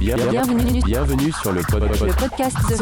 Bien- 0.00 0.16
Bienvenue, 0.16 0.80
bienvenue 0.84 1.32
sur 1.42 1.52
le 1.52 1.60
pod, 1.62 1.80
pod- 1.86 2.06
le 2.08 2.12
podcast 2.14 2.56
de 2.70 2.76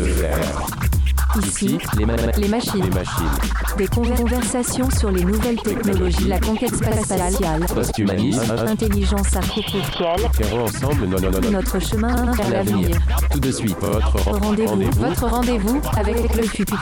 de. 0.00 1.46
Ici, 1.46 1.78
les, 1.98 2.06
ma- 2.06 2.14
les 2.16 2.48
machines. 2.48 2.82
les 2.82 2.90
machines. 2.90 3.30
Des 3.76 3.86
conver- 3.88 4.14
conversations 4.16 4.88
sur 4.90 5.10
les 5.10 5.24
nouvelles 5.24 5.60
technologies, 5.60 6.28
la 6.28 6.38
conquête 6.40 6.74
spatiale, 6.74 7.66
Posthumanisme. 7.66 8.52
intelligence 8.66 9.36
artificielle, 9.36 10.20
Ferons 10.34 10.64
ensemble 10.64 11.06
no- 11.06 11.18
no- 11.18 11.30
no- 11.30 11.40
no- 11.40 11.50
notre 11.50 11.78
chemin 11.80 12.32
vers 12.32 12.50
l'avenir. 12.50 12.96
Tout 13.30 13.40
de 13.40 13.50
suite, 13.50 13.76
votre 13.80 14.16
ren- 14.30 14.38
Rendez-vous, 14.38 14.90
votre 14.92 15.26
rendez-vous 15.28 15.80
avec 15.96 16.34
le 16.36 16.42
futur. 16.44 16.78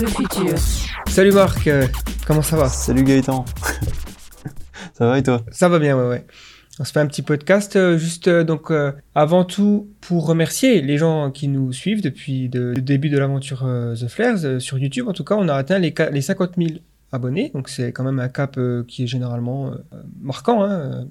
Le 0.00 0.06
futur. 0.06 0.54
Salut 1.08 1.32
Marc, 1.32 1.66
euh, 1.66 1.86
comment 2.26 2.42
ça 2.42 2.56
va? 2.56 2.68
Salut 2.68 3.02
Gaëtan. 3.04 3.44
ça 4.96 5.06
va 5.06 5.18
et 5.18 5.22
toi? 5.22 5.42
Ça 5.50 5.68
va 5.68 5.78
bien, 5.78 5.96
ouais, 5.96 6.08
ouais. 6.08 6.26
On 6.80 6.84
se 6.84 6.92
fait 6.92 7.00
un 7.00 7.06
petit 7.06 7.22
podcast, 7.22 7.74
euh, 7.74 7.98
juste 7.98 8.28
euh, 8.28 8.44
donc 8.44 8.70
euh, 8.70 8.92
avant 9.16 9.44
tout 9.44 9.88
pour 10.00 10.26
remercier 10.26 10.80
les 10.80 10.96
gens 10.96 11.30
qui 11.32 11.48
nous 11.48 11.72
suivent 11.72 12.02
depuis 12.02 12.48
de- 12.48 12.72
le 12.76 12.80
début 12.82 13.08
de 13.08 13.18
l'aventure 13.18 13.64
euh, 13.66 13.96
The 13.96 14.06
Flares 14.06 14.44
euh, 14.44 14.58
sur 14.60 14.78
YouTube. 14.78 15.08
En 15.08 15.12
tout 15.12 15.24
cas, 15.24 15.34
on 15.36 15.48
a 15.48 15.54
atteint 15.54 15.78
les, 15.80 15.92
ca- 15.96 16.10
les 16.10 16.20
50 16.20 16.52
000 16.56 16.70
abonnés, 17.10 17.50
donc 17.52 17.68
c'est 17.68 17.90
quand 17.90 18.04
même 18.04 18.20
un 18.20 18.28
cap 18.28 18.58
qui 18.86 19.02
est 19.04 19.06
généralement 19.08 19.72
marquant. 20.20 20.62
Hein. 20.62 21.08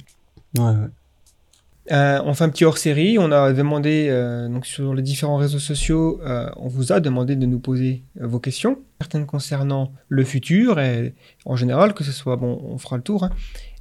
Ouais, 0.58 0.64
ouais. 0.64 2.20
On 2.24 2.34
fait 2.34 2.44
un 2.44 2.50
petit 2.50 2.66
hors-série. 2.66 3.18
On 3.18 3.32
a 3.32 3.52
demandé 3.52 4.10
donc 4.52 4.66
sur 4.68 4.94
les 4.94 5.02
différents 5.02 5.38
réseaux 5.38 5.58
sociaux, 5.60 6.22
on 6.58 6.68
vous 6.68 6.92
a 6.92 7.00
demandé 7.00 7.36
de 7.36 7.46
nous 7.48 7.60
poser 7.60 8.04
vos 8.20 8.40
questions, 8.40 8.78
certaines 9.02 9.26
concernant 9.26 9.92
le 10.08 10.24
futur 10.24 10.80
et 10.80 11.16
en 11.46 11.56
général 11.56 11.94
que 11.96 12.04
ce 12.04 12.12
soit 12.12 12.36
bon, 12.36 12.62
on 12.64 12.78
fera 12.78 12.98
le 12.98 13.04
tour, 13.04 13.24
hein, 13.24 13.32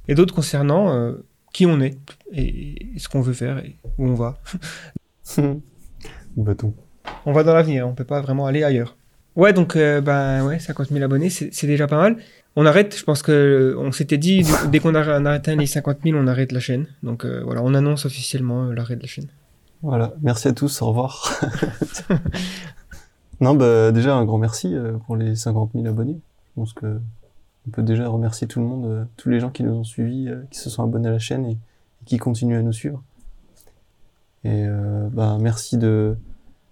et 0.07 0.15
d'autres 0.15 0.33
concernant 0.33 1.13
qui 1.53 1.65
on 1.65 1.79
est 1.81 1.97
et, 2.31 2.95
et 2.95 2.99
ce 2.99 3.09
qu'on 3.09 3.21
veut 3.21 3.33
faire 3.33 3.59
et 3.59 3.75
où 3.97 4.07
on 4.07 4.13
va. 4.13 4.37
Bâton. 6.37 6.73
On 7.25 7.33
va 7.33 7.43
dans 7.43 7.53
l'avenir, 7.53 7.87
on 7.87 7.93
peut 7.93 8.03
pas 8.03 8.21
vraiment 8.21 8.45
aller 8.45 8.63
ailleurs. 8.63 8.95
Ouais, 9.37 9.53
donc 9.53 9.75
euh, 9.75 10.01
ben 10.01 10.43
ouais, 10.45 10.57
50 10.57 10.87
000 10.89 11.03
abonnés, 11.03 11.29
c'est 11.29 11.67
déjà 11.67 11.87
pas 11.87 11.97
mal. 11.97 12.17
On 12.55 12.65
arrête, 12.65 12.97
je 12.97 13.03
pense 13.03 13.21
que 13.21 13.31
euh, 13.31 13.79
on 13.79 13.91
s'était 13.91 14.17
dit 14.17 14.43
dès 14.71 14.79
qu'on 14.79 14.95
a, 14.95 15.31
atteint 15.31 15.55
les 15.55 15.67
50 15.67 15.97
000, 16.03 16.17
on 16.17 16.25
arrête 16.25 16.51
la 16.51 16.59
chaîne. 16.59 16.87
Donc 17.03 17.23
euh, 17.23 17.43
voilà, 17.45 17.61
on 17.63 17.75
annonce 17.75 18.05
officiellement 18.07 18.71
l'arrêt 18.71 18.95
de 18.95 19.01
la 19.01 19.07
chaîne. 19.07 19.27
Voilà, 19.83 20.13
merci 20.23 20.47
à 20.47 20.53
tous, 20.53 20.81
au 20.81 20.87
revoir. 20.87 21.39
non, 23.41 23.53
bah 23.53 23.91
déjà 23.91 24.15
un 24.15 24.25
grand 24.25 24.39
merci 24.39 24.75
pour 25.05 25.15
les 25.15 25.35
50 25.35 25.71
000 25.75 25.85
abonnés. 25.85 26.19
Je 26.47 26.61
pense 26.61 26.73
que 26.73 26.99
on 27.67 27.71
peut 27.71 27.83
déjà 27.83 28.07
remercier 28.07 28.47
tout 28.47 28.59
le 28.59 28.65
monde, 28.65 28.85
euh, 28.85 29.03
tous 29.17 29.29
les 29.29 29.39
gens 29.39 29.49
qui 29.49 29.63
nous 29.63 29.73
ont 29.73 29.83
suivis, 29.83 30.29
euh, 30.29 30.41
qui 30.51 30.59
se 30.59 30.69
sont 30.69 30.83
abonnés 30.83 31.09
à 31.09 31.11
la 31.11 31.19
chaîne 31.19 31.45
et, 31.45 31.57
qui 32.05 32.17
continuent 32.17 32.57
à 32.57 32.61
nous 32.61 32.71
suivre. 32.73 33.03
Et 34.43 34.65
euh, 34.65 35.09
bah, 35.11 35.37
merci 35.39 35.77
de 35.77 36.15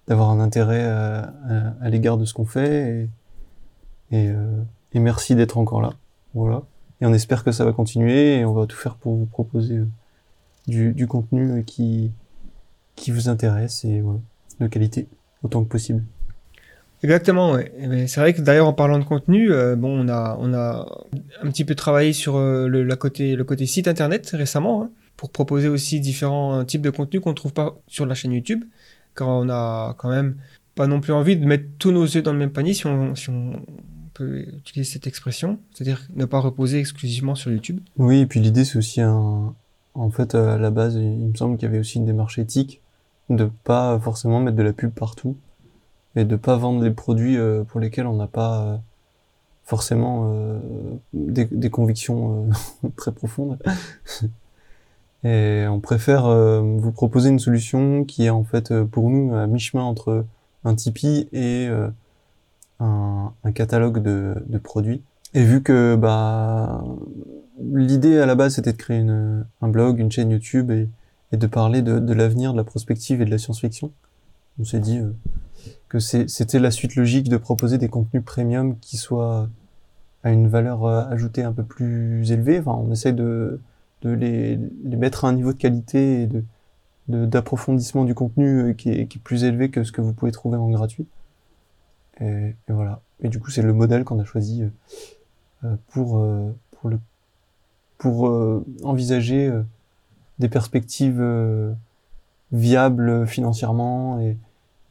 d'avoir 0.08 0.30
un 0.30 0.40
intérêt 0.40 0.86
à, 0.86 1.34
à- 1.50 1.74
à 1.82 1.90
l'égard 1.90 2.18
de 2.18 2.26
ce 2.26 2.34
qu'on 2.36 2.46
fait 2.46 3.10
et, 4.12 4.16
et, 4.16 4.30
euh, 4.30 4.62
et 4.94 5.00
merci 5.00 5.34
d'être 5.36 5.58
encore 5.58 5.82
là. 5.82 5.94
Voilà. 6.36 6.62
Et 7.02 7.06
on 7.08 7.14
espère 7.14 7.44
que 7.44 7.52
ça 7.52 7.66
va 7.66 7.74
continuer 7.74 8.38
et 8.38 8.46
on 8.46 8.54
va 8.54 8.68
tout 8.68 8.78
faire 8.78 8.96
pour 8.96 9.16
vous 9.16 9.26
proposer 9.26 9.78
euh, 9.78 9.88
du, 10.68 10.94
du 10.94 11.08
contenu 11.08 11.52
euh, 11.52 11.62
qui, 11.64 12.12
qui 12.96 13.10
vous 13.12 13.30
intéresse 13.30 13.84
et 13.84 14.00
voilà, 14.02 14.20
de 14.60 14.68
qualité 14.68 15.08
autant 15.44 15.64
que 15.64 15.70
possible. 15.70 16.04
Exactement, 17.06 17.52
ouais. 17.52 17.72
C'est 18.08 18.20
vrai 18.20 18.34
que 18.34 18.42
d'ailleurs 18.42 18.68
en 18.68 18.74
parlant 18.74 18.98
de 18.98 19.04
contenu, 19.04 19.52
euh, 19.52 19.76
bon, 19.76 20.04
on 20.04 20.10
a, 20.10 20.36
on 20.40 20.56
a 20.56 20.88
un 21.44 21.52
petit 21.52 21.64
peu 21.64 21.76
travaillé 21.76 22.14
sur 22.14 22.36
euh, 22.36 22.68
le, 22.68 22.96
côté, 22.96 23.36
le 23.36 23.44
côté 23.44 23.68
site 23.68 23.88
internet 23.88 24.28
récemment 24.34 24.82
hein, 24.82 24.90
pour 25.16 25.30
proposer 25.30 25.68
aussi 25.68 26.00
différents 26.00 26.66
types 26.66 26.82
de 26.82 26.90
contenus 26.90 27.22
qu'on 27.22 27.30
ne 27.30 27.36
trouve 27.36 27.54
pas 27.54 27.78
sur 27.86 28.08
la 28.08 28.16
chaîne 28.16 28.32
YouTube, 28.32 28.64
car 29.16 29.28
on 29.28 29.50
a 29.50 29.94
quand 30.00 30.10
même 30.10 30.38
pas 30.74 30.88
non 30.88 31.00
plus 31.00 31.14
envie 31.14 31.38
de 31.38 31.46
mettre 31.46 31.66
tous 31.78 31.92
nos 31.92 32.06
œufs 32.06 32.24
dans 32.24 32.34
le 32.34 32.40
même 32.40 32.52
panier 32.52 32.74
si 32.74 32.88
on, 32.88 33.14
si 33.14 33.30
on 33.30 33.62
peut 34.16 34.40
utiliser 34.40 34.92
cette 34.92 35.06
expression, 35.06 35.60
c'est-à-dire 35.76 36.08
ne 36.16 36.26
pas 36.26 36.40
reposer 36.40 36.80
exclusivement 36.80 37.36
sur 37.36 37.52
YouTube. 37.52 37.82
Oui, 37.98 38.22
et 38.22 38.26
puis 38.26 38.40
l'idée 38.40 38.66
c'est 38.66 38.80
aussi 38.80 39.04
en 39.04 39.54
fait 40.12 40.34
à 40.34 40.58
la 40.58 40.72
base 40.72 40.96
il 40.96 41.28
me 41.28 41.36
semble 41.36 41.58
qu'il 41.58 41.68
y 41.68 41.70
avait 41.70 41.80
aussi 41.80 42.00
une 42.00 42.06
démarche 42.06 42.40
éthique 42.40 42.82
de 43.30 43.48
pas 43.64 44.00
forcément 44.00 44.40
mettre 44.40 44.58
de 44.58 44.64
la 44.64 44.74
pub 44.74 44.90
partout 44.90 45.38
et 46.16 46.26
de 46.26 46.36
pas 46.36 46.56
vendre 46.56 46.84
les 46.84 46.92
produits 46.92 47.38
euh, 47.38 47.64
pour 47.64 47.80
lesquels 47.80 48.08
on 48.08 48.16
n'a 48.16 48.28
pas 48.28 48.62
euh, 48.62 48.78
forcément 49.64 50.32
euh, 50.34 50.60
des, 51.14 51.70
convictions 51.70 52.50
très 52.96 53.12
profondes. 53.12 53.58
Et 55.24 55.66
on 55.68 55.80
préfère 55.80 56.30
vous 56.62 56.92
proposer 56.92 57.30
une 57.30 57.40
solution 57.40 58.04
qui 58.04 58.26
est 58.26 58.30
en 58.30 58.44
fait 58.44 58.84
pour 58.84 59.10
nous 59.10 59.34
à 59.34 59.48
mi-chemin 59.48 59.82
entre 59.82 60.24
un 60.64 60.76
Tipeee 60.76 61.28
et 61.34 61.68
un, 62.80 63.34
catalogue 63.56 64.04
de, 64.04 64.58
produits. 64.60 65.02
Et 65.34 65.44
vu 65.44 65.64
que 65.64 65.96
bah 65.96 66.84
l'idée 67.60 68.20
à 68.20 68.28
la 68.28 68.36
base 68.36 68.54
c'était 68.54 68.72
de 68.72 68.78
créer 68.78 69.00
un 69.00 69.68
blog, 69.68 69.98
une 69.98 70.12
chaîne 70.12 70.30
YouTube 70.30 70.70
et, 70.70 70.88
de 71.36 71.48
parler 71.48 71.82
de, 71.82 72.14
l'avenir, 72.14 72.52
de 72.52 72.58
la 72.58 72.64
prospective 72.64 73.20
et 73.20 73.26
de 73.26 73.32
la 73.32 73.40
science-fiction, 73.40 73.92
on 74.60 74.64
s'est 74.64 74.80
dit 74.80 75.02
que 75.90 76.00
c'était 76.00 76.60
la 76.60 76.72
suite 76.72 76.96
logique 76.96 77.30
de 77.30 77.38
proposer 77.38 77.78
des 77.78 77.90
contenus 77.90 78.24
premium 78.24 78.78
qui 78.80 78.98
soient 78.98 79.50
à 80.24 80.32
une 80.32 80.48
valeur 80.48 80.86
euh, 80.86 81.06
ajoutée 81.10 81.44
un 81.44 81.54
peu 81.54 81.64
plus 81.64 82.32
élevée. 82.32 82.60
Enfin, 82.60 82.74
on 82.74 82.92
essaie 82.92 83.14
de, 83.14 83.60
de 84.02 84.10
les, 84.10 84.60
les 84.84 84.98
mettre 84.98 85.26
à 85.26 85.30
un 85.30 85.34
niveau 85.34 85.54
de 85.54 85.58
qualité 85.58 86.24
et 86.24 86.28
de 86.28 86.44
d'approfondissement 87.08 88.04
du 88.04 88.16
contenu 88.16 88.62
euh, 88.62 88.74
qui 88.74 88.90
est, 88.90 89.06
qui 89.06 89.20
est 89.20 89.22
plus 89.22 89.44
élevé 89.44 89.70
que 89.70 89.84
ce 89.84 89.92
que 89.92 90.02
vous 90.02 90.12
pouvez 90.12 90.32
trouver 90.32 90.58
en 90.58 90.68
gratuit. 90.72 91.06
Et, 92.20 92.26
et 92.26 92.74
voilà. 92.74 93.02
Et 93.22 93.30
du 93.30 93.40
coup, 93.40 93.52
c'est 93.52 93.62
le 93.62 93.74
modèle 93.74 94.04
qu'on 94.04 94.20
a 94.20 94.26
choisi 94.26 94.64
euh, 95.64 95.76
pour 95.90 96.28
pour 96.72 96.90
le 96.90 97.00
pour 98.00 98.24
envisager 98.84 99.52
des 100.40 100.50
perspectives 100.50 101.24
viables 102.52 103.26
financièrement 103.28 104.20
et, 104.20 104.38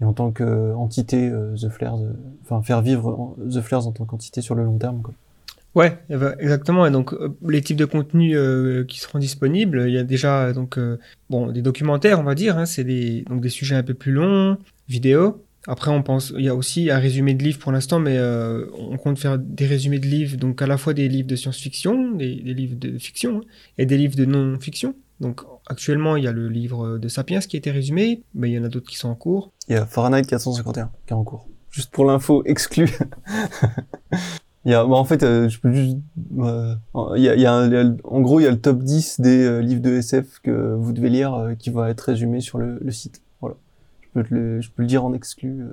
et 0.00 0.04
en 0.04 0.12
tant 0.12 0.30
qu'entité 0.32 1.30
euh, 1.30 1.54
The 1.54 1.68
Flares, 1.68 2.02
euh, 2.02 2.12
enfin 2.42 2.62
faire 2.62 2.82
vivre 2.82 3.36
The 3.50 3.60
Flares 3.60 3.86
en 3.86 3.92
tant 3.92 4.04
qu'entité 4.04 4.40
sur 4.40 4.54
le 4.54 4.64
long 4.64 4.78
terme. 4.78 5.02
Quoi. 5.02 5.14
Ouais, 5.74 5.98
eh 6.08 6.16
ben, 6.16 6.36
exactement. 6.38 6.86
Et 6.86 6.90
donc, 6.90 7.12
euh, 7.12 7.36
les 7.48 7.60
types 7.60 7.76
de 7.76 7.84
contenus 7.84 8.36
euh, 8.36 8.84
qui 8.84 9.00
seront 9.00 9.18
disponibles, 9.18 9.84
il 9.88 9.94
y 9.94 9.98
a 9.98 10.04
déjà 10.04 10.52
donc 10.52 10.78
euh, 10.78 10.98
bon 11.30 11.50
des 11.50 11.62
documentaires, 11.62 12.20
on 12.20 12.22
va 12.22 12.34
dire. 12.34 12.56
Hein, 12.58 12.66
c'est 12.66 12.84
des 12.84 13.22
donc 13.28 13.40
des 13.40 13.48
sujets 13.48 13.74
un 13.74 13.82
peu 13.82 13.94
plus 13.94 14.12
longs, 14.12 14.56
vidéos. 14.88 15.44
Après, 15.66 15.90
on 15.90 16.02
pense, 16.02 16.32
il 16.36 16.44
y 16.44 16.48
a 16.48 16.54
aussi 16.54 16.90
un 16.90 16.98
résumé 16.98 17.32
de 17.32 17.42
livres 17.42 17.58
pour 17.58 17.72
l'instant, 17.72 17.98
mais 17.98 18.18
euh, 18.18 18.66
on 18.78 18.98
compte 18.98 19.18
faire 19.18 19.38
des 19.38 19.66
résumés 19.66 19.98
de 19.98 20.06
livres, 20.06 20.36
donc 20.36 20.60
à 20.60 20.66
la 20.66 20.76
fois 20.76 20.92
des 20.92 21.08
livres 21.08 21.26
de 21.26 21.36
science-fiction, 21.36 22.12
des, 22.12 22.36
des 22.36 22.52
livres 22.52 22.76
de 22.78 22.98
fiction, 22.98 23.38
hein, 23.38 23.48
et 23.78 23.86
des 23.86 23.96
livres 23.96 24.14
de 24.14 24.26
non-fiction. 24.26 24.94
Donc, 25.20 25.40
actuellement, 25.66 26.16
il 26.16 26.24
y 26.24 26.26
a 26.26 26.32
le 26.32 26.48
livre 26.48 26.98
de 26.98 27.08
Sapiens 27.08 27.40
qui 27.40 27.56
a 27.56 27.58
été 27.58 27.70
résumé, 27.70 28.20
mais 28.34 28.50
il 28.50 28.54
y 28.54 28.58
en 28.58 28.64
a 28.64 28.68
d'autres 28.68 28.90
qui 28.90 28.98
sont 28.98 29.08
en 29.08 29.14
cours. 29.14 29.52
Il 29.68 29.74
y 29.74 29.78
a 29.78 29.86
Fahrenheit 29.86 30.22
451 30.22 30.90
qui 31.06 31.12
est 31.12 31.16
en 31.16 31.24
cours. 31.24 31.46
Juste 31.70 31.90
pour 31.90 32.04
l'info 32.04 32.42
exclue. 32.44 32.90
il 34.64 34.70
y 34.70 34.74
a, 34.74 34.84
bah 34.84 34.94
en 34.94 35.04
fait, 35.04 35.22
euh, 35.22 35.48
je 35.48 35.58
peux 35.58 35.72
juste, 35.72 35.96
euh, 36.38 36.74
il 37.16 37.22
y 37.22 37.46
a, 37.46 37.94
en 38.04 38.20
gros, 38.20 38.40
il 38.40 38.44
y 38.44 38.46
a 38.46 38.50
le 38.50 38.60
top 38.60 38.82
10 38.82 39.20
des 39.20 39.44
euh, 39.44 39.60
livres 39.60 39.82
de 39.82 39.94
SF 39.94 40.40
que 40.40 40.74
vous 40.74 40.92
devez 40.92 41.10
lire 41.10 41.54
qui 41.58 41.70
va 41.70 41.90
être 41.90 42.02
résumé 42.02 42.40
sur 42.40 42.58
le, 42.58 42.78
site. 42.90 43.22
Voilà. 43.40 43.56
Je 44.14 44.20
peux, 44.20 44.26
le, 44.30 44.86
dire 44.86 45.04
en 45.04 45.14
exclu. 45.14 45.64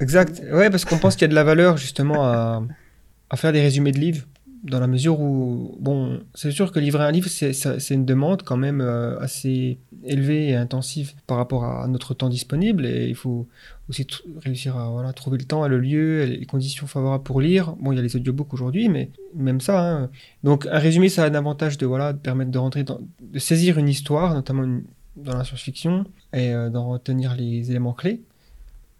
Exact. 0.00 0.42
Ouais, 0.52 0.70
parce 0.70 0.84
qu'on 0.84 0.98
pense 0.98 1.16
qu'il 1.16 1.22
y 1.22 1.26
a 1.26 1.28
de 1.28 1.34
la 1.34 1.44
valeur 1.44 1.76
justement 1.76 2.24
à 2.24 3.36
faire 3.36 3.52
des 3.52 3.60
résumés 3.60 3.92
de 3.92 3.98
livres, 3.98 4.24
dans 4.64 4.80
la 4.80 4.86
mesure 4.86 5.20
où, 5.20 5.76
bon, 5.80 6.20
c'est 6.34 6.50
sûr 6.50 6.72
que 6.72 6.80
livrer 6.80 7.04
un 7.04 7.10
livre, 7.10 7.28
c'est 7.28 7.94
une 7.94 8.04
demande 8.04 8.42
quand 8.42 8.56
même 8.56 8.80
euh, 8.80 9.18
assez 9.20 9.78
élevée 10.04 10.48
et 10.48 10.54
intensive 10.54 11.12
par 11.26 11.36
rapport 11.36 11.64
à 11.64 11.86
notre 11.88 12.14
temps 12.14 12.28
disponible, 12.28 12.86
et 12.86 13.08
il 13.08 13.14
faut 13.14 13.46
aussi 13.88 14.06
réussir 14.42 14.76
à 14.76 14.90
voilà, 14.90 15.12
trouver 15.12 15.38
le 15.38 15.44
temps, 15.44 15.64
et 15.64 15.68
le 15.68 15.78
lieu, 15.78 16.24
les 16.24 16.46
conditions 16.46 16.86
favorables 16.86 17.24
pour 17.24 17.40
lire. 17.40 17.74
Bon, 17.80 17.92
il 17.92 17.96
y 17.96 17.98
a 17.98 18.02
les 18.02 18.16
audiobooks 18.16 18.52
aujourd'hui, 18.52 18.88
mais 18.88 19.10
même 19.34 19.60
ça. 19.60 19.80
hein. 19.80 20.10
Donc, 20.44 20.66
un 20.66 20.78
résumé, 20.78 21.08
ça 21.08 21.24
a 21.24 21.30
un 21.30 21.34
avantage 21.34 21.78
de 21.78 21.86
voilà, 21.86 22.12
de 22.12 22.18
permettre 22.18 22.50
de 22.50 22.58
rentrer 22.58 22.84
de 22.84 23.38
saisir 23.38 23.78
une 23.78 23.88
histoire, 23.88 24.34
notamment 24.34 24.80
dans 25.16 25.36
la 25.36 25.44
science-fiction, 25.44 26.04
et 26.32 26.52
euh, 26.52 26.70
d'en 26.70 26.88
retenir 26.88 27.34
les 27.34 27.70
éléments 27.70 27.92
clés 27.92 28.22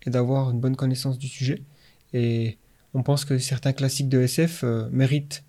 et 0.07 0.11
d'avoir 0.11 0.51
une 0.51 0.61
bonne 0.61 0.77
connaissance 0.77 1.19
du 1.19 1.29
sujet. 1.29 1.63
Et 2.15 2.59
on 2.95 3.03
pense 3.03 3.25
que 3.25 3.39
certains 3.39 3.73
classiques 3.73 4.09
de 4.09 4.21
SF 4.21 4.63
euh, 4.65 4.89
méritent 4.91 5.45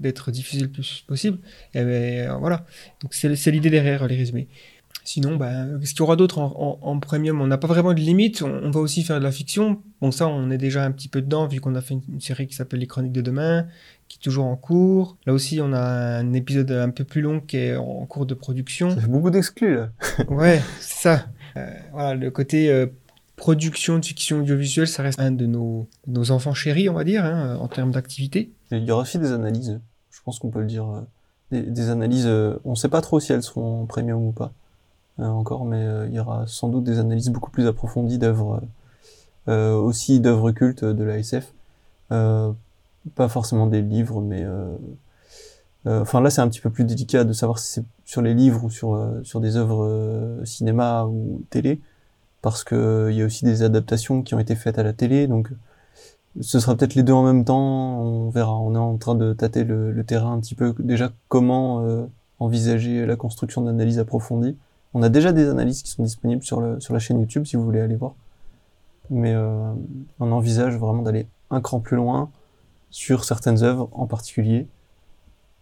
d'être 0.00 0.30
diffusés 0.30 0.62
le 0.62 0.68
plus 0.68 1.04
possible. 1.06 1.38
Et 1.74 1.80
ben, 1.82 2.28
euh, 2.30 2.34
voilà. 2.38 2.64
Donc 3.02 3.14
c'est 3.14 3.50
l'idée 3.50 3.70
derrière 3.70 4.06
les 4.06 4.16
résumés. 4.16 4.48
Sinon, 5.06 5.36
ben, 5.36 5.78
qu'est-ce 5.80 5.90
qu'il 5.92 6.00
y 6.00 6.02
aura 6.02 6.16
d'autre 6.16 6.38
en, 6.38 6.78
en- 6.82 6.88
en 6.88 6.98
premium 6.98 7.40
On 7.42 7.46
n'a 7.46 7.58
pas 7.58 7.66
vraiment 7.66 7.92
de 7.92 8.00
limite. 8.00 8.40
On, 8.40 8.48
on 8.62 8.70
va 8.70 8.80
aussi 8.80 9.02
faire 9.02 9.18
de 9.18 9.24
la 9.24 9.32
fiction. 9.32 9.82
Bon, 10.00 10.10
ça, 10.10 10.26
on 10.28 10.50
est 10.50 10.56
déjà 10.56 10.82
un 10.84 10.90
petit 10.92 11.08
peu 11.08 11.20
dedans, 11.20 11.46
vu 11.46 11.60
qu'on 11.60 11.74
a 11.74 11.82
fait 11.82 11.94
une, 11.94 12.02
une 12.14 12.20
série 12.22 12.46
qui 12.46 12.54
s'appelle 12.54 12.80
Les 12.80 12.86
Chroniques 12.86 13.12
de 13.12 13.20
demain, 13.20 13.66
qui 14.08 14.16
est 14.18 14.22
toujours 14.22 14.46
en 14.46 14.56
cours. 14.56 15.18
Là 15.26 15.34
aussi, 15.34 15.60
on 15.60 15.74
a 15.74 15.80
un 15.80 16.32
épisode 16.32 16.70
un 16.70 16.88
peu 16.88 17.04
plus 17.04 17.20
long 17.20 17.40
qui 17.40 17.58
est 17.58 17.76
en 17.76 18.06
cours 18.06 18.24
de 18.24 18.32
production. 18.32 18.90
Ça 18.90 19.02
fait 19.02 19.06
beaucoup 19.08 19.30
d'exclus, 19.30 19.74
là. 19.76 19.90
Ouais, 20.28 20.62
c'est 20.80 21.02
ça. 21.02 21.26
Euh, 21.58 21.66
voilà, 21.92 22.14
le 22.14 22.30
côté 22.30 22.70
euh, 22.72 22.86
production 23.36 23.98
de 23.98 24.04
fiction 24.06 24.38
audiovisuelle, 24.38 24.88
ça 24.88 25.02
reste 25.02 25.20
un 25.20 25.32
de 25.32 25.44
nos, 25.44 25.86
nos 26.06 26.30
enfants 26.30 26.54
chéris, 26.54 26.88
on 26.88 26.94
va 26.94 27.04
dire, 27.04 27.24
hein, 27.26 27.56
en 27.60 27.68
termes 27.68 27.90
d'activité. 27.90 28.52
Il 28.78 28.84
y 28.84 28.90
aura 28.90 29.02
aussi 29.02 29.18
des 29.18 29.32
analyses, 29.32 29.80
je 30.10 30.20
pense 30.24 30.38
qu'on 30.38 30.50
peut 30.50 30.60
le 30.60 30.66
dire. 30.66 30.86
euh, 30.88 31.00
Des, 31.50 31.90
analyses, 31.90 32.26
euh, 32.26 32.58
on 32.64 32.74
sait 32.74 32.88
pas 32.88 33.00
trop 33.00 33.20
si 33.20 33.32
elles 33.32 33.42
seront 33.42 33.86
premium 33.86 34.26
ou 34.26 34.32
pas, 34.32 34.52
euh, 35.20 35.26
encore, 35.26 35.64
mais 35.64 35.84
il 36.08 36.14
y 36.14 36.20
aura 36.20 36.46
sans 36.46 36.68
doute 36.68 36.84
des 36.84 36.98
analyses 36.98 37.30
beaucoup 37.30 37.50
plus 37.50 37.66
approfondies 37.66 38.18
d'œuvres, 38.18 38.62
aussi 39.46 40.20
d'œuvres 40.20 40.52
cultes 40.52 40.84
de 40.84 41.04
la 41.04 41.18
SF. 41.18 41.52
Pas 42.10 43.28
forcément 43.28 43.66
des 43.66 43.82
livres, 43.82 44.20
mais... 44.20 44.46
Enfin 45.86 46.22
là, 46.22 46.30
c'est 46.30 46.40
un 46.40 46.48
petit 46.48 46.62
peu 46.62 46.70
plus 46.70 46.84
délicat 46.84 47.24
de 47.24 47.34
savoir 47.34 47.58
si 47.58 47.72
c'est 47.72 47.84
sur 48.06 48.22
les 48.22 48.32
livres 48.32 48.64
ou 48.64 48.70
sur, 48.70 48.98
sur 49.22 49.40
des 49.40 49.56
œuvres 49.56 50.40
cinéma 50.44 51.04
ou 51.04 51.42
télé, 51.50 51.80
parce 52.44 52.62
que 52.62 52.74
euh, 52.74 53.10
il 53.10 53.16
y 53.16 53.22
a 53.22 53.24
aussi 53.24 53.46
des 53.46 53.62
adaptations 53.62 54.20
qui 54.22 54.34
ont 54.34 54.38
été 54.38 54.54
faites 54.54 54.78
à 54.78 54.82
la 54.82 54.92
télé, 54.92 55.26
donc 55.26 55.48
ce 56.40 56.58
sera 56.60 56.76
peut-être 56.76 56.94
les 56.94 57.02
deux 57.02 57.12
en 57.12 57.22
même 57.24 57.44
temps, 57.44 58.00
on 58.00 58.30
verra. 58.30 58.56
On 58.58 58.74
est 58.74 58.78
en 58.78 58.96
train 58.96 59.14
de 59.14 59.32
tâter 59.32 59.64
le, 59.64 59.92
le 59.92 60.04
terrain 60.04 60.32
un 60.32 60.40
petit 60.40 60.54
peu. 60.54 60.74
Déjà, 60.78 61.10
comment 61.28 61.84
euh, 61.84 62.06
envisager 62.40 63.06
la 63.06 63.16
construction 63.16 63.62
d'analyses 63.62 63.98
approfondies. 63.98 64.56
On 64.92 65.02
a 65.02 65.08
déjà 65.08 65.32
des 65.32 65.48
analyses 65.48 65.82
qui 65.82 65.90
sont 65.90 66.02
disponibles 66.02 66.42
sur, 66.42 66.60
le, 66.60 66.80
sur 66.80 66.92
la 66.94 67.00
chaîne 67.00 67.18
YouTube 67.20 67.46
si 67.46 67.56
vous 67.56 67.64
voulez 67.64 67.80
aller 67.80 67.96
voir. 67.96 68.14
Mais 69.10 69.32
euh, 69.34 69.72
on 70.20 70.32
envisage 70.32 70.76
vraiment 70.76 71.02
d'aller 71.02 71.26
un 71.50 71.60
cran 71.60 71.80
plus 71.80 71.96
loin 71.96 72.30
sur 72.90 73.24
certaines 73.24 73.62
œuvres 73.62 73.88
en 73.92 74.06
particulier 74.06 74.66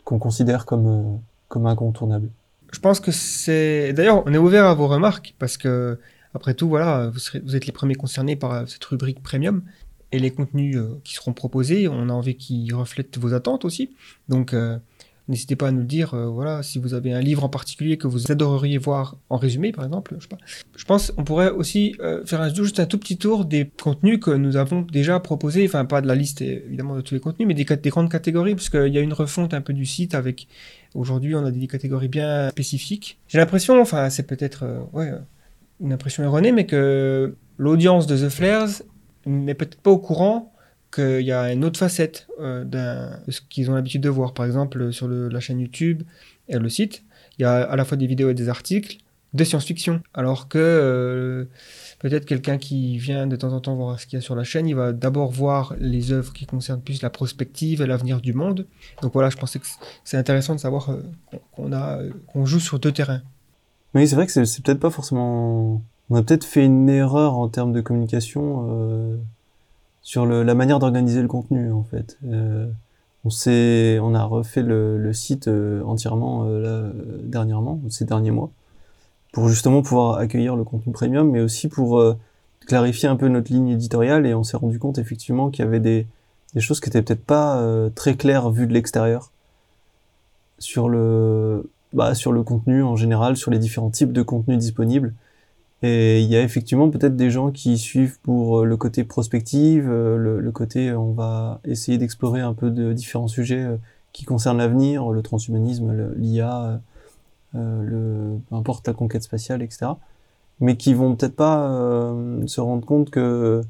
qu'on 0.04 0.18
considère 0.18 0.64
comme, 0.66 0.86
euh, 0.86 1.16
comme 1.48 1.66
incontournables. 1.66 2.28
Je 2.72 2.78
pense 2.78 3.00
que 3.00 3.10
c'est. 3.10 3.92
D'ailleurs, 3.92 4.22
on 4.26 4.32
est 4.32 4.38
ouvert 4.38 4.64
à 4.66 4.74
vos 4.74 4.88
remarques 4.88 5.34
parce 5.38 5.56
que, 5.56 5.98
après 6.34 6.54
tout, 6.54 6.68
voilà, 6.68 7.08
vous, 7.08 7.18
serez- 7.18 7.40
vous 7.40 7.54
êtes 7.56 7.66
les 7.66 7.72
premiers 7.72 7.94
concernés 7.94 8.36
par 8.36 8.52
euh, 8.52 8.66
cette 8.66 8.84
rubrique 8.84 9.22
premium 9.22 9.62
et 10.12 10.18
les 10.18 10.30
contenus 10.30 10.76
euh, 10.76 11.00
qui 11.04 11.14
seront 11.14 11.32
proposés. 11.32 11.88
On 11.88 12.08
a 12.08 12.12
envie 12.12 12.36
qu'ils 12.36 12.74
reflètent 12.74 13.18
vos 13.18 13.34
attentes 13.34 13.64
aussi. 13.64 13.90
Donc, 14.28 14.52
euh, 14.52 14.78
n'hésitez 15.28 15.56
pas 15.56 15.68
à 15.68 15.70
nous 15.72 15.80
le 15.80 15.86
dire. 15.86 16.14
euh, 16.14 16.26
voilà, 16.26 16.62
si 16.62 16.78
vous 16.78 16.94
avez 16.94 17.12
un 17.12 17.20
livre 17.20 17.44
en 17.44 17.48
particulier 17.48 17.96
que 17.96 18.06
vous 18.06 18.30
adoreriez 18.30 18.78
voir 18.78 19.16
en 19.30 19.38
résumé, 19.38 19.72
par 19.72 19.84
exemple, 19.84 20.16
je 20.76 20.84
pense 20.84 21.10
qu'on 21.10 21.24
pourrait 21.24 21.50
aussi 21.50 21.96
faire 22.26 22.42
un, 22.42 22.52
juste 22.52 22.78
un 22.78 22.86
tout 22.86 22.98
petit 22.98 23.16
tour 23.16 23.44
des 23.44 23.70
contenus 23.82 24.20
que 24.20 24.30
nous 24.30 24.56
avons 24.56 24.82
déjà 24.82 25.18
proposés. 25.18 25.64
Enfin, 25.66 25.84
pas 25.84 26.00
de 26.00 26.06
la 26.06 26.14
liste 26.14 26.42
évidemment 26.42 26.96
de 26.96 27.00
tous 27.00 27.14
les 27.14 27.20
contenus, 27.20 27.48
mais 27.48 27.54
des, 27.54 27.64
des 27.64 27.90
grandes 27.90 28.10
catégories, 28.10 28.54
parce 28.54 28.68
qu'il 28.68 28.92
y 28.92 28.98
a 28.98 29.00
une 29.00 29.14
refonte 29.14 29.54
un 29.54 29.60
peu 29.60 29.72
du 29.72 29.86
site 29.86 30.14
avec 30.14 30.46
Aujourd'hui, 30.94 31.34
on 31.34 31.42
a 31.46 31.50
des 31.50 31.66
catégories 31.68 32.08
bien 32.08 32.50
spécifiques. 32.50 33.18
J'ai 33.26 33.38
l'impression, 33.38 33.80
enfin, 33.80 34.10
c'est 34.10 34.26
peut-être 34.26 34.62
une 35.80 35.90
impression 35.90 36.22
erronée, 36.22 36.52
mais 36.52 36.66
que 36.66 37.34
l'audience 37.56 38.06
de 38.06 38.16
The 38.16 38.28
Flares 38.28 38.82
n'est 39.26 39.54
peut-être 39.54 39.76
pas 39.80 39.90
au 39.90 39.98
courant 39.98 40.52
qu'il 40.94 41.22
y 41.22 41.32
a 41.32 41.52
une 41.52 41.64
autre 41.64 41.78
facette 41.78 42.26
euh, 42.40 42.64
de 42.64 43.30
ce 43.32 43.40
qu'ils 43.48 43.70
ont 43.70 43.74
l'habitude 43.74 44.02
de 44.02 44.08
voir. 44.10 44.34
Par 44.34 44.44
exemple, 44.46 44.92
sur 44.92 45.08
la 45.08 45.40
chaîne 45.40 45.58
YouTube 45.60 46.02
et 46.48 46.58
le 46.58 46.68
site, 46.68 47.02
il 47.38 47.42
y 47.42 47.44
a 47.44 47.62
à 47.62 47.76
la 47.76 47.84
fois 47.84 47.96
des 47.96 48.06
vidéos 48.06 48.28
et 48.30 48.34
des 48.34 48.48
articles 48.48 48.98
de 49.32 49.44
science-fiction. 49.44 50.02
Alors 50.12 50.48
que 50.48 50.58
euh, 50.58 51.44
peut-être 52.00 52.26
quelqu'un 52.26 52.58
qui 52.58 52.98
vient 52.98 53.26
de 53.26 53.34
temps 53.36 53.54
en 53.54 53.60
temps 53.60 53.74
voir 53.74 53.98
ce 53.98 54.04
qu'il 54.06 54.18
y 54.18 54.20
a 54.20 54.20
sur 54.20 54.34
la 54.34 54.44
chaîne, 54.44 54.66
il 54.68 54.74
va 54.74 54.92
d'abord 54.92 55.30
voir 55.30 55.74
les 55.78 56.12
œuvres 56.12 56.34
qui 56.34 56.44
concernent 56.44 56.82
plus 56.82 57.00
la 57.00 57.08
prospective 57.08 57.80
et 57.80 57.86
l'avenir 57.86 58.20
du 58.20 58.34
monde. 58.34 58.66
Donc 59.00 59.14
voilà, 59.14 59.30
je 59.30 59.38
pensais 59.38 59.58
que 59.58 59.66
c'est 60.04 60.18
intéressant 60.18 60.54
de 60.54 60.60
savoir 60.60 60.90
euh, 60.90 61.00
qu'on- 61.52 61.72
a 61.72 62.00
qu'on 62.26 62.44
joue 62.44 62.60
sur 62.60 62.78
deux 62.78 62.92
terrains. 62.92 63.22
Oui, 63.94 64.06
c'est 64.06 64.16
vrai 64.16 64.26
que 64.26 64.32
c'est 64.44 64.62
peut-être 64.62 64.80
pas 64.80 64.90
forcément. 64.90 65.80
On 66.12 66.16
a 66.16 66.22
peut-être 66.22 66.44
fait 66.44 66.66
une 66.66 66.90
erreur 66.90 67.38
en 67.38 67.48
termes 67.48 67.72
de 67.72 67.80
communication 67.80 68.68
euh, 68.68 69.16
sur 70.02 70.26
la 70.26 70.54
manière 70.54 70.78
d'organiser 70.78 71.22
le 71.22 71.26
contenu 71.26 71.72
en 71.72 71.84
fait. 71.84 72.18
Euh, 72.26 72.66
on 73.24 74.14
a 74.14 74.22
refait 74.22 74.60
le, 74.60 75.10
site 75.14 75.48
euh, 75.48 75.82
entièrement 75.84 76.46
dernièrement, 77.22 77.80
ces 77.88 78.04
derniers 78.04 78.30
mois, 78.30 78.50
pour 79.32 79.48
justement 79.48 79.80
pouvoir 79.80 80.18
accueillir 80.18 80.54
le 80.54 80.64
contenu 80.64 80.92
premium, 80.92 81.30
mais 81.30 81.40
aussi 81.40 81.68
pour 81.68 82.04
clarifier 82.66 83.08
un 83.08 83.16
peu 83.16 83.28
notre 83.28 83.50
ligne 83.50 83.70
éditoriale. 83.70 84.26
Et 84.26 84.34
on 84.34 84.44
s'est 84.44 84.58
rendu 84.58 84.78
compte 84.78 84.98
effectivement 84.98 85.48
qu'il 85.48 85.64
y 85.64 85.68
avait 85.68 85.80
des, 85.80 86.06
choses 86.58 86.80
qui 86.80 86.90
étaient 86.90 87.00
peut-être 87.00 87.24
pas 87.24 87.58
très 87.94 88.16
claires 88.16 88.50
vues 88.50 88.66
de 88.66 88.74
l'extérieur 88.74 89.30
sur 90.58 90.90
le, 90.90 91.70
bah, 91.94 92.14
sur 92.14 92.32
le 92.32 92.42
contenu 92.42 92.82
en 92.82 92.96
général, 92.96 93.38
sur 93.38 93.50
les 93.50 93.58
différents 93.58 93.88
types 93.88 94.12
de 94.12 94.20
contenus 94.20 94.58
disponibles. 94.58 95.14
Et 95.82 96.20
il 96.20 96.28
y 96.28 96.36
a 96.36 96.42
effectivement 96.42 96.90
peut-être 96.90 97.16
des 97.16 97.30
gens 97.30 97.50
qui 97.50 97.76
suivent 97.76 98.20
pour 98.20 98.60
euh, 98.60 98.64
le 98.64 98.76
côté 98.76 99.02
prospective, 99.02 99.88
euh, 99.90 100.16
le, 100.16 100.52
côté 100.52 100.90
euh, 100.90 100.98
on 100.98 101.12
va 101.12 101.60
essayer 101.64 101.98
d'explorer 101.98 102.40
un 102.40 102.54
peu 102.54 102.70
de 102.70 102.92
différents 102.92 103.28
sujets 103.28 103.66
qui 104.12 104.24
concernent 104.24 104.58
l'avenir, 104.58 105.10
le 105.10 105.22
transhumanisme, 105.22 106.12
l'IA, 106.16 106.80
le, 107.54 108.38
peu 108.48 108.54
importe 108.54 108.86
la 108.86 108.94
conquête 108.94 109.22
spatiale, 109.22 109.62
etc. 109.62 109.92
Mais 110.60 110.76
qui 110.76 110.94
vont 110.94 111.16
peut-être 111.16 111.34
pas 111.34 112.14
se 112.46 112.60
rendre 112.60 112.86
compte 112.86 113.10
que 113.10 113.62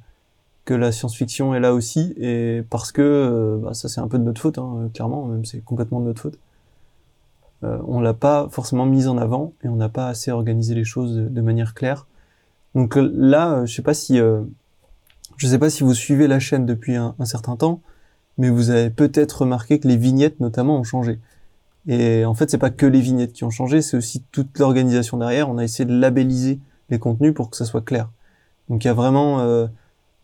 que 0.64 0.74
la 0.74 0.92
science-fiction 0.92 1.54
est 1.56 1.60
là 1.60 1.74
aussi, 1.74 2.14
et 2.16 2.62
parce 2.70 2.92
que 2.92 3.60
bah, 3.62 3.74
ça 3.74 3.88
c'est 3.88 4.00
un 4.00 4.06
peu 4.06 4.18
de 4.18 4.24
notre 4.24 4.40
faute, 4.40 4.58
hein, 4.58 4.90
clairement, 4.94 5.26
même 5.26 5.44
c'est 5.44 5.60
complètement 5.64 6.00
de 6.00 6.06
notre 6.06 6.20
faute 6.20 6.38
euh, 7.64 7.78
on 7.86 8.00
l'a 8.00 8.14
pas 8.14 8.48
forcément 8.50 8.86
mise 8.86 9.08
en 9.08 9.18
avant 9.18 9.52
et 9.62 9.68
on 9.68 9.76
n'a 9.76 9.88
pas 9.88 10.08
assez 10.08 10.30
organisé 10.30 10.74
les 10.74 10.84
choses 10.84 11.16
de, 11.16 11.40
manière 11.40 11.74
claire. 11.74 12.06
Donc 12.74 12.96
euh, 12.96 13.10
là, 13.14 13.52
euh, 13.52 13.66
je 13.66 13.74
sais 13.74 13.82
pas 13.82 13.94
si, 13.94 14.18
euh, 14.18 14.42
je 15.36 15.46
sais 15.46 15.58
pas 15.58 15.70
si 15.70 15.84
vous 15.84 15.94
suivez 15.94 16.26
la 16.26 16.40
chaîne 16.40 16.66
depuis 16.66 16.96
un, 16.96 17.14
un 17.18 17.24
certain 17.24 17.56
temps, 17.56 17.80
mais 18.38 18.48
vous 18.48 18.70
avez 18.70 18.90
peut-être 18.90 19.42
remarqué 19.42 19.78
que 19.78 19.88
les 19.88 19.96
vignettes 19.96 20.40
notamment 20.40 20.78
ont 20.78 20.84
changé. 20.84 21.18
Et 21.88 22.24
en 22.24 22.34
fait, 22.34 22.50
c'est 22.50 22.58
pas 22.58 22.70
que 22.70 22.86
les 22.86 23.00
vignettes 23.00 23.32
qui 23.32 23.44
ont 23.44 23.50
changé, 23.50 23.82
c'est 23.82 23.96
aussi 23.96 24.22
toute 24.30 24.58
l'organisation 24.58 25.16
derrière. 25.16 25.50
On 25.50 25.58
a 25.58 25.64
essayé 25.64 25.84
de 25.84 25.98
labelliser 25.98 26.60
les 26.90 26.98
contenus 26.98 27.34
pour 27.34 27.50
que 27.50 27.56
ça 27.56 27.64
soit 27.64 27.84
clair. 27.84 28.10
Donc 28.68 28.84
il 28.84 28.86
y 28.86 28.90
a 28.90 28.94
vraiment 28.94 29.40
euh, 29.40 29.66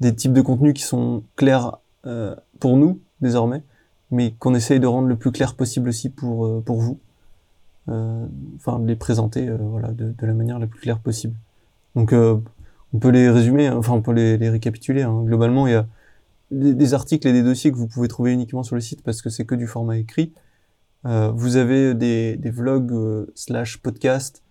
des 0.00 0.14
types 0.14 0.32
de 0.32 0.40
contenus 0.40 0.74
qui 0.74 0.82
sont 0.82 1.24
clairs 1.36 1.78
euh, 2.06 2.36
pour 2.60 2.76
nous 2.76 3.00
désormais, 3.20 3.62
mais 4.10 4.32
qu'on 4.38 4.54
essaye 4.54 4.78
de 4.78 4.86
rendre 4.86 5.08
le 5.08 5.16
plus 5.16 5.32
clair 5.32 5.54
possible 5.54 5.88
aussi 5.88 6.08
pour 6.08 6.46
euh, 6.46 6.62
pour 6.64 6.80
vous 6.80 7.00
enfin 8.56 8.78
de 8.78 8.86
les 8.86 8.96
présenter 8.96 9.48
euh, 9.48 9.56
voilà 9.58 9.88
de, 9.88 10.14
la 10.20 10.34
manière 10.34 10.58
la 10.58 10.66
plus 10.66 10.80
claire 10.80 10.98
possible. 10.98 11.34
Donc 11.94 12.12
euh, 12.12 12.36
on 12.92 12.98
peut 12.98 13.10
les 13.10 13.30
résumer 13.30 13.68
hein, 13.68 13.76
enfin 13.76 13.92
on 13.92 14.02
peut 14.02 14.12
les, 14.12 14.48
récapituler 14.48 15.02
hein. 15.02 15.22
globalement 15.24 15.66
il 15.66 15.72
y 15.72 15.76
a 15.76 15.86
des, 16.50 16.94
articles 16.94 17.26
et 17.26 17.32
des 17.32 17.42
dossiers 17.42 17.70
que 17.72 17.76
vous 17.76 17.86
pouvez 17.86 18.08
trouver 18.08 18.32
uniquement 18.32 18.62
sur 18.62 18.74
le 18.74 18.80
site 18.80 19.02
parce 19.02 19.22
que 19.22 19.30
c'est 19.30 19.44
que 19.44 19.54
du 19.54 19.66
format 19.66 19.98
écrit. 19.98 20.32
Euh, 21.06 21.30
vous 21.30 21.56
avez 21.56 21.94
des, 21.94 22.38
vlogs 22.50 22.92
euh, 22.92 23.26
slash 23.34 23.78
podcasts 23.78 24.42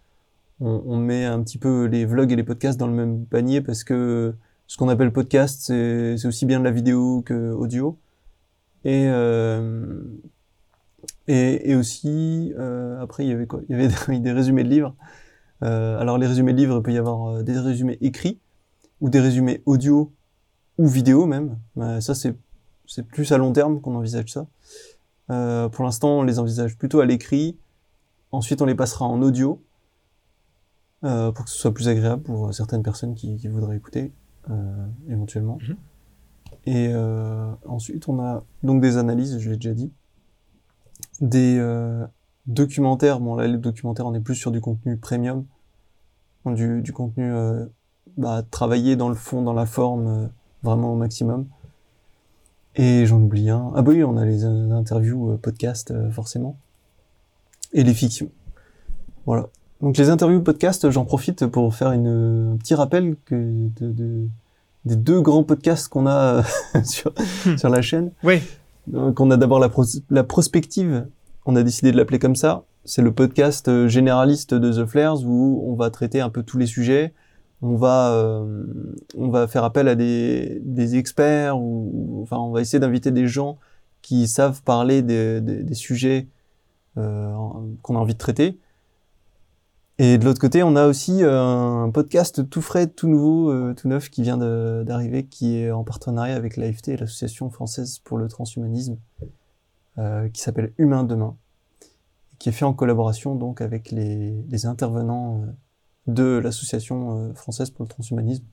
on, 0.59 0.97
met 0.97 1.25
un 1.25 1.43
petit 1.43 1.59
peu 1.59 1.85
les 1.85 2.05
vlogs 2.05 2.31
et 2.31 2.35
les 2.35 2.43
podcasts 2.43 2.79
dans 2.79 2.87
le 2.87 2.93
même 2.93 3.25
panier 3.25 3.61
parce 3.61 3.83
que 3.83 4.33
ce 4.65 4.77
qu'on 4.77 4.89
appelle 4.89 5.11
podcast 5.11 5.61
c'est 5.65 6.25
aussi 6.25 6.47
bien 6.47 6.59
de 6.59 6.63
la 6.63 6.71
vidéo 6.71 7.21
que 7.21 7.51
audio. 7.51 7.97
Et 8.83 9.05
euh, 9.07 10.01
et, 11.27 11.71
et 11.71 11.75
aussi, 11.75 12.53
euh, 12.57 13.01
après, 13.01 13.25
il 13.25 13.29
y 13.29 13.33
avait 13.33 13.47
quoi? 13.47 13.61
Il 13.67 13.77
y 13.77 13.79
avait 13.79 13.87
des, 14.19 14.31
résumés 14.31 14.63
de 14.63 14.69
livres. 14.69 14.95
Euh, 15.63 15.99
alors, 15.99 16.17
les 16.17 16.27
résumés 16.27 16.53
de 16.53 16.57
livres, 16.57 16.77
il 16.77 16.83
peut 16.83 16.93
y 16.93 16.97
avoir 16.97 17.27
euh, 17.27 17.43
des 17.43 17.57
résumés 17.59 17.97
écrits 18.01 18.39
ou 19.01 19.09
des 19.09 19.19
résumés 19.19 19.61
audio 19.65 20.13
ou 20.77 20.87
vidéo 20.87 21.25
même. 21.25 21.57
Ça, 21.99 22.13
c'est 22.15 22.35
plus 23.03 23.31
à 23.31 23.37
long 23.37 23.51
terme 23.51 23.81
qu'on 23.81 23.95
envisage 23.95 24.31
ça. 24.31 24.47
Euh, 25.29 25.69
pour 25.69 25.83
l'instant, 25.83 26.19
on 26.19 26.23
les 26.23 26.39
envisage 26.39 26.77
plutôt 26.77 26.99
à 26.99 27.05
l'écrit. 27.05 27.57
Ensuite, 28.31 28.61
on 28.61 28.65
les 28.65 28.75
passera 28.75 29.05
en 29.05 29.21
audio 29.21 29.61
pour 31.01 31.45
que 31.45 31.49
ce 31.49 31.57
soit 31.57 31.73
plus 31.73 31.87
agréable 31.87 32.23
pour 32.23 32.53
certaines 32.53 32.83
personnes 32.83 33.15
qui, 33.15 33.37
qui 33.37 33.47
voudraient 33.47 33.77
écouter 33.77 34.11
éventuellement. 35.09 35.57
Mhm. 35.67 35.75
Et 36.65 36.95
ensuite, 37.65 38.07
on 38.07 38.19
a 38.19 38.43
donc 38.63 38.81
des 38.81 38.97
analyses, 38.97 39.39
je 39.39 39.49
l'ai 39.49 39.57
déjà 39.57 39.73
dit 39.73 39.91
des 41.21 41.57
euh, 41.59 42.05
documentaires. 42.47 43.19
Bon, 43.19 43.35
là, 43.35 43.47
les 43.47 43.57
documentaires, 43.57 44.05
on 44.05 44.13
est 44.13 44.19
plus 44.19 44.35
sur 44.35 44.51
du 44.51 44.61
contenu 44.61 44.97
premium, 44.97 45.45
du, 46.45 46.81
du 46.81 46.93
contenu 46.93 47.23
euh, 47.31 47.65
bah, 48.17 48.43
travaillé 48.49 48.95
dans 48.95 49.09
le 49.09 49.15
fond, 49.15 49.41
dans 49.41 49.53
la 49.53 49.65
forme, 49.65 50.07
euh, 50.07 50.27
vraiment 50.63 50.93
au 50.93 50.95
maximum. 50.95 51.45
Et 52.75 53.05
j'en 53.05 53.19
oublie 53.21 53.49
un. 53.49 53.71
Ah 53.75 53.81
bah 53.81 53.91
oui, 53.91 54.03
on 54.03 54.17
a 54.17 54.25
les 54.25 54.43
interviews, 54.45 55.31
euh, 55.31 55.37
podcasts, 55.37 55.91
euh, 55.91 56.11
forcément. 56.11 56.57
Et 57.73 57.83
les 57.83 57.93
fictions. 57.93 58.29
Voilà. 59.25 59.47
Donc 59.81 59.97
les 59.97 60.09
interviews 60.09 60.41
podcast, 60.41 60.89
j'en 60.89 61.05
profite 61.05 61.45
pour 61.47 61.73
faire 61.75 61.91
une, 61.91 62.51
un 62.53 62.57
petit 62.57 62.75
rappel 62.75 63.15
que 63.25 63.35
de, 63.35 63.91
de- 63.91 64.27
des 64.85 64.95
deux 64.95 65.21
grands 65.21 65.43
podcasts 65.43 65.87
qu'on 65.89 66.07
a 66.07 66.43
sur, 66.85 67.11
sur 67.57 67.69
la 67.69 67.81
chaîne. 67.81 68.11
Ouais. 68.23 68.41
Donc 68.87 69.19
on 69.19 69.29
a 69.31 69.37
d'abord 69.37 69.59
la, 69.59 69.69
pros- 69.69 70.01
la 70.09 70.23
prospective, 70.23 71.07
on 71.45 71.55
a 71.55 71.63
décidé 71.63 71.91
de 71.91 71.97
l'appeler 71.97 72.19
comme 72.19 72.35
ça. 72.35 72.63
C'est 72.85 73.01
le 73.01 73.13
podcast 73.13 73.67
euh, 73.67 73.87
généraliste 73.87 74.53
de 74.53 74.71
The 74.71 74.85
Flares 74.87 75.23
où 75.25 75.63
on 75.69 75.75
va 75.75 75.89
traiter 75.89 76.21
un 76.21 76.29
peu 76.29 76.43
tous 76.43 76.57
les 76.57 76.65
sujets. 76.67 77.13
On 77.61 77.75
va, 77.75 78.11
euh, 78.13 78.63
on 79.17 79.29
va 79.29 79.47
faire 79.47 79.63
appel 79.63 79.87
à 79.87 79.95
des, 79.95 80.61
des 80.63 80.95
experts 80.95 81.59
ou- 81.59 82.19
enfin, 82.23 82.37
on 82.37 82.51
va 82.51 82.61
essayer 82.61 82.79
d'inviter 82.79 83.11
des 83.11 83.27
gens 83.27 83.57
qui 84.01 84.27
savent 84.27 84.61
parler 84.63 85.01
des, 85.01 85.41
des, 85.41 85.63
des 85.63 85.73
sujets 85.73 86.27
euh, 86.97 87.33
qu'on 87.81 87.95
a 87.95 87.99
envie 87.99 88.13
de 88.13 88.19
traiter. 88.19 88.57
Et 89.99 90.19
de 90.19 90.25
l'autre 90.25 90.39
côté, 90.39 90.61
on 90.61 90.75
a 90.75 90.85
aussi 90.85 91.23
euh, 91.23 91.41
un 91.41 91.89
podcast 91.89 92.47
tout 92.49 92.61
frais, 92.61 92.85
tout 92.85 93.07
nouveau, 93.07 93.49
euh, 93.49 93.73
tout 93.73 93.87
neuf 93.87 94.11
qui 94.11 94.21
vient 94.21 94.37
d'arriver, 94.37 95.25
qui 95.25 95.57
est 95.57 95.71
en 95.71 95.83
partenariat 95.83 96.35
avec 96.35 96.55
l'AFT, 96.55 96.99
l'Association 96.99 97.49
française 97.49 97.99
pour 98.03 98.19
le 98.19 98.27
transhumanisme, 98.27 98.97
euh, 99.97 100.29
qui 100.29 100.41
s'appelle 100.41 100.71
Humain 100.77 101.03
Demain, 101.03 101.35
qui 102.37 102.49
est 102.49 102.51
fait 102.51 102.65
en 102.65 102.73
collaboration 102.73 103.33
donc 103.33 103.59
avec 103.59 103.89
les, 103.89 104.65
intervenants 104.67 105.41
euh, 105.41 105.51
de 106.05 106.37
l'Association 106.37 107.33
française 107.33 107.71
pour 107.71 107.83
le 107.83 107.89
transhumanisme. 107.89 108.45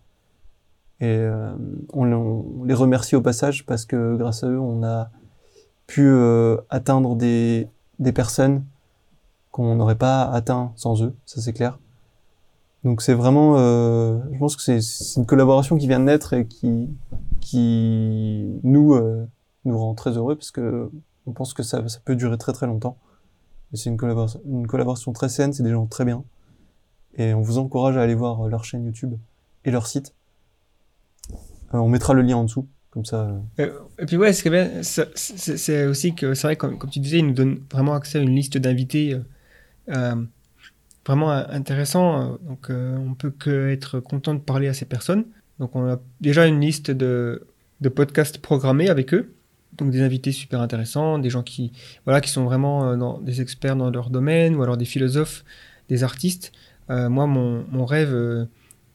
Et 1.00 1.28
on, 1.92 2.64
les 2.64 2.72
remercie 2.72 3.16
au 3.16 3.20
passage 3.20 3.66
parce 3.66 3.84
que 3.84 4.16
grâce 4.16 4.44
à 4.44 4.48
eux, 4.48 4.58
on 4.58 4.82
a 4.82 5.10
pu 5.86 6.08
atteindre 6.70 7.14
des 7.16 7.68
personnes 8.14 8.64
qu'on 9.54 9.76
n'aurait 9.76 9.94
pas 9.94 10.25
atteint 10.25 10.73
sans 10.75 11.00
eux, 11.04 11.14
ça 11.26 11.40
c'est 11.40 11.52
clair. 11.52 11.78
Donc 12.82 13.02
c'est 13.02 13.14
vraiment, 13.14 13.54
euh, 13.56 14.18
je 14.32 14.38
pense 14.40 14.56
que 14.56 14.62
c'est 14.80 14.80
une 15.16 15.26
collaboration 15.26 15.76
qui 15.78 15.87
vient 15.87 16.00
de 16.00 16.06
naître 16.06 16.32
et 16.32 16.44
qui, 16.49 16.88
qui 17.40 18.58
nous, 18.64 18.94
euh, 18.94 19.28
nous 19.64 19.78
rend 19.78 19.94
très 19.94 20.16
heureux 20.16 20.34
parce 20.34 20.50
que 20.50 20.90
on 21.26 21.32
pense 21.32 21.54
que 21.54 21.62
ça, 21.62 21.87
ça 21.88 22.00
peut 22.04 22.16
durer 22.16 22.37
très 22.37 22.52
très 22.52 22.66
longtemps. 22.66 22.96
Et 23.73 23.76
c'est 23.76 23.90
une 23.90 23.96
collaboration, 23.96 24.40
une 24.44 24.66
collaboration 24.66 25.12
très 25.12 25.28
saine, 25.28 25.52
c'est 25.52 25.62
des 25.62 25.70
gens 25.70 25.87
très 25.87 26.04
bien. 26.04 26.25
Et 27.16 27.32
on 27.32 27.40
vous 27.40 27.58
encourage 27.58 27.96
à 27.96 28.02
aller 28.02 28.16
voir 28.16 28.49
leur 28.49 28.64
chaîne 28.64 28.84
YouTube 28.84 29.14
et 29.64 29.70
leur 29.70 29.87
site. 29.87 30.14
Euh, 31.73 31.78
on 31.78 31.88
mettra 31.88 32.12
le 32.12 32.23
lien 32.23 32.38
en 32.38 32.44
dessous, 32.44 32.66
comme 32.90 33.04
ça. 33.04 33.20
euh, 33.20 33.38
Euh, 33.61 33.78
et 34.00 34.06
puis 34.06 34.16
ouais, 34.16 34.32
c'est 34.32 35.87
aussi 35.87 36.12
que 36.16 36.34
c'est 36.34 36.46
vrai, 36.49 36.56
comme, 36.56 36.76
comme 36.76 36.90
tu 36.90 36.99
disais, 36.99 37.20
ils 37.20 37.26
nous 37.26 37.34
donnent 37.34 37.61
vraiment 37.70 37.94
accès 37.94 38.18
à 38.18 38.20
une 38.20 38.34
liste 38.34 38.58
d'invités 38.58 39.14
euh, 39.14 39.18
euh, 39.18 39.23
vraiment 41.07 41.33
euh, 41.33 41.45
intéressant. 41.50 42.21
euh, 42.35 42.37
Donc 42.49 42.71
euh, 42.71 42.97
on 42.97 43.14
peut 43.14 43.31
que 43.31 43.69
être 43.69 44.00
content 44.00 44.35
de 44.35 44.41
parler 44.41 44.69
à 44.69 44.75
ces 44.75 44.85
personnes. 44.85 45.25
Donc 45.59 45.76
on 45.76 45.87
a 45.88 46.00
déjà 46.21 46.47
une 46.47 46.61
liste 46.61 46.91
de, 46.91 47.47
de 47.81 47.88
podcasts 47.88 48.38
programmés 48.38 48.88
avec 48.88 49.14
eux. 49.14 49.35
Donc 49.76 49.91
des 49.91 50.03
invités 50.03 50.31
super 50.33 50.61
intéressants, 50.61 51.19
des 51.19 51.31
gens 51.31 51.43
qui 51.43 51.73
voilà 52.05 52.21
qui 52.21 52.31
sont 52.31 52.45
vraiment 52.45 52.97
dans- 52.97 53.19
des 53.21 53.41
experts 53.41 53.75
dans 53.76 53.91
leur 53.91 54.09
domaine 54.11 54.55
ou 54.55 54.62
alors 54.62 54.76
des 54.76 54.85
philosophes, 54.85 55.45
des 55.88 56.05
artistes. 56.05 56.53
Moi 56.88 57.26
mon, 57.26 57.64
mon 57.73 57.85
rêve, 57.85 58.47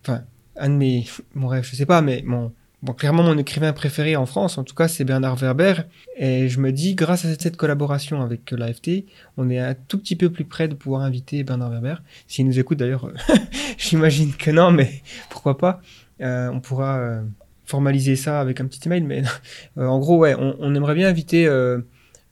enfin 0.04 0.24
un 0.56 0.70
de 0.70 0.76
mes 0.76 1.06
mon 1.36 1.48
rêve, 1.48 1.66
je 1.66 1.76
sais 1.76 1.86
pas, 1.86 2.02
mais 2.02 2.24
mon 2.26 2.54
Bon, 2.82 2.94
clairement, 2.94 3.24
mon 3.24 3.38
écrivain 3.38 3.74
préféré 3.74 4.16
en 4.16 4.26
France, 4.26 4.58
en 4.58 4.64
tout 4.64 4.74
cas, 4.74 4.88
c'est 4.88 5.04
Bernard 5.04 5.36
Werber. 5.36 5.74
Et 6.16 6.48
je 6.48 6.60
me 6.62 6.72
dis, 6.72 6.96
grâce 6.96 7.26
à 7.26 7.36
cette 7.38 7.58
collaboration 7.58 8.22
avec 8.22 8.52
l'AFT, 8.52 9.06
on 9.36 9.50
est 9.50 9.60
un 9.60 9.74
tout 9.74 9.98
petit 9.98 10.16
peu 10.16 10.30
plus 10.30 10.46
près 10.46 10.70
de 10.70 10.76
pouvoir 10.76 11.02
inviter 11.02 11.44
Bernard 11.44 11.72
Werber. 11.72 11.96
S'il 12.28 12.46
nous 12.46 12.58
écoute 12.58 12.78
d'ailleurs, 12.78 13.06
euh, 13.06 13.14
j'imagine 13.78 14.34
que 14.34 14.52
non, 14.52 14.72
mais 14.72 15.02
pourquoi 15.30 15.58
pas. 15.58 15.82
Euh, 16.22 16.50
on 16.50 16.62
pourra 16.62 17.00
euh, 17.00 17.22
formaliser 17.70 18.16
ça 18.16 18.40
avec 18.42 18.60
un 18.60 18.66
petit 18.66 18.82
email. 18.88 19.02
Mais 19.02 19.24
euh, 19.78 19.86
en 19.86 20.00
gros, 20.00 20.18
ouais, 20.18 20.36
on, 20.38 20.74
aimerait 20.76 20.96
bien 20.96 21.08
inviter 21.08 21.48
euh, 21.48 21.80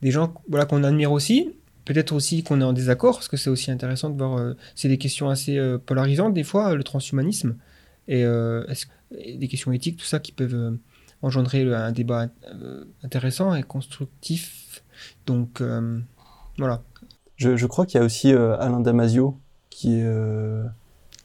des 0.02 0.12
gens 0.12 0.34
voilà, 0.50 0.66
qu'on 0.66 0.84
admire 0.84 1.12
aussi. 1.12 1.54
Peut-être 1.86 2.12
aussi 2.12 2.44
qu'on 2.44 2.60
est 2.60 2.66
en 2.66 2.74
désaccord, 2.74 3.16
parce 3.16 3.30
que 3.30 3.38
c'est 3.38 3.50
aussi 3.50 3.72
intéressant 3.72 4.10
de 4.10 4.18
voir. 4.18 4.38
euh, 4.38 4.54
c'est 4.76 4.90
des 4.90 4.98
questions 4.98 5.30
assez 5.30 5.58
euh, 5.58 5.78
polarisantes, 5.78 6.34
des 6.34 6.44
fois, 6.44 6.76
le 6.76 6.84
transhumanisme. 6.84 7.56
Et 8.10 8.26
euh, 8.26 8.66
est-ce 8.68 8.86
et 8.86 8.90
des 9.12 9.48
questions 9.48 9.72
éthiques, 9.72 9.98
tout 9.98 10.06
ça 10.06 10.20
qui 10.20 10.32
peuvent 10.32 10.54
euh, 10.54 10.72
engendrer 11.22 11.74
un 11.74 11.92
débat 11.92 12.28
euh, 12.54 12.86
intéressant 13.04 13.56
et 13.56 13.64
constructif. 13.64 14.84
Donc 15.26 15.62
euh, 15.62 16.00
voilà. 16.58 16.82
Je, 17.36 17.56
je 17.56 17.68
crois 17.68 17.86
qu'il 17.86 18.00
y 18.00 18.02
a 18.02 18.06
aussi 18.06 18.34
euh, 18.34 18.58
Alain 18.58 18.80
Damasio 18.80 19.38
qui 19.70 20.00
est, 20.00 20.04
euh, 20.04 20.64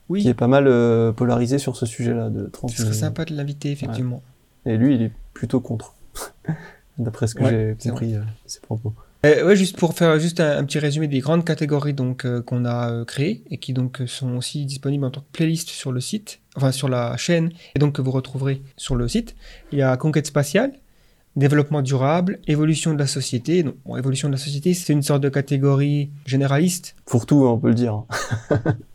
Oui, 0.08 0.22
qui 0.22 0.28
est 0.28 0.34
pas 0.34 0.46
mal 0.48 0.66
euh, 0.66 1.12
polarisé 1.12 1.58
sur 1.58 1.76
ce 1.76 1.86
sujet-là 1.86 2.28
de 2.28 2.50
ce 2.68 2.82
serait 2.82 2.92
sympa 2.92 3.24
de 3.24 3.34
l'inviter, 3.34 3.70
effectivement. 3.70 4.22
Et 4.66 4.76
lui, 4.76 4.94
il 4.94 5.02
est 5.02 5.12
plutôt 5.32 5.60
contre. 5.60 5.94
D'après 6.98 7.26
ce 7.26 7.34
que 7.34 7.42
Ouais, 7.42 7.76
j'ai 7.80 7.88
compris, 7.90 8.14
euh, 8.14 8.20
ses 8.46 8.60
propos. 8.60 8.92
Euh, 9.24 9.46
ouais, 9.46 9.54
juste 9.54 9.76
pour 9.78 9.94
faire 9.94 10.18
juste 10.18 10.40
un, 10.40 10.58
un 10.58 10.64
petit 10.64 10.80
résumé 10.80 11.06
des 11.06 11.20
grandes 11.20 11.44
catégories 11.44 11.94
donc 11.94 12.24
euh, 12.24 12.42
qu'on 12.42 12.64
a 12.64 12.90
euh, 12.90 13.04
créées 13.04 13.44
et 13.50 13.58
qui 13.58 13.72
donc 13.72 14.00
euh, 14.00 14.06
sont 14.08 14.36
aussi 14.36 14.66
disponibles 14.66 15.04
en 15.04 15.10
tant 15.12 15.20
que 15.20 15.26
playlist 15.32 15.68
sur 15.68 15.92
le 15.92 16.00
site, 16.00 16.40
enfin 16.56 16.72
sur 16.72 16.88
la 16.88 17.16
chaîne 17.16 17.52
et 17.76 17.78
donc 17.78 17.94
que 17.94 18.02
vous 18.02 18.10
retrouverez 18.10 18.62
sur 18.76 18.96
le 18.96 19.06
site. 19.06 19.36
Il 19.70 19.78
y 19.78 19.82
a 19.82 19.96
conquête 19.96 20.26
spatiale, 20.26 20.72
développement 21.36 21.82
durable, 21.82 22.40
évolution 22.48 22.94
de 22.94 22.98
la 22.98 23.06
société. 23.06 23.62
Donc, 23.62 23.76
bon, 23.86 23.96
évolution 23.96 24.26
de 24.28 24.32
la 24.32 24.38
société, 24.38 24.74
c'est 24.74 24.92
une 24.92 25.02
sorte 25.02 25.22
de 25.22 25.28
catégorie 25.28 26.10
généraliste. 26.26 26.96
Pour 27.06 27.24
tout, 27.24 27.44
on 27.46 27.58
peut 27.58 27.68
le 27.68 27.74
dire. 27.74 28.02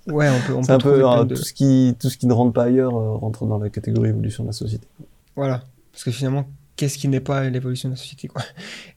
Ouais, 0.08 0.30
on 0.30 0.48
peut, 0.48 0.54
on 0.54 0.62
peut 0.62 0.72
un 0.74 0.78
peu 0.78 1.26
de- 1.26 1.36
tout 1.36 1.44
ce 1.44 1.52
qui 1.52 1.94
tout 2.00 2.10
ce 2.10 2.18
qui 2.18 2.28
ne 2.28 2.34
rentre 2.34 2.54
pas 2.54 2.64
ailleurs 2.64 2.94
rentre 2.94 3.46
dans 3.46 3.58
la 3.60 3.70
catégorie 3.70 4.10
évolution 4.10 4.44
de 4.44 4.50
la 4.50 4.54
société. 4.54 4.88
Voilà. 5.36 5.64
Parce 5.92 6.04
que 6.06 6.12
finalement, 6.12 6.48
qu'est-ce 6.78 6.98
qui 6.98 7.10
n'est 7.10 7.20
pas 7.20 7.50
l'évolution 7.50 7.90
de 7.90 7.96
la 7.96 7.98
société. 7.98 8.30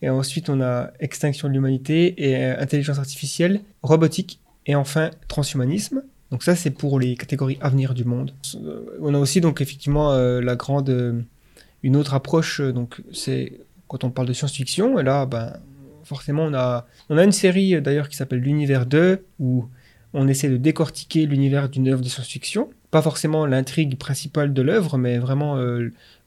Et 0.03 0.09
ensuite, 0.09 0.49
on 0.49 0.61
a 0.61 0.93
extinction 1.01 1.49
de 1.49 1.55
l'humanité 1.55 2.29
et 2.29 2.37
euh, 2.37 2.61
intelligence 2.61 2.99
artificielle, 2.99 3.63
robotique 3.83 4.41
et 4.67 4.77
enfin 4.77 5.11
transhumanisme. 5.27 6.03
Donc 6.31 6.45
ça, 6.45 6.55
c'est 6.55 6.71
pour 6.71 7.01
les 7.01 7.17
catégories 7.17 7.59
avenir 7.61 7.95
du 7.95 8.05
monde. 8.05 8.33
Euh, 8.55 8.85
On 9.01 9.15
a 9.15 9.19
aussi 9.19 9.41
donc 9.41 9.61
effectivement 9.61 10.13
euh, 10.13 10.41
la 10.41 10.55
grande, 10.55 11.25
une 11.83 11.97
autre 11.97 12.15
approche. 12.15 12.61
donc 12.61 13.03
c'est 13.13 13.61
quand 13.89 14.05
on 14.05 14.11
parle 14.11 14.29
de 14.29 14.35
science-fiction. 14.35 15.01
Et 15.01 15.03
là, 15.03 15.27
ben 15.27 15.55
forcément, 16.05 16.45
on 16.45 16.55
a, 16.55 16.87
on 17.09 17.17
a 17.17 17.25
une 17.25 17.33
série 17.33 17.81
d'ailleurs 17.83 18.09
qui 18.09 18.17
s'appelle 18.17 18.41
l'univers 18.41 18.87
2 18.87 19.25
où 19.41 19.65
on 20.13 20.29
essaie 20.29 20.49
de 20.49 20.57
décortiquer 20.57 21.27
l'univers 21.27 21.69
d'une 21.69 21.89
œuvre 21.89 22.03
de 22.03 22.09
science-fiction. 22.09 22.71
Pas 22.91 23.03
forcément 23.03 23.47
l'intrigue 23.47 23.97
principale 23.97 24.53
de 24.53 24.63
l'œuvre, 24.63 24.99
mais 24.99 25.19
vraiment 25.19 25.57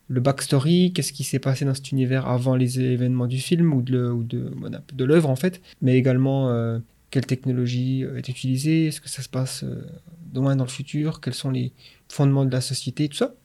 le 0.07 0.19
backstory, 0.19 0.91
qu'est-ce 0.93 1.13
qui 1.13 1.23
s'est 1.23 1.39
passé 1.39 1.65
dans 1.65 1.73
cet 1.73 1.91
univers 1.91 2.27
avant 2.27 2.55
les 2.55 2.79
événements 2.79 3.27
du 3.27 3.39
film 3.39 3.73
ou 3.73 3.81
de, 3.81 5.03
l'œuvre 5.03 5.29
en 5.29 5.35
fait, 5.35 5.61
mais 5.81 5.97
également 5.97 6.49
euh, 6.49 6.79
quelle 7.09 7.25
technologie 7.25 8.03
euh, 8.03 8.17
est 8.17 8.27
utilisée, 8.27 8.87
est-ce 8.87 8.99
que 8.99 9.09
ça 9.09 9.21
se 9.21 9.29
passe 9.29 9.63
euh, 9.63 9.85
loin 10.33 10.55
dans 10.55 10.65
le 10.65 10.69
futur, 10.69 11.21
quels 11.21 11.33
sont 11.33 11.51
les 11.51 11.71
fondements 12.09 12.45
de 12.45 12.51
la 12.51 12.61
société, 12.61 13.07
tout 13.07 13.17
ça. 13.17 13.35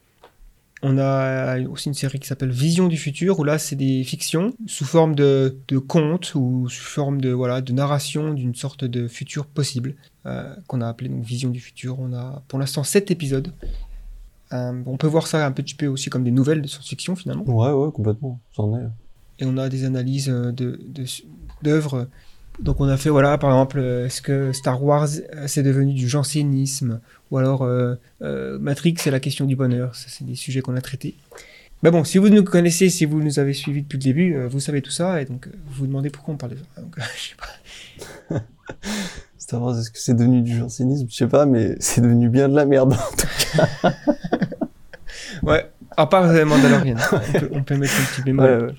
On 0.80 0.96
a 0.96 1.60
aussi 1.62 1.88
une 1.88 1.94
série 1.94 2.20
qui 2.20 2.28
s'appelle 2.28 2.50
Vision 2.50 2.86
du 2.86 2.96
futur, 2.96 3.40
où 3.40 3.44
là 3.44 3.58
c'est 3.58 3.74
des 3.74 4.04
fictions 4.04 4.54
sous 4.66 4.84
forme 4.84 5.14
de, 5.14 5.56
contes 5.86 6.34
ou 6.36 6.68
sous 6.68 6.84
forme 6.84 7.20
de, 7.20 7.72
narration 7.72 8.32
d'une 8.32 8.54
sorte 8.54 8.84
de 8.84 9.08
futur 9.08 9.46
possible, 9.46 9.96
euh, 10.26 10.54
qu'on 10.68 10.80
a 10.80 10.88
appelé 10.88 11.10
Vision 11.20 11.50
du 11.50 11.60
futur. 11.60 11.98
On 11.98 12.12
a 12.12 12.42
pour 12.46 12.58
l'instant 12.58 12.84
7 12.84 13.10
épisodes. 13.10 13.52
Euh, 14.52 14.82
on 14.86 14.96
peut 14.96 15.06
voir 15.06 15.26
ça 15.26 15.44
un 15.46 15.52
petit 15.52 15.74
peu 15.74 15.86
aussi 15.86 16.08
comme 16.10 16.24
des 16.24 16.30
nouvelles 16.30 16.62
de 16.62 16.66
science-fiction 16.66 17.16
finalement. 17.16 17.44
Ouais, 17.44 17.70
ouais, 17.72 17.92
complètement. 17.92 18.40
C'en 18.52 18.76
est. 18.78 18.84
Et 19.40 19.44
on 19.46 19.56
a 19.56 19.68
des 19.68 19.84
analyses 19.84 20.28
euh, 20.30 20.52
de 20.52 20.80
de- 20.88 21.04
d'œuvres. 21.62 22.08
Donc 22.60 22.80
on 22.80 22.88
a 22.88 22.96
fait, 22.96 23.08
voilà, 23.10 23.38
par 23.38 23.50
exemple, 23.50 23.78
euh, 23.78 24.06
est-ce 24.06 24.20
que 24.20 24.52
Star 24.52 24.82
Wars, 24.82 25.06
c'est 25.46 25.62
devenu 25.62 25.92
du 25.94 26.08
jansénisme? 26.08 27.00
Ou 27.30 27.38
alors 27.38 27.62
euh, 27.62 27.94
euh, 28.22 28.58
Matrix, 28.58 28.94
c'est 28.98 29.10
la 29.12 29.20
question 29.20 29.44
du 29.44 29.54
bonheur. 29.54 29.94
Ça, 29.94 30.06
c'est 30.08 30.24
des 30.24 30.34
sujets 30.34 30.60
qu'on 30.60 30.74
a 30.76 30.80
traités. 30.80 31.14
Mais 31.84 31.92
bon, 31.92 32.02
si 32.02 32.18
vous 32.18 32.28
nous 32.30 32.42
connaissez, 32.42 32.88
si 32.90 33.04
vous 33.04 33.22
nous 33.22 33.38
avez 33.38 33.52
suivis 33.52 33.82
depuis 33.82 33.98
le 33.98 34.02
début, 34.02 34.36
vous 34.46 34.58
savez 34.58 34.82
tout 34.82 34.90
ça, 34.90 35.22
et 35.22 35.26
donc 35.26 35.46
vous 35.66 35.74
vous 35.74 35.86
demandez 35.86 36.10
pourquoi 36.10 36.34
on 36.34 36.36
parle 36.36 36.52
de 36.54 36.56
ça. 36.56 36.80
Donc, 36.82 36.96
je 37.16 37.28
sais 37.28 37.36
pas. 38.30 38.40
Star 39.48 39.62
Wars, 39.62 39.78
est-ce 39.78 39.90
que 39.90 39.98
c'est 39.98 40.12
devenu 40.12 40.42
du 40.42 40.58
jansénisme 40.58 41.06
Je 41.08 41.16
sais 41.16 41.26
pas, 41.26 41.46
mais 41.46 41.74
c'est 41.80 42.02
devenu 42.02 42.28
bien 42.28 42.50
de 42.50 42.54
la 42.54 42.66
merde. 42.66 42.94
Ouais, 45.42 45.70
à 45.96 46.06
part 46.06 46.24
Mandalorian, 46.24 46.96
on 47.12 47.38
peut, 47.38 47.48
on 47.52 47.62
peut 47.62 47.76
mettre 47.76 47.94
un 47.94 48.04
petit 48.04 48.22
bémol. 48.22 48.74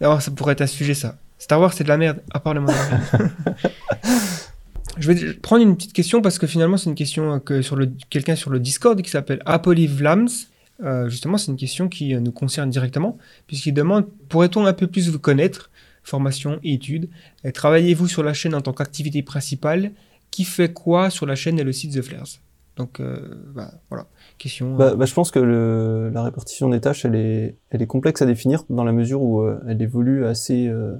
Ouais, 0.00 0.20
ça 0.20 0.30
pourrait 0.32 0.52
être 0.52 0.62
un 0.62 0.66
sujet, 0.66 0.94
ça. 0.94 1.16
Star 1.38 1.60
Wars, 1.60 1.72
c'est 1.72 1.84
de 1.84 1.88
la 1.88 1.96
merde, 1.96 2.20
à 2.32 2.40
part 2.40 2.54
le 2.54 2.60
Mandalorian. 2.60 2.98
Je 4.98 5.12
vais 5.12 5.34
prendre 5.34 5.62
une 5.62 5.76
petite 5.76 5.92
question 5.92 6.20
parce 6.20 6.38
que 6.38 6.46
finalement, 6.46 6.76
c'est 6.76 6.90
une 6.90 6.96
question 6.96 7.38
que 7.40 7.62
sur 7.62 7.76
le 7.76 7.90
quelqu'un 8.10 8.36
sur 8.36 8.50
le 8.50 8.58
Discord 8.58 9.00
qui 9.00 9.10
s'appelle 9.10 9.40
Apolly 9.46 9.86
Vlams. 9.86 10.28
Euh, 10.82 11.08
justement, 11.08 11.38
c'est 11.38 11.50
une 11.50 11.56
question 11.56 11.88
qui 11.88 12.14
euh, 12.14 12.20
nous 12.20 12.32
concerne 12.32 12.68
directement 12.68 13.16
puisqu'il 13.46 13.72
demande 13.72 14.06
pourrait-on 14.28 14.66
un 14.66 14.74
peu 14.74 14.88
plus 14.88 15.08
vous 15.08 15.18
connaître, 15.18 15.70
formation 16.06 16.58
et 16.62 16.74
études, 16.74 17.08
et 17.44 17.52
travaillez-vous 17.52 18.08
sur 18.08 18.22
la 18.22 18.32
chaîne 18.32 18.54
en 18.54 18.62
tant 18.62 18.72
qu'activité 18.72 19.22
principale? 19.22 19.92
Qui 20.30 20.44
fait 20.44 20.72
quoi 20.72 21.10
sur 21.10 21.24
la 21.24 21.34
chaîne 21.34 21.58
et 21.58 21.64
le 21.64 21.72
site 21.72 21.94
The 21.94 22.02
Flares? 22.02 22.40
Donc 22.76 23.00
euh, 23.00 23.16
bah, 23.54 23.72
voilà, 23.88 24.06
question. 24.36 24.76
Bah, 24.76 24.94
bah, 24.94 25.06
je 25.06 25.14
pense 25.14 25.30
que 25.30 25.38
le, 25.38 26.10
la 26.12 26.22
répartition 26.22 26.68
des 26.68 26.80
tâches, 26.80 27.04
elle 27.06 27.14
est, 27.14 27.56
elle 27.70 27.80
est 27.80 27.86
complexe 27.86 28.20
à 28.22 28.26
définir 28.26 28.64
dans 28.68 28.84
la 28.84 28.92
mesure 28.92 29.22
où 29.22 29.40
euh, 29.40 29.58
elle 29.66 29.80
évolue 29.80 30.26
assez 30.26 30.68
euh, 30.68 30.94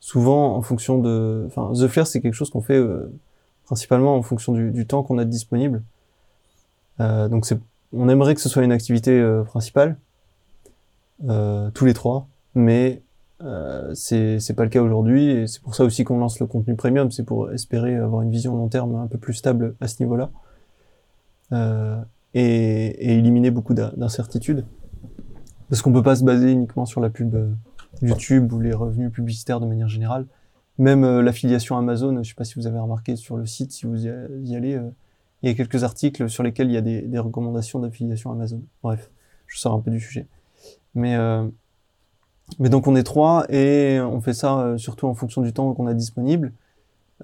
souvent 0.00 0.54
en 0.54 0.60
fonction 0.60 0.98
de. 0.98 1.44
Enfin, 1.46 1.72
The 1.72 1.88
Flare, 1.88 2.06
c'est 2.06 2.20
quelque 2.20 2.34
chose 2.34 2.50
qu'on 2.50 2.60
fait 2.60 2.76
euh, 2.76 3.10
principalement 3.64 4.16
en 4.16 4.22
fonction 4.22 4.52
du, 4.52 4.70
du 4.70 4.86
temps 4.86 5.02
qu'on 5.02 5.16
a 5.16 5.24
disponible. 5.24 5.82
Euh, 7.00 7.28
donc, 7.28 7.46
c'est, 7.46 7.58
on 7.92 8.08
aimerait 8.08 8.34
que 8.34 8.42
ce 8.42 8.50
soit 8.50 8.62
une 8.62 8.72
activité 8.72 9.12
euh, 9.12 9.44
principale, 9.44 9.96
euh, 11.28 11.70
tous 11.70 11.86
les 11.86 11.94
trois, 11.94 12.28
mais 12.54 13.00
euh, 13.44 13.92
c'est, 13.94 14.54
pas 14.56 14.64
le 14.64 14.70
cas 14.70 14.80
aujourd'hui, 14.80 15.28
et 15.30 15.46
c'est 15.46 15.62
pour 15.62 15.74
ça 15.74 15.84
aussi 15.84 16.04
qu'on 16.04 16.18
lance 16.18 16.40
le 16.40 16.46
contenu 16.46 16.74
premium, 16.74 17.10
c'est 17.10 17.24
pour 17.24 17.52
espérer 17.52 17.96
avoir 17.96 18.22
une 18.22 18.30
vision 18.30 18.56
long 18.56 18.68
terme 18.68 18.94
un 18.96 19.06
peu 19.06 19.18
plus 19.18 19.34
stable 19.34 19.74
à 19.80 19.88
ce 19.88 20.02
niveau-là. 20.02 20.30
Euh, 21.52 22.00
et, 22.32 22.42
et 22.42 23.18
éliminer 23.18 23.50
beaucoup 23.50 23.74
d'in- 23.74 23.92
d'incertitudes. 23.96 24.64
Parce 25.68 25.82
qu'on 25.82 25.92
peut 25.92 26.02
pas 26.02 26.16
se 26.16 26.24
baser 26.24 26.50
uniquement 26.50 26.84
sur 26.84 27.00
la 27.00 27.10
pub 27.10 27.34
euh, 27.34 27.50
YouTube 28.02 28.52
ou 28.52 28.60
les 28.60 28.72
revenus 28.72 29.12
publicitaires 29.12 29.60
de 29.60 29.66
manière 29.66 29.88
générale. 29.88 30.26
Même 30.78 31.04
euh, 31.04 31.22
l'affiliation 31.22 31.76
Amazon, 31.76 32.22
je 32.22 32.28
sais 32.28 32.34
pas 32.34 32.44
si 32.44 32.54
vous 32.56 32.66
avez 32.66 32.78
remarqué 32.78 33.14
sur 33.16 33.36
le 33.36 33.46
site, 33.46 33.70
si 33.72 33.86
vous 33.86 34.06
y 34.06 34.56
allez, 34.56 34.74
euh, 34.74 34.90
il 35.42 35.48
y 35.48 35.52
a 35.52 35.54
quelques 35.54 35.84
articles 35.84 36.28
sur 36.28 36.42
lesquels 36.42 36.68
il 36.68 36.74
y 36.74 36.76
a 36.76 36.80
des, 36.80 37.02
des 37.02 37.18
recommandations 37.18 37.78
d'affiliation 37.78 38.32
Amazon. 38.32 38.62
Bref, 38.82 39.10
je 39.46 39.58
sors 39.58 39.74
un 39.74 39.80
peu 39.80 39.90
du 39.90 40.00
sujet. 40.00 40.26
Mais, 40.94 41.16
mais 42.58 42.68
donc 42.68 42.86
on 42.86 42.96
est 42.96 43.02
trois 43.02 43.46
et 43.48 44.00
on 44.00 44.20
fait 44.20 44.34
ça 44.34 44.58
euh, 44.58 44.78
surtout 44.78 45.06
en 45.06 45.14
fonction 45.14 45.42
du 45.42 45.52
temps 45.52 45.72
qu'on 45.74 45.86
a 45.86 45.94
disponible. 45.94 46.52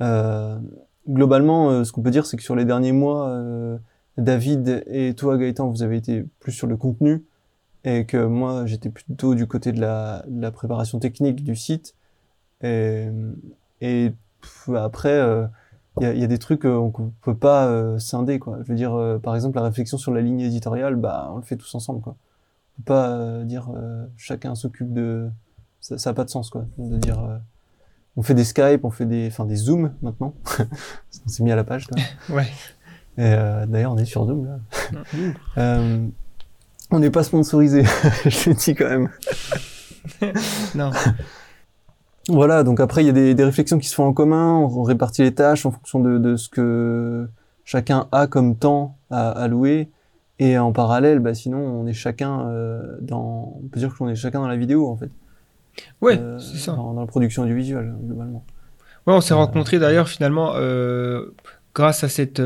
Euh, 0.01 0.59
globalement, 1.09 1.71
euh, 1.71 1.85
ce 1.85 1.93
qu'on 1.93 2.03
peut 2.03 2.11
dire, 2.11 2.27
c'est 2.27 2.37
que 2.37 2.43
sur 2.43 2.57
les 2.57 2.65
derniers 2.65 2.93
mois, 2.93 3.29
euh, 3.29 3.77
David 4.19 4.85
et 4.87 5.15
toi, 5.15 5.37
Gaëtan, 5.37 5.69
vous 5.69 5.83
avez 5.83 5.97
été 5.97 6.25
plus 6.41 6.53
sur 6.53 6.67
le 6.67 6.77
contenu 6.77 7.25
et 7.85 8.05
que 8.05 8.25
moi, 8.25 8.67
j'étais 8.67 8.91
plutôt 8.91 9.35
du 9.35 9.47
côté 9.47 9.73
de 9.73 9.81
la, 9.81 10.25
de 10.29 10.41
la 10.41 10.51
préparation 10.51 10.99
technique 10.99 11.43
du 11.43 11.57
site. 11.57 11.95
Et, 12.63 13.09
et 13.81 14.13
après, 14.75 15.19
il 16.01 16.07
y, 16.07 16.21
y 16.21 16.25
a 16.25 16.27
des 16.27 16.39
trucs 16.39 16.63
qu'on 16.63 17.13
peut 17.23 17.35
pas 17.35 17.99
scinder, 17.99 18.39
quoi. 18.39 18.59
Je 18.63 18.69
veux 18.69 18.75
dire, 18.75 19.19
par 19.23 19.35
exemple, 19.35 19.57
la 19.57 19.65
réflexion 19.65 19.97
sur 19.97 20.13
la 20.13 20.21
ligne 20.21 20.41
éditoriale, 20.41 20.97
bah, 20.97 21.31
on 21.33 21.37
le 21.37 21.43
fait 21.43 21.57
tous 21.57 21.75
ensemble, 21.75 22.03
quoi. 22.03 22.17
Peut 22.81 22.93
pas 22.95 23.11
euh, 23.11 23.45
dire 23.45 23.71
euh, 23.75 24.07
chacun 24.17 24.55
s'occupe 24.55 24.93
de... 24.93 25.29
Ça, 25.81 25.99
ça 25.99 26.11
a 26.11 26.15
pas 26.15 26.25
de 26.25 26.31
sens, 26.31 26.51
quoi. 26.51 26.67
De 26.79 26.97
dire... 26.97 27.19
euh, 27.19 27.39
on 28.17 28.23
fait 28.23 28.35
des 28.35 28.45
Skype, 28.45 28.85
on 28.85 28.91
fait 28.91 29.07
des, 29.07 29.29
enfin 29.29 29.47
des 29.47 29.57
Zooms 29.57 29.95
maintenant. 30.03 30.35
on 30.59 31.29
s'est 31.29 31.43
mis 31.43 31.53
à 31.53 31.57
la 31.57 31.65
page. 31.65 31.89
Là. 31.91 32.03
Ouais. 32.35 32.47
Et 33.19 33.23
euh, 33.23 33.67
d'ailleurs, 33.67 33.93
on 33.93 33.99
est 33.99 34.05
sur 34.05 34.27
Zoom 34.27 34.47
là. 34.47 34.59
Euh, 35.59 36.07
on 36.91 36.99
n'est 36.99 37.11
pas 37.11 37.23
sponsorisé, 37.23 37.85
je 38.25 38.51
le 38.51 38.57
dis 38.57 38.75
quand 38.75 38.89
même. 38.89 39.09
Non. 40.75 40.91
Voilà, 42.29 42.65
donc 42.65 42.81
après, 42.81 43.03
il 43.03 43.07
y 43.07 43.11
a 43.11 43.13
des, 43.13 43.35
des 43.35 43.45
réflexions 43.45 43.79
qui 43.79 43.89
se 43.89 43.95
font 43.95 44.05
en 44.07 44.13
commun, 44.13 44.55
on 44.55 44.83
répartit 44.83 45.23
les 45.23 45.35
tâches 45.35 45.67
en 45.67 45.71
fonction 45.71 46.01
de, 46.01 46.19
de 46.19 46.37
ce 46.37 46.49
que 46.49 47.29
chacun 47.65 48.09
a 48.11 48.27
comme 48.27 48.57
temps 48.57 48.97
à 49.11 49.31
allouer. 49.31 49.91
Et 50.41 50.59
en 50.59 50.73
parallèle, 50.73 51.21
bah, 51.21 51.35
sinon, 51.35 51.59
on 51.59 51.87
est 51.87 51.93
chacun 51.93 52.49
euh, 52.49 52.97
dans... 53.03 53.59
On 53.63 53.69
peut 53.69 53.79
dire 53.79 53.95
qu'on 53.95 54.09
est 54.09 54.17
chacun 54.17 54.41
dans 54.41 54.49
la 54.49 54.57
vidéo, 54.57 54.89
en 54.89 54.97
fait. 54.97 55.11
Ouais, 56.01 56.19
Euh, 56.19 56.39
c'est 56.41 56.57
ça. 56.59 56.73
Dans, 56.73 56.95
dans 56.95 57.01
la 57.03 57.07
production 57.07 57.43
audiovisuelle, 57.43 57.95
globalement. 58.03 58.45
Ouais, 59.07 59.15
on 59.15 59.21
s'est 59.21 59.35
Euh, 59.35 59.37
rencontrés 59.37 59.79
d'ailleurs 59.79 60.09
finalement 60.09 60.53
grâce 61.75 62.03
à 62.05 62.09
cette 62.09 62.43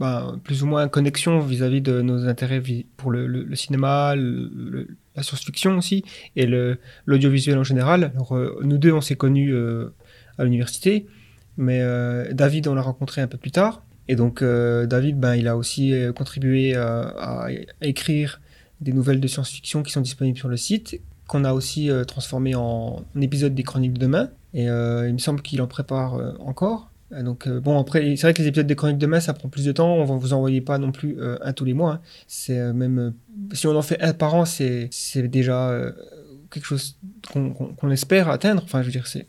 bah, 0.00 0.34
plus 0.42 0.62
ou 0.64 0.66
moins 0.66 0.88
connexion 0.88 1.38
vis-à-vis 1.38 1.80
de 1.80 2.00
nos 2.02 2.26
intérêts 2.26 2.60
pour 2.96 3.10
le, 3.12 3.26
le- 3.28 3.44
le 3.44 3.56
cinéma, 3.56 4.14
le- 4.16 4.88
la 5.14 5.22
science-fiction 5.22 5.78
aussi 5.78 6.04
et 6.36 6.46
l'audiovisuel 7.06 7.56
en 7.58 7.64
général. 7.64 8.10
Alors, 8.14 8.34
euh, 8.36 8.58
nous 8.64 8.78
deux, 8.78 8.92
on 8.92 9.00
s'est 9.00 9.14
connus 9.16 9.52
euh, 9.54 9.92
à 10.38 10.44
l'université, 10.44 11.06
mais 11.56 11.80
euh, 11.82 12.32
David, 12.32 12.66
on 12.66 12.74
l'a 12.74 12.82
rencontré 12.82 13.20
un 13.20 13.28
peu 13.28 13.38
plus 13.38 13.52
tard. 13.52 13.82
Et 14.08 14.16
donc, 14.16 14.42
euh, 14.42 14.86
David, 14.86 15.18
ben, 15.18 15.34
il 15.34 15.48
a 15.48 15.56
aussi 15.56 15.92
euh, 15.92 16.12
contribué 16.12 16.74
à, 16.74 17.00
à 17.00 17.48
écrire 17.82 18.40
des 18.80 18.92
nouvelles 18.92 19.20
de 19.20 19.28
science-fiction 19.28 19.82
qui 19.82 19.92
sont 19.92 20.00
disponibles 20.02 20.38
sur 20.38 20.48
le 20.48 20.56
site, 20.56 21.00
qu'on 21.26 21.44
a 21.44 21.52
aussi 21.52 21.90
euh, 21.90 22.04
transformé 22.04 22.54
en, 22.54 23.02
en 23.16 23.20
épisode 23.20 23.54
des 23.54 23.62
Chroniques 23.62 23.94
de 23.94 23.98
demain. 24.00 24.28
Et 24.52 24.68
euh, 24.68 25.08
il 25.08 25.14
me 25.14 25.18
semble 25.18 25.40
qu'il 25.42 25.60
en 25.62 25.66
prépare 25.66 26.14
euh, 26.14 26.32
encore. 26.38 26.90
Euh, 27.12 27.22
Donc 27.22 27.46
euh, 27.46 27.60
bon 27.60 27.78
après 27.78 28.16
c'est 28.16 28.22
vrai 28.22 28.34
que 28.34 28.40
les 28.42 28.48
épisodes 28.48 28.66
des 28.66 28.76
chroniques 28.76 28.98
de 28.98 29.02
demain 29.06 29.20
ça 29.20 29.34
prend 29.34 29.48
plus 29.48 29.64
de 29.64 29.72
temps. 29.72 29.94
On 29.94 30.04
va 30.04 30.16
vous 30.16 30.32
envoyer 30.32 30.60
pas 30.60 30.78
non 30.78 30.92
plus 30.92 31.16
euh, 31.18 31.36
un 31.42 31.52
tous 31.52 31.64
les 31.64 31.74
mois. 31.74 31.94
hein. 31.94 32.00
C'est 32.28 32.58
euh, 32.58 32.72
même 32.72 32.98
euh, 32.98 33.10
si 33.52 33.66
on 33.66 33.76
en 33.76 33.82
fait 33.82 34.00
un 34.00 34.12
par 34.14 34.34
an 34.34 34.44
c'est 34.44 34.90
déjà 35.28 35.70
euh, 35.70 35.92
quelque 36.50 36.64
chose 36.66 36.96
qu'on 37.32 37.90
espère 37.90 38.28
atteindre. 38.30 38.62
Enfin 38.64 38.80
je 38.80 38.86
veux 38.86 38.92
dire 38.92 39.06
c'est 39.06 39.26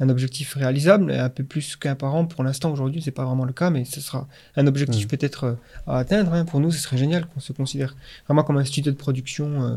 un 0.00 0.08
objectif 0.08 0.54
réalisable, 0.54 1.10
un 1.10 1.28
peu 1.28 1.42
plus 1.44 1.76
qu'un 1.76 1.94
par 1.96 2.14
an 2.14 2.24
pour 2.26 2.44
l'instant 2.44 2.70
aujourd'hui 2.72 3.02
c'est 3.02 3.10
pas 3.10 3.24
vraiment 3.24 3.44
le 3.44 3.52
cas 3.52 3.70
mais 3.70 3.84
ce 3.84 4.00
sera 4.00 4.28
un 4.56 4.66
objectif 4.66 5.04
Mm. 5.06 5.08
peut-être 5.08 5.44
euh, 5.44 5.54
à 5.86 5.98
atteindre. 5.98 6.32
hein. 6.34 6.44
Pour 6.44 6.60
nous 6.60 6.70
ce 6.70 6.78
serait 6.78 6.96
génial 6.98 7.26
qu'on 7.26 7.40
se 7.40 7.52
considère 7.52 7.96
vraiment 8.26 8.44
comme 8.44 8.58
un 8.58 8.64
studio 8.64 8.92
de 8.92 8.96
production 8.96 9.62
euh, 9.64 9.76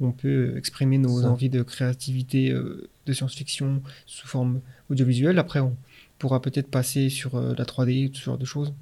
où 0.00 0.06
on 0.06 0.12
peut 0.12 0.56
exprimer 0.56 0.98
nos 0.98 1.20
Ça. 1.22 1.30
envies 1.30 1.50
de 1.50 1.62
créativité 1.62 2.50
euh, 2.50 2.88
de 3.06 3.12
science-fiction 3.12 3.82
sous 4.06 4.26
forme 4.26 4.60
audiovisuelle. 4.88 5.38
Après, 5.38 5.60
on 5.60 5.76
pourra 6.18 6.40
peut-être 6.40 6.68
passer 6.70 7.08
sur 7.10 7.38
la 7.40 7.64
3D, 7.64 8.10
tout 8.10 8.16
ce 8.18 8.24
genre 8.24 8.38
de 8.38 8.44
choses. 8.46 8.72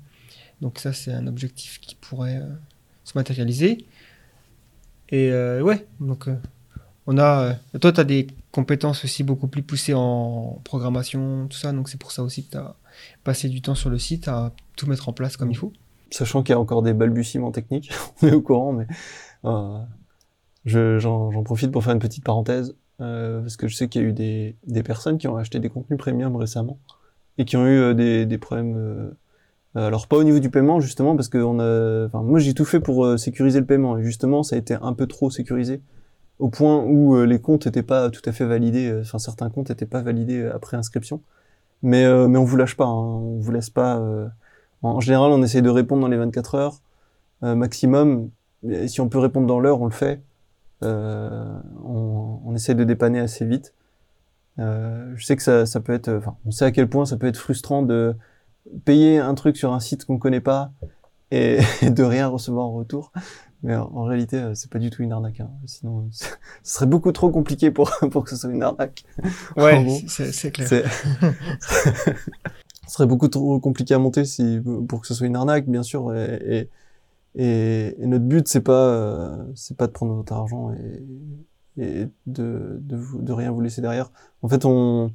Donc 0.60 0.78
ça, 0.78 0.92
c'est 0.92 1.12
un 1.12 1.26
objectif 1.26 1.80
qui 1.80 1.94
pourrait 1.96 2.36
euh, 2.38 2.46
se 3.04 3.12
matérialiser. 3.18 3.84
Et 5.10 5.30
euh, 5.32 5.60
ouais, 5.62 5.86
donc 6.00 6.28
euh, 6.28 6.36
on 7.08 7.16
a... 7.16 7.56
euh, 7.74 7.78
toi, 7.80 7.90
tu 7.90 8.00
as 8.00 8.04
des 8.04 8.26
compétences 8.52 9.02
aussi 9.02 9.24
beaucoup 9.24 9.48
plus 9.48 9.62
poussées 9.62 9.94
en 9.94 10.60
programmation, 10.62 11.48
tout 11.48 11.56
ça. 11.56 11.72
Donc 11.72 11.88
c'est 11.88 11.98
pour 11.98 12.12
ça 12.12 12.22
aussi 12.22 12.44
que 12.44 12.50
tu 12.52 12.56
as 12.58 12.76
passé 13.24 13.48
du 13.48 13.62
temps 13.62 13.74
sur 13.74 13.88
le 13.88 13.98
site 13.98 14.28
à 14.28 14.52
tout 14.76 14.86
mettre 14.86 15.08
en 15.08 15.14
place 15.14 15.38
comme 15.38 15.50
il 15.50 15.56
faut. 15.56 15.72
Sachant 16.10 16.42
qu'il 16.42 16.52
y 16.52 16.56
a 16.56 16.60
encore 16.60 16.82
des 16.82 16.92
balbutiements 16.92 17.50
techniques, 17.50 17.90
on 18.22 18.28
est 18.28 18.34
au 18.34 18.42
courant, 18.42 18.72
mais 18.72 18.86
euh, 19.46 19.78
je- 20.66 20.98
j'en 20.98 21.42
profite 21.42 21.72
pour 21.72 21.82
faire 21.82 21.94
une 21.94 21.98
petite 21.98 22.24
parenthèse, 22.24 22.76
euh, 23.00 23.40
parce 23.40 23.56
que 23.56 23.68
je 23.68 23.74
sais 23.76 23.88
qu'il 23.88 24.02
y 24.02 24.04
a 24.04 24.08
eu 24.08 24.12
des, 24.12 24.82
personnes 24.82 25.16
qui 25.16 25.28
ont 25.28 25.36
acheté 25.36 25.60
des 25.60 25.70
contenus 25.70 25.98
premium 25.98 26.36
récemment, 26.36 26.78
et 27.38 27.46
qui 27.46 27.56
ont 27.56 27.66
eu 27.66 27.94
des, 27.94 28.26
des 28.26 28.38
problèmes... 28.38 29.14
alors 29.74 30.08
pas 30.08 30.16
au 30.16 30.24
niveau 30.24 30.40
du 30.40 30.50
paiement, 30.50 30.80
justement, 30.80 31.16
parce 31.16 31.28
que 31.28 31.38
moi 31.38 32.38
j'ai 32.38 32.52
tout 32.52 32.66
fait 32.66 32.80
pour 32.80 33.18
sécuriser 33.18 33.60
le 33.60 33.66
paiement, 33.66 33.96
et 33.96 34.04
justement 34.04 34.42
ça 34.42 34.56
a 34.56 34.58
été 34.58 34.74
un 34.74 34.92
peu 34.92 35.06
trop 35.06 35.30
sécurisé, 35.30 35.80
au 36.38 36.48
point 36.48 36.82
où 36.84 37.16
euh, 37.16 37.24
les 37.26 37.40
comptes 37.40 37.66
n'étaient 37.66 37.82
pas 37.82 38.10
tout 38.10 38.22
à 38.24 38.32
fait 38.32 38.44
validés, 38.44 38.90
euh, 38.90 39.00
enfin 39.02 39.18
certains 39.18 39.50
comptes 39.50 39.70
n'étaient 39.70 39.86
pas 39.86 40.02
validés 40.02 40.40
euh, 40.42 40.54
après 40.54 40.76
inscription. 40.76 41.22
Mais, 41.82 42.04
euh, 42.04 42.28
mais 42.28 42.38
on 42.38 42.44
vous 42.44 42.56
lâche 42.56 42.76
pas, 42.76 42.86
hein, 42.86 42.94
on 42.94 43.38
vous 43.40 43.52
laisse 43.52 43.70
pas... 43.70 43.98
euh, 43.98 44.28
en 44.82 45.00
général, 45.00 45.32
on 45.32 45.42
essaye 45.42 45.62
de 45.62 45.70
répondre 45.70 46.02
dans 46.02 46.08
les 46.08 46.16
24 46.16 46.54
heures 46.54 46.80
euh, 47.44 47.54
maximum. 47.54 48.30
Si 48.86 49.00
on 49.00 49.08
peut 49.08 49.18
répondre 49.18 49.46
dans 49.46 49.60
l'heure, 49.60 49.80
on 49.80 49.86
le 49.86 49.92
fait. 49.92 50.22
On, 50.82 52.40
on 52.44 52.52
de 52.52 52.84
dépanner 52.84 53.20
assez 53.20 53.44
vite. 53.44 53.74
Je 54.58 55.24
sais 55.24 55.36
que 55.36 55.42
ça, 55.42 55.66
ça 55.66 55.80
peut 55.80 55.92
être, 55.92 56.08
enfin, 56.10 56.36
on 56.46 56.50
sait 56.50 56.64
à 56.64 56.70
quel 56.72 56.88
point 56.88 57.06
ça 57.06 57.16
peut 57.16 57.26
être 57.26 57.36
frustrant 57.36 57.82
de 57.82 58.16
payer 58.84 59.18
un 59.18 59.34
truc 59.34 59.56
sur 59.56 59.72
un 59.72 59.80
site 59.80 60.04
qu'on 60.04 60.18
connaît 60.18 60.40
pas 60.40 60.72
et, 61.30 61.58
de 61.82 62.02
rien 62.02 62.28
recevoir 62.28 62.66
en 62.66 62.72
retour. 62.74 63.12
Mais 63.62 63.74
en, 63.74 63.90
en 63.94 64.04
réalité, 64.04 64.36
euh, 64.36 64.54
c'est 64.54 64.70
pas 64.70 64.78
du 64.78 64.90
tout 64.90 65.02
une 65.02 65.12
arnaque. 65.12 65.40
Hein. 65.40 65.50
Sinon, 65.66 66.06
ce 66.12 66.26
serait 66.62 66.86
beaucoup 66.86 67.12
trop 67.12 67.30
compliqué 67.30 67.70
pour 67.70 67.90
pour 68.10 68.24
que 68.24 68.30
ce 68.30 68.36
soit 68.36 68.50
une 68.50 68.62
arnaque. 68.62 69.04
Ouais, 69.56 69.84
c'est 70.08 70.50
clair. 70.52 70.68
Ce 72.86 72.94
serait 72.94 73.06
beaucoup 73.06 73.28
trop 73.28 73.60
compliqué 73.60 73.92
à 73.94 73.98
monter 73.98 74.24
si, 74.24 74.60
pour 74.88 75.02
que 75.02 75.06
ce 75.06 75.12
soit 75.14 75.26
une 75.26 75.36
arnaque, 75.36 75.66
bien 75.68 75.82
sûr. 75.82 76.14
Et, 76.14 76.70
et, 77.34 77.94
et- 78.02 78.06
notre 78.06 78.24
but, 78.24 78.48
c'est 78.48 78.62
pas, 78.62 78.72
euh, 78.72 79.36
c'est 79.54 79.76
pas 79.76 79.86
de 79.86 79.92
prendre 79.92 80.14
votre 80.14 80.32
argent 80.32 80.72
et, 80.72 81.82
et 81.82 82.08
de, 82.26 82.78
de, 82.80 82.96
vous- 82.96 83.20
de 83.20 83.32
rien 83.32 83.50
vous 83.50 83.60
laisser 83.60 83.82
derrière. 83.82 84.10
En 84.40 84.48
fait, 84.48 84.64
on, 84.64 85.12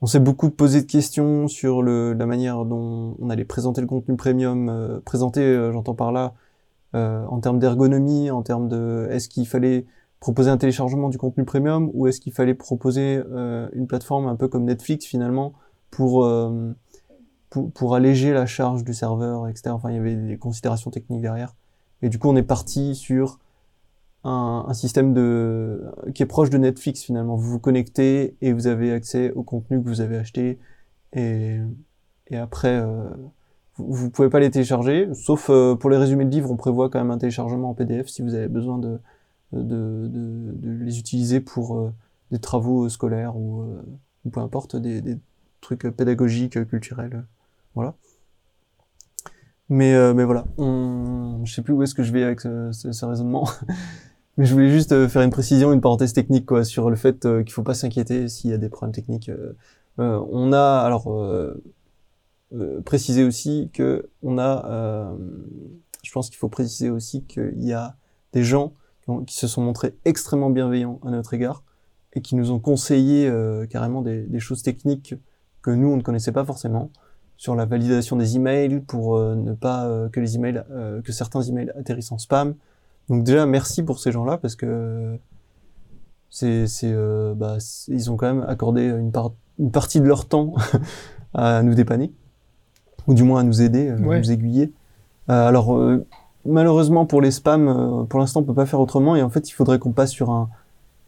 on 0.00 0.06
s'est 0.06 0.20
beaucoup 0.20 0.48
posé 0.50 0.80
de 0.82 0.86
questions 0.86 1.48
sur 1.48 1.82
le, 1.82 2.14
la 2.14 2.24
manière 2.24 2.64
dont 2.64 3.14
on 3.20 3.28
allait 3.28 3.44
présenter 3.44 3.82
le 3.82 3.86
contenu 3.86 4.16
premium. 4.16 4.70
euh, 4.70 4.98
présenter, 5.00 5.42
euh, 5.42 5.72
j'entends 5.72 5.94
par 5.94 6.12
là, 6.12 6.32
euh, 6.34 6.45
en 6.96 7.40
termes 7.40 7.58
d'ergonomie, 7.58 8.30
en 8.30 8.42
termes 8.42 8.68
de, 8.68 9.08
est-ce 9.10 9.28
qu'il 9.28 9.46
fallait 9.46 9.86
proposer 10.20 10.50
un 10.50 10.56
téléchargement 10.56 11.08
du 11.08 11.18
contenu 11.18 11.44
premium 11.44 11.90
ou 11.94 12.06
est-ce 12.06 12.20
qu'il 12.20 12.32
fallait 12.32 12.54
proposer 12.54 13.22
euh, 13.30 13.68
une 13.72 13.86
plateforme 13.86 14.26
un 14.26 14.36
peu 14.36 14.48
comme 14.48 14.64
Netflix 14.64 15.06
finalement 15.06 15.52
pour, 15.90 16.24
euh, 16.24 16.72
pour 17.74 17.94
alléger 17.94 18.32
la 18.32 18.46
charge 18.46 18.84
du 18.84 18.94
serveur, 18.94 19.48
etc. 19.48 19.70
Enfin, 19.70 19.90
il 19.90 19.96
y 19.96 19.98
avait 19.98 20.16
des 20.16 20.38
considérations 20.38 20.90
techniques 20.90 21.22
derrière. 21.22 21.54
Et 22.02 22.08
du 22.08 22.18
coup, 22.18 22.28
on 22.28 22.36
est 22.36 22.42
parti 22.42 22.94
sur 22.94 23.38
un, 24.24 24.74
système 24.74 25.14
qui 26.12 26.22
est 26.22 26.26
proche 26.26 26.50
de 26.50 26.58
Netflix 26.58 27.02
finalement. 27.02 27.36
Vous 27.36 27.48
vous 27.48 27.60
connectez 27.60 28.36
et 28.40 28.52
vous 28.52 28.66
avez 28.66 28.92
accès 28.92 29.30
au 29.32 29.44
contenu 29.44 29.80
que 29.80 29.88
vous 29.88 30.00
avez 30.00 30.16
acheté 30.16 30.58
et 31.12 31.60
après 32.32 32.74
euh, 32.74 33.08
vous, 33.78 34.10
pouvez 34.10 34.30
pas 34.30 34.40
les 34.40 34.50
télécharger, 34.50 35.08
sauf 35.14 35.50
euh, 35.50 35.74
pour 35.76 35.90
les 35.90 35.96
résumés 35.96 36.24
de 36.24 36.30
livres, 36.30 36.50
on 36.50 36.56
prévoit 36.56 36.88
quand 36.90 36.98
même 36.98 37.10
un 37.10 37.18
téléchargement 37.18 37.70
en 37.70 37.74
PDF 37.74 38.08
si 38.08 38.22
vous 38.22 38.34
avez 38.34 38.48
besoin 38.48 38.78
de, 38.78 38.98
de, 39.52 39.62
de, 39.62 40.52
de 40.54 40.84
les 40.84 40.98
utiliser 40.98 41.40
pour 41.40 41.76
euh, 41.78 41.92
des 42.30 42.38
travaux 42.38 42.88
scolaires 42.88 43.36
ou, 43.36 43.62
euh, 43.62 43.82
ou 44.24 44.30
peu 44.30 44.40
importe, 44.40 44.76
des, 44.76 45.00
des 45.02 45.18
trucs 45.60 45.88
pédagogiques, 45.90 46.64
culturels, 46.68 47.14
euh, 47.16 47.22
voilà. 47.74 47.94
Mais, 49.68 49.94
euh, 49.94 50.14
mais 50.14 50.24
voilà, 50.24 50.44
on... 50.58 51.40
je 51.44 51.52
sais 51.52 51.62
plus 51.62 51.72
où 51.74 51.82
est-ce 51.82 51.94
que 51.94 52.04
je 52.04 52.12
vais 52.12 52.22
avec 52.22 52.40
ce, 52.40 52.70
ce- 52.72 52.92
ce 52.92 53.04
raisonnement. 53.04 53.48
mais 54.38 54.46
je 54.46 54.54
voulais 54.54 54.70
juste 54.70 54.92
euh, 54.92 55.08
faire 55.08 55.22
une 55.22 55.30
précision, 55.30 55.72
une 55.72 55.80
parenthèse 55.80 56.12
technique 56.12 56.46
quoi, 56.46 56.64
sur 56.64 56.90
le 56.90 56.96
fait 56.96 57.26
euh, 57.26 57.42
qu'il 57.42 57.52
faut 57.52 57.62
pas 57.64 57.74
s'inquiéter 57.74 58.28
s'il 58.28 58.50
y 58.50 58.54
a 58.54 58.58
des 58.58 58.68
problèmes 58.68 58.94
techniques. 58.94 59.28
euh. 59.30 59.54
Euh, 60.00 60.20
on 60.32 60.52
a 60.52 60.80
alors 60.84 61.12
euh, 61.12 61.62
euh, 62.54 62.80
préciser 62.80 63.24
aussi 63.24 63.70
que 63.72 64.08
on 64.22 64.38
a, 64.38 64.66
euh, 64.66 65.16
je 66.02 66.12
pense 66.12 66.28
qu'il 66.28 66.38
faut 66.38 66.48
préciser 66.48 66.90
aussi 66.90 67.24
qu'il 67.24 67.64
y 67.64 67.72
a 67.72 67.96
des 68.32 68.44
gens 68.44 68.72
qui, 69.26 69.36
se 69.36 69.48
sont 69.48 69.62
montrés 69.62 69.94
extrêmement 70.04 70.50
bienveillants 70.50 71.00
à 71.04 71.10
notre 71.10 71.34
égard 71.34 71.64
et 72.12 72.20
qui 72.20 72.34
nous 72.36 72.50
ont 72.50 72.58
conseillé 72.58 73.28
euh, 73.28 73.66
carrément 73.66 74.02
des, 74.02 74.22
des 74.22 74.40
choses 74.40 74.62
techniques 74.62 75.14
que 75.62 75.70
nous 75.70 75.88
on 75.88 75.96
ne 75.96 76.02
connaissait 76.02 76.32
pas 76.32 76.44
forcément 76.44 76.90
sur 77.36 77.54
la 77.54 77.66
validation 77.66 78.16
des 78.16 78.36
emails 78.36 78.80
pour 78.80 79.16
euh, 79.16 79.34
ne 79.34 79.52
pas 79.52 79.86
euh, 79.86 80.08
que 80.08 80.20
les 80.20 80.36
emails 80.36 80.62
que 81.04 81.12
certains 81.12 81.42
emails 81.42 81.72
atterrissent 81.76 82.12
en 82.12 82.18
spam. 82.18 82.54
Donc 83.08 83.24
déjà 83.24 83.46
merci 83.46 83.82
pour 83.82 83.98
ces 83.98 84.12
gens-là 84.12 84.38
parce 84.38 84.56
que 84.56 85.18
c'est 86.30 86.66
c'est 86.66 86.94
bah, 87.34 87.58
c'est- 87.60 87.92
ils 87.92 88.10
ont 88.10 88.16
quand 88.16 88.32
même 88.32 88.44
accordé 88.48 88.84
une 88.84 89.12
part 89.12 89.32
une 89.58 89.70
partie 89.70 90.00
de 90.00 90.06
leur 90.06 90.28
temps 90.28 90.54
à 91.34 91.62
nous 91.62 91.74
dépanner 91.74 92.12
ou 93.06 93.14
du 93.14 93.22
moins 93.22 93.40
à 93.40 93.42
nous 93.42 93.62
aider, 93.62 93.88
euh, 93.88 93.98
Ouais. 93.98 94.18
nous 94.18 94.30
aiguiller. 94.32 94.72
Euh, 95.30 95.48
alors 95.48 95.76
euh, 95.76 96.04
malheureusement 96.44 97.06
pour 97.06 97.20
les 97.20 97.30
spams, 97.30 97.68
euh, 97.68 98.04
pour 98.04 98.20
l'instant 98.20 98.40
on 98.40 98.44
peut 98.44 98.54
pas 98.54 98.66
faire 98.66 98.80
autrement 98.80 99.16
et 99.16 99.22
en 99.22 99.30
fait 99.30 99.48
il 99.48 99.52
faudrait 99.52 99.78
qu'on 99.78 99.92
passe 99.92 100.10
sur 100.10 100.30
un 100.30 100.48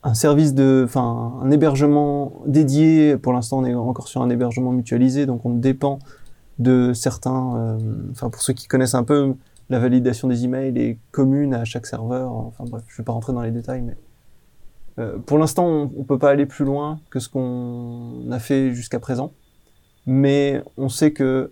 un 0.04 0.14
service 0.14 0.54
de, 0.54 0.82
enfin 0.84 1.32
un 1.42 1.50
hébergement 1.50 2.32
dédié. 2.46 3.16
Pour 3.16 3.32
l'instant 3.32 3.58
on 3.58 3.64
est 3.64 3.74
encore 3.74 4.06
sur 4.08 4.22
un 4.22 4.30
hébergement 4.30 4.70
mutualisé 4.72 5.26
donc 5.26 5.44
on 5.44 5.54
dépend 5.54 5.98
de 6.58 6.92
certains. 6.94 7.56
euh, 7.56 7.78
Enfin 8.12 8.30
pour 8.30 8.42
ceux 8.42 8.52
qui 8.52 8.66
connaissent 8.68 8.94
un 8.94 9.04
peu 9.04 9.34
la 9.70 9.78
validation 9.78 10.28
des 10.28 10.44
emails 10.44 10.78
est 10.78 10.98
commune 11.11 11.52
à 11.52 11.64
chaque 11.64 11.87
serveur. 11.87 12.32
Enfin 12.32 12.64
bref, 12.70 12.82
je 12.88 12.96
vais 12.96 13.04
pas 13.04 13.12
rentrer 13.12 13.32
dans 13.32 13.42
les 13.42 13.50
détails 13.50 13.82
mais 13.82 13.96
euh, 14.98 15.18
pour 15.18 15.38
l'instant, 15.38 15.64
on, 15.66 15.90
on 15.98 16.02
peut 16.04 16.18
pas 16.18 16.30
aller 16.30 16.46
plus 16.46 16.64
loin 16.64 16.98
que 17.11 17.20
ce 17.20 17.28
qu'on 17.28 18.30
a 18.32 18.38
fait 18.40 18.72
jusqu'à 18.72 18.98
présent, 18.98 19.30
mais 20.06 20.61
on 20.76 20.88
sait 20.88 21.12
que 21.12 21.50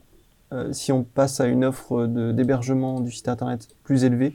euh, 0.53 0.73
si 0.73 0.93
on 0.93 1.03
passe 1.05 1.41
à 1.41 1.47
une 1.47 1.65
offre 1.65 2.07
d'hébergement 2.07 3.01
du 3.01 3.11
site 3.11 3.29
internet 3.29 3.69
plus 3.85 4.05
élevée, 4.05 4.35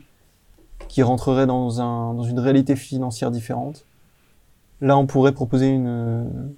qui 0.88 1.02
rentrerait 1.02 1.46
dans, 1.46 1.80
un, 1.80 2.12
dans 2.14 2.24
une 2.24 2.38
réalité 2.38 2.76
financière 2.76 3.30
différente, 3.30 3.86
là, 4.80 4.96
on 4.98 5.06
pourrait 5.06 5.32
proposer 5.32 5.68
une, 5.68 6.52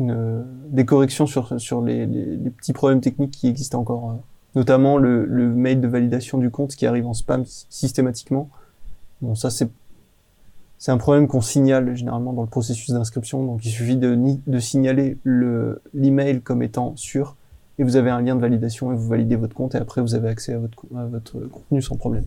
une, 0.00 0.44
des 0.68 0.84
corrections 0.84 1.26
sur, 1.26 1.60
sur 1.60 1.80
les, 1.80 2.06
les- 2.06 2.50
petits 2.50 2.72
problèmes 2.72 3.00
techniques 3.00 3.30
qui 3.30 3.46
existent 3.46 3.78
encore, 3.80 4.10
euh, 4.10 4.14
notamment 4.56 4.98
le, 4.98 5.24
le 5.24 5.48
mail 5.48 5.80
de 5.80 5.88
validation 5.88 6.38
du 6.38 6.50
compte 6.50 6.74
qui 6.74 6.86
arrive 6.86 7.06
en 7.06 7.14
spam 7.14 7.44
sy- 7.44 7.66
systématiquement. 7.70 8.50
Bon, 9.20 9.34
ça, 9.34 9.48
c'est 9.50 9.70
c'est 10.78 10.90
un 10.90 10.98
problème 10.98 11.28
qu'on 11.28 11.40
signale 11.40 11.94
généralement 11.94 12.32
dans 12.32 12.42
le 12.42 12.48
processus 12.48 12.90
d'inscription. 12.90 13.44
Donc, 13.46 13.64
il 13.64 13.70
suffit 13.70 13.96
de, 13.96 14.18
de 14.44 14.58
signaler 14.58 15.16
le, 15.22 15.80
l'email 15.94 16.40
comme 16.42 16.60
étant 16.60 16.96
sûr 16.96 17.36
et 17.78 17.84
vous 17.84 17.96
avez 17.96 18.10
un 18.10 18.20
lien 18.20 18.34
de 18.36 18.40
validation 18.40 18.92
et 18.92 18.96
vous 18.96 19.08
validez 19.08 19.36
votre 19.36 19.54
compte 19.54 19.74
et 19.74 19.78
après 19.78 20.00
vous 20.02 20.14
avez 20.14 20.28
accès 20.28 20.52
à 20.52 20.58
votre, 20.58 20.84
à 20.96 21.06
votre 21.06 21.38
contenu 21.48 21.80
sans 21.82 21.96
problème. 21.96 22.24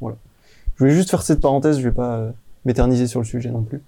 Voilà. 0.00 0.16
Je 0.76 0.84
voulais 0.84 0.94
juste 0.94 1.10
faire 1.10 1.22
cette 1.22 1.40
parenthèse, 1.40 1.78
je 1.78 1.84
vais 1.84 1.94
pas 1.94 2.16
euh, 2.16 2.30
m'éterniser 2.64 3.06
sur 3.06 3.20
le 3.20 3.26
sujet 3.26 3.50
non 3.50 3.62
plus. 3.62 3.82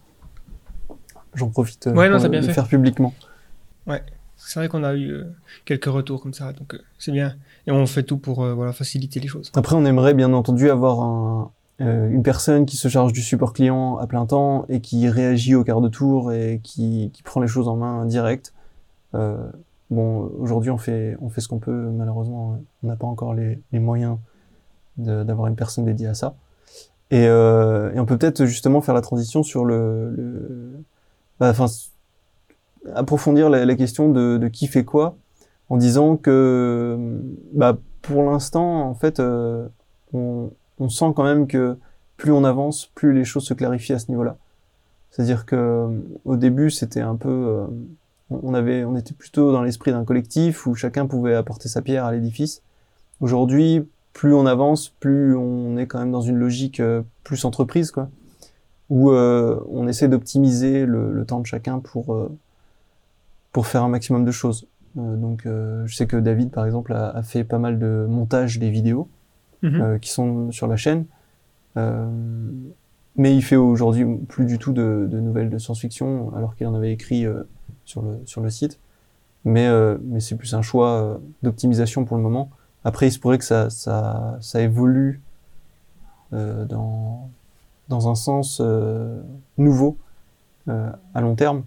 J'en 1.35 1.49
profite 1.49 1.87
euh, 1.87 1.95
Ouais, 1.95 2.09
non, 2.09 2.17
pour 2.17 2.25
le 2.25 2.31
bien 2.31 2.41
le 2.41 2.47
fait. 2.47 2.53
faire 2.53 2.69
publiquement. 2.69 3.15
C'est 4.41 4.61
vrai 4.61 4.69
qu'on 4.69 4.85
a 4.85 4.95
eu 4.95 5.11
euh, 5.11 5.25
quelques 5.65 5.87
retours 5.87 6.23
comme 6.23 6.33
ça, 6.33 6.53
donc 6.53 6.79
c'est 6.99 7.11
bien. 7.11 7.35
Et 7.67 7.73
on 7.73 7.85
fait 7.87 8.05
tout 8.05 8.19
pour 8.19 8.47
voilà, 8.55 8.73
faciliter 8.73 9.19
les 9.19 9.27
choses. 9.27 9.51
Après, 9.55 9.75
on 9.75 9.85
aimerait 9.85 10.15
bien 10.15 10.33
entendu 10.33 10.71
avoir 10.71 11.01
un, 11.01 11.51
une 11.81 12.23
personne 12.23 12.65
qui 12.65 12.77
se 12.77 12.87
charge 12.89 13.13
du 13.13 13.21
support 13.21 13.53
client 13.53 13.99
à 13.99 14.07
plein 14.07 14.27
temps 14.27 14.65
et 14.69 14.81
qui 14.81 15.09
réagit 15.09 15.55
au 15.57 15.65
quart 15.65 15.81
de 15.81 15.89
tour 15.89 16.33
et 16.33 16.61
qui, 16.63 17.11
qui 17.13 17.23
prend 17.25 17.41
les 17.41 17.49
choses 17.49 17.67
en 17.67 17.77
main 17.77 18.07
direct. 18.07 18.55
Euh, 19.91 19.95
bon, 19.95 20.31
aujourd'hui, 20.39 20.71
on 20.71 20.79
fait, 20.79 21.17
on 21.21 21.29
fait 21.29 21.41
ce 21.41 21.49
qu'on 21.49 21.59
peut. 21.59 21.91
Malheureusement, 21.91 22.61
on 22.83 22.87
n'a 22.87 22.97
pas 22.97 23.07
encore 23.07 23.35
les, 23.35 23.61
les 23.73 23.79
moyens 23.79 24.19
d'avoir 24.97 25.47
une 25.47 25.57
personne 25.57 25.85
dédiée 25.85 26.09
à 26.09 26.15
ça. 26.15 26.35
Et, 27.11 27.27
euh, 27.27 27.93
et 27.95 28.01
on 28.01 28.07
peut 28.07 28.19
peut-être 28.19 28.45
justement 28.45 28.81
faire 28.81 28.95
la 28.95 29.01
transition 29.01 29.43
sur 29.43 29.65
le, 29.65 30.11
le 30.11 30.73
bah, 31.41 31.51
enfin, 31.51 31.67
approfondir 32.95 33.49
la, 33.49 33.75
question 33.77 34.11
de, 34.11 34.37
de 34.39 34.49
qui 34.49 34.67
fait 34.67 34.85
quoi 34.85 35.17
en 35.69 35.77
disant 35.77 36.17
que 36.17 37.21
bah, 37.53 37.79
pour 38.03 38.25
l'instant, 38.25 38.89
en 38.89 38.95
fait, 38.95 39.21
euh, 39.21 39.69
on, 40.13 40.51
on 40.79 40.89
sent 40.89 41.13
quand 41.15 41.25
même 41.25 41.47
que 41.47 41.79
plus 42.17 42.33
on 42.33 42.45
avance, 42.45 42.91
plus 42.95 43.13
les 43.13 43.25
choses 43.25 43.45
se 43.45 43.55
clarifient 43.55 43.95
à 43.95 43.99
ce 43.99 44.11
niveau-là. 44.11 44.37
C'est-à-dire 45.11 45.47
que 45.47 45.57
euh, 45.57 46.01
au 46.25 46.37
début, 46.37 46.71
c'était 46.71 47.01
un 47.01 47.17
peu, 47.17 47.29
euh, 47.29 47.67
on 48.31 48.55
avait, 48.55 48.85
on 48.85 48.97
était 48.97 49.15
plutôt 49.15 49.53
dans 49.53 49.63
l'esprit 49.63 49.91
d'un 49.93 50.05
collectif 50.05 50.67
où 50.67 50.75
chacun 50.75 51.07
pouvait 51.07 51.35
apporter 51.35 51.69
sa 51.69 51.83
pierre 51.83 52.05
à 52.05 52.13
l'édifice. 52.13 52.63
Aujourd'hui, 53.21 53.87
plus 54.13 54.35
on 54.35 54.47
avance, 54.47 54.91
plus 55.01 55.37
on 55.37 55.77
est 55.77 55.87
quand 55.87 55.99
même 55.99 56.11
dans 56.13 56.21
une 56.21 56.37
logique 56.37 56.81
euh, 56.81 57.03
plus 57.25 57.45
entreprise, 57.45 57.91
quoi, 57.91 58.11
où 58.91 59.11
euh, 59.11 59.61
on 59.71 59.87
essaie 59.89 60.09
d'optimiser 60.09 60.87
le, 60.87 61.13
le 61.13 61.25
temps 61.25 61.41
de 61.41 61.47
chacun 61.47 61.79
pour 61.79 62.15
euh, 62.15 62.31
pour 63.53 63.67
faire 63.67 63.83
un 63.83 63.89
maximum 63.89 64.25
de 64.25 64.31
choses. 64.31 64.67
Euh, 64.99 65.17
donc, 65.17 65.47
euh, 65.47 65.87
je 65.87 65.95
sais 65.97 66.07
que 66.07 66.17
David, 66.17 66.51
par 66.51 66.67
exemple, 66.67 66.93
a, 66.93 67.09
a 67.11 67.23
fait 67.23 67.45
pas 67.45 67.59
mal 67.59 67.79
de 67.79 68.07
montage 68.09 68.59
des 68.59 68.71
vidéos 68.71 69.09
Mhm. 69.63 69.81
euh, 69.81 69.99
qui 69.99 70.11
sont 70.11 70.53
sur 70.53 70.69
la 70.69 70.77
chaîne. 70.77 71.05
Euh, 71.77 72.07
mais 73.17 73.35
il 73.35 73.43
fait 73.43 73.57
aujourd'hui 73.57 74.05
plus 74.29 74.45
du 74.45 74.59
tout 74.59 74.73
de, 74.73 75.09
de 75.11 75.19
nouvelles 75.19 75.51
de 75.51 75.59
science-fiction, 75.59 76.33
alors 76.37 76.55
qu'il 76.55 76.67
en 76.69 76.75
avait 76.75 76.93
écrit 76.93 77.27
euh, 77.27 77.43
sur, 77.89 78.03
le, 78.03 78.21
sur 78.27 78.43
le 78.43 78.51
site. 78.51 78.79
Mais, 79.45 79.67
euh, 79.67 79.97
mais 80.03 80.21
c'est 80.21 80.37
plus 80.37 80.55
un 80.55 80.63
choix 80.63 80.91
euh, 80.91 81.19
d'optimisation 81.43 82.05
pour 82.05 82.17
le 82.17 82.23
moment. 82.23 82.51
Après, 82.85 83.09
il 83.09 83.13
se 83.13 83.19
pourrait 83.19 83.39
que 83.39 83.45
ça, 83.45 83.71
ça, 83.71 84.37
ça 84.41 84.61
évolue 84.61 85.23
euh, 86.35 86.67
dans, 86.67 87.31
dans 87.89 88.09
un 88.09 88.15
sens 88.15 88.63
nouveau 89.57 89.97
à 90.67 91.23
long 91.23 91.35
terme. 91.35 91.63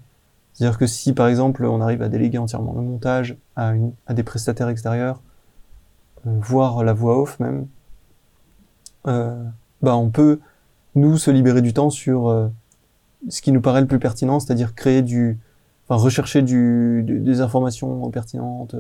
C'est-à-dire 0.53 0.77
que 0.77 0.86
si, 0.86 1.13
par 1.13 1.27
exemple, 1.27 1.65
on 1.65 1.81
arrive 1.81 2.03
à 2.03 2.07
déléguer 2.07 2.38
entièrement 2.38 2.73
le 2.73 2.81
montage 2.81 3.36
à, 3.55 3.73
une, 3.73 3.93
à 4.05 4.13
des 4.13 4.21
prestataires 4.21 4.69
extérieurs, 4.69 5.21
voire 6.23 6.84
la 6.84 6.93
voix 6.93 7.19
off 7.19 7.39
même, 7.39 7.65
bah 9.05 9.95
on 9.95 10.12
peut 10.12 10.39
nous 10.93 11.17
se 11.17 11.31
libérer 11.31 11.63
du 11.63 11.73
temps 11.73 11.89
sur 11.89 12.51
ce 13.27 13.41
qui 13.41 13.51
nous 13.51 13.62
paraît 13.62 13.81
le 13.81 13.88
plus 13.88 13.97
pertinent, 13.97 14.39
c'est-à-dire 14.39 14.75
créer 14.75 15.01
du, 15.01 15.39
enfin 15.91 16.01
rechercher 16.01 16.41
du, 16.41 17.04
des 17.06 17.41
informations 17.41 18.10
pertinentes, 18.10 18.75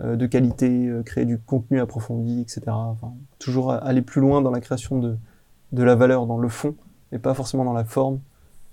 euh, 0.00 0.16
de 0.16 0.26
qualité, 0.26 0.86
euh, 0.86 1.02
créer 1.02 1.24
du 1.24 1.38
contenu 1.38 1.80
approfondi, 1.80 2.40
etc. 2.40 2.62
Enfin, 2.68 3.14
toujours 3.38 3.72
aller 3.72 4.02
plus 4.02 4.20
loin 4.20 4.42
dans 4.42 4.50
la 4.50 4.60
création 4.60 4.98
de 4.98 5.16
de 5.72 5.82
la 5.82 5.94
valeur 5.94 6.26
dans 6.26 6.38
le 6.38 6.48
fond 6.48 6.74
et 7.10 7.18
pas 7.18 7.34
forcément 7.34 7.64
dans 7.64 7.72
la 7.72 7.84
forme. 7.84 8.20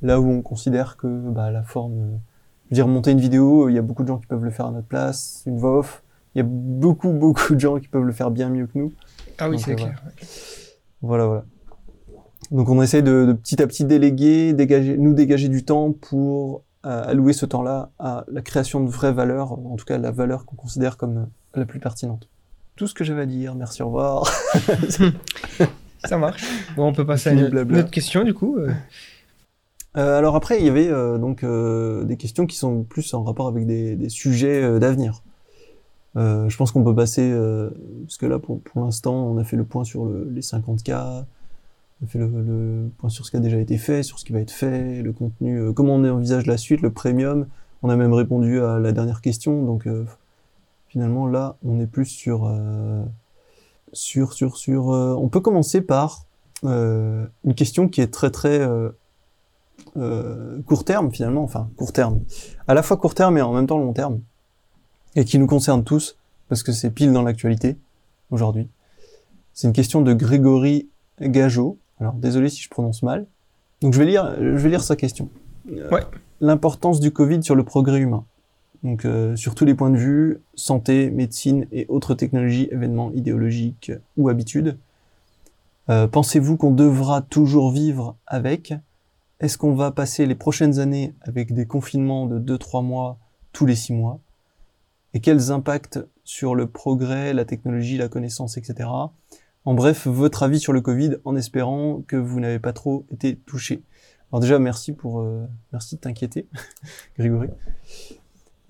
Là 0.01 0.19
où 0.21 0.29
on 0.29 0.41
considère 0.41 0.95
que 0.95 1.07
bah, 1.07 1.51
la 1.51 1.63
forme, 1.63 1.99
euh, 1.99 2.17
je 2.65 2.69
veux 2.69 2.75
dire 2.75 2.87
monter 2.87 3.11
une 3.11 3.19
vidéo, 3.19 3.69
il 3.69 3.75
y 3.75 3.77
a 3.77 3.81
beaucoup 3.81 4.03
de 4.03 4.07
gens 4.07 4.17
qui 4.17 4.27
peuvent 4.27 4.43
le 4.43 4.51
faire 4.51 4.67
à 4.67 4.71
notre 4.71 4.87
place, 4.87 5.43
une 5.45 5.57
voix 5.57 5.79
off, 5.79 6.03
il 6.35 6.39
y 6.39 6.41
a 6.41 6.45
beaucoup 6.47 7.11
beaucoup 7.11 7.55
de 7.55 7.59
gens 7.59 7.79
qui 7.79 7.87
peuvent 7.87 8.03
le 8.03 8.13
faire 8.13 8.31
bien 8.31 8.49
mieux 8.49 8.67
que 8.67 8.77
nous. 8.77 8.93
Ah 9.39 9.49
oui, 9.49 9.59
c'est 9.59 9.71
euh, 9.71 9.75
clair. 9.75 10.03
Voilà, 11.01 11.25
voilà. 11.25 11.45
Donc 12.51 12.69
on 12.69 12.81
essaie 12.81 13.01
de, 13.01 13.25
de 13.25 13.33
petit 13.33 13.61
à 13.61 13.67
petit 13.67 13.85
déléguer, 13.85 14.53
dégager, 14.53 14.97
nous 14.97 15.13
dégager 15.13 15.49
du 15.49 15.63
temps 15.63 15.91
pour 15.91 16.63
euh, 16.85 17.03
allouer 17.09 17.33
ce 17.33 17.45
temps-là 17.45 17.89
à 17.99 18.23
la 18.31 18.41
création 18.41 18.81
de 18.83 18.89
vraies 18.89 19.11
valeurs, 19.13 19.53
en 19.53 19.75
tout 19.75 19.85
cas 19.85 19.97
la 19.97 20.11
valeur 20.11 20.45
qu'on 20.45 20.55
considère 20.55 20.97
comme 20.97 21.27
la 21.55 21.65
plus 21.65 21.79
pertinente. 21.79 22.27
Tout 22.75 22.87
ce 22.87 22.93
que 22.93 23.03
j'avais 23.03 23.23
à 23.23 23.25
dire, 23.25 23.55
merci, 23.55 23.83
au 23.83 23.87
revoir. 23.87 24.31
Ça 26.05 26.17
marche. 26.17 26.41
Bon, 26.77 26.87
on 26.87 26.93
peut 26.93 27.05
passer 27.05 27.29
à 27.29 27.33
une, 27.33 27.43
autre 27.77 27.91
question 27.91 28.23
du 28.23 28.33
coup. 28.33 28.57
euh. 28.57 28.71
Euh, 29.97 30.17
alors 30.17 30.35
après, 30.35 30.59
il 30.59 30.65
y 30.65 30.69
avait 30.69 30.87
euh, 30.87 31.17
donc 31.17 31.43
euh, 31.43 32.03
des 32.05 32.15
questions 32.15 32.45
qui 32.45 32.55
sont 32.55 32.83
plus 32.83 33.13
en 33.13 33.23
rapport 33.23 33.47
avec 33.47 33.65
des, 33.65 33.95
des 33.95 34.09
sujets 34.09 34.63
euh, 34.63 34.79
d'avenir. 34.79 35.23
Euh, 36.15 36.47
je 36.47 36.55
pense 36.57 36.71
qu'on 36.71 36.83
peut 36.83 36.95
passer, 36.95 37.29
euh, 37.29 37.69
parce 38.05 38.17
que 38.17 38.25
là, 38.25 38.39
pour, 38.39 38.61
pour 38.61 38.81
l'instant, 38.83 39.13
on 39.15 39.37
a 39.37 39.43
fait 39.43 39.57
le 39.57 39.63
point 39.65 39.83
sur 39.83 40.05
le- 40.05 40.29
les 40.31 40.41
50K, 40.41 41.25
on 42.01 42.07
fait 42.07 42.19
le, 42.19 42.89
point 42.97 43.09
sur 43.09 43.25
ce 43.25 43.31
qui 43.31 43.37
a 43.37 43.39
déjà 43.39 43.59
été 43.59 43.77
fait, 43.77 44.03
sur 44.03 44.19
ce 44.19 44.25
qui 44.25 44.31
va 44.31 44.39
être 44.39 44.51
fait, 44.51 45.01
le 45.01 45.11
contenu, 45.11 45.57
euh, 45.57 45.73
comment 45.73 45.95
on 45.95 46.05
envisage 46.09 46.45
la 46.45 46.57
suite, 46.57 46.81
le 46.81 46.91
premium. 46.91 47.47
On 47.83 47.89
a 47.89 47.95
même 47.95 48.13
répondu 48.13 48.61
à 48.61 48.79
la 48.79 48.91
dernière 48.91 49.21
question, 49.21 49.63
donc 49.63 49.87
euh, 49.87 50.05
Finalement, 50.87 51.27
là, 51.27 51.55
on 51.63 51.79
est 51.79 51.85
plus 51.85 52.07
sur, 52.07 52.47
euh, 52.47 53.03
sur, 53.93 54.33
sur, 54.33 54.57
sur. 54.57 54.87
on 54.87 55.29
peut 55.29 55.39
commencer 55.39 55.81
par 55.81 56.25
une 56.63 57.53
question 57.55 57.87
qui 57.87 58.01
est 58.01 58.11
très, 58.11 58.31
très 58.31 58.67
court 60.65 60.83
terme 60.85 61.11
finalement, 61.11 61.43
enfin 61.43 61.69
court 61.77 61.93
terme, 61.93 62.21
à 62.67 62.73
la 62.73 62.81
fois 62.81 62.97
court 62.97 63.13
terme 63.13 63.37
et 63.37 63.41
en 63.43 63.53
même 63.53 63.67
temps 63.67 63.77
long 63.77 63.93
terme, 63.93 64.21
et 65.15 65.25
qui 65.25 65.37
nous 65.37 65.45
concerne 65.45 65.83
tous 65.83 66.17
parce 66.47 66.63
que 66.63 66.71
c'est 66.71 66.89
pile 66.89 67.13
dans 67.13 67.21
l'actualité 67.21 67.77
aujourd'hui. 68.31 68.67
C'est 69.53 69.67
une 69.67 69.73
question 69.73 70.01
de 70.01 70.13
Grégory 70.13 70.89
Gageot. 71.21 71.77
Alors 71.99 72.13
désolé 72.13 72.49
si 72.49 72.61
je 72.61 72.69
prononce 72.69 73.03
mal. 73.03 73.25
Donc 73.81 73.93
je 73.93 73.99
vais 73.99 74.05
lire, 74.05 74.35
je 74.39 74.57
vais 74.57 74.69
lire 74.69 74.83
sa 74.83 74.95
question. 74.95 75.29
Euh, 75.71 75.89
Ouais. 75.89 76.01
L'importance 76.41 76.99
du 76.99 77.11
Covid 77.11 77.43
sur 77.43 77.55
le 77.55 77.63
progrès 77.63 77.99
humain. 77.99 78.25
Donc 78.83 79.03
euh, 79.05 79.35
sur 79.35 79.55
tous 79.55 79.65
les 79.65 79.73
points 79.75 79.89
de 79.89 79.97
vue, 79.97 80.39
santé, 80.55 81.09
médecine 81.09 81.67
et 81.71 81.85
autres 81.89 82.13
technologies, 82.13 82.69
événements 82.71 83.11
idéologiques 83.11 83.91
ou 84.15 84.29
habitudes. 84.29 84.77
Euh, 85.89 86.07
Pensez-vous 86.07 86.55
qu'on 86.55 86.71
devra 86.71 87.21
toujours 87.21 87.71
vivre 87.71 88.15
avec? 88.25 88.73
Est-ce 89.41 89.57
qu'on 89.57 89.73
va 89.73 89.91
passer 89.91 90.25
les 90.25 90.35
prochaines 90.35 90.79
années 90.79 91.13
avec 91.21 91.53
des 91.53 91.65
confinements 91.65 92.25
de 92.25 92.39
2-3 92.39 92.83
mois 92.83 93.17
tous 93.51 93.65
les 93.65 93.75
6 93.75 93.93
mois? 93.93 94.19
Et 95.13 95.19
quels 95.19 95.51
impacts 95.51 95.99
sur 96.23 96.55
le 96.55 96.67
progrès, 96.67 97.33
la 97.33 97.43
technologie, 97.45 97.97
la 97.97 98.07
connaissance, 98.07 98.57
etc. 98.57 98.87
En 99.65 99.73
bref, 99.73 100.07
votre 100.07 100.43
avis 100.43 100.59
sur 100.59 100.73
le 100.73 100.81
Covid 100.81 101.17
en 101.25 101.35
espérant 101.35 102.01
que 102.07 102.15
vous 102.15 102.39
n'avez 102.39 102.59
pas 102.59 102.73
trop 102.73 103.05
été 103.11 103.35
touché. 103.35 103.83
Alors 104.31 104.41
déjà, 104.41 104.59
merci 104.59 104.93
pour 104.93 105.21
euh, 105.21 105.45
merci 105.71 105.95
de 105.95 106.01
t'inquiéter, 106.01 106.47
Grégory. 107.17 107.49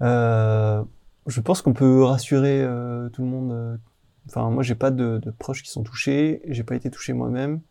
Euh, 0.02 0.84
je 1.28 1.42
pense 1.42 1.62
qu'on 1.62 1.74
peut 1.74 2.04
rassurer 2.04 2.62
euh, 2.62 3.10
tout 3.10 3.22
le 3.22 3.28
monde. 3.28 3.80
Enfin, 4.28 4.50
moi, 4.50 4.64
j'ai 4.64 4.76
pas 4.76 4.90
de, 4.92 5.20
de 5.20 5.32
proches 5.32 5.64
qui 5.64 5.70
sont 5.70 5.84
touchés. 5.84 6.42
J'ai 6.48 6.64
pas 6.64 6.76
été 6.76 6.90
touché 6.90 7.14
moi-même. 7.14 7.62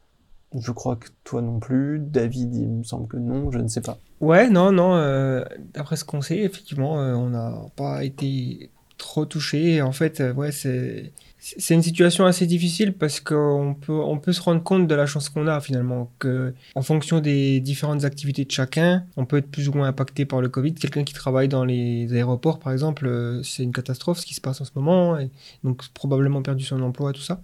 Je 0.58 0.70
crois 0.72 0.96
que 0.96 1.08
toi 1.24 1.42
non 1.42 1.60
plus. 1.60 1.98
David, 1.98 2.54
il 2.54 2.68
me 2.68 2.82
semble 2.82 3.08
que 3.08 3.16
non. 3.16 3.50
Je 3.50 3.58
ne 3.58 3.68
sais 3.68 3.80
pas. 3.80 3.98
Ouais, 4.20 4.50
non, 4.50 4.70
non. 4.72 5.44
D'après 5.72 5.96
ce 5.96 6.04
qu'on 6.04 6.20
sait, 6.20 6.38
effectivement, 6.38 6.94
on 6.94 7.30
n'a 7.30 7.54
pas 7.76 8.04
été 8.04 8.70
trop 8.96 9.24
touché. 9.24 9.82
En 9.82 9.92
fait, 9.92 10.22
ouais, 10.36 10.52
c'est 10.52 11.12
c'est 11.56 11.74
une 11.74 11.82
situation 11.82 12.26
assez 12.26 12.46
difficile 12.46 12.92
parce 12.92 13.20
qu'on 13.20 13.74
peut 13.80 13.92
on 13.92 14.18
peut 14.18 14.32
se 14.32 14.40
rendre 14.40 14.62
compte 14.62 14.86
de 14.86 14.94
la 14.94 15.06
chance 15.06 15.28
qu'on 15.28 15.46
a 15.46 15.60
finalement 15.60 16.12
que 16.18 16.54
en 16.74 16.82
fonction 16.82 17.20
des 17.20 17.60
différentes 17.60 18.04
activités 18.04 18.44
de 18.44 18.50
chacun, 18.50 19.04
on 19.16 19.24
peut 19.24 19.38
être 19.38 19.50
plus 19.50 19.68
ou 19.68 19.72
moins 19.72 19.88
impacté 19.88 20.26
par 20.26 20.40
le 20.40 20.48
Covid. 20.48 20.74
Quelqu'un 20.74 21.04
qui 21.04 21.14
travaille 21.14 21.48
dans 21.48 21.64
les 21.64 22.12
aéroports, 22.12 22.58
par 22.58 22.72
exemple, 22.72 23.06
euh, 23.06 23.42
c'est 23.42 23.62
une 23.62 23.72
catastrophe 23.72 24.18
ce 24.18 24.26
qui 24.26 24.34
se 24.34 24.40
passe 24.40 24.60
en 24.60 24.64
ce 24.64 24.72
moment, 24.74 25.18
et 25.18 25.30
donc 25.64 25.88
probablement 25.94 26.42
perdu 26.42 26.64
son 26.64 26.82
emploi, 26.82 27.12
tout 27.12 27.20
ça. 27.22 27.40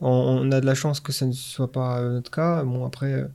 On, 0.00 0.50
a 0.52 0.60
de 0.60 0.66
la 0.66 0.74
chance 0.74 1.00
que 1.00 1.12
ça 1.12 1.26
ne 1.26 1.32
soit 1.32 1.72
pas 1.72 2.00
euh, 2.00 2.12
notre 2.14 2.30
cas. 2.30 2.64
Bon, 2.64 2.86
après, 2.86 3.12
euh, 3.12 3.26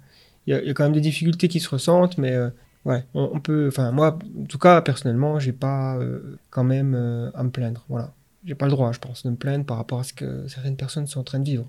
il 0.48 0.56
y, 0.56 0.70
a- 0.70 0.74
quand 0.74 0.84
même 0.84 0.94
des 0.94 1.02
difficultés 1.02 1.48
qui 1.48 1.60
se 1.60 1.70
ressentent, 1.70 2.18
mais 2.18 2.34
euh, 2.34 2.50
ouais, 2.86 3.06
on, 3.14 3.40
peut. 3.40 3.68
Enfin, 3.68 3.92
moi, 3.92 4.18
en 4.42 4.46
tout 4.46 4.58
cas, 4.58 4.82
personnellement, 4.82 5.40
j'ai 5.40 5.54
pas 5.54 6.00
quand 6.50 6.64
même 6.64 6.96
à 7.36 7.44
me 7.44 7.50
plaindre. 7.52 7.86
Voilà, 7.90 8.14
j'ai 8.46 8.56
pas 8.56 8.66
le 8.66 8.72
droit, 8.72 8.92
je 8.92 9.00
pense, 9.00 9.24
de 9.24 9.30
me 9.32 9.36
plaindre 9.36 9.66
par 9.66 9.78
rapport 9.78 10.00
à 10.00 10.04
ce 10.04 10.14
que 10.14 10.48
certaines 10.48 10.76
personnes 10.78 11.08
sont 11.08 11.20
en 11.20 11.24
train 11.24 11.40
de 11.40 11.46
vivre. 11.46 11.66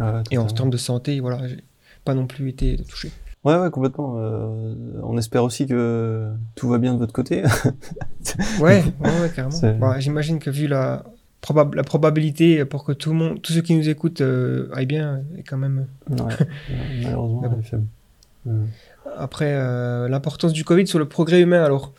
Euh, 0.00 0.22
Et 0.30 0.38
en 0.38 0.46
termes 0.46 0.70
de 0.70 0.76
santé, 0.76 1.20
voilà, 1.20 1.46
j'ai 1.46 1.62
pas 2.04 2.14
non 2.14 2.26
plus 2.26 2.48
été 2.48 2.76
touché. 2.88 3.10
Ouais, 3.44 3.56
ouais, 3.56 3.70
complètement. 3.70 4.16
Euh, 4.18 4.74
on 5.02 5.16
espère 5.18 5.44
aussi 5.44 5.66
que 5.66 6.30
tout 6.54 6.68
va 6.68 6.78
bien 6.78 6.94
de 6.94 6.98
votre 6.98 7.12
côté. 7.12 7.42
Ouais, 8.60 8.82
ouais, 9.00 9.20
ouais, 9.20 9.30
carrément. 9.34 9.78
Voilà, 9.78 10.00
J'imagine 10.00 10.38
que 10.38 10.50
vu 10.50 10.66
la, 10.66 11.04
probab- 11.42 11.74
la 11.74 11.82
probabilité 11.84 12.64
pour 12.64 12.84
que 12.84 12.92
tout 12.92 13.10
le 13.10 13.16
monde, 13.16 13.42
tous 13.42 13.52
ceux 13.52 13.60
qui 13.62 13.74
nous 13.76 13.88
écoutent 13.88 14.22
euh, 14.22 14.68
aillent 14.74 14.86
bien, 14.86 15.20
est 15.36 15.42
quand 15.42 15.58
même. 15.58 15.86
ouais, 16.10 16.16
malheureusement, 17.02 17.42
elle 17.52 17.58
est 17.60 17.62
faible. 17.62 17.84
Euh, 18.46 18.64
Après, 19.16 19.52
euh, 19.54 20.08
l'importance 20.08 20.52
du 20.52 20.64
Covid 20.64 20.86
sur 20.86 20.98
le 20.98 21.06
progrès 21.06 21.40
humain. 21.42 21.62
Alors, 21.62 21.92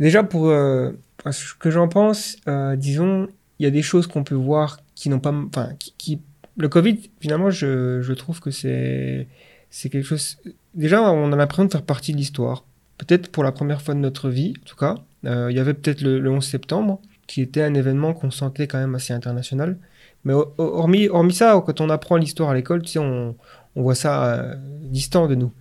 déjà, 0.00 0.22
pour 0.24 0.48
euh, 0.48 0.90
ce 1.30 1.54
que 1.54 1.70
j'en 1.70 1.86
pense, 1.88 2.36
euh, 2.48 2.74
disons, 2.76 3.28
il 3.58 3.64
y 3.64 3.66
a 3.66 3.70
des 3.70 3.82
choses 3.82 4.06
qu'on 4.06 4.24
peut 4.24 4.34
voir 4.34 4.78
qui 4.94 5.08
n'ont 5.10 5.20
pas. 5.20 5.32
Enfin, 5.32 5.70
qui, 5.78 5.94
qui- 5.98 6.20
le 6.56 6.68
Covid, 6.68 6.98
finalement, 7.20 7.50
je, 7.50 8.00
je 8.02 8.12
trouve 8.12 8.40
que 8.40 8.50
c'est 8.50 9.28
c'est 9.70 9.88
quelque 9.88 10.04
chose. 10.06 10.38
Déjà, 10.74 11.00
on 11.12 11.32
a 11.32 11.36
l'impression 11.36 11.64
de 11.64 11.70
faire 11.70 11.82
partie 11.82 12.12
de 12.12 12.16
l'histoire. 12.18 12.64
Peut-être 12.98 13.30
pour 13.30 13.44
la 13.44 13.52
première 13.52 13.80
fois 13.80 13.94
de 13.94 14.00
notre 14.00 14.28
vie, 14.28 14.54
en 14.60 14.64
tout 14.66 14.76
cas. 14.76 14.96
Euh, 15.26 15.48
il 15.50 15.56
y 15.56 15.60
avait 15.60 15.74
peut-être 15.74 16.00
le, 16.02 16.18
le 16.18 16.30
11 16.30 16.44
septembre, 16.44 17.00
qui 17.26 17.40
était 17.40 17.62
un 17.62 17.72
événement 17.74 18.12
qu'on 18.14 18.30
sentait 18.30 18.66
quand 18.66 18.78
même 18.78 18.94
assez 18.94 19.12
international. 19.14 19.78
Mais 20.24 20.32
ho- 20.34 20.52
hormis, 20.58 21.08
hormis 21.08 21.32
ça, 21.34 21.62
quand 21.64 21.80
on 21.80 21.88
apprend 21.88 22.16
l'histoire 22.16 22.50
à 22.50 22.54
l'école, 22.54 22.82
tu 22.82 22.88
sais, 22.92 22.98
on, 22.98 23.36
on 23.76 23.82
voit 23.82 23.94
ça 23.94 24.34
euh, 24.34 24.54
distant 24.82 25.28
de 25.28 25.34
nous. 25.34 25.52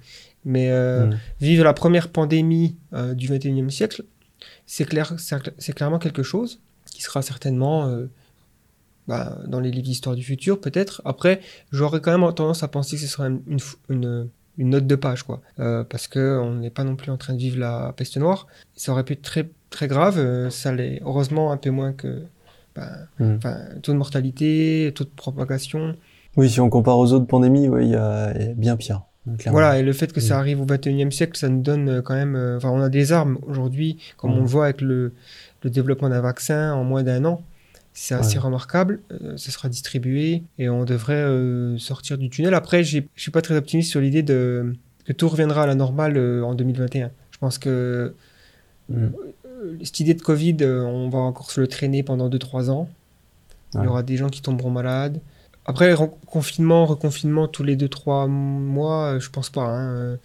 Mais 0.46 0.70
euh, 0.72 1.06
Mm. 1.08 1.18
vivre 1.42 1.64
la 1.64 1.74
première 1.74 2.10
pandémie 2.10 2.76
euh, 2.94 3.14
du 3.14 3.28
21e 3.30 3.70
siècle, 3.70 4.04
c'est 4.72 4.86
clair, 4.86 5.14
c'est 5.58 5.74
clairement 5.74 5.98
quelque 6.00 6.22
chose 6.24 6.60
qui 6.86 7.02
sera 7.02 7.22
certainement 7.24 7.88
euh, 7.88 8.06
bah, 9.08 9.40
dans 9.48 9.60
les 9.60 9.72
livres 9.72 9.86
d'histoire 9.86 10.16
du 10.16 10.24
futur, 10.24 10.62
peut-être. 10.62 11.02
Après, 11.06 11.42
j'aurais 11.72 12.00
quand 12.02 12.16
même 12.16 12.34
tendance 12.34 12.62
à 12.62 12.68
penser 12.68 12.96
que 12.96 13.02
ce 13.02 13.08
serait 13.08 13.30
une, 13.30 13.42
une, 13.48 13.60
une- 13.90 14.30
une 14.60 14.70
note 14.72 14.86
de 14.88 14.96
page, 14.96 15.24
quoi. 15.24 15.42
Euh, 15.60 15.84
parce 15.86 16.08
que 16.08 16.38
on 16.44 16.56
n'est 16.56 16.70
pas 16.70 16.84
non 16.84 16.98
plus 16.98 17.12
en 17.12 17.18
train 17.18 17.34
de 17.34 17.40
vivre 17.40 17.58
la 17.58 17.94
peste 17.96 18.18
noire. 18.18 18.46
Ça 18.76 18.92
aurait 18.92 19.06
pu 19.06 19.14
être 19.14 19.22
très, 19.22 19.50
très 19.70 19.88
grave. 19.88 20.18
euh, 20.20 20.50
ça 20.50 20.74
l'est 20.74 21.02
heureusement 21.06 21.52
un 21.54 21.58
peu 21.58 21.70
moins 21.72 21.94
que. 21.94 22.24
bah, 22.76 22.90
Mm. 23.20 23.36
enfin, 23.38 23.58
taux 23.82 23.94
de 23.94 23.98
mortalité, 23.98 24.92
taux 24.94 25.06
de 25.06 25.10
propagation. 25.16 25.96
Oui, 26.38 26.50
si 26.50 26.60
on 26.60 26.70
compare 26.70 26.98
aux 27.00 27.12
autres 27.14 27.26
pandémies, 27.26 27.70
ouais, 27.70 27.86
y, 27.86 27.90
il 27.90 27.92
y 27.94 27.96
a 27.96 28.34
bien 28.56 28.76
pire. 28.76 29.02
Voilà, 29.52 29.80
et 29.80 29.84
le 29.84 29.94
fait 29.94 30.12
que 30.14 30.20
ça 30.22 30.36
Mm. 30.36 30.40
arrive 30.40 30.62
au 30.62 30.66
21e 30.66 31.12
siècle, 31.12 31.38
ça 31.38 31.50
nous 31.50 31.62
donne 31.62 31.90
euh, 31.90 32.02
quand 32.02 32.16
même. 32.16 32.36
euh, 32.36 32.58
Enfin, 32.58 32.70
on 32.70 32.82
a 32.82 32.90
des 32.90 33.12
armes 33.12 33.38
aujourd'hui, 33.48 33.98
comme 34.18 34.32
Mm. 34.32 34.38
on 34.38 34.40
le 34.42 34.46
voit 34.48 34.66
avec 34.66 34.82
le, 34.82 35.14
le 35.64 35.70
développement 35.70 36.10
d'un 36.10 36.22
vaccin 36.22 36.74
en 36.74 36.84
moins 36.84 37.04
d'un 37.04 37.26
an. 37.26 37.42
C'est 37.94 38.16
assez 38.16 38.38
Ouais. 38.38 38.44
remarquable. 38.46 39.00
euh, 39.12 39.36
ça 39.38 39.52
sera 39.52 39.68
distribué 39.68 40.44
et 40.58 40.70
on 40.70 40.86
devrait 40.86 41.14
euh, 41.16 41.78
sortir 41.80 42.18
du 42.18 42.30
tunnel. 42.30 42.54
Après, 42.54 42.84
je 42.84 43.02
suis 43.16 43.32
pas 43.32 43.42
très 43.42 43.56
optimiste 43.58 43.90
sur 43.90 44.00
l'idée 44.00 44.24
de 44.24 44.76
que 45.06 45.12
tout 45.14 45.28
reviendra 45.28 45.64
à 45.64 45.68
la 45.68 45.76
normale 45.76 46.18
en 46.44 46.54
2021. 46.56 47.10
Je 47.32 47.38
pense 47.40 47.58
que 47.58 48.14
Mm. 48.90 49.08
cette 49.84 50.00
idée 50.00 50.14
de 50.14 50.22
Covid, 50.22 50.58
on 50.64 51.10
va 51.10 51.20
encore 51.20 51.52
se 51.52 51.60
le 51.62 51.68
traîner 51.68 52.02
pendant 52.04 52.30
2-3 52.30 52.70
ans. 52.70 52.88
Il 53.76 53.84
y 53.84 53.88
aura 53.88 54.02
des 54.04 54.18
gens 54.18 54.30
qui 54.30 54.42
tomberont 54.42 54.72
malades. 54.72 55.20
Après, 55.70 55.96
confinement, 56.26 56.86
reconfinement 56.86 57.48
tous 57.48 57.64
les 57.64 57.76
2-3 57.78 58.28
mois, 58.28 59.14
euh, 59.14 59.20
je 59.20 59.30
pense 59.30 59.50
pas. 59.50 59.62
hein, 59.62 59.90
euh, 59.94 60.16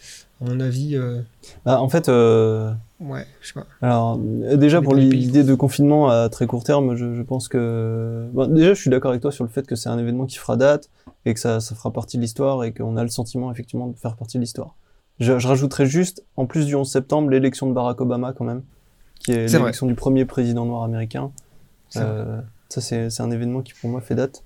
À 0.40 0.44
mon 0.46 0.58
avis, 0.60 0.96
euh, 0.96 1.20
Bah, 1.64 1.80
en 1.80 1.88
fait, 1.88 2.08
euh, 2.08 2.72
ouais, 3.00 3.26
je 3.42 3.48
sais 3.48 3.52
pas. 3.54 3.66
alors 3.82 4.18
déjà 4.18 4.80
pour 4.82 4.94
l'idée 4.94 5.44
de 5.44 5.54
confinement 5.54 6.08
à 6.08 6.28
très 6.28 6.46
court 6.46 6.64
terme, 6.64 6.96
je, 6.96 7.14
je 7.14 7.22
pense 7.22 7.48
que 7.48 8.26
bon, 8.32 8.46
déjà 8.52 8.74
je 8.74 8.80
suis 8.80 8.90
d'accord 8.90 9.10
avec 9.10 9.20
toi 9.22 9.30
sur 9.32 9.44
le 9.44 9.50
fait 9.50 9.66
que 9.66 9.76
c'est 9.76 9.88
un 9.88 9.98
événement 9.98 10.26
qui 10.26 10.38
fera 10.38 10.56
date 10.56 10.88
et 11.26 11.34
que 11.34 11.40
ça, 11.40 11.60
ça 11.60 11.74
fera 11.74 11.92
partie 11.92 12.16
de 12.16 12.22
l'histoire 12.22 12.64
et 12.64 12.72
qu'on 12.72 12.96
a 12.96 13.02
le 13.02 13.08
sentiment 13.10 13.50
effectivement 13.52 13.86
de 13.86 13.96
faire 13.96 14.16
partie 14.16 14.38
de 14.38 14.42
l'histoire. 14.42 14.74
Je, 15.20 15.38
je 15.38 15.46
rajouterais 15.46 15.86
juste, 15.86 16.24
en 16.36 16.46
plus 16.46 16.66
du 16.66 16.74
11 16.74 16.90
septembre, 16.90 17.30
l'élection 17.30 17.68
de 17.68 17.72
Barack 17.74 18.00
Obama 18.00 18.32
quand 18.32 18.44
même, 18.44 18.62
qui 19.20 19.32
est 19.32 19.46
l'élection 19.60 19.86
du 19.86 19.94
premier 19.94 20.24
président 20.24 20.64
noir 20.64 20.82
américain. 20.84 21.30
Euh, 21.96 22.40
ça 22.70 22.80
c'est 22.80 23.20
un 23.20 23.30
événement 23.30 23.62
qui 23.62 23.72
pour 23.74 23.90
moi 23.90 24.00
fait 24.00 24.14
date. 24.16 24.42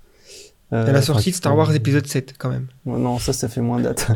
Euh, 0.73 0.87
Et 0.87 0.93
la 0.93 1.01
sortie 1.03 1.31
de 1.31 1.35
Star 1.37 1.57
Wars 1.57 1.75
épisode 1.75 2.07
7, 2.07 2.35
quand 2.39 2.51
même. 2.51 2.67
Ouais, 2.85 2.99
Non, 2.99 3.19
ça, 3.19 3.33
ça 3.33 3.49
fait 3.49 3.61
moins 3.63 3.81
date. 3.81 4.09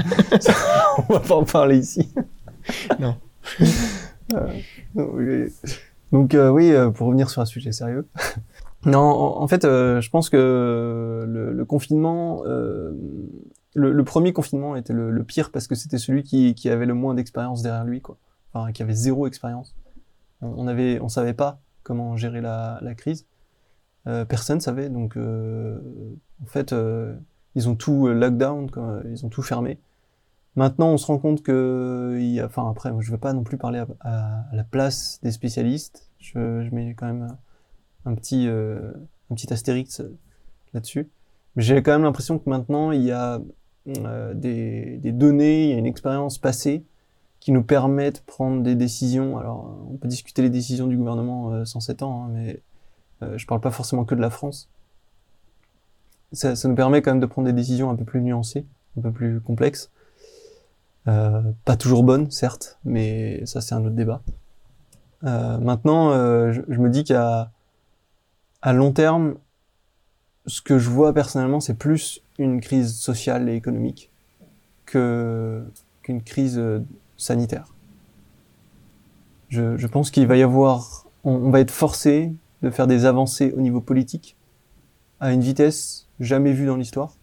On 1.09 1.13
va 1.15 1.21
pas 1.21 1.35
en 1.37 1.45
parler 1.45 1.79
ici. 1.79 2.13
Non. 3.01 3.17
Euh. 4.35 5.49
Donc 6.13 6.35
euh, 6.35 6.49
oui, 6.51 6.71
euh, 6.73 6.91
pour 6.91 7.07
revenir 7.09 7.29
sur 7.31 7.43
un 7.43 7.45
sujet 7.47 7.73
sérieux. 7.73 8.07
non, 8.87 9.01
en, 9.01 9.43
en 9.43 9.49
fait, 9.49 9.65
euh, 9.65 10.01
je 10.01 10.11
pense 10.11 10.31
que 10.31 11.25
le, 11.27 11.53
le 11.53 11.65
confinement, 11.65 12.43
euh, 12.47 12.93
le, 13.75 13.93
le 13.93 14.05
premier 14.05 14.33
confinement 14.33 14.77
était 14.77 14.93
le, 14.93 15.11
le 15.11 15.25
pire 15.25 15.51
parce 15.51 15.67
que 15.67 15.75
c'était 15.75 15.99
celui 15.99 16.23
qui, 16.23 16.55
qui 16.55 16.69
avait 16.69 16.87
le 16.87 16.95
moins 16.95 17.15
d'expérience 17.15 17.63
derrière 17.63 17.85
lui, 17.85 18.01
quoi. 18.01 18.17
Enfin, 18.53 18.73
qui 18.73 18.83
avait 18.83 18.95
zéro 18.95 19.27
expérience. 19.27 19.75
On, 20.43 20.53
on 20.57 20.67
avait, 20.69 21.01
on 21.01 21.09
savait 21.09 21.35
pas 21.35 21.61
comment 21.83 22.17
gérer 22.17 22.41
la, 22.41 22.79
la 22.83 22.95
crise. 22.95 23.27
Euh, 24.07 24.25
personne 24.25 24.61
savait, 24.61 24.89
donc 24.89 25.17
euh, 25.17 25.79
en 26.43 26.47
fait, 26.47 26.73
euh, 26.73 27.15
ils 27.55 27.69
ont 27.69 27.77
tout 27.77 28.09
euh, 28.09 28.15
lockdown, 28.15 28.69
ils 29.11 29.25
ont 29.25 29.29
tout 29.29 29.43
fermé. 29.43 29.79
Maintenant, 30.57 30.89
on 30.89 30.97
se 30.97 31.07
rend 31.07 31.19
compte 31.19 31.43
que, 31.43 32.19
y 32.21 32.41
a, 32.41 32.47
enfin 32.47 32.69
après, 32.69 32.93
je 32.99 33.11
veux 33.11 33.19
pas 33.19 33.33
non 33.33 33.43
plus 33.43 33.59
parler 33.59 33.83
à, 34.01 34.45
la 34.53 34.65
place 34.65 35.19
des 35.23 35.33
spécialistes. 35.33 36.11
Je, 36.19 36.39
mets 36.75 36.95
quand 36.95 37.07
même 37.07 37.37
un 38.05 38.15
petit, 38.15 38.47
un 38.49 39.35
petit 39.35 39.51
astérix 39.51 40.03
là-dessus. 40.75 41.09
Mais 41.57 41.63
j'ai 41.63 41.83
quand 41.83 41.93
même 41.93 42.03
l'impression 42.03 42.39
que 42.39 42.51
maintenant, 42.51 42.93
il 42.93 43.03
y 43.03 43.13
a 43.13 43.41
des, 43.87 45.01
données, 45.13 45.65
il 45.65 45.71
y 45.71 45.73
a 45.73 45.79
une 45.79 45.87
expérience 45.87 46.37
passée 46.37 46.85
qui 47.43 47.51
nous 47.51 47.65
permettent 47.65 48.21
de 48.21 48.27
prendre 48.27 48.63
des 48.63 48.77
décisions. 48.77 49.37
Alors, 49.37 49.85
on 49.91 49.97
peut 49.97 50.07
discuter 50.07 50.43
les 50.43 50.51
décisions 50.51 50.87
du 50.87 50.97
gouvernement 50.97 51.53
euh, 51.53 51.65
107 51.65 52.03
ans, 52.05 52.25
hein, 52.25 52.31
mais 52.33 52.63
euh, 53.23 53.39
je 53.39 53.47
parle 53.47 53.61
pas 53.61 53.71
forcément 53.71 54.05
que 54.05 54.15
de 54.15 54.21
la 54.21 54.31
France, 54.31 54.69
ça, 56.33 56.57
ça 56.57 56.69
nous 56.69 56.75
permet 56.75 57.03
quand 57.03 57.13
même 57.13 57.21
de 57.21 57.27
prendre 57.27 57.47
des 57.47 57.53
décisions 57.53 57.91
un 57.91 57.97
peu 57.97 58.05
plus 58.05 58.21
nuancées, 58.21 58.67
un 58.99 59.03
peu 59.03 59.13
plus 59.13 59.41
complexes. 59.41 59.91
Euh, 61.09 61.43
pas 61.65 61.77
toujours 61.77 62.05
bonnes, 62.05 62.31
certes, 62.31 62.79
mais 62.85 63.45
ça 63.47 63.61
c'est 63.61 63.75
un 63.75 63.85
autre 63.85 63.97
débat. 63.97 64.23
Euh, 65.25 65.59
maintenant, 65.59 66.11
euh, 66.11 66.53
je, 66.53 66.63
je 66.69 66.79
me 66.79 66.91
dis 66.91 67.05
qu'à 67.05 67.51
à 68.63 68.73
long 68.73 68.93
terme, 68.93 69.35
ce 70.47 70.63
que 70.63 70.79
je 70.79 70.89
vois 70.91 71.13
personnellement, 71.13 71.61
c'est 71.61 71.75
plus 71.75 72.23
une 72.39 72.61
crise 72.61 72.95
sociale 72.95 73.49
et 73.49 73.55
économique 73.55 74.11
que 74.87 75.65
qu'une 76.03 76.23
crise 76.23 76.59
euh, 76.59 76.81
sanitaire. 77.17 77.75
Je, 79.49 79.77
je 79.77 79.87
pense 79.87 80.11
qu'il 80.11 80.27
va 80.27 80.37
y 80.37 80.43
avoir, 80.43 81.07
on, 81.25 81.35
on 81.35 81.51
va 81.51 81.61
être 81.61 81.71
forcé 81.71 82.33
de 82.63 82.71
faire 82.71 82.87
des 82.87 83.05
avancées 83.05 83.53
au 83.57 83.61
niveau 83.61 83.81
politique 83.81 84.37
à 85.21 85.33
une 85.33 85.41
vitesse 85.41 86.09
jamais 86.21 86.53
vue 86.53 86.67
dans 86.67 86.77
l'histoire 86.77 87.15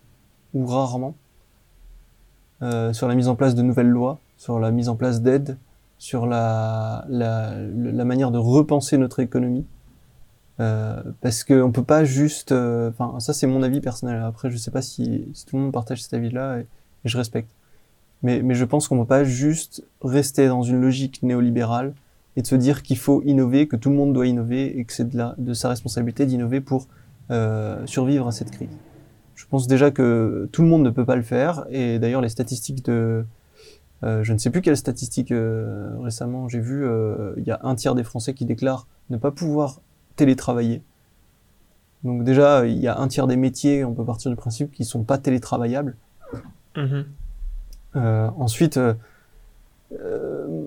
ou 0.53 0.65
rarement 0.65 1.15
euh, 2.61 2.93
sur 2.93 3.07
la 3.07 3.15
mise 3.15 3.27
en 3.27 3.35
place 3.35 3.55
de 3.55 3.61
nouvelles 3.61 3.89
lois, 3.89 4.19
sur 4.37 4.59
la 4.59 4.71
mise 4.71 4.89
en 4.89 4.95
place 4.95 5.21
d'aides, 5.21 5.57
sur 5.97 6.25
la, 6.25 7.05
la, 7.09 8.05
manière 8.05 8.31
de 8.31 8.37
repenser 8.37 8.97
notre 8.97 9.19
économie. 9.19 9.65
Euh, 10.59 11.01
parce 11.21 11.45
qu'on 11.45 11.71
peut 11.71 11.83
pas 11.83 12.03
juste, 12.03 12.51
euh, 12.51 12.89
enfin 12.89 13.17
ça 13.21 13.31
c'est 13.31 13.47
mon 13.47 13.63
avis 13.63 13.79
personnel. 13.79 14.21
Après 14.23 14.49
je 14.49 14.57
sais 14.57 14.71
pas 14.71 14.81
si, 14.81 15.31
tout 15.47 15.55
le 15.55 15.63
monde 15.63 15.71
partage 15.71 16.01
cet 16.01 16.13
avis-là 16.13 16.59
et, 16.59 16.67
je 17.05 17.17
respecte. 17.17 17.51
Mais, 18.23 18.41
mais 18.41 18.55
je 18.55 18.65
pense 18.65 18.89
qu'on 18.89 18.99
peut 18.99 19.07
pas 19.07 19.23
juste 19.23 19.85
rester 20.01 20.49
dans 20.49 20.63
une 20.63 20.81
logique 20.81 21.23
néolibérale 21.23 21.93
et 22.39 22.41
de 22.41 22.47
se 22.47 22.55
dire 22.55 22.83
qu'il 22.83 22.97
faut 22.97 23.21
innover, 23.23 23.67
que 23.67 23.75
tout 23.75 23.89
le 23.89 23.97
monde 23.97 24.13
doit 24.13 24.25
innover 24.25 24.79
et 24.79 24.85
que 24.85 24.93
c'est 24.93 25.09
de, 25.09 25.17
la, 25.17 25.35
de 25.37 25.53
sa 25.53 25.67
responsabilité 25.67 26.25
d'innover 26.25 26.61
pour 26.61 26.87
euh, 27.31 27.85
survivre 27.85 28.29
à 28.29 28.31
cette 28.31 28.49
crise. 28.49 28.69
Je 29.35 29.45
pense 29.45 29.67
déjà 29.67 29.91
que 29.91 30.47
tout 30.53 30.61
le 30.61 30.69
monde 30.69 30.83
ne 30.83 30.89
peut 30.89 31.03
pas 31.03 31.17
le 31.17 31.21
faire 31.21 31.65
et 31.69 31.99
d'ailleurs 31.99 32.21
les 32.21 32.29
statistiques 32.29 32.85
de, 32.85 33.25
euh, 34.03 34.23
je 34.23 34.31
ne 34.31 34.37
sais 34.37 34.51
plus 34.51 34.61
quelle 34.61 34.77
statistique 34.77 35.33
euh, 35.33 35.97
récemment 35.99 36.47
j'ai 36.47 36.61
vu, 36.61 36.87
il 37.35 37.43
y 37.43 37.51
a 37.51 37.59
un 37.61 37.75
tiers 37.75 37.93
des 37.93 38.05
Français 38.05 38.33
qui 38.33 38.45
déclarent 38.45 38.87
ne 39.09 39.17
pas 39.17 39.31
pouvoir 39.31 39.81
télétravailler. 40.15 40.81
Donc 42.05 42.23
déjà, 42.23 42.65
il 42.65 42.79
y 42.79 42.87
a 42.87 42.97
un 42.97 43.09
tiers 43.09 43.27
des 43.27 43.35
métiers, 43.35 43.83
on 43.83 43.93
peut 43.93 44.05
partir 44.05 44.31
du 44.31 44.37
principe, 44.37 44.71
qui 44.71 44.85
sont 44.85 45.03
pas 45.03 45.17
télétravaillables. 45.17 45.97
Euh, 46.77 48.29
ensuite, 48.37 48.79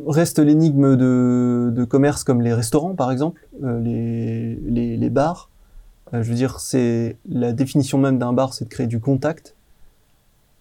reste 0.06 0.38
l'énigme 0.38 0.96
de, 0.96 1.70
de 1.74 1.84
comme 2.24 2.42
les 2.42 2.54
restaurants, 2.54 2.94
par 2.94 3.12
exemple, 3.12 3.46
euh, 3.62 3.80
les, 3.80 4.56
les, 4.56 4.96
les 4.96 5.10
bars. 5.10 5.48
Euh, 6.12 6.22
je 6.22 6.28
veux 6.30 6.34
dire, 6.36 6.60
c'est 6.60 7.16
la 7.28 7.52
définition 7.52 7.98
même 7.98 8.18
d'un 8.18 8.32
bar, 8.32 8.52
c'est 8.52 8.64
de 8.64 8.70
créer 8.70 8.86
du 8.86 9.00
contact. 9.00 9.54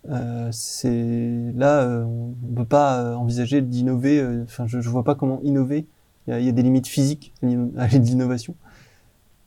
Euh, 0.10 0.50
c'est 0.52 1.54
là, 1.56 1.82
euh, 1.82 2.04
on 2.04 2.34
ne 2.50 2.56
peut 2.56 2.66
pas 2.66 3.02
euh, 3.02 3.16
envisager 3.16 3.62
d'innover. 3.62 4.20
euh, 4.20 4.44
Enfin, 4.44 4.66
je, 4.68 4.80
je 4.82 4.90
vois 4.90 5.04
pas 5.04 5.16
comment 5.16 5.40
innover. 5.44 5.86
Il 6.28 6.40
y 6.40 6.46
y 6.46 6.50
a 6.50 6.52
des 6.52 6.62
limites 6.62 6.88
physiques 6.88 7.34
à 7.42 7.46
l'in- 7.48 7.70
à 7.78 7.88
l'innovation. 7.88 8.56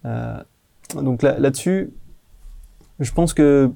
Euh, 0.05 0.37
donc 0.95 1.23
là, 1.23 1.39
là-dessus, 1.39 1.93
je 3.01 3.11
pense 3.13 3.33
que, 3.33 3.71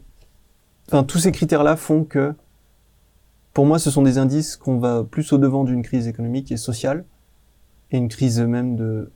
enfin, 0.88 1.04
tous 1.04 1.18
ces 1.18 1.32
critères-là 1.32 1.76
font 1.76 2.04
que 2.04 2.34
pour 3.58 3.66
moi, 3.66 3.80
ce 3.80 3.90
sont 3.90 4.02
des 4.02 4.18
indices 4.18 4.54
qu'on 4.56 4.78
va 4.78 5.02
plus 5.02 5.32
au 5.32 5.36
devant 5.36 5.64
d'une 5.64 5.82
crise 5.82 6.06
économique 6.06 6.52
et 6.52 6.56
sociale, 6.56 7.04
et 7.90 7.96
une 7.96 8.06
crise 8.06 8.38
même 8.38 8.76
de 8.76 9.10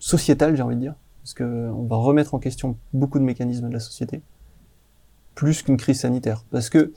sociétale, 0.00 0.56
j'ai 0.56 0.62
envie 0.62 0.74
de 0.74 0.80
dire, 0.80 0.96
parce 1.22 1.34
que 1.34 1.70
on 1.70 1.84
va 1.84 1.94
remettre 1.94 2.34
en 2.34 2.40
question 2.40 2.76
beaucoup 2.92 3.20
de 3.20 3.24
mécanismes 3.24 3.68
de 3.68 3.72
la 3.72 3.78
société, 3.78 4.22
plus 5.36 5.62
qu'une 5.62 5.76
crise 5.76 6.00
sanitaire, 6.00 6.44
parce 6.50 6.68
que 6.68 6.92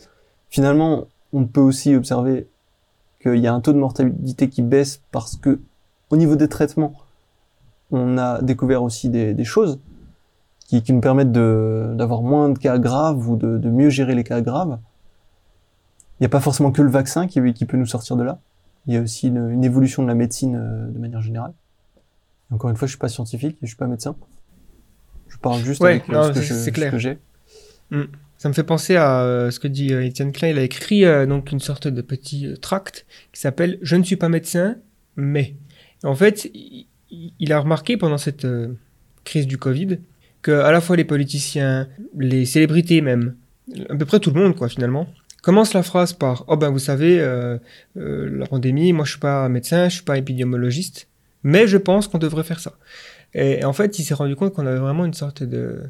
finalement, 0.50 1.06
on 1.32 1.46
peut 1.46 1.62
aussi 1.62 1.94
observer 1.94 2.50
qu'il 3.22 3.38
y 3.38 3.46
a 3.46 3.54
un 3.54 3.62
taux 3.62 3.74
de 3.74 3.78
mortalité 3.78 4.50
qui 4.50 4.64
baisse 4.64 5.04
parce 5.12 5.38
que, 5.38 5.60
au 6.10 6.18
niveau 6.18 6.36
des 6.36 6.48
traitements, 6.50 6.94
on 7.92 8.18
a 8.18 8.42
découvert 8.42 8.82
aussi 8.82 9.10
des, 9.10 9.44
choses 9.44 9.80
qui, 10.58 10.84
nous 10.92 11.02
permettent 11.02 11.34
d'avoir 11.34 12.24
moins 12.24 12.50
de 12.50 12.58
cas 12.58 12.80
graves 12.80 13.30
ou 13.30 13.36
de 13.36 13.70
mieux 13.70 13.92
gérer 13.92 14.16
les 14.16 14.24
cas 14.24 14.42
graves. 14.42 14.80
Il 16.20 16.24
n'y 16.24 16.26
a 16.26 16.30
pas 16.30 16.40
forcément 16.40 16.72
que 16.72 16.82
le 16.82 16.90
vaccin 16.90 17.28
qui, 17.28 17.40
qui 17.54 17.66
peut 17.66 17.78
nous 17.78 17.86
sortir 17.86 18.16
de 18.16 18.24
là. 18.24 18.40
Il 18.88 18.94
y 18.94 18.98
a 18.98 19.02
aussi 19.02 19.28
une, 19.28 19.50
une 19.50 19.64
évolution 19.64 20.04
de 20.04 20.08
la 20.08 20.16
médecine 20.16 20.56
euh, 20.56 20.88
de 20.92 21.00
manière 21.00 21.22
générale. 21.22 21.54
Encore 22.52 22.70
une 22.70 22.76
fois, 22.76 22.86
je 22.88 22.92
suis 22.92 23.00
pas 23.00 23.08
scientifique 23.10 23.58
je 23.62 23.68
suis 23.68 23.76
pas 23.76 23.88
médecin. 23.88 24.16
Je 25.28 25.38
parle 25.38 25.62
juste 25.64 25.82
Ouais, 25.82 25.92
avec 25.92 26.10
euh, 26.10 26.14
non, 26.14 26.24
ce 26.24 26.40
que 26.40 26.42
je- 26.42 26.54
ce 26.54 26.70
que 26.70 26.98
j'ai. 27.00 27.18
Ça 28.38 28.50
me 28.50 28.54
fait 28.54 28.64
penser 28.64 28.96
à 28.98 29.22
euh, 29.22 29.52
ce 29.52 29.60
que 29.60 29.68
dit 29.68 29.94
Étienne 29.94 30.32
Klein. 30.32 30.50
Il 30.50 30.60
a 30.60 30.64
écrit 30.64 31.06
euh, 31.06 31.26
donc 31.26 31.52
une 31.52 31.60
sorte 31.60 31.88
de 31.88 32.02
petit 32.02 32.54
tract 32.62 33.06
qui 33.32 33.40
s'appelle 33.40 33.78
Je 33.82 33.96
ne 33.96 34.04
suis 34.04 34.16
pas 34.18 34.30
médecin, 34.30 34.76
mais. 35.16 35.56
En 36.04 36.16
fait, 36.16 36.50
il, 36.54 36.88
il 37.40 37.54
a 37.54 37.60
remarqué 37.60 37.96
pendant 37.96 38.18
cette 38.18 38.44
euh, 38.46 38.74
crise 39.24 39.48
du 39.48 39.58
Covid 39.58 40.00
que 40.42 40.52
à 40.52 40.72
la 40.74 40.82
fois 40.82 40.98
les 40.98 41.06
politiciens, 41.06 41.88
les 42.18 42.44
célébrités 42.46 43.00
même, 43.00 43.36
à 43.90 43.96
peu 43.96 44.04
près 44.06 44.20
tout 44.20 44.32
le 44.32 44.42
monde 44.42 44.56
quoi 44.58 44.68
finalement, 44.68 45.08
commence 45.44 45.74
la 45.74 45.84
phrase 45.84 46.14
par 46.14 46.46
Oh 46.48 46.58
ben 46.58 46.70
vous 46.72 46.80
savez, 46.80 47.20
euh, 47.20 47.60
euh, 47.98 48.30
la 48.32 48.48
pandémie, 48.48 48.94
moi 48.94 49.06
je 49.06 49.12
suis 49.12 49.20
pas 49.20 49.48
médecin, 49.50 49.90
je 49.90 49.96
suis 49.96 50.04
pas 50.04 50.18
épidémiologiste, 50.18 51.10
mais 51.44 51.68
je 51.68 51.78
pense 51.78 52.08
qu'on 52.08 52.18
devrait 52.18 52.44
faire 52.44 52.60
ça. 52.60 52.74
Et, 53.36 53.66
en 53.66 53.74
fait, 53.74 54.00
il 54.00 54.04
s'est 54.04 54.14
rendu 54.14 54.36
compte 54.36 54.54
qu'on 54.54 54.66
avait 54.66 54.80
vraiment 54.80 55.06
une 55.06 55.14
sorte 55.14 55.44
de, 55.44 55.84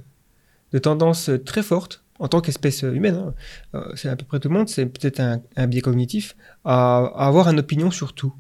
de 0.72 0.80
tendance 0.80 1.30
très 1.46 1.62
forte 1.62 2.04
en 2.20 2.28
tant 2.28 2.42
qu'espèce 2.42 2.82
humaine, 2.84 3.16
hein, 3.16 3.34
euh, 3.76 3.92
c'est 3.96 4.10
à 4.10 4.16
peu 4.16 4.26
près 4.26 4.40
tout 4.40 4.50
le 4.50 4.56
monde, 4.56 4.70
c'est 4.70 4.86
peut-être 4.86 5.20
un, 5.20 5.42
un 5.56 5.68
biais 5.68 5.82
cognitif, 5.82 6.36
à, 6.64 6.98
à 6.98 7.28
avoir 7.28 7.48
une 7.50 7.60
opinion 7.60 7.92
sur 7.92 8.14
tout. 8.14 8.34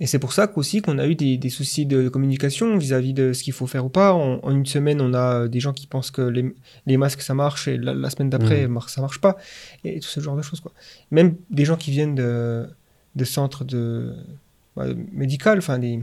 Et 0.00 0.08
c'est 0.08 0.18
pour 0.18 0.32
ça 0.32 0.48
qu'aussi 0.48 0.82
qu'on 0.82 0.98
a 0.98 1.06
eu 1.06 1.14
des, 1.14 1.36
des 1.38 1.50
soucis 1.50 1.86
de 1.86 2.08
communication 2.08 2.76
vis-à-vis 2.76 3.14
de 3.14 3.32
ce 3.32 3.44
qu'il 3.44 3.52
faut 3.52 3.68
faire 3.68 3.84
ou 3.86 3.88
pas. 3.88 4.12
En, 4.12 4.40
en 4.42 4.50
une 4.50 4.66
semaine, 4.66 5.00
on 5.00 5.14
a 5.14 5.42
euh, 5.42 5.48
des 5.48 5.60
gens 5.60 5.72
qui 5.72 5.86
pensent 5.86 6.10
que 6.10 6.20
les, 6.22 6.52
les 6.86 6.96
masques 6.96 7.22
ça 7.22 7.32
marche 7.32 7.68
et 7.68 7.76
la, 7.78 7.94
la 7.94 8.10
semaine 8.10 8.28
d'après 8.28 8.66
mar- 8.66 8.88
ça 8.88 9.00
marche 9.00 9.20
pas 9.20 9.36
et 9.84 10.00
tout 10.00 10.08
ce 10.08 10.18
genre 10.18 10.36
de 10.36 10.42
choses 10.42 10.58
quoi. 10.58 10.72
Même 11.12 11.36
des 11.48 11.64
gens 11.64 11.76
qui 11.76 11.92
viennent 11.92 12.16
de, 12.16 12.66
de 13.14 13.24
centres 13.24 13.64
de 13.64 14.16
bah, 14.74 14.86
médical, 15.12 15.58
enfin 15.58 15.78
des 15.78 16.02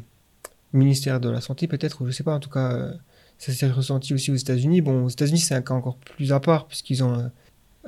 ministères 0.72 1.20
de 1.20 1.30
la 1.30 1.42
santé 1.42 1.68
peut-être 1.68 2.02
ou 2.02 2.08
je 2.08 2.12
sais 2.12 2.24
pas. 2.24 2.36
En 2.36 2.40
tout 2.40 2.50
cas, 2.50 2.72
euh, 2.72 2.94
ça 3.40 3.52
s'est 3.52 3.70
ressenti 3.70 4.14
aussi 4.14 4.32
aux 4.32 4.36
États-Unis. 4.36 4.80
Bon, 4.80 5.04
aux 5.04 5.10
États-Unis 5.10 5.40
c'est 5.40 5.56
un 5.56 5.62
cas 5.62 5.74
encore 5.74 5.98
plus 5.98 6.32
à 6.32 6.40
part 6.40 6.66
puisqu'ils 6.68 7.04
ont 7.04 7.20
euh, 7.20 7.28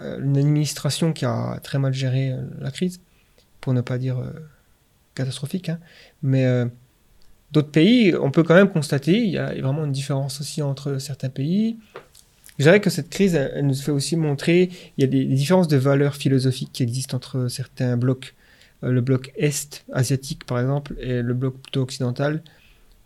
euh, 0.02 0.22
une 0.22 0.38
administration 0.38 1.13
qui 1.13 1.24
a 1.24 1.62
très 1.63 1.80
mal 1.80 1.94
géré 1.94 2.32
euh, 2.32 2.42
la 2.60 2.72
crise, 2.72 3.00
pour 3.62 3.74
ne 3.74 3.80
pas 3.80 3.98
dire 3.98 4.20
euh, 4.20 4.34
catastrophique. 5.13 5.69
hein. 5.69 5.80
Mais 6.21 6.45
euh, 6.45 6.65
d'autres 7.52 7.71
pays, 7.71 8.15
on 8.15 8.32
peut 8.32 8.43
quand 8.43 8.56
même 8.56 8.69
constater, 8.69 9.17
il 9.17 9.32
y 9.32 9.38
a 9.38 9.54
vraiment 9.62 9.86
une 9.86 9.91
différence 9.91 10.41
aussi 10.41 10.62
entre 10.62 10.97
certains 10.97 11.30
pays. 11.30 11.78
Je 12.60 12.63
dirais 12.63 12.82
que 12.82 12.89
cette 12.89 13.10
crise, 13.10 13.36
elle, 13.36 13.65
nous 13.65 13.73
fait 13.73 13.91
aussi 13.91 14.15
montrer, 14.15 14.69
il 14.97 15.02
y 15.02 15.04
a 15.04 15.08
des, 15.08 15.26
différences 15.26 15.67
de 15.67 15.78
valeurs 15.78 16.15
philosophiques 16.15 16.71
qui 16.71 16.84
existent 16.84 17.17
entre 17.17 17.47
certains 17.47 17.97
blocs. 17.97 18.36
Euh, 18.84 18.91
le 18.91 19.02
bloc 19.02 19.32
Est, 19.38 19.86
asiatique 19.91 20.45
par 20.45 20.60
exemple, 20.60 20.95
et 20.99 21.21
le 21.21 21.34
bloc 21.34 21.56
plutôt 21.62 21.82
occidental, 21.82 22.43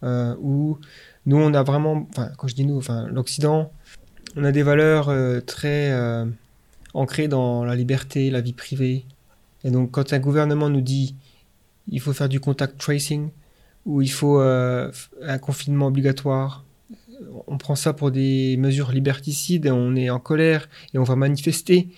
euh, 0.03 0.35
où 0.41 0.77
nous, 1.25 1.37
on 1.37 1.53
a 1.53 1.63
vraiment, 1.63 2.07
enfin, 2.09 2.29
quand 2.37 2.47
je 2.47 2.55
dis 2.55 2.65
nous, 2.65 2.77
enfin, 2.77 3.07
l'Occident, 3.07 3.71
on 4.35 4.43
a 4.43 4.51
des 4.51 4.63
valeurs 4.63 5.11
très 5.45 5.91
ancrées 6.93 7.27
dans 7.27 7.65
la 7.65 7.75
liberté, 7.75 8.29
la 8.29 8.41
vie 8.41 8.53
privée. 8.53 9.05
Et 9.63 9.71
donc, 9.71 9.91
quand 9.91 10.13
un 10.13 10.19
gouvernement 10.19 10.69
nous 10.69 10.81
dit 10.81 11.15
il 11.87 11.99
faut 11.99 12.13
faire 12.13 12.29
du 12.29 12.39
contact 12.39 12.77
tracing 12.77 13.29
ou 13.85 14.01
il 14.01 14.11
faut 14.11 14.39
euh, 14.41 14.91
un 15.21 15.37
confinement 15.37 15.87
obligatoire, 15.87 16.65
on 17.47 17.57
prend 17.57 17.75
ça 17.75 17.93
pour 17.93 18.11
des 18.11 18.57
mesures 18.57 18.91
liberticides, 18.91 19.65
et 19.65 19.71
on 19.71 19.95
est 19.95 20.09
en 20.09 20.19
colère 20.19 20.69
et 20.93 20.97
on 20.97 21.03
va 21.03 21.15
manifester. 21.15 21.89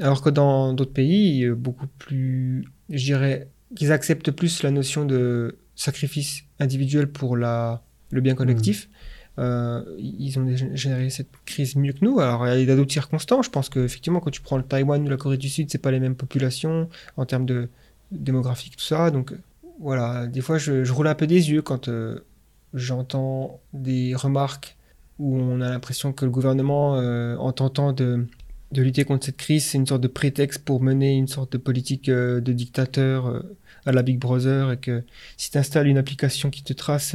Alors 0.00 0.22
que 0.22 0.30
dans 0.30 0.72
d'autres 0.72 0.92
pays, 0.92 1.48
beaucoup 1.50 1.86
plus, 1.98 2.64
je 2.90 3.04
dirais, 3.04 3.48
qu'ils 3.76 3.92
acceptent 3.92 4.30
plus 4.30 4.62
la 4.62 4.70
notion 4.70 5.04
de 5.04 5.58
sacrifice 5.76 6.44
individuel 6.58 7.08
pour 7.08 7.36
la, 7.36 7.82
le 8.10 8.20
bien 8.20 8.34
collectif. 8.34 8.88
Euh, 9.38 9.82
ils 9.98 10.38
ont 10.38 10.44
déjà 10.44 10.66
géré 10.74 11.10
cette 11.10 11.30
crise 11.44 11.74
mieux 11.74 11.92
que 11.92 12.04
nous. 12.04 12.20
Alors, 12.20 12.46
il 12.48 12.68
y 12.68 12.70
a 12.70 12.76
d'autres 12.76 12.92
circonstances. 12.92 13.46
Je 13.46 13.50
pense 13.50 13.68
qu'effectivement, 13.68 14.20
quand 14.20 14.30
tu 14.30 14.40
prends 14.40 14.56
le 14.56 14.62
Taïwan 14.62 15.04
ou 15.04 15.08
la 15.08 15.16
Corée 15.16 15.36
du 15.36 15.48
Sud, 15.48 15.70
c'est 15.70 15.78
pas 15.78 15.90
les 15.90 16.00
mêmes 16.00 16.14
populations 16.14 16.88
en 17.16 17.26
termes 17.26 17.46
de 17.46 17.68
démographique, 18.14 18.76
tout 18.76 18.84
ça. 18.84 19.10
Donc, 19.10 19.32
voilà, 19.80 20.26
des 20.26 20.40
fois, 20.40 20.58
je, 20.58 20.84
je 20.84 20.92
roule 20.92 21.08
un 21.08 21.14
peu 21.14 21.26
des 21.26 21.50
yeux 21.50 21.62
quand 21.62 21.88
euh, 21.88 22.20
j'entends 22.72 23.60
des 23.72 24.14
remarques 24.14 24.76
où 25.18 25.36
on 25.36 25.60
a 25.60 25.68
l'impression 25.68 26.12
que 26.12 26.24
le 26.24 26.30
gouvernement, 26.30 26.96
euh, 26.96 27.36
en 27.36 27.52
tentant 27.52 27.92
de, 27.92 28.26
de 28.72 28.82
lutter 28.82 29.04
contre 29.04 29.26
cette 29.26 29.36
crise, 29.36 29.64
c'est 29.64 29.78
une 29.78 29.86
sorte 29.86 30.00
de 30.00 30.08
prétexte 30.08 30.64
pour 30.64 30.82
mener 30.82 31.16
une 31.16 31.28
sorte 31.28 31.52
de 31.52 31.58
politique 31.58 32.08
euh, 32.08 32.40
de 32.40 32.52
dictateur 32.52 33.42
à 33.86 33.92
la 33.92 34.02
Big 34.02 34.18
Brother 34.18 34.72
et 34.72 34.76
que 34.78 35.04
si 35.36 35.50
tu 35.50 35.58
installes 35.58 35.88
une 35.88 35.98
application 35.98 36.50
qui 36.50 36.62
te 36.62 36.72
trace, 36.72 37.14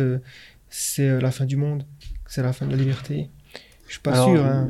c'est 0.70 1.20
la 1.20 1.32
fin 1.32 1.46
du 1.46 1.58
monde. 1.58 1.84
c'est 2.28 2.44
la 2.44 2.54
fin 2.54 2.66
de 2.68 2.72
la 2.72 2.78
liberté. 2.78 3.30
Je 3.88 3.94
suis 3.94 4.02
pas 4.02 4.14
Alors, 4.14 4.30
sûr. 4.30 4.46
Hein. 4.46 4.70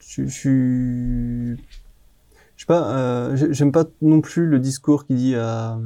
Je, 0.00 0.26
je 0.26 0.28
suis. 0.28 1.64
Euh, 2.70 3.36
j'ai- 3.36 3.52
j'aime 3.52 3.72
pas 3.72 3.84
non 4.02 4.20
plus 4.20 4.46
le 4.46 4.58
discours 4.58 5.06
qui 5.06 5.14
dit 5.14 5.34
à. 5.34 5.78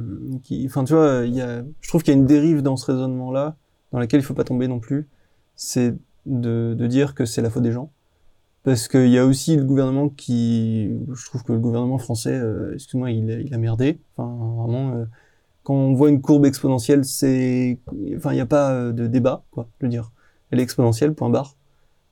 Qui, 0.43 0.65
enfin, 0.65 0.83
tu 0.83 0.93
vois, 0.93 1.23
il 1.25 1.33
y 1.35 1.41
a, 1.41 1.63
je 1.81 1.87
trouve 1.87 2.03
qu'il 2.03 2.13
y 2.13 2.17
a 2.17 2.19
une 2.19 2.25
dérive 2.25 2.61
dans 2.61 2.75
ce 2.77 2.91
raisonnement-là, 2.91 3.55
dans 3.91 3.99
laquelle 3.99 4.19
il 4.19 4.23
faut 4.23 4.33
pas 4.33 4.43
tomber 4.43 4.67
non 4.67 4.79
plus. 4.79 5.07
C'est 5.55 5.95
de, 6.25 6.75
dire 6.87 7.15
que 7.15 7.25
c'est 7.25 7.41
la 7.41 7.49
faute 7.49 7.63
des 7.63 7.71
gens. 7.71 7.91
Parce 8.63 8.87
qu'il 8.87 9.09
y 9.09 9.17
a 9.17 9.25
aussi 9.25 9.55
le 9.57 9.63
gouvernement 9.65 10.09
qui. 10.09 10.89
Je 11.13 11.25
trouve 11.25 11.43
que 11.43 11.53
le 11.53 11.59
gouvernement 11.59 11.97
français, 11.97 12.33
euh, 12.33 12.73
excuse-moi, 12.75 13.11
il, 13.11 13.53
a- 13.53 13.57
merdé. 13.57 13.99
Enfin, 14.17 14.29
vraiment. 14.63 14.93
euh, 14.95 15.05
quand 15.63 15.75
on 15.75 15.93
voit 15.93 16.09
une 16.09 16.21
courbe 16.21 16.45
exponentielle, 16.45 17.05
c'est. 17.05 17.79
Enfin, 18.15 18.31
il 18.31 18.35
n'y 18.35 18.41
a 18.41 18.45
pas 18.45 18.71
euh, 18.71 18.91
de 18.93 19.07
débat, 19.07 19.43
quoi, 19.51 19.67
je 19.79 19.85
veux 19.85 19.89
dire. 19.89 20.11
Elle 20.51 20.59
est 20.59 20.63
exponentielle, 20.63 21.13
point 21.13 21.29
barre. 21.29 21.55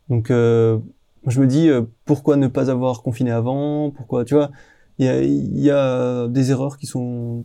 Donc, 0.10 0.32
euh, 0.32 0.80
je 1.28 1.40
me 1.40 1.48
dis 1.48 1.70
euh, 1.70 1.82
pourquoi 2.06 2.36
ne 2.36 2.48
pas 2.48 2.70
avoir 2.72 3.02
confiné 3.04 3.32
avant? 3.32 3.92
Pourquoi 3.92 4.26
tu 4.26 4.34
vois 4.34 4.52
il 5.00 5.06
y 5.06 5.10
a, 5.10 5.22
y 5.24 5.70
a 5.72 6.28
des 6.28 6.52
erreurs 6.52 6.78
qui 6.78 6.86
sont 6.86 7.44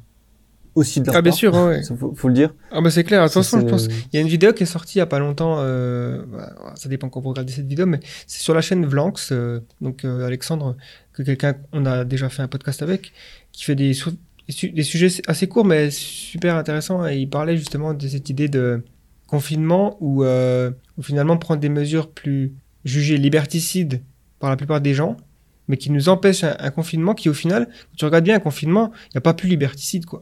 aussi 0.74 1.00
de 1.00 1.06
leur 1.06 1.16
Ah, 1.16 1.22
bien 1.22 1.32
sûr, 1.32 1.54
ouais. 1.54 1.82
Ça, 1.82 1.96
faut, 1.96 2.12
faut 2.14 2.28
le 2.28 2.34
dire 2.34 2.54
Ah, 2.70 2.82
bah 2.82 2.90
c'est 2.90 3.02
clair. 3.04 3.22
Attention, 3.22 3.60
je 3.60 3.66
pense. 3.66 3.86
Il 3.86 4.14
y 4.14 4.18
a 4.18 4.20
une 4.20 4.28
vidéo 4.28 4.52
qui 4.52 4.64
est 4.64 4.66
sortie 4.66 4.96
il 4.96 4.98
y 4.98 5.02
a 5.02 5.06
pas 5.06 5.18
longtemps. 5.18 5.56
Euh, 5.60 6.22
bah, 6.30 6.54
ça 6.74 6.88
dépend 6.90 7.08
quand 7.08 7.20
vous 7.20 7.30
regardez 7.30 7.52
cette 7.52 7.66
vidéo, 7.66 7.86
mais 7.86 8.00
c'est 8.26 8.42
sur 8.42 8.52
la 8.52 8.60
chaîne 8.60 8.84
Vlanx. 8.84 9.30
euh, 9.32 9.60
donc 9.80 10.04
euh, 10.04 10.26
Alexandre, 10.26 10.76
que 11.14 11.22
quelqu'un, 11.22 11.54
on 11.72 11.86
a 11.86 12.04
déjà 12.04 12.28
fait 12.28 12.42
un 12.42 12.48
podcast 12.48 12.82
avec, 12.82 13.12
qui 13.52 13.64
fait 13.64 13.74
su- 13.94 14.70
des 14.70 14.82
sujets 14.82 15.08
assez 15.26 15.48
courts 15.48 15.64
mais 15.64 15.90
super 15.90 16.56
intéressants. 16.56 17.06
Et 17.06 17.16
il 17.18 17.30
parlait 17.30 17.56
justement 17.56 17.94
de 17.94 18.06
cette 18.06 18.28
idée 18.28 18.48
de 18.48 18.82
confinement 19.28 19.96
où, 20.00 20.24
euh, 20.24 20.70
où 20.98 21.02
finalement 21.02 21.38
prendre 21.38 21.60
des 21.60 21.70
mesures 21.70 22.10
plus 22.10 22.52
jugées 22.86 23.18
liberticides 23.18 24.00
par 24.38 24.48
la 24.48 24.56
plupart 24.56 24.80
des 24.80 24.94
gens, 24.94 25.16
mais 25.68 25.76
qui 25.76 25.90
nous 25.90 26.08
empêchent 26.08 26.44
un, 26.44 26.70
confinement 26.70 27.14
qui 27.14 27.28
au 27.28 27.34
final, 27.34 27.68
tu 27.96 28.04
regardes 28.04 28.24
bien 28.24 28.36
un 28.36 28.40
confinement, 28.40 28.92
il 29.08 29.16
n'y 29.16 29.18
a 29.18 29.20
pas 29.20 29.34
plus 29.34 29.48
liberticide 29.48 30.06
quoi. 30.06 30.20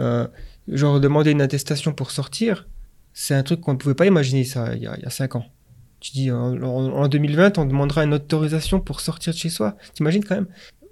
Euh, 0.00 0.26
genre 0.68 0.98
demander 0.98 1.30
une 1.30 1.42
attestation 1.42 1.92
pour 1.92 2.10
sortir, 2.10 2.66
c'est 3.12 3.34
un 3.34 3.42
truc 3.42 3.60
qu'on 3.60 3.74
ne 3.74 3.78
pouvait 3.78 3.94
pas 3.94 4.06
imaginer 4.06 4.44
ça 4.44 4.74
il 4.74 4.82
y 4.82 4.86
a, 4.86 5.10
cinq 5.10 5.36
ans. 5.36 5.46
Tu 6.00 6.12
dis 6.12 6.30
en, 6.30 6.60
en- 6.62 6.92
en 7.02 7.08
2020 7.08 7.58
on 7.58 7.64
demandera 7.66 8.02
une 8.04 8.14
autorisation 8.14 8.80
pour 8.80 9.00
sortir 9.00 9.32
de 9.32 9.38
chez 9.38 9.50
soi. 9.50 9.76
T'imagines 9.94 10.24
quand 10.24 10.34
même? 10.36 10.46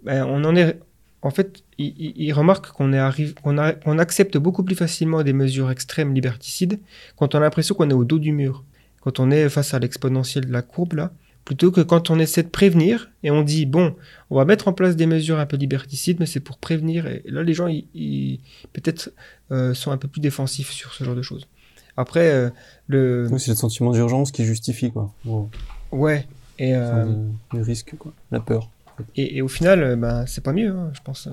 Ben, 0.05 0.25
On 0.25 0.45
en 0.45 0.55
est. 0.55 0.79
En 1.25 1.31
fait, 1.31 1.63
il, 1.79 1.95
il- 2.17 2.33
remarque 2.33 2.73
qu'on 2.73 2.93
a- 2.93 3.73
qu'on 3.73 3.99
accepte 3.99 4.37
beaucoup 4.39 4.65
plus 4.65 4.75
facilement 4.75 5.23
des 5.23 5.33
mesures 5.33 5.71
extrêmes 5.71 6.13
liberticides 6.15 6.81
quand 7.17 7.35
on 7.35 7.39
a 7.39 7.43
l'impression 7.43 7.75
qu'on 7.77 7.89
est 7.89 7.95
au 7.95 8.05
dos 8.05 8.19
du 8.19 8.33
mur, 8.33 8.65
quand 9.03 9.21
on 9.21 9.31
est 9.31 9.49
face 9.49 9.75
à 9.75 9.79
l'exponentielle 9.79 10.47
de 10.47 10.53
la 10.53 10.63
courbe 10.63 10.95
là, 10.95 11.13
plutôt 11.45 11.71
que 11.73 11.81
quand 11.81 12.09
on 12.11 12.19
essaie 12.21 12.43
de 12.45 12.49
prévenir 12.49 13.11
et 13.25 13.31
on 13.31 13.43
dit 13.43 13.67
bon, 13.67 13.95
on 14.31 14.37
va 14.37 14.45
mettre 14.45 14.69
en 14.69 14.73
place 14.73 14.95
des 14.97 15.07
mesures 15.07 15.39
un 15.39 15.47
peu 15.47 15.57
liberticides, 15.57 16.19
mais 16.21 16.27
c'est 16.27 16.41
pour 16.41 16.57
prévenir. 16.59 17.07
Et 17.07 17.23
là, 17.27 17.43
les 17.43 17.53
gens, 17.53 17.67
ils, 17.67 17.87
ils- 17.95 18.41
peut-être 18.73 19.11
euh, 19.51 19.75
sont 19.75 19.91
un 19.91 19.97
peu 19.97 20.07
plus 20.09 20.21
défensifs 20.21 20.71
sur 20.71 20.93
ce 20.95 21.03
genre 21.05 21.17
de 21.17 21.23
choses. 21.23 21.49
Après, 21.97 22.31
euh, 22.31 22.49
le 22.87 23.29
Oui, 23.31 23.41
c'est 23.41 23.51
le 23.51 23.57
sentiment 23.57 23.91
d'urgence 23.91 24.31
qui 24.33 24.45
justifie 24.45 24.91
quoi 24.93 25.13
Bon, 25.25 25.51
ouais 25.91 26.27
et, 26.59 26.75
euh, 26.77 26.87
enfin, 26.89 27.05
le, 27.53 27.59
le 27.59 27.65
risque 27.65 27.95
quoi 27.99 28.13
la 28.31 28.39
peur 28.41 28.71
et, 29.17 29.37
et 29.39 29.43
au 29.43 29.49
final, 29.49 29.97
ben 29.97 30.25
c'est 30.27 30.43
pas 30.45 30.53
mieux, 30.53 30.71
hein, 30.71 30.91
je 30.95 31.01
pense. 31.03 31.29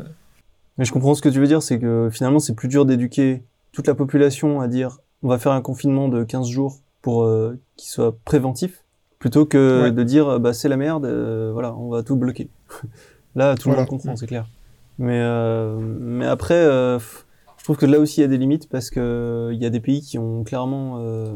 mais 0.78 0.86
je 0.86 0.92
comprends 0.92 1.14
ce 1.14 1.22
que 1.22 1.30
tu 1.30 1.40
veux 1.40 1.46
dire 1.48 1.62
c'est 1.62 1.78
que 1.78 2.10
finalement 2.12 2.40
c'est 2.40 2.56
plus 2.56 2.68
dur 2.68 2.86
d'éduquer 2.86 3.44
toute 3.74 3.86
la 3.88 3.94
population 3.96 4.60
à 4.62 4.68
dire 4.68 4.98
on 5.22 5.28
va 5.28 5.38
faire 5.38 5.52
un 5.52 5.62
confinement 5.62 6.08
de 6.10 6.24
15 6.24 6.48
jours 6.50 6.80
pour 7.02 7.24
euh, 7.24 7.58
qu'il 7.78 7.90
soit 7.90 8.18
préventif 8.26 8.84
plutôt 9.20 9.46
que 9.46 9.84
Ouais. 9.84 9.92
de 9.92 10.04
dire 10.04 10.40
bah 10.40 10.54
c'est 10.54 10.70
la 10.70 10.78
merde 10.78 11.06
euh, 11.06 11.52
voilà 11.54 11.76
on 11.76 11.90
va 11.90 12.04
tout 12.04 12.16
bloquer. 12.16 12.50
Là 13.36 13.56
tout 13.56 13.70
le 13.70 13.76
monde 13.76 13.86
comprend 13.88 14.16
c'est 14.16 14.28
clair. 14.28 14.48
Mais 14.98 15.20
euh, 15.22 15.78
mais 15.80 16.26
après 16.26 16.56
euh, 16.56 17.00
je 17.58 17.64
trouve 17.64 17.78
que 17.78 17.86
là 17.86 18.00
aussi 18.00 18.20
il 18.20 18.24
y 18.24 18.26
a 18.26 18.28
des 18.30 18.38
limites 18.38 18.68
parce 18.70 18.90
que 18.90 19.00
euh, 19.00 19.54
il 19.54 19.62
y 19.62 19.66
a 19.66 19.70
des 19.70 19.80
pays 19.80 20.02
qui 20.02 20.18
ont 20.18 20.44
clairement 20.44 20.98
euh, 21.00 21.34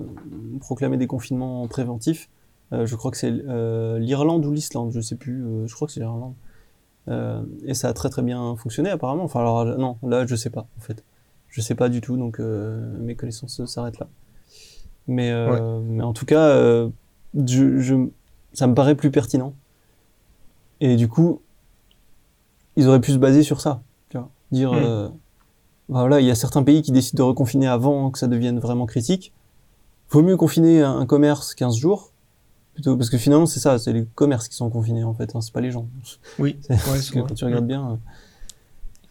proclamé 0.60 0.98
des 0.98 1.08
confinements 1.08 1.68
préventifs. 1.68 2.30
Euh, 2.72 2.86
je 2.86 2.96
crois 2.96 3.12
que 3.12 3.18
c'est 3.18 3.32
euh, 3.32 4.00
l'Irlande 4.00 4.46
ou 4.46 4.52
l'Islande 4.52 4.92
je 4.92 5.00
sais 5.02 5.16
plus 5.16 5.46
euh, 5.46 5.68
je 5.68 5.76
crois 5.76 5.88
que 5.88 5.94
c'est 5.94 6.00
l'Irlande. 6.00 6.34
Euh, 7.10 7.42
et 7.66 7.74
ça 7.74 7.90
a 7.90 7.94
très 7.94 8.10
très 8.10 8.22
bien 8.22 8.56
fonctionné 8.56 8.90
apparemment. 8.90 9.24
Enfin 9.26 9.42
alors 9.42 9.66
non 9.78 9.98
là 10.04 10.26
je 10.26 10.36
sais 10.36 10.50
pas 10.50 10.68
en 10.78 10.82
fait. 10.82 11.04
Je 11.50 11.62
sais 11.62 11.76
pas 11.76 11.90
du 11.90 12.02
tout 12.02 12.18
donc 12.18 12.40
euh, 12.40 12.98
mes 13.00 13.16
connaissances 13.16 13.64
s'arrêtent 13.66 14.00
là 14.00 14.08
mais 15.08 15.32
euh, 15.32 15.80
mais 15.84 16.04
en 16.04 16.14
tout 16.14 16.26
cas 16.26 16.48
euh, 16.50 16.90
je, 17.36 18.08
ça 18.54 18.68
me 18.68 18.74
paraît 18.76 18.96
plus 18.96 19.12
pertinent. 19.12 19.54
Et 20.82 20.96
du 20.96 21.08
coup 21.08 21.42
ils 22.76 22.88
auraient 22.88 23.02
pu 23.02 23.12
se 23.12 23.18
baser 23.18 23.44
sur 23.44 23.62
ça 23.62 23.82
tu 24.10 24.18
vois. 24.18 24.30
Dire 24.52 24.72
Mm. 24.74 24.76
euh, 24.78 25.08
bah 25.90 26.00
voilà 26.00 26.20
il 26.22 26.26
y 26.26 26.32
a 26.32 26.36
certains 26.36 26.64
pays 26.64 26.82
qui 26.82 26.92
décident 26.92 27.24
de 27.24 27.28
reconfiner 27.30 27.68
avant 27.68 28.10
que 28.12 28.20
ça 28.20 28.28
devienne 28.28 28.60
vraiment 28.60 28.86
critique. 28.86 29.34
Vaut 30.10 30.22
mieux 30.22 30.38
confiner 30.38 30.82
un, 30.82 30.98
un 31.00 31.06
commerce 31.06 31.54
15 31.56 31.76
jours 31.78 32.12
plutôt 32.74 32.98
parce 32.98 33.10
que 33.10 33.18
finalement 33.18 33.46
c'est 33.46 33.60
ça 33.60 33.78
c'est 33.80 33.94
les 33.94 34.06
commerces 34.16 34.48
qui 34.48 34.56
sont 34.56 34.70
confinés 34.70 35.04
en 35.04 35.14
fait 35.14 35.36
hein, 35.36 35.42
c'est 35.42 35.54
pas 35.54 35.62
les 35.62 35.72
gens. 35.72 35.88
Oui, 36.40 36.58
C'est- 36.62 36.74
ouais, 36.74 36.80
parce 36.86 37.10
que 37.12 37.20
quand 37.20 37.34
tu 37.36 37.46
regardes 37.46 37.68
bien 37.68 38.00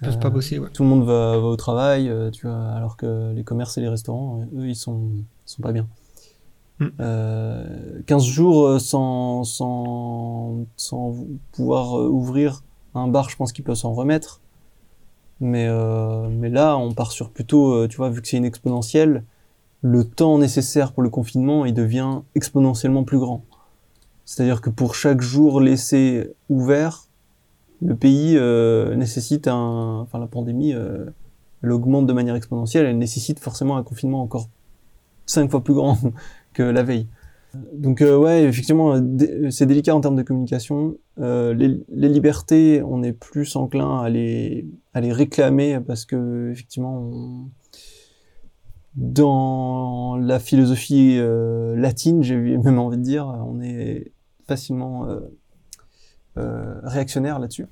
Ils 0.01 0.07
peuvent 0.07 0.19
pas 0.19 0.31
bosser, 0.31 0.59
ouais. 0.59 0.69
tout 0.73 0.83
le 0.83 0.89
monde 0.89 1.05
va, 1.05 1.39
va 1.39 1.47
au 1.47 1.57
travail, 1.57 2.09
euh, 2.09 2.31
tu 2.33 2.47
vois, 2.49 2.71
alors 2.73 2.97
que 2.97 3.33
les 3.35 3.45
commerces 3.45 3.79
et 3.79 3.81
les 3.81 3.89
restaurants, 3.89 4.41
eux, 4.57 4.67
ils 4.69 4.75
sont, 4.75 5.11
sont 5.53 5.63
pas 5.63 5.73
bien. 5.73 5.87
Mm. 6.79 6.87
Euh, 7.01 8.03
15 8.07 8.25
jours 8.25 8.67
euh, 8.67 8.79
sans, 8.79 9.45
sans, 9.45 10.67
sans 10.77 11.15
pouvoir 11.53 11.99
euh, 11.99 12.09
ouvrir 12.09 12.63
un 12.95 13.09
bar, 13.09 13.31
je 13.31 13.37
pense 13.37 13.53
qu'il 13.53 13.65
peut 13.65 13.75
s'en 13.75 13.93
remettre. 13.93 14.41
Mais, 15.41 15.67
euh, 15.69 16.29
mais 16.29 16.51
là, 16.51 16.77
on 16.77 16.93
part 16.93 17.11
sur 17.11 17.31
plutôt, 17.31 17.89
tu 17.89 17.97
vois, 17.97 18.11
vu 18.11 18.23
que 18.23 18.29
c'est 18.29 18.37
une 18.37 18.45
exponentielle, 18.45 19.25
le 19.81 20.05
temps 20.05 20.39
nécessaire 20.39 20.93
pour 20.93 21.03
le 21.03 21.11
confinement, 21.11 21.65
il 21.65 21.75
devient 21.75 22.21
exponentiellement 22.37 23.03
plus 23.03 23.19
grand. 23.19 23.43
C'est-à-dire 24.25 24.61
que 24.61 24.71
pour 24.71 24.95
chaque 24.95 25.21
jour 25.21 25.61
laissé 25.61 26.33
ouvert, 26.49 27.09
le 27.83 27.97
pays 27.97 28.37
euh, 28.37 28.95
nécessite 28.95 29.49
un, 29.49 30.01
enfin 30.01 30.19
la 30.19 30.29
pandémie, 30.29 30.73
euh, 30.73 31.07
elle 31.63 31.73
augmente 31.73 32.07
de 32.07 32.13
manière 32.13 32.37
exponentielle, 32.37 32.87
elle 32.87 32.99
nécessite 32.99 33.41
forcément 33.41 33.77
un 33.77 33.83
confinement 33.83 34.23
encore 34.23 34.49
cinq 35.27 35.51
fois 35.51 35.63
plus 35.63 35.75
grand 35.75 35.97
que 36.55 36.63
la 36.63 36.83
veille. 36.83 37.07
Donc 37.75 38.01
euh, 38.01 38.17
ouais, 38.17 38.45
effectivement, 38.45 38.95
euh, 38.95 39.01
dé- 39.03 39.51
c'est 39.51 39.67
délicat 39.67 39.95
en 39.95 40.01
termes 40.01 40.17
de 40.17 40.23
communication. 40.23 40.97
Euh, 41.19 41.53
les, 41.53 41.83
les 41.91 42.09
libertés, 42.09 42.83
on 42.83 43.03
est 43.03 43.13
plus 43.13 43.57
enclin 43.57 44.01
à 44.01 44.09
les, 44.09 44.67
à 44.95 45.01
les 45.03 45.13
réclamer 45.13 45.79
parce 45.87 46.05
que 46.07 46.51
effectivement, 46.51 46.99
on- 46.99 47.51
dans 48.95 50.17
la 50.17 50.39
philosophie 50.39 51.17
euh, 51.19 51.75
latine, 51.77 52.23
j'ai 52.23 52.37
même 52.37 52.79
envie 52.79 52.99
de 52.99 53.03
dire, 53.03 53.27
on 53.27 53.61
est 53.61 54.13
facilement 54.47 55.09
euh, 55.09 55.21
euh, 56.39 56.75
réactionnaire 56.83 57.39
là-dessus. 57.39 57.67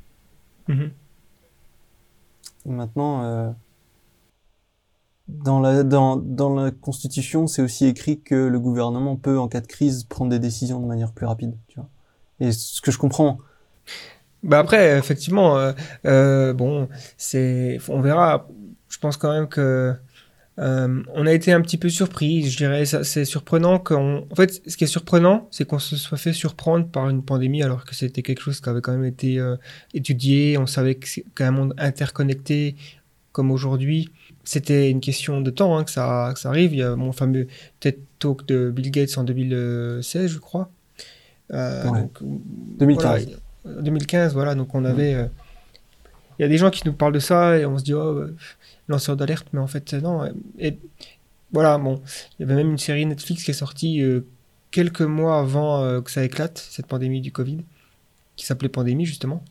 Mhm. 0.68 0.90
Maintenant, 2.66 3.22
euh, 3.24 3.50
dans, 5.42 5.60
la, 5.60 5.82
dans, 5.82 6.16
dans 6.16 6.54
la 6.54 6.70
Constitution, 6.70 7.46
c'est 7.46 7.62
aussi 7.62 7.86
écrit 7.86 8.20
que 8.20 8.34
le 8.34 8.60
gouvernement 8.60 9.16
peut, 9.16 9.38
en 9.38 9.48
cas 9.48 9.60
de 9.60 9.66
crise, 9.66 10.04
prendre 10.04 10.30
des 10.30 10.38
décisions 10.38 10.80
de 10.80 10.86
manière 10.86 11.12
plus 11.12 11.26
rapide. 11.26 11.56
Tu 11.68 11.76
vois. 11.76 11.88
Et 12.40 12.52
ce 12.52 12.80
que 12.80 12.90
je 12.90 12.98
comprends, 12.98 13.38
Bah 14.42 14.58
après, 14.58 14.96
effectivement, 14.98 15.58
euh, 15.58 15.72
euh, 16.06 16.52
bon, 16.52 16.88
c'est, 17.16 17.78
on 17.88 18.00
verra. 18.00 18.48
Je 18.88 18.98
pense 18.98 19.16
quand 19.16 19.32
même 19.32 19.48
que 19.48 19.94
euh, 20.58 21.02
on 21.14 21.26
a 21.26 21.32
été 21.32 21.52
un 21.52 21.60
petit 21.60 21.76
peu 21.76 21.90
surpris. 21.90 22.48
Je 22.48 22.56
dirais, 22.56 22.84
c'est 22.86 23.24
surprenant 23.24 23.78
qu'on. 23.78 24.26
En 24.30 24.34
fait, 24.34 24.62
ce 24.66 24.76
qui 24.76 24.84
est 24.84 24.86
surprenant, 24.86 25.46
c'est 25.50 25.66
qu'on 25.66 25.78
se 25.78 25.96
soit 25.96 26.18
fait 26.18 26.32
surprendre 26.32 26.88
par 26.88 27.08
une 27.10 27.22
pandémie, 27.22 27.62
alors 27.62 27.84
que 27.84 27.94
c'était 27.94 28.22
quelque 28.22 28.40
chose 28.40 28.60
qui 28.60 28.68
avait 28.68 28.80
quand 28.80 28.92
même 28.92 29.04
été 29.04 29.38
étudié. 29.94 30.56
On 30.58 30.66
savait 30.66 30.94
que 30.94 31.06
c'est 31.06 31.24
qu'un 31.34 31.50
monde 31.50 31.74
interconnecté 31.78 32.76
comme 33.32 33.50
aujourd'hui, 33.50 34.08
c'était 34.50 34.90
une 34.90 35.00
question 35.00 35.40
de 35.40 35.50
temps 35.50 35.76
hein, 35.76 35.84
que 35.84 35.90
ça, 35.92 36.32
que 36.34 36.40
ça 36.40 36.48
arrive. 36.48 36.72
Il 36.72 36.78
y 36.80 36.82
a 36.82 36.96
mon 36.96 37.12
fameux 37.12 37.46
TED 37.78 37.98
Talk 38.18 38.44
de 38.46 38.70
Bill 38.70 38.90
Gates 38.90 39.16
en 39.16 39.22
2016, 39.24 40.28
je 40.30 40.38
crois. 40.38 40.70
Euh, 41.52 41.88
Ouais. 41.88 42.00
donc, 42.02 42.18
2015. 42.20 43.24
voilà, 43.24 43.78
euh, 43.78 43.82
2015, 43.82 44.32
voilà, 44.34 44.54
donc 44.56 44.74
on 44.74 44.84
avait... 44.84 45.14
euh, 45.14 45.26
Il 46.38 46.42
y 46.42 46.44
a 46.44 46.48
des 46.48 46.58
gens 46.58 46.70
qui 46.70 46.82
nous 46.86 46.92
parlent 46.94 47.12
de 47.12 47.18
ça 47.20 47.58
et 47.58 47.64
on 47.66 47.78
se 47.78 47.84
dit, 47.84 47.94
oh, 47.94 48.00
euh, 48.18 48.36
lanceur 48.88 49.16
d'alerte, 49.16 49.46
mais 49.52 49.60
en 49.60 49.66
fait, 49.68 49.94
euh, 49.94 50.00
non. 50.00 50.22
euh, 50.24 50.30
Et 50.58 50.76
voilà, 51.52 51.78
bon, 51.78 52.00
il 52.38 52.42
y 52.42 52.44
avait 52.44 52.56
même 52.56 52.70
une 52.70 52.78
série 52.78 53.06
Netflix 53.06 53.44
qui 53.44 53.50
est 53.52 53.54
sortie 53.54 54.02
euh, 54.02 54.22
quelques 54.72 55.02
mois 55.02 55.38
avant 55.40 55.82
euh, 55.84 56.00
que 56.00 56.10
ça 56.10 56.24
éclate, 56.24 56.58
cette 56.58 56.86
pandémie 56.86 57.20
du 57.20 57.30
Covid, 57.32 57.58
qui 58.36 58.46
s'appelait 58.46 58.68
Pandémie, 58.68 59.06
justement, 59.06 59.44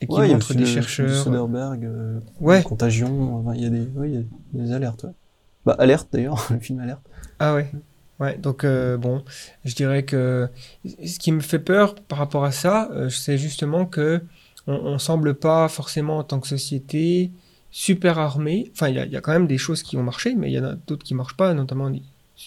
et 0.00 0.06
qui 0.06 0.14
ouais, 0.14 0.28
montre 0.28 0.54
des 0.54 0.66
chercheurs... 0.66 1.24
Soderbergh, 1.24 1.84
euh, 1.84 2.20
Ouais, 2.40 2.62
contagion, 2.62 3.36
enfin, 3.38 3.54
il 3.54 3.62
y 3.62 3.66
a 3.66 3.70
des, 3.70 3.86
ouais, 3.96 4.10
il 4.10 4.14
y 4.14 4.62
a 4.62 4.64
des 4.66 4.72
alertes. 4.72 5.04
ouais. 5.04 5.12
Bah, 5.64 5.76
alerte 5.78 6.08
d'ailleurs, 6.12 6.46
le 6.50 6.58
film 6.60 6.80
alerte. 6.80 7.02
ah 7.38 7.54
ouais. 7.54 7.70
Ouais, 8.18 8.38
donc 8.38 8.64
euh, 8.64 8.96
bon, 8.96 9.22
je 9.64 9.74
dirais 9.74 10.04
que 10.04 10.48
ce 11.04 11.18
qui 11.18 11.32
me 11.32 11.40
fait 11.40 11.58
peur 11.58 11.94
par 11.94 12.18
rapport 12.18 12.44
à 12.46 12.52
ça, 12.52 12.88
euh, 12.92 13.10
c'est 13.10 13.36
justement 13.36 13.84
que 13.84 14.22
on, 14.66 14.72
on 14.72 14.98
semble 14.98 15.34
pas 15.34 15.68
forcément 15.68 16.18
en 16.18 16.24
tant 16.24 16.40
que 16.40 16.48
société 16.48 17.30
super 17.70 18.18
armé. 18.18 18.70
Enfin, 18.72 18.88
il 18.88 18.94
y 18.94 18.98
a, 18.98 19.04
il 19.04 19.12
y 19.12 19.16
a 19.16 19.20
quand 19.20 19.32
même 19.32 19.46
des 19.46 19.58
choses 19.58 19.82
qui 19.82 19.98
ont 19.98 20.02
marché, 20.02 20.34
mais 20.34 20.50
il 20.50 20.54
y 20.54 20.58
en 20.58 20.64
a 20.64 20.74
d'autres 20.86 21.04
qui 21.04 21.14
marchent 21.14 21.36
pas, 21.36 21.52
notamment 21.52 21.92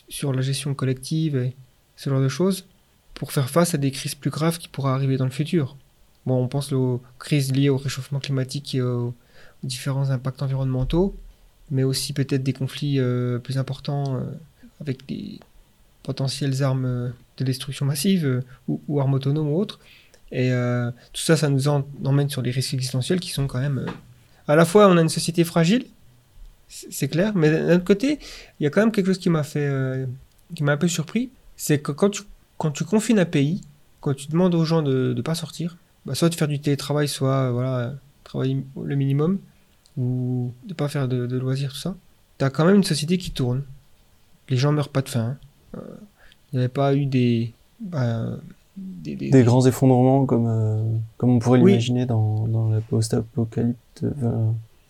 sur 0.08 0.34
la 0.34 0.42
gestion 0.42 0.74
collective 0.74 1.36
et 1.38 1.56
ce 1.96 2.10
genre 2.10 2.22
de 2.22 2.30
choses, 2.30 2.66
pour 3.14 3.32
faire 3.32 3.50
face 3.50 3.76
à 3.76 3.78
des 3.78 3.92
crises 3.92 4.16
plus 4.16 4.32
graves 4.32 4.58
qui 4.58 4.70
pourraient 4.70 4.92
arriver 4.92 5.18
dans 5.18 5.26
le 5.26 5.32
futur. 5.32 5.78
On 6.38 6.48
pense 6.48 6.72
aux 6.74 7.02
crises 7.18 7.52
liées 7.52 7.70
au 7.70 7.78
réchauffement 7.78 8.20
climatique 8.20 8.76
et 8.76 8.82
aux, 8.82 9.14
différents 9.64 10.10
impacts 10.10 10.42
environnementaux, 10.42 11.16
mais 11.72 11.84
aussi 11.84 12.14
peut-être 12.14 12.44
des 12.44 12.54
conflits 12.54 13.00
euh, 13.00 13.40
plus 13.40 13.58
importants 13.58 14.16
euh, 14.16 14.22
avec 14.80 15.06
des 15.08 15.40
potentielles 16.04 16.64
armes 16.64 16.86
euh, 16.86 17.10
de 17.38 17.44
destruction 17.44 17.86
massive 17.86 18.44
ou, 18.68 19.00
armes 19.00 19.14
autonomes 19.14 19.50
ou 19.50 19.58
autres. 19.58 19.80
Et 20.32 20.52
tout 21.12 21.22
ça, 21.22 21.36
ça 21.36 21.50
nous 21.50 21.68
emmène 21.68 22.30
sur 22.30 22.44
les 22.44 22.52
risques 22.52 22.76
existentiels 22.76 23.20
qui 23.20 23.32
sont 23.32 23.48
quand 23.48 23.60
même... 23.60 23.88
à 24.48 24.56
la 24.56 24.64
fois, 24.64 24.88
on 24.88 24.96
a 24.96 25.02
une 25.02 25.10
société 25.10 25.44
fragile, 25.44 25.88
c'est 26.68 27.08
clair, 27.08 27.34
mais 27.36 27.50
d'un 27.50 27.78
autre 27.78 27.84
côté, 27.84 28.20
il 28.60 28.64
y 28.64 28.68
a 28.68 28.70
quand 28.70 28.82
même 28.82 28.92
quelque 28.92 29.08
chose 29.08 29.18
qui 29.18 29.32
m'a 29.32 29.42
fait... 29.42 30.06
qui 30.54 30.64
m'a 30.64 30.74
un 30.74 30.78
peu 30.78 30.88
surpris, 30.88 31.32
c'est 31.56 31.80
que 31.80 31.92
quand 31.92 32.12
tu, 32.12 32.22
quand 32.60 32.70
tu 32.70 32.84
confines 32.84 33.18
un 33.18 33.26
pays, 33.26 33.62
quand 34.02 34.14
tu 34.14 34.28
demandes 34.28 34.54
aux 34.54 34.66
gens 34.66 34.84
de 34.84 35.16
ne 35.16 35.22
pas 35.24 35.34
sortir, 35.34 35.78
bah, 36.10 36.16
soit 36.16 36.28
de 36.30 36.36
faire 36.36 36.48
du 36.50 36.60
télétravail, 36.60 37.08
soit 37.08 37.36
euh, 37.48 37.52
voilà, 37.52 37.94
travailler 38.24 38.66
le 38.84 38.96
minimum, 38.96 39.38
ou 39.96 40.52
de 40.66 40.74
pas 40.74 40.88
faire 40.90 41.08
de, 41.08 41.26
de 41.28 41.38
loisirs, 41.38 41.72
tout 41.72 41.78
ça, 41.78 41.96
tu 42.40 42.44
as 42.46 42.50
quand 42.50 42.66
même 42.66 42.76
une 42.78 42.84
société 42.84 43.18
qui 43.20 43.30
tourne. 43.32 43.62
Les 44.50 44.58
gens 44.58 44.72
meurent 44.72 44.90
pas 44.90 45.02
de 45.04 45.10
faim. 45.10 45.38
hein. 45.74 45.78
Euh, 45.78 45.96
Il 46.52 46.56
n'y 46.56 46.60
avait 46.66 46.68
pas 46.74 46.96
eu 46.96 47.06
des... 47.06 47.54
bah, 47.80 48.26
des, 48.76 49.16
des- 49.16 49.30
Des 49.30 49.44
grands 49.44 49.66
effondrements 49.68 50.26
comme, 50.26 50.48
euh, 50.48 50.84
comme 51.18 51.30
on 51.32 51.40
pourrait 51.40 51.60
Oui. 51.60 51.72
l'imaginer 51.72 52.06
dans, 52.08 52.48
dans 52.48 52.70
la 52.70 52.82
post-apocalypse, 52.82 53.78
euh, 54.04 54.50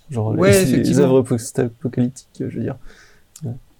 genre 0.09 0.33
les- 0.33 0.39
Ouais, 0.39 0.51
les, 0.51 0.61
effectivement. 0.73 1.03
œuvres 1.03 1.21
post-apocalyptiques, 1.23 2.29
je 2.39 2.45
veux 2.45 2.61
dire. 2.63 2.77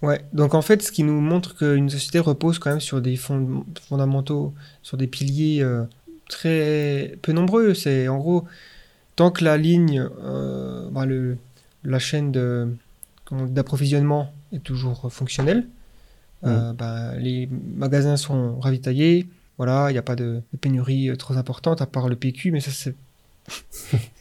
Ouais, 0.02 0.22
donc 0.34 0.54
en 0.54 0.62
fait, 0.62 0.82
ce 0.82 0.92
qui 0.94 1.04
nous 1.04 1.20
montre 1.20 1.56
qu'une 1.58 1.90
société 1.90 2.20
repose 2.20 2.58
quand 2.58 2.70
même 2.70 2.80
sur 2.80 3.02
des 3.02 3.18
fond- 3.18 3.66
fondamentaux, 3.88 4.54
sur 4.82 4.96
des 4.98 5.08
piliers 5.08 5.62
euh, 5.62 5.84
très 6.30 7.18
peu 7.22 7.34
nombreux. 7.34 7.74
C'est 7.74 8.08
en 8.08 8.18
gros, 8.18 8.46
tant 9.18 9.32
que 9.32 9.44
la 9.44 9.58
ligne, 9.58 10.08
euh, 10.24 10.90
bah, 10.90 11.06
le, 11.06 11.38
la 11.84 12.00
chaîne 12.00 12.32
d'approvisionnement 13.32 14.34
est 14.54 14.64
toujours 14.64 15.12
fonctionnelle, 15.12 15.68
euh, 16.46 16.72
bah, 16.74 17.16
les 17.18 17.50
magasins 17.76 18.16
sont 18.18 18.60
ravitaillés. 18.60 19.28
Voilà, 19.58 19.90
il 19.90 19.94
n'y 19.94 20.00
a 20.00 20.04
pas 20.04 20.16
de, 20.16 20.42
de 20.54 20.58
pénurie 20.58 21.10
euh, 21.10 21.18
trop 21.18 21.34
importante 21.36 21.82
à 21.82 21.86
part 21.86 22.08
le 22.08 22.16
PQ, 22.16 22.52
mais 22.52 22.62
ça 22.62 22.72
c'est 22.72 22.96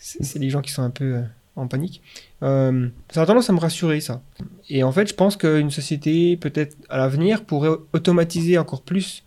c'est 0.00 0.38
les 0.38 0.50
gens 0.50 0.62
qui 0.62 0.72
sont 0.72 0.82
un 0.82 0.90
peu 0.90 1.20
en 1.54 1.68
panique. 1.68 2.02
Euh, 2.42 2.88
ça 3.10 3.22
a 3.22 3.26
tendance 3.26 3.50
à 3.50 3.52
me 3.52 3.58
rassurer 3.60 4.00
ça. 4.00 4.22
Et 4.68 4.82
en 4.82 4.90
fait, 4.92 5.08
je 5.08 5.14
pense 5.14 5.36
qu'une 5.36 5.70
société, 5.70 6.36
peut-être 6.36 6.76
à 6.88 6.98
l'avenir, 6.98 7.44
pourrait 7.44 7.76
automatiser 7.92 8.58
encore 8.58 8.82
plus 8.82 9.22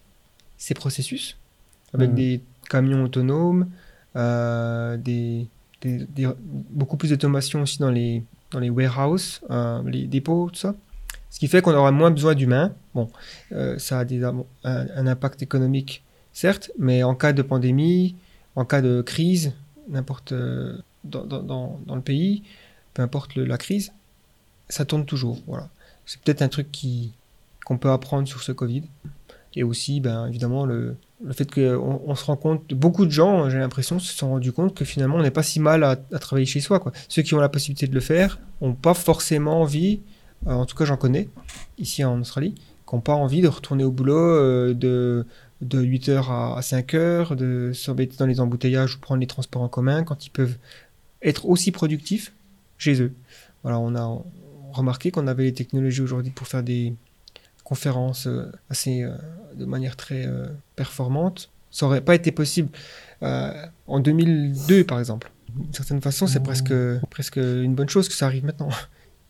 ces 0.57 0.73
processus, 0.73 1.37
avec 1.93 2.09
Mhm. 2.09 2.15
des 2.15 2.41
camions 2.71 3.03
autonomes, 3.03 3.69
euh, 4.15 4.97
beaucoup 6.69 6.95
plus 6.95 7.09
d'automation 7.09 7.61
aussi 7.63 7.79
dans 7.79 7.91
les, 7.91 8.23
dans 8.51 8.59
les 8.59 8.69
warehouses, 8.69 9.41
euh, 9.49 9.81
les 9.85 10.07
dépôts, 10.07 10.49
tout 10.51 10.59
ça. 10.59 10.75
Ce 11.29 11.39
qui 11.39 11.47
fait 11.47 11.61
qu'on 11.61 11.73
aura 11.73 11.91
moins 11.91 12.11
besoin 12.11 12.33
d'humains. 12.33 12.73
Bon, 12.95 13.09
euh, 13.51 13.77
ça 13.77 13.99
a 13.99 14.05
un, 14.63 15.07
impact 15.07 15.41
économique, 15.41 16.03
certes, 16.33 16.71
mais 16.77 17.03
en 17.03 17.15
cas 17.15 17.33
de 17.33 17.41
pandémie, 17.41 18.15
en 18.55 18.65
cas 18.65 18.81
de 18.81 19.01
crise, 19.01 19.53
n'importe 19.89 20.33
dans, 21.03 21.25
dans, 21.25 21.95
le 21.95 22.01
pays, 22.01 22.43
peu 22.93 23.01
importe 23.01 23.35
la 23.35 23.57
crise, 23.57 23.91
ça 24.69 24.85
tourne 24.85 25.05
toujours. 25.05 25.39
Voilà. 25.47 25.69
C'est 26.05 26.21
peut-être 26.21 26.41
un 26.41 26.49
truc 26.49 26.71
qui 26.71 27.13
qu'on 27.65 27.77
peut 27.77 27.91
apprendre 27.91 28.27
sur 28.27 28.41
ce 28.41 28.51
Covid. 28.51 28.83
Et 29.55 29.63
aussi, 29.63 29.99
ben, 29.99 30.27
évidemment, 30.27 30.65
le, 30.65 30.95
le 31.23 31.33
fait 31.33 31.49
qu'on 31.51 32.01
on 32.05 32.15
se 32.15 32.25
rend 32.25 32.35
compte, 32.35 32.73
beaucoup 32.73 33.05
de 33.05 33.11
gens, 33.11 33.49
j'ai 33.49 33.59
l'impression, 33.59 33.99
se 33.99 34.13
sont 34.15 34.29
rendus 34.29 34.51
compte 34.51 34.75
que 34.75 34.85
finalement, 34.85 35.17
on 35.17 35.21
n'est 35.21 35.31
pas 35.31 35.43
si 35.43 35.59
mal 35.59 35.83
à, 35.83 35.95
travailler 35.95 36.45
chez 36.45 36.59
soi. 36.59 36.79
Quoi. 36.79 36.91
Ceux 37.07 37.21
qui 37.21 37.33
ont 37.33 37.39
la 37.39 37.49
possibilité 37.49 37.87
de 37.87 37.93
le 37.93 38.01
faire 38.01 38.39
n'ont 38.61 38.73
pas 38.73 38.93
forcément 38.93 39.61
envie, 39.61 40.01
euh, 40.47 40.51
en 40.51 40.65
tout 40.65 40.75
cas 40.75 40.85
j'en 40.85 40.97
connais, 40.97 41.29
ici 41.77 42.03
en 42.03 42.19
Australie, 42.19 42.55
qui 42.55 42.95
n'ont 42.95 43.01
pas 43.01 43.13
envie 43.13 43.41
de 43.41 43.47
retourner 43.47 43.83
au 43.83 43.91
boulot 43.91 44.17
euh, 44.17 44.73
de, 44.73 45.25
de 45.61 45.83
8h 45.83 46.29
à, 46.29 46.57
à 46.57 46.61
5h, 46.61 47.35
de 47.35 47.71
s'embêter 47.73 48.17
dans 48.17 48.25
les 48.25 48.39
embouteillages 48.39 48.95
ou 48.95 48.99
prendre 48.99 49.21
les 49.21 49.27
transports 49.27 49.61
en 49.61 49.69
commun 49.69 50.03
quand 50.03 50.25
ils 50.25 50.31
peuvent 50.31 50.57
être 51.21 51.45
aussi 51.45 51.71
productifs 51.71 52.33
chez 52.77 53.01
eux. 53.01 53.13
Voilà, 53.63 53.77
on 53.79 53.95
a 53.95 54.23
remarqué 54.73 55.11
qu'on 55.11 55.27
avait 55.27 55.43
les 55.43 55.53
technologies 55.53 56.01
aujourd'hui 56.01 56.31
pour 56.31 56.47
faire 56.47 56.63
des 56.63 56.95
conférences 57.63 58.25
euh, 58.25 58.51
assez, 58.71 59.03
de 59.55 59.65
manière 59.65 59.95
très 59.95 60.25
euh, 60.25 60.47
performante. 60.75 61.49
Ça 61.69 61.85
aurait 61.85 62.01
pas 62.01 62.15
été 62.15 62.31
possible 62.31 62.69
euh, 63.23 63.51
en 63.87 63.99
2002, 63.99 64.83
par 64.83 64.99
exemple. 64.99 65.31
D'une 65.55 65.73
certaine 65.73 66.01
façon, 66.01 66.27
c'est 66.27 66.41
presque, 66.41 66.73
presque 67.09 67.37
une 67.37 67.75
bonne 67.75 67.89
chose 67.89 68.07
que 68.09 68.13
ça 68.15 68.25
arrive 68.25 68.45
maintenant. 68.45 68.69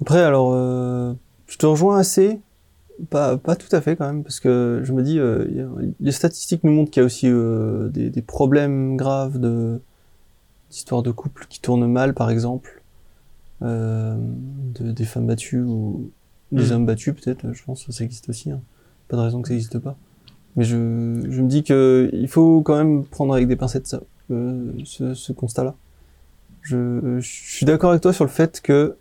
Après, 0.01 0.21
alors, 0.21 0.51
euh, 0.53 1.13
je 1.47 1.57
te 1.57 1.65
rejoins 1.65 1.97
assez, 1.99 2.39
pas, 3.09 3.37
pas 3.37 3.55
tout 3.55 3.73
à 3.75 3.81
fait 3.81 3.95
quand 3.95 4.05
même, 4.07 4.23
parce 4.23 4.39
que 4.39 4.81
je 4.83 4.93
me 4.93 5.03
dis, 5.03 5.19
euh, 5.19 5.45
les 5.99 6.11
statistiques 6.11 6.63
nous 6.63 6.71
montrent 6.71 6.91
qu'il 6.91 7.01
y 7.01 7.03
a 7.03 7.05
aussi 7.05 7.27
euh, 7.27 7.89
des, 7.89 8.09
des 8.09 8.21
problèmes 8.21 8.97
graves 8.97 9.39
de 9.39 9.79
d'histoires 10.69 11.03
de 11.03 11.11
couples 11.11 11.45
qui 11.49 11.59
tournent 11.59 11.91
mal, 11.91 12.13
par 12.13 12.29
exemple, 12.29 12.81
euh, 13.61 14.15
de, 14.17 14.91
des 14.91 15.05
femmes 15.05 15.27
battues 15.27 15.61
ou 15.61 16.09
des 16.51 16.69
Mm. 16.69 16.71
hommes 16.71 16.85
battus, 16.85 17.13
peut-être. 17.13 17.51
Je 17.53 17.63
pense 17.63 17.83
que 17.83 17.91
ça 17.91 18.03
existe 18.03 18.29
aussi. 18.29 18.51
hein. 18.51 18.61
Pas 19.09 19.17
de 19.17 19.21
raison 19.21 19.41
que 19.41 19.47
ça 19.49 19.53
n'existe 19.53 19.79
pas. 19.79 19.97
Mais 20.55 20.63
je, 20.63 20.75
je 20.75 21.41
me 21.41 21.47
dis 21.47 21.63
que 21.63 22.09
il 22.13 22.27
faut 22.27 22.61
quand 22.61 22.77
même 22.77 23.05
prendre 23.05 23.33
avec 23.33 23.47
des 23.47 23.55
pincettes 23.55 23.87
ça, 23.87 24.01
euh, 24.31 24.71
ce, 24.83 25.13
ce 25.13 25.31
constat-là. 25.31 25.75
Je, 26.61 27.19
je 27.19 27.27
suis 27.27 27.65
d'accord 27.65 27.91
avec 27.91 28.01
toi 28.01 28.13
sur 28.13 28.25
le 28.25 28.29
fait 28.29 28.61
que 28.61 28.97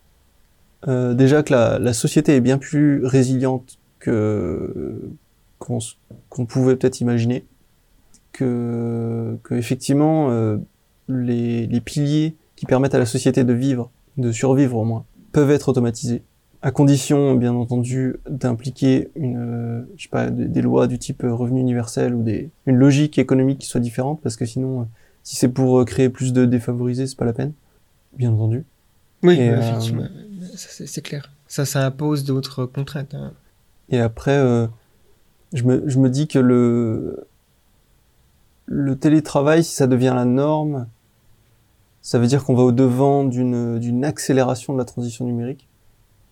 euh, 0.89 1.13
déjà 1.13 1.43
que 1.43 1.53
la, 1.53 1.79
la 1.79 1.93
société 1.93 2.35
est 2.37 2.41
bien 2.41 2.57
plus 2.59 3.05
résiliente 3.05 3.79
que 3.99 5.11
qu'on 5.59 6.47
pouvait 6.47 6.75
peut-être 6.75 7.03
imaginer, 7.03 7.45
que, 8.33 9.37
que 9.43 9.55
effectivement 9.55 10.31
euh, 10.31 10.57
les, 11.09 11.67
les 11.67 11.81
piliers 11.83 12.35
qui 12.57 12.65
permettent 12.65 12.95
à 12.95 12.99
la 12.99 13.07
société 13.07 13.45
de 13.45 13.53
vivre, 13.53 13.91
de 14.17 14.33
survivre 14.33 14.79
au 14.79 14.85
moins, 14.85 15.05
peuvent 15.33 15.51
être 15.51 15.69
automatisés, 15.69 16.23
à 16.63 16.71
condition 16.71 17.35
bien 17.35 17.55
entendu 17.55 18.17
d'impliquer 18.29 19.11
une, 19.17 19.37
euh, 19.39 19.83
je 19.97 20.03
sais 20.05 20.09
pas, 20.09 20.29
des, 20.31 20.61
lois 20.63 20.87
du 20.87 20.99
type 20.99 21.25
euh, 21.25 21.33
revenu 21.35 21.61
universel 21.61 22.15
ou 22.15 22.23
des, 22.23 22.51
une 22.67 22.77
logique 22.77 23.19
économique 23.19 23.59
qui 23.61 23.67
soit 23.67 23.81
différente, 23.81 24.21
parce 24.23 24.37
que 24.37 24.45
sinon, 24.45 24.83
euh, 24.83 24.85
si 25.23 25.37
c'est 25.37 25.49
pour 25.49 25.85
créer 25.85 26.11
plus 26.11 26.33
de 26.33 26.45
défavorisés, 26.45 27.07
c'est 27.07 27.17
pas 27.17 27.25
la 27.25 27.33
peine, 27.33 27.53
bien 28.17 28.31
entendu. 28.33 28.65
Oui, 29.23 29.37
Et, 29.39 29.51
euh, 29.51 29.59
effectivement, 29.59 30.05
c'est 30.55 31.03
clair. 31.03 31.31
Ça, 31.47 31.65
ça 31.65 31.85
impose 31.85 32.25
d'autres 32.25 32.65
contraintes. 32.67 33.15
hein. 33.15 33.33
Et 33.89 34.01
après, 34.01 34.37
euh, 34.37 34.67
je, 35.53 35.65
me, 35.65 35.83
je 35.89 35.99
me 35.99 36.09
dis 36.11 36.29
que 36.29 36.39
le, 36.39 37.27
le 38.67 38.97
télétravail, 38.97 39.65
si 39.65 39.75
ça 39.75 39.87
devient 39.87 40.13
la 40.15 40.25
norme, 40.25 40.87
ça 42.03 42.19
veut 42.19 42.27
dire 42.27 42.45
qu'on 42.45 42.55
va 42.55 42.63
au-devant 42.63 43.25
d'une 43.25 43.79
d'une 43.79 44.05
accélération 44.05 44.73
de 44.73 44.79
la 44.79 44.85
transition 44.85 45.27
numérique, 45.27 45.69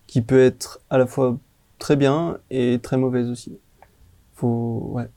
qui 0.09 0.23
peut 0.23 0.41
être 0.41 0.81
à 0.89 0.97
la 0.97 1.05
fois 1.05 1.37
très 1.77 1.95
bien 1.95 2.39
et 2.49 2.79
très 2.81 2.97
mauvaise 2.97 3.29
aussi. 3.29 3.59
Faut, 4.33 4.89
ouais. 4.91 5.07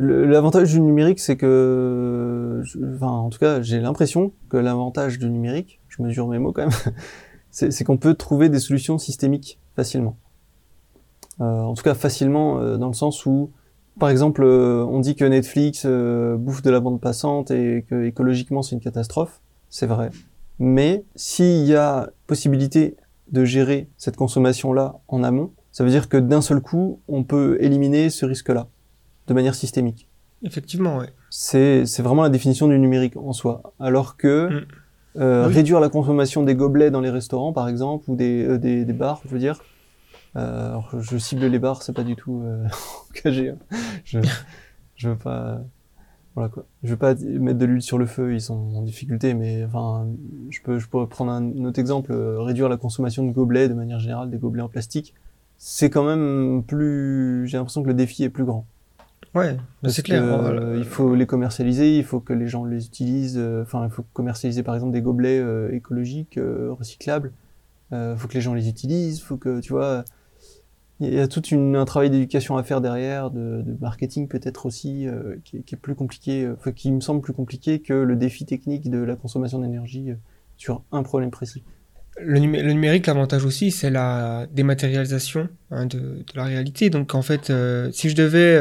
L'avantage 0.00 0.72
du 0.72 0.80
numérique, 0.80 1.20
c'est 1.20 1.36
que, 1.36 2.64
enfin, 2.96 3.06
en 3.06 3.30
tout 3.30 3.38
cas, 3.38 3.62
j'ai 3.62 3.78
l'impression 3.78 4.32
que 4.48 4.56
l'avantage 4.56 5.20
du 5.20 5.30
numérique, 5.30 5.80
je 5.88 6.02
mesure 6.02 6.26
mes 6.26 6.40
mots 6.40 6.50
quand 6.50 6.62
même, 6.62 6.94
c'est 7.52 7.70
c'est 7.70 7.84
qu'on 7.84 7.96
peut 7.96 8.14
trouver 8.14 8.48
des 8.48 8.58
solutions 8.58 8.98
systémiques 8.98 9.60
facilement. 9.76 10.16
Euh, 11.40 11.44
en 11.44 11.74
tout 11.74 11.84
cas 11.84 11.94
facilement 11.94 12.58
euh, 12.58 12.78
dans 12.78 12.88
le 12.88 12.94
sens 12.94 13.24
où, 13.24 13.52
par 14.00 14.10
exemple, 14.10 14.42
euh, 14.42 14.84
on 14.84 14.98
dit 14.98 15.14
que 15.14 15.24
Netflix 15.24 15.84
euh, 15.86 16.36
bouffe 16.36 16.62
de 16.62 16.70
la 16.70 16.80
bande 16.80 17.00
passante 17.00 17.52
et 17.52 17.86
que 17.88 18.04
écologiquement 18.04 18.62
c'est 18.62 18.74
une 18.74 18.80
catastrophe, 18.80 19.40
c'est 19.68 19.86
vrai. 19.86 20.10
Mais 20.58 21.04
s'il 21.14 21.64
y 21.66 21.76
a 21.76 22.10
possibilité 22.26 22.96
de 23.32 23.44
gérer 23.44 23.88
cette 23.96 24.16
consommation-là 24.16 25.00
en 25.08 25.22
amont, 25.24 25.52
ça 25.72 25.84
veut 25.84 25.90
dire 25.90 26.08
que 26.08 26.16
d'un 26.18 26.40
seul 26.42 26.60
coup, 26.60 27.00
on 27.08 27.24
peut 27.24 27.56
éliminer 27.60 28.10
ce 28.10 28.26
risque-là 28.26 28.68
de 29.26 29.34
manière 29.34 29.54
systémique. 29.54 30.08
Effectivement, 30.42 30.98
ouais. 30.98 31.08
C'est 31.30 31.84
vraiment 32.00 32.22
la 32.22 32.28
définition 32.28 32.68
du 32.68 32.78
numérique 32.78 33.16
en 33.16 33.32
soi. 33.32 33.62
Alors 33.80 34.16
que 34.16 34.48
Mm. 34.50 34.66
euh, 35.20 35.46
Oui. 35.48 35.54
réduire 35.54 35.80
la 35.80 35.88
consommation 35.88 36.42
des 36.42 36.54
gobelets 36.54 36.90
dans 36.90 37.00
les 37.00 37.10
restaurants, 37.10 37.52
par 37.52 37.68
exemple, 37.68 38.10
ou 38.10 38.16
des, 38.16 38.44
euh, 38.46 38.58
des, 38.58 38.84
des 38.84 38.92
bars, 38.92 39.20
je 39.24 39.30
veux 39.30 39.38
dire, 39.38 39.60
Euh, 40.36 40.68
alors, 40.70 40.88
je 40.98 41.18
cible 41.18 41.44
les 41.46 41.58
barres, 41.58 41.82
c'est 41.82 41.92
pas 41.94 42.04
du 42.04 42.16
tout 42.16 42.42
engagé. 43.10 43.50
hein. 43.50 43.58
Je, 44.04 44.18
je 44.96 45.08
veux 45.10 45.16
pas, 45.16 45.60
voilà 46.34 46.48
quoi. 46.48 46.64
Je 46.82 46.90
veux 46.90 46.96
pas 46.96 47.14
mettre 47.14 47.58
de 47.58 47.64
l'huile 47.66 47.82
sur 47.82 47.98
le 47.98 48.06
feu, 48.06 48.34
ils 48.34 48.40
sont 48.40 48.54
en 48.74 48.82
difficulté, 48.82 49.34
mais 49.34 49.64
enfin, 49.64 50.06
je 50.50 50.60
peux, 50.62 50.78
je 50.78 50.88
pourrais 50.88 51.06
prendre 51.06 51.30
un 51.32 51.64
autre 51.64 51.78
exemple, 51.78 52.12
euh, 52.12 52.40
réduire 52.40 52.68
la 52.68 52.76
consommation 52.78 53.24
de 53.26 53.32
gobelets 53.32 53.68
de 53.68 53.74
manière 53.74 53.98
générale, 53.98 54.30
des 54.30 54.38
gobelets 54.38 54.62
en 54.62 54.68
plastique. 54.68 55.14
C'est 55.58 55.90
quand 55.90 56.04
même 56.04 56.62
plus, 56.66 57.46
j'ai 57.46 57.56
l'impression 57.58 57.82
que 57.82 57.88
le 57.88 57.94
défi 57.94 58.24
est 58.24 58.30
plus 58.30 58.44
grand. 58.44 58.66
Ouais, 59.34 59.56
c'est 59.88 60.02
clair. 60.02 60.22
que, 60.22 60.40
Voilà. 60.42 60.60
euh, 60.62 60.76
il 60.78 60.84
faut 60.84 61.14
les 61.14 61.26
commercialiser, 61.26 61.96
il 61.96 62.04
faut 62.04 62.20
que 62.20 62.32
les 62.34 62.48
gens 62.48 62.64
les 62.64 62.84
utilisent. 62.86 63.38
euh, 63.38 63.62
Enfin, 63.62 63.84
il 63.84 63.90
faut 63.90 64.04
commercialiser 64.12 64.62
par 64.62 64.74
exemple 64.74 64.92
des 64.92 65.00
gobelets 65.02 65.38
euh, 65.40 65.72
écologiques, 65.72 66.38
recyclables. 66.78 67.32
Il 67.92 68.14
faut 68.16 68.26
que 68.26 68.34
les 68.34 68.40
gens 68.40 68.54
les 68.54 68.68
utilisent. 68.70 69.20
faut 69.22 69.36
que 69.36 69.60
tu 69.60 69.72
vois, 69.74 70.04
il 71.00 71.14
y 71.14 71.18
a 71.18 71.26
tout 71.26 71.42
un 71.52 71.84
travail 71.84 72.10
d'éducation 72.10 72.56
à 72.56 72.62
faire 72.62 72.80
derrière, 72.80 73.30
de, 73.30 73.64
marketing 73.80 74.28
peut-être 74.28 74.66
aussi, 74.66 75.06
euh, 75.08 75.36
qui, 75.44 75.56
est- 75.58 75.76
plus 75.76 75.94
compliqué, 75.94 76.44
euh, 76.44 76.72
qui 76.72 76.92
me 76.92 77.00
semble 77.00 77.20
plus 77.20 77.32
compliqué 77.32 77.80
que 77.80 77.92
le 77.92 78.16
défi 78.16 78.44
technique 78.44 78.88
de 78.90 78.98
la 78.98 79.16
consommation 79.16 79.58
d'énergie 79.58 80.10
euh, 80.10 80.14
sur 80.56 80.84
un 80.92 81.02
problème 81.02 81.30
précis. 81.30 81.64
Le, 82.20 82.38
numé- 82.38 82.62
le 82.62 82.72
numérique, 82.72 83.06
l'avantage 83.06 83.44
aussi, 83.44 83.70
c'est 83.70 83.90
la 83.90 84.46
dématérialisation 84.52 85.48
hein, 85.70 85.86
de, 85.86 86.24
la 86.34 86.44
réalité. 86.44 86.90
Donc 86.90 87.14
en 87.14 87.22
fait, 87.22 87.50
si 87.92 88.10
je 88.10 88.14
devais, 88.14 88.60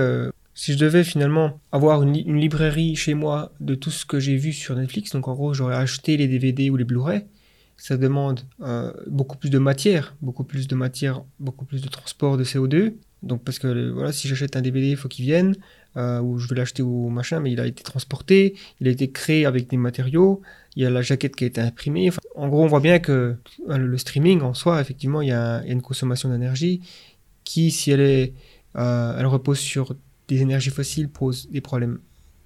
si 0.53 0.73
je 0.73 0.77
devais 0.77 1.03
finalement 1.03 1.59
avoir 1.71 2.01
une, 2.01 2.15
une 2.15 2.37
librairie 2.37 2.95
chez 2.95 3.13
moi 3.13 3.51
de 3.59 3.75
tout 3.75 3.91
ce 3.91 4.05
que 4.05 4.19
j'ai 4.19 4.37
vu 4.37 4.53
sur 4.53 4.75
Netflix, 4.75 5.11
donc 5.11 5.27
en 5.27 5.33
gros, 5.33 5.53
j'aurais 5.53 5.75
acheté 5.75 6.15
les 6.15 6.27
DVD 6.27 6.69
ou 6.69 6.77
les 6.77 6.85
Blu-ray. 6.85 7.25
Ça 7.81 7.97
demande 7.97 8.41
euh, 8.61 8.93
beaucoup 9.07 9.37
plus 9.37 9.49
de 9.49 9.57
matière, 9.57 10.15
beaucoup 10.21 10.43
plus 10.43 10.67
de 10.67 10.75
matière, 10.75 11.23
beaucoup 11.39 11.65
plus 11.65 11.81
de 11.81 11.89
transport 11.89 12.37
de 12.37 12.43
CO2. 12.43 12.93
Donc 13.23 13.43
parce 13.43 13.57
que 13.57 13.65
euh, 13.65 13.91
voilà, 13.91 14.11
si 14.11 14.27
j'achète 14.27 14.55
un 14.55 14.61
DVD, 14.61 14.91
il 14.91 14.95
faut 14.95 15.07
qu'il 15.07 15.25
vienne, 15.25 15.55
euh, 15.97 16.21
ou 16.21 16.37
je 16.37 16.47
vais 16.47 16.53
l'acheter 16.53 16.83
au 16.83 17.09
machin, 17.09 17.39
mais 17.39 17.51
il 17.51 17.59
a 17.59 17.65
été 17.65 17.81
transporté, 17.81 18.53
il 18.81 18.87
a 18.87 18.91
été 18.91 19.09
créé 19.09 19.47
avec 19.47 19.67
des 19.67 19.77
matériaux, 19.77 20.43
il 20.75 20.83
y 20.83 20.85
a 20.85 20.91
la 20.91 21.01
jaquette 21.01 21.35
qui 21.35 21.45
a 21.45 21.47
été 21.47 21.59
imprimée. 21.59 22.11
En 22.35 22.49
gros, 22.49 22.63
on 22.63 22.67
voit 22.67 22.81
bien 22.81 22.99
que 22.99 23.35
le, 23.67 23.97
streaming 23.97 24.41
en 24.41 24.53
soi, 24.53 24.79
effectivement, 24.79 25.23
il 25.23 25.29
y 25.29 25.31
a, 25.31 25.63
il 25.63 25.67
y 25.69 25.71
a 25.71 25.73
une 25.73 25.81
consommation 25.81 26.29
d'énergie 26.29 26.81
qui, 27.45 27.71
si 27.71 27.89
elle, 27.89 28.01
est, 28.01 28.33
elle 28.75 29.25
repose 29.25 29.57
sur 29.57 29.95
des 30.27 30.43
énergies 30.43 30.69
fossiles, 30.69 31.09
pose 31.09 31.49
des 31.49 31.61
problèmes 31.61 31.97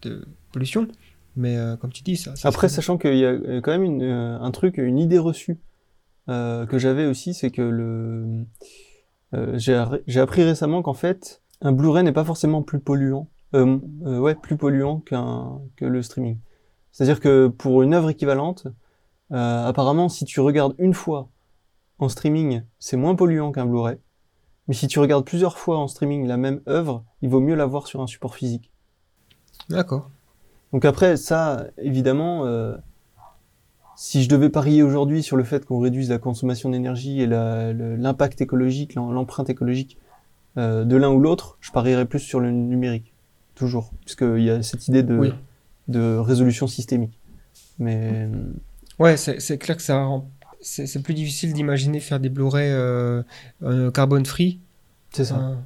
de 0.04 0.26
pollution. 0.54 0.88
Mais 1.36 1.58
euh, 1.58 1.76
comme 1.76 1.92
tu 1.92 2.04
dis, 2.04 2.18
ça. 2.18 2.36
ça 2.36 2.48
Après, 2.48 2.70
sachant 2.70 2.98
qu'il 2.98 3.18
y 3.18 3.26
a 3.26 3.30
euh, 3.30 3.62
quand 3.62 3.72
même 3.72 3.84
une, 3.84 4.04
euh, 4.04 4.40
un 4.40 4.52
truc, 4.52 4.78
une 4.78 4.98
idée 4.98 5.20
reçue 5.20 5.60
euh, 6.30 6.66
que 6.66 6.78
j'avais 6.78 7.06
aussi, 7.06 7.34
c'est 7.34 7.52
que 7.52 7.62
le 7.62 8.46
j'ai 9.56 10.20
appris 10.20 10.44
récemment 10.44 10.82
qu'en 10.82 10.94
fait, 10.94 11.42
un 11.60 11.74
Blu-ray 11.74 12.06
n'est 12.06 12.14
pas 12.14 12.24
forcément 12.24 12.62
plus 12.62 12.80
polluant, 12.80 13.28
ouais, 13.52 14.34
plus 14.34 14.56
polluant 14.56 15.02
qu'un 15.02 15.60
que 15.76 15.84
le 15.84 16.02
streaming. 16.02 16.40
C'est-à-dire 16.94 17.20
que 17.20 17.48
pour 17.48 17.84
une 17.84 17.94
œuvre 17.94 18.12
équivalente, 18.12 18.68
apparemment, 19.30 20.08
si 20.08 20.24
tu 20.24 20.40
regardes 20.40 20.74
une 20.78 20.94
fois 20.94 21.28
en 22.00 22.08
streaming, 22.08 22.62
c'est 22.80 22.96
moins 22.96 23.16
polluant 23.16 23.52
qu'un 23.52 23.66
Blu-ray. 23.66 23.98
Mais 24.70 24.74
si 24.74 24.88
tu 24.88 25.00
regardes 25.00 25.26
plusieurs 25.26 25.58
fois 25.58 25.80
en 25.80 25.90
streaming 25.90 26.28
la 26.28 26.38
même 26.38 26.62
œuvre, 26.70 27.04
il 27.22 27.30
vaut 27.30 27.42
mieux 27.42 27.56
la 27.56 27.66
voir 27.66 27.88
sur 27.88 28.02
un 28.02 28.08
support 28.08 28.36
physique. 28.36 28.72
D'accord. 29.68 30.12
Donc 30.74 30.86
après, 30.86 31.16
ça, 31.18 31.68
évidemment, 31.78 32.46
euh, 32.46 32.76
si 33.96 34.24
je 34.24 34.30
devais 34.30 34.50
parier 34.50 34.84
aujourd'hui 34.84 35.24
sur 35.24 35.38
le 35.38 35.44
fait 35.44 35.66
qu'on 35.66 35.80
réduise 35.80 36.10
la 36.10 36.18
consommation 36.18 36.70
d'énergie 36.70 37.22
et 37.22 37.28
l'impact 37.28 38.42
écologique, 38.42 38.96
l'em- 38.96 39.12
l'empreinte 39.14 39.50
écologique 39.50 39.98
euh, 40.58 40.84
de 40.84 40.96
l'un 40.98 41.10
ou 41.10 41.20
l'autre, 41.20 41.58
je 41.62 41.72
parierais 41.72 42.06
plus 42.06 42.20
sur 42.20 42.40
le 42.40 42.52
numérique, 42.52 43.14
toujours, 43.56 43.92
puisqu'il 44.02 44.44
y 44.44 44.50
a 44.50 44.62
cette 44.64 44.88
idée 44.88 45.04
de, 45.04 45.18
Oui. 45.18 45.34
de 45.88 46.18
résolution 46.18 46.68
systémique. 46.68 47.18
Mais 47.80 48.28
Ouais, 49.00 49.18
c'est 49.18 49.58
clair 49.58 49.76
que 49.78 49.84
ça 49.84 50.08
c'est 50.62 51.04
plus 51.04 51.14
difficile 51.14 51.54
d'imaginer 51.54 52.00
faire 52.00 52.20
des 52.20 52.30
Blu-ray 52.30 52.72
euh, 52.72 53.22
euh, 53.64 53.92
carbone 53.92 54.26
free, 54.26 54.60
c'est 55.12 55.26
ça. 55.26 55.58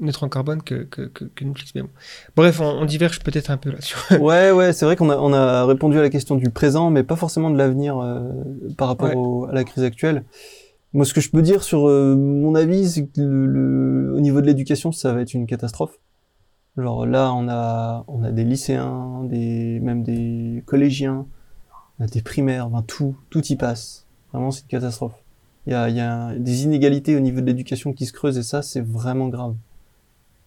Neutre 0.00 0.24
en 0.24 0.28
carbone 0.28 0.62
que, 0.62 0.74
que, 0.84 1.02
que, 1.02 1.24
que 1.24 1.44
Netflix. 1.44 1.72
Mais 1.74 1.82
bon. 1.82 1.88
Bref, 2.36 2.60
on, 2.60 2.64
on 2.80 2.84
diverge 2.84 3.20
peut-être 3.20 3.50
un 3.50 3.56
peu 3.56 3.70
là-dessus. 3.70 3.96
ouais, 4.20 4.50
ouais, 4.50 4.72
c'est 4.72 4.84
vrai 4.84 4.96
qu'on 4.96 5.10
a, 5.10 5.16
on 5.16 5.32
a 5.32 5.64
répondu 5.64 5.98
à 5.98 6.02
la 6.02 6.10
question 6.10 6.34
du 6.36 6.50
présent, 6.50 6.90
mais 6.90 7.02
pas 7.02 7.16
forcément 7.16 7.50
de 7.50 7.56
l'avenir 7.58 7.98
euh, 7.98 8.20
par 8.76 8.88
rapport 8.88 9.08
Ouais. 9.08 9.14
au- 9.16 9.46
à 9.46 9.52
la 9.52 9.64
crise 9.64 9.84
actuelle. 9.84 10.24
Moi, 10.92 11.04
ce 11.04 11.12
que 11.14 11.20
je 11.20 11.30
peux 11.30 11.42
dire 11.42 11.62
sur 11.62 11.88
euh, 11.88 12.16
mon 12.16 12.54
avis, 12.54 12.88
c'est 12.88 13.06
que 13.06 13.20
le, 13.20 13.46
le- 13.46 14.14
au 14.14 14.20
niveau 14.20 14.40
de 14.40 14.46
l'éducation, 14.46 14.92
ça 14.92 15.12
va 15.12 15.20
être 15.20 15.34
une 15.34 15.46
catastrophe. 15.46 15.98
Genre 16.76 17.06
là, 17.06 17.32
on 17.32 17.48
a, 17.48 18.04
on 18.08 18.22
a 18.22 18.30
des 18.30 18.44
lycéens, 18.44 19.22
des, 19.24 19.80
même 19.80 20.02
des 20.02 20.62
collégiens, 20.66 21.26
on 21.98 22.04
a 22.04 22.06
des 22.06 22.20
primaires, 22.22 22.66
enfin 22.66 22.82
tout, 22.86 23.16
tout 23.30 23.42
y 23.46 23.56
passe. 23.56 24.06
Vraiment, 24.32 24.50
c'est 24.50 24.62
une 24.62 24.68
catastrophe. 24.68 25.14
Il 25.66 25.72
y 25.72 25.74
a, 25.74 25.88
il 25.88 25.96
y 25.96 26.00
a 26.00 26.34
des 26.36 26.64
inégalités 26.64 27.16
au 27.16 27.20
niveau 27.20 27.40
de 27.40 27.46
l'éducation 27.46 27.92
qui 27.92 28.04
se 28.06 28.12
creusent 28.12 28.36
et 28.38 28.42
ça, 28.42 28.60
c'est 28.62 28.82
vraiment 28.82 29.28
grave. 29.28 29.54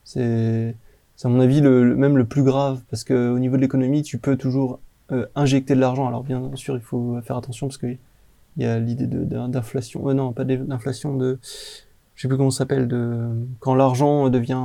C'est, 0.04 0.76
c'est 1.16 1.28
à 1.28 1.32
mon 1.32 1.40
avis 1.40 1.62
le, 1.62 1.84
le- 1.84 1.96
même 1.96 2.18
le 2.18 2.26
plus 2.26 2.44
grave 2.44 2.82
parce 2.90 3.04
que 3.04 3.30
au 3.32 3.40
niveau 3.40 3.56
de 3.58 3.62
l'économie, 3.62 4.02
tu 4.04 4.18
peux 4.18 4.36
toujours 4.38 4.80
euh, 5.12 5.26
injecter 5.36 5.76
de 5.76 5.80
l'argent. 5.80 6.08
Alors 6.08 6.24
bien 6.24 6.52
sûr, 6.56 6.76
il 6.76 6.82
faut 6.82 7.20
faire 7.22 7.38
attention 7.38 7.68
parce 7.68 7.78
que 7.78 7.88
il 7.88 8.64
y 8.64 8.66
a 8.66 8.80
l'idée 8.80 9.08
de- 9.08 9.24
d'inflation. 9.48 10.10
Euh, 10.10 10.14
non, 10.14 10.34
pas 10.34 10.44
d'in- 10.44 10.64
d'inflation 10.66 11.16
de, 11.16 11.40
je 12.16 12.22
sais 12.22 12.28
plus 12.28 12.38
comment 12.38 12.52
ça 12.52 12.60
s'appelle, 12.60 12.88
de 12.88 13.30
quand 13.60 13.76
l'argent 13.76 14.30
devient 14.30 14.60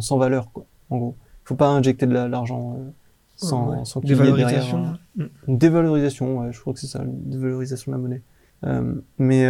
sans 0.00 0.18
valeur, 0.18 0.50
quoi. 0.52 0.64
En 0.90 0.98
gros, 0.98 1.14
faut 1.44 1.54
pas 1.54 1.68
injecter 1.68 2.06
de 2.06 2.12
la- 2.12 2.28
l'argent 2.28 2.76
euh, 2.78 2.90
sans, 3.36 3.70
Ouais. 3.70 3.76
sans 3.84 4.00
qu'il 4.00 4.10
y 4.10 4.12
ait 4.12 4.16
derrière 4.16 4.36
Dévalorisation. 4.36 4.78
un- 4.84 4.98
Mm. 5.16 5.28
une 5.48 5.58
dévalorisation, 5.58 6.38
ouais, 6.40 6.52
je 6.52 6.60
crois 6.60 6.72
que 6.74 6.80
c'est 6.80 6.86
ça, 6.88 7.02
une 7.02 7.30
dévalorisation 7.30 7.92
de 7.92 7.96
la 7.96 8.02
monnaie. 8.02 8.22
Mais 9.18 9.46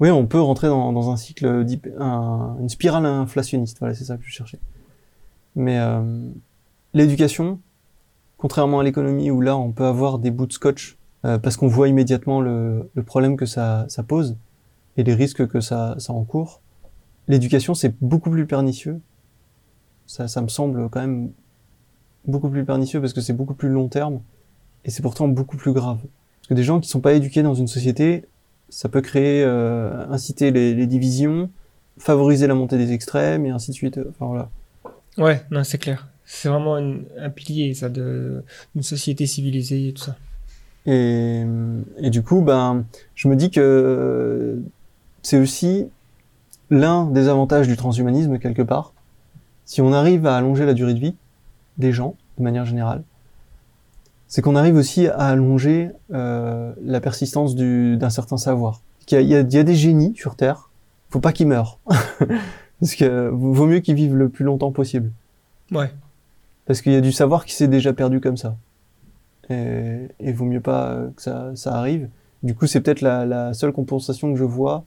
oui, 0.00 0.10
on 0.10 0.26
peut 0.26 0.40
rentrer 0.40 0.68
dans, 0.68 1.10
un 1.10 1.16
cycle, 1.16 1.46
une 1.46 2.68
spirale 2.68 3.06
inflationniste. 3.06 3.78
Voilà, 3.78 3.94
c'est 3.94 4.04
ça 4.04 4.16
que 4.16 4.24
je 4.24 4.30
cherchais. 4.30 4.58
Mais 5.54 5.78
euh, 5.78 6.30
l'éducation, 6.94 7.60
contrairement 8.38 8.80
à 8.80 8.84
l'économie 8.84 9.30
où 9.30 9.40
là 9.40 9.56
on 9.56 9.70
peut 9.70 9.84
avoir 9.84 10.18
des 10.18 10.30
bouts 10.30 10.46
de 10.46 10.52
scotch 10.52 10.98
euh, 11.24 11.38
parce 11.38 11.56
qu'on 11.56 11.68
voit 11.68 11.88
immédiatement 11.88 12.40
le, 12.40 12.90
le 12.94 13.02
problème 13.04 13.36
que 13.36 13.46
ça, 13.46 13.86
ça 13.88 14.02
pose 14.02 14.36
et 14.96 15.04
les 15.04 15.14
risques 15.14 15.46
que 15.46 15.60
ça, 15.60 15.94
ça 15.98 16.12
encourt, 16.12 16.60
l'éducation 17.28 17.74
c'est 17.74 17.94
beaucoup 18.00 18.30
plus 18.30 18.46
pernicieux. 18.46 19.00
Ça, 20.06 20.28
ça 20.28 20.42
me 20.42 20.48
semble 20.48 20.88
quand 20.90 21.00
même 21.00 21.30
beaucoup 22.26 22.50
plus 22.50 22.64
pernicieux 22.64 23.00
parce 23.00 23.12
que 23.12 23.20
c'est 23.20 23.32
beaucoup 23.32 23.54
plus 23.54 23.68
long 23.68 23.88
terme 23.88 24.20
et 24.84 24.90
c'est 24.90 25.02
pourtant 25.02 25.28
beaucoup 25.28 25.56
plus 25.56 25.72
grave. 25.72 25.98
Parce 26.00 26.48
que 26.48 26.54
des 26.54 26.64
gens 26.64 26.80
qui 26.80 26.88
sont 26.88 27.00
pas 27.00 27.14
éduqués 27.14 27.42
dans 27.42 27.54
une 27.54 27.68
société, 27.68 28.26
ça 28.68 28.88
peut 28.88 29.00
créer, 29.00 29.42
euh, 29.44 30.06
inciter 30.08 30.50
les, 30.50 30.74
les 30.74 30.86
divisions, 30.86 31.50
favoriser 31.98 32.46
la 32.46 32.54
montée 32.54 32.76
des 32.78 32.92
extrêmes 32.92 33.46
et 33.46 33.50
ainsi 33.50 33.70
de 33.70 33.76
suite. 33.76 33.98
Enfin 34.10 34.26
voilà. 34.26 34.50
Ouais, 35.18 35.42
non, 35.50 35.62
c'est 35.64 35.78
clair. 35.78 36.08
C'est 36.24 36.48
vraiment 36.48 36.78
une- 36.78 37.04
un 37.18 37.30
pilier, 37.30 37.74
ça, 37.74 37.88
de- 37.88 38.42
d'une 38.74 38.82
société 38.82 39.26
civilisée 39.26 39.88
et 39.88 39.92
tout 39.92 40.02
ça. 40.02 40.16
Et, 40.86 41.44
et 41.98 42.10
du 42.10 42.22
coup, 42.22 42.42
ben, 42.42 42.84
je 43.14 43.28
me 43.28 43.36
dis 43.36 43.50
que 43.50 44.58
c'est 45.22 45.38
aussi 45.38 45.86
l'un 46.70 47.06
des 47.06 47.28
avantages 47.28 47.68
du 47.68 47.76
transhumanisme 47.76 48.38
quelque 48.38 48.62
part. 48.62 48.92
Si 49.66 49.80
on 49.80 49.92
arrive 49.92 50.26
à 50.26 50.36
allonger 50.36 50.66
la 50.66 50.74
durée 50.74 50.94
de 50.94 50.98
vie 50.98 51.14
des 51.78 51.92
gens, 51.92 52.16
de 52.38 52.42
manière 52.42 52.66
générale, 52.66 53.02
c'est 54.34 54.42
qu'on 54.42 54.56
arrive 54.56 54.74
aussi 54.74 55.06
à 55.06 55.28
allonger 55.28 55.92
euh, 56.12 56.72
la 56.82 57.00
persistance 57.00 57.54
du- 57.54 57.96
d'un 57.96 58.10
certain 58.10 58.36
savoir. 58.36 58.80
Il 59.08 59.14
y, 59.14 59.16
a, 59.16 59.20
il, 59.20 59.28
y 59.28 59.36
a, 59.36 59.40
il 59.42 59.54
y 59.54 59.58
a 59.58 59.62
des 59.62 59.76
génies 59.76 60.12
sur 60.16 60.34
Terre, 60.34 60.70
faut 61.08 61.20
pas 61.20 61.32
qu'ils 61.32 61.46
meurent. 61.46 61.78
Parce 62.80 62.96
que 62.96 63.28
vaut 63.28 63.66
mieux 63.66 63.78
qu'ils 63.78 63.94
vivent 63.94 64.16
le 64.16 64.28
plus 64.28 64.44
longtemps 64.44 64.72
possible. 64.72 65.12
Ouais. 65.70 65.88
Parce 66.66 66.82
qu'il 66.82 66.90
y 66.90 66.96
a 66.96 67.00
du 67.00 67.12
savoir 67.12 67.44
qui 67.44 67.54
s'est 67.54 67.68
déjà 67.68 67.92
perdu 67.92 68.20
comme 68.20 68.36
ça. 68.36 68.56
Et, 69.50 70.08
et 70.18 70.32
vaut 70.32 70.46
mieux 70.46 70.60
pas 70.60 70.98
que 71.14 71.22
ça, 71.22 71.52
ça 71.54 71.76
arrive. 71.76 72.08
Du 72.42 72.56
coup, 72.56 72.66
c'est 72.66 72.80
peut-être 72.80 73.02
la, 73.02 73.24
la 73.26 73.54
seule 73.54 73.70
compensation 73.70 74.32
que 74.32 74.36
je 74.40 74.42
vois 74.44 74.82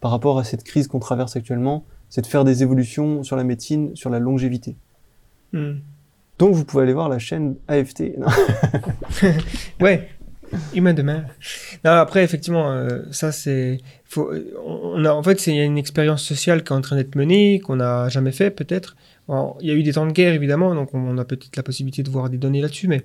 par 0.00 0.10
rapport 0.10 0.40
à 0.40 0.42
cette 0.44 0.64
crise 0.64 0.88
qu'on 0.88 0.98
traverse 0.98 1.36
actuellement, 1.36 1.84
c'est 2.10 2.22
de 2.22 2.26
faire 2.26 2.42
des 2.42 2.64
évolutions 2.64 3.22
sur 3.22 3.36
la 3.36 3.44
médecine, 3.44 3.94
sur 3.94 4.10
la 4.10 4.18
longévité. 4.18 4.74
Mm. 5.52 5.74
Donc, 6.38 6.54
vous 6.54 6.64
pouvez 6.64 6.84
aller 6.84 6.92
voir 6.92 7.08
la 7.08 7.18
chaîne 7.18 7.56
AFT. 7.68 8.12
Non. 8.18 8.26
Ouais, 9.80 10.08
humain 10.74 10.94
demain. 10.94 11.24
Non, 11.84 11.92
après, 11.92 12.22
effectivement, 12.24 12.70
euh, 12.70 13.02
ça 13.10 13.32
c'est. 13.32 13.78
Faut, 14.04 14.32
on 14.64 15.04
a, 15.04 15.10
en 15.12 15.22
fait, 15.22 15.46
il 15.46 15.56
y 15.56 15.60
a 15.60 15.64
une 15.64 15.78
expérience 15.78 16.22
sociale 16.22 16.62
qui 16.64 16.72
est 16.72 16.76
en 16.76 16.80
train 16.80 16.96
d'être 16.96 17.14
menée, 17.16 17.60
qu'on 17.60 17.76
n'a 17.76 18.08
jamais 18.08 18.32
fait 18.32 18.50
peut-être. 18.50 18.96
Il 19.60 19.66
y 19.68 19.70
a 19.70 19.74
eu 19.74 19.82
des 19.82 19.92
temps 19.92 20.06
de 20.06 20.12
guerre 20.12 20.32
évidemment, 20.32 20.74
donc 20.74 20.94
on 20.94 21.18
a 21.18 21.24
peut-être 21.26 21.54
la 21.56 21.62
possibilité 21.62 22.02
de 22.02 22.08
voir 22.08 22.30
des 22.30 22.38
données 22.38 22.62
là-dessus, 22.62 22.88
mais 22.88 23.04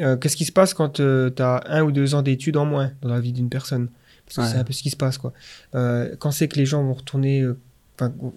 euh, 0.00 0.16
qu'est-ce 0.16 0.36
qui 0.36 0.46
se 0.46 0.52
passe 0.52 0.72
quand 0.72 0.94
tu 0.94 1.02
as 1.02 1.62
un 1.66 1.82
ou 1.82 1.92
deux 1.92 2.14
ans 2.14 2.22
d'études 2.22 2.56
en 2.56 2.64
moins 2.64 2.92
dans 3.02 3.10
la 3.10 3.20
vie 3.20 3.32
d'une 3.32 3.50
personne? 3.50 3.88
Parce 4.24 4.36
que 4.36 4.40
Ouais. 4.40 4.48
c'est 4.48 4.56
un 4.60 4.64
peu 4.64 4.72
ce 4.72 4.82
qui 4.82 4.88
se 4.88 4.96
passe, 4.96 5.18
quoi. 5.18 5.34
Euh, 5.74 6.16
quand 6.18 6.30
c'est 6.30 6.48
que 6.48 6.56
les 6.56 6.64
gens 6.64 6.82
vont 6.82 6.94
retourner 6.94 7.42
euh, 7.42 7.58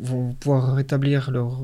vont 0.02 0.34
pouvoir 0.34 0.76
rétablir 0.76 1.32
leur 1.32 1.62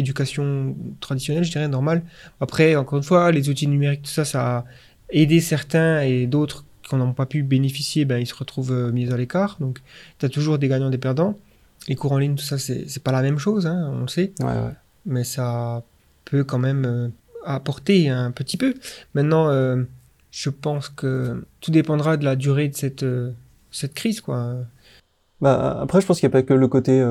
éducation 0.00 0.76
traditionnelle, 1.00 1.44
je 1.44 1.50
dirais, 1.52 1.68
normale. 1.68 2.02
Après, 2.40 2.76
encore 2.76 2.98
une 2.98 3.04
fois, 3.04 3.30
les 3.30 3.48
outils 3.48 3.66
numériques, 3.68 4.02
tout 4.02 4.10
ça, 4.10 4.24
ça 4.24 4.58
a 4.58 4.64
aidé 5.10 5.40
certains 5.40 6.00
et 6.02 6.26
d'autres 6.26 6.64
qui 6.88 6.96
n'ont 6.96 7.12
pas 7.12 7.26
pu 7.26 7.42
bénéficier, 7.44 8.04
ben, 8.04 8.18
ils 8.18 8.26
se 8.26 8.34
retrouvent 8.34 8.72
euh, 8.72 8.90
mis 8.90 9.12
à 9.12 9.16
l'écart. 9.16 9.56
Donc, 9.60 9.78
tu 10.18 10.26
as 10.26 10.28
toujours 10.28 10.58
des 10.58 10.66
gagnants, 10.66 10.90
des 10.90 10.98
perdants. 10.98 11.38
Les 11.88 11.94
cours 11.94 12.12
en 12.12 12.18
ligne, 12.18 12.34
tout 12.34 12.44
ça, 12.44 12.58
c'est 12.58 13.02
pas 13.02 13.12
la 13.12 13.22
même 13.22 13.38
chose, 13.38 13.66
hein, 13.66 13.90
on 13.94 14.02
le 14.02 14.08
sait, 14.08 14.32
Ouais, 14.40 14.46
ouais. 14.46 14.72
mais 15.06 15.24
ça 15.24 15.82
peut 16.24 16.44
quand 16.44 16.58
même 16.58 16.84
euh, 16.84 17.08
apporter 17.44 18.08
un 18.08 18.30
petit 18.32 18.56
peu. 18.56 18.74
Maintenant, 19.14 19.48
euh, 19.48 19.82
je 20.30 20.50
pense 20.50 20.88
que 20.88 21.44
tout 21.60 21.70
dépendra 21.70 22.16
de 22.16 22.24
la 22.24 22.36
durée 22.36 22.68
de 22.68 22.76
cette, 22.76 23.02
euh, 23.02 23.32
cette 23.70 23.94
crise, 23.94 24.20
quoi. 24.20 24.56
Bah, 25.40 25.78
après, 25.80 26.00
je 26.00 26.06
pense 26.06 26.20
qu'il 26.20 26.28
n'y 26.28 26.32
a 26.32 26.36
pas 26.38 26.42
que 26.42 26.52
le 26.52 26.68
côté 26.68 27.02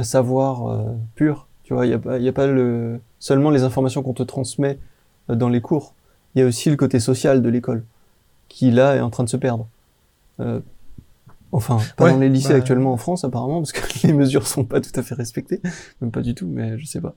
savoir 0.00 0.88
pur. 1.14 1.46
Tu 1.64 1.74
vois, 1.74 1.86
il 1.86 1.88
n'y 1.88 1.94
a 1.94 1.98
pas, 1.98 2.18
y 2.18 2.28
a 2.28 2.32
pas 2.32 2.46
le, 2.46 3.00
seulement 3.18 3.50
les 3.50 3.62
informations 3.62 4.02
qu'on 4.02 4.12
te 4.12 4.22
transmet 4.22 4.78
euh, 5.30 5.34
dans 5.34 5.48
les 5.48 5.60
cours. 5.60 5.94
Il 6.34 6.40
y 6.40 6.42
a 6.42 6.46
aussi 6.46 6.70
le 6.70 6.76
côté 6.76 7.00
social 7.00 7.42
de 7.42 7.48
l'école, 7.48 7.84
qui 8.48 8.70
là 8.70 8.96
est 8.96 9.00
en 9.00 9.10
train 9.10 9.24
de 9.24 9.28
se 9.28 9.36
perdre. 9.36 9.66
Euh, 10.40 10.60
enfin, 11.52 11.78
pas 11.96 12.04
Ouais, 12.04 12.10
dans 12.12 12.18
les 12.18 12.28
lycées 12.28 12.50
bah- 12.50 12.56
actuellement 12.56 12.92
en 12.92 12.96
France 12.96 13.24
apparemment, 13.24 13.60
parce 13.60 13.72
que 13.72 13.80
les 14.06 14.12
mesures 14.12 14.46
sont 14.46 14.64
pas 14.64 14.80
tout 14.80 14.90
à 14.94 15.02
fait 15.02 15.14
respectées, 15.14 15.60
même 16.00 16.10
pas 16.10 16.20
du 16.22 16.34
tout, 16.34 16.46
mais 16.46 16.78
je 16.78 16.86
sais 16.86 17.00
pas. 17.00 17.14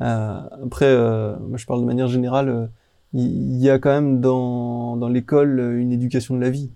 Euh, 0.00 0.40
après, 0.64 0.86
euh, 0.86 1.36
moi 1.48 1.58
je 1.58 1.66
parle 1.66 1.80
de 1.80 1.86
manière 1.86 2.08
générale, 2.08 2.48
euh, 2.48 2.66
il 3.14 3.58
y, 3.58 3.68
a 3.68 3.78
quand 3.78 3.90
même 3.90 4.20
dans, 4.22 4.96
dans 4.96 5.08
l'école 5.08 5.60
euh, 5.60 5.78
une 5.78 5.92
éducation 5.92 6.34
de 6.34 6.40
la 6.40 6.48
vie. 6.48 6.70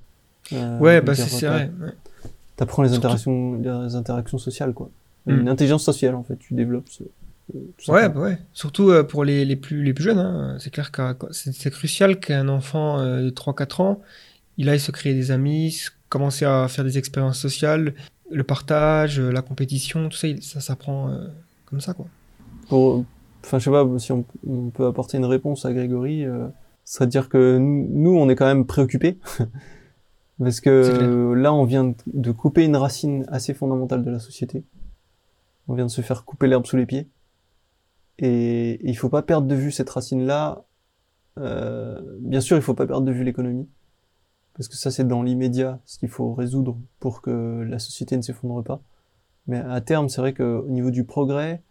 Ouais, 0.53 1.01
bah, 1.01 1.15
c'est 1.15 1.47
vrai. 1.47 1.71
ouais. 1.81 1.93
T'apprends 2.57 2.83
les 2.83 2.91
Surtout- 2.91 3.07
interactions, 3.07 3.55
les 3.55 3.95
interactions 3.95 4.39
sociales, 4.39 4.75
quoi. 4.75 4.91
Mm. 5.27 5.41
Une 5.41 5.49
intelligence 5.49 5.85
sociale, 5.85 6.15
en 6.15 6.23
fait, 6.23 6.37
tu 6.39 6.55
développes. 6.55 6.89
ce- 6.89 7.03
euh, 7.55 7.59
tout 7.79 7.91
Ouais, 7.93 8.09
bah 8.09 8.21
ouais. 8.21 8.39
Surtout 8.53 8.91
euh, 8.91 9.03
pour 9.05 9.25
les, 9.25 9.45
les, 9.45 9.57
plus, 9.57 9.83
les 9.85 9.93
plus 9.95 10.05
jeunes. 10.05 10.19
hein. 10.19 10.57
C'est 10.61 10.71
clair 10.71 10.91
que 10.93 11.03
c'est 11.33 11.71
crucial 11.71 12.19
qu'un 12.19 12.49
enfant 12.49 12.99
euh, 13.01 13.23
de 13.23 13.31
3-4 13.31 13.81
ans, 13.83 14.01
il 14.57 14.69
aille 14.69 14.81
se 14.81 14.91
créer 14.91 15.15
des 15.15 15.31
amis, 15.31 15.81
commencer 16.09 16.45
à 16.45 16.67
faire 16.69 16.85
des 16.85 16.97
expériences 16.99 17.39
sociales, 17.39 17.95
le 18.31 18.43
partage, 18.45 19.21
euh, 19.21 19.31
la 19.31 19.43
compétition, 19.43 20.09
tout 20.09 20.17
ça, 20.17 20.29
ça 20.41 20.61
s'apprend 20.61 21.11
euh, 21.11 21.27
comme 21.67 21.81
ça, 21.81 21.93
quoi. 21.95 22.07
Pour, 22.69 23.05
enfin, 23.45 23.59
je 23.61 23.65
sais 23.65 23.71
pas 23.71 23.87
si 23.99 24.11
on, 24.13 24.25
on 24.49 24.71
peut 24.71 24.87
apporter 24.87 25.17
une 25.19 25.25
réponse 25.25 25.65
à 25.65 25.73
Grégory, 25.73 26.25
euh, 26.25 26.47
ce 26.85 26.95
serait 26.95 27.07
de 27.07 27.11
dire 27.13 27.29
que 27.29 27.59
nous, 27.59 28.17
on 28.17 28.29
est 28.29 28.35
quand 28.37 28.47
même 28.47 28.65
préoccupés. 28.67 29.19
Parce 30.39 30.61
que 30.61 31.33
là, 31.35 31.55
on 31.55 31.65
vient 31.65 31.95
de 32.07 32.31
couper 32.33 32.65
une 32.65 32.77
racine 32.77 33.25
assez 33.29 33.55
fondamentale 33.55 34.05
de 34.05 34.11
la 34.11 34.19
société. 34.19 34.65
On 35.69 35.75
vient 35.75 35.87
de 35.87 35.91
se 35.91 36.01
faire 36.01 36.25
couper 36.25 36.47
l'herbe 36.47 36.67
sous 36.67 36.77
les 36.77 36.87
pieds. 36.87 37.09
Et, 38.19 38.81
il 38.89 38.97
faut 38.97 39.09
pas 39.09 39.23
perdre 39.23 39.47
de 39.47 39.55
vue 39.55 39.71
cette 39.71 39.91
racine-là. 39.91 40.65
Euh, 41.39 42.01
bien 42.21 42.41
sûr, 42.41 42.57
il 42.57 42.63
faut 42.63 42.75
pas 42.75 42.87
perdre 42.87 43.07
de 43.07 43.13
vue 43.13 43.25
l'économie. 43.25 43.69
Parce 44.55 44.69
que 44.69 44.77
ça, 44.77 44.91
c'est 44.91 45.07
dans 45.07 45.23
l'immédiat 45.23 45.81
ce 45.85 45.99
qu'il 45.99 46.09
faut 46.09 46.33
résoudre 46.33 46.79
pour 46.99 47.21
que 47.21 47.65
la 47.69 47.79
société 47.79 48.17
ne 48.17 48.23
s'effondre 48.23 48.63
pas. 48.65 48.81
Mais 49.47 49.59
à 49.59 49.81
terme, 49.81 50.09
c'est 50.09 50.21
vrai 50.21 50.33
qu'au 50.33 50.67
niveau 50.69 50.91
du 50.91 51.05
progrès, 51.05 51.63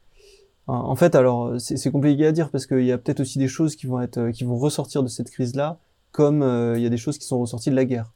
en- 0.67 0.95
fait, 0.95 1.15
alors, 1.15 1.59
c'est 1.59 1.91
compliqué 1.91 2.25
à 2.25 2.31
dire 2.31 2.49
parce 2.49 2.65
qu'il 2.65 2.85
y 2.85 2.91
a 2.91 2.97
peut-être 2.97 3.19
aussi 3.19 3.37
des 3.37 3.47
choses 3.47 3.75
qui 3.75 3.85
vont 3.85 4.01
être, 4.01 4.29
qui 4.31 4.43
vont 4.43 4.57
ressortir 4.57 5.03
de 5.03 5.07
cette 5.07 5.29
crise-là, 5.29 5.79
comme 6.11 6.41
euh, 6.41 6.77
il 6.77 6.83
y 6.83 6.85
a 6.87 6.89
des 6.89 6.97
choses 6.97 7.17
qui 7.17 7.25
sont 7.25 7.39
ressorties 7.39 7.69
de 7.69 7.75
la 7.75 7.85
guerre. 7.85 8.14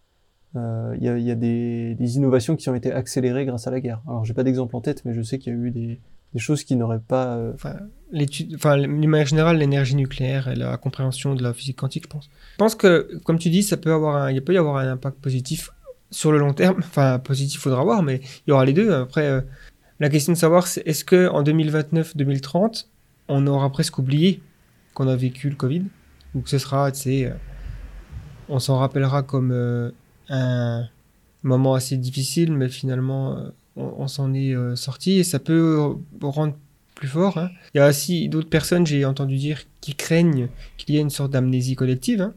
Euh, 0.55 0.95
Il 0.97 1.03
y 1.03 1.09
a, 1.09 1.17
il 1.17 1.39
des, 1.39 2.17
innovations 2.17 2.55
qui 2.55 2.69
ont 2.69 2.75
été 2.75 2.91
accélérées 2.91 3.45
grâce 3.45 3.67
à 3.67 3.71
la 3.71 3.79
guerre. 3.79 4.01
Alors, 4.07 4.25
j'ai 4.25 4.33
pas 4.33 4.43
d'exemple 4.43 4.75
en 4.75 4.81
tête, 4.81 5.03
mais 5.05 5.13
je 5.13 5.21
sais 5.21 5.37
qu'il 5.37 5.53
y 5.53 5.55
a 5.55 5.59
eu 5.59 5.71
des, 5.71 5.99
choses 6.37 6.63
qui 6.63 6.75
n'auraient 6.75 6.99
pas. 6.99 7.35
euh, 7.37 7.51
Enfin, 7.53 7.75
l'étude, 8.11 8.55
enfin, 8.55 8.77
d'une 8.77 9.09
manière 9.09 9.27
générale, 9.27 9.57
l'énergie 9.57 9.95
nucléaire 9.95 10.47
et 10.47 10.55
la 10.55 10.77
compréhension 10.77 11.35
de 11.35 11.43
la 11.43 11.53
physique 11.53 11.77
quantique, 11.77 12.03
je 12.03 12.09
pense. 12.09 12.29
Je 12.53 12.57
pense 12.57 12.75
que, 12.75 13.19
comme 13.25 13.37
tu 13.39 13.49
dis, 13.49 13.63
ça 13.63 13.77
peut 13.77 13.93
avoir 13.93 14.31
il 14.31 14.43
peut 14.43 14.53
y 14.53 14.57
avoir 14.57 14.77
un 14.77 14.91
impact 14.91 15.17
positif 15.19 15.71
sur 16.11 16.31
le 16.31 16.39
long 16.39 16.53
terme. 16.53 16.77
Enfin, 16.79 17.19
positif, 17.19 17.61
faudra 17.61 17.83
voir, 17.83 18.01
mais 18.03 18.21
il 18.47 18.49
y 18.49 18.51
aura 18.51 18.65
les 18.65 18.73
deux. 18.73 18.91
Après, 18.91 19.27
euh, 19.27 19.41
la 19.99 20.09
question 20.09 20.33
de 20.33 20.37
savoir, 20.37 20.65
c'est 20.67 20.81
est-ce 20.87 21.05
que 21.05 21.27
en 21.29 21.43
2029-2030, 21.43 22.87
on 23.27 23.45
aura 23.45 23.71
presque 23.71 23.97
oublié 23.99 24.41
qu'on 24.95 25.07
a 25.07 25.15
vécu 25.15 25.49
le 25.49 25.55
Covid, 25.55 25.83
ou 26.33 26.41
que 26.41 26.49
ce 26.49 26.57
sera, 26.57 26.91
tu 26.91 26.99
sais, 27.01 27.33
on 28.47 28.59
s'en 28.59 28.77
rappellera 28.77 29.21
comme 29.21 29.51
un 30.29 30.87
moment 31.43 31.73
assez 31.73 31.97
difficile, 31.97 32.53
mais 32.53 32.69
finalement, 32.69 33.37
euh, 33.37 33.49
on, 33.75 34.07
s'en 34.07 34.33
est 34.33 34.53
euh, 34.53 34.75
sorti 34.75 35.19
et 35.19 35.23
ça 35.23 35.39
peut 35.39 35.77
euh, 35.79 36.27
rendre 36.27 36.55
plus 36.95 37.07
fort. 37.07 37.37
hein. 37.37 37.49
Il 37.73 37.77
y 37.77 37.81
a 37.81 37.87
aussi 37.87 38.27
d'autres 38.29 38.49
personnes, 38.49 38.85
j'ai 38.85 39.05
entendu 39.05 39.37
dire, 39.37 39.61
qui 39.81 39.95
craignent 39.95 40.49
qu'il 40.77 40.95
y 40.95 40.97
ait 40.97 41.01
une 41.01 41.09
sorte 41.09 41.31
d'amnésie 41.31 41.75
collective, 41.75 42.21
hein, 42.21 42.33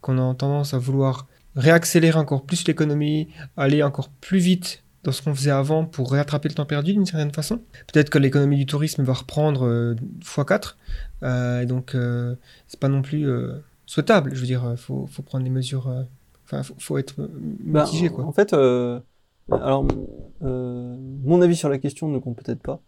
qu'on 0.00 0.18
a 0.18 0.34
tendance 0.34 0.74
à 0.74 0.78
vouloir 0.78 1.26
réaccélérer 1.56 2.18
encore 2.18 2.44
plus 2.44 2.66
l'économie, 2.66 3.28
aller 3.56 3.82
encore 3.82 4.08
plus 4.08 4.38
vite 4.38 4.82
dans 5.04 5.12
ce 5.12 5.22
qu'on 5.22 5.34
faisait 5.34 5.50
avant 5.50 5.84
pour 5.84 6.12
rattraper 6.12 6.48
le 6.48 6.54
temps 6.54 6.66
perdu 6.66 6.92
d'une 6.92 7.06
certaine 7.06 7.32
façon. 7.32 7.60
Peut-être 7.92 8.10
que 8.10 8.18
l'économie 8.18 8.56
du 8.56 8.66
tourisme 8.66 9.02
va 9.02 9.12
reprendre 9.12 9.66
euh, 9.66 9.94
x4, 10.22 10.74
euh, 11.22 11.64
donc 11.66 11.94
euh, 11.94 12.34
c'est 12.66 12.80
pas 12.80 12.88
non 12.88 13.02
plus 13.02 13.28
euh, 13.28 13.54
souhaitable. 13.86 14.34
Je 14.34 14.40
veux 14.40 14.46
dire, 14.46 14.64
euh, 14.64 14.76
faut, 14.76 15.06
faut 15.10 15.22
prendre 15.22 15.44
des 15.44 15.50
mesures, 15.50 15.88
euh, 15.88 16.02
enfin, 16.50 16.62
faut, 16.62 16.74
faut 16.78 16.98
être 16.98 17.14
bah, 17.18 17.84
mitigé, 17.84 18.08
quoi. 18.08 18.24
En 18.24 18.32
fait, 18.32 18.52
euh, 18.52 19.00
alors, 19.50 19.86
euh, 20.42 20.96
mon 21.24 21.40
avis 21.42 21.56
sur 21.56 21.68
la 21.68 21.78
question 21.78 22.08
ne 22.08 22.18
compte 22.18 22.36
peut-être 22.36 22.62
pas, 22.62 22.80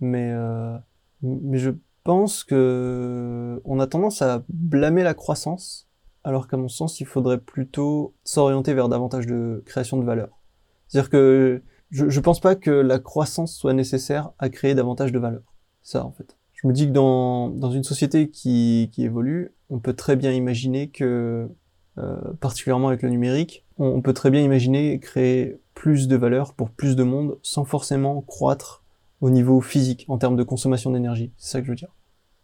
mais, 0.00 0.30
euh, 0.32 0.76
mais 1.22 1.58
je 1.58 1.70
pense 2.02 2.44
que 2.44 3.60
on 3.64 3.80
a 3.80 3.86
tendance 3.86 4.20
à 4.22 4.44
blâmer 4.48 5.02
la 5.02 5.14
croissance, 5.14 5.88
alors 6.22 6.48
qu'à 6.48 6.56
mon 6.56 6.68
sens, 6.68 7.00
il 7.00 7.06
faudrait 7.06 7.38
plutôt 7.38 8.14
s'orienter 8.24 8.74
vers 8.74 8.88
davantage 8.88 9.26
de 9.26 9.62
création 9.66 9.98
de 9.98 10.04
valeur. 10.04 10.40
C'est-à-dire 10.88 11.10
que 11.10 11.62
je, 11.90 12.08
je 12.08 12.20
pense 12.20 12.40
pas 12.40 12.56
que 12.56 12.70
la 12.70 12.98
croissance 12.98 13.54
soit 13.54 13.72
nécessaire 13.72 14.32
à 14.38 14.48
créer 14.48 14.74
davantage 14.74 15.12
de 15.12 15.18
valeur. 15.18 15.42
Ça, 15.82 16.04
en 16.04 16.12
fait. 16.12 16.36
Je 16.52 16.66
me 16.66 16.72
dis 16.72 16.86
que 16.86 16.92
dans, 16.92 17.50
dans 17.50 17.70
une 17.70 17.84
société 17.84 18.30
qui, 18.30 18.88
qui 18.90 19.04
évolue, 19.04 19.54
on 19.68 19.80
peut 19.80 19.92
très 19.92 20.16
bien 20.16 20.32
imaginer 20.32 20.88
que, 20.88 21.50
euh, 21.98 22.16
particulièrement 22.40 22.88
avec 22.88 23.02
le 23.02 23.08
numérique, 23.08 23.64
on, 23.78 24.00
peut 24.00 24.12
très 24.12 24.30
bien 24.30 24.40
imaginer 24.40 24.98
créer 24.98 25.58
plus 25.74 26.08
de 26.08 26.16
valeur 26.16 26.54
pour 26.54 26.70
plus 26.70 26.96
de 26.96 27.02
monde 27.02 27.38
sans 27.42 27.64
forcément 27.64 28.20
croître 28.22 28.82
au 29.20 29.30
niveau 29.30 29.60
physique 29.60 30.04
en 30.08 30.18
termes 30.18 30.36
de 30.36 30.42
consommation 30.42 30.90
d'énergie. 30.90 31.32
C'est 31.36 31.52
ça 31.52 31.60
que 31.60 31.66
je 31.66 31.70
veux 31.70 31.76
dire. 31.76 31.94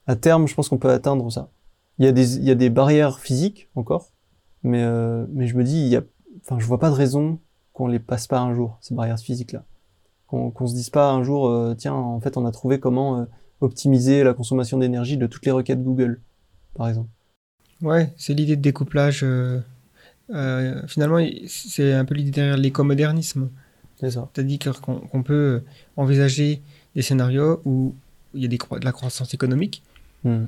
À 0.07 0.17
terme, 0.17 0.49
je 0.49 0.55
pense 0.55 0.69
qu'on 0.69 0.79
peut 0.79 0.91
atteindre 0.91 1.31
ça. 1.31 1.51
Il 1.99 2.05
y 2.05 2.09
a 2.09 2.13
des, 2.13 2.37
il 2.37 2.45
y 2.45 2.51
a 2.51 2.55
des 2.55 2.71
barrières 2.71 3.19
physiques 3.19 3.69
encore, 3.75 4.11
mais, 4.63 4.83
euh, 4.83 5.27
mais 5.31 5.47
je 5.47 5.57
me 5.57 5.65
dis, 5.65 5.81
il 5.81 5.89
y 5.89 5.97
a, 5.97 6.03
enfin, 6.43 6.59
je 6.59 6.67
vois 6.67 6.79
pas 6.79 6.91
de 6.91 6.95
raison 6.95 7.39
qu'on 7.73 7.87
les 7.87 7.99
passe 7.99 8.27
pas 8.27 8.41
un 8.41 8.55
jour, 8.55 8.79
ces 8.81 8.95
barrières 8.95 9.19
physiques-là. 9.19 9.65
Qu'on 10.27 10.51
qu'on 10.51 10.67
se 10.67 10.75
dise 10.75 10.91
pas 10.91 11.11
un 11.11 11.23
jour, 11.23 11.49
euh, 11.49 11.75
tiens, 11.77 11.95
en 11.95 12.21
fait, 12.21 12.37
on 12.37 12.47
a 12.47 12.53
trouvé 12.53 12.81
comment 12.81 13.19
euh, 13.19 13.25
optimiser 13.61 14.25
la 14.25 14.33
consommation 14.33 14.79
d'énergie 14.79 15.17
de 15.17 15.27
toutes 15.27 15.45
les 15.45 15.53
requêtes 15.53 15.83
Google, 15.83 16.21
par 16.75 16.89
exemple. 16.89 17.09
Ouais, 17.83 18.13
c'est 18.17 18.35
l'idée 18.35 18.57
de 18.57 18.63
découplage. 18.63 19.21
euh, 19.23 19.61
euh, 20.31 20.87
finalement, 20.87 21.19
c'est 21.49 21.93
un 21.95 22.05
peu 22.05 22.15
l'idée 22.15 22.31
derrière 22.31 22.57
l'écomodernisme. 22.57 23.51
C'est 23.99 24.11
ça. 24.13 24.29
C'est-à-dire 24.35 24.81
qu'on 24.81 25.23
peut 25.23 25.63
envisager 25.97 26.63
des 26.95 27.03
scénarios 27.03 27.61
où 27.65 27.95
il 28.35 28.43
y 28.43 28.45
a 28.45 28.49
des 28.49 28.59
de 28.59 28.85
la 28.85 28.93
croissance 28.93 29.35
économique 29.35 29.83
Hmm. 30.23 30.45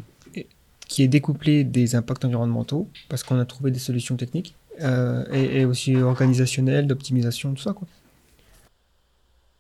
qui 0.86 1.02
est 1.02 1.08
découplée 1.08 1.64
des 1.64 1.94
impacts 1.94 2.26
environnementaux 2.26 2.88
parce 3.08 3.22
qu'on 3.22 3.38
a 3.38 3.46
trouvé 3.46 3.70
des 3.70 3.78
solutions 3.78 4.16
techniques 4.16 4.54
euh, 4.82 5.24
et, 5.32 5.60
et 5.60 5.64
aussi 5.64 5.96
organisationnelles, 5.96 6.86
d'optimisation, 6.86 7.54
tout 7.54 7.62
ça. 7.62 7.72
Quoi. 7.72 7.88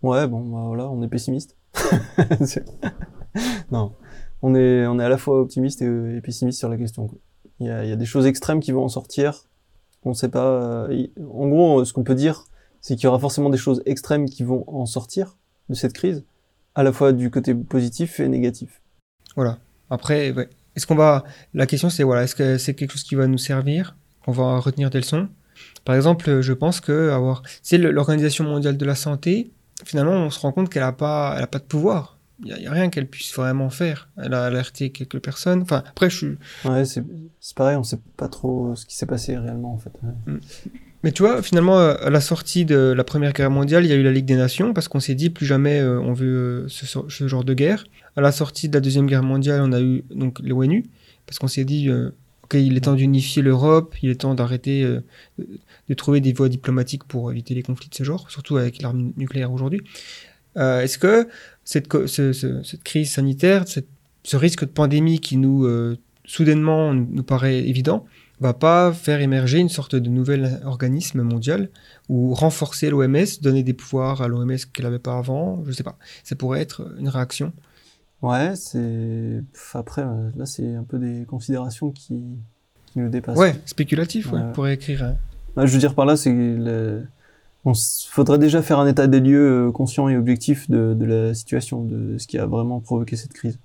Ouais, 0.02 0.26
bon, 0.26 0.40
bah 0.48 0.64
voilà, 0.66 0.88
on 0.90 1.02
est 1.02 1.08
pessimiste. 1.08 1.56
Non, 3.70 3.92
on 4.42 4.54
est, 4.54 4.86
on 4.86 4.98
est 5.00 5.04
à 5.04 5.08
la 5.08 5.18
fois 5.18 5.40
optimiste 5.40 5.82
et, 5.82 6.16
et 6.16 6.20
pessimiste 6.20 6.58
sur 6.58 6.68
la 6.68 6.76
question. 6.76 7.08
quoi. 7.08 7.18
Il 7.60 7.66
y 7.66 7.70
a, 7.70 7.96
des 7.96 8.06
choses 8.06 8.26
extrêmes 8.26 8.60
qui 8.60 8.72
vont 8.72 8.84
en 8.84 8.88
sortir. 8.88 9.44
On 10.04 10.14
sait 10.14 10.28
pas. 10.28 10.88
euh, 10.90 11.06
en 11.32 11.48
gros, 11.48 11.84
ce 11.84 11.92
qu'on 11.92 12.02
peut 12.02 12.14
dire, 12.14 12.44
c'est 12.80 12.96
qu'il 12.96 13.04
y 13.04 13.06
aura 13.06 13.18
forcément 13.18 13.50
des 13.50 13.58
choses 13.58 13.82
extrêmes 13.86 14.28
qui 14.28 14.42
vont 14.42 14.64
en 14.66 14.86
sortir 14.86 15.36
de 15.68 15.74
cette 15.74 15.92
crise, 15.92 16.24
à 16.74 16.82
la 16.82 16.92
fois 16.92 17.12
du 17.12 17.30
côté 17.30 17.54
positif 17.54 18.18
et 18.18 18.28
négatif. 18.28 18.82
Voilà. 19.36 19.58
Après, 19.90 20.34
est-ce 20.74 20.86
qu'on 20.86 20.96
va. 20.96 21.24
La 21.54 21.66
question, 21.66 21.88
c'est 21.88 22.02
voilà, 22.02 22.24
est-ce 22.24 22.34
que 22.34 22.58
c'est 22.58 22.74
quelque 22.74 22.92
chose 22.92 23.04
qui 23.04 23.14
va 23.14 23.26
nous 23.26 23.38
servir, 23.38 23.96
qu'on 24.24 24.32
va 24.32 24.58
retenir 24.58 24.90
des 24.90 24.98
leçons 24.98 25.28
Par 25.84 25.94
exemple, 25.94 26.40
je 26.40 26.52
pense 26.52 26.80
que 26.80 27.10
avoir. 27.10 27.42
C'est 27.62 27.78
l'Organisation 27.78 28.44
mondiale 28.44 28.76
de 28.76 28.84
la 28.84 28.96
santé, 28.96 29.52
finalement, 29.84 30.12
on 30.12 30.30
se 30.30 30.40
rend 30.40 30.52
compte 30.52 30.68
qu'elle 30.68 30.82
n'a 30.82 30.92
pas, 30.92 31.46
pas 31.46 31.58
de 31.58 31.64
pouvoir 31.64 32.18
il 32.44 32.54
n'y 32.54 32.66
a, 32.66 32.70
rien 32.70 32.90
qu'elle 32.90 33.06
puisse 33.06 33.34
vraiment 33.34 33.70
faire. 33.70 34.08
Elle 34.16 34.34
a 34.34 34.44
alerté 34.44 34.90
quelques 34.90 35.20
personnes. 35.20 35.62
Enfin, 35.62 35.82
après, 35.86 36.10
je 36.10 36.16
suis. 36.16 36.38
Ouais, 36.64 36.84
c'est 36.84 37.04
pareil, 37.54 37.76
on 37.76 37.82
sait 37.82 38.00
pas 38.16 38.28
trop 38.28 38.74
ce 38.74 38.86
qui 38.86 38.96
s'est 38.96 39.06
passé 39.06 39.36
réellement 39.36 39.72
en 39.74 39.78
fait. 39.78 39.92
Ouais. 40.02 40.40
Mais 41.04 41.10
tu 41.10 41.22
vois, 41.22 41.42
finalement, 41.42 41.78
euh, 41.78 41.94
à 42.00 42.10
la 42.10 42.20
sortie 42.20 42.64
de 42.64 42.76
la 42.76 43.04
Première 43.04 43.32
Guerre 43.32 43.50
mondiale, 43.50 43.84
il 43.84 43.88
y 43.88 43.92
a 43.92 43.96
eu 43.96 44.04
la 44.04 44.12
Ligue 44.12 44.24
des 44.24 44.36
Nations 44.36 44.72
parce 44.72 44.86
qu'on 44.88 45.00
s'est 45.00 45.16
dit 45.16 45.30
plus 45.30 45.46
jamais 45.46 45.80
euh, 45.80 46.00
on 46.00 46.12
veut 46.12 46.64
euh, 46.64 46.68
ce, 46.68 47.26
genre 47.26 47.44
de 47.44 47.54
guerre. 47.54 47.84
À 48.14 48.20
la 48.20 48.30
sortie 48.30 48.68
de 48.68 48.74
la 48.74 48.80
Deuxième 48.80 49.06
Guerre 49.06 49.22
mondiale, 49.22 49.62
on 49.64 49.72
a 49.72 49.80
eu 49.80 50.04
donc 50.14 50.38
l'ONU 50.40 50.84
parce 51.26 51.38
qu'on 51.38 51.48
s'est 51.48 51.64
dit 51.64 51.88
euh, 51.88 52.10
ok, 52.44 52.54
il 52.54 52.76
est 52.76 52.82
temps 52.82 52.94
d'unifier 52.94 53.42
l'Europe, 53.42 53.94
il 54.02 54.10
est 54.10 54.20
temps 54.20 54.34
d'arrêter 54.34 54.82
euh, 54.82 55.00
de 55.88 55.94
trouver 55.94 56.20
des 56.20 56.32
voies 56.32 56.48
diplomatiques 56.48 57.04
pour 57.04 57.30
éviter 57.30 57.54
les 57.54 57.62
conflits 57.62 57.88
de 57.88 57.94
ce 57.94 58.04
genre, 58.04 58.30
surtout 58.30 58.56
avec 58.56 58.82
l'arme 58.82 59.12
nucléaire 59.16 59.52
aujourd'hui. 59.52 59.80
Euh, 60.56 60.80
Est-ce 60.80 60.98
que 60.98 61.28
cette, 61.64 61.88
co- 61.88 62.06
ce- 62.06 62.32
ce- 62.32 62.62
cette 62.62 62.82
crise 62.82 63.10
sanitaire, 63.12 63.66
cette- 63.68 63.88
ce 64.24 64.36
risque 64.36 64.60
de 64.64 64.70
pandémie 64.70 65.18
qui 65.20 65.36
nous 65.36 65.64
euh, 65.64 65.96
soudainement 66.24 66.94
nous 66.94 67.22
paraît 67.22 67.58
évident, 67.60 68.04
va 68.40 68.52
pas 68.54 68.92
faire 68.92 69.20
émerger 69.20 69.58
une 69.58 69.68
sorte 69.68 69.94
de 69.94 70.08
nouvel 70.08 70.60
organisme 70.64 71.22
mondial 71.22 71.68
ou 72.08 72.34
renforcer 72.34 72.90
l'OMS, 72.90 73.24
donner 73.40 73.62
des 73.62 73.72
pouvoirs 73.72 74.20
à 74.22 74.28
l'OMS 74.28 74.56
qu'elle 74.72 74.84
n'avait 74.84 74.98
pas 74.98 75.16
avant, 75.18 75.62
je 75.66 75.72
sais 75.72 75.82
pas. 75.84 75.96
Ça 76.24 76.34
pourrait 76.36 76.60
être 76.60 76.92
une 76.98 77.08
réaction. 77.08 77.52
Ouais, 78.20 78.54
c'est. 78.56 79.42
Après, 79.74 80.02
euh, 80.02 80.30
là, 80.36 80.46
c'est 80.46 80.74
un 80.74 80.84
peu 80.84 80.98
des 80.98 81.24
considérations 81.24 81.90
qui, 81.90 82.24
qui 82.86 82.98
nous 83.00 83.08
dépassent. 83.08 83.36
Ouais, 83.38 83.54
spéculatif, 83.64 84.32
ouais, 84.32 84.40
Ouais. 84.40 84.52
pour 84.52 84.68
écrire. 84.68 85.02
un- 85.04 85.16
Ouais, 85.56 85.66
je 85.66 85.72
veux 85.72 85.78
dire 85.80 85.94
par 85.94 86.06
là, 86.06 86.16
c'est 86.16 86.32
le... 86.32 87.04
on 87.64 87.72
faudrait 87.74 88.38
déjà 88.38 88.62
faire 88.62 88.78
un 88.78 88.86
état 88.86 89.06
des 89.06 89.20
lieux 89.20 89.68
euh, 89.68 89.72
conscient 89.72 90.08
et 90.08 90.16
objectif 90.16 90.68
de, 90.68 90.94
de 90.94 91.04
la 91.04 91.34
situation, 91.34 91.84
de 91.84 92.18
ce 92.18 92.26
qui 92.26 92.38
a 92.38 92.46
vraiment 92.46 92.80
provoqué 92.80 93.16
cette 93.16 93.32
crise. 93.32 93.58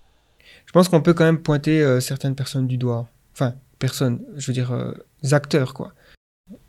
Je 0.65 0.71
pense 0.71 0.89
qu'on 0.89 1.01
peut 1.01 1.13
quand 1.13 1.23
même 1.23 1.39
pointer 1.39 1.81
euh, 1.81 1.99
certaines 1.99 2.35
personnes 2.35 2.67
du 2.67 2.77
doigt. 2.77 3.07
Enfin, 3.33 3.53
personnes, 3.79 4.19
je 4.35 4.47
veux 4.47 4.53
dire, 4.53 4.71
euh, 4.71 4.91
acteurs, 5.31 5.73
quoi. 5.73 5.93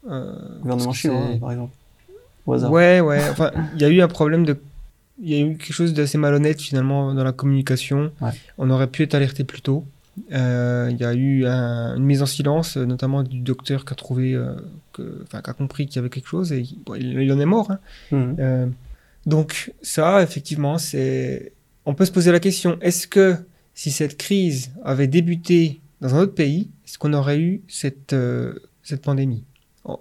Euh, 0.09 0.61
Gouvernement 0.61 0.93
chinois, 0.93 1.26
par 1.41 1.53
exemple. 1.53 1.74
Au 2.47 2.53
hasard. 2.55 2.70
Ouais, 2.70 3.01
ouais. 3.01 3.20
Enfin, 3.29 3.51
il 3.74 3.83
y 3.83 3.85
a 3.85 3.89
eu 3.89 4.01
un 4.01 4.09
problème 4.09 4.45
de. 4.45 4.57
Il 5.20 5.29
y 5.29 5.35
a 5.35 5.45
eu 5.45 5.57
quelque 5.57 5.72
chose 5.72 5.95
d'assez 5.95 6.16
malhonnête 6.16 6.61
finalement 6.61 7.12
dans 7.12 7.24
la 7.24 7.33
communication. 7.33 8.12
Ouais. 8.20 8.31
On 8.57 8.70
aurait 8.70 8.87
pu 8.87 9.03
être 9.03 9.14
alerté 9.14 9.43
plus 9.43 9.61
tôt. 9.61 9.85
Euh, 10.33 10.89
Il 10.91 10.97
y 10.99 11.05
a 11.05 11.14
eu 11.14 11.45
un- 11.47 11.97
une 11.97 12.05
mise 12.05 12.23
en 12.23 12.27
silence, 12.27 12.77
euh, 12.77 12.85
notamment 12.87 13.23
du 13.23 13.41
docteur 13.41 13.85
qui 13.85 13.93
a 13.93 13.97
trouvé, 13.97 14.35
euh, 14.35 14.55
que, 14.93 15.25
qui 15.29 15.37
a 15.37 15.41
compris 15.53 15.87
qu'il 15.87 15.97
y 15.97 15.99
avait 16.01 16.09
quelque 16.11 16.29
chose 16.29 16.53
et 16.53 16.61
il- 16.61 16.79
bon, 16.85 16.95
il, 16.95 17.21
il 17.21 17.33
en 17.33 17.39
est 17.41 17.45
mort. 17.47 17.71
hein. 17.71 17.79
Mhm. 18.12 18.37
Euh, 18.39 18.66
donc 19.27 19.73
ça, 19.83 20.23
effectivement, 20.23 20.79
c'est. 20.79 21.53
On 21.87 21.95
peut 21.95 22.05
se 22.05 22.12
poser 22.12 22.33
la 22.33 22.41
question 22.41 22.79
est-ce 22.81 23.07
que 23.07 23.37
si 23.75 23.91
cette 23.91 24.16
crise 24.19 24.71
avait 24.85 25.07
débuté 25.07 25.81
dans 26.01 26.14
un 26.14 26.21
autre 26.21 26.35
pays, 26.35 26.69
est-ce 26.87 26.99
qu'on 26.99 27.12
aurait 27.12 27.39
eu 27.41 27.62
cette 27.69 28.14
cette 28.83 29.03
pandémie? 29.03 29.45
On, 29.85 29.99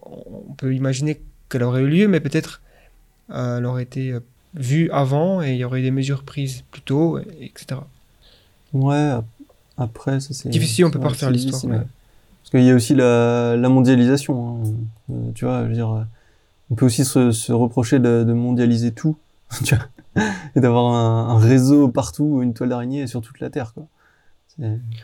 on 0.49 0.53
peut 0.53 0.73
imaginer 0.75 1.21
qu'elle 1.49 1.63
aurait 1.63 1.81
eu 1.81 1.87
lieu, 1.89 2.07
mais 2.07 2.19
peut-être 2.19 2.61
elle 3.33 3.65
aurait 3.65 3.83
été 3.83 4.15
vue 4.55 4.89
avant 4.91 5.41
et 5.41 5.51
il 5.51 5.57
y 5.57 5.63
aurait 5.65 5.79
eu 5.81 5.83
des 5.83 5.91
mesures 5.91 6.23
prises 6.23 6.63
plus 6.71 6.81
tôt, 6.81 7.19
et- 7.19 7.45
etc. 7.45 7.81
Ouais, 8.73 9.13
après, 9.77 10.19
ça 10.19 10.33
c'est. 10.33 10.49
Difficile, 10.49 10.85
on 10.85 10.91
peut 10.91 10.97
ouais, 10.99 11.03
pas 11.03 11.09
refaire 11.09 11.29
l'histoire, 11.31 11.63
ouais. 11.65 11.77
Parce 11.77 12.51
qu'il 12.51 12.63
y 12.63 12.71
a 12.71 12.75
aussi 12.75 12.95
la, 12.95 13.55
la 13.57 13.69
mondialisation. 13.69 14.61
hein. 14.65 14.69
Euh, 15.11 15.31
tu 15.35 15.45
vois, 15.45 15.63
je 15.63 15.67
veux 15.69 15.73
dire, 15.73 15.89
euh, 15.91 16.03
on 16.71 16.75
peut 16.75 16.85
aussi 16.85 17.03
se, 17.05 17.31
se 17.31 17.51
reprocher 17.51 17.99
de, 17.99 18.23
de 18.23 18.33
mondialiser 18.33 18.91
tout, 18.91 19.17
tu 19.63 19.75
vois, 19.75 19.85
et 20.55 20.59
d'avoir 20.61 20.93
un, 20.93 21.35
un 21.35 21.39
réseau 21.39 21.87
partout, 21.89 22.41
une 22.41 22.53
toile 22.53 22.69
d'araignée 22.69 23.05
sur 23.07 23.21
toute 23.21 23.39
la 23.39 23.49
Terre, 23.49 23.73
quoi. 23.73 23.85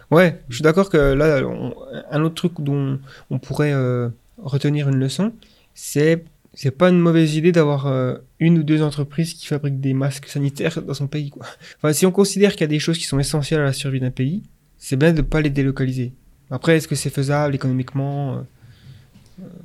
Ouais, 0.10 0.42
je 0.50 0.56
suis 0.56 0.64
d'accord 0.64 0.90
que 0.90 0.98
là, 0.98 1.42
on- 1.48 1.76
un 2.10 2.22
autre 2.24 2.34
truc 2.36 2.54
dont 2.60 2.98
on 3.30 3.38
pourrait 3.38 3.72
euh, 3.74 4.10
retenir 4.42 4.90
une 4.90 4.96
leçon, 4.98 5.32
c'est 5.76 6.26
c'est 6.56 6.72
pas 6.72 6.90
une 6.90 7.00
mauvaise 7.00 7.36
idée 7.36 7.52
d'avoir 7.52 7.88
euh, 7.88 8.16
une 8.40 8.60
ou 8.60 8.64
deux 8.64 8.82
entreprises 8.84 9.34
qui 9.34 9.48
fabriquent 9.48 9.80
des 9.82 9.94
masques 9.94 10.28
sanitaires 10.28 10.82
dans 10.88 10.94
son 10.94 11.08
pays. 11.08 11.30
Quoi. 11.32 11.46
Enfin, 11.78 11.94
si 11.94 12.06
on 12.06 12.12
considère 12.12 12.52
qu'il 12.54 12.62
y 12.62 12.64
a 12.64 12.68
des 12.68 12.80
choses 12.80 12.98
qui 12.98 13.06
sont 13.06 13.20
essentielles 13.20 13.60
à 13.62 13.64
la 13.66 13.74
survie 13.74 14.00
d'un 14.00 14.12
pays, 14.12 14.42
c'est 14.86 14.98
bien 14.98 15.14
de 15.14 15.22
pas 15.22 15.40
les 15.42 15.50
délocaliser. 15.50 16.14
Après, 16.52 16.76
est-ce 16.78 16.88
que 16.88 16.96
c'est 16.96 17.10
faisable 17.10 17.56
économiquement 17.56 18.34
euh, 18.34 18.42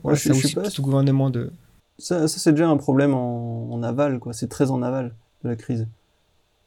voilà, 0.02 0.14
aussi, 0.16 0.54
pas- 0.54 0.70
c'est 0.70 0.78
au 0.80 0.82
gouvernement 0.82 1.28
de. 1.30 1.50
Ça, 1.98 2.28
ça 2.28 2.38
c'est 2.38 2.52
déjà 2.52 2.68
un 2.68 2.76
problème 2.76 3.12
en, 3.14 3.68
en 3.72 3.82
aval, 3.82 4.20
quoi. 4.20 4.32
C'est 4.32 4.48
très 4.48 4.70
en 4.70 4.80
aval 4.82 5.14
de 5.42 5.48
la 5.48 5.56
crise. 5.56 5.86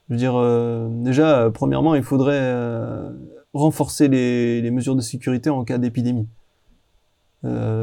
Je 0.10 0.14
veux 0.14 0.20
dire, 0.20 0.36
euh, 0.36 0.90
déjà, 0.92 1.40
euh, 1.44 1.50
premièrement, 1.50 1.96
il 1.96 2.04
faudrait 2.04 2.38
euh, 2.42 3.10
renforcer 3.54 4.10
les, 4.10 4.62
les 4.62 4.72
mesures 4.72 4.96
de 4.98 5.02
sécurité 5.02 5.50
en 5.50 5.64
cas 5.64 5.78
d'épidémie. 5.78 6.28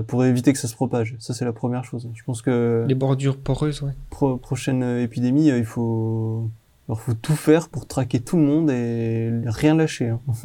Pour 0.06 0.24
éviter 0.24 0.52
que 0.52 0.58
ça 0.58 0.68
se 0.68 0.74
propage. 0.76 1.16
Ça, 1.18 1.34
c'est 1.34 1.44
la 1.44 1.52
première 1.52 1.84
chose. 1.84 2.08
Je 2.14 2.22
pense 2.22 2.42
que 2.42 2.84
Les 2.86 2.94
bordures 2.94 3.36
poreuses, 3.36 3.82
ouais. 3.82 3.90
pro- 4.08 4.36
prochaine 4.36 4.84
épidémie, 5.00 5.48
il 5.48 5.64
faut, 5.64 6.48
alors, 6.88 7.00
faut 7.00 7.14
tout 7.14 7.36
faire 7.36 7.68
pour 7.68 7.86
traquer 7.86 8.18
tout 8.20 8.36
le 8.38 8.44
monde 8.44 8.70
et 8.70 9.30
rien 9.46 9.74
lâcher. 9.74 10.08
hein. 10.08 10.20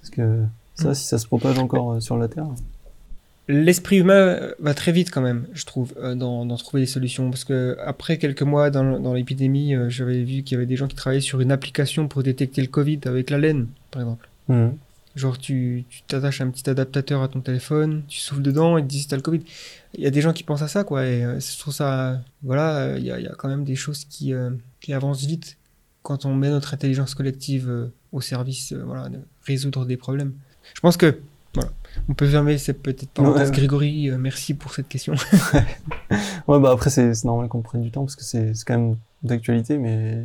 Parce 0.00 0.10
que 0.10 0.44
ça, 0.74 0.94
si 0.94 1.04
ça 1.06 1.18
se 1.18 1.26
propage 1.26 1.58
encore 1.58 1.92
euh, 1.92 2.00
sur 2.00 2.16
la 2.16 2.28
Terre. 2.28 2.46
L'esprit 3.48 3.98
humain 3.98 4.14
euh, 4.14 4.54
va 4.60 4.72
très 4.72 4.92
vite 4.92 5.10
quand 5.10 5.20
même, 5.20 5.46
je 5.52 5.66
trouve, 5.66 5.92
euh, 5.98 6.14
dans, 6.14 6.46
dans 6.46 6.56
trouver 6.56 6.82
des 6.82 6.86
solutions. 6.86 7.28
Parce 7.30 7.44
que 7.44 7.76
après 7.84 8.16
quelques 8.16 8.42
mois 8.42 8.70
dans, 8.70 8.98
dans 8.98 9.12
l'épidémie, 9.12 9.74
j'avais 9.88 10.22
vu 10.22 10.42
qu'il 10.42 10.52
y 10.52 10.56
avait 10.56 10.66
des 10.66 10.76
gens 10.76 10.86
qui 10.86 10.96
travaillaient 10.96 11.20
sur 11.20 11.40
une 11.40 11.52
application 11.52 12.08
pour 12.08 12.22
détecter 12.22 12.62
le 12.62 12.68
Covid 12.68 13.00
avec 13.04 13.28
la 13.28 13.36
laine, 13.36 13.66
par 13.90 14.00
exemple. 14.02 14.28
Mhm. 14.48 14.74
Genre, 15.16 15.36
tu 15.36 15.84
t'attaches 16.06 16.40
un 16.40 16.48
petit 16.50 16.70
adaptateur 16.70 17.22
à 17.22 17.28
ton 17.28 17.40
téléphone, 17.40 18.02
tu 18.08 18.20
souffles 18.20 18.42
dedans 18.42 18.78
et 18.78 18.82
te 18.82 18.86
dis 18.86 19.00
si 19.00 19.08
t'as 19.08 19.16
le 19.16 19.22
Covid. 19.22 19.42
Il 19.94 20.00
y 20.02 20.06
a 20.06 20.10
des 20.10 20.20
gens 20.20 20.32
qui 20.32 20.44
pensent 20.44 20.62
à 20.62 20.68
ça, 20.68 20.84
quoi. 20.84 21.04
Et 21.06 21.20
je 21.20 21.58
trouve 21.58 21.74
ça. 21.74 22.20
Voilà, 22.42 22.96
il 22.96 23.04
y, 23.04 23.10
a, 23.10 23.18
il 23.18 23.24
y 23.24 23.28
a 23.28 23.34
quand 23.36 23.48
même 23.48 23.64
des 23.64 23.74
choses 23.74 24.04
qui, 24.04 24.32
euh, 24.32 24.50
qui 24.88 24.94
avancent 24.94 25.26
vite 25.26 25.58
quand 26.02 26.24
on 26.24 26.34
met 26.34 26.48
notre 26.48 26.72
intelligence 26.72 27.14
collective 27.14 27.68
euh, 27.68 27.92
au 28.10 28.22
service 28.22 28.72
euh, 28.72 28.82
voilà, 28.86 29.10
de 29.10 29.18
résoudre 29.44 29.84
des 29.84 29.98
problèmes. 29.98 30.32
Je 30.72 30.80
pense 30.80 30.96
que. 30.96 31.20
Voilà. 31.52 31.70
On 32.08 32.14
peut 32.14 32.26
fermer 32.26 32.56
cette 32.56 32.80
petite 32.82 33.10
parenthèse. 33.10 33.50
Ouais. 33.50 33.56
Grégory, 33.56 34.10
euh, 34.10 34.16
merci 34.16 34.54
pour 34.54 34.72
cette 34.72 34.88
question. 34.88 35.14
Ouais, 36.48 36.58
bah 36.58 36.70
après, 36.72 36.88
c'est 36.88 37.22
normal 37.24 37.48
qu'on 37.48 37.60
prenne 37.60 37.82
du 37.82 37.90
temps 37.90 38.04
parce 38.04 38.16
que 38.16 38.24
c'est 38.24 38.54
quand 38.66 38.78
même 38.78 38.96
d'actualité, 39.22 39.76
mais 39.76 40.24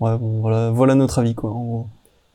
ouais, 0.00 0.16
bon, 0.16 0.40
voilà, 0.40 0.70
voilà 0.70 0.94
notre 0.94 1.18
avis, 1.18 1.34
quoi. 1.34 1.50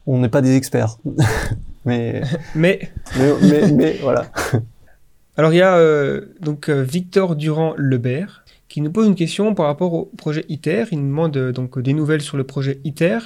On 0.05 0.19
n'est 0.19 0.29
pas 0.29 0.43
des 0.43 0.55
experts. 0.55 0.97
mais, 1.85 2.21
Mais 2.53 2.91
mais, 3.17 3.33
mais, 3.41 3.71
mais, 3.71 3.97
voilà. 4.03 4.27
Alors 5.37 5.53
il 5.53 5.57
y 5.57 5.61
a 5.61 5.75
euh, 5.77 6.35
donc 6.39 6.69
Victor 6.69 7.35
Durand 7.35 7.73
Lebert 7.77 8.43
qui 8.69 8.81
nous 8.81 8.91
pose 8.91 9.07
une 9.07 9.15
question 9.15 9.53
par 9.55 9.65
rapport 9.67 9.93
au 9.93 10.05
projet 10.17 10.45
ITER. 10.49 10.85
Il 10.91 10.99
nous 10.99 11.07
demande 11.07 11.37
euh, 11.37 11.51
donc 11.51 11.79
des 11.79 11.93
nouvelles 11.93 12.21
sur 12.21 12.37
le 12.37 12.43
projet 12.43 12.79
ITER 12.83 13.19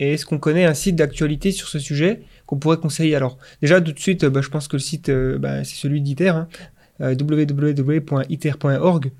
et 0.00 0.14
est-ce 0.14 0.26
qu'on 0.26 0.38
connaît 0.38 0.64
un 0.64 0.74
site 0.74 0.96
d'actualité 0.96 1.50
sur 1.52 1.68
ce 1.68 1.78
sujet 1.78 2.22
qu'on 2.46 2.56
pourrait 2.58 2.76
conseiller? 2.78 3.14
Alors 3.16 3.38
déjà 3.62 3.80
tout 3.80 3.92
de 3.92 3.98
suite, 3.98 4.24
euh, 4.24 4.30
bah, 4.30 4.40
je 4.42 4.48
pense 4.48 4.68
que 4.68 4.76
le 4.76 4.80
site 4.80 5.08
euh, 5.08 5.38
bah, 5.38 5.64
c'est 5.64 5.76
celui 5.76 6.00
d'ITER, 6.00 6.28
hein, 6.30 6.48
www.iter.org. 7.00 9.12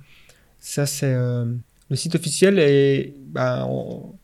Ça 0.61 0.87
c'est 0.87 1.15
le 1.15 1.97
site 1.97 2.15
officiel 2.17 2.59
et 2.59 3.15
bah, 3.29 3.65
en, 3.67 4.15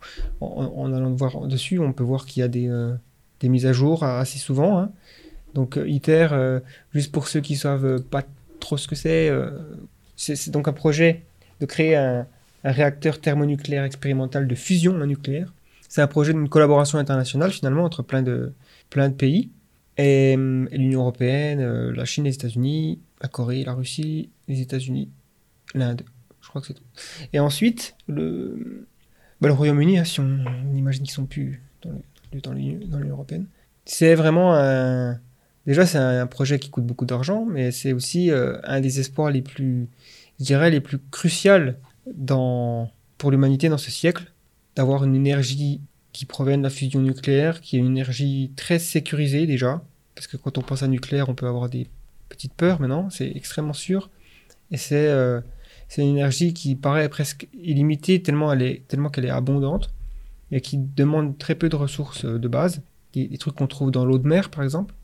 en- 0.41 0.73
en 0.77 0.93
allant 0.93 1.13
voir 1.13 1.47
dessus, 1.47 1.79
on 1.79 1.93
peut 1.93 2.03
voir 2.05 2.27
qu'il 2.27 2.41
y 2.41 2.45
a 2.45 2.49
des, 2.49 2.69
mises 3.49 3.67
à 3.67 3.73
jour 3.73 4.03
assez 4.05 4.39
souvent. 4.39 4.79
hein. 4.79 4.91
Donc 5.55 5.79
ITER, 5.87 6.29
juste 6.93 7.13
pour 7.13 7.29
ceux 7.29 7.41
qui 7.41 7.55
savent 7.57 7.87
euh, 7.87 7.99
pas 7.99 8.25
trop 8.59 8.77
ce 8.77 8.89
que 8.89 8.97
c'est 8.97 9.31
c'est 10.17 10.51
donc 10.51 10.67
un 10.69 10.73
projet 10.73 11.23
de 11.61 11.67
créer 11.67 11.97
un, 11.97 12.27
réacteur 12.65 13.21
thermonucléaire 13.21 13.85
expérimental 13.85 14.49
de 14.49 14.55
fusion 14.55 14.95
nucléaire. 15.05 15.53
C'est 15.87 16.01
un 16.01 16.07
projet 16.07 16.33
d'une 16.33 16.49
collaboration 16.49 16.99
internationale 16.99 17.53
finalement 17.53 17.85
entre 17.85 18.03
plein 18.03 18.23
de, 18.23 18.55
plein 18.89 19.11
de 19.11 19.15
pays. 19.15 19.51
Et, 19.99 20.35
l'Union 20.35 21.01
européenne, 21.01 21.61
euh, 21.61 21.93
la 21.95 22.07
Chine, 22.07 22.25
les 22.25 22.35
États-Unis, 22.35 23.01
la 23.21 23.29
Corée, 23.29 23.65
la 23.65 23.75
Russie, 23.75 24.31
les 24.49 24.63
États-Unis, 24.63 25.11
l'Inde. 25.75 26.03
Je 26.41 26.49
crois 26.49 26.63
que 26.63 26.69
c'est 26.69 26.75
tout. 26.75 26.85
Et 27.35 27.39
ensuite, 27.39 27.97
le, 28.09 28.87
bah, 29.43 29.49
le 29.49 29.55
Royaume-Uni, 29.55 29.99
hein, 29.99 30.05
si 30.05 30.21
on, 30.21 30.39
imagine 30.75 31.05
qu'ils 31.05 31.13
sont 31.13 31.27
plus 31.27 31.63
dans 32.43 32.53
l'Union 32.53 32.81
européenne. 33.11 33.47
C'est 33.85 34.15
vraiment 34.15 34.55
un, 34.55 35.21
Déjà, 35.67 35.87
c'est 35.87 35.99
un 35.99 36.27
projet 36.27 36.59
qui 36.59 36.69
coûte 36.69 36.85
beaucoup 36.85 37.07
d'argent, 37.07 37.47
mais 37.47 37.71
c'est 37.73 37.93
aussi 37.93 38.31
euh, 38.31 38.59
un 38.65 38.81
des 38.81 39.01
espoirs 39.01 39.31
les 39.31 39.41
plus, 39.41 39.89
je 40.39 40.45
dirais, 40.45 40.71
les 40.71 40.81
plus 40.81 40.99
cruciaux 41.11 41.73
dans, 42.13 42.91
pour 43.19 43.31
l'humanité 43.31 43.69
dans 43.69 43.79
ce 43.79 43.91
siècle, 43.91 44.33
d'avoir 44.77 45.05
une 45.05 45.15
énergie 45.15 45.81
qui 46.13 46.27
provient 46.27 46.59
de 46.59 46.63
la 46.63 46.71
fusion 46.71 47.01
nucléaire, 47.01 47.61
qui 47.61 47.77
est 47.77 47.81
une 47.81 47.87
énergie 47.87 48.53
très 48.57 48.79
sécurisée 48.79 49.47
déjà, 49.47 49.83
parce 50.15 50.27
que 50.27 50.37
quand 50.37 50.59
on 50.59 50.63
pense 50.63 50.83
à 50.83 50.89
nucléaire, 50.89 51.29
on 51.29 51.35
peut 51.35 51.47
avoir 51.47 51.69
des 51.69 51.89
petites 52.29 52.55
peurs, 52.55 52.81
mais 52.81 52.89
non, 52.89 53.11
c'est 53.11 53.31
extrêmement 53.35 53.73
sûr. 53.73 54.11
Et 54.71 54.77
c'est 54.77 55.09
euh, 55.09 55.41
une 55.99 56.09
énergie 56.09 56.55
qui 56.55 56.75
paraît 56.77 57.09
presque 57.09 57.49
illimitée 57.53 58.23
tellement 58.23 58.53
elle 58.53 58.63
est 58.63 58.83
qu'elle 59.13 59.25
est 59.25 59.31
abondante. 59.31 59.93
et 60.51 60.61
qui 60.61 60.79
demandent 60.79 61.37
très 61.37 61.55
peu 61.55 61.69
de 61.69 61.77
ressources 61.77 62.25
euh, 62.25 62.39
de 62.39 62.49
base, 62.49 62.83
des, 63.13 63.27
des 63.29 63.39
trucs 63.39 63.55
qu'on 63.55 63.67
trouve 63.67 63.91
dans 63.91 64.05
l'eau 64.05 64.19
de 64.19 64.29
mer 64.29 64.51
par 64.51 64.63
exemple. 64.63 64.95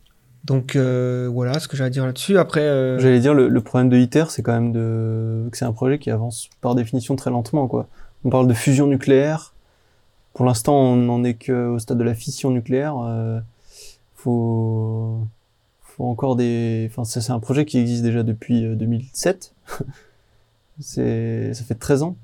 Donc 0.45 0.75
euh, 0.75 1.29
voilà 1.33 1.59
ce 1.59 1.69
que 1.69 1.81
à 1.83 1.91
dire 1.91 2.07
là-dessus. 2.07 2.39
Après, 2.39 2.61
euh, 2.61 2.99
J'allais 2.99 3.21
dire, 3.21 3.35
le, 3.35 3.49
le 3.49 3.61
problème 3.61 3.89
de 3.89 3.99
ITER, 3.99 4.25
c'est 4.29 4.43
quand 4.43 4.53
même 4.53 4.73
de... 4.73 5.49
que 5.51 5.57
c'est 5.57 5.65
un 5.65 5.73
projet 5.73 5.99
qui 5.99 6.11
avance 6.11 6.49
par 6.61 6.75
définition 6.75 7.17
très 7.17 7.31
lentement, 7.31 7.69
quoi. 7.69 7.89
On 8.25 8.31
parle 8.31 8.47
de 8.47 8.55
fusion 8.55 8.87
nucléaire. 8.87 9.55
Pour 10.35 10.47
l'instant, 10.47 10.75
on 10.75 10.97
n'en 10.97 11.25
est 11.25 11.35
qu'au 11.35 11.79
stade 11.79 11.99
de 11.99 12.05
la 12.05 12.15
fission 12.15 12.51
nucléaire. 12.51 12.97
Euh, 12.99 13.41
faut... 14.15 15.19
faut 15.83 16.05
encore 16.05 16.37
des... 16.37 16.89
Enfin, 16.91 17.05
c'est 17.05 17.33
un 17.33 17.41
projet 17.41 17.65
qui 17.65 17.79
existe 17.79 18.03
déjà 18.03 18.23
depuis 18.23 18.65
euh, 18.65 18.75
2007. 18.75 19.55
c'est... 20.81 21.53
Ça 21.53 21.65
fait 21.65 21.75
13 21.75 22.03
ans. 22.03 22.17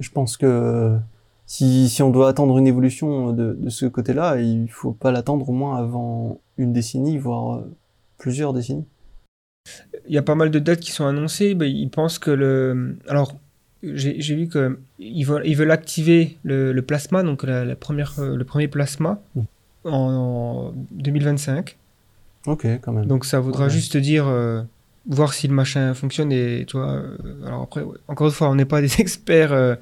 Je 0.00 0.10
pense 0.10 0.36
que 0.36 0.98
si, 1.46 1.88
si 1.88 2.02
on 2.02 2.10
doit 2.10 2.28
attendre 2.28 2.58
une 2.58 2.66
évolution 2.66 3.32
de, 3.32 3.56
de 3.58 3.70
ce 3.70 3.86
côté-là, 3.86 4.36
il 4.36 4.68
faut 4.68 4.92
pas 4.92 5.10
l'attendre 5.10 5.48
au 5.48 5.52
moins 5.52 5.76
avant 5.76 6.38
une 6.58 6.72
décennie, 6.72 7.16
voire 7.18 7.56
euh, 7.58 7.70
plusieurs 8.18 8.52
décennies. 8.52 8.84
il 10.08 10.14
y 10.14 10.18
a 10.18 10.22
pas 10.22 10.34
mal 10.34 10.50
de 10.50 10.58
dates 10.58 10.80
qui 10.80 10.92
sont 10.92 11.06
annoncées. 11.06 11.56
Ils 11.60 11.90
pensent 11.90 12.18
que 12.18 12.30
le. 12.30 12.96
Alors, 13.08 13.34
j'ai 13.82 14.34
vu 14.34 14.48
que 14.48 14.78
ils 14.98 15.24
veulent, 15.24 15.46
ils 15.46 15.56
veulent 15.56 15.70
activer 15.70 16.36
le, 16.42 16.72
le 16.72 16.82
plasma, 16.82 17.22
donc 17.22 17.44
la, 17.44 17.64
la 17.64 17.76
première, 17.76 18.14
euh, 18.18 18.34
le 18.36 18.44
premier 18.44 18.66
plasma, 18.68 19.20
en, 19.84 19.90
en 19.92 20.72
2025. 20.90 21.76
Ok, 22.46 22.66
quand 22.82 22.92
même. 22.92 23.06
Donc 23.06 23.24
ça 23.24 23.40
voudra 23.40 23.64
Ouais. 23.64 23.70
juste 23.70 23.96
dire 23.96 24.26
euh, 24.26 24.62
voir 25.06 25.32
si 25.32 25.46
le 25.48 25.54
machin 25.54 25.94
fonctionne 25.94 26.32
et 26.32 26.64
tu 26.66 26.76
vois. 26.76 26.90
euh, 26.92 27.16
alors 27.46 27.62
après, 27.62 27.82
ouais, 27.82 27.96
encore 28.08 28.26
une 28.28 28.32
fois, 28.32 28.50
on 28.50 28.54
n'est 28.56 28.64
pas 28.64 28.80
des 28.86 29.00
experts 29.00 29.52
euh, 29.52 29.76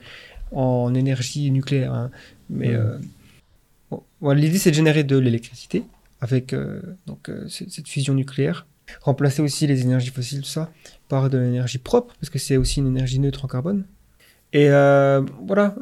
en 0.53 0.95
énergie 0.95 1.51
nucléaire, 1.51 1.93
hein, 1.95 2.11
mais 2.51 2.77
bon, 3.91 4.03
l'idée 4.33 4.59
c'est 4.59 4.71
de 4.71 4.77
générer 4.77 5.05
de 5.05 5.17
l'électricité 5.19 5.83
avec 6.21 6.53
euh, 6.53 6.81
donc 7.07 7.29
euh, 7.29 7.47
cette 7.49 7.89
fusion 7.89 8.15
nucléaire, 8.15 8.67
remplacer 9.03 9.43
aussi 9.43 9.67
les 9.67 9.83
énergies 9.83 10.11
fossiles 10.11 10.45
ça 10.45 10.71
par 11.09 11.29
de 11.31 11.39
l'énergie 11.39 11.79
propre 11.79 12.15
parce 12.21 12.31
que 12.31 12.39
c'est 12.39 12.57
aussi 12.57 12.81
une 12.81 12.87
énergie 12.89 13.19
neutre 13.19 13.45
en 13.45 13.49
carbone. 13.49 13.85
Et 14.53 14.71
euh, 14.71 15.23
voilà, 15.47 15.75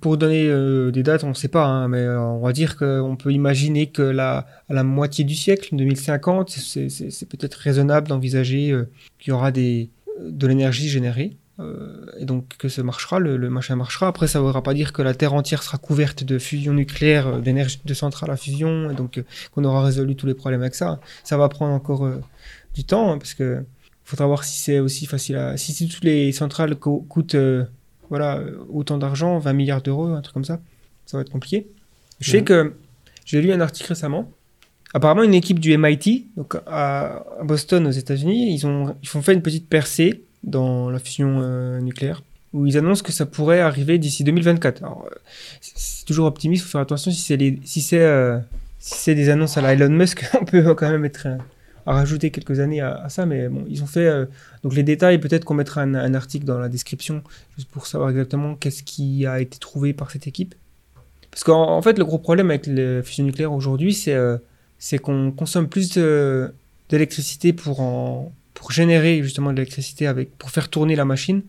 pour 0.00 0.18
donner 0.18 0.44
des 0.92 1.02
dates, 1.02 1.24
on 1.24 1.28
ne 1.30 1.34
sait 1.34 1.48
pas, 1.48 1.64
hein, 1.64 1.88
mais 1.88 2.06
on 2.08 2.40
va 2.40 2.52
dire 2.52 2.76
qu'on 2.76 3.16
peut 3.16 3.32
imaginer 3.32 3.86
que 3.86 4.02
la, 4.02 4.46
la 4.68 4.82
moitié 4.82 5.24
du 5.24 5.34
siècle, 5.36 5.68
2050, 5.74 6.50
c'est- 6.50 7.28
peut-être 7.28 7.54
raisonnable 7.54 8.08
d'envisager 8.08 8.76
qu'il 9.18 9.30
y 9.30 9.32
aura 9.32 9.50
des, 9.52 9.88
de 10.20 10.46
l'énergie 10.46 10.88
générée. 10.88 11.36
Euh, 11.58 12.06
et 12.18 12.24
donc 12.26 12.56
que 12.58 12.68
ça 12.68 12.82
marchera, 12.82 13.18
le, 13.18 13.36
le 13.36 13.48
machin 13.50 13.76
marchera. 13.76 14.08
Après, 14.08 14.26
ça 14.28 14.38
ne 14.38 14.44
voudra 14.44 14.62
pas 14.62 14.74
dire 14.74 14.92
que 14.92 15.02
la 15.02 15.14
Terre 15.14 15.32
entière 15.34 15.62
sera 15.62 15.78
couverte 15.78 16.22
de 16.24 16.38
fusion 16.38 16.72
nucléaire, 16.74 17.26
euh, 17.26 17.40
d'énergie 17.40 17.80
de 17.84 17.94
centrales 17.94 18.30
à 18.30 18.36
fusion, 18.36 18.90
et 18.90 18.94
donc 18.94 19.18
euh, 19.18 19.22
qu'on 19.52 19.64
aura 19.64 19.82
résolu 19.82 20.16
tous 20.16 20.26
les 20.26 20.34
problèmes 20.34 20.60
avec 20.62 20.74
ça. 20.74 21.00
Ça 21.24 21.36
va 21.36 21.48
prendre 21.48 21.72
encore 21.72 22.04
euh, 22.04 22.20
du 22.74 22.84
temps, 22.84 23.12
hein, 23.12 23.18
parce 23.18 23.34
que 23.34 23.64
faudra 24.04 24.26
voir 24.26 24.44
si 24.44 24.60
c'est 24.60 24.78
aussi 24.78 25.06
facile 25.06 25.36
à... 25.36 25.56
Si, 25.56 25.72
si 25.72 25.88
toutes 25.88 26.04
les 26.04 26.30
centrales 26.32 26.76
co- 26.76 27.04
coûtent 27.08 27.36
voilà, 28.08 28.40
autant 28.68 28.98
d'argent, 28.98 29.38
20 29.38 29.52
milliards 29.52 29.82
d'euros, 29.82 30.06
un 30.06 30.20
truc 30.20 30.34
comme 30.34 30.44
ça, 30.44 30.60
ça 31.06 31.16
va 31.16 31.22
être 31.22 31.30
compliqué. 31.30 31.66
Je 32.20 32.30
sais 32.30 32.44
que 32.44 32.74
j'ai 33.24 33.42
lu 33.42 33.50
un 33.52 33.60
article 33.60 33.88
récemment. 33.88 34.30
Apparemment, 34.94 35.24
une 35.24 35.34
équipe 35.34 35.58
du 35.58 35.76
MIT, 35.76 36.28
donc 36.36 36.54
à, 36.66 37.24
à 37.40 37.44
Boston, 37.44 37.84
aux 37.86 37.90
États-Unis, 37.90 38.54
ils 38.54 38.64
ont, 38.66 38.94
ils 39.02 39.16
ont 39.16 39.22
fait 39.22 39.34
une 39.34 39.42
petite 39.42 39.68
percée 39.68 40.22
dans 40.42 40.90
la 40.90 40.98
fusion 40.98 41.40
euh, 41.40 41.80
nucléaire, 41.80 42.22
où 42.52 42.66
ils 42.66 42.78
annoncent 42.78 43.02
que 43.02 43.12
ça 43.12 43.26
pourrait 43.26 43.60
arriver 43.60 43.98
d'ici 43.98 44.24
2024. 44.24 44.82
Alors, 44.82 45.06
euh, 45.10 45.14
c'est 45.60 46.04
toujours 46.04 46.26
optimiste, 46.26 46.62
il 46.62 46.66
faut 46.66 46.72
faire 46.72 46.80
attention 46.80 47.10
euh, 47.10 47.14
si 47.64 47.80
c'est 48.78 49.14
des 49.14 49.28
annonces 49.28 49.56
à 49.56 49.60
la 49.60 49.72
Elon 49.72 49.88
Musk, 49.88 50.24
on 50.40 50.44
peut 50.44 50.74
quand 50.74 50.90
même 50.90 51.04
être 51.04 51.26
à 51.86 51.92
rajouter 51.92 52.30
quelques 52.30 52.58
années 52.58 52.80
à, 52.80 53.08
ça, 53.08 53.26
mais 53.26 53.48
bon, 53.48 53.64
ils 53.68 53.82
ont 53.82 53.86
fait 53.86 54.10
donc 54.64 54.74
les 54.74 54.82
détails. 54.82 55.18
Peut-être 55.18 55.44
qu'on 55.44 55.54
mettra 55.54 55.82
un, 55.82 56.14
article 56.14 56.44
dans 56.44 56.58
la 56.58 56.68
description 56.68 57.22
juste 57.56 57.68
pour 57.70 57.86
savoir 57.86 58.10
exactement 58.10 58.56
qu'est-ce 58.56 58.82
qui 58.82 59.24
a 59.24 59.40
été 59.40 59.58
trouvé 59.58 59.92
par 59.92 60.10
cette 60.10 60.26
équipe. 60.26 60.56
Parce 61.30 61.44
qu'en 61.44 61.76
en 61.76 61.82
fait, 61.82 61.96
le 61.96 62.04
gros 62.04 62.18
problème 62.18 62.50
avec 62.50 62.66
la 62.66 63.04
fusion 63.04 63.24
nucléaire 63.24 63.52
aujourd'hui, 63.52 63.94
c'est 63.94 64.98
qu'on 64.98 65.30
consomme 65.30 65.68
plus 65.68 65.96
d'électricité 66.88 67.52
pour, 67.52 67.78
en, 67.78 68.32
pour 68.56 68.72
générer 68.72 69.22
justement 69.22 69.52
de 69.52 69.56
l'électricité 69.58 70.06
avec 70.08 70.36
pour 70.38 70.50
faire 70.50 70.68
tourner 70.68 70.96
la 70.96 71.04
machine 71.04 71.42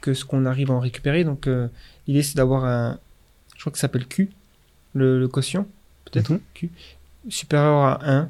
que 0.00 0.14
ce 0.14 0.24
qu'on 0.24 0.46
arrive 0.46 0.70
à 0.70 0.74
en 0.74 0.80
récupérer. 0.80 1.24
Donc 1.24 1.46
euh, 1.46 1.68
l'idée 2.06 2.22
c'est 2.22 2.36
d'avoir 2.36 2.64
un, 2.64 2.98
je 3.56 3.60
crois 3.60 3.72
que 3.72 3.76
ça 3.78 3.82
s'appelle 3.82 4.06
Q, 4.06 4.30
le, 4.94 5.18
le 5.18 5.28
quotient, 5.28 5.66
peut-être 6.06 6.30
Mhm. 6.30 6.40
Q, 6.54 6.70
supérieur 7.28 7.76
à 7.82 8.08
1, 8.10 8.18
un 8.20 8.28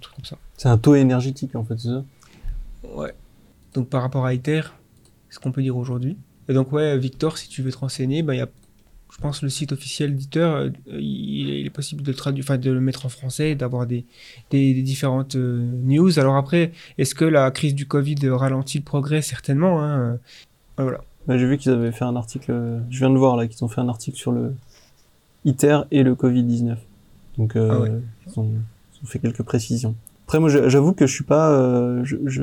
truc 0.00 0.16
comme 0.16 0.24
ça. 0.24 0.36
C'est 0.56 0.68
un 0.68 0.78
taux 0.78 0.94
énergétique, 0.94 1.54
en 1.54 1.64
fait, 1.64 1.78
c'est 1.78 1.88
ça? 1.88 2.04
Ouais. 2.94 3.12
Donc 3.74 3.88
par 3.88 4.02
rapport 4.02 4.24
à 4.24 4.32
ITER, 4.34 4.62
ce 5.30 5.38
qu'on 5.38 5.52
peut 5.52 5.62
dire 5.62 5.76
aujourd'hui. 5.76 6.16
Et 6.48 6.54
donc 6.54 6.72
ouais, 6.72 6.96
Victor, 6.98 7.36
si 7.38 7.48
tu 7.48 7.60
veux 7.62 7.70
te 7.72 7.76
renseigner, 7.78 8.22
bah, 8.22 8.34
il 8.34 8.38
y 8.38 8.42
a, 8.42 8.48
je 9.16 9.20
pense, 9.20 9.42
le 9.42 9.48
site 9.48 9.70
officiel 9.72 10.14
d'ITER, 10.16 10.40
euh, 10.40 10.70
il, 10.88 11.48
il 11.60 11.66
est 11.66 11.70
possible 11.70 12.02
de 12.02 12.10
le 12.10 12.16
traduire, 12.16 12.44
enfin 12.44 12.58
de 12.58 12.70
le 12.70 12.80
mettre 12.80 13.06
en 13.06 13.08
français, 13.08 13.52
et 13.52 13.54
d'avoir 13.54 13.86
des, 13.86 14.04
des, 14.50 14.74
des 14.74 14.82
différentes 14.82 15.36
euh, 15.36 15.70
news. 15.84 16.18
Alors 16.18 16.36
après, 16.36 16.72
est-ce 16.98 17.14
que 17.14 17.24
la 17.24 17.50
crise 17.52 17.74
du 17.74 17.86
Covid 17.86 18.16
ralentit 18.28 18.78
le 18.78 18.84
progrès? 18.84 19.22
Certainement. 19.22 19.82
Hein. 19.82 19.98
euh, 20.00 20.16
Voilà. 20.82 21.00
Bah, 21.26 21.38
J'ai 21.38 21.46
vu 21.46 21.56
qu'ils 21.58 21.72
avaient 21.72 21.92
fait 21.92 22.04
un 22.04 22.16
article, 22.16 22.52
je 22.90 22.98
viens 22.98 23.10
de 23.10 23.16
voir 23.16 23.36
là, 23.36 23.46
qu'ils 23.46 23.64
ont 23.64 23.68
fait 23.68 23.80
un 23.80 23.88
article 23.88 24.18
sur 24.18 24.32
le 24.32 24.54
ITER 25.44 25.80
et 25.90 26.02
le 26.02 26.14
Covid-19. 26.14 26.76
Donc, 27.38 27.56
euh, 27.56 27.68
Ah 27.72 27.80
ouais. 27.80 27.92
ils, 28.26 28.38
ont, 28.40 28.50
ils 28.50 29.04
ont 29.04 29.06
fait 29.06 29.18
quelques 29.20 29.42
précisions. 29.42 29.94
Après, 30.26 30.40
moi, 30.40 30.48
j'avoue 30.48 30.92
que 30.92 31.06
je 31.06 31.14
suis 31.14 31.24
pas, 31.24 31.50
euh, 31.52 32.02
je, 32.04 32.16
je, 32.26 32.42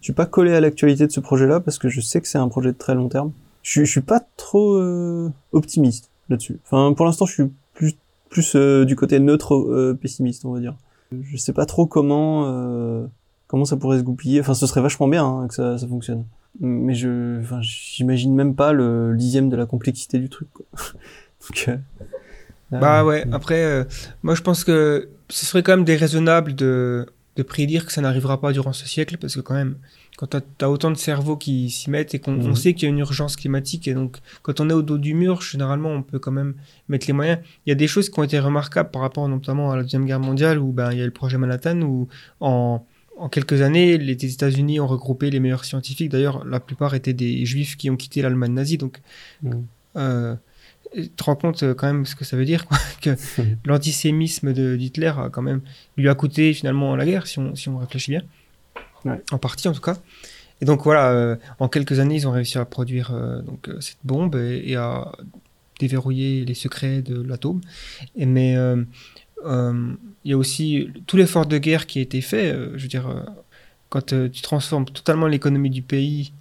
je 0.00 0.04
suis 0.04 0.12
pas 0.12 0.26
collé 0.26 0.52
à 0.54 0.60
l'actualité 0.60 1.06
de 1.06 1.12
ce 1.12 1.20
projet-là 1.20 1.60
parce 1.60 1.78
que 1.78 1.88
je 1.88 2.00
sais 2.00 2.20
que 2.20 2.26
c'est 2.28 2.38
un 2.38 2.48
projet 2.48 2.72
de 2.72 2.78
très 2.78 2.94
long 2.94 3.08
terme. 3.08 3.30
Je, 3.62 3.70
suis- 3.70 3.86
je 3.86 3.90
suis 3.90 4.00
pas 4.00 4.20
trop 4.36 4.74
euh, 4.76 5.30
optimiste 5.52 6.10
là-dessus. 6.28 6.58
Enfin, 6.64 6.92
pour 6.94 7.06
l'instant, 7.06 7.26
je 7.26 7.32
suis 7.32 7.50
plus, 7.74 7.94
plus 8.30 8.54
euh, 8.56 8.84
du 8.84 8.96
côté 8.96 9.18
neutre 9.20 9.54
euh, 9.54 9.98
pessimiste, 10.00 10.44
on 10.44 10.52
va 10.52 10.60
dire. 10.60 10.74
Je 11.22 11.36
sais 11.36 11.52
pas 11.52 11.66
trop 11.66 11.86
comment, 11.86 12.44
euh, 12.46 13.06
comment 13.46 13.64
ça 13.64 13.76
pourrait 13.76 13.98
se 13.98 14.02
goupiller. 14.02 14.40
Enfin, 14.40 14.54
ce 14.54 14.66
serait 14.66 14.80
vachement 14.80 15.08
bien 15.08 15.24
hein, 15.26 15.46
que 15.48 15.54
ça, 15.54 15.78
ça 15.78 15.86
fonctionne 15.86 16.24
mais 16.60 16.92
je 16.92 17.40
enfin 17.40 17.60
j'imagine 17.62 18.34
même 18.34 18.54
pas 18.54 18.74
le 18.74 19.16
dixième 19.16 19.48
de 19.48 19.56
la 19.56 19.64
complexité 19.64 20.18
du 20.18 20.28
truc 20.28 20.48
quoi. 20.52 20.66
Donc, 21.48 21.64
euh, 21.68 21.76
Bah 22.70 23.06
ouais, 23.06 23.24
après, 23.32 23.64
euh, 23.64 23.84
moi 24.22 24.34
je 24.34 24.42
pense 24.42 24.62
que 24.62 25.08
ce 25.30 25.46
serait 25.46 25.62
quand 25.62 25.72
même 25.72 25.84
déraisonnable 25.86 26.54
de, 26.54 27.06
de 27.36 27.42
prédire 27.42 27.86
que 27.86 27.92
ça 27.92 28.02
n'arrivera 28.02 28.38
pas 28.38 28.52
durant 28.52 28.74
ce 28.74 28.86
siècle, 28.86 29.16
parce 29.18 29.34
que 29.34 29.40
quand 29.40 29.54
même, 29.54 29.76
quand 30.30 30.40
tu 30.58 30.64
as, 30.64 30.70
autant 30.70 30.90
de 30.92 30.96
cerveaux 30.96 31.36
qui 31.36 31.68
s'y 31.70 31.90
mettent 31.90 32.14
et 32.14 32.20
qu'on 32.20 32.34
on 32.40 32.48
Mhm. 32.48 32.54
sait 32.56 32.74
qu'il 32.74 32.84
y 32.84 32.86
a 32.86 32.90
une 32.90 33.00
urgence 33.00 33.34
climatique, 33.36 33.88
et 33.88 33.94
donc 33.94 34.18
quand 34.42 34.60
on 34.60 34.70
est 34.70 34.72
au 34.72 34.82
dos 34.82 34.96
du 34.98 35.14
mur, 35.14 35.42
généralement 35.42 35.90
on 35.90 36.02
peut 36.02 36.18
quand 36.20 36.30
même 36.30 36.54
mettre 36.88 37.06
les 37.08 37.12
moyens. 37.12 37.38
Il 37.66 37.70
y 37.70 37.72
a 37.72 37.74
des 37.74 37.88
choses 37.88 38.08
qui 38.08 38.18
ont 38.20 38.22
été 38.22 38.38
remarquables 38.38 38.90
par 38.90 39.02
rapport 39.02 39.28
notamment 39.28 39.72
à 39.72 39.76
la 39.76 39.82
Deuxième 39.82 40.06
Guerre 40.06 40.20
mondiale, 40.20 40.58
où 40.58 40.70
ben, 40.72 40.92
il 40.92 40.98
y 40.98 41.02
a 41.02 41.04
le 41.04 41.10
projet 41.10 41.38
Manhattan, 41.38 41.80
où 41.82 42.08
en, 42.40 42.84
en 43.18 43.28
quelques 43.28 43.62
années, 43.62 43.98
les 43.98 44.12
États-Unis 44.24 44.78
ont 44.80 44.86
regroupé 44.86 45.28
les 45.30 45.40
meilleurs 45.40 45.64
scientifiques. 45.64 46.08
D'ailleurs, 46.10 46.44
la 46.44 46.60
plupart 46.60 46.94
étaient 46.94 47.12
des 47.12 47.44
juifs 47.44 47.76
qui 47.76 47.90
ont 47.90 47.96
quitté 47.96 48.22
l'Allemagne 48.22 48.54
nazie, 48.54 48.78
donc 48.78 49.00
euh, 49.96 50.34
tu 50.94 51.08
te 51.08 51.24
rends 51.24 51.36
compte 51.36 51.62
euh, 51.62 51.74
quand 51.74 51.86
même 51.86 52.06
ce 52.06 52.14
que 52.14 52.24
ça 52.24 52.36
veut 52.36 52.44
dire, 52.44 52.66
quoi, 52.66 52.78
que 53.02 53.10
l'antisémisme 53.64 54.52
d'Hitler 54.52 55.12
a 55.16 55.28
quand 55.30 55.42
même 55.42 55.60
lui 55.96 56.08
a 56.08 56.14
coûté 56.14 56.52
finalement 56.54 56.94
la 56.96 57.04
guerre, 57.04 57.26
si 57.26 57.38
on, 57.38 57.54
si 57.54 57.68
on 57.68 57.78
réfléchit 57.78 58.12
bien, 58.12 58.22
En 59.30 59.38
partie 59.38 59.68
en 59.68 59.72
tout 59.72 59.80
cas. 59.80 59.96
Et 60.62 60.64
donc 60.64 60.84
voilà, 60.84 61.10
euh, 61.10 61.36
en 61.58 61.68
quelques 61.68 61.98
années, 61.98 62.14
ils 62.14 62.28
ont 62.28 62.30
réussi 62.30 62.56
à 62.56 62.64
produire 62.64 63.10
euh, 63.12 63.42
donc 63.42 63.68
euh, 63.68 63.80
cette 63.80 63.98
bombe 64.04 64.36
et, 64.36 64.76
à 64.76 65.10
déverrouiller 65.80 66.44
les 66.44 66.54
secrets 66.54 67.02
de 67.02 67.20
l'atome. 67.20 67.60
Mais 68.16 68.52
il 68.54 70.30
y 70.30 70.32
a 70.32 70.36
aussi 70.36 70.88
tout 71.08 71.16
l'effort 71.16 71.46
de 71.46 71.58
guerre 71.58 71.86
qui 71.86 71.98
a 71.98 72.02
été 72.02 72.20
fait. 72.20 72.52
je 72.52 72.80
veux 72.80 72.88
dire, 72.88 73.24
quand 73.88 74.14
tu 74.30 74.42
transformes 74.42 74.84
totalement 74.84 75.26
l'économie 75.26 75.70
du 75.70 75.82
pays 75.82 76.32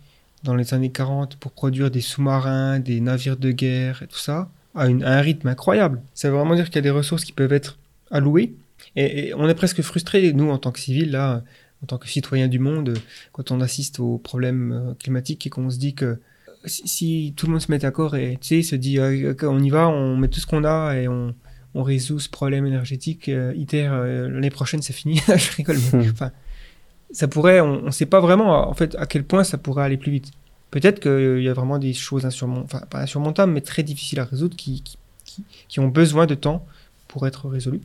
dans 0.43 0.53
les 0.53 0.76
années 0.76 0.91
40 0.91 1.38
pour 1.38 1.51
produire 1.51 1.89
des 1.89 2.01
sous-marins, 2.01 2.80
des 2.80 3.01
navires 3.01 3.38
de 3.38 3.49
guerre 3.49 4.03
et 4.03 4.07
tout 4.07 4.20
ça, 4.20 4.51
à, 4.76 4.84
un 4.84 5.22
rythme 5.22 5.47
incroyable. 5.47 5.99
Ça 6.14 6.30
veut 6.30 6.38
vraiment 6.38 6.53
dire 6.53 6.66
qu'il 6.66 6.76
y 6.76 6.80
a 6.80 6.84
des 6.84 6.91
ressources 6.91 7.26
qui 7.26 7.32
peuvent 7.32 7.53
être 7.53 7.80
allouées. 8.12 8.53
Et, 8.95 9.30
et 9.30 9.34
on 9.34 9.49
est 9.49 9.55
presque 9.55 9.82
frustrés, 9.82 10.34
nous, 10.34 10.51
en 10.51 10.59
tant 10.59 10.72
que 10.72 10.80
civils, 10.80 11.09
là, 11.09 11.41
en 11.84 11.88
tant 11.88 11.98
que 11.98 12.08
citoyens 12.08 12.48
du 12.48 12.60
monde, 12.60 12.90
euh, 12.90 12.96
quand 13.32 13.52
on 13.52 13.62
assiste 13.62 14.00
aux 14.00 14.18
problèmes 14.18 14.72
euh, 14.72 14.94
climatiques 14.96 15.48
et 15.48 15.50
qu'on 15.50 15.70
se 15.70 15.78
dit 15.78 15.94
que 15.96 16.06
euh, 16.06 16.16
si, 16.66 16.88
si 16.88 17.34
tout 17.36 17.48
le 17.48 17.54
monde 17.54 17.62
se 17.62 17.72
met 17.72 17.80
d'accord 17.80 18.16
et 18.16 18.38
tu 18.42 18.48
sais, 18.48 18.62
se 18.62 18.76
dit 18.76 19.00
euh, 19.00 19.32
ok, 19.32 19.44
on 19.44 19.60
y 19.62 19.70
va, 19.70 19.88
on 19.90 20.16
met 20.18 20.28
tout 20.28 20.40
ce 20.40 20.46
qu'on 20.48 20.64
a 20.64 20.96
et 20.96 21.08
on, 21.08 21.34
on 21.74 21.84
résout 21.84 22.20
ce 22.20 22.30
problème 22.30 22.66
énergétique, 22.68 23.30
euh, 23.30 23.54
ITER, 23.56 23.88
euh, 23.92 24.30
l'année 24.30 24.50
prochaine 24.52 24.82
c'est 24.82 24.94
fini, 24.94 25.18
je 25.28 25.56
rigole, 25.58 25.78
mais 25.94 26.06
Hmm. 26.08 26.12
enfin, 26.12 26.32
ça 27.12 27.28
pourrait, 27.28 27.60
on 27.62 27.82
ne 27.84 27.92
sait 27.92 28.06
pas 28.06 28.20
vraiment 28.22 28.70
en 28.70 28.74
fait 28.74 28.96
à 28.96 29.06
quel 29.06 29.24
point 29.24 29.44
ça 29.44 29.58
pourrait 29.58 29.84
aller 29.84 29.98
plus 29.98 30.12
vite. 30.12 30.32
peut-être 30.70 31.00
qu'il 31.02 31.44
y 31.44 31.50
a 31.50 31.54
vraiment 31.54 31.80
des 31.80 31.94
choses 31.94 32.26
insurmontables, 32.26 32.66
enfin 32.66 32.86
pas 32.90 33.02
insurmontables, 33.02 33.52
mais 33.52 33.62
très 33.62 33.84
difficiles 33.84 34.20
à 34.20 34.26
résoudre 34.26 34.56
qui, 34.56 34.82
qui, 34.84 34.98
qui- 35.26 35.44
qui 35.68 35.80
ont 35.82 35.88
besoin 35.90 36.26
de 36.28 36.36
temps 36.36 36.66
pour 37.10 37.26
être 37.28 37.50
résolues. 37.50 37.82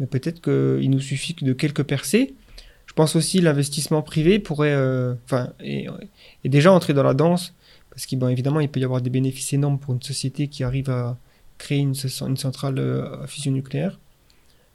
Mais 0.00 0.06
peut-être 0.06 0.40
qu'il 0.42 0.90
nous 0.90 1.00
suffit 1.00 1.34
que 1.34 1.44
de 1.44 1.52
quelques 1.52 1.84
percées. 1.84 2.34
Pense 2.96 3.14
aussi 3.14 3.40
l'investissement 3.40 4.02
privé 4.02 4.40
pourrait, 4.40 4.74
euh, 4.74 5.14
enfin, 5.26 5.52
et, 5.60 5.86
et 6.42 6.48
déjà 6.48 6.72
entrer 6.72 6.94
dans 6.94 7.04
la 7.04 7.14
danse, 7.14 7.54
parce 7.90 8.06
qu'évidemment, 8.06 8.30
évidemment, 8.30 8.60
il 8.60 8.68
peut 8.68 8.80
y 8.80 8.84
avoir 8.84 9.00
des 9.00 9.10
bénéfices 9.10 9.52
énormes 9.52 9.78
pour 9.78 9.94
une 9.94 10.02
société 10.02 10.48
qui 10.48 10.64
arrive 10.64 10.90
à 10.90 11.16
créer 11.58 11.78
une, 11.78 11.94
centrale 11.94 12.78
euh, 12.78 13.22
à 13.22 13.26
fusion 13.26 13.52
nucléaire. 13.52 13.98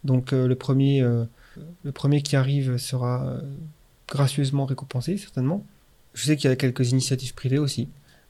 Donc 0.04 0.32
euh, 0.32 0.48
le 0.48 0.54
premier, 0.56 1.02
euh, 1.02 1.24
le 1.84 1.92
premier 1.92 2.22
qui 2.22 2.36
arrive 2.36 2.76
sera 2.78 3.24
euh, 3.26 3.40
gracieusement 4.08 4.64
récompensé 4.64 5.16
certainement. 5.16 5.64
Je 6.14 6.24
sais 6.24 6.36
qu'il 6.36 6.50
y 6.50 6.52
a 6.52 6.56
quelques 6.56 6.90
initiatives 6.90 7.34
privées 7.34 7.58
aussi. 7.58 7.88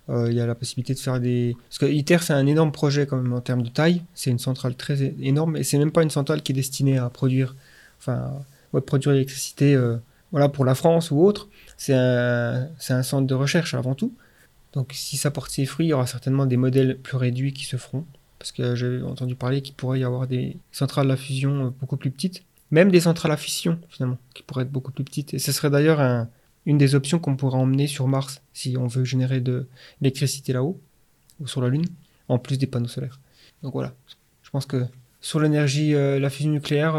Euh, 0.09 0.31
il 0.31 0.37
y 0.37 0.41
a 0.41 0.47
la 0.47 0.55
possibilité 0.55 0.95
de 0.95 0.99
faire 0.99 1.21
des. 1.21 1.57
Parce 1.69 1.79
que 1.79 1.87
ITER, 1.87 2.19
c'est 2.21 2.33
un 2.33 2.47
énorme 2.47 2.73
projet 2.73 3.07
quand 3.07 3.17
même 3.17 3.33
en 3.33 3.41
termes 3.41 3.63
de 3.63 3.69
taille. 3.69 4.03
C'est 4.15 4.31
une 4.31 4.39
centrale 4.39 4.75
très 4.75 5.15
énorme 5.21 5.57
et 5.57 5.65
c'est 5.65 5.79
même 5.79 5.93
pas 5.93 6.03
une 6.03 6.11
centrale 6.11 6.43
qui 6.43 6.53
est 6.53 6.55
destinée 6.55 6.99
à 6.99 7.09
produire, 7.09 7.57
enfin, 7.99 8.33
produire 8.81 9.13
l'électricité, 9.13 9.75
euh, 9.75 9.97
voilà, 10.31 10.49
pour 10.49 10.65
la 10.65 10.75
France 10.75 11.11
ou 11.11 11.21
autre. 11.21 11.49
C'est 11.77 11.95
un, 11.95 12.69
un 12.89 13.03
centre 13.03 13.27
de 13.27 13.35
recherche 13.35 13.75
avant 13.75 13.95
tout. 13.95 14.15
Donc, 14.73 14.93
si 14.95 15.17
ça 15.17 15.31
porte 15.31 15.51
ses 15.51 15.67
fruits, 15.67 15.87
il 15.87 15.91
y 15.91 15.93
aura 15.93 16.07
certainement 16.07 16.47
des 16.47 16.57
modèles 16.57 16.97
plus 16.97 17.17
réduits 17.17 17.53
qui 17.53 17.65
se 17.67 17.77
feront. 17.77 18.05
Parce 18.39 18.53
que 18.53 18.75
j'ai 18.75 19.03
entendu 19.03 19.35
parler 19.35 19.63
qu'il 19.63 19.75
pourrait 19.75 20.01
y 20.01 20.05
avoir 20.05 20.27
des 20.27 20.57
centrales 20.73 21.11
à 21.11 21.17
fusion 21.17 21.67
euh, 21.67 21.71
beaucoup 21.81 21.97
plus 21.97 22.11
petites. 22.11 22.43
Même 22.71 22.91
des 22.91 23.01
centrales 23.01 23.33
à 23.33 23.37
fission, 23.37 23.79
finalement, 23.91 24.19
qui 24.35 24.43
pourraient 24.43 24.63
être 24.63 24.73
beaucoup 24.73 24.91
plus 24.93 25.05
petites. 25.05 25.35
Et 25.35 25.39
ce 25.39 25.53
serait 25.53 25.71
d'ailleurs 25.71 26.01
un- 26.01 26.29
une 26.65 26.79
des 26.79 26.95
options 26.95 27.19
qu'on 27.19 27.37
pourrait 27.37 27.59
emmener 27.59 27.87
sur 27.87 28.09
Mars 28.09 28.41
si 28.55 28.77
on 28.79 28.87
veut 28.87 29.05
générer 29.05 29.41
de 29.41 29.67
l'électricité 30.01 30.53
là-haut, 30.53 30.81
ou 31.41 31.47
sur 31.47 31.61
la 31.61 31.69
Lune, 31.69 31.87
en 32.29 32.39
plus 32.39 32.57
des 32.57 32.67
panneaux 32.67 32.89
solaires. 32.89 33.21
Donc 33.63 33.75
voilà. 33.75 33.93
Je 34.43 34.51
pense 34.51 34.65
que 34.65 34.87
sur 35.21 35.39
l'énergie, 35.39 35.95
euh, 35.95 36.19
la 36.19 36.31
fusion 36.31 36.51
nucléaire, 36.53 36.95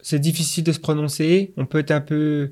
c'est 0.00 0.18
difficile 0.18 0.64
de 0.64 0.72
se 0.72 0.80
prononcer. 0.80 1.52
On 1.56 1.66
peut 1.66 1.78
être 1.78 1.90
un 1.90 2.00
peu. 2.00 2.50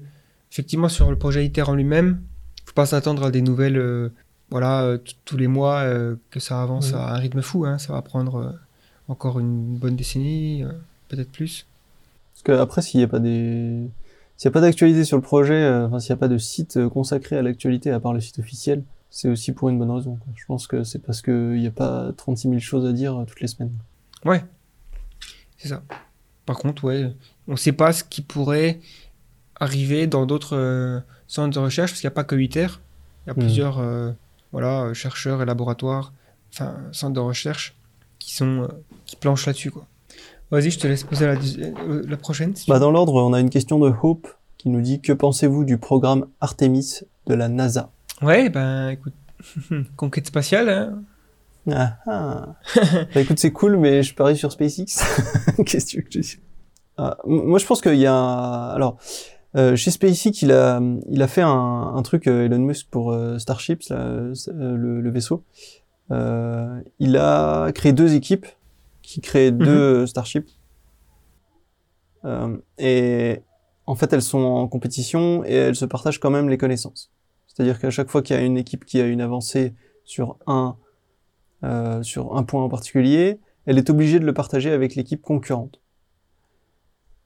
Effectivement, 0.53 0.89
sur 0.89 1.11
le 1.11 1.19
projet 1.19 1.45
ITER 1.45 1.63
en 1.63 1.75
lui-même, 1.75 2.23
faut 2.65 2.73
pas 2.73 2.87
s'attendre 2.87 3.25
à 3.25 3.31
des 3.31 3.43
nouvelles. 3.43 3.77
euh, 3.79 4.11
voilà, 4.49 4.83
euh, 4.85 4.99
tous 5.25 5.37
les 5.37 5.49
mois 5.49 5.81
euh, 5.81 6.15
que 6.31 6.39
ça 6.39 6.63
avance 6.63 6.93
à 6.95 7.15
un 7.15 7.19
rythme 7.19 7.43
fou. 7.43 7.67
hein. 7.67 7.79
Ça 7.79 7.93
va 7.95 8.01
prendre 8.03 8.37
euh, 8.37 8.53
encore 9.09 9.41
une 9.41 9.77
bonne 9.77 9.97
décennie, 9.97 10.63
peut-être 11.09 11.33
plus. 11.33 11.67
Parce 12.33 12.43
que 12.45 12.53
après, 12.53 12.81
s'il 12.81 12.99
n'y 13.01 13.05
a 13.05 13.09
pas 13.09 13.19
des, 13.19 13.89
s'il 14.37 14.49
n'y 14.49 14.53
a 14.53 14.55
pas 14.55 14.61
d'actualité 14.61 15.05
sur 15.05 15.17
le 15.17 15.23
projet, 15.23 15.69
enfin, 15.69 15.99
s'il 15.99 16.13
n'y 16.13 16.19
a 16.19 16.21
pas 16.21 16.29
de 16.29 16.39
site 16.39 16.87
consacré 16.89 17.37
à 17.37 17.43
l'actualité 17.43 17.91
à 17.91 17.99
part 17.99 18.13
le 18.13 18.21
site 18.21 18.39
officiel, 18.39 18.85
c'est 19.11 19.29
aussi 19.29 19.51
pour 19.53 19.69
une 19.69 19.79
bonne 19.81 19.91
raison. 19.91 20.15
quoi. 20.17 20.33
Je 20.37 20.45
pense 20.47 20.67
que 20.69 20.85
c'est 20.85 21.01
parce 21.01 21.23
qu'il 21.23 21.57
n'y 21.59 21.67
a 21.67 21.71
pas 21.73 22.13
36 22.17 22.49
000 22.49 22.61
choses 22.61 22.87
à 22.87 22.93
dire 22.93 23.25
toutes 23.27 23.41
les 23.41 23.49
semaines. 23.49 23.73
Ouais, 24.25 24.45
c'est 25.59 25.69
ça. 25.69 25.83
Par 26.47 26.57
contre, 26.59 26.85
ouais, 26.85 27.13
on 27.49 27.53
ne 27.53 27.57
sait 27.57 27.73
pas 27.73 27.93
ce 27.93 28.03
qui 28.05 28.23
pourrait 28.23 28.81
arriver 29.59 30.07
dans 30.07 30.27
d'autres 30.27 30.57
euh, 30.57 31.01
centres 31.27 31.55
de 31.55 31.59
recherche, 31.65 31.91
parce 31.91 32.01
qu'il 32.01 32.09
n'y 32.09 32.13
a 32.13 32.15
pas 32.15 32.25
que 32.25 32.37
ITER. 32.37 32.69
Il 33.27 33.29
y 33.29 33.31
a 33.31 33.35
Mhm. 33.35 33.41
plusieurs 33.41 33.79
euh, 33.79 34.13
voilà, 34.53 34.83
euh, 34.85 34.95
chercheurs 34.95 35.43
et 35.43 35.45
laboratoires, 35.47 36.13
enfin, 36.53 36.77
centres 36.93 37.15
de 37.15 37.21
recherche 37.21 37.77
qui, 38.19 38.33
sont, 38.35 38.63
euh, 38.63 38.69
qui 39.05 39.17
planchent 39.17 39.47
là-dessus. 39.47 39.71
quoi. 39.71 39.87
Vas-y, 40.51 40.71
je 40.71 40.79
te 40.79 40.87
laisse 40.87 41.03
poser 41.03 41.27
la, 41.27 42.17
prochaine. 42.17 42.55
si 42.55 42.71
Bah, 42.71 42.79
dans 42.79 42.93
l'ordre, 42.93 43.15
on 43.15 43.33
a 43.33 43.41
une 43.41 43.51
question 43.51 43.81
de 43.81 43.93
Hope 44.03 44.29
qui 44.59 44.69
nous 44.69 44.81
dit 44.81 45.01
que 45.01 45.13
pensez-vous 45.13 45.65
du 45.65 45.77
programme 45.79 46.27
Artemis 46.41 47.01
de 47.27 47.35
la 47.35 47.49
NASA? 47.49 47.91
Ouais, 48.23 48.49
ben 48.49 48.91
écoute, 48.91 49.15
conquête 49.97 50.29
spatiale, 50.29 50.69
hein. 50.69 51.03
Ah, 51.71 51.99
ah. 52.07 52.57
bah 53.15 53.21
écoute, 53.21 53.39
c'est 53.39 53.53
cool, 53.53 53.77
mais 53.77 54.03
je 54.03 54.15
parie 54.15 54.37
sur 54.37 54.53
SpaceX. 54.53 54.85
Qu'est-ce 55.67 55.87
que 55.87 55.91
tu 55.91 55.97
veux 55.97 56.03
que 56.03 56.13
je 56.13 56.19
dise 56.21 56.39
Ah, 56.97 57.17
Moi, 57.27 57.59
je 57.59 57.67
pense 57.67 57.81
qu'il 57.81 57.97
y 57.97 58.07
a... 58.07 58.15
un- 58.15 58.69
Alors, 58.71 58.99
euh, 59.57 59.75
chez 59.75 59.91
SpaceX, 59.91 60.43
il 60.43 60.53
a, 60.53 60.81
il 61.11 61.23
a 61.23 61.29
fait 61.29 61.43
un, 61.43 61.49
un 61.95 62.03
truc, 62.03 62.27
euh, 62.29 62.45
Elon 62.45 62.59
Musk, 62.59 62.89
pour 62.91 63.13
euh, 63.13 63.39
Starships, 63.39 63.89
là, 63.91 63.97
euh, 63.97 64.33
le, 64.49 65.01
le 65.01 65.11
vaisseau. 65.11 65.45
Il 66.11 67.17
a 67.17 67.73
créé 67.73 67.93
deux 67.93 68.15
équipes 68.15 68.47
qui 69.03 69.21
créent 69.21 69.51
Mhm. 69.51 69.59
deux 69.59 70.07
Starships. 70.07 70.51
Et 72.79 73.41
en 73.87 73.95
fait, 73.95 74.13
elles 74.13 74.23
sont 74.23 74.39
en 74.43 74.67
compétition 74.69 75.45
et 75.45 75.55
elles 75.55 75.77
se 75.77 75.85
partagent 75.85 76.19
quand 76.21 76.31
même 76.31 76.49
les 76.49 76.59
connaissances. 76.59 77.11
C'est-à-dire 77.47 77.79
qu'à 77.81 77.91
chaque 77.91 78.11
fois 78.11 78.21
qu'il 78.23 78.37
y 78.37 78.39
a 78.39 78.43
une 78.43 78.57
équipe 78.59 78.85
qui 78.85 79.01
a 79.01 79.07
une 79.07 79.21
avancée 79.21 79.75
sur 80.05 80.37
un 80.47 80.77
euh, 81.65 82.03
sur 82.03 82.37
un 82.37 82.43
point 82.43 82.63
en 82.65 82.69
particulier, 82.69 83.41
elle 83.67 83.79
est 83.79 83.91
obligée 83.91 84.19
de 84.21 84.27
le 84.27 84.35
partager 84.35 84.71
avec 84.73 84.95
l'équipe 84.95 85.23
concurrente. 85.23 85.81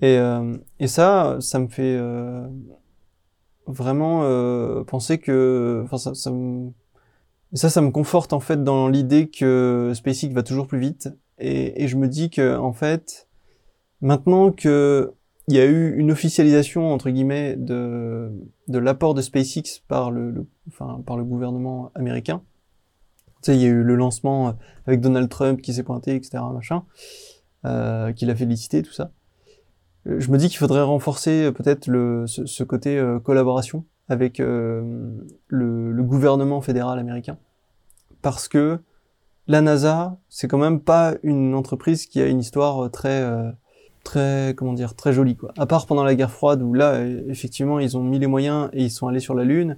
Et, 0.01 0.17
euh, 0.19 0.57
et 0.79 0.87
ça, 0.87 1.37
ça 1.41 1.59
me 1.59 1.69
fait 1.69 1.97
euh, 1.99 2.47
vraiment 3.67 4.23
euh, 4.25 4.83
penser 4.85 5.19
que, 5.19 5.83
enfin 5.85 5.99
ça, 5.99 6.15
ça 6.15 6.31
me, 6.31 6.71
ça, 7.55 7.69
ça 7.71 7.81
me 7.81 7.91
conforte 7.91 8.33
en 8.33 8.41
fait 8.41 8.63
dans 8.63 8.89
l'idée 8.89 9.29
que 9.29 9.93
SpaceX 9.95 10.33
va 10.33 10.43
toujours 10.43 10.67
plus 10.67 10.79
vite. 10.81 11.09
Et, 11.39 11.85
et 11.85 11.89
je 11.89 11.97
me 11.97 12.09
dis 12.09 12.31
que 12.31 12.57
en 12.57 12.73
fait, 12.73 13.29
maintenant 14.01 14.53
que 14.53 15.13
il 15.49 15.57
y 15.57 15.61
a 15.61 15.67
eu 15.67 15.97
une 15.99 16.13
officialisation 16.13 16.93
entre 16.93 17.11
guillemets 17.11 17.57
de 17.57 18.31
de 18.69 18.79
l'apport 18.79 19.15
de 19.15 19.23
SpaceX 19.23 19.81
par 19.89 20.11
le- 20.11 20.47
enfin 20.69 21.03
par 21.07 21.17
le 21.17 21.25
gouvernement 21.25 21.91
américain. 21.95 22.43
Tu 23.43 23.53
sais, 23.53 23.57
il 23.57 23.63
y 23.63 23.65
a 23.65 23.69
eu 23.69 23.83
le 23.83 23.95
lancement 23.95 24.49
euh, 24.49 24.53
avec 24.87 25.01
Donald 25.01 25.29
Trump 25.29 25.61
qui 25.63 25.73
s'est 25.73 25.83
pointé, 25.83 26.15
etc., 26.15 26.43
machin, 26.53 26.85
euh, 27.65 28.13
qui 28.13 28.27
l'a 28.27 28.35
félicité, 28.35 28.83
tout 28.83 28.93
ça. 28.93 29.13
Euh, 30.07 30.21
Je 30.21 30.31
me 30.31 30.39
dis 30.39 30.49
qu'il 30.49 30.59
faudrait 30.59 30.83
renforcer 30.83 31.45
euh, 31.45 31.53
peut-être 31.53 31.87
le 31.87 32.27
ce, 32.27 32.47
ce 32.47 32.65
côté 32.65 33.03
collaboration 33.25 33.85
avec 34.09 34.39
le, 34.39 35.27
le 35.49 36.03
gouvernement 36.03 36.61
fédéral 36.61 36.99
américain, 36.99 37.39
parce 38.23 38.49
que 38.49 38.81
la 39.47 39.61
NASA, 39.61 40.19
c'est 40.29 40.49
quand 40.49 40.59
même 40.59 40.81
pas 40.81 41.15
une 41.23 41.55
entreprise 41.55 42.07
qui 42.07 42.21
a 42.21 42.27
une 42.27 42.41
histoire 42.41 42.91
très 42.91 43.25
très 44.03 44.55
comment 44.57 44.73
dire 44.73 44.97
très 44.97 45.13
jolie 45.13 45.37
quoi. 45.37 45.53
À 45.59 45.67
part 45.67 45.87
pendant 45.87 46.03
la 46.03 46.15
guerre 46.15 46.31
froide 46.31 46.61
où 46.63 46.75
là 46.75 47.05
effectivement 47.29 47.79
ils 47.79 47.97
ont 47.97 48.03
mis 48.03 48.19
les 48.19 48.27
moyens 48.27 48.69
et 48.73 48.85
ils 48.85 48.91
sont 48.91 49.07
allés 49.07 49.21
sur 49.21 49.35
la 49.35 49.45
lune, 49.45 49.77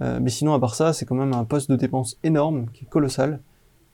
Euh, 0.00 0.18
mais 0.22 0.30
sinon 0.30 0.54
à 0.54 0.60
part 0.60 0.74
ça 0.74 0.92
c'est 0.92 1.04
quand 1.04 1.16
même 1.16 1.32
un 1.32 1.44
poste 1.44 1.70
de 1.70 1.76
dépense 1.76 2.18
énorme 2.22 2.66
qui 2.72 2.84
est 2.84 2.88
colossal 2.88 3.40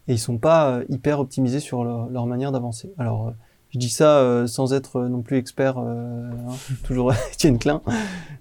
et 0.07 0.13
ils 0.13 0.19
sont 0.19 0.37
pas 0.37 0.69
euh, 0.69 0.85
hyper 0.91 1.19
optimisés 1.19 1.61
sur 1.61 1.83
leur, 1.85 2.27
manière 2.27 2.53
d'avancer. 2.53 2.93
Alors 2.99 3.29
euh, 3.29 3.33
je 3.71 3.79
dis 3.79 3.89
ça 3.89 4.47
sans 4.47 4.73
être 4.73 5.03
non 5.03 5.23
plus 5.23 5.37
expert, 5.37 5.79
hein, 5.79 6.31
toujours 6.85 7.13
Étienne 7.33 7.59
Klein, 7.59 7.81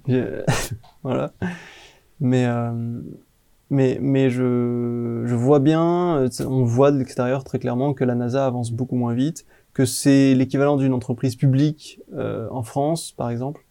voilà. 1.04 1.32
Mais 2.20 2.48
mais 3.70 3.98
mais 4.02 4.30
je 4.30 5.24
je 5.26 5.36
vois 5.36 5.60
bien, 5.60 6.28
on 6.42 6.64
voit 6.64 6.92
de 6.92 7.00
l'extérieur 7.00 7.44
très 7.44 7.60
clairement 7.60 7.94
que 7.94 8.04
la 8.04 8.14
NASA 8.14 8.46
avance 8.46 8.72
beaucoup 8.72 8.96
moins 8.96 9.14
vite 9.14 9.46
que 9.74 9.86
c'est 9.86 10.36
l'équivalent 10.36 10.78
d'une 10.78 10.94
entreprise 10.94 11.36
publique 11.36 12.00
en 12.16 12.62
France, 12.62 13.12
par 13.12 13.32
exemple, 13.32 13.66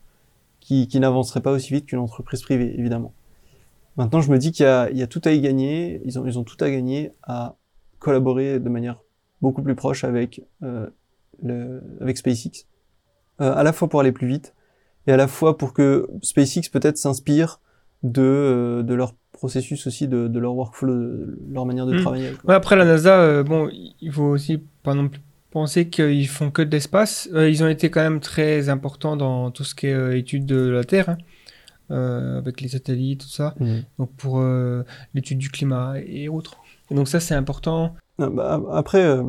qui, 0.59 0.89
qui 0.89 0.99
n'avancerait 0.99 1.43
pas 1.43 1.53
aussi 1.53 1.73
vite 1.73 1.87
qu'une 1.87 2.01
entreprise 2.01 2.43
privée, 2.43 2.75
évidemment. 2.77 3.13
Maintenant, 3.97 4.21
je 4.21 4.31
me 4.31 4.39
dis 4.39 4.53
qu'il 4.53 4.65
y 4.93 4.99
y 4.99 5.03
a 5.03 5.07
tout 5.07 5.21
à 5.25 5.33
y 5.33 5.41
gagner, 5.41 6.01
ils 6.05 6.19
ont, 6.19 6.27
ils 6.27 6.39
ont 6.39 6.45
tout 6.45 6.63
à 6.65 6.71
gagner 6.71 7.13
à 7.23 7.57
collaborer 7.99 8.59
de 8.59 8.69
manière 8.69 8.99
beaucoup 9.41 9.63
plus 9.63 9.75
proche 9.75 10.05
avec, 10.05 10.43
euh, 10.63 10.87
le, 11.43 11.83
avec 12.01 12.17
SpaceX, 12.17 12.67
euh, 13.41 13.55
à 13.55 13.63
la 13.63 13.73
fois 13.73 13.89
pour 13.89 14.01
aller 14.01 14.13
plus 14.13 14.27
vite, 14.27 14.55
et 15.07 15.13
à 15.13 15.17
la 15.17 15.27
fois 15.29 15.59
pour 15.59 15.73
que 15.73 16.09
SpaceX 16.23 16.69
peut-être 16.71 16.97
s'inspire 16.97 17.61
de, 18.03 18.23
euh, 18.23 18.83
de 18.83 18.95
leur 18.95 19.15
processus 19.33 19.87
aussi, 19.87 20.09
de, 20.09 20.29
de 20.29 20.39
leur 20.39 20.55
workflow, 20.55 20.95
de 20.95 21.39
leur 21.53 21.67
manière 21.67 21.87
de 21.87 21.95
Mm. 21.95 22.01
travailler. 22.01 22.31
Ouais, 22.45 22.55
après 22.55 22.77
la 22.77 22.85
NASA, 22.85 23.21
euh, 23.21 23.43
bon, 23.43 23.69
il 23.73 24.13
faut 24.13 24.25
aussi 24.25 24.63
pas 24.83 24.95
non 24.95 25.09
plus 25.09 25.21
penser 25.51 25.89
qu'ils 25.89 26.29
font 26.29 26.51
que 26.51 26.63
de 26.63 26.71
l'espace. 26.71 27.29
Euh, 27.35 27.51
ils 27.51 27.63
ont 27.63 27.69
été 27.69 27.91
quand 27.91 28.01
même 28.01 28.21
très 28.21 28.69
importants 28.69 29.17
dans 29.17 29.51
tout 29.51 29.65
ce 29.65 29.75
qui 29.75 29.87
est 29.89 29.93
euh, 29.95 30.17
étude 30.17 30.47
de 30.47 30.69
la 30.69 30.85
Terre, 30.85 31.11
hein, 31.11 31.19
euh, 31.93 32.39
avec 32.39 32.61
les 32.61 32.69
satellites, 32.69 33.21
tout 33.21 33.29
ça. 33.29 33.55
Mhm. 33.61 33.83
Donc 33.99 34.11
pour 34.17 34.41
euh, 34.41 34.83
l'étude 35.15 35.39
du 35.39 35.51
climat 35.51 35.95
et 36.05 36.29
autres. 36.29 36.57
Et 36.91 36.95
donc 36.95 37.07
ça, 37.09 37.21
c'est 37.21 37.35
important. 37.35 37.95
Ah, 38.19 38.29
bah, 38.31 38.61
après, 38.73 39.03
euh, 39.05 39.23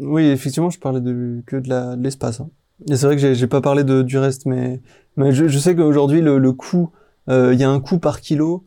oui, 0.00 0.24
effectivement, 0.26 0.70
je 0.70 0.78
parlais 0.78 1.00
de, 1.00 1.42
que 1.46 1.56
de 1.56 2.00
l'espace. 2.02 2.40
hein. 2.40 2.50
Et 2.90 2.96
c'est 2.96 3.06
vrai 3.06 3.16
que 3.16 3.34
j'ai 3.34 3.46
pas 3.46 3.60
parlé 3.60 3.84
de, 3.84 4.02
du 4.02 4.18
reste, 4.18 4.46
mais, 4.46 4.80
mais 5.16 5.32
je, 5.32 5.46
je 5.48 5.58
sais 5.58 5.74
qu'aujourd'hui, 5.76 6.20
le, 6.20 6.38
le 6.38 6.52
coût, 6.52 6.90
il 7.28 7.54
y 7.54 7.62
a 7.64 7.70
un 7.70 7.80
coût 7.80 7.98
par 7.98 8.20
kilo 8.20 8.64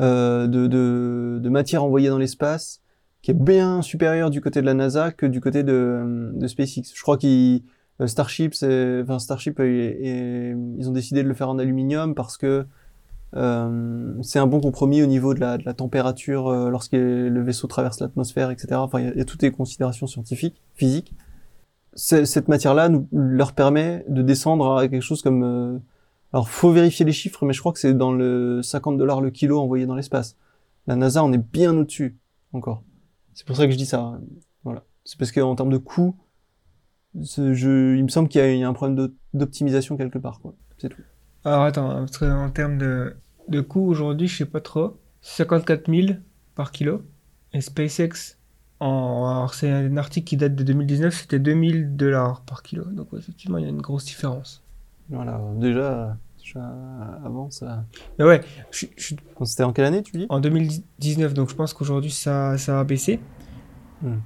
de, 0.00 0.46
de, 0.46 1.38
de 1.40 1.48
matière 1.48 1.84
envoyée 1.84 2.08
dans 2.08 2.18
l'espace 2.18 2.80
qui 3.20 3.30
est 3.30 3.34
bien 3.34 3.82
supérieur 3.82 4.30
du 4.30 4.40
côté 4.40 4.60
de 4.60 4.66
la 4.66 4.74
NASA 4.74 5.12
que 5.12 5.26
du 5.26 5.40
côté 5.40 5.62
de, 5.62 6.32
de 6.34 6.46
SpaceX. 6.48 6.82
Je 6.94 7.02
crois 7.02 7.16
qu'ils 7.16 7.62
Starship, 8.06 8.52
enfin 9.02 9.20
Starship, 9.20 9.60
et- 9.60 9.96
et 10.00 10.54
ils 10.78 10.88
ont 10.88 10.92
décidé 10.92 11.22
de 11.22 11.28
le 11.28 11.34
faire 11.34 11.48
en 11.48 11.58
aluminium 11.60 12.16
parce 12.16 12.36
que 12.36 12.66
Euh, 13.34 14.12
c'est 14.22 14.38
un 14.38 14.46
bon 14.46 14.60
compromis 14.60 15.02
au 15.02 15.06
niveau 15.06 15.32
de 15.34 15.40
la, 15.40 15.56
de 15.58 15.62
la 15.64 15.72
température 15.74 16.48
euh, 16.48 16.68
lorsque 16.70 16.92
le 16.92 17.42
vaisseau 17.42 17.66
traverse 17.66 18.00
l'atmosphère, 18.00 18.50
etc. 18.50 18.74
Enfin, 18.74 19.00
il 19.00 19.16
y, 19.16 19.20
a- 19.20 19.24
toutes 19.24 19.42
les 19.42 19.50
considérations 19.50 20.06
scientifiques, 20.06 20.60
physiques. 20.74 21.14
Cette 21.94 22.48
matière-là 22.48 22.88
nous 22.88 23.06
leur 23.12 23.52
permet 23.52 24.04
de 24.08 24.22
descendre 24.22 24.76
à 24.78 24.88
quelque 24.88 25.02
chose 25.02 25.22
comme. 25.22 25.42
euh, 25.44 25.78
alors, 26.32 26.48
faut 26.48 26.72
vérifier 26.72 27.04
les 27.04 27.12
chiffres, 27.12 27.44
mais 27.44 27.52
je 27.52 27.60
crois 27.60 27.72
que 27.72 27.78
c'est 27.78 27.92
dans 27.94 28.12
le 28.12 28.62
50 28.62 28.96
dollars 28.96 29.20
le 29.20 29.30
kilo 29.30 29.60
envoyé 29.60 29.84
dans 29.84 29.94
l'espace. 29.94 30.36
La 30.86 30.96
NASA, 30.96 31.22
on 31.22 31.32
est 31.32 31.38
bien 31.52 31.76
au-dessus 31.76 32.18
encore. 32.54 32.82
C'est 33.34 33.46
pour 33.46 33.56
ça 33.56 33.66
que 33.66 33.72
je 33.72 33.76
dis 33.78 33.86
ça. 33.86 34.18
Voilà. 34.64 34.84
C'est 35.04 35.18
parce 35.18 35.32
qu'en 35.32 35.54
termes 35.54 35.70
de 35.70 35.76
coût, 35.78 36.16
je, 37.20 37.94
il 37.96 38.02
me 38.02 38.08
semble 38.08 38.28
qu'il 38.28 38.42
y, 38.44 38.58
y 38.58 38.64
a 38.64 38.68
un 38.68 38.72
problème 38.72 38.96
d'o- 38.96 39.14
d'optimisation 39.34 39.96
quelque 39.96 40.18
part. 40.18 40.40
C'est 40.78 40.88
tout. 40.88 41.02
Alors 41.44 41.62
attends, 41.62 41.88
parce 41.96 42.18
que 42.18 42.24
en 42.24 42.50
termes 42.50 42.78
de, 42.78 43.16
de 43.48 43.60
coût 43.60 43.86
aujourd'hui, 43.88 44.28
je 44.28 44.36
sais 44.38 44.46
pas 44.46 44.60
trop. 44.60 44.98
54 45.22 45.88
000 45.88 46.18
par 46.54 46.72
kilo. 46.72 47.02
Et 47.52 47.60
SpaceX, 47.60 48.36
en, 48.80 49.28
alors 49.36 49.54
c'est 49.54 49.70
un 49.70 49.96
article 49.96 50.26
qui 50.26 50.36
date 50.36 50.54
de 50.54 50.62
2019, 50.64 51.14
c'était 51.14 51.38
2000 51.38 51.96
dollars 51.96 52.42
par 52.42 52.62
kilo. 52.62 52.84
Donc 52.84 53.08
effectivement, 53.16 53.58
il 53.58 53.64
y 53.64 53.66
a 53.66 53.70
une 53.70 53.82
grosse 53.82 54.04
différence. 54.04 54.62
Voilà. 55.10 55.40
Déjà, 55.56 56.16
déjà 56.38 56.60
avant 57.24 57.50
ça. 57.50 57.84
Mais 58.18 58.24
ouais, 58.24 58.40
je, 58.70 58.86
je- 58.96 59.14
C'était 59.44 59.64
en 59.64 59.72
quelle 59.72 59.84
année, 59.84 60.02
tu 60.02 60.16
dis? 60.16 60.26
En 60.28 60.40
2019, 60.40 61.34
donc 61.34 61.50
je 61.50 61.54
pense 61.54 61.74
qu'aujourd'hui 61.74 62.10
ça, 62.10 62.56
ça 62.56 62.80
a 62.80 62.84
baissé. 62.84 63.20
Hmm. 64.00 64.16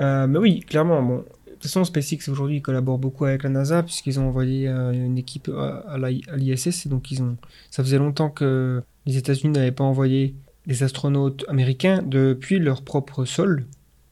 Euh, 0.00 0.26
mais 0.26 0.38
oui, 0.38 0.60
clairement, 0.60 1.02
bon. 1.02 1.24
De 1.60 1.64
toute 1.64 1.72
façon, 1.72 1.84
SpaceX 1.84 2.30
aujourd'hui 2.30 2.56
ils 2.56 2.62
collaborent 2.62 2.98
beaucoup 2.98 3.26
avec 3.26 3.42
la 3.42 3.50
NASA 3.50 3.82
puisqu'ils 3.82 4.18
ont 4.18 4.26
envoyé 4.28 4.66
euh, 4.66 4.92
une 4.92 5.18
équipe 5.18 5.50
à, 5.54 5.84
à 5.90 5.98
l'ISS 6.38 6.86
donc 6.86 7.10
ils 7.10 7.22
ont. 7.22 7.36
Ça 7.70 7.84
faisait 7.84 7.98
longtemps 7.98 8.30
que 8.30 8.82
les 9.04 9.18
États-Unis 9.18 9.52
n'avaient 9.52 9.70
pas 9.70 9.84
envoyé 9.84 10.34
des 10.66 10.82
astronautes 10.82 11.44
américains 11.48 12.00
depuis 12.02 12.58
leur 12.58 12.80
propre 12.80 13.26
sol, 13.26 13.66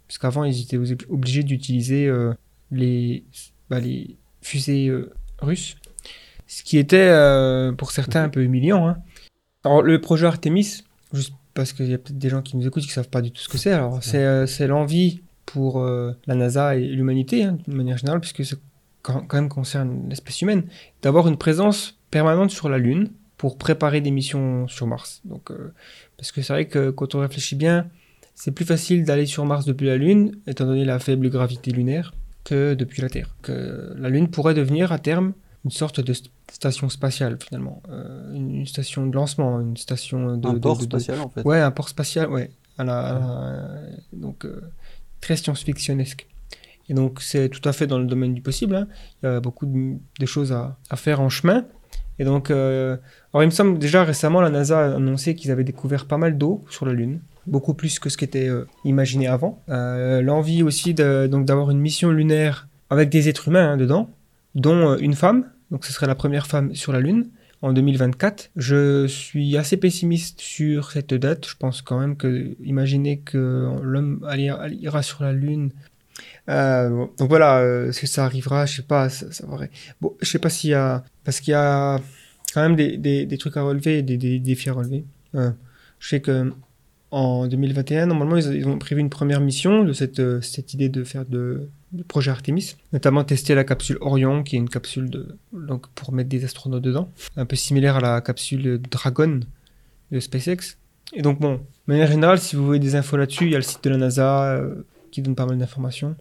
puisqu'avant 0.08 0.44
ils 0.44 0.60
étaient 0.60 0.76
obli- 0.76 1.06
obligés 1.08 1.42
d'utiliser 1.42 2.06
euh, 2.06 2.34
les, 2.70 3.24
bah, 3.70 3.80
les 3.80 4.16
fusées 4.42 4.88
euh, 4.88 5.10
russes, 5.40 5.76
ce 6.46 6.62
qui 6.62 6.76
était 6.76 6.96
euh, 6.98 7.72
pour 7.72 7.92
certains 7.92 8.24
un 8.24 8.28
peu 8.28 8.42
humiliant. 8.42 8.86
hein. 8.88 8.98
Alors 9.64 9.80
le 9.82 9.98
projet 10.02 10.26
Artemis, 10.26 10.84
juste 11.14 11.32
parce 11.54 11.72
qu'il 11.72 11.88
y 11.88 11.94
a 11.94 11.98
peut-être 11.98 12.18
des 12.18 12.28
gens 12.28 12.42
qui 12.42 12.58
nous 12.58 12.66
écoutent 12.66 12.82
qui 12.82 12.90
ne 12.90 12.92
savent 12.92 13.08
pas 13.08 13.22
du 13.22 13.30
tout 13.32 13.40
ce 13.40 13.48
que 13.48 13.56
c'est. 13.56 13.72
Alors, 13.72 14.02
c'est 14.02 14.24
euh, 14.24 14.46
c'est 14.46 14.66
l'envie 14.66 15.22
pour 15.52 15.80
euh, 15.80 16.12
la 16.26 16.34
NASA 16.34 16.76
et 16.76 16.86
l'humanité, 16.86 17.44
hein, 17.44 17.58
d'une 17.66 17.76
manière 17.76 17.96
générale, 17.98 18.20
puisque 18.20 18.44
ça 18.44 18.56
quand 19.02 19.22
quand 19.26 19.36
même 19.40 19.48
concerne 19.48 20.08
l'espèce 20.08 20.42
humaine, 20.42 20.64
d'avoir 21.02 21.28
une 21.28 21.36
présence 21.38 21.98
permanente 22.10 22.50
sur 22.50 22.68
la 22.68 22.78
Lune 22.78 23.10
pour 23.36 23.56
préparer 23.56 24.00
des 24.00 24.10
missions 24.10 24.66
sur 24.68 24.86
Mars. 24.86 25.20
Donc, 25.24 25.50
euh, 25.50 25.72
parce 26.16 26.32
que 26.32 26.42
c'est 26.42 26.52
vrai 26.52 26.66
que 26.66 26.90
quand 26.90 27.14
on 27.14 27.20
réfléchit 27.20 27.56
bien, 27.56 27.86
c'est 28.34 28.50
plus 28.50 28.64
facile 28.64 29.04
d'aller 29.04 29.26
sur 29.26 29.44
Mars 29.46 29.64
depuis 29.64 29.86
la 29.86 29.96
Lune, 29.96 30.36
étant 30.46 30.66
donné 30.66 30.84
la 30.84 30.98
faible 30.98 31.30
gravité 31.30 31.70
lunaire, 31.70 32.12
que 32.44 32.74
depuis 32.74 33.00
la 33.02 33.08
Terre. 33.08 33.34
Que 33.42 33.94
la 33.96 34.08
Lune 34.10 34.28
pourrait 34.28 34.54
devenir 34.54 34.90
à 34.92 34.98
terme 34.98 35.32
une 35.64 35.70
sorte 35.70 36.00
de 36.00 36.12
st- 36.12 36.30
station 36.52 36.88
spatiale 36.88 37.36
finalement, 37.46 37.82
Euh, 37.90 38.34
une, 38.34 38.50
une 38.56 38.66
station 38.66 39.06
de 39.06 39.14
lancement, 39.14 39.60
une 39.60 39.76
station 39.76 40.36
de, 40.36 40.48
Un 40.48 40.52
de- 40.54 40.58
port 40.58 40.76
de- 40.76 40.80
de- 40.80 40.84
spatial, 40.86 41.20
en 41.20 41.28
fait. 41.28 41.42
Ouais, 41.44 41.60
un 41.60 41.70
port 41.70 41.88
spatial, 41.88 42.28
ouais. 42.30 42.50
À 42.78 42.84
la, 42.84 42.98
à 42.98 43.12
la- 43.14 43.80
donc, 44.12 44.44
euh, 44.44 44.60
très 45.20 45.36
science-fictionnesque. 45.36 46.26
Et 46.88 46.94
donc, 46.94 47.20
c'est 47.20 47.48
tout 47.48 47.66
à 47.68 47.72
fait 47.72 47.86
dans 47.86 47.98
le 47.98 48.06
domaine 48.06 48.34
du 48.34 48.40
possible. 48.40 48.74
hein. 48.74 48.88
Il 49.22 49.26
y 49.26 49.28
a 49.28 49.40
beaucoup 49.40 49.66
de, 49.66 50.26
choses 50.26 50.52
à, 50.52 50.76
faire 50.96 51.20
en 51.20 51.28
chemin. 51.28 51.64
Et 52.18 52.24
donc, 52.24 52.50
euh, 52.50 52.96
alors 53.32 53.44
il 53.44 53.46
me 53.46 53.50
semble 53.52 53.78
déjà 53.78 54.02
récemment, 54.02 54.40
la 54.40 54.50
NASA 54.50 54.80
a 54.80 54.96
annoncé 54.96 55.34
qu'ils 55.36 55.52
avaient 55.52 55.64
découvert 55.64 56.06
pas 56.06 56.18
mal 56.18 56.36
d'eau 56.36 56.64
sur 56.68 56.84
la 56.84 56.92
Lune, 56.92 57.20
beaucoup 57.46 57.74
plus 57.74 58.00
que 58.00 58.08
ce 58.08 58.16
qui 58.16 58.24
était 58.24 58.48
euh, 58.48 58.66
imaginé 58.84 59.28
avant. 59.28 59.62
Euh, 59.68 60.20
L'envie 60.20 60.64
aussi 60.64 60.94
de- 60.94 61.28
donc 61.30 61.44
d'avoir 61.44 61.70
une 61.70 61.78
mission 61.78 62.10
lunaire 62.10 62.66
avec 62.90 63.08
des 63.08 63.28
êtres 63.28 63.46
humains 63.48 63.72
hein, 63.72 63.76
dedans, 63.76 64.10
dont 64.56 64.96
une 64.96 65.14
femme. 65.14 65.44
Donc, 65.70 65.84
ce 65.84 65.92
serait 65.92 66.06
la 66.08 66.16
première 66.16 66.46
femme 66.48 66.74
sur 66.74 66.92
la 66.92 66.98
Lune 67.00 67.28
en 67.62 67.72
2024. 67.72 68.50
Je 68.56 69.06
suis 69.06 69.56
assez 69.56 69.76
pessimiste 69.76 70.40
sur 70.40 70.90
cette 70.90 71.14
date. 71.14 71.46
Je 71.48 71.56
pense 71.56 71.82
quand 71.82 71.98
même 71.98 72.16
que 72.16 72.56
imaginer 72.62 73.18
que 73.20 73.78
l'homme 73.82 74.26
ira 74.80 75.02
sur 75.02 75.22
la 75.22 75.32
Lune. 75.32 75.72
Euh, 76.48 77.06
donc 77.18 77.28
voilà, 77.28 77.58
euh, 77.58 77.88
est-ce 77.88 78.00
que 78.00 78.06
ça 78.06 78.24
arrivera? 78.24 78.66
Je 78.66 78.76
sais 78.76 78.82
pas. 78.82 79.08
Ça, 79.08 79.30
ça 79.32 79.46
Bon, 80.00 80.16
je 80.20 80.26
sais 80.26 80.38
pas 80.38 80.50
s'il 80.50 80.70
y 80.70 80.74
a 80.74 81.04
parce 81.24 81.40
qu'il 81.40 81.52
y 81.52 81.54
a 81.54 82.00
quand 82.54 82.62
même 82.62 82.76
des, 82.76 82.96
des, 82.96 83.26
des 83.26 83.38
trucs 83.38 83.56
à 83.56 83.62
relever, 83.62 84.02
des, 84.02 84.16
des 84.16 84.38
défis 84.38 84.70
à 84.70 84.72
relever. 84.72 85.04
Euh, 85.34 85.50
je 85.98 86.08
sais 86.08 86.20
que 86.20 86.52
en 87.10 87.46
2021, 87.46 88.06
normalement, 88.06 88.36
ils, 88.36 88.54
ils 88.54 88.68
ont 88.68 88.78
prévu 88.78 89.00
une 89.00 89.10
première 89.10 89.40
mission 89.40 89.84
de 89.84 89.92
cette, 89.92 90.20
euh, 90.20 90.40
cette 90.40 90.74
idée 90.74 90.88
de 90.88 91.04
faire 91.04 91.24
de, 91.24 91.68
du 91.92 92.04
projet 92.04 92.30
Artemis, 92.30 92.76
notamment 92.92 93.24
tester 93.24 93.54
la 93.54 93.64
capsule 93.64 93.98
Orion, 94.00 94.42
qui 94.42 94.56
est 94.56 94.58
une 94.58 94.68
capsule 94.68 95.08
de, 95.08 95.36
donc 95.52 95.88
pour 95.88 96.12
mettre 96.12 96.28
des 96.28 96.44
astronautes 96.44 96.82
dedans, 96.82 97.10
un 97.36 97.46
peu 97.46 97.56
similaire 97.56 97.96
à 97.96 98.00
la 98.00 98.20
capsule 98.20 98.80
Dragon 98.90 99.40
de 100.10 100.20
SpaceX. 100.20 100.76
Et 101.14 101.22
donc 101.22 101.40
bon, 101.40 101.54
de 101.54 101.60
manière 101.86 102.08
générale, 102.08 102.38
si 102.38 102.56
vous 102.56 102.66
voulez 102.66 102.78
des 102.78 102.94
infos 102.94 103.16
là-dessus, 103.16 103.46
il 103.46 103.52
y 103.52 103.54
a 103.54 103.58
le 103.58 103.64
site 103.64 103.82
de 103.84 103.90
la 103.90 103.96
NASA 103.96 104.52
euh, 104.52 104.86
qui 105.10 105.22
donne 105.22 105.34
pas 105.34 105.46
mal 105.46 105.56
d'informations. 105.58 106.14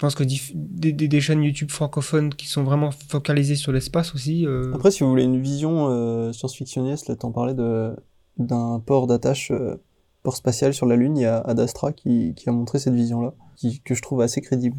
Je 0.00 0.06
pense 0.06 0.14
que 0.14 0.24
des, 0.24 1.20
chaînes 1.20 1.42
YouTube 1.42 1.70
francophones 1.70 2.32
qui 2.32 2.46
sont 2.46 2.62
vraiment 2.62 2.90
focalisées 2.90 3.54
sur 3.54 3.70
l'espace 3.70 4.14
aussi. 4.14 4.46
euh, 4.46 4.72
Après, 4.74 4.90
si 4.90 5.02
vous 5.02 5.10
voulez 5.10 5.24
une 5.24 5.42
vision 5.42 5.88
euh, 5.90 6.32
science-fictionniste, 6.32 7.08
là, 7.08 7.16
t'en 7.16 7.32
parlais 7.32 7.52
d'un 8.38 8.80
port 8.80 9.06
d'attache, 9.06 9.50
euh, 9.50 9.76
port 10.22 10.36
spatial 10.36 10.72
sur 10.72 10.86
la 10.86 10.96
Lune, 10.96 11.18
il 11.18 11.24
y 11.24 11.26
a 11.26 11.40
Ad 11.40 11.60
Astra 11.60 11.92
qui, 11.92 12.32
qui 12.34 12.48
a 12.48 12.52
montré 12.52 12.78
cette 12.78 12.94
vision-là, 12.94 13.34
que 13.84 13.94
je 13.94 14.00
trouve 14.00 14.22
assez 14.22 14.40
crédible. 14.40 14.78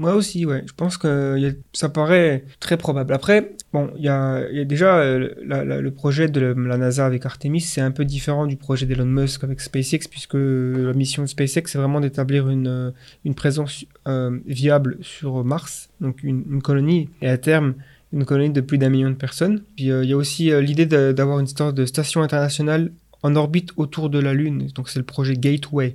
Moi 0.00 0.14
aussi, 0.14 0.46
ouais. 0.46 0.62
Je 0.66 0.72
pense 0.72 0.96
que 0.96 1.54
ça 1.74 1.90
paraît 1.90 2.44
très 2.58 2.78
probable. 2.78 3.12
Après, 3.12 3.52
bon, 3.74 3.90
il 3.98 4.04
y 4.04 4.08
a, 4.08 4.64
déjà 4.64 4.96
euh, 4.96 5.28
le 5.42 5.90
projet 5.90 6.26
de 6.26 6.40
la, 6.40 6.78
NASA 6.78 7.04
avec 7.04 7.26
Artemis, 7.26 7.60
c'est 7.60 7.82
un 7.82 7.90
peu 7.90 8.06
différent 8.06 8.46
du 8.46 8.56
projet 8.56 8.86
d'Elon 8.86 9.04
Musk 9.04 9.44
avec 9.44 9.60
SpaceX, 9.60 10.08
puisque 10.10 10.36
la 10.36 10.94
mission 10.94 11.22
de 11.22 11.28
SpaceX, 11.28 11.64
c'est 11.66 11.76
vraiment 11.76 12.00
d'établir 12.00 12.48
une, 12.48 12.66
euh, 12.66 13.32
présence 13.36 13.84
euh, 14.08 14.38
viable 14.46 14.96
sur 15.02 15.44
Mars, 15.44 15.90
donc 16.00 16.22
une, 16.22 16.62
colonie, 16.62 17.10
et 17.20 17.28
à 17.28 17.36
terme, 17.36 17.74
une 18.14 18.24
colonie 18.24 18.54
de 18.54 18.62
plus 18.62 18.78
d'un 18.78 18.88
million 18.88 19.10
de 19.10 19.16
personnes. 19.16 19.60
Puis 19.76 19.88
il 19.88 20.04
y 20.06 20.14
a 20.14 20.16
aussi 20.16 20.50
l'idée 20.62 20.86
d'avoir 20.86 21.40
une 21.40 21.46
sorte 21.46 21.74
de 21.74 21.84
station 21.84 22.22
internationale 22.22 22.90
en 23.22 23.36
orbite 23.36 23.72
autour 23.76 24.08
de 24.08 24.18
la 24.18 24.32
Lune. 24.32 24.68
Donc 24.74 24.88
c'est 24.88 24.98
le 24.98 25.04
projet 25.04 25.34
Gateway. 25.34 25.94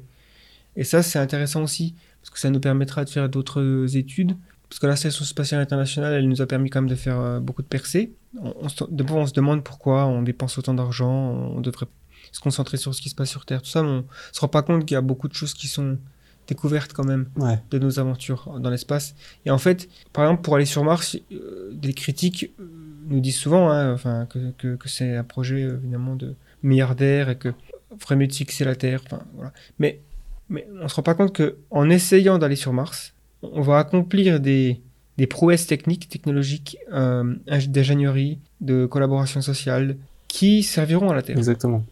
Et 0.78 0.84
ça, 0.84 1.02
c'est 1.02 1.20
intéressant 1.20 1.64
aussi, 1.64 1.96
parce 2.26 2.32
que 2.34 2.40
ça 2.40 2.50
nous 2.50 2.60
permettra 2.60 3.06
de 3.06 3.10
faire 3.10 3.30
d'autres 3.30 3.96
études? 3.96 4.36
Parce 4.68 4.80
que 4.80 4.88
la 4.88 4.96
Station 4.96 5.24
spatiale 5.26 5.62
internationale, 5.62 6.14
elle 6.16 6.28
nous 6.28 6.42
a 6.42 6.48
permis 6.48 6.72
quand 6.72 6.82
même 6.82 6.90
de 6.90 6.96
faire 6.96 7.20
euh, 7.20 7.40
beaucoup 7.40 7.62
de 7.62 7.68
percées. 7.68 8.14
On, 8.42 8.52
on 8.62 8.68
se, 8.70 8.84
d'abord, 8.90 9.18
on 9.18 9.28
se 9.28 9.34
demande 9.34 9.64
pourquoi 9.64 10.08
on 10.08 10.24
dépense 10.24 10.58
autant 10.58 10.74
d'argent, 10.74 11.12
on 11.14 11.62
devrait 11.62 11.86
se 12.32 12.40
concentrer 12.40 12.78
sur 12.78 12.96
ce 12.96 13.02
qui 13.02 13.10
se 13.10 13.16
passe 13.16 13.30
sur 13.30 13.46
Terre, 13.46 13.62
tout 13.62 13.70
ça, 13.70 13.84
mais 13.84 13.90
on 13.90 14.06
se 14.32 14.40
rend 14.42 14.48
pas 14.48 14.64
compte 14.64 14.86
qu'il 14.86 14.96
y 14.96 14.98
a 14.98 15.02
beaucoup 15.02 15.28
de 15.28 15.34
choses 15.36 15.54
qui 15.54 15.68
sont 15.68 16.00
découvertes 16.48 16.94
quand 16.94 17.06
même 17.06 17.28
Ouais. 17.38 17.60
de 17.70 17.78
nos 17.78 18.00
aventures 18.00 18.60
dans 18.60 18.72
l'espace. 18.72 19.16
Et 19.46 19.52
en 19.52 19.60
fait, 19.60 19.88
par 20.12 20.26
exemple, 20.26 20.42
pour 20.42 20.56
aller 20.56 20.66
sur 20.66 20.84
Mars, 20.84 21.18
euh, 21.32 21.70
des 21.74 21.94
critiques 21.94 22.52
euh, 22.60 22.66
nous 23.08 23.20
disent 23.20 23.38
souvent 23.38 23.70
hein, 23.70 23.94
enfin, 23.94 24.26
que, 24.26 24.52
que, 24.58 24.76
que 24.76 24.90
c'est 24.90 25.16
un 25.16 25.24
projet 25.24 25.64
euh, 25.64 25.78
évidemment 25.78 26.16
de 26.16 26.34
milliardaire 26.64 27.30
et 27.30 27.38
que 27.38 27.54
ferait 28.00 28.16
mieux 28.16 28.28
de 28.28 28.34
fixer 28.34 28.66
la 28.66 28.76
Terre. 28.76 29.02
Enfin, 29.06 29.22
voilà. 29.36 29.54
Mais, 29.80 30.02
mais 30.50 30.68
on 30.82 30.88
se 30.88 30.96
rend 30.96 31.04
pas 31.04 31.14
compte 31.16 31.34
que 31.34 31.58
en 31.72 31.90
essayant 31.90 32.38
d'aller 32.38 32.56
sur 32.56 32.74
Mars, 32.74 33.14
on 33.42 33.62
va 33.62 33.78
accomplir 33.80 34.40
des, 34.40 34.80
des 35.18 35.28
prouesses 35.28 35.68
techniques, 35.68 36.10
technologiques, 36.10 36.78
euh, 36.92 37.36
ing- 37.48 37.68
d'ingénierie, 37.72 38.40
de 38.62 38.86
collaboration 38.86 39.42
sociale 39.42 39.98
qui 40.28 40.64
serviront 40.64 41.10
à 41.10 41.16
la 41.16 41.22
Terre. 41.22 41.38
Exactement. 41.38 41.84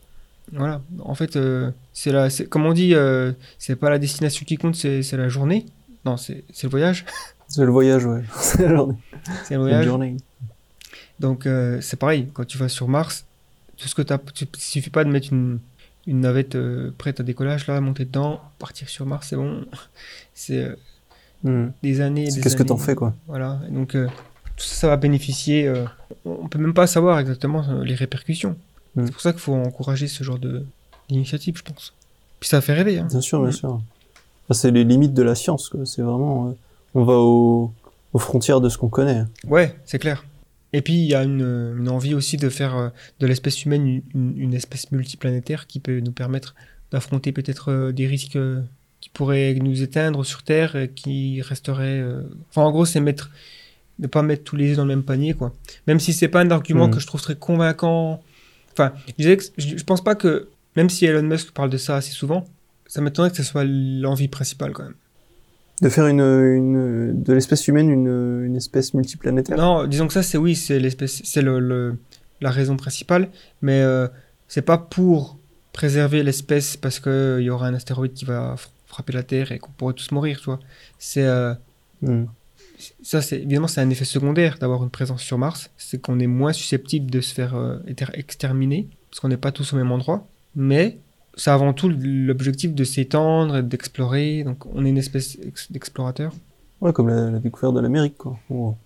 Voilà. 0.51 0.81
En 0.99 1.15
fait, 1.15 1.35
euh, 1.35 1.71
c'est 1.93 2.11
la, 2.11 2.27
comme 2.49 2.65
on 2.65 2.73
dit, 2.73 2.93
euh, 2.93 3.31
c'est 3.59 3.75
pas 3.75 3.89
la 3.89 3.97
destination 3.99 4.45
qui 4.45 4.57
compte, 4.57 4.75
c'est 4.75 5.11
la 5.13 5.29
journée. 5.29 5.65
Non, 6.05 6.17
c'est 6.17 6.43
le 6.63 6.69
voyage. 6.69 7.05
C'est 7.49 7.65
le 7.65 7.71
voyage, 7.71 8.03
ouais. 8.05 8.23
C'est 8.39 8.63
la 8.67 8.75
journée. 8.75 8.95
C'est 9.43 9.53
le 9.53 9.59
La 9.59 9.67
voyage. 9.67 9.85
journée. 9.85 10.17
Donc 11.19 11.45
euh, 11.45 11.79
c'est 11.81 11.97
pareil, 11.97 12.27
quand 12.33 12.45
tu 12.45 12.57
vas 12.57 12.67
sur 12.67 12.87
Mars, 12.87 13.25
tout 13.77 13.87
ce 13.87 13.93
que 13.93 14.01
tu- 14.01 14.45
il 14.51 14.59
suffit 14.59 14.89
pas 14.89 15.03
de 15.03 15.09
mettre 15.09 15.31
une, 15.31 15.59
une 16.07 16.21
navette 16.21 16.55
euh, 16.55 16.91
prête 16.97 17.19
à 17.19 17.23
décollage 17.23 17.67
là, 17.67 17.79
monter 17.81 18.05
dedans, 18.05 18.41
partir 18.59 18.89
sur 18.89 19.05
Mars, 19.05 19.27
c'est 19.29 19.35
bon. 19.35 19.65
C'est 20.33 20.63
euh, 20.63 20.75
Hmm. 21.45 21.71
des 21.83 21.99
années. 21.99 22.29
qu'est-ce 22.41 22.55
que 22.55 22.63
t'en 22.63 22.77
fais, 22.77 22.95
quoi. 22.95 23.13
Voilà. 23.27 23.59
Et 23.67 23.71
donc 23.71 23.95
euh, 23.95 24.07
tout 24.55 24.63
ça, 24.65 24.75
ça 24.75 24.87
va 24.87 24.95
bénéficier. 24.95 25.69
on 26.23 26.47
peut 26.47 26.57
même 26.59 26.73
pas 26.73 26.87
savoir 26.87 27.19
exactement 27.19 27.65
les 27.83 27.95
répercussions. 27.95 28.55
Mm. 28.95 29.05
C'est 29.07 29.11
pour 29.11 29.21
ça 29.21 29.31
qu'il 29.33 29.41
faut 29.41 29.53
encourager 29.53 30.07
ce 30.07 30.23
genre 30.23 30.39
d'initiative, 31.09 31.57
je 31.57 31.63
pense. 31.63 31.93
Puis 32.39 32.47
ça 32.47 32.61
fait 32.61 32.71
rêver. 32.73 32.97
Hein. 32.99 33.07
Bien 33.09 33.19
sûr, 33.19 33.41
bien 33.41 33.49
Mm. 33.49 33.53
sûr. 33.53 33.69
Enfin, 33.73 34.53
c'est 34.53 34.71
les 34.71 34.85
limites 34.85 35.13
de 35.13 35.21
la 35.21 35.35
science. 35.35 35.69
C'est 35.83 36.01
vraiment... 36.01 36.55
on 36.95 37.03
va 37.03 37.15
au- 37.17 37.73
aux 38.13 38.19
frontières 38.19 38.61
de 38.61 38.69
ce 38.69 38.77
qu'on 38.77 38.87
connaît. 38.89 39.23
Ouais, 39.45 39.75
c'est 39.85 39.99
clair. 39.99 40.23
Et 40.73 40.81
puis 40.81 40.93
il 40.93 41.05
y 41.05 41.13
a 41.15 41.23
une, 41.23 41.75
une 41.77 41.89
envie 41.89 42.13
aussi 42.15 42.37
de 42.37 42.49
faire 42.49 42.75
euh, 42.75 42.89
de 43.19 43.27
l'espèce 43.27 43.63
humaine 43.63 43.85
une, 43.87 44.01
une- 44.15 44.37
une 44.39 44.53
espèce 44.53 44.91
multiplanétaire 44.91 45.67
qui 45.67 45.79
peut 45.79 45.99
nous 45.99 46.11
permettre 46.11 46.55
d'affronter 46.91 47.31
peut-être 47.31 47.71
euh, 47.71 47.91
des 47.91 48.07
risques 48.07 48.35
euh, 48.35 48.61
qui 48.99 49.09
pourraient 49.09 49.53
nous 49.55 49.81
éteindre 49.83 50.25
sur 50.25 50.43
Terre, 50.43 50.75
et 50.75 50.89
qui 50.89 51.41
resteraient. 51.41 51.99
euh, 51.99 52.23
Enfin, 52.49 52.61
en 52.63 52.71
gros, 52.71 52.85
c'est 52.85 52.99
mettre 53.01 53.29
ne 53.99 54.07
pas 54.07 54.23
mettre 54.23 54.43
tous 54.43 54.55
les 54.55 54.71
œufs 54.71 54.77
dans 54.77 54.83
le 54.85 54.87
même 54.95 55.03
panier, 55.03 55.33
quoi. 55.33 55.53
Même 55.87 55.99
si 55.99 56.13
c'est 56.13 56.27
pas 56.27 56.41
un 56.41 56.49
argument 56.51 56.87
Mhm. 56.87 56.93
que 56.95 56.99
je 56.99 57.05
trouve 57.07 57.21
très 57.21 57.35
convaincant. 57.35 58.23
Enfin, 58.71 58.93
je, 59.19 59.35
je 59.57 59.83
pense 59.83 60.03
pas 60.03 60.15
que 60.15 60.47
même 60.75 60.89
si 60.89 61.05
Elon 61.05 61.21
Musk 61.21 61.51
parle 61.51 61.69
de 61.69 61.77
ça 61.77 61.97
assez 61.97 62.11
souvent, 62.11 62.47
ça 62.87 63.01
m'étonnerait 63.01 63.29
que 63.29 63.37
ce 63.37 63.43
soit 63.43 63.63
l'envie 63.65 64.27
principale 64.29 64.71
quand 64.73 64.83
même. 64.83 64.95
De 65.83 65.89
faire 65.89 66.07
une, 66.07 66.21
une 66.21 67.21
de 67.23 67.33
l'espèce 67.33 67.67
humaine 67.67 67.89
une, 67.89 68.45
une 68.45 68.55
espèce 68.55 68.93
multiplanétaire? 68.93 69.57
Non, 69.57 69.85
disons 69.85 70.07
que 70.07 70.13
ça, 70.13 70.23
c'est 70.23 70.37
oui, 70.37 70.55
c'est 70.55 70.79
l'espèce, 70.79 71.21
c'est 71.23 71.41
le, 71.41 71.59
le- 71.59 71.97
la 72.41 72.51
raison 72.51 72.75
principale, 72.77 73.29
mais 73.61 73.81
euh, 73.81 74.07
c'est 74.47 74.61
pas 74.61 74.77
pour 74.77 75.37
préserver 75.73 76.23
l'espèce 76.23 76.77
parce 76.77 76.99
que 76.99 77.37
il 77.39 77.45
y 77.45 77.49
aura 77.49 77.67
un 77.67 77.73
astéroïde 77.73 78.13
qui 78.13 78.25
va 78.25 78.55
frapper 78.87 79.13
la 79.13 79.23
Terre 79.23 79.51
et 79.51 79.59
qu'on 79.59 79.71
pourrait 79.71 79.93
tous 79.93 80.11
mourir, 80.11 80.39
tu 80.39 80.45
vois. 80.45 80.59
C'est 80.99 81.23
euh, 81.25 81.53
Hmm. 82.01 82.25
ça, 83.01 83.21
c'est 83.21 83.37
évidemment 83.37 83.67
c'est 83.69 83.79
un 83.79 83.89
effet 83.89 84.03
secondaire 84.03 84.57
d'avoir 84.59 84.83
une 84.83 84.89
présence 84.89 85.21
sur 85.23 85.37
Mars, 85.37 85.69
c'est 85.77 86.01
qu'on 86.01 86.19
est 86.19 86.27
moins 86.27 86.51
susceptible 86.51 87.09
de 87.09 87.21
se 87.21 87.33
faire 87.33 87.55
euh, 87.55 87.77
exterminer 88.13 88.87
parce 89.09 89.21
qu'on 89.21 89.29
n'est 89.29 89.37
pas 89.37 89.53
tous 89.53 89.71
au 89.71 89.77
même 89.77 89.89
endroit, 89.91 90.27
mais 90.53 90.97
c'est 91.35 91.51
avant 91.51 91.73
tout 91.73 91.89
l'objectif 91.89 92.73
de 92.73 92.83
s'étendre 92.83 93.57
et 93.57 93.63
d'explorer. 93.63 94.43
Donc, 94.43 94.65
on 94.73 94.85
est 94.85 94.89
une 94.89 94.97
espèce 94.97 95.37
ex- 95.45 95.71
d'explorateur. 95.71 96.33
Ouais, 96.81 96.91
comme 96.91 97.07
la, 97.07 97.31
la 97.31 97.39
découverte 97.39 97.73
de 97.75 97.79
l'Amérique, 97.79 98.17
quoi. 98.17 98.37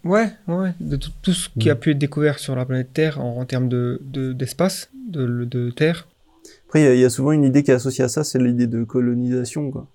Ouais, 0.03 0.29
ouais, 0.47 0.73
de 0.79 0.97
tout, 0.97 1.09
tout 1.21 1.33
ce 1.33 1.49
qui 1.59 1.67
Mm. 1.67 1.71
a 1.71 1.75
pu 1.75 1.91
être 1.91 1.97
découvert 1.97 2.37
sur 2.37 2.55
la 2.55 2.63
planète 2.65 2.93
Terre 2.93 3.19
en, 3.19 3.39
en 3.41 3.45
termes 3.45 3.69
de, 3.69 3.99
de- 4.03 4.33
d'espace, 4.33 4.89
de, 5.09 5.45
de 5.45 5.71
Terre. 5.71 6.07
Après, 6.67 6.81
il 6.81 6.83
y 6.85 6.87
a- 6.87 6.93
il 6.93 6.99
y, 6.99 7.05
a 7.05 7.09
souvent 7.09 7.31
une 7.31 7.43
idée 7.43 7.63
qui 7.63 7.71
est 7.71 7.73
associée 7.73 8.03
à 8.03 8.07
ça, 8.09 8.23
c'est 8.23 8.37
l'idée 8.39 8.67
de 8.67 8.83
colonisation, 8.83 9.71
quoi. 9.71 9.87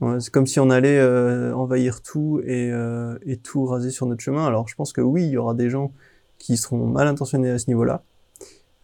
Ouais, 0.00 0.20
c'est 0.20 0.30
comme 0.32 0.46
si 0.46 0.60
on 0.60 0.70
allait 0.70 0.98
euh, 0.98 1.52
envahir 1.54 2.00
tout 2.02 2.40
et, 2.44 2.70
euh, 2.72 3.16
et 3.26 3.36
tout 3.36 3.66
raser 3.66 3.90
sur 3.90 4.06
notre 4.06 4.20
chemin. 4.22 4.46
Alors, 4.46 4.68
je 4.68 4.74
pense 4.74 4.92
que 4.92 5.00
oui, 5.00 5.24
il 5.24 5.30
y 5.30 5.36
aura 5.36 5.54
des 5.54 5.68
gens 5.70 5.92
qui 6.38 6.56
seront 6.56 6.86
mal 6.86 7.06
intentionnés 7.08 7.50
à 7.50 7.58
ce 7.58 7.68
niveau-là, 7.68 8.02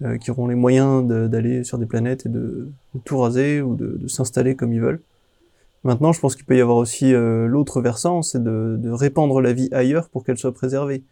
euh, 0.03 0.19
qui 0.19 0.31
auront 0.31 0.47
les 0.47 0.55
moyens 0.55 1.07
de- 1.07 1.27
d'aller 1.27 1.65
sur 1.65 1.79
des 1.79 1.87
planètes 1.87 2.27
et 2.27 2.29
de, 2.29 2.69
de 2.95 3.01
tout 3.05 3.19
raser 3.19 3.61
ou 3.63 3.75
de, 3.75 3.99
de 3.99 4.09
s'installer 4.09 4.55
comme 4.55 4.73
ils 4.73 4.81
veulent. 4.81 5.01
Maintenant, 5.85 6.13
je 6.13 6.21
pense 6.21 6.35
qu'il 6.35 6.45
peut 6.45 6.57
y 6.57 6.61
avoir 6.61 6.77
aussi 6.77 7.15
euh, 7.15 7.47
l'autre 7.47 7.81
versant, 7.81 8.23
c'est 8.23 8.43
de, 8.43 8.77
de 8.79 8.91
répandre 8.91 9.41
la 9.41 9.53
vie 9.53 9.69
ailleurs 9.73 10.09
pour 10.09 10.25
qu'elle 10.25 10.39
soit 10.39 10.53
préservée. 10.53 11.05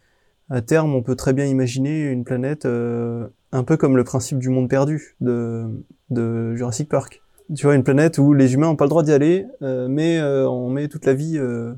À 0.51 0.61
terme, 0.61 0.95
on 0.95 1.03
peut 1.03 1.17
très 1.17 1.33
bien 1.33 1.47
imaginer 1.47 2.11
une 2.11 2.25
planète 2.25 2.67
euh, 2.67 3.27
un 3.53 3.65
peu 3.65 3.77
comme 3.77 3.97
le 3.97 4.05
principe 4.05 4.39
du 4.39 4.49
monde 4.49 4.69
perdu 4.69 5.17
de, 5.21 5.67
de 6.11 6.55
Jurassic 6.55 6.89
Park. 6.89 7.23
Tu 7.55 7.65
vois, 7.65 7.77
une 7.77 7.85
planète 7.85 8.19
où 8.19 8.33
les 8.33 8.55
humains 8.55 8.67
n'ont 8.67 8.77
pas 8.77 8.85
le 8.87 8.91
droit 8.91 9.05
d'y 9.05 9.13
aller, 9.13 9.47
euh, 9.63 9.87
mais 9.89 10.19
euh, 10.19 10.49
on 10.49 10.69
met 10.69 10.89
toute 10.89 11.05
la 11.07 11.15
vie 11.15 11.39
euh, 11.39 11.73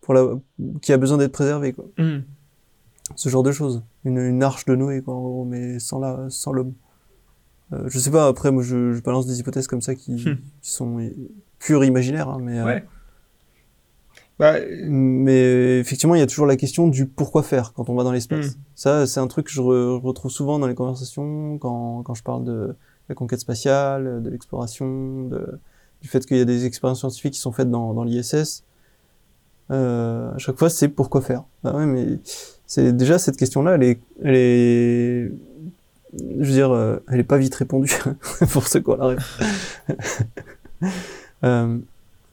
pour 0.00 0.14
la, 0.14 0.28
qui 0.80 0.92
a 0.92 0.96
besoin 0.96 1.18
d'être 1.18 1.32
préservée, 1.32 1.72
quoi. 1.72 1.86
Mm. 1.98 2.18
Ce 3.16 3.28
genre 3.28 3.42
de 3.42 3.52
choses. 3.52 3.82
Une, 4.06 4.18
une 4.18 4.42
arche 4.42 4.64
de 4.64 4.74
Noé, 4.74 5.02
quoi, 5.02 5.14
en 5.14 5.20
gros, 5.20 5.44
mais 5.44 5.78
sans 5.78 5.98
la, 5.98 6.26
sans 6.30 6.52
l'homme. 6.52 6.72
Euh, 7.72 7.84
je 7.88 7.98
sais 7.98 8.10
pas, 8.10 8.28
après, 8.28 8.50
moi, 8.52 8.62
je, 8.62 8.92
je 8.92 9.02
balance 9.02 9.26
des 9.26 9.40
hypothèses 9.40 9.66
comme 9.66 9.82
ça 9.82 9.94
qui, 9.94 10.12
Hmm. 10.14 10.36
qui 10.62 10.70
sont 10.70 10.98
pures 11.58 11.84
imaginaires, 11.84 12.28
hein, 12.28 12.38
mais, 12.40 12.58
euh. 12.60 12.78
Bah, 14.38 14.54
mais 14.84 15.78
effectivement, 15.80 16.14
il 16.14 16.18
y 16.18 16.22
a 16.22 16.26
toujours 16.26 16.44
la 16.46 16.56
question 16.56 16.88
du 16.88 17.06
pourquoi 17.06 17.42
faire 17.42 17.72
quand 17.72 17.88
on 17.88 17.94
va 17.94 18.04
dans 18.04 18.12
l'espace. 18.12 18.48
Mm. 18.54 18.58
Ça, 18.74 19.06
c'est 19.06 19.18
un 19.18 19.26
truc 19.28 19.46
que 19.46 19.52
je 19.52 19.62
re- 19.62 19.98
retrouve 19.98 20.30
souvent 20.30 20.58
dans 20.58 20.66
les 20.66 20.74
conversations 20.74 21.56
quand, 21.58 22.02
quand 22.04 22.12
je 22.12 22.22
parle 22.22 22.44
de 22.44 22.76
la 23.08 23.14
conquête 23.14 23.40
spatiale, 23.40 24.22
de 24.22 24.28
l'exploration, 24.28 25.30
du 26.02 26.08
fait 26.08 26.26
qu'il 26.26 26.36
y 26.36 26.40
a 26.40 26.44
des 26.44 26.66
expériences 26.66 27.00
scientifiques 27.00 27.32
qui 27.32 27.40
sont 27.40 27.50
faites 27.52 27.70
dans, 27.70 27.94
dans 27.94 28.04
l'ISS. 28.04 28.62
Euh, 29.70 30.34
à 30.34 30.38
chaque 30.38 30.58
fois, 30.58 30.68
c'est 30.68 30.88
pourquoi 30.88 31.22
faire. 31.22 31.44
Bah 31.64 31.74
ouais, 31.74 31.86
mais 31.86 32.18
c'est 32.66 32.92
déjà 32.96 33.18
cette 33.18 33.36
question-là, 33.36 33.76
elle 33.76 33.82
est, 33.84 34.00
elle 34.22 34.34
est, 34.34 35.30
je 36.12 36.44
veux 36.44 36.52
dire, 36.52 36.72
euh, 36.72 36.98
elle 37.08 37.20
est 37.20 37.24
pas 37.24 37.38
vite 37.38 37.54
répondue 37.54 37.92
pour 38.52 38.66
ceux 38.66 38.80
qui 38.80 38.90
ont 38.90 38.96
la 38.96 39.16
euh, 41.44 41.78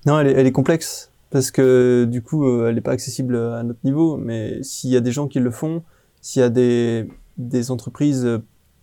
non, 0.05 0.19
elle 0.19 0.27
est, 0.27 0.34
elle 0.34 0.47
est 0.47 0.51
complexe 0.51 1.11
parce 1.30 1.51
que 1.51 2.05
du 2.10 2.22
coup, 2.22 2.47
euh, 2.47 2.68
elle 2.68 2.76
n'est 2.76 2.81
pas 2.81 2.91
accessible 2.91 3.35
à 3.35 3.64
notre 3.64 3.80
niveau. 3.84 4.18
Mais 4.18 4.61
s'il 4.64 4.89
y 4.89 4.97
a 4.97 5.01
des 5.01 5.11
gens 5.11 5.27
qui 5.27 5.39
le 5.39 5.51
font, 5.51 5.84
s'il 6.22 6.41
y 6.41 6.45
a 6.45 6.49
des, 6.49 7.07
des 7.38 7.72
entreprises 7.72 8.27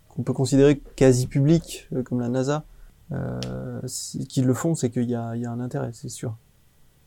qu'on 0.09 0.23
peut 0.23 0.33
considérer 0.33 0.81
quasi 0.97 1.27
publiques, 1.27 1.89
comme 2.05 2.21
la 2.21 2.29
NASA, 2.29 2.65
qui 4.29 4.43
le 4.43 4.55
font, 4.55 4.77
c'est 4.77 4.91
qu'il 4.91 5.11
y 5.11 5.15
a, 5.17 5.35
il 5.35 5.43
y 5.43 5.47
a 5.47 5.51
un 5.51 5.61
intérêt, 5.61 5.91
c'est 5.93 6.09
sûr. 6.09 6.37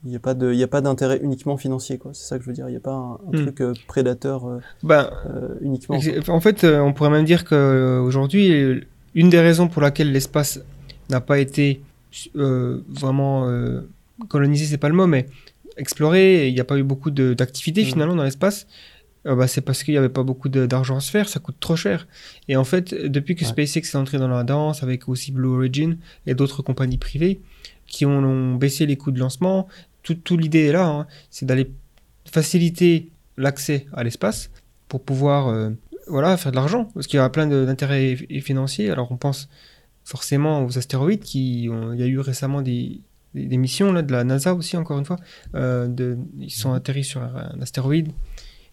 Il 0.05 0.09
n'y 0.09 0.15
a 0.17 0.19
pas 0.19 0.33
de, 0.33 0.51
il 0.51 0.59
y 0.59 0.63
a 0.63 0.67
pas 0.67 0.81
d'intérêt 0.81 1.19
uniquement 1.23 1.55
financier, 1.57 1.97
quoi. 1.97 2.11
C'est 2.13 2.25
ça 2.27 2.37
que 2.37 2.43
je 2.43 2.49
veux 2.49 2.53
dire. 2.55 2.67
Il 2.67 2.71
n'y 2.71 2.77
a 2.77 2.81
pas 2.81 2.91
un, 2.91 3.13
un 3.13 3.17
Hmm. 3.31 3.41
truc 3.43 3.61
euh, 3.61 3.73
prédateur 3.87 4.45
euh, 4.47 4.59
bah, 4.83 5.11
euh, 5.27 5.55
uniquement. 5.61 5.97
En 6.27 6.39
fait, 6.41 6.63
on 6.65 6.91
pourrait 6.93 7.09
même 7.09 7.23
dire 7.25 7.45
qu'aujourd'hui, 7.45 8.81
une 9.15 9.29
des 9.29 9.39
raisons 9.39 9.67
pour 9.69 9.81
laquelle 9.81 10.11
l'espace 10.11 10.59
n'a 11.09 11.21
pas 11.21 11.39
été 11.39 11.81
vraiment 12.35 13.47
colonisé, 14.29 14.65
c'est 14.65 14.77
pas 14.77 14.89
le 14.89 14.95
mot, 14.95 15.07
mais 15.07 15.25
exploré, 15.77 16.47
il 16.47 16.53
n'y 16.53 16.59
a 16.59 16.63
pas 16.65 16.77
eu 16.77 16.83
beaucoup 16.83 17.11
d'activités 17.11 17.81
Mm. 17.81 17.85
finalement 17.85 18.15
dans 18.15 18.23
l'espace, 18.23 18.67
bah, 19.25 19.47
c'est 19.47 19.61
parce 19.61 19.83
qu'il 19.83 19.93
n'y 19.93 19.97
avait 19.97 20.09
pas 20.09 20.23
beaucoup 20.23 20.49
d'argent 20.49 20.97
à 20.97 20.99
se 20.99 21.09
faire, 21.09 21.27
ça 21.29 21.39
coûte 21.39 21.55
trop 21.59 21.75
cher. 21.75 22.07
Et 22.49 22.55
en 22.57 22.63
fait, 22.63 22.93
depuis 22.93 23.35
que 23.35 23.43
Ouais. 23.45 23.51
SpaceX 23.51 23.93
est 23.93 23.95
entré 23.95 24.17
dans 24.17 24.27
la 24.27 24.43
danse, 24.43 24.83
avec 24.83 25.07
aussi 25.07 25.31
Blue 25.31 25.47
Origin 25.49 25.97
et 26.27 26.35
d'autres 26.35 26.61
compagnies 26.61 26.97
privées 26.97 27.39
qui 27.87 28.05
ont, 28.05 28.19
ont 28.23 28.55
baissé 28.55 28.85
les 28.85 28.95
coûts 28.97 29.11
de 29.11 29.19
lancement, 29.19 29.67
tout, 30.03 30.15
tout 30.15 30.37
l'idée 30.37 30.65
est 30.65 30.71
là, 30.71 30.85
hein, 30.85 31.07
c'est 31.29 31.45
d'aller 31.45 31.71
faciliter 32.31 33.09
l'accès 33.37 33.87
à 33.93 34.03
l'espace 34.03 34.51
pour 34.87 35.01
pouvoir 35.01 35.47
euh, 35.47 35.69
voilà, 36.07 36.37
faire 36.37 36.51
de 36.51 36.57
l'argent. 36.57 36.85
Parce 36.93 37.07
qu'il 37.07 37.17
y 37.17 37.21
a 37.21 37.29
plein 37.29 37.47
d'intérêts 37.47 38.15
fi- 38.15 38.41
financiers. 38.41 38.89
Alors 38.91 39.11
on 39.11 39.17
pense 39.17 39.49
forcément 40.03 40.65
aux 40.65 40.77
astéroïdes. 40.77 41.21
Qui 41.21 41.63
il 41.63 41.99
y 41.99 42.03
a 42.03 42.05
eu 42.05 42.19
récemment 42.19 42.61
des, 42.61 43.01
missions 43.33 43.91
là, 43.91 44.01
de 44.01 44.11
la 44.11 44.23
NASA 44.23 44.53
aussi, 44.53 44.77
encore 44.77 44.99
une 44.99 45.05
fois. 45.05 45.17
Euh, 45.55 46.15
ils 46.39 46.51
sont 46.51 46.73
atterris 46.73 47.05
sur 47.05 47.21
un, 47.21 47.57
astéroïde, 47.61 48.11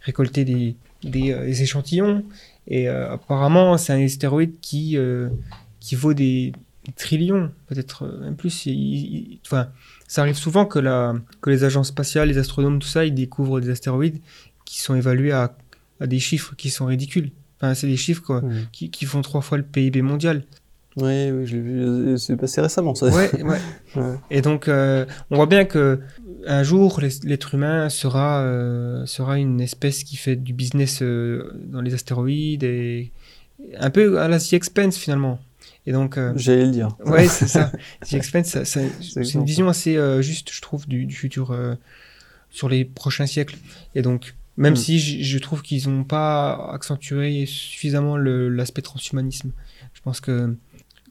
récolté 0.01 0.45
des, 0.45 0.77
euh, 1.07 1.47
échantillons. 1.47 2.25
Et 2.67 2.89
apparemment, 2.89 3.79
c'est 3.79 3.93
un 3.93 4.05
astéroïde 4.05 4.61
qui, 4.61 4.97
qui 5.81 5.95
vaut 5.95 6.15
des 6.15 6.53
trillions, 6.97 7.51
peut-être 7.67 8.07
même 8.21 8.37
plus. 8.37 8.69
Enfin, 9.45 9.71
ça 10.13 10.23
arrive 10.23 10.35
souvent 10.37 10.67
que, 10.67 10.81
la, 10.81 11.15
que 11.41 11.51
les 11.51 11.63
agences 11.63 11.89
spatiales, 11.89 12.29
les 12.29 12.39
astronomes, 12.39 12.81
tout 12.81 12.89
ça, 12.89 13.05
ils 13.05 13.15
découvrent 13.15 13.61
des 13.61 13.71
astéroïdes 13.71 14.19
qui 14.65 14.81
sont 14.81 14.97
évalués 14.97 15.31
à, 15.31 15.57
à 16.01 16.07
des 16.09 16.19
chiffres 16.19 16.55
qui 16.57 16.69
sont 16.69 16.87
ridicules. 16.87 17.31
Enfin, 17.61 17.75
c'est 17.75 17.87
des 17.87 17.97
chiffres 17.97 18.23
quoi, 18.23 18.41
Hmm. 18.41 18.67
qui, 18.73 18.91
qui 18.91 19.05
font 19.05 19.23
trois 19.23 19.41
fois 19.41 19.57
le 19.59 19.63
PIB 19.65 20.03
mondial. 20.03 20.43
Oui, 20.97 21.31
oui, 21.31 21.47
je 21.47 21.55
l'ai 21.57 21.63
vu. 21.63 21.81
euh, 21.81 22.17
C'est 22.17 22.37
passé 22.37 22.61
récemment, 22.61 22.97
ça. 22.97 23.07
Ouais, 23.07 23.31
ouais. 23.45 23.59
Ouais. 23.95 24.15
Et 24.31 24.43
donc, 24.43 24.67
euh, 24.67 25.07
on 25.31 25.37
voit 25.37 25.47
bien 25.47 25.65
que 25.65 26.01
un 26.47 26.63
jour, 26.65 27.01
l'être 27.23 27.55
humain 27.55 27.89
sera, 27.89 28.41
euh, 28.41 29.07
sera 29.07 29.39
une 29.39 29.61
espèce 29.61 30.03
qui 30.03 30.17
fait 30.17 30.35
du 30.37 30.53
business 30.55 31.03
euh, 31.03 31.53
dans 31.67 31.81
les 31.83 31.95
astéroïdes 31.95 32.65
et 32.65 33.13
un 33.79 33.91
peu 33.91 34.19
à 34.19 34.27
la 34.27 34.41
The 34.41 34.55
Expense 34.55 34.97
finalement. 34.97 35.39
Et 35.91 35.93
donc, 35.93 36.19
euh, 36.19 36.33
J'allais 36.37 36.67
le 36.67 36.71
dire. 36.71 36.97
ouais, 37.05 37.27
c'est 37.27 37.49
ça. 37.49 37.73
The 38.09 38.23
ça- 38.45 38.65
c'est 38.65 39.35
une 39.35 39.45
vision 39.45 39.69
assez 39.69 39.97
euh, 39.97 40.23
juste, 40.23 40.53
je 40.53 40.61
trouve, 40.61 40.87
du, 40.87 41.05
du 41.05 41.17
futur 41.17 41.51
euh, 41.51 41.75
sur 42.49 42.69
les 42.69 42.85
prochains 42.85 43.27
siècles. 43.27 43.57
Et 43.97 44.03
donc, 44.03 44.37
même 44.57 44.75
Mm. 44.75 44.77
si 44.77 45.25
je 45.25 45.39
trouve 45.41 45.63
qu'ils 45.63 45.89
n'ont 45.91 46.05
pas 46.05 46.71
accentué 46.73 47.45
suffisamment 47.45 48.17
l'aspect 48.17 48.83
transhumanisme, 48.83 49.51
je 49.93 50.01
pense 50.03 50.21
que 50.21 50.57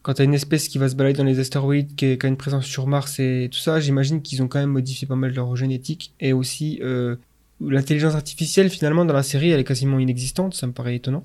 quand 0.00 0.14
tu 0.14 0.22
as 0.22 0.24
une 0.24 0.32
espèce 0.32 0.68
qui 0.68 0.78
va 0.78 0.88
se 0.88 0.94
balader 0.94 1.18
dans 1.18 1.24
les 1.24 1.40
astéroïdes, 1.40 1.94
qui, 1.94 2.06
a 2.18 2.26
une 2.26 2.38
présence 2.38 2.64
sur 2.64 2.86
Mars 2.86 3.20
et 3.20 3.50
tout 3.52 3.58
ça, 3.58 3.80
j'imagine 3.80 4.22
qu'ils 4.22 4.42
ont 4.42 4.48
quand 4.48 4.60
même 4.60 4.70
modifié 4.70 5.06
pas 5.06 5.14
mal 5.16 5.34
leur 5.34 5.54
génétique. 5.56 6.14
Et 6.20 6.32
aussi, 6.32 6.78
euh, 6.82 7.16
l'intelligence 7.60 8.14
artificielle, 8.14 8.70
finalement, 8.70 9.04
dans 9.04 9.12
la 9.12 9.22
série, 9.22 9.50
elle 9.50 9.60
est 9.60 9.64
quasiment 9.64 9.98
inexistante, 9.98 10.54
ça 10.54 10.66
me 10.66 10.72
paraît 10.72 10.96
étonnant. 10.96 11.20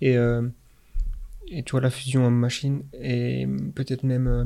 Et, 0.00 0.16
euh, 0.16 0.40
et 1.48 1.62
tu 1.62 1.72
vois, 1.72 1.80
la 1.80 1.90
fusion 1.90 2.26
homme-machine 2.26 2.82
et 3.00 3.46
peut-être 3.74 4.02
même 4.02 4.26
euh, 4.26 4.44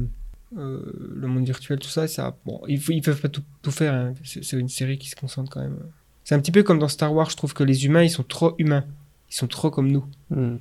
euh, 0.58 1.12
le 1.14 1.26
monde 1.28 1.44
virtuel, 1.44 1.78
tout 1.78 1.88
ça, 1.88 2.08
ça 2.08 2.36
bon, 2.46 2.60
ils, 2.68 2.80
ils 2.90 3.02
peuvent 3.02 3.20
pas 3.20 3.28
tout, 3.28 3.42
tout 3.62 3.70
faire. 3.70 3.94
hein. 3.94 4.14
C'est 4.24 4.52
une 4.58 4.68
série 4.68 4.98
qui 4.98 5.08
se 5.08 5.16
concentre 5.16 5.50
quand 5.50 5.60
même. 5.60 5.78
C'est 6.24 6.34
un 6.34 6.40
petit 6.40 6.52
peu 6.52 6.62
comme 6.62 6.78
dans 6.78 6.88
Star 6.88 7.12
Wars, 7.14 7.30
je 7.30 7.36
trouve 7.36 7.54
que 7.54 7.64
les 7.64 7.86
humains, 7.86 8.02
ils 8.02 8.10
sont 8.10 8.22
trop 8.24 8.54
humains. 8.58 8.84
Ils 9.30 9.34
sont 9.34 9.46
trop 9.46 9.70
comme 9.70 9.90
nous. 9.90 10.04
Hmm. 10.30 10.56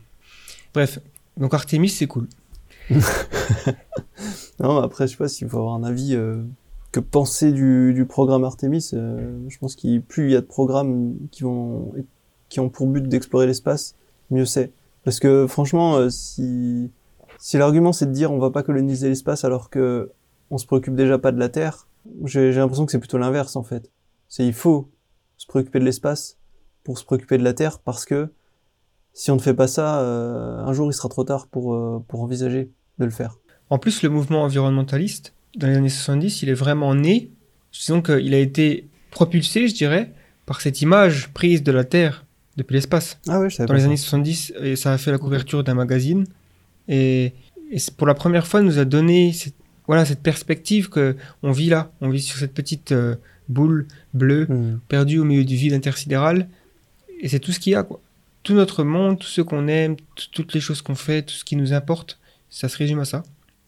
Bref, 0.74 1.00
donc 1.38 1.54
Artemis, 1.54 1.90
c'est 1.90 2.08
cool. 2.08 2.28
Non, 4.60 4.78
après, 4.80 5.08
je 5.08 5.12
sais 5.12 5.18
pas 5.18 5.28
s'il 5.28 5.48
faut 5.50 5.58
avoir 5.58 5.76
un 5.76 5.84
avis 5.84 6.16
euh, 6.16 6.42
que 6.92 7.00
penser 7.00 7.52
du, 7.52 7.94
du 7.94 8.06
programme 8.06 8.44
Artemis. 8.44 8.90
euh, 8.94 9.38
je 9.50 9.58
pense 9.60 9.76
qu'il 9.76 10.02
plus 10.02 10.26
il 10.30 10.32
y 10.32 10.36
a 10.36 10.42
de 10.42 10.46
programmes 10.46 11.16
qui 11.32 11.44
vont 11.44 11.94
qui 12.50 12.60
ont 12.60 12.70
pour 12.70 12.88
but 12.88 13.08
d'explorer 13.08 13.46
l'espace, 13.46 13.96
mieux 14.32 14.46
c'est. 14.46 14.72
Parce 15.08 15.22
que 15.22 15.48
franchement, 15.48 15.96
euh, 15.96 16.10
si 16.10 16.92
si 17.40 17.58
l'argument 17.58 17.94
c'est 17.94 18.08
de 18.08 18.12
dire 18.12 18.30
on 18.34 18.40
va 18.40 18.52
pas 18.52 18.62
coloniser 18.62 19.08
l'espace 19.08 19.46
alors 19.46 19.70
que 19.70 20.12
on 20.50 20.58
se 20.58 20.66
préoccupe 20.66 20.96
déjà 20.96 21.18
pas 21.18 21.32
de 21.32 21.40
la 21.40 21.48
Terre, 21.48 21.88
j'ai 22.26 22.52
l'impression 22.52 22.86
que 22.86 22.92
c'est 22.92 23.00
plutôt 23.00 23.18
l'inverse 23.18 23.56
en 23.56 23.64
fait. 23.64 23.90
C'est 24.28 24.46
il 24.46 24.52
faut 24.52 24.92
se 25.38 25.48
préoccuper 25.48 25.80
de 25.80 25.86
l'espace 25.86 26.38
pour 26.84 27.00
se 27.00 27.06
préoccuper 27.06 27.38
de 27.38 27.44
la 27.46 27.54
Terre 27.54 27.80
parce 27.80 28.04
que 28.04 28.34
si 29.14 29.32
on 29.32 29.36
ne 29.36 29.40
fait 29.40 29.54
pas 29.54 29.68
ça, 29.68 30.02
euh, 30.02 30.58
un 30.58 30.74
jour 30.74 30.92
il 30.92 30.94
sera 30.94 31.08
trop 31.08 31.24
tard 31.24 31.48
pour 31.48 31.74
euh, 31.74 32.04
pour 32.10 32.22
envisager 32.22 32.70
de 33.00 33.06
le 33.06 33.12
faire. 33.12 33.38
En 33.70 33.80
plus, 33.80 34.02
le 34.02 34.10
mouvement 34.10 34.44
environnementaliste, 34.44 35.34
dans 35.56 35.68
les 35.68 35.78
années 35.78 35.88
70, 35.88 36.42
il 36.42 36.50
est 36.50 36.54
vraiment 36.54 36.94
né. 36.96 37.32
Disons 37.72 38.02
qu'il 38.02 38.34
a 38.34 38.40
été 38.40 38.90
propulsé, 39.12 39.70
je 39.70 39.74
dirais, 39.74 40.12
par 40.46 40.60
cette 40.60 40.82
image 40.82 41.32
prise 41.34 41.64
de 41.64 41.72
la 41.72 41.86
Terre 41.86 42.27
depuis 42.58 42.74
l'espace. 42.74 43.20
Ah 43.28 43.40
ouais, 43.40 43.50
je 43.50 43.56
savais 43.56 43.68
Dans 43.68 43.74
pas 43.74 43.78
les 43.78 43.82
ça. 43.82 43.88
années 43.88 43.98
70, 43.98 44.54
et 44.62 44.76
ça 44.76 44.92
a 44.94 44.98
fait 44.98 45.12
la 45.12 45.18
couverture 45.18 45.64
d'un 45.64 45.76
magazine. 45.76 46.26
Et, 46.88 47.34
pour 47.98 48.08
la 48.08 48.14
première 48.14 48.48
fois, 48.48 48.62
il 48.62 48.66
nous 48.66 48.80
a 48.80 48.86
donné 48.86 49.34
cette, 49.34 49.56
voilà, 49.88 50.06
cette 50.06 50.22
perspective 50.22 50.90
que 50.90 51.16
on 51.44 51.52
vit 51.52 51.70
là. 51.70 51.92
On 52.02 52.10
vit 52.10 52.22
sur 52.22 52.38
cette 52.38 52.54
petite 52.54 52.92
euh, 52.92 53.16
boule 53.50 53.88
bleue 54.14 54.46
Hmm. 54.48 54.80
perdue 54.88 55.20
au 55.20 55.24
milieu 55.24 55.44
du 55.46 55.56
vide 55.56 55.74
intersidéral. 55.74 56.48
Et 57.20 57.28
c'est 57.30 57.40
tout 57.40 57.52
ce 57.52 57.60
qu'il 57.60 57.74
y 57.74 57.76
a, 57.76 57.84
quoi. 57.84 58.00
Tout 58.44 58.54
notre 58.54 58.84
monde, 58.84 59.20
tout 59.20 59.28
ce 59.28 59.42
qu'on 59.42 59.68
aime, 59.68 59.98
toutes 60.32 60.54
les 60.54 60.62
choses 60.62 60.82
qu'on 60.82 60.96
fait, 60.96 61.24
tout 61.24 61.34
ce 61.34 61.44
qui 61.44 61.56
nous 61.58 61.74
importe, 61.74 62.18
ça 62.50 62.70
se 62.70 62.78
résume 62.78 63.00
à 63.00 63.06
ça. 63.06 63.24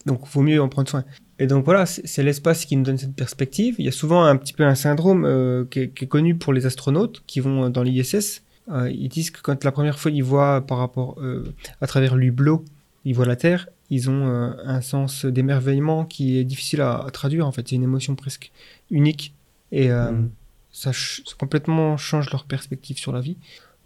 Donc, 0.06 0.26
vaut 0.28 0.40
mieux 0.40 0.62
en 0.62 0.68
prendre 0.70 0.88
soin. 0.88 1.04
Et 1.38 1.46
donc 1.46 1.64
voilà, 1.66 1.84
c'est 1.86 2.06
c'est 2.06 2.22
l'espace 2.22 2.64
qui 2.64 2.76
nous 2.76 2.84
donne 2.84 2.96
cette 2.98 3.14
perspective. 3.14 3.74
Il 3.78 3.84
y 3.84 3.88
a 3.88 3.92
souvent 3.92 4.24
un 4.24 4.36
petit 4.36 4.52
peu 4.54 4.64
un 4.64 4.74
syndrome 4.74 5.24
euh, 5.26 5.64
qui, 5.70 5.80
est, 5.80 5.88
qui 5.88 6.04
est 6.04 6.08
connu 6.08 6.34
pour 6.34 6.52
les 6.54 6.64
astronautes 6.66 7.22
qui 7.26 7.40
vont 7.40 7.68
dans 7.70 7.82
l'ISS. 7.82 8.42
Euh, 8.70 8.90
ils 8.90 9.08
disent 9.08 9.30
que 9.30 9.40
quand 9.40 9.64
la 9.64 9.72
première 9.72 9.98
fois 9.98 10.10
ils 10.10 10.22
voient 10.22 10.60
par 10.66 10.78
rapport 10.78 11.16
euh, 11.20 11.52
à 11.80 11.86
travers 11.86 12.16
l'hublot, 12.16 12.64
ils 13.04 13.14
voient 13.14 13.26
la 13.26 13.36
Terre, 13.36 13.68
ils 13.90 14.08
ont 14.08 14.26
euh, 14.28 14.52
un 14.64 14.80
sens 14.80 15.24
d'émerveillement 15.24 16.04
qui 16.04 16.38
est 16.38 16.44
difficile 16.44 16.80
à, 16.80 16.98
à 16.98 17.10
traduire. 17.10 17.46
En 17.46 17.52
fait, 17.52 17.68
c'est 17.68 17.76
une 17.76 17.82
émotion 17.82 18.14
presque 18.14 18.52
unique 18.90 19.34
et 19.72 19.88
Mm. 19.88 20.30
ça, 20.72 20.90
complètement 21.38 21.96
change 21.96 22.30
leur 22.30 22.44
perspective 22.44 22.98
sur 22.98 23.12
la 23.12 23.20
vie. 23.20 23.36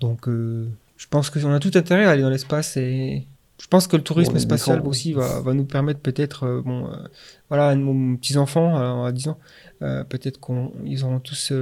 Donc, 0.01 0.27
je 0.27 1.07
pense 1.11 1.29
qu'on 1.31 1.53
a 1.53 1.61
tout 1.61 1.71
intérêt 1.75 2.05
à 2.07 2.11
aller 2.11 2.23
dans 2.23 2.31
l'espace 2.31 2.77
et 2.79 3.27
je 3.61 3.69
pense 3.69 3.87
que 3.87 3.97
le 3.97 4.03
tourisme 4.03 4.33
Bon, 4.33 4.39
spatial 4.39 4.81
aussi 4.87 5.13
va, 5.13 5.41
va 5.41 5.55
nous 5.55 5.65
permettre 5.65 6.01
peut-être, 6.01 6.45
euh, 6.45 6.63
bon, 6.63 6.87
euh, 6.87 6.97
voilà, 7.49 7.75
nos 7.75 8.17
petits 8.17 8.37
enfants 8.37 9.05
à 9.05 9.13
10 9.13 9.29
ans, 9.29 9.39
peut-être 9.81 10.41
qu'ils 10.41 11.05
auront 11.05 11.21
tous 11.21 11.53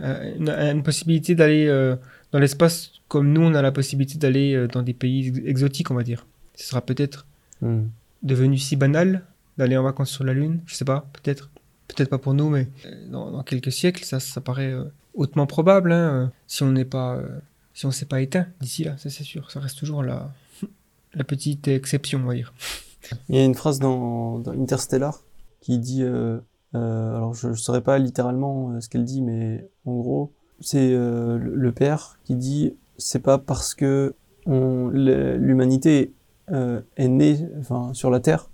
une, 0.00 0.48
une 0.48 0.82
possibilité 0.82 1.34
d'aller 1.34 1.66
euh, 1.66 1.96
dans 2.32 2.38
l'espace 2.38 2.92
comme 3.08 3.32
nous 3.32 3.42
on 3.42 3.54
a 3.54 3.60
la 3.62 3.72
possibilité 3.72 4.16
d'aller 4.18 4.54
euh, 4.54 4.66
dans 4.68 4.82
des 4.82 4.94
pays 4.94 5.28
ex- 5.28 5.40
exotiques, 5.44 5.90
on 5.90 5.94
va 5.94 6.02
dire. 6.02 6.26
Ce 6.54 6.66
sera 6.68 6.80
peut-être 6.80 7.26
Hmm. 7.60 7.84
devenu 8.24 8.58
si 8.58 8.74
banal 8.74 9.22
d'aller 9.56 9.76
en 9.76 9.84
vacances 9.84 10.10
sur 10.10 10.24
la 10.24 10.34
Lune, 10.34 10.60
je 10.66 10.74
sais 10.74 10.84
pas, 10.84 11.06
peut-être. 11.12 11.48
Peut-être 11.86 12.08
pas 12.10 12.18
pour 12.18 12.34
nous, 12.34 12.48
mais 12.48 12.66
euh, 12.86 13.08
dans, 13.08 13.30
dans 13.30 13.42
quelques 13.44 13.70
siècles, 13.70 14.02
ça, 14.04 14.18
ça 14.18 14.40
paraît 14.40 14.72
euh, 14.72 14.84
hautement 15.14 15.46
probable, 15.46 15.92
hein, 15.92 16.10
euh, 16.14 16.26
si 16.48 16.62
on 16.64 16.72
n'est 16.72 16.84
pas, 16.86 17.16
euh, 17.16 17.28
si 17.74 17.86
on 17.86 17.90
s'est 17.92 18.06
pas 18.06 18.20
éteint 18.20 18.46
d'ici 18.60 18.82
là, 18.82 18.96
ça 18.96 19.10
c'est 19.10 19.22
sûr. 19.22 19.50
Ça 19.52 19.60
reste 19.60 19.78
toujours 19.78 20.02
la, 20.02 20.32
la 21.14 21.22
petite 21.22 21.68
exception, 21.68 22.20
on 22.20 22.26
va 22.26 22.34
dire. 22.34 22.52
Il 23.28 23.36
y 23.36 23.38
a 23.38 23.44
une 23.44 23.54
phrase 23.54 23.78
dans, 23.78 24.38
dans 24.40 24.52
Interstellar 24.52 25.20
qui 25.60 25.78
dit, 25.78 26.02
euh, 26.02 26.38
euh, 26.74 27.16
alors 27.16 27.34
je 27.34 27.48
ne 27.48 27.54
saurais 27.54 27.80
pas 27.82 27.98
littéralement 27.98 28.70
euh, 28.70 28.80
ce 28.80 28.88
qu'elle 28.88 29.04
dit, 29.04 29.22
mais 29.22 29.68
en 29.84 29.96
gros, 29.96 30.32
c'est 30.60 30.92
euh, 30.92 31.38
le 31.38 31.72
père 31.72 32.18
qui 32.24 32.34
dit, 32.36 32.74
c'est 32.98 33.18
pas 33.20 33.38
parce 33.38 33.74
que 33.74 34.14
l'humanité 34.46 36.12
euh, 36.50 36.80
est 36.96 37.08
née, 37.08 37.38
enfin, 37.60 37.90
sur 37.94 38.10
la 38.10 38.20
Terre, 38.20 38.48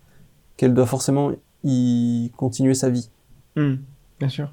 qu'elle 0.56 0.74
doit 0.74 0.86
forcément 0.86 1.32
y 1.64 2.30
continuer 2.36 2.74
sa 2.74 2.90
vie. 2.90 3.10
Hmm, 3.56 3.76
bien 4.18 4.28
sûr. 4.28 4.50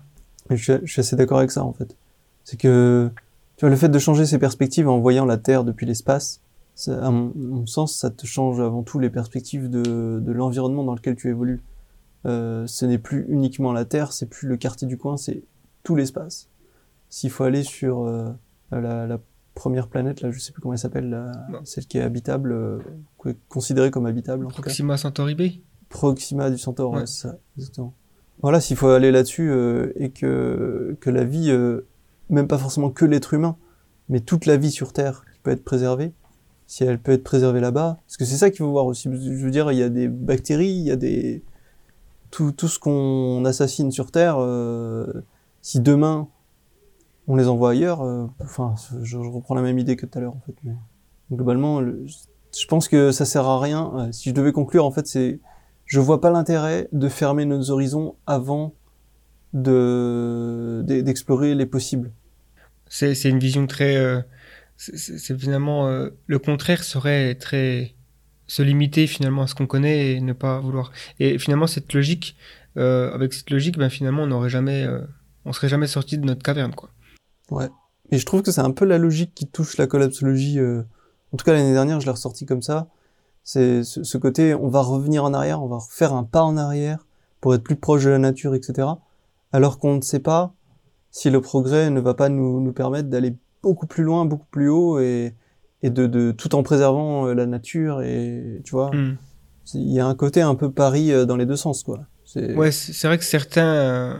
Et 0.50 0.58
je, 0.58 0.64
suis- 0.74 0.86
je 0.86 0.92
suis 0.92 1.00
assez 1.02 1.16
d'accord 1.16 1.40
avec 1.40 1.52
ça 1.52 1.64
en 1.64 1.74
fait. 1.74 1.96
C'est 2.44 2.58
que 2.60 3.10
tu 3.58 3.62
vois 3.66 3.70
le 3.70 3.76
fait 3.76 3.90
de 3.90 4.00
changer 4.00 4.26
ses 4.26 4.38
perspectives 4.38 4.88
en 4.88 5.00
voyant 5.00 5.26
la 5.26 5.38
Terre 5.38 5.64
depuis 5.64 5.86
l'espace, 5.86 6.42
à 6.88 7.10
mon, 7.10 7.32
mon 7.36 7.66
sens, 7.66 7.96
ça 7.96 8.10
te 8.10 8.26
change 8.26 8.60
avant 8.60 8.84
tout 8.84 9.00
les 9.00 9.10
perspectives 9.10 9.70
de, 9.70 10.20
de 10.22 10.32
l'environnement 10.34 10.84
dans 10.84 10.94
lequel 10.94 11.16
tu 11.16 11.30
évolues. 11.30 11.62
Euh, 12.26 12.66
ce 12.68 12.86
n'est 12.86 12.98
plus 12.98 13.26
uniquement 13.30 13.72
la 13.74 13.86
Terre, 13.86 14.12
c'est 14.12 14.26
plus 14.28 14.48
le 14.48 14.58
quartier 14.58 14.88
du 14.88 14.98
coin, 14.98 15.18
c'est 15.18 15.44
tout 15.84 15.96
l'espace. 15.96 16.50
S'il 17.10 17.30
faut 17.30 17.44
aller 17.44 17.64
sur 17.64 18.04
euh, 18.06 18.30
la, 18.72 19.06
la 19.06 19.20
première 19.54 19.88
planète, 19.88 20.22
là, 20.22 20.32
je 20.32 20.40
sais 20.40 20.52
plus 20.52 20.62
comment 20.62 20.74
elle 20.74 20.80
s'appelle, 20.80 21.10
la- 21.10 21.32
celle 21.64 21.86
qui 21.86 21.98
est 21.98 22.02
habitable, 22.02 22.52
euh, 22.52 22.80
considérée 23.48 23.92
comme 23.92 24.06
habitable 24.06 24.46
en 24.46 24.50
tout 24.50 24.56
cas. 24.58 24.64
Proxima 24.64 24.98
Centauri 24.98 25.36
B. 25.36 25.42
Proxima 25.90 26.50
du 26.50 26.58
Centaure, 26.58 26.92
ouais, 26.94 27.06
ça, 27.06 27.38
exactement. 27.58 27.94
Voilà, 28.42 28.60
s'il 28.60 28.76
faut 28.76 28.88
aller 28.90 29.12
là-dessus 29.12 29.50
et 29.96 30.10
que, 30.10 30.98
que 31.00 31.10
la 31.10 31.24
vie, 31.24 31.56
même 32.30 32.48
pas 32.48 32.58
forcément 32.58 32.90
que 32.90 33.06
l'être 33.06 33.34
humain, 33.34 33.56
mais 34.10 34.20
toute 34.20 34.46
la 34.46 34.58
vie 34.58 34.72
sur 34.72 34.92
Terre 34.94 35.24
qui 35.34 35.40
peut 35.40 35.52
être 35.52 35.64
préservée, 35.64 36.12
si 36.68 36.84
elle 36.84 37.00
peut 37.00 37.14
être 37.14 37.24
préservée 37.24 37.62
là-bas, 37.62 38.00
parce 38.06 38.18
que 38.18 38.26
c'est 38.26 38.36
ça 38.36 38.50
qu'il 38.50 38.58
faut 38.60 38.72
voir 38.72 38.88
aussi. 38.88 39.10
Je 39.14 39.46
veux 39.46 39.52
dire, 39.52 39.72
il 39.72 39.78
y 39.78 39.84
a 39.84 39.90
des 39.90 40.08
bactéries, 40.10 40.68
il 40.74 40.84
y 40.84 40.92
a 40.92 40.96
des 40.98 41.44
tout, 42.54 42.68
ce 42.68 42.80
qu'on 42.80 43.44
assassine 43.46 43.92
sur 43.92 44.12
Terre. 44.12 44.36
euh, 44.40 45.06
si 45.62 45.80
demain 45.80 46.28
on 47.28 47.36
les 47.36 47.48
envoie 47.48 47.72
ailleurs, 47.72 48.02
euh, 48.04 48.28
enfin, 48.44 48.76
je, 49.02 49.18
reprends 49.18 49.56
la 49.56 49.64
même 49.64 49.80
idée 49.80 49.96
que 49.96 50.06
tout 50.06 50.18
à 50.18 50.22
l'heure 50.22 50.36
en 50.36 50.42
fait. 50.46 50.54
Mais 50.64 50.74
globalement, 51.32 51.82
le- 51.82 52.06
je 52.08 52.68
pense 52.68 52.88
que 52.88 53.12
ça 53.12 53.26
sert 53.26 53.46
à 53.46 53.60
rien. 53.60 53.90
Ouais, 53.94 54.12
si 54.12 54.30
je 54.30 54.34
devais 54.36 54.52
conclure, 54.52 54.86
en 54.86 54.92
fait, 54.92 55.08
c'est 55.08 55.40
je 55.86 56.00
vois 56.00 56.22
pas 56.22 56.30
l'intérêt 56.30 56.88
de 56.92 57.10
fermer 57.10 57.46
nos 57.46 57.72
horizons 57.72 58.16
avant 58.28 58.74
de 59.54 60.84
d'e- 60.86 61.02
d'explorer 61.02 61.56
les 61.56 61.66
possibles. 61.66 62.12
C'est 62.88 63.14
une 63.24 63.40
vision 63.40 63.66
très. 63.68 63.96
euh, 63.98 64.22
c'est- 64.78 65.38
finalement. 65.38 65.88
euh, 65.88 66.10
le 66.28 66.40
contraire 66.40 66.84
serait 66.84 67.36
très. 67.36 67.96
Se 68.48 68.62
limiter 68.62 69.08
finalement 69.08 69.44
à 69.44 69.48
ce 69.48 69.56
qu'on 69.56 69.68
connaît 69.68 70.14
et 70.14 70.22
ne 70.22 70.34
pas 70.34 70.60
vouloir. 70.60 70.92
Et 71.20 71.38
finalement, 71.40 71.68
cette 71.68 71.94
logique. 71.94 72.36
euh, 72.78 73.14
avec 73.14 73.34
cette 73.34 73.50
logique, 73.52 73.78
ben, 73.78 73.90
finalement, 73.90 74.24
on 74.24 74.28
n'aurait 74.28 74.50
jamais. 74.50 74.84
euh, 74.84 75.02
on 75.46 75.54
serait 75.54 75.70
jamais 75.70 75.88
sorti 75.88 76.18
de 76.18 76.26
notre 76.26 76.44
caverne, 76.44 76.74
quoi. 76.76 76.90
Et 78.12 78.18
je 78.18 78.26
trouve 78.26 78.42
que 78.42 78.52
c'est 78.52 78.62
un 78.62 78.72
peu 78.72 78.86
la 78.86 78.98
logique 78.98 79.34
qui 79.34 79.48
touche 79.48 79.78
la 79.78 79.88
collapsologie. 79.88 80.60
euh, 80.60 80.84
En 81.34 81.38
tout 81.38 81.46
cas, 81.46 81.54
l'année 81.54 81.74
dernière, 81.74 82.00
je 82.02 82.06
l'ai 82.06 82.12
ressorti 82.12 82.46
comme 82.46 82.62
ça. 82.62 82.88
C'est 83.44 83.84
ce, 83.84 84.04
ce 84.04 84.18
côté, 84.18 84.54
on 84.56 84.68
va 84.70 84.82
revenir 84.82 85.24
en 85.24 85.34
arrière, 85.34 85.62
on 85.64 85.68
va 85.68 85.78
faire 85.90 86.14
un 86.14 86.24
pas 86.24 86.44
en 86.44 86.58
arrière 86.58 87.06
pour 87.42 87.54
être 87.56 87.64
plus 87.64 87.76
proche 87.76 88.04
de 88.04 88.10
la 88.10 88.18
nature, 88.18 88.56
etc. 88.56 88.88
Alors 89.52 89.78
qu'on 89.80 89.96
ne 89.96 90.02
sait 90.02 90.20
pas 90.20 90.54
si 91.12 91.30
le 91.30 91.40
progrès 91.42 91.90
ne 91.92 92.00
va 92.02 92.14
pas 92.16 92.28
nous, 92.30 92.60
nous 92.60 92.74
permettre 92.74 93.08
d'aller 93.10 93.36
beaucoup 93.62 93.86
plus 93.88 94.04
loin, 94.04 94.26
beaucoup 94.26 94.48
plus 94.52 94.68
haut 94.70 95.00
et, 95.00 95.34
et 95.86 95.90
de, 95.90 96.08
de 96.08 96.32
tout 96.32 96.56
en 96.56 96.64
préservant 96.64 97.28
euh, 97.28 97.34
la 97.34 97.46
nature 97.46 98.02
et 98.02 98.62
tu 98.66 98.72
vois, 98.72 98.90
Hmm. 98.94 99.16
il 99.74 99.92
y 99.94 100.00
a 100.00 100.06
un 100.08 100.16
côté 100.16 100.40
un 100.42 100.56
peu 100.56 100.70
pari 100.72 101.12
euh, 101.12 101.26
dans 101.26 101.38
les 101.38 101.46
deux 101.46 101.56
sens 101.66 101.84
quoi. 101.84 102.00
C'est 102.32 102.56
Ouais, 102.56 102.72
c'est 102.72 103.08
vrai 103.08 103.18
que 103.18 103.24
certains, 103.38 103.74
euh, 103.90 104.14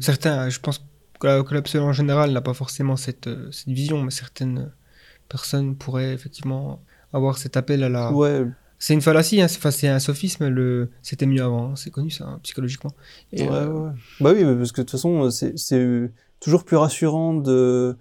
certains, 0.00 0.48
je 0.48 0.58
pense 0.60 0.78
que 1.20 1.26
la 1.26 1.42
collapsologie 1.42 1.88
en 1.88 1.92
général 1.92 2.32
n'a 2.32 2.40
pas 2.40 2.54
forcément 2.54 2.96
cette, 2.96 3.28
cette 3.50 3.68
vision, 3.80 4.02
mais 4.02 4.10
certaines 4.10 4.70
personnes 5.28 5.76
pourraient 5.76 6.12
effectivement 6.14 6.80
avoir 7.12 7.38
cet 7.38 7.56
appel 7.56 7.82
à 7.82 7.88
la. 7.88 8.12
ouais, 8.12 8.44
C'est 8.78 8.94
une 8.94 9.00
fallacie, 9.02 9.40
hein, 9.40 9.48
c'est 9.48 9.58
enfin, 9.58 9.70
c'est 9.70 9.88
un 9.88 9.98
sophisme, 9.98 10.48
le 10.48 10.90
c'était 11.02 11.26
mieux 11.26 11.42
avant, 11.42 11.70
hein, 11.70 11.76
c'est 11.76 11.90
connu 11.90 12.10
ça, 12.10 12.24
hein, 12.24 12.40
psychologiquement. 12.42 12.92
Et, 13.32 13.42
Ouais, 13.48 13.54
euh, 13.54 13.68
ouais. 13.72 13.92
Bah 14.20 14.32
oui, 14.34 14.44
parce 14.58 14.72
que 14.72 14.80
de 14.82 14.86
toute 14.86 14.90
façon, 14.92 15.30
c'est 15.30 16.10
toujours 16.40 16.64
plus 16.64 16.76
rassurant 16.76 17.34
de. 17.34 17.96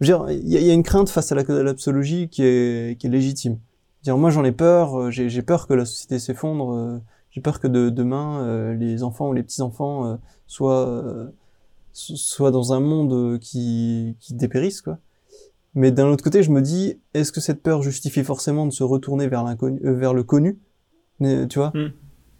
Je 0.00 0.12
veux 0.12 0.18
dire, 0.18 0.30
il 0.30 0.48
y, 0.48 0.70
a- 0.70 0.74
une 0.74 0.82
crainte 0.82 1.08
face 1.08 1.32
à 1.32 1.34
la 1.34 1.44
collapsologie 1.44 2.28
qui 2.28 2.42
est, 2.44 2.98
qui 2.98 3.06
est 3.06 3.10
légitime. 3.10 3.58
Dire, 4.02 4.16
moi 4.18 4.30
j'en 4.30 4.44
ai 4.44 4.52
peur, 4.52 4.98
euh, 5.00 5.10
j'ai 5.10 5.42
peur 5.42 5.66
que 5.66 5.74
la 5.74 5.84
société 5.84 6.18
s'effondre, 6.18 6.72
euh, 6.74 6.98
j'ai 7.30 7.40
peur 7.40 7.60
que 7.60 7.66
de, 7.66 7.90
demain 7.90 8.40
euh, 8.44 8.74
les 8.74 9.02
enfants 9.02 9.28
ou 9.28 9.32
les 9.32 9.42
petits 9.42 9.62
enfants 9.62 10.06
euh, 10.06 10.16
soient 10.46 11.30
so- 11.92 12.16
soient 12.16 12.50
dans 12.50 12.72
un 12.72 12.80
monde 12.80 13.38
qui 13.40 14.16
qui 14.20 14.34
dépérisse 14.34 14.80
quoi. 14.82 14.98
Mais 15.74 15.92
d'un 15.92 16.06
autre 16.08 16.24
côté, 16.24 16.42
je 16.42 16.50
me 16.50 16.62
dis, 16.62 16.98
est-ce 17.12 17.32
que 17.32 17.40
cette 17.40 17.62
peur 17.62 17.82
justifie 17.82 18.24
forcément 18.24 18.64
de 18.64 18.70
se 18.72 18.82
retourner 18.82 19.28
vers 19.28 19.44
l'inconnu, 19.44 19.78
vers 19.82 20.14
le 20.14 20.22
connu, 20.24 20.58
tu 21.20 21.58
vois? 21.58 21.70
Hmm. 21.74 21.88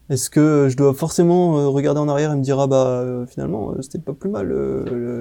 Est-ce 0.09 0.31
que 0.31 0.69
je 0.71 0.77
dois 0.77 0.95
forcément 0.95 1.59
euh, 1.59 1.67
regarder 1.69 2.01
en 2.01 2.09
arrière 2.09 2.33
et 2.33 2.37
me 2.37 2.43
dire 2.43 2.61
ah 2.61 2.67
bah 2.69 2.87
euh, 2.87 3.27
finalement 3.27 3.73
euh, 3.73 3.83
c'était 3.83 3.99
pas 3.99 4.13
plus 4.13 4.31
mal 4.31 4.53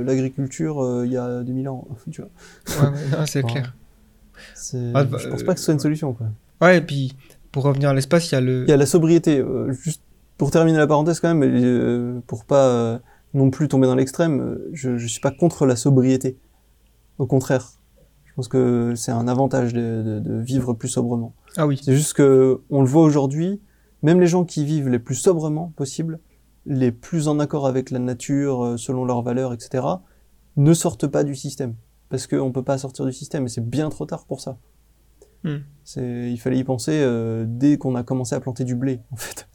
l'agriculture 0.03 1.03
il 1.06 1.12
y 1.12 1.18
a 1.18 1.41
2000 1.44 1.70
ans, 1.70 1.88
tu 2.12 2.22
vois 2.22 2.90
ouais, 2.90 3.26
c'est 3.26 3.44
clair. 3.44 3.74
Ah, 4.94 5.03
bah, 5.03 5.18
je 5.20 5.28
pense 5.30 5.44
pas 5.44 5.53
que 5.53 5.60
ce 5.60 5.66
soit 5.66 5.74
une 5.74 5.80
solution 5.80 6.14
quoi. 6.14 6.28
Ouais, 6.62 6.78
et 6.78 6.82
puis 6.82 7.16
pour 7.52 7.64
revenir 7.64 7.90
à 7.90 7.94
l'espace, 7.94 8.30
il 8.32 8.36
y 8.36 8.38
a 8.38 8.41
le. 8.41 8.64
Il 8.64 8.70
y 8.70 8.74
a 8.74 8.78
la 8.78 8.86
sobriété. 8.86 9.44
juste 9.70 10.02
pour 10.38 10.52
terminer 10.52 10.78
la 10.78 10.88
parenthèse 10.88 11.20
quand 11.20 11.34
même, 11.34 12.22
pour 12.28 12.45
pas 12.45 12.99
non 13.34 13.49
plus 13.49 13.68
tomber 13.68 13.88
dans 13.88 13.95
l'extrême, 13.95 14.57
je, 14.74 14.98
je 14.98 15.07
suis 15.07 15.22
pas 15.22 15.32
contre 15.32 15.66
la 15.66 15.76
sobriété. 15.76 16.38
Au 17.18 17.26
contraire, 17.26 17.72
pense 18.36 18.48
que 18.48 18.94
c'est 18.95 19.12
un 19.12 19.28
avantage 19.28 19.74
de, 19.74 20.03
de- 20.03 20.20
de 20.20 20.34
vivre 20.41 20.74
plus 20.74 20.90
sobrement. 20.90 21.34
Ah 21.57 21.66
oui. 21.66 21.80
C'est 21.82 21.94
juste 21.95 22.14
que 22.14 22.60
on 22.70 22.82
le 22.82 22.88
voit 22.88 23.03
aujourd'hui, 23.03 23.62
même 24.06 24.22
les 24.22 24.27
gens 24.27 24.45
qui 24.45 24.64
vivent 24.64 24.88
les 24.88 24.99
plus 24.99 25.15
sobrement 25.15 25.73
possible, 25.76 26.19
les 26.68 26.91
plus 26.91 27.27
en 27.27 27.40
accord 27.40 27.65
avec 27.65 27.90
la 27.90 27.98
nature, 27.98 28.64
euh, 28.64 28.77
selon 28.77 29.03
leurs 29.03 29.23
valeurs, 29.23 29.52
etc., 29.52 29.84
ne 30.57 30.73
sortent 30.76 31.07
pas 31.07 31.23
du 31.23 31.34
système. 31.34 31.73
Parce 32.10 32.27
qu'on 32.27 32.52
peut 32.52 32.64
pas 32.64 32.77
sortir 32.77 33.03
du 33.06 33.11
système, 33.11 33.45
et 33.45 33.49
c'est 33.49 33.68
bien 33.68 33.90
trop 33.90 34.06
tard 34.06 34.26
pour 34.27 34.41
ça. 34.41 34.60
Hmm. 35.44 35.57
Il 35.98 36.38
fallait 36.38 36.60
y 36.60 36.64
penser 36.64 36.91
euh, 36.94 37.45
dès 37.48 37.80
qu'on 37.80 37.95
a 37.95 38.03
commencé 38.03 38.36
à 38.36 38.40
planter 38.40 38.64
du 38.64 38.76
blé, 38.76 38.99
en 39.11 39.15
fait. 39.15 39.48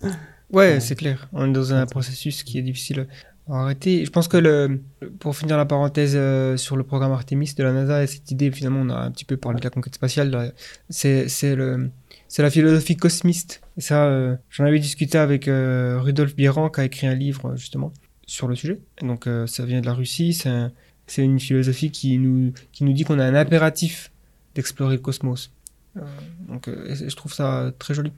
Ouais, 0.53 0.81
c'est 0.81 0.97
clair. 0.97 1.29
On 1.33 1.49
est 1.49 1.53
dans 1.53 1.73
un 1.73 1.87
processus 1.87 2.43
qui 2.43 2.59
est 2.59 2.63
difficile 2.63 3.07
à 3.49 3.63
arrêter. 3.63 4.05
Je 4.05 4.11
pense 4.11 4.27
que 4.27 4.37
le, 4.37 4.83
pour 5.21 5.37
finir 5.37 5.59
la 5.59 5.65
parenthèse 5.65 6.15
euh, 6.17 6.57
sur 6.57 6.77
le 6.77 6.83
programme 6.83 7.13
Artemis 7.13 7.55
de 7.57 7.63
la 7.63 7.73
NASA, 7.73 8.03
et 8.03 8.09
cette 8.09 8.29
idée, 8.33 8.51
finalement, 8.51 8.81
on 8.81 8.91
a 8.91 8.99
un 8.99 9.13
petit 9.13 9.25
peu 9.25 9.37
parlé 9.37 9.61
de 9.61 9.65
la 9.65 9.71
conquête 9.71 9.95
spatiale, 9.95 10.53
c'est 10.89 11.55
le, 11.55 11.93
c'est 12.33 12.43
la 12.43 12.51
philosophie 12.51 12.97
cosmiste. 12.97 13.61
Ça, 13.77 14.07
euh, 14.07 14.37
j'en 14.51 14.65
avais 14.65 14.79
discuté 14.79 15.19
avec 15.19 15.49
euh, 15.49 15.99
Rudolf 16.01 16.37
Bierang, 16.37 16.71
qui 16.73 16.81
a 16.81 16.85
écrit 16.85 17.09
un 17.09 17.15
livre, 17.17 17.57
justement, 17.57 17.93
sur 18.27 18.47
le 18.47 18.55
sujet. 18.55 18.79
Et 19.03 19.07
donc, 19.07 19.27
euh, 19.27 19.49
ça 19.49 19.65
vient 19.67 19.81
de 19.81 19.87
la 19.87 19.95
Russie. 19.95 20.33
C'est, 20.33 20.49
un- 20.49 20.71
c'est 21.09 21.25
une 21.25 21.41
philosophie 21.41 21.91
qui 21.91 22.19
nous, 22.19 22.53
qui 22.71 22.85
nous 22.85 22.93
dit 22.93 23.03
qu'on 23.03 23.19
a 23.19 23.25
un 23.25 23.35
impératif 23.35 24.13
d'explorer 24.55 24.95
le 24.97 25.01
cosmos. 25.03 25.51
Euh, 25.97 26.03
donc, 26.49 26.69
euh, 26.69 26.95
je 26.95 27.17
trouve 27.17 27.35
ça 27.35 27.73
très 27.81 27.95
joli. 27.95 28.13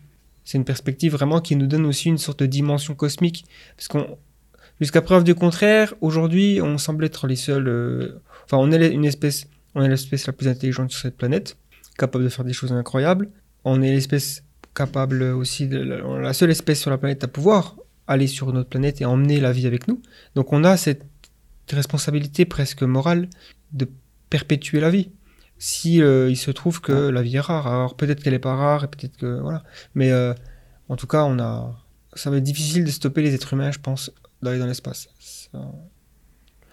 C'est 0.44 0.58
une 0.58 0.64
perspective 0.66 1.12
vraiment 1.12 1.40
qui 1.40 1.56
nous 1.56 1.66
donne 1.66 1.86
aussi 1.86 2.08
une 2.10 2.18
sorte 2.18 2.40
de 2.40 2.46
dimension 2.46 2.94
cosmique. 2.94 3.46
Parce 3.76 3.88
qu'on, 3.88 4.18
jusqu'à 4.78 5.00
preuve 5.00 5.24
du 5.24 5.34
contraire, 5.34 5.94
aujourd'hui, 6.02 6.60
on 6.60 6.76
semble 6.76 7.04
être 7.06 7.26
les 7.26 7.36
seuls. 7.36 7.66
euh, 7.68 8.20
Enfin, 8.44 8.58
on 8.58 8.70
est 8.72 8.88
une 8.92 9.04
espèce, 9.06 9.46
on 9.74 9.82
est 9.82 9.88
l'espèce 9.88 10.26
la 10.26 10.34
plus 10.34 10.48
intelligente 10.48 10.90
sur 10.90 11.00
cette 11.00 11.16
planète, 11.16 11.56
capable 11.96 12.24
de 12.24 12.28
faire 12.28 12.44
des 12.44 12.52
choses 12.52 12.72
incroyables. 12.72 13.30
On 13.64 13.82
est 13.82 13.90
l'espèce 13.90 14.44
capable 14.74 15.22
aussi, 15.22 15.68
de, 15.68 15.78
la, 15.78 16.32
seule 16.32 16.50
espèce 16.50 16.80
sur 16.80 16.90
la 16.90 16.98
planète 16.98 17.24
à 17.24 17.28
pouvoir 17.28 17.76
aller 18.06 18.26
sur 18.26 18.52
notre 18.52 18.68
planète 18.68 19.00
et 19.00 19.04
emmener 19.04 19.40
la 19.40 19.52
vie 19.52 19.66
avec 19.66 19.86
nous. 19.88 20.00
Donc, 20.34 20.52
on 20.52 20.64
a 20.64 20.76
cette 20.76 21.06
responsabilité 21.70 22.44
presque 22.44 22.82
morale 22.82 23.28
de 23.72 23.88
perpétuer 24.30 24.80
la 24.80 24.90
vie. 24.90 25.10
Si 25.58 26.02
euh, 26.02 26.28
il 26.28 26.36
se 26.36 26.50
trouve 26.50 26.80
que 26.80 26.92
la 26.92 27.22
vie 27.22 27.36
est 27.36 27.40
rare, 27.40 27.66
alors 27.68 27.96
peut-être 27.96 28.22
qu'elle 28.22 28.34
est 28.34 28.40
pas 28.40 28.56
rare, 28.56 28.84
et 28.84 28.88
peut-être 28.88 29.16
que 29.16 29.40
voilà. 29.40 29.62
Mais 29.94 30.10
euh, 30.10 30.34
en 30.88 30.96
tout 30.96 31.06
cas, 31.06 31.22
on 31.24 31.38
a, 31.38 31.78
ça 32.14 32.30
va 32.30 32.38
être 32.38 32.42
difficile 32.42 32.84
de 32.84 32.90
stopper 32.90 33.22
les 33.22 33.34
êtres 33.34 33.52
humains, 33.52 33.70
je 33.70 33.78
pense, 33.78 34.10
d'aller 34.42 34.58
dans 34.58 34.66
l'espace. 34.66 35.08
Ça- 35.20 35.70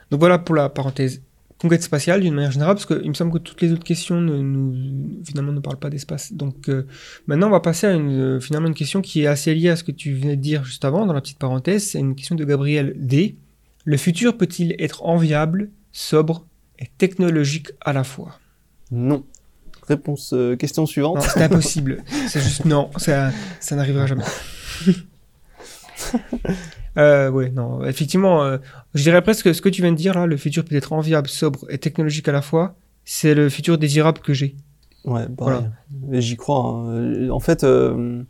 Donc 0.10 0.20
voilà 0.20 0.40
pour 0.40 0.56
la 0.56 0.70
parenthèse 0.70 1.22
conquête 1.60 1.84
spatiale 1.84 2.22
d'une 2.22 2.34
manière 2.34 2.52
générale, 2.52 2.76
parce 2.76 2.86
qu'il 2.86 3.08
me 3.08 3.14
semble 3.14 3.34
que 3.34 3.38
toutes 3.38 3.62
les 3.62 3.72
autres 3.74 3.84
questions 3.84 4.22
ne, 4.22 4.38
nous, 4.38 4.74
finalement 5.26 5.52
ne 5.52 5.60
parlent 5.60 5.80
pas 5.80 5.90
d'espace. 5.90 6.32
Donc 6.34 6.70
euh, 6.70 6.88
maintenant, 7.28 7.48
on 7.48 7.52
va 7.52 7.60
passer 7.60 7.88
à 7.88 7.92
une, 7.92 8.38
euh, 8.38 8.40
finalement 8.40 8.68
une 8.68 8.74
question 8.74 9.02
qui 9.02 9.24
est 9.24 9.28
assez 9.28 9.54
liée 9.54 9.70
à 9.70 9.76
ce 9.76 9.84
que 9.84 9.92
tu 9.92 10.14
venais 10.14 10.38
de 10.38 10.42
dire 10.42 10.64
juste 10.64 10.86
avant, 10.86 11.06
dans 11.06 11.14
la 11.14 11.22
petite 11.22 11.38
parenthèse. 11.38 11.84
C'est 11.84 12.00
une 12.00 12.16
question 12.16 12.36
de 12.36 12.46
Gabriel 12.46 12.94
D. 12.98 13.36
Le 13.84 13.98
futur 13.98 14.38
peut-il 14.38 14.76
être 14.80 15.06
enviable, 15.06 15.70
sobre 15.92 16.46
et 16.80 16.88
technologique 16.98 17.72
à 17.82 17.92
la 17.92 18.04
fois? 18.06 18.40
Non. 18.92 19.26
Réponse, 19.88 20.34
euh, 20.34 20.56
question 20.56 20.86
suivante. 20.86 21.22
C'est 21.24 21.42
impossible. 21.42 22.04
c'est 22.28 22.42
juste 22.42 22.66
non, 22.66 22.90
ça, 22.98 23.32
ça 23.60 23.76
n'arrivera 23.76 24.06
jamais. 24.06 24.24
euh, 27.00 27.30
ouais, 27.32 27.50
non, 27.50 27.84
effectivement, 27.86 28.44
euh, 28.44 28.58
je 28.94 29.04
dirais 29.04 29.22
presque 29.22 29.46
que 29.46 29.54
ce 29.54 29.62
que 29.62 29.70
tu 29.70 29.82
viens 29.82 29.92
de 29.92 29.98
dire 29.98 30.14
là, 30.14 30.26
le 30.26 30.38
futur 30.38 30.64
peut 30.66 30.76
être 30.76 30.94
enviable, 30.94 31.28
sobre 31.28 31.66
et 31.70 31.78
technologique 31.78 32.28
à 32.28 32.32
la 32.32 32.42
fois, 32.42 32.76
c'est 33.06 33.34
le 33.34 33.50
futur 33.50 33.78
désirable 33.78 34.20
que 34.22 34.34
j'ai. 34.34 34.56
Ouais, 35.06 35.28
pareil. 35.30 35.70
Et 36.12 36.22
J'y 36.22 36.36
crois. 36.36 36.66
hein. 36.66 37.30
En 37.30 37.40
fait, 37.40 37.64
euh, 37.64 38.22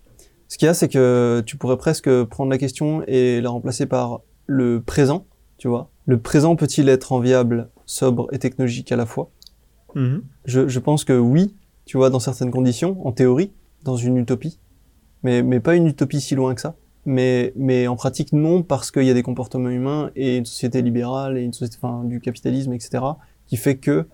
ce 0.47 0.57
qu'il 0.57 0.67
y 0.67 0.69
a, 0.69 0.73
c'est 0.73 0.87
que 0.87 1.43
tu 1.45 1.57
pourrais 1.57 1.77
presque 1.77 2.09
prendre 2.25 2.49
la 2.51 2.57
question 2.57 3.03
et 3.07 3.41
la 3.41 3.49
remplacer 3.49 3.85
par 3.85 4.21
le 4.45 4.81
présent, 4.81 5.25
tu 5.57 5.67
vois. 5.67 5.89
Le 6.05 6.19
présent 6.19 6.55
peut-il 6.55 6.89
être 6.89 7.11
enviable, 7.11 7.69
sobre 7.85 8.27
et 8.31 8.39
technologique 8.39 8.91
à 8.91 8.95
la 8.95 9.05
fois? 9.05 9.31
Mhm. 9.95 10.21
je, 10.45 10.67
je 10.67 10.79
pense 10.79 11.03
que 11.03 11.13
oui, 11.13 11.55
tu 11.85 11.97
vois, 11.97 12.11
dans 12.11 12.19
certaines 12.19 12.51
conditions, 12.51 13.05
en 13.07 13.11
théorie, 13.11 13.51
dans 13.83 13.95
une 13.95 14.17
utopie, 14.17 14.59
mais, 15.23 15.41
mais 15.41 15.59
pas 15.59 15.75
une 15.75 15.87
utopie 15.87 16.21
si 16.21 16.35
loin 16.35 16.53
que 16.53 16.61
ça. 16.61 16.75
Mais, 17.05 17.53
mais 17.55 17.87
en 17.87 17.95
pratique, 17.95 18.33
non, 18.33 18.61
parce 18.61 18.91
qu'il 18.91 19.03
y 19.03 19.09
a 19.09 19.13
des 19.13 19.23
comportements 19.23 19.69
humains 19.69 20.11
et 20.15 20.37
une 20.37 20.45
société 20.45 20.81
libérale 20.81 21.37
et 21.37 21.41
une 21.41 21.53
société, 21.53 21.77
enfin, 21.81 22.03
du 22.03 22.19
capitalisme, 22.19 22.73
etc., 22.73 23.03
qui 23.47 23.57
fait 23.57 23.77
que 23.77 24.07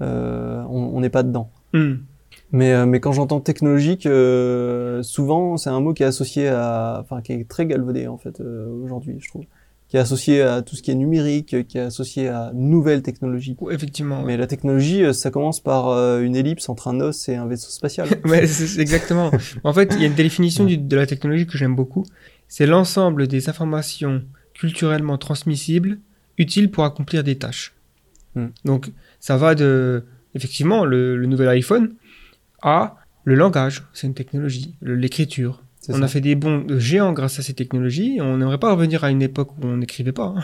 euh, 0.00 0.62
on 0.68 1.00
n'est 1.00 1.10
pas 1.10 1.22
dedans. 1.22 1.50
Mhm. 1.72 2.04
Mais, 2.52 2.72
euh, 2.72 2.86
mais 2.86 3.00
quand 3.00 3.12
j'entends 3.12 3.40
technologique, 3.40 4.04
euh, 4.06 5.02
souvent 5.02 5.56
c'est 5.56 5.70
un 5.70 5.80
mot 5.80 5.94
qui 5.94 6.02
est 6.02 6.06
associé 6.06 6.48
à, 6.48 6.98
enfin 7.00 7.22
qui 7.22 7.32
est 7.32 7.48
très 7.48 7.66
galvaudé 7.66 8.06
en 8.08 8.18
fait 8.18 8.40
euh, 8.40 8.68
aujourd'hui, 8.84 9.16
je 9.20 9.28
trouve, 9.28 9.44
qui 9.92 9.98
est 9.98 10.00
associé 10.00 10.40
à 10.40 10.62
tout 10.62 10.74
ce 10.74 10.80
qui 10.80 10.90
est 10.90 10.94
numérique, 10.94 11.66
qui 11.68 11.76
est 11.76 11.82
associé 11.82 12.26
à 12.26 12.50
nouvelles 12.54 13.02
technologies. 13.02 13.58
Ouais, 13.60 13.74
Effectivement. 13.74 14.20
ouais. 14.20 14.24
Mais 14.28 14.36
la 14.38 14.46
technologie, 14.46 15.04
euh, 15.04 15.12
ça 15.12 15.30
commence 15.30 15.60
par 15.60 15.88
euh, 15.90 16.22
une 16.22 16.34
ellipse 16.34 16.70
entre 16.70 16.88
un 16.88 16.98
os 17.02 17.28
et 17.28 17.34
un 17.36 17.44
vaisseau 17.46 17.68
spatial. 17.70 18.08
Ouais, 18.24 18.46
c'est 18.46 18.66
c'est 18.68 18.80
exactement. 18.80 19.30
en 19.64 19.72
fait, 19.74 19.92
il 19.94 20.00
y 20.00 20.04
a 20.04 20.06
une 20.06 20.14
définition 20.14 20.64
du- 20.64 20.78
de 20.78 20.96
la 20.96 21.04
technologie 21.06 21.46
que 21.46 21.58
j'aime 21.58 21.76
beaucoup. 21.76 22.06
C'est 22.48 22.64
l'ensemble 22.64 23.28
des 23.28 23.50
informations 23.50 24.22
culturellement 24.54 25.18
transmissibles 25.18 25.98
utiles 26.38 26.70
pour 26.70 26.84
accomplir 26.84 27.22
des 27.22 27.36
tâches. 27.36 27.74
Hmm. 28.34 28.46
Donc, 28.64 28.90
ça 29.20 29.36
va 29.36 29.54
de, 29.54 30.04
effectivement, 30.34 30.86
le, 30.86 31.18
le 31.18 31.26
nouvel 31.26 31.48
iPhone 31.48 31.92
à 32.62 32.96
le 33.24 33.34
langage, 33.34 33.82
c'est 33.92 34.06
une 34.06 34.14
technologie, 34.14 34.74
l'écriture. 34.80 35.62
On 35.88 35.94
ça. 35.98 36.04
a 36.04 36.08
fait 36.08 36.20
des 36.20 36.34
bons 36.36 36.64
géants 36.78 37.12
grâce 37.12 37.38
à 37.38 37.42
ces 37.42 37.54
technologies. 37.54 38.18
On 38.20 38.36
n'aimerait 38.36 38.58
pas 38.58 38.72
revenir 38.72 39.02
à 39.02 39.10
une 39.10 39.22
époque 39.22 39.50
où 39.58 39.66
on 39.66 39.78
n'écrivait 39.78 40.12
pas. 40.12 40.32
hein. 40.36 40.42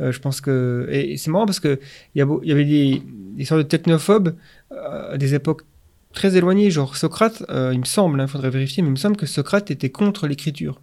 Euh, 0.00 0.10
je 0.12 0.18
pense 0.18 0.40
que 0.40 0.88
et 0.90 1.16
c'est 1.16 1.30
marrant 1.30 1.46
parce 1.46 1.60
que 1.60 1.78
il 2.14 2.18
y, 2.18 2.52
avait 2.52 2.64
des, 2.64 3.02
des 3.36 3.44
sortes 3.44 3.58
de 3.60 3.66
technophobes 3.66 4.34
euh, 4.72 5.12
à 5.14 5.18
des 5.18 5.34
époques 5.34 5.62
très 6.12 6.36
éloignées, 6.36 6.70
genre 6.70 6.96
Socrate. 6.96 7.44
euh, 7.48 7.70
il 7.72 7.78
me 7.80 7.84
semble, 7.84 8.20
il 8.20 8.26
faudrait 8.28 8.50
vérifier, 8.50 8.82
mais 8.82 8.88
il 8.88 8.92
me 8.92 8.96
semble 8.96 9.16
que 9.16 9.26
Socrate 9.26 9.70
était 9.70 9.90
contre 9.90 10.26
l'écriture. 10.26 10.80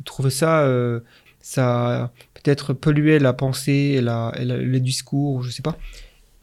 Il 0.00 0.04
trouvait 0.04 0.30
ça, 0.30 0.62
euh, 0.62 1.00
ça 1.40 2.12
peut-être 2.32 2.72
polluait 2.72 3.18
la 3.18 3.32
pensée 3.34 3.96
et, 3.96 4.00
la, 4.00 4.32
et 4.38 4.44
la- 4.44 4.56
le 4.56 4.80
discours, 4.80 5.42
je 5.42 5.50
sais 5.50 5.62
pas. 5.62 5.76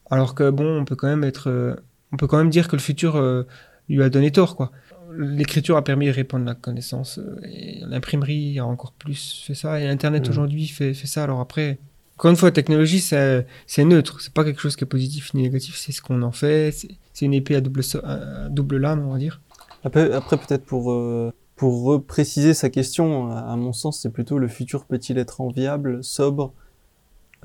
Alors 0.09 0.35
que 0.35 0.49
bon, 0.49 0.79
on 0.81 0.85
peut 0.85 0.95
quand 0.95 1.07
même 1.07 1.23
être, 1.23 1.49
euh, 1.49 1.75
on 2.11 2.17
peut 2.17 2.27
quand 2.27 2.37
même 2.37 2.49
dire 2.51 2.67
que 2.67 2.75
le 2.75 2.81
futur 2.81 3.15
euh, 3.15 3.43
lui 3.89 4.03
a 4.03 4.09
donné 4.09 4.31
tort, 4.31 4.55
quoi 4.55 4.71
l'écriture 5.17 5.77
a 5.77 5.83
permis 5.83 6.07
de 6.07 6.11
répandre 6.11 6.45
la 6.45 6.55
connaissance 6.55 7.17
euh, 7.19 7.39
et 7.43 7.79
l'imprimerie 7.87 8.59
a 8.59 8.65
encore 8.65 8.91
plus 8.93 9.43
fait 9.45 9.55
ça 9.55 9.79
et 9.79 9.87
Internet 9.87 10.23
Mhm. 10.23 10.29
aujourd'hui 10.29 10.67
fait, 10.67 10.93
fait 10.93 11.07
ça. 11.07 11.23
Alors 11.23 11.39
après, 11.39 11.77
encore 12.17 12.31
une 12.31 12.37
fois, 12.37 12.49
la 12.49 12.53
technologie 12.53 12.99
c'est 12.99 13.45
neutre, 13.83 14.21
c'est 14.21 14.33
pas 14.33 14.43
quelque 14.43 14.61
chose 14.61 14.75
qui 14.75 14.83
est 14.83 14.87
positif 14.87 15.33
ni 15.33 15.43
négatif, 15.43 15.75
c'est 15.77 15.91
ce 15.91 16.01
qu'on 16.01 16.21
en 16.21 16.31
fait, 16.31 16.71
c'est 17.13 17.25
une 17.25 17.33
épée 17.33 17.55
à 17.55 17.61
double, 17.61 17.81
à 18.03 18.49
double 18.49 18.77
lame, 18.77 19.05
on 19.07 19.11
va 19.11 19.17
dire. 19.17 19.41
Après, 19.83 20.11
après 20.13 20.37
peut-être 20.37 20.63
pour 20.65 20.91
euh, 20.91 21.31
pour 21.55 21.83
repréciser 21.83 22.53
sa 22.53 22.69
question, 22.69 23.31
à 23.31 23.39
à 23.39 23.55
mon 23.55 23.73
sens, 23.73 23.99
c'est 24.01 24.11
plutôt 24.11 24.37
le 24.37 24.47
futur 24.47 24.85
peut-il 24.85 25.17
être 25.17 25.41
enviable, 25.41 26.03
sobre 26.03 26.53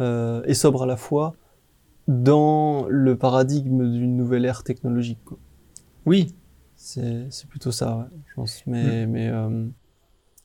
euh, 0.00 0.42
et 0.44 0.54
sobre 0.54 0.82
à 0.82 0.86
la 0.86 0.96
fois 0.96 1.34
dans 2.08 2.86
le 2.88 3.16
paradigme 3.16 3.90
d'une 3.90 4.16
nouvelle 4.16 4.44
ère 4.44 4.62
technologique. 4.62 5.18
quoi. 5.24 5.38
Oui, 6.04 6.34
C'est 6.76 7.26
c'est 7.30 7.48
plutôt 7.48 7.72
ça, 7.72 7.96
ouais, 7.96 8.04
je 8.28 8.34
pense. 8.34 8.62
Mais 8.66 9.06
mais, 9.06 9.28
euh, 9.28 9.48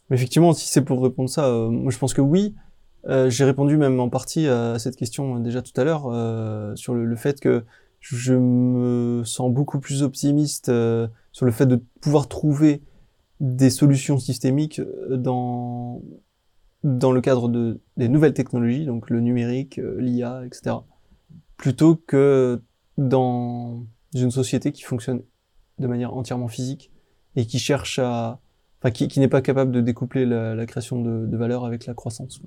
mais 0.10 0.16
effectivement, 0.16 0.54
si 0.54 0.68
c'est 0.68 0.82
pour 0.82 1.04
répondre 1.04 1.30
ça, 1.30 1.46
euh, 1.46 1.70
moi 1.70 1.92
je 1.92 1.98
pense 1.98 2.14
que 2.14 2.22
oui. 2.22 2.56
Euh, 3.08 3.30
J'ai 3.30 3.46
répondu 3.46 3.78
même 3.78 4.00
en 4.00 4.10
partie 4.10 4.48
à 4.48 4.78
cette 4.78 4.96
question 4.96 5.38
euh, 5.38 5.40
déjà 5.40 5.62
tout 5.64 5.74
à 5.76 5.84
l'heure 5.84 6.06
euh, 6.08 6.76
sur 6.76 6.94
le, 6.94 7.04
le 7.06 7.16
fait 7.16 7.40
que 7.40 7.66
je 8.00 8.34
me 8.34 9.24
sens 9.26 9.52
beaucoup 9.52 9.80
plus 9.80 10.04
optimiste 10.04 10.70
euh, 10.70 11.08
sur 11.32 11.46
le 11.48 11.52
fait 11.52 11.66
de 11.66 11.78
pouvoir 12.00 12.28
trouver 12.28 12.84
des 13.40 13.72
solutions 13.72 14.20
systémiques 14.20 14.82
dans 15.10 16.02
dans 16.84 17.12
le 17.12 17.22
cadre 17.22 17.50
de 17.50 17.80
des 17.98 18.08
nouvelles 18.10 18.34
technologies, 18.34 18.86
donc 18.86 19.10
le 19.10 19.20
numérique, 19.20 19.80
l'IA, 19.98 20.46
etc. 20.46 20.76
Plutôt 21.58 21.96
que 21.96 22.62
dans 22.98 23.84
une 24.14 24.32
société 24.32 24.72
qui 24.72 24.84
fonctionne 24.84 25.22
de 25.80 25.88
manière 25.88 26.14
entièrement 26.14 26.48
physique 26.48 26.92
et 27.36 27.46
qui 27.46 27.60
cherche 27.60 28.00
à, 28.00 28.40
enfin, 28.82 28.92
qui, 28.92 29.08
qui 29.08 29.20
n'est 29.20 29.28
pas 29.28 29.42
capable 29.42 29.72
de 29.72 29.82
découpler 29.82 30.26
la, 30.26 30.66
création 30.66 31.02
de, 31.02 31.26
de 31.26 31.38
valeur 31.38 31.66
avec 31.66 31.86
la 31.86 31.94
croissance. 31.94 32.42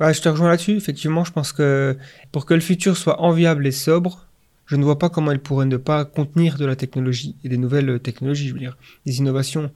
je 0.00 0.20
te 0.20 0.28
rejoins 0.28 0.48
là-dessus. 0.48 0.76
Effectivement, 0.76 1.24
je 1.24 1.32
pense 1.32 1.52
que 1.52 1.96
pour 2.32 2.46
que 2.46 2.54
le 2.54 2.60
futur 2.60 2.96
soit 2.96 3.20
enviable 3.20 3.66
et 3.66 3.72
sobre, 3.72 4.28
je 4.66 4.76
ne 4.76 4.84
vois 4.84 4.98
pas 4.98 5.08
comment 5.08 5.32
il 5.32 5.40
pourrait 5.40 5.66
ne 5.66 5.78
pas 5.78 6.04
contenir 6.04 6.58
de 6.58 6.66
la 6.66 6.76
technologie 6.76 7.36
et 7.42 7.48
des 7.48 7.56
nouvelles 7.56 8.00
technologies, 8.00 8.48
je 8.48 8.52
veux 8.52 8.60
dire, 8.60 8.76
des 9.06 9.18
innovations 9.18 9.70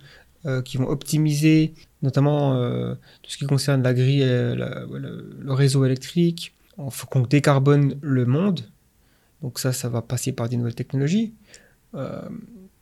euh, 0.44 0.60
qui 0.60 0.76
vont 0.76 0.88
optimiser 0.88 1.72
notamment 2.02 2.56
euh, 2.56 2.94
tout 3.22 3.30
ce 3.30 3.38
qui 3.38 3.46
concerne 3.46 3.82
la 3.82 3.94
grille, 3.94 4.24
euh, 4.24 4.54
le, 4.59 5.52
réseau 5.52 5.84
électrique. 5.84 6.52
Il 6.78 6.90
faut 6.90 7.06
qu'on 7.06 7.22
décarbone 7.22 7.96
le 8.02 8.26
monde. 8.26 8.62
Donc 9.40 9.59
ça, 9.59 9.72
ça 9.72 9.88
va 9.88 10.02
passer 10.02 10.32
par 10.32 10.48
des 10.48 10.56
nouvelles 10.56 10.74
technologies. 10.74 11.32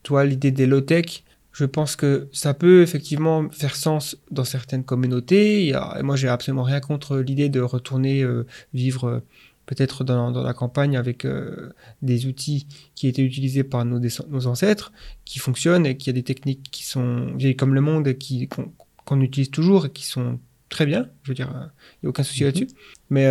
Toi, 0.02 0.24
l'idée 0.24 0.50
des 0.50 0.66
low-tech, 0.66 1.24
je 1.52 1.64
pense 1.64 1.96
que 1.96 2.28
ça 2.32 2.54
peut 2.54 2.82
effectivement 2.82 3.48
faire 3.50 3.74
sens 3.74 4.16
dans 4.30 4.44
certaines 4.44 4.84
communautés. 4.84 5.68
Et 5.68 6.02
moi, 6.02 6.16
j'ai 6.16 6.28
absolument 6.28 6.62
rien 6.62 6.80
contre 6.80 7.18
l'idée 7.18 7.48
de 7.48 7.60
retourner 7.60 8.22
euh, 8.22 8.46
vivre 8.72 9.04
euh, 9.04 9.20
peut-être 9.66 10.04
dans, 10.04 10.30
dans 10.30 10.42
la 10.42 10.54
campagne 10.54 10.96
avec 10.96 11.24
euh, 11.24 11.72
des 12.02 12.26
outils 12.26 12.66
qui 12.94 13.08
étaient 13.08 13.22
utilisés 13.22 13.64
par 13.64 13.84
nos, 13.84 14.46
ancêtres, 14.46 14.92
qui 15.24 15.38
fonctionnent 15.38 15.86
et 15.86 15.96
qui 15.96 16.10
a 16.10 16.12
des 16.12 16.22
techniques 16.22 16.68
qui 16.70 16.84
sont 16.84 17.34
vieilles 17.36 17.56
comme 17.56 17.74
le 17.74 17.80
monde 17.80 18.06
et 18.08 18.16
qui, 18.16 18.48
qu'on, 18.48 18.72
qu'on 19.04 19.20
utilise 19.20 19.50
toujours 19.50 19.86
et 19.86 19.90
qui 19.90 20.06
sont 20.06 20.38
très 20.68 20.86
bien. 20.86 21.08
Je 21.24 21.30
veux 21.30 21.34
dire, 21.34 21.50
il 21.52 22.04
n'y 22.04 22.06
a 22.06 22.10
aucun 22.10 22.22
souci 22.22 22.42
Mhm. 22.42 22.46
là-dessus. 22.46 22.68
Mais, 23.10 23.26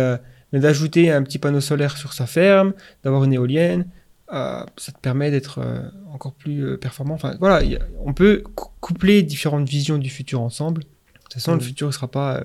mais 0.52 0.60
d'ajouter 0.60 1.10
un 1.10 1.22
petit 1.22 1.38
panneau 1.38 1.60
solaire 1.60 1.96
sur 1.96 2.12
sa 2.12 2.26
ferme, 2.26 2.74
d'avoir 3.02 3.24
une 3.24 3.32
éolienne, 3.32 3.86
euh, 4.32 4.64
ça 4.76 4.92
te 4.92 4.98
permet 4.98 5.30
d'être 5.30 5.58
euh, 5.58 5.82
encore 6.12 6.32
plus 6.34 6.64
euh, 6.64 6.76
performant. 6.76 7.14
Enfin, 7.14 7.36
voilà, 7.40 7.62
il 7.62 7.72
y 7.72 7.76
a- 7.76 7.80
on 8.04 8.12
peut 8.14 8.42
cou- 8.54 8.68
coupler 8.80 9.22
différentes 9.22 9.68
visions 9.68 9.98
du 9.98 10.10
futur 10.10 10.40
ensemble. 10.40 10.82
De 10.82 10.88
toute 11.24 11.34
façon, 11.34 11.52
le 11.52 11.58
Mhm. 11.58 11.62
futur 11.64 11.86
ne 11.88 11.92
sera 11.92 12.08
pas 12.08 12.42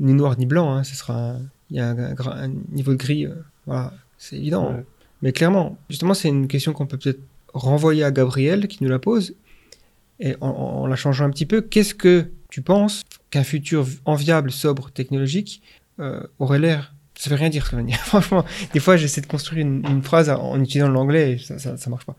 ni 0.00 0.12
noir 0.14 0.36
ni 0.38 0.46
blanc. 0.46 0.72
Hein, 0.74 0.84
ce 0.84 0.94
sera 0.94 1.36
il 1.70 1.76
y 1.76 1.80
a 1.80 1.88
un, 1.88 1.98
un 1.98 2.14
gra- 2.14 2.36
un 2.36 2.48
niveau 2.72 2.92
de 2.92 2.96
gris. 2.98 3.26
voilà, 3.66 3.92
c'est 4.18 4.36
évident. 4.36 4.72
Ouais. 4.74 4.84
Mais 5.22 5.32
clairement, 5.32 5.78
justement, 5.88 6.12
c'est 6.14 6.28
une 6.28 6.48
question 6.48 6.72
qu'on 6.74 6.86
peut 6.86 6.98
peut-être 6.98 7.20
renvoyer 7.54 8.04
à 8.04 8.10
Gabriel 8.10 8.68
qui 8.68 8.82
nous 8.84 8.90
la 8.90 8.98
pose. 8.98 9.34
Et 10.20 10.36
en, 10.40 10.48
en- 10.48 10.82
en 10.82 10.86
la 10.86 10.96
changeant 10.96 11.24
un 11.24 11.30
petit 11.30 11.46
peu, 11.46 11.60
qu'est-ce 11.62 11.94
que 11.94 12.26
tu 12.50 12.62
penses 12.62 13.02
qu'un 13.30 13.42
futur 13.44 13.86
enviable, 14.04 14.50
sobre, 14.52 14.90
technologique 14.90 15.62
euh, 16.00 16.22
aurait 16.38 16.58
l'air 16.58 16.93
Ça 17.16 17.30
veut 17.30 17.36
rien 17.36 17.48
dire, 17.48 17.68
dire. 17.84 17.96
Franchement, 18.04 18.44
des 18.72 18.80
fois, 18.80 18.96
j'essaie 18.96 19.20
de 19.20 19.26
construire 19.26 19.64
une, 19.66 19.86
une 19.86 20.02
phrase 20.02 20.28
en, 20.30 20.40
en 20.40 20.60
utilisant 20.60 20.88
l'anglais 20.88 21.32
et 21.32 21.38
ça, 21.38 21.58
ça, 21.58 21.76
ça 21.76 21.90
marche 21.90 22.04
pas. 22.06 22.16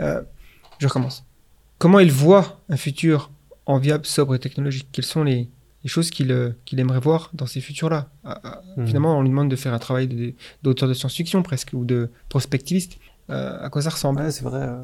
Euh, 0.00 0.22
je 0.78 0.86
recommence. 0.86 1.24
Comment 1.78 1.98
il 2.00 2.12
voit 2.12 2.60
un 2.68 2.76
futur 2.76 3.30
enviable, 3.66 4.04
sobre 4.06 4.34
et 4.34 4.38
technologique? 4.38 4.88
Quelles 4.92 5.04
sont 5.04 5.24
les, 5.24 5.48
les 5.82 5.88
choses 5.88 6.10
qu'il 6.10 6.30
euh, 6.30 6.50
qu'il 6.66 6.78
aimerait 6.78 7.00
voir 7.00 7.30
dans 7.32 7.46
ces 7.46 7.60
futurs-là? 7.60 8.08
Ah, 8.24 8.40
ah, 8.44 8.60
Mhm. 8.76 8.86
Finalement, 8.86 9.18
on 9.18 9.22
lui 9.22 9.28
demande 9.30 9.50
de 9.50 9.56
faire 9.56 9.72
un 9.72 9.78
travail 9.78 10.08
de- 10.08 10.34
d'auteur 10.62 10.88
de, 10.88 10.94
science-fiction 10.94 11.42
presque 11.42 11.70
ou 11.72 11.84
de 11.84 12.10
prospectiviste. 12.28 12.98
Euh, 13.30 13.56
à 13.64 13.70
quoi 13.70 13.80
ça 13.82 13.90
ressemble? 13.90 14.20
Ouais, 14.20 14.30
c'est 14.30 14.44
vrai. 14.44 14.60
euh. 14.60 14.82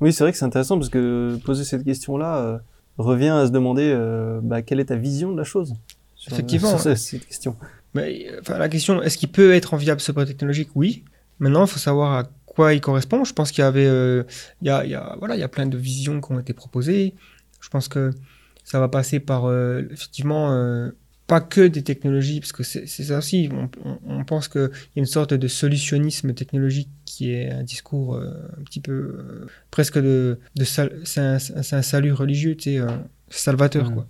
Oui, 0.00 0.12
c'est 0.12 0.24
vrai 0.24 0.32
que 0.32 0.38
c'est 0.38 0.44
intéressant 0.44 0.76
parce 0.76 0.90
que 0.90 1.38
poser 1.44 1.64
cette 1.64 1.84
question-là 1.84 2.60
revient 2.98 3.28
à 3.28 3.46
se 3.46 3.50
demander 3.52 3.96
bah, 4.42 4.60
quelle 4.62 4.80
est 4.80 4.86
ta 4.86 4.96
vision 4.96 5.32
de 5.32 5.38
la 5.38 5.44
chose. 5.44 5.72
sur- 6.16 6.32
Effectivement. 6.34 6.68
sur 6.76 6.80
cette 6.98 7.26
question. 7.26 7.56
Mais, 7.94 8.26
enfin, 8.40 8.58
la 8.58 8.68
question, 8.68 9.02
est-ce 9.02 9.18
qu'il 9.18 9.30
peut 9.30 9.52
être 9.52 9.74
enviable 9.74 10.00
sobre 10.00 10.22
et 10.22 10.26
technologique? 10.26 10.70
Oui. 10.74 11.04
Maintenant, 11.38 11.64
il 11.64 11.70
faut 11.70 11.78
savoir 11.78 12.18
à 12.18 12.30
quoi 12.46 12.74
il 12.74 12.80
correspond. 12.80 13.24
Je 13.24 13.32
pense 13.32 13.50
qu'il 13.50 13.62
y 13.62 13.66
avait, 13.66 13.86
euh, 13.86 14.22
il 14.60 14.68
y 14.68 14.70
a, 14.70 14.84
il 14.84 14.90
y 14.90 14.94
a- 14.94 15.16
voilà, 15.18 15.36
il 15.36 15.40
y 15.40 15.44
a 15.44 15.48
plein 15.48 15.66
de 15.66 15.76
visions 15.76 16.20
qui 16.20 16.32
ont 16.32 16.38
été 16.38 16.52
proposées. 16.52 17.14
Je 17.60 17.68
pense 17.68 17.88
que 17.88 18.10
ça 18.64 18.78
va 18.78 18.88
passer 18.88 19.20
par, 19.20 19.46
euh, 19.46 19.82
effectivement, 19.90 20.52
euh, 20.52 20.90
pas 21.26 21.40
que 21.40 21.66
des 21.66 21.82
technologies, 21.82 22.40
parce 22.40 22.52
que 22.52 22.64
c'est 22.64 22.86
ça 22.86 23.18
aussi. 23.18 23.48
On, 24.04 24.24
pense 24.24 24.48
qu'il 24.48 24.62
y 24.96 24.98
a 24.98 25.00
une 25.00 25.06
sorte 25.06 25.32
de 25.32 25.46
solutionnisme 25.46 26.34
technologique 26.34 26.88
qui 27.04 27.32
est 27.32 27.50
un 27.50 27.62
discours 27.62 28.16
un 28.16 28.62
petit 28.64 28.80
peu 28.80 29.46
presque 29.70 29.98
de, 29.98 30.40
de 30.56 30.64
c'est 30.64 31.20
un, 31.20 31.82
salut 31.82 32.12
religieux, 32.12 32.56
tu 32.56 32.78
sais, 32.78 32.84
salvateur, 33.28 33.92
quoi. 33.92 34.08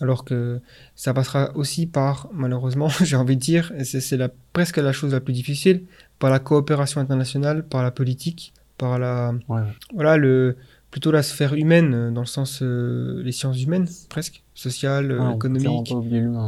Alors 0.00 0.24
que 0.24 0.60
ça 0.94 1.12
passera 1.12 1.50
aussi 1.56 1.86
par, 1.86 2.28
malheureusement, 2.32 2.88
j'ai 3.02 3.16
envie 3.16 3.36
de 3.36 3.40
dire, 3.40 3.72
et 3.76 3.84
c'est 3.84 4.16
la, 4.16 4.28
presque 4.52 4.76
la 4.76 4.92
chose 4.92 5.12
la 5.12 5.20
plus 5.20 5.32
difficile, 5.32 5.84
par 6.18 6.30
la 6.30 6.38
coopération 6.38 7.00
internationale, 7.00 7.64
par 7.66 7.82
la 7.82 7.90
politique, 7.90 8.52
par 8.76 8.98
la, 8.98 9.32
Ouais, 9.48 9.62
voilà, 9.94 10.16
le, 10.16 10.56
plutôt 10.90 11.10
la 11.10 11.22
sphère 11.22 11.54
humaine, 11.54 11.94
euh, 11.94 12.10
dans 12.10 12.20
le 12.22 12.26
sens, 12.26 12.60
euh, 12.62 13.22
les 13.22 13.32
sciences 13.32 13.62
humaines, 13.62 13.88
presque, 14.08 14.42
sociales, 14.58 15.12
Ouais, 15.12 15.34
économiques. 15.34 15.94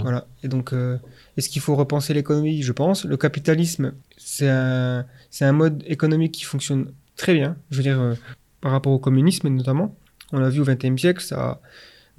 Voilà. 0.02 0.26
Et 0.42 0.48
donc, 0.48 0.72
euh, 0.72 0.98
est-ce 1.36 1.48
qu'il 1.48 1.62
faut 1.62 1.76
repenser 1.76 2.12
l'économie? 2.12 2.62
Je 2.62 2.72
pense. 2.72 3.04
Le 3.04 3.16
capitalisme, 3.16 3.92
c'est 4.16 4.48
un, 4.48 5.06
c'est 5.30 5.44
un 5.44 5.52
mode 5.52 5.82
économique 5.86 6.32
qui 6.32 6.44
fonctionne 6.44 6.92
très 7.16 7.34
bien. 7.34 7.56
Je 7.70 7.76
veux 7.76 7.82
dire, 7.82 8.00
euh, 8.00 8.14
par 8.60 8.72
rapport 8.72 8.92
au 8.92 8.98
communisme 8.98 9.48
notamment. 9.48 9.94
On 10.32 10.38
l'a 10.38 10.48
vu 10.48 10.60
au 10.60 10.64
XXe 10.64 11.00
siècle, 11.00 11.22
ça 11.22 11.60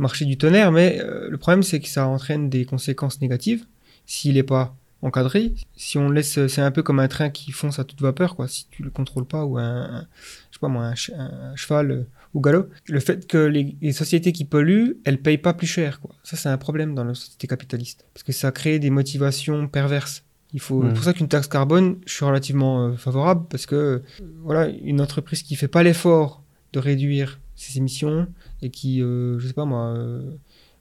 marché 0.01 0.25
du 0.25 0.37
tonnerre, 0.37 0.71
mais 0.71 0.99
euh, 1.01 1.29
le 1.29 1.37
problème, 1.37 1.63
c'est 1.63 1.79
que 1.79 1.87
ça 1.87 2.07
entraîne 2.07 2.49
des 2.49 2.65
conséquences 2.65 3.21
négatives 3.21 3.65
s'il 4.05 4.33
n'est 4.33 4.43
pas 4.43 4.75
encadré. 5.01 5.53
Si 5.75 5.97
on 5.97 6.09
le 6.09 6.15
laisse, 6.15 6.45
c'est 6.47 6.61
un 6.61 6.71
peu 6.71 6.83
comme 6.83 6.99
un 6.99 7.07
train 7.07 7.29
qui 7.29 7.51
fonce 7.51 7.79
à 7.79 7.83
toute 7.83 8.01
vapeur, 8.01 8.35
quoi. 8.35 8.47
Si 8.47 8.67
tu 8.69 8.83
le 8.83 8.89
contrôles 8.91 9.25
pas, 9.25 9.45
ou 9.45 9.57
un, 9.57 9.81
un- 9.81 10.07
je 10.51 10.55
sais 10.57 10.59
pas 10.59 10.67
moi, 10.67 10.83
un, 10.85 10.95
ch- 10.95 11.11
un 11.17 11.55
cheval 11.55 11.91
euh, 11.91 12.03
au 12.33 12.39
galop. 12.41 12.69
Le 12.87 12.99
fait 12.99 13.25
que 13.27 13.37
les, 13.39 13.75
les 13.81 13.93
sociétés 13.93 14.31
qui 14.31 14.45
polluent, 14.45 14.97
elles 15.05 15.19
payent 15.21 15.37
pas 15.39 15.53
plus 15.53 15.67
cher, 15.67 15.99
quoi. 16.01 16.11
Ça, 16.23 16.37
c'est 16.37 16.49
un 16.49 16.57
problème 16.57 16.93
dans 16.93 17.03
la 17.03 17.15
société 17.15 17.47
capitaliste. 17.47 18.05
Parce 18.13 18.23
que 18.23 18.31
ça 18.31 18.51
crée 18.51 18.77
des 18.79 18.89
motivations 18.91 19.67
perverses. 19.67 20.23
Il 20.53 20.59
faut, 20.59 20.83
c'est 20.87 20.93
pour 20.93 21.03
ça 21.03 21.13
qu'une 21.13 21.29
taxe 21.29 21.47
carbone, 21.47 21.97
je 22.05 22.13
suis 22.13 22.25
relativement 22.25 22.87
euh, 22.87 22.95
favorable 22.97 23.45
parce 23.49 23.65
que, 23.65 23.75
euh, 23.75 23.99
voilà, 24.43 24.67
une 24.67 24.99
entreprise 25.01 25.41
qui 25.43 25.55
fait 25.55 25.69
pas 25.69 25.81
l'effort 25.81 26.43
de 26.73 26.79
réduire 26.79 27.39
ses 27.55 27.77
émissions 27.77 28.27
et 28.61 28.69
qui, 28.69 29.01
euh, 29.01 29.39
je 29.39 29.47
sais 29.47 29.53
pas 29.53 29.65
moi, 29.65 29.93
euh, 29.95 30.31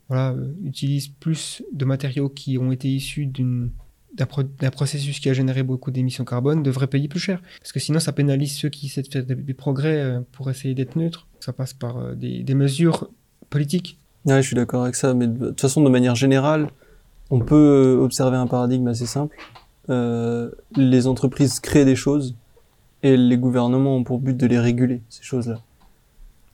voilà, 0.08 0.32
euh, 0.32 0.52
utilise 0.64 1.08
plus 1.08 1.62
de 1.72 1.84
matériaux 1.84 2.28
qui 2.28 2.58
ont 2.58 2.72
été 2.72 2.88
issus 2.88 3.26
d'une 3.26 3.70
d'un 4.16 4.26
pro- 4.26 4.42
d'un 4.42 4.70
processus 4.70 5.20
qui 5.20 5.30
a 5.30 5.32
généré 5.32 5.62
beaucoup 5.62 5.92
d'émissions 5.92 6.24
carbone 6.24 6.64
devrait 6.64 6.88
payer 6.88 7.06
plus 7.06 7.20
cher. 7.20 7.40
Parce 7.60 7.70
que 7.70 7.78
sinon, 7.78 8.00
ça 8.00 8.12
pénalise 8.12 8.56
ceux 8.56 8.68
qui 8.68 8.86
essaient 8.86 9.02
de 9.02 9.08
faire 9.08 9.24
des, 9.24 9.36
des 9.36 9.54
progrès 9.54 10.00
euh, 10.00 10.20
pour 10.32 10.50
essayer 10.50 10.74
d'être 10.74 10.96
neutres. 10.96 11.28
Ça 11.38 11.52
passe 11.52 11.72
par 11.72 12.16
des, 12.16 12.42
des 12.42 12.54
mesures 12.54 13.08
politiques. 13.50 13.98
Ouais, 14.26 14.42
je 14.42 14.46
suis 14.48 14.56
d'accord 14.56 14.82
avec 14.82 14.96
ça, 14.96 15.14
mais 15.14 15.28
de 15.28 15.48
toute 15.50 15.60
façon, 15.60 15.82
de 15.82 15.88
manière 15.88 16.16
générale, 16.16 16.70
on 17.30 17.38
peut 17.38 17.98
observer 18.02 18.36
un 18.36 18.48
paradigme 18.48 18.88
assez 18.88 19.06
simple. 19.06 19.36
Euh, 19.88 20.50
les 20.76 21.06
entreprises 21.06 21.60
créent 21.60 21.84
des 21.84 21.96
choses 21.96 22.34
et 23.02 23.16
les 23.16 23.38
gouvernements 23.38 23.96
ont 23.96 24.04
pour 24.04 24.18
but 24.18 24.36
de 24.36 24.46
les 24.46 24.58
réguler, 24.58 25.00
ces 25.08 25.22
choses-là. 25.22 25.62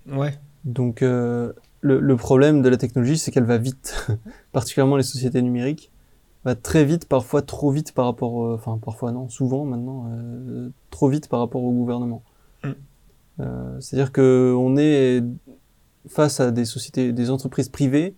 Ouais. 0.07 0.39
Donc, 0.67 1.01
euh, 1.03 1.53
le, 1.81 1.99
le 2.01 2.17
problème 2.17 2.61
de 2.61 2.69
la 2.69 2.77
technologie, 2.77 3.17
c'est 3.17 3.31
qu'elle 3.31 3.45
va 3.45 3.57
vite, 3.57 4.07
particulièrement 4.53 4.97
les 4.97 5.03
sociétés 5.03 5.41
numériques, 5.41 5.91
va 6.45 6.55
très 6.55 6.85
vite, 6.85 7.09
parfois 7.09 7.41
trop 7.43 7.71
vite 7.71 7.93
par 7.93 8.05
rapport, 8.05 8.35
au- 8.35 8.53
enfin 8.55 8.79
parfois 8.85 9.11
non, 9.13 9.29
souvent 9.29 9.65
maintenant, 9.65 10.09
euh, 10.11 10.69
trop 10.91 11.09
vite 11.09 11.29
par 11.29 11.41
rapport 11.41 11.63
au 11.65 11.73
gouvernement. 11.73 12.23
Mm. 12.65 12.71
Euh, 13.41 13.81
C'est-à-dire 13.81 14.13
que 14.13 14.55
on 14.57 14.77
est 14.77 15.23
face 16.09 16.39
à 16.41 16.51
des 16.53 16.65
sociétés, 16.65 17.13
des 17.13 17.31
entreprises 17.31 17.69
privées 17.69 18.15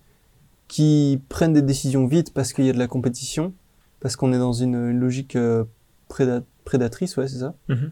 qui 0.67 1.19
prennent 1.29 1.53
des 1.53 1.63
décisions 1.63 2.05
vite 2.05 2.33
parce 2.33 2.53
qu'il 2.53 2.65
y 2.65 2.69
a 2.69 2.73
de 2.73 2.77
la 2.77 2.87
compétition, 2.87 3.53
parce 3.99 4.15
qu'on 4.15 4.31
est 4.33 4.37
dans 4.37 4.53
une, 4.53 4.75
une 4.75 4.99
logique 4.99 5.35
euh, 5.35 5.63
préda- 6.09 6.43
prédatrice, 6.65 7.17
ouais, 7.17 7.27
c'est 7.27 7.39
ça. 7.39 7.55
Mhm. 7.67 7.91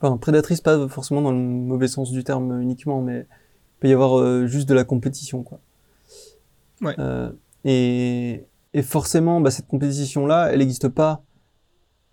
Enfin, 0.00 0.16
prédatrice, 0.16 0.60
pas 0.60 0.88
forcément 0.88 1.22
dans 1.22 1.30
le 1.32 1.38
mauvais 1.38 1.86
sens 1.88 2.10
du 2.10 2.24
terme 2.24 2.60
uniquement, 2.60 3.00
mais 3.00 3.26
il 3.74 3.80
peut 3.80 3.88
y 3.88 3.92
avoir 3.92 4.18
euh, 4.18 4.46
juste 4.46 4.68
de 4.68 4.74
la 4.74 4.84
compétition, 4.84 5.42
quoi. 5.42 5.60
Ouais. 6.80 6.94
Euh, 6.98 7.30
et, 7.64 8.44
et 8.72 8.82
forcément, 8.82 9.40
bah, 9.40 9.50
cette 9.50 9.66
compétition-là, 9.66 10.50
elle 10.52 10.58
n'existe 10.58 10.88
pas 10.88 11.22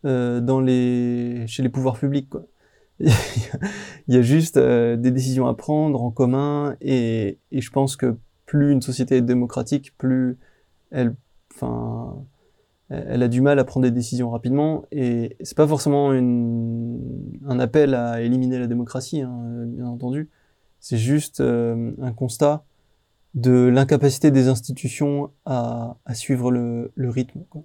euh, 0.06 0.42
dans 0.42 0.60
les, 0.60 1.46
chez 1.48 1.64
les 1.64 1.70
pouvoirs 1.70 1.98
publics, 1.98 2.30
quoi. 2.30 2.46
Il 3.00 4.14
y 4.14 4.18
a 4.18 4.22
juste 4.22 4.60
des 4.60 5.12
décisions 5.12 5.48
à 5.48 5.56
prendre 5.56 6.04
en 6.04 6.12
commun, 6.12 6.76
et, 6.82 7.40
et 7.52 7.62
je 7.62 7.72
pense 7.72 7.96
que 7.96 8.16
plus 8.46 8.72
une 8.72 8.82
société 8.82 9.18
est 9.18 9.22
démocratique, 9.22 9.98
plus 9.98 10.38
elle, 10.92 11.16
enfin, 11.56 12.16
elle 12.90 13.06
elle 13.08 13.24
a 13.24 13.28
du 13.28 13.42
mal 13.42 13.58
à 13.58 13.64
prendre 13.64 13.86
des 13.86 13.92
décisions 13.92 14.30
rapidement 14.30 14.84
et 14.92 15.38
c'est 15.42 15.56
pas 15.56 15.68
forcément 15.68 16.12
une, 16.12 17.00
un 17.48 17.60
appel 17.60 17.96
à 17.96 18.22
éliminer 18.22 18.60
la 18.60 18.68
démocratie, 18.68 19.22
hein, 19.22 19.66
bien 19.68 19.86
entendu. 19.86 20.30
C'est 20.82 20.98
juste 20.98 21.40
euh, 21.40 21.92
un 22.02 22.12
constat 22.12 22.66
de 23.34 23.68
l'incapacité 23.68 24.30
des 24.30 24.50
institutions 24.50 25.32
à, 25.46 25.96
à 26.06 26.14
suivre 26.16 26.52
le, 26.52 26.92
le 26.96 27.10
rythme. 27.10 27.42
Quoi. 27.50 27.64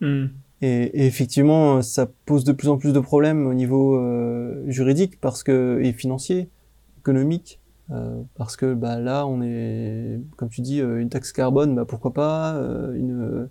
Mm. 0.00 0.26
Et, 0.60 0.82
et 0.84 1.06
effectivement, 1.06 1.82
ça 1.82 2.06
pose 2.24 2.44
de 2.44 2.52
plus 2.52 2.68
en 2.68 2.78
plus 2.78 2.92
de 2.92 3.00
problèmes 3.00 3.48
au 3.48 3.54
niveau 3.54 3.96
euh, 3.96 4.62
juridique 4.68 5.20
parce 5.20 5.42
que 5.42 5.80
et 5.82 5.92
financier, 5.92 6.50
économique, 6.98 7.58
euh, 7.90 8.22
parce 8.36 8.56
que 8.56 8.74
bah 8.74 9.00
là, 9.00 9.26
on 9.26 9.42
est, 9.42 10.20
comme 10.36 10.48
tu 10.48 10.60
dis, 10.60 10.80
euh, 10.80 11.00
une 11.00 11.08
taxe 11.08 11.32
carbone, 11.32 11.74
bah 11.74 11.84
pourquoi 11.84 12.12
pas 12.12 12.54
euh, 12.54 12.94
une 12.94 13.48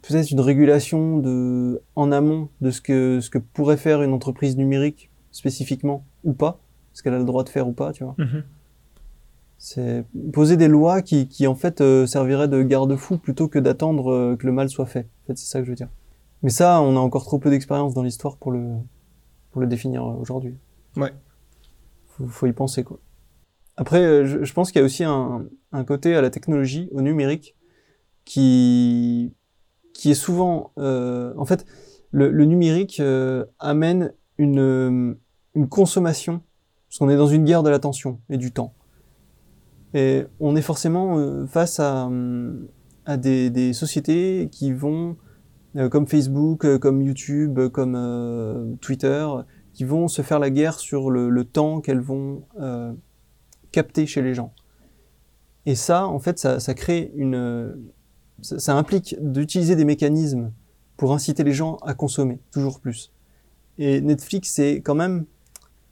peut-être 0.00 0.30
une 0.30 0.40
régulation 0.40 1.18
de 1.18 1.82
en 1.96 2.12
amont 2.12 2.48
de 2.60 2.70
ce 2.70 2.80
que 2.80 3.20
ce 3.20 3.28
que 3.28 3.38
pourrait 3.38 3.76
faire 3.76 4.02
une 4.02 4.12
entreprise 4.12 4.56
numérique 4.56 5.10
spécifiquement 5.32 6.04
ou 6.24 6.32
pas, 6.32 6.60
ce 6.98 7.02
qu'elle 7.04 7.14
a 7.14 7.18
le 7.18 7.24
droit 7.24 7.44
de 7.44 7.48
faire 7.48 7.68
ou 7.68 7.72
pas, 7.72 7.92
tu 7.92 8.02
vois. 8.02 8.16
Mhm. 8.18 8.42
C'est 9.56 10.04
poser 10.32 10.56
des 10.56 10.66
lois 10.66 11.00
qui, 11.00 11.28
qui 11.28 11.46
en 11.46 11.54
fait 11.54 11.80
euh, 11.80 12.06
serviraient 12.06 12.48
de 12.48 12.60
garde-fou 12.62 13.18
plutôt 13.18 13.46
que 13.46 13.60
d'attendre 13.60 14.12
euh, 14.12 14.36
que 14.36 14.46
le 14.46 14.52
mal 14.52 14.68
soit 14.68 14.86
fait. 14.86 15.08
En 15.22 15.26
fait, 15.28 15.38
c'est 15.38 15.46
ça 15.46 15.60
que 15.60 15.64
je 15.64 15.70
veux 15.70 15.76
dire. 15.76 15.88
Mais 16.42 16.50
ça, 16.50 16.80
on 16.82 16.96
a 16.96 16.98
encore 17.00 17.24
trop 17.24 17.38
peu 17.38 17.50
d'expérience 17.50 17.94
dans 17.94 18.02
l'histoire 18.02 18.36
pour 18.36 18.50
le 18.50 18.64
pour 19.52 19.60
le 19.60 19.68
définir 19.68 20.04
euh, 20.04 20.14
aujourd'hui. 20.14 20.56
Ouais. 20.96 21.12
Faut, 22.08 22.26
faut 22.26 22.46
y 22.46 22.52
penser 22.52 22.82
quoi. 22.82 22.98
Après, 23.76 24.26
je, 24.26 24.42
je 24.42 24.52
pense 24.52 24.72
qu'il 24.72 24.80
y 24.80 24.82
a 24.82 24.84
aussi 24.84 25.04
un, 25.04 25.46
un 25.70 25.84
côté 25.84 26.16
à 26.16 26.20
la 26.20 26.30
technologie, 26.30 26.88
au 26.92 27.00
numérique, 27.00 27.54
qui 28.24 29.34
qui 29.94 30.10
est 30.10 30.14
souvent, 30.14 30.72
euh, 30.78 31.32
en 31.36 31.44
fait, 31.44 31.64
le, 32.10 32.30
le 32.30 32.44
numérique 32.44 33.00
amène 33.60 34.14
une 34.36 35.16
une 35.54 35.68
consommation, 35.68 36.42
parce 36.98 37.06
qu'on 37.06 37.14
est 37.14 37.16
dans 37.16 37.28
une 37.28 37.44
guerre 37.44 37.62
de 37.62 37.70
l'attention 37.70 38.18
et 38.28 38.38
du 38.38 38.50
temps. 38.50 38.74
Et 39.94 40.24
on 40.40 40.56
est 40.56 40.62
forcément 40.62 41.16
euh, 41.16 41.46
face 41.46 41.78
à, 41.78 42.10
à 43.06 43.16
des, 43.16 43.72
sociétés 43.72 44.48
qui 44.50 44.72
vont, 44.72 45.16
euh, 45.76 45.88
comme 45.88 46.08
Facebook, 46.08 46.64
euh, 46.64 46.76
comme 46.76 47.00
YouTube, 47.00 47.56
euh, 47.60 47.68
comme 47.68 47.94
euh, 47.94 48.74
Twitter, 48.80 49.28
qui 49.74 49.84
vont 49.84 50.08
se 50.08 50.22
faire 50.22 50.40
la 50.40 50.50
guerre 50.50 50.80
sur 50.80 51.08
le, 51.12 51.44
temps 51.44 51.80
qu'elles 51.80 52.00
vont 52.00 52.42
euh, 52.58 52.92
capter 53.70 54.04
chez 54.06 54.20
les 54.20 54.34
gens. 54.34 54.52
Et 55.66 55.76
ça, 55.76 56.04
en 56.04 56.18
fait, 56.18 56.40
ça, 56.40 56.74
crée 56.74 57.12
une... 57.14 57.36
euh, 57.36 57.74
ça 58.42 58.74
implique 58.76 59.14
d'utiliser 59.20 59.76
des 59.76 59.84
mécanismes 59.84 60.50
pour 60.96 61.12
inciter 61.12 61.44
les 61.44 61.52
gens 61.52 61.76
à 61.76 61.94
consommer 61.94 62.40
toujours 62.50 62.80
plus. 62.80 63.12
Et 63.78 64.00
Netflix, 64.00 64.50
c'est 64.52 64.80
quand 64.80 64.96
même 64.96 65.26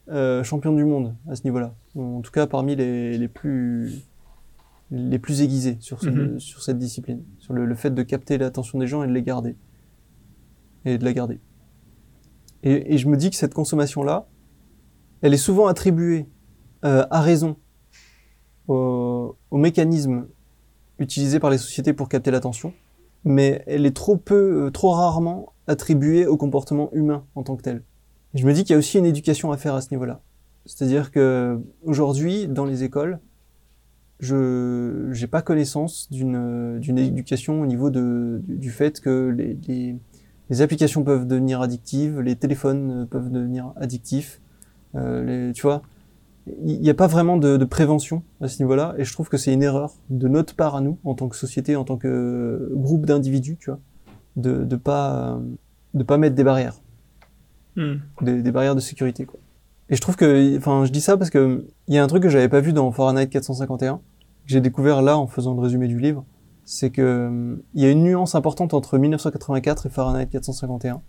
euh, 0.09 0.43
champion 0.43 0.73
du 0.73 0.85
monde 0.85 1.15
à 1.29 1.35
ce 1.35 1.43
niveau-là. 1.43 1.75
En 1.95 2.21
tout 2.21 2.31
cas, 2.31 2.47
parmi 2.47 2.75
les, 2.75 3.17
les 3.17 3.27
plus 3.27 4.03
les 4.89 5.19
plus 5.19 5.41
aiguisés 5.41 5.75
sur, 5.81 5.99
ce- 6.01 6.07
Mhm. 6.09 6.39
sur 6.39 6.61
cette 6.63 6.77
discipline, 6.77 7.21
sur 7.39 7.53
le, 7.53 7.65
le 7.65 7.75
fait 7.75 7.89
de 7.93 8.03
capter 8.03 8.37
l'attention 8.37 8.79
des 8.79 8.87
gens 8.87 9.03
et 9.03 9.07
de 9.07 9.11
les 9.11 9.21
garder. 9.23 9.57
Et 10.85 10.97
de 10.97 11.03
la 11.03 11.11
garder. 11.11 11.41
Et, 12.63 12.93
et 12.93 12.97
je 12.97 13.07
me 13.09 13.17
dis 13.17 13.29
que 13.29 13.35
cette 13.35 13.53
consommation-là, 13.53 14.27
elle 15.21 15.33
est 15.33 15.37
souvent 15.37 15.67
attribuée 15.67 16.27
euh, 16.85 17.05
à 17.11 17.19
raison 17.21 17.57
au, 18.67 19.35
au 19.51 19.57
mécanisme 19.57 20.27
utilisé 20.99 21.39
par 21.39 21.49
les 21.49 21.57
sociétés 21.57 21.93
pour 21.93 22.07
capter 22.09 22.31
l'attention, 22.31 22.73
mais 23.25 23.63
elle 23.67 23.85
est 23.85 23.95
trop 23.95 24.15
peu, 24.17 24.67
euh, 24.67 24.71
trop 24.71 24.91
rarement 24.91 25.53
attribuée 25.67 26.25
au 26.25 26.37
comportement 26.37 26.89
humain 26.93 27.25
en 27.35 27.43
tant 27.43 27.55
que 27.57 27.61
tel. 27.63 27.83
Je 28.33 28.45
me 28.45 28.53
dis 28.53 28.63
qu'il 28.63 28.73
y 28.73 28.75
a 28.75 28.77
aussi 28.77 28.97
une 28.97 29.05
éducation 29.05 29.51
à 29.51 29.57
faire 29.57 29.73
à 29.73 29.81
ce 29.81 29.89
niveau-là. 29.91 30.21
C'est-à-dire 30.65 31.11
que 31.11 31.59
aujourd'hui, 31.83 32.47
dans 32.47 32.65
les 32.65 32.83
écoles, 32.83 33.19
je 34.19 35.09
j'ai 35.11 35.27
pas 35.27 35.41
connaissance 35.41 36.09
d'une 36.11 36.81
éducation 36.97 37.61
au 37.61 37.65
niveau 37.65 37.89
de 37.89 38.41
du, 38.47 38.71
fait 38.71 38.99
que 38.99 39.29
les, 39.29 39.57
les 39.67 39.95
les 40.49 40.61
applications 40.61 41.03
peuvent 41.03 41.27
devenir 41.27 41.61
addictives, 41.61 42.19
les 42.21 42.35
téléphones 42.35 43.03
euh, 43.03 43.05
peuvent 43.05 43.29
devenir 43.29 43.73
addictifs. 43.75 44.41
Euh, 44.95 45.51
tu 45.51 45.61
vois, 45.61 45.81
il 46.63 46.79
n'y 46.79 46.89
a 46.89 46.93
pas 46.93 47.07
vraiment 47.07 47.37
de, 47.37 47.57
de 47.57 47.65
prévention 47.65 48.23
à 48.39 48.47
ce 48.47 48.61
niveau-là, 48.63 48.95
et 48.97 49.03
je 49.03 49.11
trouve 49.11 49.27
que 49.27 49.37
c'est 49.37 49.53
une 49.53 49.63
erreur 49.63 49.93
de 50.09 50.27
notre 50.27 50.55
part 50.55 50.75
à 50.75 50.81
nous, 50.81 50.97
en 51.03 51.13
tant 51.15 51.27
que 51.27 51.35
société, 51.35 51.75
en 51.75 51.83
tant 51.83 51.97
que 51.97 52.71
groupe 52.73 53.05
d'individus, 53.05 53.57
tu 53.57 53.69
vois, 53.69 53.79
de 54.37 54.63
de 54.63 54.75
pas 54.75 55.39
de 55.93 56.03
pas 56.03 56.17
mettre 56.17 56.35
des 56.35 56.43
barrières 56.43 56.79
Hmm. 57.77 57.97
des, 58.21 58.41
des 58.41 58.51
barrières 58.51 58.73
de 58.73 58.79
sécurité 58.79 59.25
quoi. 59.25 59.39
Et 59.89 59.95
je 59.95 60.01
trouve 60.01 60.15
que 60.15 60.57
enfin 60.57 60.83
je 60.83 60.91
dis 60.91 60.99
ça 60.99 61.15
parce 61.15 61.29
que 61.29 61.67
il 61.87 61.93
y 61.93 61.99
a 61.99 62.03
un 62.03 62.07
truc 62.07 62.23
que 62.23 62.29
j'avais 62.29 62.49
pas 62.49 62.59
vu 62.59 62.73
dans 62.73 62.91
Fahrenheit 62.91 63.27
451 63.27 63.97
que 63.97 64.01
j'ai 64.47 64.61
découvert 64.61 65.03
là 65.03 65.15
en 65.15 65.27
faisant 65.27 65.53
le 65.53 65.61
résumé 65.61 65.87
du 65.87 65.99
livre, 65.99 66.25
c'est 66.65 66.89
que 66.89 67.61
il 67.75 67.83
y 67.83 67.85
a 67.85 67.91
une 67.91 68.03
nuance 68.03 68.33
importante 68.33 68.73
entre 68.73 68.97
1984 68.97 69.85
et 69.85 69.89
Fahrenheit 69.89 70.25
451. 70.25 71.01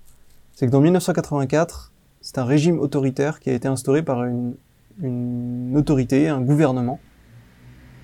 C'est 0.52 0.66
que 0.66 0.70
dans 0.70 0.80
1984, 0.80 1.92
c'est 2.20 2.36
un 2.36 2.44
régime 2.44 2.78
autoritaire 2.80 3.40
qui 3.40 3.48
a 3.48 3.54
été 3.54 3.66
instauré 3.66 4.02
par 4.02 4.24
une 4.24 4.54
une 5.00 5.76
autorité, 5.76 6.28
un 6.28 6.40
gouvernement. 6.40 7.00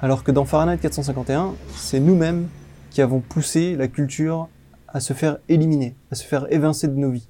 Alors 0.00 0.24
que 0.24 0.30
dans 0.30 0.44
Fahrenheit 0.44 0.78
451, 0.78 1.54
c'est 1.74 2.00
nous-mêmes 2.00 2.48
qui 2.90 3.02
avons 3.02 3.20
poussé 3.20 3.76
la 3.76 3.88
culture 3.88 4.48
à 4.88 5.00
se 5.00 5.12
faire 5.12 5.38
éliminer, 5.48 5.96
à 6.10 6.14
se 6.14 6.24
faire 6.24 6.50
évincer 6.52 6.88
de 6.88 6.94
nos 6.94 7.10
vies 7.10 7.28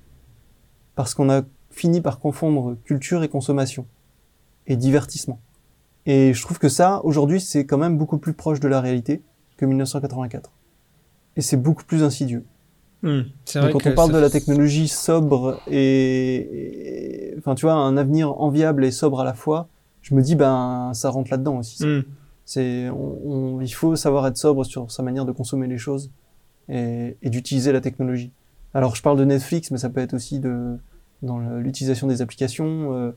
parce 0.94 1.14
qu'on 1.14 1.30
a 1.30 1.42
fini 1.70 2.00
par 2.00 2.20
confondre 2.20 2.76
culture 2.84 3.22
et 3.22 3.28
consommation 3.28 3.86
et 4.66 4.76
divertissement. 4.76 5.40
Et 6.06 6.32
je 6.34 6.42
trouve 6.42 6.58
que 6.58 6.68
ça, 6.68 7.00
aujourd'hui, 7.04 7.40
c'est 7.40 7.64
quand 7.66 7.78
même 7.78 7.96
beaucoup 7.98 8.18
plus 8.18 8.32
proche 8.34 8.60
de 8.60 8.68
la 8.68 8.80
réalité 8.80 9.22
que 9.56 9.64
1984. 9.66 10.50
Et 11.36 11.40
c'est 11.40 11.56
beaucoup 11.56 11.84
plus 11.84 12.02
insidieux. 12.04 12.44
Donc 13.60 13.62
vrai 13.64 13.72
quand 13.72 13.78
que 13.80 13.88
on 13.90 13.94
parle 13.94 14.10
ça- 14.10 14.16
de 14.16 14.20
la 14.22 14.30
technologie 14.30 14.88
sobre 14.88 15.60
et, 15.70 17.34
enfin 17.38 17.54
tu 17.54 17.66
vois, 17.66 17.74
un 17.74 17.96
avenir 17.96 18.40
enviable 18.40 18.84
et 18.84 18.90
sobre 18.90 19.20
à 19.20 19.24
la 19.24 19.34
fois, 19.34 19.68
je 20.02 20.14
me 20.14 20.22
dis 20.22 20.34
ben 20.36 20.90
ça 20.94 21.10
rentre 21.10 21.30
là-dedans 21.30 21.58
aussi. 21.58 21.84
Hmm. 21.86 22.02
C'est, 22.46 22.88
on, 22.90 23.18
on- 23.56 23.60
il 23.60 23.68
faut 23.72 23.96
savoir 23.96 24.26
être 24.26 24.36
sobre 24.36 24.64
sur 24.64 24.90
sa 24.90 25.02
manière 25.02 25.24
de 25.24 25.32
consommer 25.32 25.66
les 25.66 25.78
choses 25.78 26.10
et, 26.68 27.16
et 27.22 27.30
d'utiliser 27.30 27.72
la 27.72 27.80
technologie. 27.80 28.32
Alors 28.74 28.96
je 28.96 29.02
parle 29.02 29.18
de 29.18 29.24
Netflix, 29.24 29.70
mais 29.70 29.78
ça 29.78 29.88
peut 29.88 30.00
être 30.00 30.14
aussi 30.14 30.40
de 30.40 30.78
dans 31.24 31.38
l'utilisation 31.38 32.06
des 32.06 32.22
applications, 32.22 32.94
euh, 32.94 33.12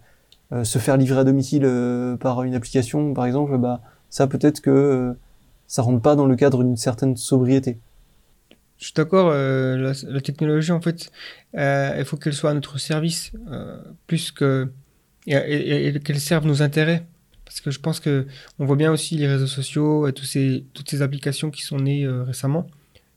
euh, 0.54 0.64
se 0.64 0.80
faire 0.80 0.98
livrer 0.98 1.20
à 1.20 1.24
domicile 1.24 1.64
euh, 1.66 2.16
par 2.16 2.44
une 2.44 2.56
application, 2.56 3.14
par 3.14 3.26
exemple, 3.26 3.58
bah 3.58 3.82
ça 4.10 4.28
peut-être 4.28 4.62
que 4.62 5.14
ça 5.68 5.82
rentre 5.82 6.02
pas 6.02 6.16
dans 6.16 6.26
le 6.26 6.36
cadre 6.36 6.64
d'une 6.64 6.78
certaine 6.78 7.18
sobriété. 7.18 7.80
Je 8.78 8.86
suis 8.86 8.94
d'accord, 8.94 9.32
la, 9.32 10.22
technologie, 10.22 10.72
en 10.72 10.80
fait, 10.80 11.12
il 11.56 12.04
faut 12.06 12.16
qu'elle 12.16 12.34
soit 12.34 12.52
à 12.52 12.54
notre 12.54 12.78
service, 12.78 13.32
plus 14.06 14.32
que. 14.32 14.72
et, 15.26 16.00
qu'elle 16.00 16.20
serve 16.20 16.46
nos 16.46 16.62
intérêts. 16.62 17.06
Parce 17.44 17.60
que 17.60 17.72
je 17.72 17.80
pense 17.80 18.00
que 18.00 18.28
on 18.60 18.66
voit 18.66 18.76
bien 18.76 18.92
aussi 18.92 19.18
les 19.18 19.28
réseaux 19.28 19.48
sociaux 19.48 20.08
et 20.08 20.14
ces, 20.24 20.64
toutes 20.74 20.90
ces 20.90 21.02
applications 21.02 21.50
qui 21.50 21.64
sont 21.64 21.78
nées 21.78 22.08
récemment. 22.08 22.68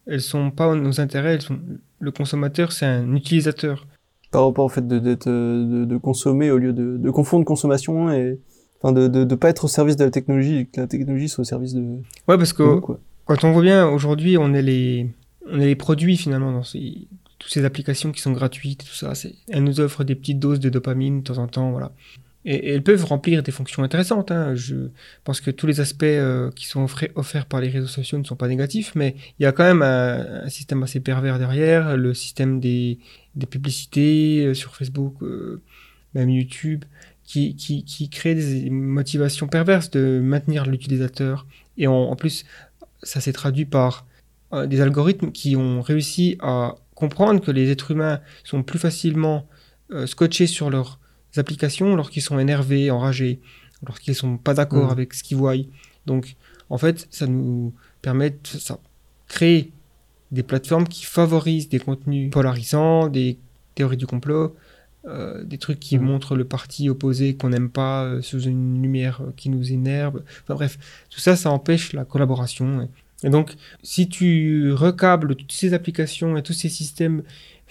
Elles 0.06 0.20
sont 0.20 0.51
pas 0.51 0.74
nos 0.74 1.01
intérêts, 1.01 1.35
elles 1.35 1.43
sont, 1.43 1.59
le 1.98 2.10
consommateur, 2.10 2.72
c'est 2.72 2.86
un 2.86 3.14
utilisateur. 3.14 3.86
par 4.31 4.47
rapport 4.47 4.64
au 4.64 4.68
fait 4.68 4.86
de, 4.86 4.97
euh, 4.97 5.64
de, 5.64 5.85
de 5.85 5.97
consommer 5.97 6.51
au 6.51 6.59
lieu 6.59 6.72
de, 6.72 6.97
de 6.97 7.10
confondre 7.10 7.44
consommation 7.44 8.10
et 8.10 8.39
enfin 8.81 8.93
de, 8.93 9.09
de, 9.09 9.24
de 9.24 9.35
pas 9.35 9.51
être 9.51 9.64
au 9.64 9.68
service 9.68 9.97
de 9.97 10.05
la 10.05 10.10
technologie 10.10 10.56
et 10.59 10.64
que 10.66 10.81
la 10.81 10.86
technologie 10.86 11.28
soit 11.28 11.43
au 11.43 11.44
service 11.44 11.74
de, 11.74 11.82
Ouais, 12.28 12.39
parce 12.39 12.52
que 12.52 12.62
nous, 12.62 12.81
quand 13.27 13.44
on 13.44 13.52
voit 13.52 13.62
bien, 13.62 13.89
aujourd'hui, 13.89 14.39
on 14.39 14.55
est 14.55 14.62
les, 14.62 15.10
on 15.51 15.60
est 15.60 15.66
les 15.66 15.77
produits 15.77 16.16
finalement 16.16 16.52
dans 16.52 16.62
ces, 16.62 17.06
toutes 17.39 17.51
ces 17.52 17.64
applications 17.64 18.12
qui 18.12 18.20
sont 18.20 18.32
gratuites, 18.32 18.85
tout 18.85 18.94
ça. 18.94 19.12
Elles 19.48 19.64
nous 19.64 19.81
offrent 19.81 20.05
des 20.05 20.14
petites 20.14 20.39
doses 20.39 20.60
de 20.60 20.68
dopamine 20.70 21.20
de 21.20 21.24
temps 21.24 21.39
en 21.39 21.47
temps, 21.47 21.70
voilà. 21.70 21.93
Et, 22.45 22.73
elles 22.73 22.83
peuvent 22.83 23.05
remplir 23.05 23.43
des 23.43 23.53
fonctions 23.53 23.83
intéressantes. 23.83 24.31
Hein. 24.31 24.55
Je 24.55 24.89
pense 25.25 25.41
que 25.41 25.51
tous 25.51 25.67
les 25.67 25.81
aspects 25.81 26.03
euh, 26.05 26.51
qui 26.53 26.67
sont 26.67 26.87
offerts 27.15 27.47
par 27.47 27.61
les 27.61 27.69
réseaux 27.69 27.87
sociaux 27.87 28.19
ne 28.19 28.25
sont 28.25 28.37
pas 28.37 28.49
négatifs, 28.49 28.93
mais 28.95 29.15
il 29.39 29.43
y 29.43 29.47
a 29.47 29.53
quand 29.53 29.65
même 29.65 29.83
un, 29.83 30.49
système 30.49 30.83
assez 30.83 31.01
pervers 31.01 31.39
derrière, 31.39 31.97
le 31.97 32.15
système 32.15 32.61
des, 32.61 32.99
publicités 33.51 34.47
euh, 34.47 34.55
sur 34.55 34.75
Facebook, 34.75 35.23
euh, 35.23 35.61
même 36.15 36.31
YouTube, 36.31 36.85
qui, 37.25 38.09
crée 38.11 38.35
des 38.35 38.71
motivations 38.71 39.47
perverses 39.47 39.91
de 39.91 40.21
maintenir 40.23 40.67
l'utilisateur. 40.67 41.47
Et 41.77 41.87
en, 41.87 42.17
plus, 42.17 42.45
ça 43.05 43.21
s'est 43.21 43.33
traduit 43.33 43.67
par 43.67 44.05
des 44.67 44.81
algorithmes 44.81 45.31
qui 45.31 45.55
ont 45.55 45.81
réussi 45.81 46.37
à 46.41 46.75
comprendre 46.97 47.41
que 47.41 47.53
les 47.53 47.71
êtres 47.71 47.93
humains 47.93 48.21
sont 48.43 48.65
plus 48.65 48.81
facilement 48.81 49.47
scotchés 50.07 50.49
sur 50.49 50.71
leurs 50.71 50.99
applications 51.39 51.97
lorsqu'ils 51.97 52.23
sont 52.23 52.39
énervés, 52.39 52.90
enragés, 52.90 53.40
lorsqu'ils 53.86 54.15
sont 54.15 54.36
pas 54.36 54.55
d'accord 54.55 54.86
Mhm. 54.86 54.90
avec 54.93 55.15
ce 55.15 55.23
qu'ils 55.23 55.36
voient. 55.36 55.55
Donc, 56.07 56.36
en 56.69 56.78
fait, 56.78 57.07
ça 57.11 57.27
nous 57.27 57.73
permet 58.02 58.31
de 58.31 58.36
ça, 58.44 58.78
créer 59.28 59.73
des 60.32 60.43
plateformes 60.43 60.86
qui 60.86 61.05
favorisent 61.05 61.69
des 61.69 61.78
contenus 61.81 62.31
polarisants, 62.31 63.09
des 63.09 63.39
théories 63.74 63.97
du 63.97 64.07
complot, 64.07 64.55
euh, 65.07 65.43
des 65.44 65.57
trucs 65.59 65.81
qui 65.81 65.98
Mhm. 65.98 66.05
montrent 66.05 66.36
le 66.36 66.44
parti 66.44 66.89
opposé 66.90 67.35
qu'on 67.35 67.48
n'aime 67.48 67.70
pas 67.70 68.05
euh, 68.05 68.23
sous 68.23 68.43
une 68.43 68.82
lumière 68.82 69.23
euh, 69.23 69.32
qui 69.36 69.48
nous 69.48 69.73
énerve. 69.73 70.23
Enfin 70.43 70.55
bref, 70.55 70.78
tout 71.11 71.20
ça, 71.20 71.36
ça 71.36 71.51
empêche 71.51 71.93
la 71.94 72.05
collaboration. 72.05 72.82
Et, 73.23 73.27
et 73.27 73.31
donc, 73.31 73.55
si 73.82 74.09
tu 74.09 74.73
recables 74.73 75.35
toutes 75.36 75.52
ces 75.52 75.73
applications 75.74 76.36
et 76.36 76.43
tous 76.43 76.52
ces 76.52 76.69
systèmes 76.69 77.23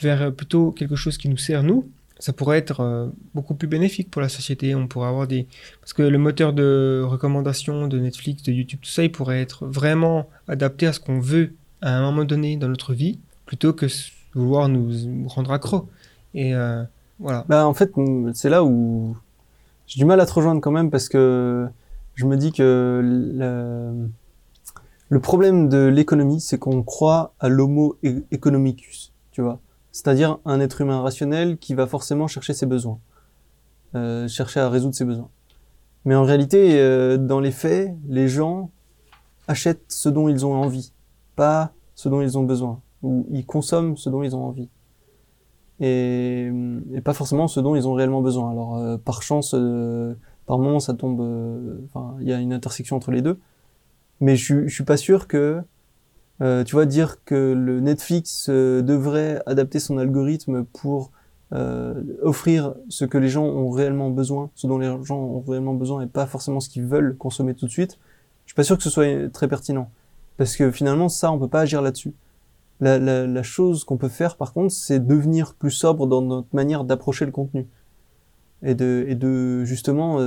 vers 0.02 0.34
plutôt 0.34 0.72
quelque 0.72 0.96
chose 0.96 1.18
qui 1.18 1.30
nous 1.30 1.38
sert 1.38 1.62
nous, 1.64 1.90
ça 2.20 2.34
pourrait 2.34 2.58
être 2.58 2.82
euh, 2.82 3.08
beaucoup 3.34 3.56
plus 3.56 3.68
bénéfique 3.68 4.12
pour 4.12 4.22
la 4.22 4.30
société. 4.30 4.76
On 4.76 4.88
pourrait 4.88 5.08
avoir 5.08 5.26
des... 5.26 5.48
Parce 5.80 5.94
que 5.94 6.04
le 6.04 6.18
moteur 6.18 6.52
de 6.52 7.02
recommandation 7.06 7.88
de 7.88 7.98
Netflix, 7.98 8.44
de 8.44 8.52
YouTube, 8.52 8.80
tout 8.82 8.90
ça, 8.90 9.04
il 9.04 9.12
pourrait 9.12 9.42
être 9.42 9.66
vraiment 9.66 10.28
adapté 10.50 10.86
à 10.86 10.94
ce 10.94 11.00
qu'on 11.00 11.20
veut 11.20 11.54
à 11.82 11.98
un 11.98 12.02
moment 12.02 12.26
donné 12.26 12.58
dans 12.58 12.68
notre 12.68 12.94
vie, 12.94 13.20
plutôt 13.46 13.72
que 13.72 13.88
vouloir 14.36 14.68
nous 14.68 15.28
rendre 15.28 15.52
accro. 15.52 15.88
Et 16.34 16.54
euh, 16.54 16.84
voilà. 17.20 17.46
Bah, 17.48 17.66
en 17.66 17.74
fait, 17.74 17.96
mm, 17.96 18.34
c'est 18.34 18.50
là 18.50 18.66
où 18.66 19.16
j'ai 19.88 19.98
du 19.98 20.06
mal 20.06 20.20
à 20.20 20.26
te 20.26 20.34
rejoindre 20.34 20.60
quand 20.60 20.72
même 20.72 20.92
parce 20.92 21.08
que 21.08 21.68
je 22.16 22.26
me 22.26 22.36
dis 22.36 22.52
que 22.52 23.02
le, 23.02 24.10
le 25.08 25.20
problème 25.22 25.70
de 25.70 25.88
l'économie, 25.88 26.42
c'est 26.42 26.58
qu'on 26.58 26.84
croit 26.84 27.34
à 27.40 27.48
l'homo 27.48 27.98
economicus, 28.04 29.14
tu 29.32 29.42
vois. 29.42 29.62
C'est-à-dire 30.00 30.40
un 30.46 30.62
être 30.62 30.80
humain 30.80 31.02
rationnel 31.02 31.58
qui 31.58 31.74
va 31.76 31.86
forcément 31.86 32.28
chercher 32.28 32.54
ses 32.54 32.66
besoins. 32.66 33.00
euh, 33.96 34.28
chercher 34.28 34.60
à 34.60 34.70
résoudre 34.70 34.96
ses 34.96 35.06
besoins. 35.06 35.30
Mais 36.06 36.16
en 36.16 36.24
réalité, 36.24 36.80
euh, 36.80 37.18
dans 37.18 37.40
les 37.40 37.52
faits, 37.52 37.94
les 38.08 38.28
gens 38.28 38.72
achètent 39.48 39.84
ce 39.90 40.10
dont 40.10 40.30
ils 40.30 40.46
ont 40.46 40.54
envie, 40.54 40.94
pas 41.36 41.74
ce 41.96 42.08
dont 42.10 42.22
ils 42.22 42.38
ont 42.38 42.44
besoin, 42.44 42.82
ou 43.04 43.26
ils 43.32 43.46
consomment 43.46 43.98
ce 43.98 44.10
dont 44.10 44.24
ils 44.24 44.36
ont 44.36 44.46
envie. 44.46 44.70
Et, 45.82 46.52
et 46.94 47.02
pas 47.02 47.14
forcément 47.14 47.48
ce 47.48 47.60
dont 47.60 47.76
ils 47.76 47.88
ont 47.88 47.94
réellement 47.94 48.22
besoin. 48.22 48.52
Alors, 48.52 48.78
euh, 48.78 48.98
par 48.98 49.22
chance, 49.22 49.54
euh, 49.58 50.14
par 50.46 50.60
moment, 50.60 50.80
ça 50.80 50.94
tombe, 50.94 51.22
euh, 51.22 51.80
enfin, 51.86 52.16
il 52.22 52.28
y 52.28 52.34
a 52.34 52.40
une 52.40 52.54
intersection 52.54 52.96
entre 52.96 53.12
les 53.12 53.22
deux. 53.22 53.40
Mais 54.20 54.36
je, 54.36 54.68
je 54.68 54.74
suis 54.74 54.84
pas 54.84 54.98
sûr 54.98 55.28
que, 55.28 55.62
euh, 56.42 56.64
tu 56.64 56.76
vois, 56.76 56.86
dire 56.86 57.24
que 57.26 57.54
le 57.54 57.80
Netflix 57.82 58.48
euh, 58.50 58.82
devrait 58.82 59.42
adapter 59.46 59.80
son 59.80 59.98
algorithme 59.98 60.64
pour 60.64 61.12
euh, 61.52 62.02
offrir 62.22 62.76
ce 62.88 63.06
que 63.06 63.18
les 63.18 63.28
gens 63.28 63.44
ont 63.44 63.70
réellement 63.72 64.10
besoin, 64.10 64.50
ce 64.56 64.68
dont 64.68 64.78
les 64.78 64.88
gens 65.04 65.18
ont 65.18 65.44
réellement 65.48 65.74
besoin 65.74 66.02
et 66.02 66.08
pas 66.08 66.26
forcément 66.26 66.60
ce 66.60 66.70
qu'ils 66.70 66.86
veulent 66.86 67.18
consommer 67.18 67.56
tout 67.56 67.66
de 67.66 67.72
suite. 67.72 68.00
Je 68.46 68.52
suis 68.52 68.56
pas 68.56 68.64
sûr 68.64 68.78
que 68.78 68.84
ce 68.84 68.90
soit 68.90 69.32
très 69.32 69.48
pertinent. 69.48 69.90
Parce 70.38 70.56
que 70.56 70.72
finalement, 70.72 71.10
ça, 71.10 71.32
on 71.32 71.38
peut 71.38 71.50
pas 71.50 71.62
agir 71.62 71.82
là-dessus. 71.82 72.14
La, 72.80 72.98
la, 72.98 73.28
la 73.28 73.44
chose 73.44 73.84
qu'on 73.84 73.98
peut 73.98 74.08
faire, 74.08 74.38
par 74.38 74.54
contre, 74.54 74.72
c'est 74.72 75.06
devenir 75.06 75.54
plus 75.54 75.72
sobre 75.72 76.08
dans 76.08 76.22
notre 76.22 76.48
manière 76.54 76.86
d'approcher 76.86 77.26
le 77.26 77.32
contenu. 77.32 77.68
Et 78.64 78.76
de, 78.76 79.06
et 79.10 79.16
de 79.16 79.66
justement, 79.66 80.20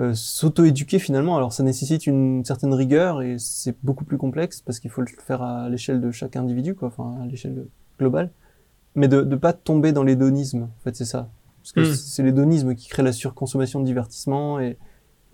euh, 0.00 0.14
s'auto-éduquer 0.14 0.98
finalement. 0.98 1.36
Alors 1.36 1.52
ça 1.52 1.62
nécessite 1.62 2.06
une 2.06 2.44
certaine 2.44 2.74
rigueur 2.74 3.22
et 3.22 3.36
c'est 3.38 3.76
beaucoup 3.82 4.04
plus 4.04 4.18
complexe 4.18 4.62
parce 4.62 4.80
qu'il 4.80 4.90
faut 4.90 5.02
le 5.02 5.06
faire 5.26 5.42
à 5.42 5.68
l'échelle 5.68 6.00
de 6.00 6.10
chaque 6.10 6.36
individu, 6.36 6.74
quoi, 6.74 6.88
enfin 6.88 7.20
à 7.22 7.26
l'échelle 7.26 7.66
globale. 7.98 8.30
Mais 8.96 9.06
de 9.06 9.22
ne 9.22 9.36
pas 9.36 9.52
tomber 9.52 9.92
dans 9.92 10.02
l'hédonisme, 10.02 10.62
en 10.62 10.82
fait, 10.82 10.96
c'est 10.96 11.04
ça. 11.04 11.28
Parce 11.62 11.72
que 11.72 11.80
Mm. 11.80 11.94
c'est 11.94 12.22
l'hédonisme 12.22 12.74
qui 12.74 12.88
crée 12.88 13.02
la 13.02 13.12
surconsommation 13.12 13.78
de 13.80 13.84
divertissement 13.84 14.58
et, 14.58 14.78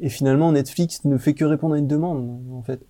et 0.01 0.09
finalement 0.10 0.52
Netflix 0.52 1.05
ne 1.05 1.16
fait 1.16 1.32
que 1.34 1.44
répondre 1.44 1.74
à 1.74 1.78
une 1.78 1.86
demande, 1.86 2.38
en 2.52 2.62
fait. 2.62 2.84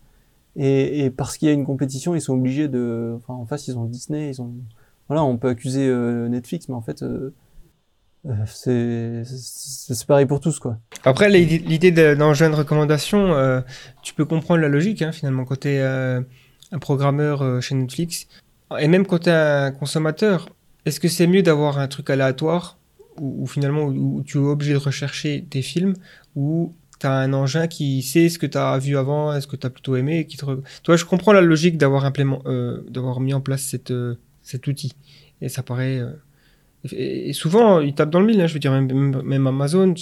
Et, 0.57 1.05
et 1.05 1.11
parce 1.11 1.37
qu'il 1.37 1.47
y 1.47 1.51
a 1.51 1.55
une 1.55 1.67
compétition, 1.67 2.15
ils 2.15 2.21
sont 2.23 2.33
obligés 2.35 2.67
de, 2.69 3.15
enfin 3.19 3.35
en 3.35 3.45
face 3.45 3.69
ils 3.69 3.79
ont 3.79 3.85
Disney, 3.85 4.31
ils 4.31 4.41
ont, 4.41 4.55
voilà, 5.09 5.23
on 5.23 5.37
peut 5.37 5.49
accuser 5.49 5.87
euh, 5.87 6.29
Netflix, 6.29 6.69
mais 6.69 6.75
en 6.75 6.81
fait 6.81 7.03
euh, 7.03 7.35
c'est 8.47 10.07
pareil 10.07 10.27
pour 10.27 10.41
tous 10.41 10.59
quoi. 10.59 10.79
Après, 11.05 11.29
l'idée 11.31 11.91
de- 11.91 12.15
d'enjeu 12.15 12.49
de 12.49 12.55
recommandation, 12.55 13.35
euh, 13.35 13.61
tu 14.03 14.15
peux 14.15 14.25
comprendre 14.25 14.61
la 14.61 14.69
logique, 14.69 15.03
hein, 15.03 15.13
finalement, 15.13 15.45
quand 15.45 15.61
tu 15.61 15.69
es 15.69 15.81
un 16.73 16.79
programmeur 16.81 17.43
euh, 17.43 17.61
chez 17.61 17.75
Netflix, 17.75 18.27
et 18.79 18.89
même 18.89 19.07
quand 19.07 19.21
tu 19.21 19.31
un 19.31 19.71
consommateur, 19.71 20.49
est-ce 20.85 20.99
que 21.01 21.09
c'est 21.09 21.27
mieux 21.27 21.43
d'avoir 21.43 21.79
un 21.79 21.89
truc 21.89 22.11
aléatoire, 22.11 22.79
où 23.19 23.47
finalement, 23.47 23.85
où, 23.85 24.23
tu 24.25 24.39
es 24.39 24.41
obligé 24.41 24.73
de 24.73 24.79
rechercher 24.79 25.47
tes 25.49 25.63
films, 25.63 25.95
ou 26.35 26.75
tu 26.99 27.07
as 27.07 27.13
un 27.13 27.33
engin 27.33 27.67
qui 27.67 28.03
sait 28.03 28.29
ce 28.29 28.39
que 28.39 28.47
tu 28.47 28.59
as 28.59 28.77
vu 28.79 28.97
avant, 28.97 29.33
est-ce 29.33 29.47
que 29.47 29.57
tu 29.57 29.67
as 29.67 29.71
plutôt 29.71 29.97
aimé, 29.97 30.27
qui 30.27 30.37
te... 30.37 30.45
vois, 30.45 30.97
je 30.97 31.05
comprends 31.05 31.33
la 31.33 31.41
logique 31.41 31.79
d'avoir 31.79 32.05
implément- 32.05 32.43
euh, 32.47 32.83
d'avoir 32.91 33.21
mis 33.21 33.35
en 33.35 33.41
place 33.41 33.63
cette, 33.63 33.91
euh, 33.91 34.17
cet 34.43 34.67
outil, 34.67 34.93
et 35.41 35.49
ça 35.49 35.63
paraît... 35.63 36.03
et, 36.93 37.29
et 37.29 37.33
souvent, 37.33 37.81
ils 37.81 37.95
tapent 37.95 38.11
dans 38.11 38.21
le 38.21 38.27
mille, 38.27 38.41
hein, 38.41 38.47
je 38.47 38.55
veux 38.55 38.61
dire, 38.61 38.73
même, 38.73 39.47
Amazon, 39.47 39.95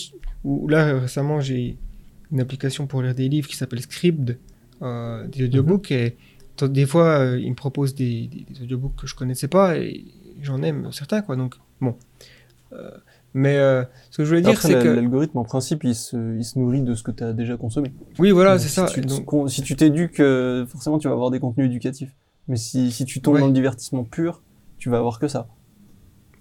où 0.44 0.68
là 0.68 0.98
récemment 0.98 1.40
j'ai 1.40 1.76
une 2.32 2.40
application 2.40 2.86
pour 2.86 3.02
lire 3.02 3.14
des 3.14 3.28
livres 3.28 3.48
qui 3.48 3.56
s'appelle 3.56 3.80
Scribd, 3.80 4.38
euh, 4.82 5.26
des 5.28 5.44
audiobooks, 5.44 5.90
et 5.92 6.16
des 6.62 6.86
fois 6.86 7.18
euh, 7.20 7.40
ils 7.40 7.50
me 7.50 7.54
proposent 7.54 7.94
des, 7.94 8.26
des- 8.26 8.46
des 8.48 8.62
audiobooks 8.62 8.96
que 8.96 9.06
je 9.06 9.14
connaissais 9.14 9.48
pas 9.48 9.76
et 9.78 10.04
j'en 10.42 10.62
aime 10.62 10.90
certains 10.92 11.22
quoi. 11.22 11.36
Donc 11.36 11.54
bon, 11.80 11.94
Euh, 12.72 12.90
mais 13.34 13.56
ce 14.10 14.16
que 14.18 14.24
je 14.24 14.28
voulais 14.28 14.40
dire 14.42 14.60
c'est 14.60 14.78
que 14.80 14.88
l'algorithme 14.88 15.38
en 15.38 15.44
principe 15.44 15.84
il 15.84 15.94
se, 15.94 16.36
il 16.36 16.44
se 16.44 16.58
nourrit 16.58 16.82
de 16.82 16.94
ce 16.94 17.02
que 17.02 17.10
tu 17.12 17.22
as 17.24 17.32
déjà 17.32 17.56
consommé. 17.56 17.92
oui 18.18 18.30
voilà 18.32 18.58
c'est 18.58 18.68
si 18.68 18.74
ça. 18.74 18.86
Tu, 18.86 19.00
Donc, 19.00 19.50
si 19.50 19.62
tu 19.62 19.74
t'éduques, 19.76 20.22
forcément 20.68 20.98
tu 20.98 21.08
vas 21.08 21.14
avoir 21.14 21.30
des 21.30 21.40
contenus 21.40 21.66
éducatifs. 21.66 22.12
Mais 22.48 22.56
si, 22.56 22.90
si 22.92 23.04
tu 23.06 23.20
tombes 23.22 23.34
Ouais. 23.34 23.40
dans 23.40 23.46
le 23.46 23.52
divertissement 23.54 24.04
pur, 24.04 24.42
tu 24.78 24.90
vas 24.90 24.98
avoir 24.98 25.18
que 25.18 25.28
ça. 25.28 25.48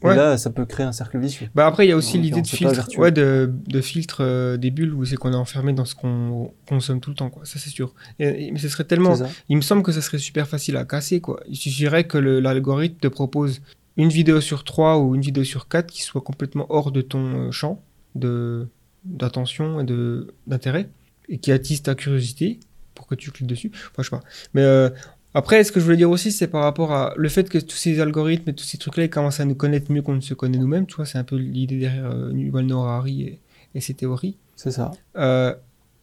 Et 0.04 0.08
Ouais. 0.08 0.16
là, 0.16 0.38
ça 0.38 0.50
peut 0.50 0.66
créer 0.66 0.86
un 0.86 0.92
cercle 0.92 1.18
vicieux. 1.18 1.48
bah 1.56 1.66
après 1.66 1.86
il 1.86 1.90
y 1.90 1.92
a 1.94 1.96
aussi 1.96 2.18
l'idée 2.18 2.42
de 2.42 2.48
filtre, 2.48 2.90
ouais, 2.98 3.12
de, 3.12 3.50
de 3.68 3.82
filtre 3.82 4.18
euh, 4.22 4.58
des 4.58 4.70
bulles 4.70 4.94
où 4.94 5.06
c'est 5.06 5.16
qu'on 5.16 5.32
est 5.32 5.36
enfermé 5.36 5.72
dans 5.72 5.86
ce 5.86 5.96
qu'on 5.96 6.52
consomme 6.68 7.00
tout 7.00 7.10
le 7.10 7.16
temps 7.16 7.30
quoi. 7.30 7.46
Ça 7.46 7.58
c'est 7.60 7.70
sûr. 7.70 7.94
Et- 8.20 8.48
et- 8.48 8.52
mais 8.52 8.60
ce 8.60 8.68
serait 8.68 8.84
tellement. 8.84 9.16
Il 9.50 9.56
me 9.56 9.62
semble 9.62 9.82
que 9.84 9.92
ça 9.94 10.02
serait 10.02 10.18
super 10.18 10.48
facile 10.48 10.76
à 10.78 10.84
casser, 10.86 11.22
quoi. 11.22 11.40
Il 11.48 11.56
suffirait 11.56 12.04
que 12.04 12.18
l'algorithme 12.18 12.98
te 13.00 13.08
propose 13.08 13.62
une 13.96 14.10
vidéo 14.10 14.42
sur 14.42 14.64
trois 14.64 15.00
ou 15.00 15.16
une 15.16 15.22
vidéo 15.22 15.44
sur 15.44 15.68
quatre 15.68 15.88
qui 15.92 16.02
soit 16.02 16.22
complètement 16.22 16.66
hors 16.70 16.92
de 16.92 17.02
ton 17.02 17.48
euh, 17.48 17.52
champ 17.52 17.82
de 18.16 18.68
d'attention 19.06 19.80
et 19.82 19.84
de 19.84 20.34
d'intérêt 20.48 20.90
et 21.30 21.38
qui 21.38 21.52
attise 21.52 21.82
ta 21.84 21.94
curiosité 21.96 22.60
pour 22.96 23.08
que 23.08 23.16
tu 23.16 23.32
cliques 23.32 23.48
dessus. 23.48 23.72
Enfin, 23.74 24.00
je 24.00 24.04
sais 24.04 24.10
pas. 24.10 24.22
Mais 24.54 24.62
euh, 24.64 24.90
après, 25.34 25.64
ce 25.64 25.72
que 25.72 25.80
je 25.80 25.86
voulais 25.86 25.98
dire 25.98 26.10
aussi, 26.12 26.32
c'est 26.32 26.48
par 26.48 26.64
rapport 26.64 26.92
à 26.92 27.14
le 27.18 27.28
fait 27.30 27.50
que 27.50 27.58
tous 27.58 27.76
ces 27.76 28.00
algorithmes 28.00 28.50
et 28.50 28.54
tous 28.54 28.64
ces 28.66 28.78
trucs-là, 28.78 29.06
ils 29.06 29.10
commencent 29.10 29.40
à 29.40 29.46
nous 29.46 29.56
connaître 29.56 29.92
mieux 29.92 30.02
qu'on 30.02 30.16
ne 30.16 30.22
se 30.22 30.34
connaît 30.34 30.58
nous-mêmes. 30.58 30.86
Tu 30.86 30.96
vois, 30.96 31.06
c'est 31.06 31.18
un 31.18 31.24
peu 31.24 31.38
l'idée 31.38 31.80
derrière 31.80 32.12
euh, 32.12 32.32
Yuval 32.34 32.66
Noah 32.66 32.96
Harari 32.98 33.22
et, 33.24 33.40
et 33.76 33.82
ses 33.82 33.94
théories. 33.96 34.38
C'est 34.56 34.72
ça. 34.72 34.92
Euh, 35.18 35.54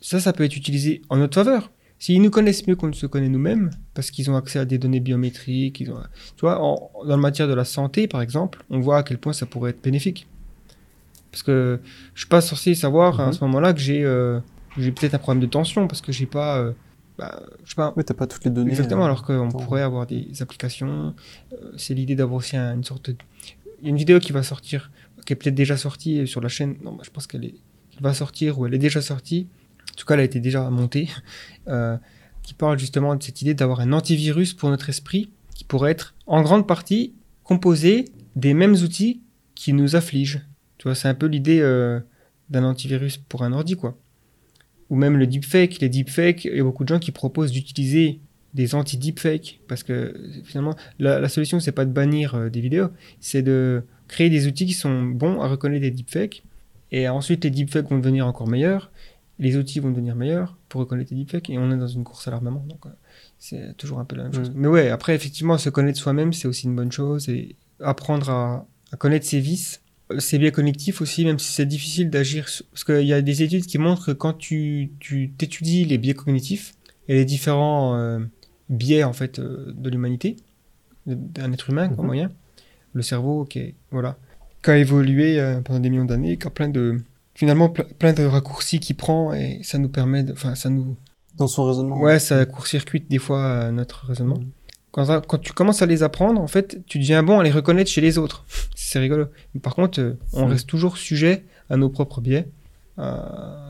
ça, 0.00 0.18
ça 0.20 0.32
peut 0.32 0.44
être 0.44 0.56
utilisé 0.56 1.02
en 1.10 1.16
notre 1.18 1.34
faveur. 1.34 1.70
S'ils 1.98 2.22
nous 2.22 2.30
connaissent 2.30 2.66
mieux 2.66 2.76
qu'on 2.76 2.88
ne 2.88 2.92
se 2.94 3.04
connaît 3.06 3.28
nous-mêmes, 3.28 3.70
parce 3.94 4.10
qu'ils 4.10 4.30
ont 4.30 4.36
accès 4.36 4.58
à 4.58 4.64
des 4.64 4.78
données 4.78 5.00
biométriques, 5.00 5.80
ils 5.80 5.90
ont, 5.92 5.98
tu 6.36 6.40
vois, 6.40 6.58
en- 6.62 6.90
dans 7.06 7.14
le 7.16 7.20
matière 7.22 7.46
de 7.46 7.52
la 7.54 7.64
santé, 7.66 8.08
par 8.08 8.22
exemple, 8.22 8.64
on 8.70 8.80
voit 8.80 8.96
à 8.98 9.02
quel 9.02 9.18
point 9.18 9.34
ça 9.34 9.44
pourrait 9.46 9.70
être 9.72 9.82
bénéfique. 9.82 10.26
Parce 11.30 11.42
que 11.42 11.78
je 12.14 12.20
suis 12.22 12.28
pas 12.28 12.40
censé 12.40 12.74
savoir 12.74 13.20
à 13.20 13.26
Mhm. 13.26 13.32
ce 13.34 13.44
moment-là 13.44 13.72
que 13.74 13.80
j'ai 13.80 14.02
euh, 14.02 14.40
peut-être 14.76 15.14
un 15.14 15.18
problème 15.18 15.40
de 15.42 15.46
tension, 15.46 15.86
parce 15.86 16.00
que 16.00 16.10
j'ai 16.10 16.26
pas, 16.26 16.58
euh, 16.58 16.72
bah, 17.20 17.42
je 17.64 17.70
sais 17.70 17.74
pas, 17.76 17.92
Oui, 17.96 18.04
t'as 18.04 18.14
pas 18.14 18.26
toutes 18.26 18.44
les 18.44 18.50
données. 18.50 18.70
Exactement, 18.70 19.02
euh, 19.02 19.06
alors 19.06 19.22
qu'on 19.24 19.48
pourrait 19.50 19.82
avoir 19.82 20.06
des 20.06 20.26
applications. 20.40 21.14
euh, 21.52 21.72
c'est 21.76 21.94
l'idée 21.94 22.16
d'avoir 22.16 22.38
aussi 22.38 22.56
un- 22.56 22.74
une 22.74 22.84
sorte 22.84 23.10
de... 23.10 23.16
Il 23.80 23.84
y 23.84 23.86
a 23.86 23.90
une 23.90 23.96
vidéo 23.96 24.18
qui 24.20 24.32
va 24.32 24.42
sortir, 24.42 24.90
qui 25.24 25.32
est 25.32 25.36
peut-être 25.36 25.54
déjà 25.54 25.76
sortie 25.76 26.26
sur 26.26 26.40
la 26.40 26.48
chaîne. 26.48 26.76
Non, 26.82 26.92
bah, 26.92 27.02
je 27.04 27.10
pense 27.10 27.26
qu'elle 27.26 27.44
est... 27.44 27.54
va 28.00 28.12
sortir 28.14 28.58
ou 28.58 28.66
elle 28.66 28.74
est 28.74 28.78
déjà 28.88 29.00
sortie. 29.00 29.46
En 29.92 29.96
tout 29.96 30.06
cas, 30.06 30.14
elle 30.14 30.20
a 30.20 30.24
été 30.24 30.40
déjà 30.40 30.68
montée. 30.70 31.08
euh, 31.68 31.96
qui 32.42 32.54
parle 32.54 32.78
justement 32.78 33.14
de 33.16 33.22
cette 33.22 33.42
idée 33.42 33.54
d'avoir 33.54 33.80
un 33.80 33.92
antivirus 33.92 34.54
pour 34.54 34.70
notre 34.70 34.88
esprit 34.88 35.30
qui 35.54 35.62
pourrait 35.64 35.90
être 35.92 36.14
en 36.26 36.40
grande 36.42 36.66
partie 36.66 37.12
composé 37.44 38.06
des 38.34 38.54
mêmes 38.54 38.72
outils 38.74 39.20
qui 39.54 39.72
nous 39.74 39.94
affligent. 39.94 40.40
Tu 40.78 40.84
vois, 40.88 40.94
c'est 40.94 41.08
un 41.08 41.14
peu 41.14 41.26
l'idée 41.26 41.60
euh, 41.60 42.00
d'un 42.48 42.64
antivirus 42.64 43.18
pour 43.18 43.42
un 43.44 43.52
ordi, 43.52 43.76
quoi. 43.76 43.96
Ou 44.90 44.96
même 44.96 45.16
le 45.16 45.26
deepfake. 45.26 45.80
Les 45.80 45.88
deepfakes, 45.88 46.44
il 46.44 46.56
y 46.56 46.60
a 46.60 46.64
beaucoup 46.64 46.84
de 46.84 46.88
gens 46.88 46.98
qui 46.98 47.12
proposent 47.12 47.52
d'utiliser 47.52 48.20
des 48.54 48.74
anti-deepfake 48.74 49.60
parce 49.68 49.82
que 49.82 50.14
finalement 50.44 50.74
la, 50.98 51.20
la 51.20 51.28
solution 51.28 51.60
c'est 51.60 51.72
pas 51.72 51.84
de 51.84 51.92
bannir 51.92 52.34
euh, 52.34 52.48
des 52.48 52.60
vidéos. 52.60 52.88
C'est 53.20 53.42
de 53.42 53.84
créer 54.08 54.28
des 54.28 54.46
outils 54.46 54.66
qui 54.66 54.72
sont 54.72 55.02
bons 55.04 55.40
à 55.40 55.48
reconnaître 55.48 55.82
des 55.82 55.90
deepfakes. 55.90 56.42
Et 56.92 57.08
ensuite 57.08 57.44
les 57.44 57.50
deepfakes 57.50 57.88
vont 57.88 57.98
devenir 57.98 58.26
encore 58.26 58.48
meilleurs. 58.48 58.90
Les 59.38 59.56
outils 59.56 59.80
vont 59.80 59.90
devenir 59.90 60.16
meilleurs 60.16 60.58
pour 60.68 60.80
reconnaître 60.80 61.12
les 61.12 61.18
deepfakes. 61.18 61.50
Et 61.50 61.58
on 61.58 61.70
est 61.70 61.76
dans 61.76 61.86
une 61.86 62.04
course 62.04 62.26
à 62.26 62.32
l'armement 62.32 62.64
donc 62.68 62.86
euh, 62.86 62.90
c'est 63.38 63.76
toujours 63.76 64.00
un 64.00 64.04
peu 64.04 64.16
la 64.16 64.24
même 64.24 64.34
chose. 64.34 64.50
Mm. 64.50 64.54
mais 64.56 64.68
ouais 64.68 64.88
après 64.90 65.14
effectivement 65.14 65.56
se 65.56 65.70
connaître 65.70 65.98
soi-même 65.98 66.32
c'est 66.32 66.48
aussi 66.48 66.66
une 66.66 66.76
bonne 66.76 66.92
chose. 66.92 67.28
Et 67.28 67.54
apprendre 67.80 68.30
à, 68.30 68.66
à 68.92 68.96
connaître 68.96 69.26
ses 69.26 69.40
vices 69.40 69.80
ses 70.18 70.38
biais 70.38 70.50
cognitifs 70.52 71.00
aussi 71.00 71.24
même 71.24 71.38
si 71.38 71.52
c'est 71.52 71.66
difficile 71.66 72.10
d'agir 72.10 72.46
parce 72.72 72.84
qu'il 72.84 73.06
y 73.06 73.12
a 73.12 73.22
des 73.22 73.42
études 73.42 73.66
qui 73.66 73.78
montrent 73.78 74.06
que 74.06 74.12
quand 74.12 74.32
tu 74.32 74.90
tu 75.00 75.30
t'étudies 75.38 75.84
les 75.84 75.98
biais 75.98 76.14
cognitifs 76.14 76.74
et 77.08 77.14
les 77.14 77.24
différents 77.24 77.94
euh, 77.96 78.18
biais 78.68 79.04
en 79.04 79.12
fait 79.12 79.38
euh, 79.38 79.72
de 79.76 79.88
l'humanité 79.90 80.36
d'un 81.06 81.52
être 81.52 81.70
humain 81.70 81.88
quoi, 81.88 81.98
Mhm. 82.02 82.06
moyen 82.06 82.30
le 82.92 83.02
cerveau 83.02 83.44
qui 83.44 83.58
est 83.60 83.74
voilà 83.90 84.16
qui 84.62 84.70
a 84.70 84.76
évolué 84.78 85.38
euh, 85.40 85.60
pendant 85.60 85.80
des 85.80 85.90
millions 85.90 86.04
d'années 86.04 86.36
qui 86.36 86.46
a 86.46 86.50
plein 86.50 86.68
de 86.68 87.00
finalement 87.34 87.68
ple- 87.68 87.92
plein 87.94 88.12
de 88.12 88.24
raccourcis 88.24 88.80
qu'il 88.80 88.96
prend 88.96 89.32
et 89.32 89.60
ça 89.62 89.78
nous 89.78 89.88
permet 89.88 90.22
de 90.24 90.32
enfin 90.32 90.54
ça 90.54 90.68
nous 90.70 90.96
Dans 91.36 91.46
son 91.48 91.64
raisonnement. 91.66 91.98
ouais 92.00 92.18
ça 92.18 92.44
court-circuite 92.46 93.08
des 93.10 93.18
fois 93.18 93.70
notre 93.72 94.06
raisonnement 94.06 94.38
Mhm. 94.38 94.50
Quand, 94.92 95.26
quand 95.26 95.38
tu 95.38 95.52
commences 95.52 95.82
à 95.82 95.86
les 95.86 96.02
apprendre 96.02 96.40
en 96.40 96.46
fait 96.48 96.84
tu 96.86 96.98
deviens 96.98 97.22
bon 97.22 97.38
à 97.38 97.42
les 97.42 97.50
reconnaître 97.50 97.90
chez 97.90 98.00
les 98.00 98.18
autres 98.18 98.44
c'est 98.74 98.98
rigolo 98.98 99.26
Mais 99.54 99.60
par 99.60 99.74
contre 99.74 100.00
euh, 100.00 100.18
on 100.32 100.44
Mhm. 100.46 100.50
reste 100.52 100.66
toujours 100.68 100.96
sujet 100.98 101.44
à 101.68 101.76
nos 101.76 101.88
propres 101.88 102.20
biais 102.20 102.48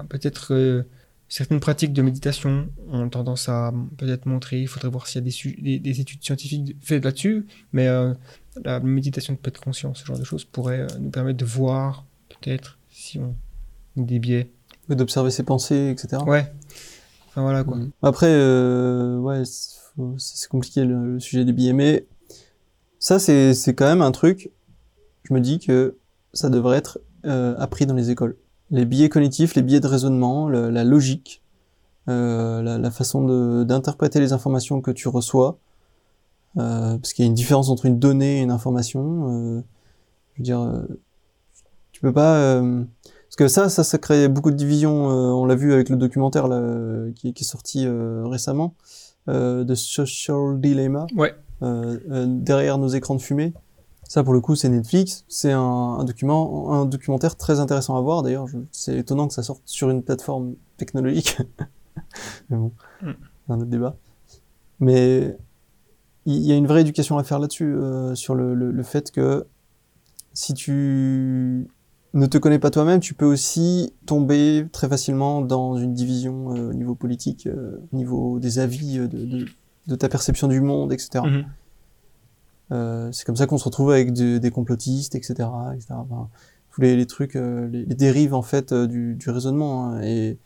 peut-être 0.08 0.54
euh, 0.54 0.82
certaines 1.28 1.60
pratiques 1.60 1.92
de 1.92 2.02
méditation 2.02 2.68
ont 2.90 3.08
tendance 3.08 3.48
à 3.48 3.72
peut-être 3.96 4.26
montrer, 4.26 4.60
il 4.62 4.66
faudrait 4.68 4.88
voir 4.88 5.06
s'il 5.06 5.20
y 5.20 5.22
a 5.22 5.24
des, 5.24 5.30
su- 5.30 5.56
des, 5.60 5.78
des 5.78 6.00
études 6.00 6.22
scientifiques 6.24 6.74
faites 6.80 7.04
là-dessus, 7.04 7.46
mais 7.72 7.86
euh, 7.86 8.12
la 8.64 8.80
méditation 8.80 9.34
de 9.34 9.38
pleine 9.38 9.54
conscience, 9.62 10.00
ce 10.00 10.06
genre 10.06 10.18
de 10.18 10.24
choses, 10.24 10.44
pourrait 10.44 10.80
euh, 10.80 10.86
nous 10.98 11.10
permettre 11.10 11.38
de 11.38 11.44
voir 11.44 12.04
peut-être 12.28 12.78
si 12.90 13.18
on 13.20 13.36
a 14.00 14.04
des 14.04 14.18
biais. 14.18 14.50
D'observer 14.88 15.30
ses 15.30 15.44
pensées, 15.44 15.90
etc. 15.90 16.20
Ouais. 16.26 16.50
Enfin 17.28 17.42
voilà 17.42 17.62
quoi. 17.62 17.76
Mhm. 17.76 17.90
Après, 18.02 18.26
ouais, 19.18 19.42
c'est 20.18 20.48
compliqué 20.48 20.84
le, 20.84 21.18
sujet 21.20 21.44
des 21.44 21.52
billets, 21.52 21.72
mais 21.72 22.06
ça, 22.98 23.18
c'est 23.18 23.74
quand 23.74 23.86
même 23.86 24.02
un 24.02 24.12
truc. 24.12 24.50
Je 25.24 25.34
me 25.34 25.40
dis 25.40 25.58
que 25.58 25.96
ça 26.32 26.50
devrait 26.50 26.78
être 26.78 27.00
euh, 27.24 27.56
appris 27.58 27.86
dans 27.86 27.94
les 27.94 28.10
écoles. 28.10 28.36
Les 28.70 28.84
biais 28.84 29.08
cognitifs, 29.08 29.54
les 29.54 29.62
biais 29.62 29.80
de 29.80 29.86
raisonnement, 29.86 30.48
la 30.48 30.84
logique, 30.84 31.42
euh, 32.08 32.62
la, 32.62 32.78
la 32.78 32.90
façon 32.90 33.64
d'interpréter 33.64 34.20
les 34.20 34.32
informations 34.32 34.80
que 34.80 34.90
tu 34.90 35.08
reçois, 35.08 35.58
euh, 36.58 36.96
parce 36.98 37.12
qu'il 37.12 37.24
y 37.24 37.26
a 37.26 37.28
une 37.28 37.34
différence 37.34 37.68
entre 37.68 37.86
une 37.86 37.98
donnée 37.98 38.38
et 38.38 38.42
une 38.42 38.50
information. 38.50 39.62
je 40.34 40.38
veux 40.38 40.44
dire, 40.44 40.84
tu 41.92 42.00
peux 42.00 42.12
pas. 42.12 42.62
parce 42.62 43.36
que 43.36 43.48
ça, 43.48 43.68
ça, 43.68 43.82
ça 43.82 43.98
crée 43.98 44.28
beaucoup 44.28 44.50
de 44.52 44.56
divisions. 44.56 45.06
on 45.06 45.44
l'a 45.46 45.56
vu 45.56 45.72
avec 45.72 45.88
le 45.88 45.96
documentaire 45.96 46.48
qui, 47.16 47.28
est 47.28 47.42
sorti 47.42 47.86
récemment 47.88 48.74
de 49.30 49.74
Social 49.74 50.60
Dilemma. 50.60 51.06
Ouais. 51.16 51.34
euh, 51.62 51.98
euh, 52.10 52.26
derrière 52.28 52.78
nos 52.78 52.88
écrans 52.88 53.14
de 53.14 53.20
fumée. 53.20 53.52
Ça, 54.08 54.24
pour 54.24 54.32
le 54.32 54.40
coup, 54.40 54.56
c'est 54.56 54.68
Netflix. 54.68 55.24
C'est 55.28 55.52
un, 55.52 55.60
un 55.60 56.04
document, 56.04 56.72
un 56.72 56.84
documentaire 56.84 57.36
très 57.36 57.60
intéressant 57.60 57.96
à 57.96 58.00
voir. 58.00 58.22
D'ailleurs, 58.22 58.46
c'est 58.72 58.96
étonnant 58.96 59.28
que 59.28 59.34
ça 59.34 59.42
sorte 59.44 59.62
sur 59.66 59.88
une 59.90 60.02
plateforme 60.02 60.54
technologique. 60.78 61.38
Mais 62.50 62.56
bon, 62.56 62.72
Mm. 63.02 63.10
c'est 63.46 63.52
un 63.52 63.56
autre 63.60 63.70
débat. 63.70 63.96
Mais 64.80 65.36
il 66.26 66.38
y 66.42 66.50
a 66.52 66.56
une 66.56 66.66
vraie 66.66 66.80
éducation 66.80 67.18
à 67.18 67.24
faire 67.24 67.38
là-dessus, 67.38 67.72
euh, 67.74 68.14
sur 68.14 68.34
le, 68.34 68.54
le, 68.54 68.70
le 68.72 68.82
fait 68.82 69.10
que 69.12 69.46
si 70.32 70.54
tu 70.54 71.68
ne 72.14 72.26
te 72.26 72.38
connais 72.38 72.58
pas 72.58 72.70
toi-même, 72.70 73.00
tu 73.00 73.14
peux 73.14 73.24
aussi 73.26 73.92
tomber 74.06 74.66
très 74.72 74.88
facilement 74.88 75.42
dans 75.42 75.76
une 75.76 75.94
division 75.94 76.54
euh, 76.56 76.70
au 76.70 76.74
niveau 76.74 76.94
politique, 76.94 77.46
euh, 77.46 77.78
au 77.92 77.96
niveau 77.96 78.38
des 78.40 78.58
avis, 78.58 78.98
euh, 78.98 79.06
de, 79.08 79.24
de, 79.24 79.46
de 79.86 79.94
ta 79.94 80.08
perception 80.08 80.48
du 80.48 80.60
monde, 80.60 80.92
etc. 80.92 81.24
Mhm. 81.24 81.44
Euh, 82.72 83.10
c'est 83.12 83.24
comme 83.24 83.36
ça 83.36 83.46
qu'on 83.46 83.58
se 83.58 83.64
retrouve 83.64 83.90
avec 83.90 84.12
de- 84.12 84.38
des 84.38 84.50
complotistes, 84.50 85.14
etc., 85.14 85.48
etc. 85.74 85.86
Enfin, 85.90 86.28
tous 86.72 86.80
les, 86.80 86.96
les 86.96 87.06
trucs, 87.06 87.34
euh, 87.36 87.68
les, 87.68 87.84
les 87.84 87.94
dérives 87.94 88.34
en 88.34 88.42
fait 88.42 88.72
du, 88.72 89.14
du 89.16 89.30
raisonnement. 89.30 89.86
hein. 89.86 90.02
Et 90.02 90.38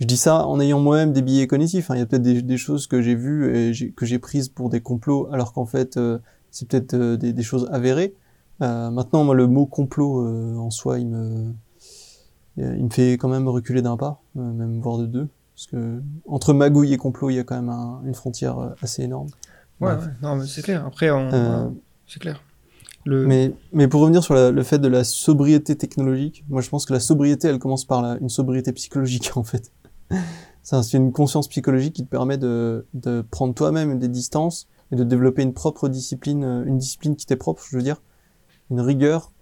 je 0.00 0.06
dis 0.06 0.16
ça 0.16 0.46
en 0.46 0.60
ayant 0.60 0.78
moi-même 0.78 1.12
des 1.12 1.22
billets 1.22 1.48
cognitifs. 1.48 1.90
hein. 1.90 1.96
Il 1.96 1.98
y 1.98 2.02
a 2.02 2.06
peut-être 2.06 2.22
des, 2.22 2.42
des 2.42 2.56
choses 2.56 2.86
que 2.86 3.02
j'ai 3.02 3.16
vues 3.16 3.56
et 3.56 3.90
que 3.92 4.06
j'ai 4.06 4.18
prises 4.20 4.48
pour 4.48 4.68
des 4.68 4.80
complots, 4.80 5.28
alors 5.32 5.52
qu'en 5.52 5.66
fait 5.66 5.96
euh, 5.96 6.18
c'est 6.52 6.68
peut-être 6.68 6.94
des, 7.16 7.32
des 7.32 7.42
choses 7.42 7.68
avérées. 7.72 8.14
Euh, 8.62 8.90
maintenant, 8.90 9.24
moi, 9.24 9.34
le 9.34 9.46
mot 9.46 9.66
complot 9.66 10.26
euh, 10.26 10.56
en 10.56 10.70
soi, 10.70 10.98
il 10.98 11.06
me, 11.08 11.52
il 12.56 12.84
me 12.84 12.90
fait 12.90 13.12
quand 13.12 13.28
même 13.28 13.48
reculer 13.48 13.82
d'un 13.82 13.96
pas, 13.96 14.20
euh, 14.36 14.52
même 14.52 14.80
voire 14.80 14.98
de 14.98 15.06
deux, 15.06 15.28
parce 15.54 15.66
que 15.66 16.02
entre 16.26 16.52
magouille 16.52 16.92
et 16.92 16.96
complot, 16.96 17.30
il 17.30 17.36
y 17.36 17.38
a 17.38 17.44
quand 17.44 17.54
même 17.56 17.68
un- 17.68 18.00
une 18.04 18.14
frontière 18.14 18.74
assez 18.82 19.02
énorme. 19.02 19.28
Ouais, 19.80 19.94
non, 20.22 20.34
mais 20.36 20.46
c'est 20.46 20.62
clair. 20.62 20.84
Après, 20.84 21.10
on- 21.10 21.76
c'est 22.06 22.18
clair. 22.20 22.42
Le... 23.04 23.26
Mais, 23.26 23.52
mais 23.72 23.86
pour 23.88 24.00
revenir 24.02 24.22
sur 24.24 24.34
la- 24.34 24.50
le 24.50 24.62
fait 24.64 24.78
de 24.80 24.88
la 24.88 25.04
sobriété 25.04 25.76
technologique, 25.76 26.44
moi 26.48 26.60
je 26.60 26.68
pense 26.68 26.84
que 26.84 26.92
la 26.92 27.00
sobriété, 27.00 27.48
elle 27.48 27.58
commence 27.60 27.84
par 27.84 28.02
la, 28.02 28.18
une 28.18 28.28
sobriété 28.28 28.72
psychologique 28.72 29.30
en 29.36 29.44
fait. 29.44 29.70
C'est 30.62 30.98
une 30.98 31.12
conscience 31.12 31.48
psychologique 31.48 31.94
qui 31.94 32.04
te 32.04 32.10
permet 32.10 32.36
de, 32.36 32.84
de 32.92 33.22
prendre 33.22 33.54
toi-même 33.54 33.98
des 33.98 34.08
distances 34.08 34.68
et 34.92 34.96
de 34.96 35.04
développer 35.04 35.42
une 35.42 35.54
propre 35.54 35.88
discipline, 35.88 36.42
une 36.66 36.76
discipline 36.76 37.16
qui 37.16 37.24
t'est 37.24 37.36
propre, 37.36 37.62
je 37.70 37.76
veux 37.76 37.82
dire, 37.82 38.02
une 38.70 38.80
rigueur 38.80 39.32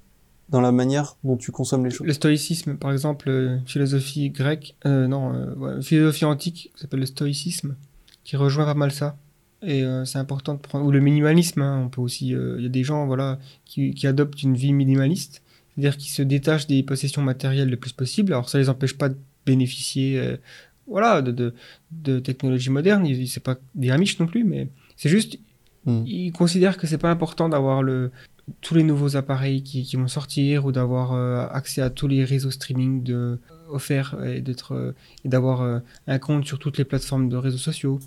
dans 0.48 0.60
la 0.60 0.72
manière 0.72 1.16
dont 1.24 1.36
tu 1.36 1.50
consommes 1.50 1.84
les 1.84 1.90
choses. 1.90 2.06
Le 2.06 2.12
stoïcisme, 2.12 2.76
par 2.76 2.92
exemple, 2.92 3.28
euh, 3.28 3.58
philosophie 3.66 4.30
grecque, 4.30 4.76
euh, 4.86 5.08
non, 5.08 5.34
euh, 5.34 5.54
ouais, 5.54 5.82
philosophie 5.82 6.24
antique, 6.24 6.70
s'appelle 6.76 7.00
le 7.00 7.06
stoïcisme, 7.06 7.76
qui 8.24 8.36
rejoint 8.36 8.64
pas 8.64 8.74
mal 8.74 8.92
ça. 8.92 9.18
Et 9.62 9.82
euh, 9.82 10.04
c'est 10.04 10.18
important 10.18 10.54
de 10.54 10.60
prendre. 10.60 10.86
Ou 10.86 10.92
le 10.92 11.00
minimalisme, 11.00 11.62
hein, 11.62 11.82
on 11.84 11.88
peut 11.88 12.00
aussi. 12.00 12.28
Il 12.28 12.62
y 12.62 12.66
a 12.66 12.68
des 12.68 12.84
gens, 12.84 13.06
voilà, 13.06 13.38
qui, 13.64 13.92
qui 13.94 14.06
adoptent 14.06 14.42
une 14.42 14.54
vie 14.54 14.72
minimaliste, 14.72 15.42
c'est-à-dire 15.74 15.96
qui 15.96 16.10
se 16.10 16.22
détachent 16.22 16.68
des 16.68 16.82
possessions 16.82 17.22
matérielles 17.22 17.70
le 17.70 17.76
plus 17.76 17.92
possible. 17.92 18.32
Alors 18.32 18.48
ça 18.48 18.58
les 18.58 18.68
empêche 18.68 18.96
pas 18.96 19.08
de 19.08 19.16
bénéficier, 19.46 20.38
voilà, 20.86 21.22
de, 21.22 21.32
de, 21.32 21.54
de 21.90 22.18
technologies 22.20 22.70
modernes. 22.70 23.08
C'est 23.26 23.42
pas 23.42 23.56
des 23.74 23.90
Amish 23.90 24.20
non 24.20 24.26
plus, 24.26 24.44
mais 24.44 24.68
c'est 24.96 25.08
juste 25.08 25.38
Hmm. 25.86 26.02
ils 26.04 26.32
considèrent 26.32 26.78
que 26.78 26.88
c'est 26.88 26.98
pas 26.98 27.12
important 27.12 27.48
d'avoir 27.48 27.80
le 27.80 28.10
tous 28.60 28.74
les 28.74 28.82
nouveaux 28.84 29.16
appareils 29.16 29.62
qui, 29.62 29.82
qui 29.82 29.96
vont 29.96 30.06
sortir 30.08 30.66
ou 30.66 30.72
d'avoir 30.72 31.12
euh, 31.12 31.46
accès 31.50 31.82
à 31.82 31.90
tous 31.90 32.06
les 32.08 32.24
réseaux 32.24 32.50
streaming 32.52 33.02
de, 33.02 33.38
offerts 33.68 34.16
et 34.24 34.40
d'être 34.40 34.72
euh, 34.74 34.92
et 35.24 35.28
d'avoir 35.28 35.62
euh, 35.62 35.80
un 36.06 36.18
compte 36.18 36.46
sur 36.46 36.58
toutes 36.60 36.78
les 36.78 36.84
plateformes 36.84 37.28
de 37.28 37.36
réseaux 37.36 37.58
sociaux 37.58 37.98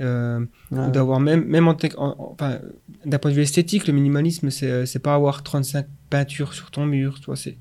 euh, 0.00 0.44
Ouais. 0.70 0.90
d'avoir 0.92 1.18
même 1.18 1.44
même 1.46 1.66
en, 1.66 1.74
tec- 1.74 1.96
en- 1.98 2.10
en- 2.18 2.32
enfin, 2.34 2.58
d'un 3.04 3.18
point 3.18 3.30
de 3.32 3.36
vue 3.36 3.42
esthétique 3.42 3.86
le 3.88 3.92
minimalisme 3.92 4.50
c'est 4.50 4.70
euh, 4.70 4.86
c'est 4.86 4.98
pas 5.00 5.14
avoir 5.14 5.42
35 5.42 5.86
peintures 6.10 6.52
sur 6.54 6.70
ton 6.70 6.86
mur 6.86 7.18
tu 7.18 7.26
vois 7.26 7.36
c'est 7.36 7.56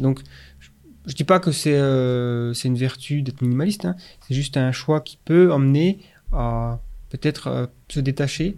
donc 0.00 0.20
je, 0.60 0.70
je 1.06 1.14
dis 1.14 1.24
pas 1.24 1.40
que 1.40 1.52
c'est 1.52 1.74
euh, 1.76 2.54
c'est 2.54 2.68
une 2.68 2.76
vertu 2.78 3.20
d'être 3.22 3.42
minimaliste 3.42 3.84
hein. 3.84 3.96
c'est 4.26 4.34
juste 4.34 4.56
un 4.56 4.72
choix 4.72 5.00
qui 5.02 5.18
peut 5.24 5.52
emmener 5.52 5.98
à 6.32 6.78
peut-être 7.10 7.48
euh, 7.48 7.66
se 7.88 8.00
détacher 8.00 8.56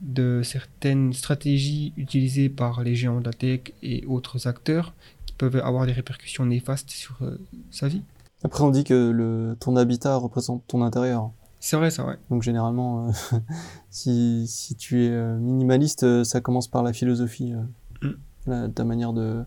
de 0.00 0.42
certaines 0.44 1.12
stratégies 1.12 1.92
utilisées 1.96 2.48
par 2.48 2.82
les 2.82 2.94
géants 2.94 3.20
de 3.20 3.24
la 3.26 3.32
tech 3.32 3.72
et 3.82 4.04
autres 4.06 4.46
acteurs 4.46 4.94
qui 5.26 5.32
peuvent 5.34 5.56
avoir 5.56 5.86
des 5.86 5.92
répercussions 5.92 6.46
néfastes 6.46 6.90
sur 6.90 7.16
euh, 7.22 7.38
sa 7.70 7.88
vie. 7.88 8.02
Après, 8.44 8.62
on 8.62 8.70
dit 8.70 8.84
que 8.84 9.10
le, 9.10 9.56
ton 9.58 9.74
habitat 9.76 10.16
représente 10.16 10.62
ton 10.68 10.82
intérieur. 10.82 11.30
C'est 11.60 11.76
vrai 11.76 11.90
ça, 11.90 12.06
ouais. 12.06 12.16
Donc 12.30 12.42
généralement, 12.44 13.08
euh, 13.08 13.38
si, 13.90 14.46
si 14.46 14.74
tu 14.76 15.04
es 15.04 15.10
euh, 15.10 15.36
minimaliste, 15.38 16.22
ça 16.24 16.40
commence 16.40 16.68
par 16.68 16.82
la 16.82 16.92
philosophie, 16.92 17.52
euh, 17.54 17.62
Mm. 18.00 18.14
la- 18.46 18.68
ta 18.68 18.84
manière 18.84 19.12
de, 19.12 19.42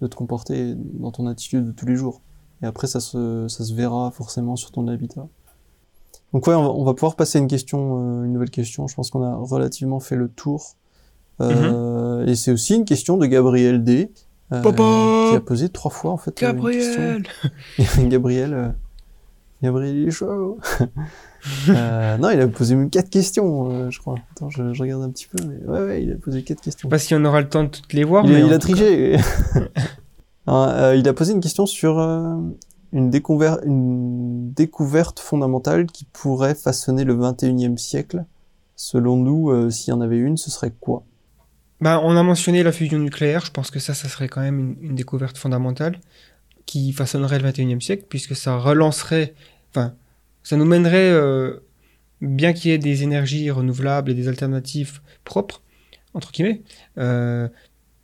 de 0.00 0.06
te 0.08 0.16
comporter 0.16 0.74
dans 0.76 1.12
ton 1.12 1.28
attitude 1.28 1.66
de 1.66 1.70
tous 1.70 1.86
les 1.86 1.94
jours. 1.94 2.20
Et 2.62 2.66
après, 2.66 2.88
ça 2.88 2.98
se, 2.98 3.46
ça 3.48 3.62
se 3.64 3.72
verra 3.74 4.10
forcément 4.10 4.56
sur 4.56 4.72
ton 4.72 4.88
habitat. 4.88 5.28
Donc 6.32 6.46
ouais, 6.46 6.54
on 6.54 6.62
va, 6.62 6.68
on 6.70 6.84
va 6.84 6.94
pouvoir 6.94 7.16
passer 7.16 7.38
à 7.38 7.40
une 7.42 7.48
question, 7.48 7.98
euh, 7.98 8.24
une 8.24 8.32
nouvelle 8.32 8.50
question. 8.50 8.86
Je 8.88 8.94
pense 8.94 9.10
qu'on 9.10 9.22
a 9.22 9.34
relativement 9.36 10.00
fait 10.00 10.16
le 10.16 10.28
tour. 10.28 10.76
Euh, 11.40 12.24
Et 12.26 12.34
c'est 12.34 12.52
aussi 12.52 12.74
une 12.76 12.84
question 12.84 13.16
de 13.16 13.26
Gabriel 13.26 13.82
D. 13.84 14.10
euh, 14.52 14.62
Papa 14.62 15.30
qui 15.30 15.36
a 15.36 15.40
posé 15.40 15.68
trois 15.68 15.90
fois 15.90 16.12
en 16.12 16.16
fait. 16.16 16.42
euh, 16.42 16.52
une 16.52 16.70
question. 16.70 17.02
Gabriel 17.02 18.08
Gabriel, 18.08 18.54
euh, 18.54 18.68
Gabriel 19.62 19.96
il 19.96 20.08
est 20.08 20.10
chaud. 20.10 20.58
Euh, 21.70 22.16
non, 22.18 22.30
il 22.30 22.40
a 22.40 22.46
posé 22.46 22.76
même 22.76 22.88
quatre 22.88 23.10
questions, 23.10 23.68
euh, 23.72 23.90
je 23.90 23.98
crois. 23.98 24.14
Attends, 24.30 24.48
je, 24.48 24.72
je 24.72 24.80
regarde 24.80 25.02
un 25.02 25.10
petit 25.10 25.26
peu, 25.26 25.42
mais 25.44 25.56
ouais, 25.66 25.84
ouais, 25.86 26.02
il 26.04 26.12
a 26.12 26.14
posé 26.14 26.44
quatre 26.44 26.60
Je 26.60 26.64
questions. 26.66 26.88
sais 26.88 26.90
pas 26.90 27.00
si 27.00 27.16
on 27.16 27.24
aura 27.24 27.40
le 27.40 27.48
temps 27.48 27.64
de 27.64 27.68
toutes 27.68 27.92
les 27.94 28.04
voir, 28.04 28.24
il, 28.24 28.30
a- 28.32 28.38
mais 28.38 28.46
il 28.46 28.52
a 28.52 28.58
triché. 28.60 29.16
Euh, 30.48 30.96
il 30.96 31.06
a 31.08 31.12
posé 31.12 31.32
une 31.32 31.40
question 31.40 31.66
sur 31.66 31.98
euh, 32.00 32.34
une, 32.92 33.10
découvert, 33.10 33.58
une 33.64 34.52
découverte 34.52 35.20
fondamentale 35.20 35.86
qui 35.86 36.04
pourrait 36.04 36.54
façonner 36.54 37.04
le 37.04 37.14
21e 37.14 37.76
siècle. 37.76 38.24
Selon 38.76 39.16
nous, 39.16 39.50
euh, 39.50 39.70
s'il 39.70 39.90
y 39.90 39.92
en 39.92 40.00
avait 40.00 40.18
une, 40.18 40.36
ce 40.36 40.50
serait 40.50 40.72
quoi? 40.80 41.04
Bah, 41.80 42.00
on 42.02 42.16
a 42.16 42.22
mentionné 42.22 42.62
la 42.62 42.72
fusion 42.72 42.98
nucléaire, 42.98 43.44
je 43.44 43.50
pense 43.50 43.70
que 43.70 43.80
ça, 43.80 43.94
ça 43.94 44.08
serait 44.08 44.28
quand 44.28 44.40
même 44.40 44.58
une, 44.58 44.76
une 44.90 44.94
découverte 44.94 45.36
fondamentale 45.36 45.98
qui 46.66 46.92
façonnerait 46.92 47.38
le 47.38 47.48
21e 47.48 47.80
siècle, 47.80 48.04
puisque 48.08 48.36
ça 48.36 48.56
relancerait, 48.56 49.34
enfin, 49.70 49.94
ça 50.42 50.56
nous 50.56 50.64
mènerait, 50.64 51.10
euh, 51.10 51.60
bien 52.20 52.52
qu'il 52.52 52.70
y 52.70 52.74
ait 52.74 52.78
des 52.78 53.02
énergies 53.02 53.50
renouvelables 53.50 54.10
et 54.10 54.14
des 54.14 54.28
alternatives 54.28 55.00
propres, 55.24 55.62
entre 56.14 56.30
guillemets, 56.32 56.62
euh, 56.98 57.48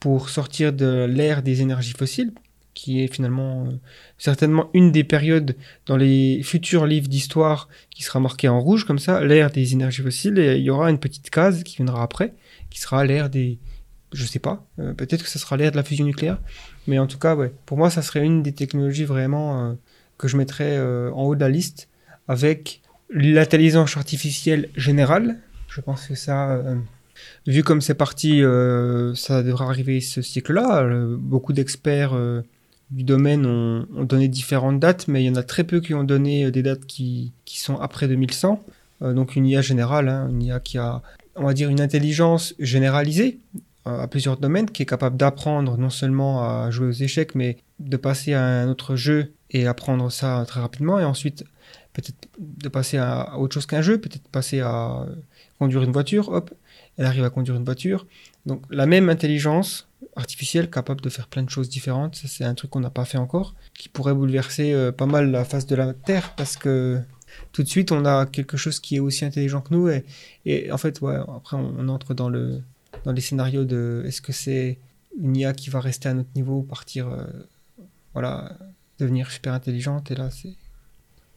pour 0.01 0.29
sortir 0.29 0.73
de 0.73 1.07
l'ère 1.09 1.43
des 1.43 1.63
énergies 1.63 1.93
fossiles, 1.93 2.33
qui 2.79 3.03
est 3.03 3.13
finalement 3.13 3.67
euh, 3.67 3.73
certainement 4.19 4.71
une 4.73 4.93
des 4.93 5.03
périodes 5.03 5.57
dans 5.87 5.97
les 5.97 6.41
futurs 6.45 6.87
livres 6.87 7.09
d'histoire 7.09 7.69
qui 7.91 8.05
sera 8.05 8.21
marquée 8.21 8.49
en 8.49 8.61
rouge, 8.61 8.85
comme 8.85 9.01
ça, 9.01 9.25
l'ère 9.25 9.51
des 9.51 9.73
énergies 9.73 10.03
fossiles, 10.03 10.39
et 10.39 10.59
il 10.59 10.63
y 10.63 10.71
aura 10.71 10.89
une 10.89 11.01
petite 11.01 11.29
case 11.29 11.65
qui 11.65 11.79
viendra 11.79 12.05
après, 12.05 12.35
qui 12.71 12.79
sera 12.79 13.05
l'ère 13.05 13.31
des... 13.31 13.59
Je 14.13 14.25
sais 14.25 14.39
pas, 14.39 14.65
euh, 14.79 14.95
peut-être 14.95 15.25
que 15.25 15.29
ça 15.29 15.41
sera 15.41 15.57
l'ère 15.57 15.73
de 15.73 15.77
la 15.77 15.83
fusion 15.83 16.05
nucléaire, 16.05 16.39
mais 16.87 17.01
en 17.01 17.09
tout 17.09 17.19
cas, 17.19 17.35
ouais, 17.35 17.53
pour 17.67 17.77
moi, 17.77 17.91
ça 17.91 18.01
serait 18.01 18.25
une 18.25 18.45
des 18.45 18.53
technologies 18.53 19.05
vraiment 19.05 19.71
euh, 19.71 19.75
que 20.17 20.29
je 20.29 20.37
mettrais 20.37 20.79
en 20.81 21.23
haut 21.25 21.35
de 21.35 21.41
la 21.41 21.49
liste, 21.49 21.89
avec 22.29 22.81
l'intelligence 23.11 23.97
artificielle 23.97 24.69
générale. 24.77 25.39
Je 25.69 25.81
pense 25.81 26.07
que 26.07 26.15
ça, 26.15 26.61
vu 27.47 27.63
comme 27.63 27.81
c'est 27.81 27.95
parti, 27.95 28.43
ça 29.15 29.45
devrait 29.45 29.67
arriver 29.67 30.01
ce 30.01 30.23
siècle-là. 30.23 30.83
Euh, 30.83 31.17
beaucoup 31.17 31.53
d'experts 31.53 32.15
du 32.91 33.05
domaine 33.05 33.47
ont, 33.47 34.05
donné 34.05 34.29
différentes 34.29 34.81
dates, 34.81 35.09
mais 35.09 35.23
il 35.23 35.27
y 35.27 35.31
en 35.31 35.37
a 35.37 35.43
très 35.43 35.65
peu 35.65 35.81
qui 35.81 35.95
ont 35.95 36.05
donné 36.05 36.47
euh, 36.47 36.51
des 36.51 36.63
dates 36.63 36.87
qui, 36.87 37.33
qui 37.45 37.59
sont 37.59 37.77
après 37.77 38.09
2100. 38.09 38.63
Euh, 39.03 39.13
donc 39.13 39.37
une 39.37 39.47
IA 39.47 39.61
générale, 39.61 40.09
hein, 40.09 40.29
une 40.31 40.43
IA 40.43 40.61
qui 40.61 40.79
a, 40.79 41.03
on 41.37 41.45
va 41.45 41.55
dire, 41.55 41.69
une 41.69 41.81
intelligence 41.81 42.55
généralisée 42.59 43.39
euh, 43.87 44.01
à 44.01 44.09
plusieurs 44.09 44.39
domaines, 44.39 44.71
qui 44.71 44.83
est 44.83 44.87
capable 44.87 45.17
d'apprendre 45.17 45.77
non 45.77 45.91
seulement 45.91 46.43
à 46.43 46.71
jouer 46.71 46.89
aux 46.89 46.93
échecs, 46.93 47.35
mais 47.35 47.59
de 47.79 47.97
passer 47.97 48.33
à 48.33 48.43
un 48.43 48.69
autre 48.69 48.97
jeu 48.97 49.33
et 49.51 49.67
apprendre 49.67 50.11
ça 50.11 50.45
très 50.47 50.61
rapidement, 50.61 50.99
et 50.99 51.05
ensuite 51.05 51.45
peut-être 51.93 52.29
de 52.39 52.69
passer 52.69 52.97
à, 52.97 53.21
à 53.21 53.37
autre 53.39 53.55
chose 53.55 53.67
qu'un 53.67 53.83
jeu, 53.83 53.99
peut-être 53.99 54.29
passer 54.29 54.61
à 54.61 55.07
conduire 55.59 55.83
une 55.83 55.93
voiture, 55.93 56.29
hop, 56.29 56.53
elle 56.97 57.07
arrive 57.07 57.25
à 57.25 57.31
conduire 57.31 57.57
une 57.57 57.65
voiture. 57.65 58.07
Donc 58.47 58.63
la 58.71 58.87
même 58.87 59.09
intelligence 59.09 59.88
artificielle 60.19 60.69
capable 60.69 61.01
de 61.01 61.09
faire 61.09 61.29
plein 61.29 61.43
de 61.43 61.51
choses 61.51 61.69
différentes. 61.69 62.17
C'est 62.17 62.45
un 62.45 62.55
truc 62.55 62.71
qu'on 62.71 62.81
n'a 62.81 62.91
pas 62.91 63.05
fait 63.05 63.19
encore, 63.19 63.55
qui 63.75 63.89
pourrait 63.89 64.15
bouleverser 64.15 64.73
euh, 64.73 64.93
pas 64.93 65.07
mal 65.07 65.31
la 65.31 65.45
face 65.45 65.67
de 65.67 65.77
la 65.77 65.95
Terre 65.95 66.35
parce 66.37 66.57
que 66.57 67.01
tout 67.53 67.63
de 67.63 67.69
suite, 67.69 67.93
on 67.93 68.05
a 68.05 68.27
quelque 68.27 68.57
chose 68.57 68.81
qui 68.81 68.97
est 68.97 69.01
aussi 69.01 69.25
intelligent 69.25 69.61
que 69.61 69.75
nous. 69.75 69.89
Et, 70.45 70.73
en 70.73 70.79
fait, 70.79 71.01
ouais, 71.01 71.17
après, 71.17 71.57
on, 71.57 71.89
entre 71.89 72.15
dans, 72.15 72.29
le, 72.29 72.63
dans 73.05 73.13
les 73.13 73.21
scénarios 73.21 73.65
de 73.65 74.03
est-ce 74.07 74.21
que 74.21 74.33
c'est 74.33 74.79
une 75.21 75.37
IA 75.37 75.53
qui 75.53 75.71
va 75.71 75.81
rester 75.81 76.09
à 76.09 76.15
notre 76.15 76.31
niveau, 76.35 76.63
partir, 76.63 77.09
euh, 77.09 77.25
voilà, 78.13 78.57
devenir 78.99 79.31
super 79.31 79.53
intelligente. 79.53 80.11
Et 80.11 80.15
là, 80.15 80.31
c'est. 80.31 80.55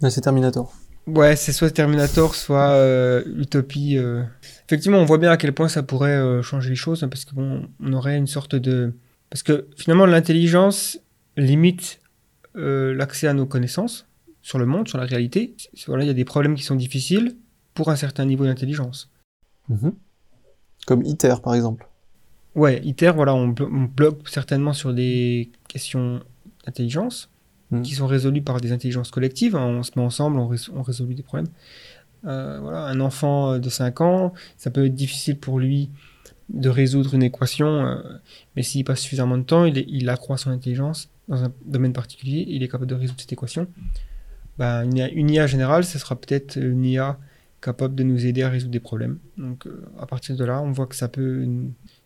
C'est 0.09 0.21
Terminator. 0.21 0.73
Ouais, 1.07 1.35
c'est 1.35 1.51
soit 1.51 1.71
Terminator, 1.71 2.35
soit 2.35 2.71
euh, 2.71 3.23
Utopie. 3.37 3.97
euh. 3.97 4.23
Effectivement, 4.67 4.99
on 4.99 5.05
voit 5.05 5.17
bien 5.17 5.31
à 5.31 5.37
quel 5.37 5.51
point 5.53 5.67
ça 5.67 5.83
pourrait 5.83 6.11
euh, 6.11 6.41
changer 6.41 6.69
les 6.69 6.75
choses, 6.75 7.03
hein, 7.03 7.09
parce 7.09 7.25
que 7.25 7.33
bon, 7.33 7.67
on 7.79 7.93
aurait 7.93 8.17
une 8.17 8.27
sorte 8.27 8.55
de. 8.55 8.93
Parce 9.29 9.43
que 9.43 9.67
finalement, 9.77 10.05
l'intelligence 10.05 10.99
limite 11.37 11.99
euh, 12.55 12.93
l'accès 12.93 13.27
à 13.27 13.33
nos 13.33 13.45
connaissances 13.45 14.07
sur 14.41 14.59
le 14.59 14.65
monde, 14.65 14.87
sur 14.87 14.97
la 14.97 15.05
réalité. 15.05 15.55
Voilà, 15.87 16.03
il 16.03 16.07
y 16.07 16.11
a 16.11 16.13
des 16.13 16.25
problèmes 16.25 16.55
qui 16.55 16.63
sont 16.63 16.75
difficiles 16.75 17.35
pour 17.73 17.89
un 17.89 17.95
certain 17.95 18.25
niveau 18.25 18.45
d'intelligence. 18.45 19.09
Mhm. 19.69 19.93
Comme 20.85 21.03
ITER, 21.03 21.35
par 21.43 21.55
exemple. 21.55 21.87
Ouais, 22.55 22.81
ITER, 22.83 23.13
voilà, 23.15 23.33
on, 23.33 23.47
blo- 23.49 23.69
on 23.71 23.83
bloque 23.83 24.27
certainement 24.27 24.73
sur 24.73 24.93
des 24.93 25.49
questions 25.67 26.21
d'intelligence 26.65 27.29
Mm. 27.71 27.81
qui 27.83 27.95
sont 27.95 28.05
résolues 28.07 28.41
par 28.41 28.59
des 28.59 28.71
intelligences 28.73 29.11
collectives. 29.11 29.55
hein, 29.55 29.65
on 29.65 29.81
se 29.83 29.91
met 29.95 30.01
ensemble, 30.03 30.37
on, 30.39 30.47
rés- 30.47 30.69
on 30.75 30.81
résout 30.81 31.05
des 31.05 31.23
problèmes. 31.23 31.47
Euh, 32.25 32.59
voilà, 32.61 32.83
un 32.85 32.99
enfant 32.99 33.57
de 33.59 33.69
5 33.69 34.01
ans, 34.01 34.33
ça 34.57 34.69
peut 34.71 34.85
être 34.85 34.93
difficile 34.93 35.37
pour 35.37 35.57
lui 35.59 35.89
de 36.49 36.67
résoudre 36.69 37.13
une 37.13 37.23
équation, 37.23 37.67
euh, 37.85 37.95
mais 38.55 38.61
s'il 38.63 38.83
passe 38.83 38.99
suffisamment 38.99 39.37
de 39.37 39.43
temps, 39.43 39.63
il, 39.65 39.77
est- 39.77 39.85
il 39.87 40.09
accroît 40.09 40.37
son 40.37 40.49
intelligence 40.51 41.09
dans 41.29 41.45
un 41.45 41.51
domaine 41.65 41.93
particulier, 41.93 42.43
il 42.47 42.61
est 42.61 42.67
capable 42.67 42.87
de 42.87 42.95
résoudre 42.95 43.21
cette 43.21 43.31
équation. 43.31 43.67
Ben, 44.57 44.83
une, 44.83 44.97
IA, 44.97 45.09
une 45.11 45.29
IA 45.29 45.47
générale, 45.47 45.85
ce 45.85 45.97
sera 45.97 46.15
peut-être 46.15 46.57
une 46.57 46.83
IA 46.83 47.17
capable 47.61 47.95
de 47.95 48.03
nous 48.03 48.25
aider 48.25 48.43
à 48.43 48.49
résoudre 48.49 48.71
des 48.73 48.79
problèmes. 48.81 49.17
Donc 49.37 49.65
euh, 49.65 49.85
à 49.99 50.05
partir 50.05 50.35
de 50.35 50.43
là, 50.43 50.61
on 50.61 50.71
voit 50.73 50.87
que 50.87 50.95
ça 50.95 51.07
peut, 51.07 51.47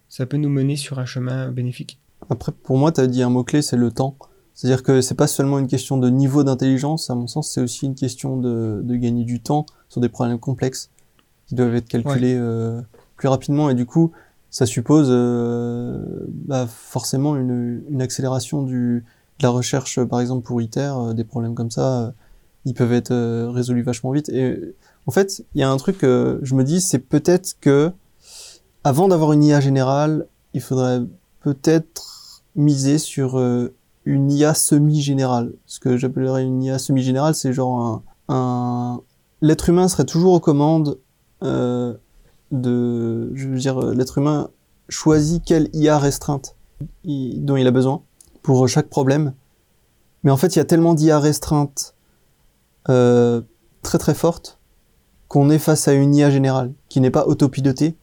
ça 0.10 0.26
peut 0.28 0.38
nous 0.38 0.50
mener 0.50 0.76
sur 0.76 1.00
un 1.00 1.06
chemin 1.06 1.50
bénéfique. 1.52 1.98
Après, 2.30 2.52
pour 2.52 2.78
moi, 2.78 2.92
tu 2.92 3.02
as 3.02 3.08
dit 3.08 3.24
un 3.24 3.30
mot-clé, 3.30 3.62
c'est 3.64 3.78
le 3.78 3.92
temps. 3.92 4.16
C'est-à-dire 4.56 4.84
que 4.84 5.02
c'est 5.02 5.15
pas 5.15 5.27
seulement 5.27 5.60
une 5.60 5.68
question 5.68 5.98
de 5.98 6.10
niveau 6.10 6.44
d'intelligence, 6.44 7.10
à 7.10 7.15
mon 7.15 7.27
sens, 7.27 7.52
c'est 7.52 7.61
aussi 7.61 7.86
une 7.86 7.94
question 7.95 8.38
de, 8.38 8.82
de 8.84 8.95
gagner 8.95 9.26
du 9.26 9.41
temps 9.41 9.65
sur 9.90 10.02
des 10.02 10.10
problèmes 10.10 10.40
complexes 10.40 10.90
qui 11.45 11.56
doivent 11.56 11.76
être 11.76 11.88
calculés 11.88 12.36
euh, 12.36 12.82
plus 13.18 13.27
rapidement. 13.27 13.69
Et 13.69 13.76
du 13.76 13.86
coup, 13.86 14.11
ça 14.49 14.65
suppose 14.65 15.10
euh, 15.11 16.02
bah, 16.30 16.68
forcément 16.68 17.36
une, 17.36 17.84
une 17.90 18.02
accélération 18.02 18.64
du, 18.64 19.03
de 19.40 19.44
la 19.44 19.49
recherche, 19.49 20.02
par 20.06 20.22
exemple 20.22 20.45
pour 20.45 20.61
ITER, 20.61 20.94
euh, 20.95 21.14
des 21.14 21.26
problèmes 21.26 21.53
comme 21.53 21.72
ça, 21.72 22.02
euh, 22.02 22.11
ils 22.64 22.73
peuvent 22.73 22.94
être 22.94 23.11
euh, 23.11 23.52
résolus 23.52 23.84
vachement 23.84 24.11
vite. 24.11 24.30
Et 24.30 24.73
en 25.06 25.11
fait, 25.11 25.44
il 25.53 25.61
y 25.61 25.64
a 25.64 25.69
un 25.69 25.77
truc 25.77 25.98
que 25.98 26.40
je 26.41 26.56
me 26.56 26.64
dis, 26.64 26.80
c'est 26.80 26.99
peut-être 26.99 27.57
que 27.60 27.91
avant 28.86 29.07
d'avoir 29.10 29.34
une 29.34 29.44
IA 29.44 29.60
générale, 29.60 30.27
il 30.53 30.61
faudrait 30.61 31.02
peut-être 31.41 32.44
miser 32.56 32.98
sur 32.98 33.38
euh, 33.38 33.73
une 34.06 34.32
IA 34.32 34.53
semi-générale. 34.53 35.53
Ce 35.65 35.80
que 35.80 35.98
j'appellerais 35.98 36.44
une 36.44 36.64
IA 36.64 36.80
semi-générale, 36.80 37.36
c'est 37.36 37.53
genre 37.53 38.03
un, 38.30 38.34
un... 38.34 39.02
L'être 39.41 39.69
humain 39.69 39.88
serait 39.88 40.06
toujours 40.06 40.34
aux 40.34 40.40
commandes 40.40 40.99
euh, 41.44 41.94
de... 42.52 43.32
Je 43.36 43.48
veux 43.48 43.57
dire, 43.57 43.80
l'être 43.80 44.18
humain 44.18 44.49
choisit 44.90 45.44
quelle 45.44 45.69
IA 45.73 45.98
restreinte 45.98 46.56
il- 47.03 47.44
dont 47.44 47.56
il 47.56 47.68
a 47.68 47.72
besoin 47.72 48.02
pour 48.44 48.68
chaque 48.69 48.90
problème. 48.90 49.34
Mais 50.23 50.32
en 50.32 50.38
fait, 50.38 50.56
il 50.56 50.60
y 50.60 50.61
a 50.61 50.65
tellement 50.65 50.94
d'IA 50.94 51.19
restreintes 51.19 51.95
euh, 52.90 53.41
très 53.82 53.98
très 53.98 54.14
fortes 54.14 54.60
qu'on 55.27 55.49
est 55.49 55.60
face 55.60 55.88
à 55.88 55.94
une 55.94 56.14
IA 56.15 56.30
générale 56.30 56.73
qui 56.90 57.02
n'est 57.02 57.11
pas 57.11 57.26
autopilotée. 57.26 57.95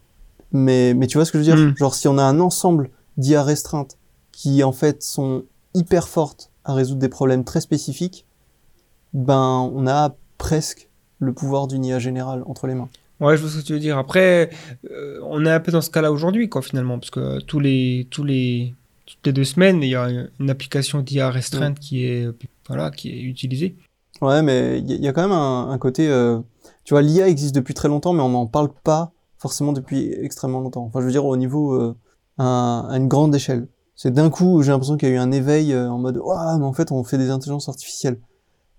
Mais, 0.51 0.95
mais 0.95 1.07
tu 1.07 1.19
vois 1.19 1.25
ce 1.25 1.33
que 1.33 1.39
je 1.41 1.45
veux 1.51 1.57
dire? 1.57 1.67
Mm. 1.67 1.77
Genre 1.77 1.95
si 1.95 2.09
on 2.09 2.19
a 2.19 2.23
un 2.23 2.41
ensemble 2.41 2.91
d'IA 3.17 3.43
restreintes 3.43 3.97
qui 4.33 4.63
en 4.65 4.73
fait 4.73 5.03
sont 5.03 5.45
hyper 5.75 6.09
fortes 6.09 6.51
à 6.65 6.75
résoudre 6.75 7.01
des 7.01 7.09
problèmes 7.09 7.45
très 7.45 7.61
spécifiques, 7.61 8.25
ben 9.13 9.71
on 9.75 9.87
a 9.87 10.15
presque 10.39 10.89
le 11.19 11.33
pouvoir 11.33 11.67
d'une 11.67 11.85
IA 11.85 11.99
générale 11.99 12.43
entre 12.47 12.67
les 12.67 12.75
mains. 12.75 12.89
Ouais, 13.21 13.37
je 13.37 13.43
vois 13.43 13.51
ce 13.51 13.59
que 13.59 13.63
tu 13.65 13.73
veux 13.73 13.79
dire. 13.79 13.99
Après, 13.99 14.51
euh, 14.91 15.21
on 15.25 15.45
est 15.47 15.51
un 15.51 15.61
peu 15.61 15.71
dans 15.71 15.81
ce 15.81 15.91
cas-là 15.91 16.11
aujourd'hui, 16.11 16.49
quoi, 16.49 16.63
finalement, 16.63 16.99
parce 16.99 17.11
que 17.11 17.41
tous 17.41 17.61
les, 17.61 18.09
tous 18.11 18.25
les, 18.25 18.75
toutes 19.07 19.25
les 19.27 19.33
deux 19.33 19.45
semaines, 19.45 19.81
il 19.83 19.91
y 19.91 19.95
a 19.95 20.09
une 20.41 20.51
application 20.51 21.01
d'IA 21.01 21.31
restreinte 21.31 21.79
qui 21.79 22.05
est, 22.05 22.29
voilà, 22.67 22.91
qui 22.91 23.11
est 23.11 23.23
utilisée. 23.23 23.77
Ouais, 24.21 24.43
mais 24.43 24.79
il 24.79 24.91
y, 24.91 24.93
a- 24.95 24.97
il 24.97 25.03
y 25.05 25.09
a 25.09 25.13
quand 25.13 25.23
même 25.23 25.31
un, 25.33 25.71
un 25.71 25.79
côté, 25.79 26.09
euh, 26.09 26.41
tu 26.85 26.95
vois, 26.95 27.03
l'IA 27.03 27.29
existe 27.29 27.55
depuis 27.55 27.75
très 27.75 27.89
longtemps, 27.89 28.13
mais 28.13 28.23
on 28.23 28.31
n'en 28.31 28.47
parle 28.47 28.71
pas 28.83 29.13
forcément 29.39 29.73
depuis 29.73 30.13
extrêmement 30.13 30.61
longtemps. 30.61 30.85
Enfin, 30.85 31.01
je 31.01 31.05
veux 31.07 31.13
dire 31.13 31.25
au 31.27 31.37
niveau 31.37 31.75
euh, 31.75 31.95
à, 32.39 32.87
à 32.91 32.97
une 32.97 33.09
grande 33.09 33.35
échelle. 33.37 33.69
C'est 33.95 34.13
d'un 34.13 34.31
coup, 34.31 34.63
j'ai 34.63 34.71
l'impression 34.73 34.97
qu'il 34.97 35.09
y 35.09 35.13
a 35.13 35.15
eu 35.15 35.19
un 35.19 35.33
éveil 35.33 35.73
euh, 35.73 35.91
en 35.91 35.99
mode, 35.99 36.17
waouh, 36.17 36.59
mais 36.59 36.65
en 36.65 36.73
fait, 36.73 36.93
on 36.93 37.05
fait 37.05 37.19
des 37.19 37.31
intelligences 37.31 37.69
artificielles. 37.69 38.19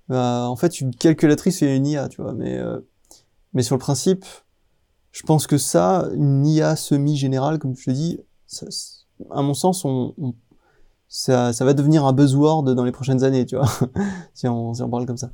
Bah, 0.09 0.47
en 0.49 0.55
fait, 0.55 0.81
une 0.81 0.93
calculatrice 0.93 1.59
c'est 1.59 1.75
une 1.75 1.87
IA, 1.87 2.09
tu 2.09 2.21
vois, 2.21 2.33
mais 2.33 2.57
euh, 2.57 2.79
mais 3.53 3.63
sur 3.63 3.75
le 3.75 3.79
principe, 3.79 4.25
je 5.11 5.23
pense 5.23 5.47
que 5.47 5.57
ça, 5.57 6.09
une 6.15 6.45
IA 6.45 6.75
semi-générale, 6.75 7.59
comme 7.59 7.75
je 7.75 7.85
te 7.85 7.91
dis, 7.91 8.19
à 9.31 9.41
mon 9.41 9.53
sens, 9.53 9.85
on, 9.85 10.13
ça, 11.07 11.53
ça 11.53 11.65
va 11.65 11.73
devenir 11.73 12.05
un 12.05 12.13
buzzword 12.13 12.63
dans 12.75 12.83
les 12.83 12.91
prochaines 12.91 13.23
années, 13.23 13.45
tu 13.45 13.55
vois, 13.55 13.69
si 14.33 14.47
on, 14.47 14.73
si 14.73 14.81
on 14.81 14.89
parle 14.89 15.05
comme 15.05 15.17
ça. 15.17 15.29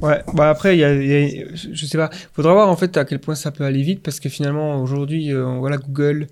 Ouais, 0.00 0.22
bah 0.34 0.48
après, 0.48 0.76
il 0.76 0.80
y 0.80 0.84
a, 0.84 0.94
y 0.94 1.42
a- 1.42 1.46
je 1.54 1.86
sais 1.86 1.98
pas, 1.98 2.10
faudra 2.32 2.52
voir 2.54 2.68
en 2.68 2.76
fait 2.76 2.96
à 2.96 3.04
quel 3.04 3.20
point 3.20 3.34
ça 3.34 3.50
peut 3.50 3.64
aller 3.64 3.82
vite, 3.82 4.02
parce 4.02 4.20
que 4.20 4.28
finalement, 4.28 4.80
aujourd'hui, 4.80 5.32
euh, 5.32 5.58
voilà, 5.58 5.76
Google, 5.78 6.28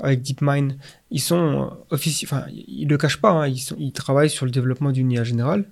avec 0.00 0.22
DeepMind, 0.22 0.76
ils 1.10 1.20
sont 1.20 1.70
euh, 1.90 1.94
offici- 1.96 2.24
enfin, 2.24 2.44
ils 2.50 2.86
le 2.88 2.96
cachent 2.98 3.20
pas, 3.20 3.30
hein, 3.30 3.48
ils, 3.48 3.58
sont, 3.58 3.76
ils 3.78 3.92
travaillent 3.92 4.30
sur 4.30 4.44
le 4.46 4.50
développement 4.52 4.92
d'une 4.92 5.10
IA 5.10 5.24
générale, 5.24 5.64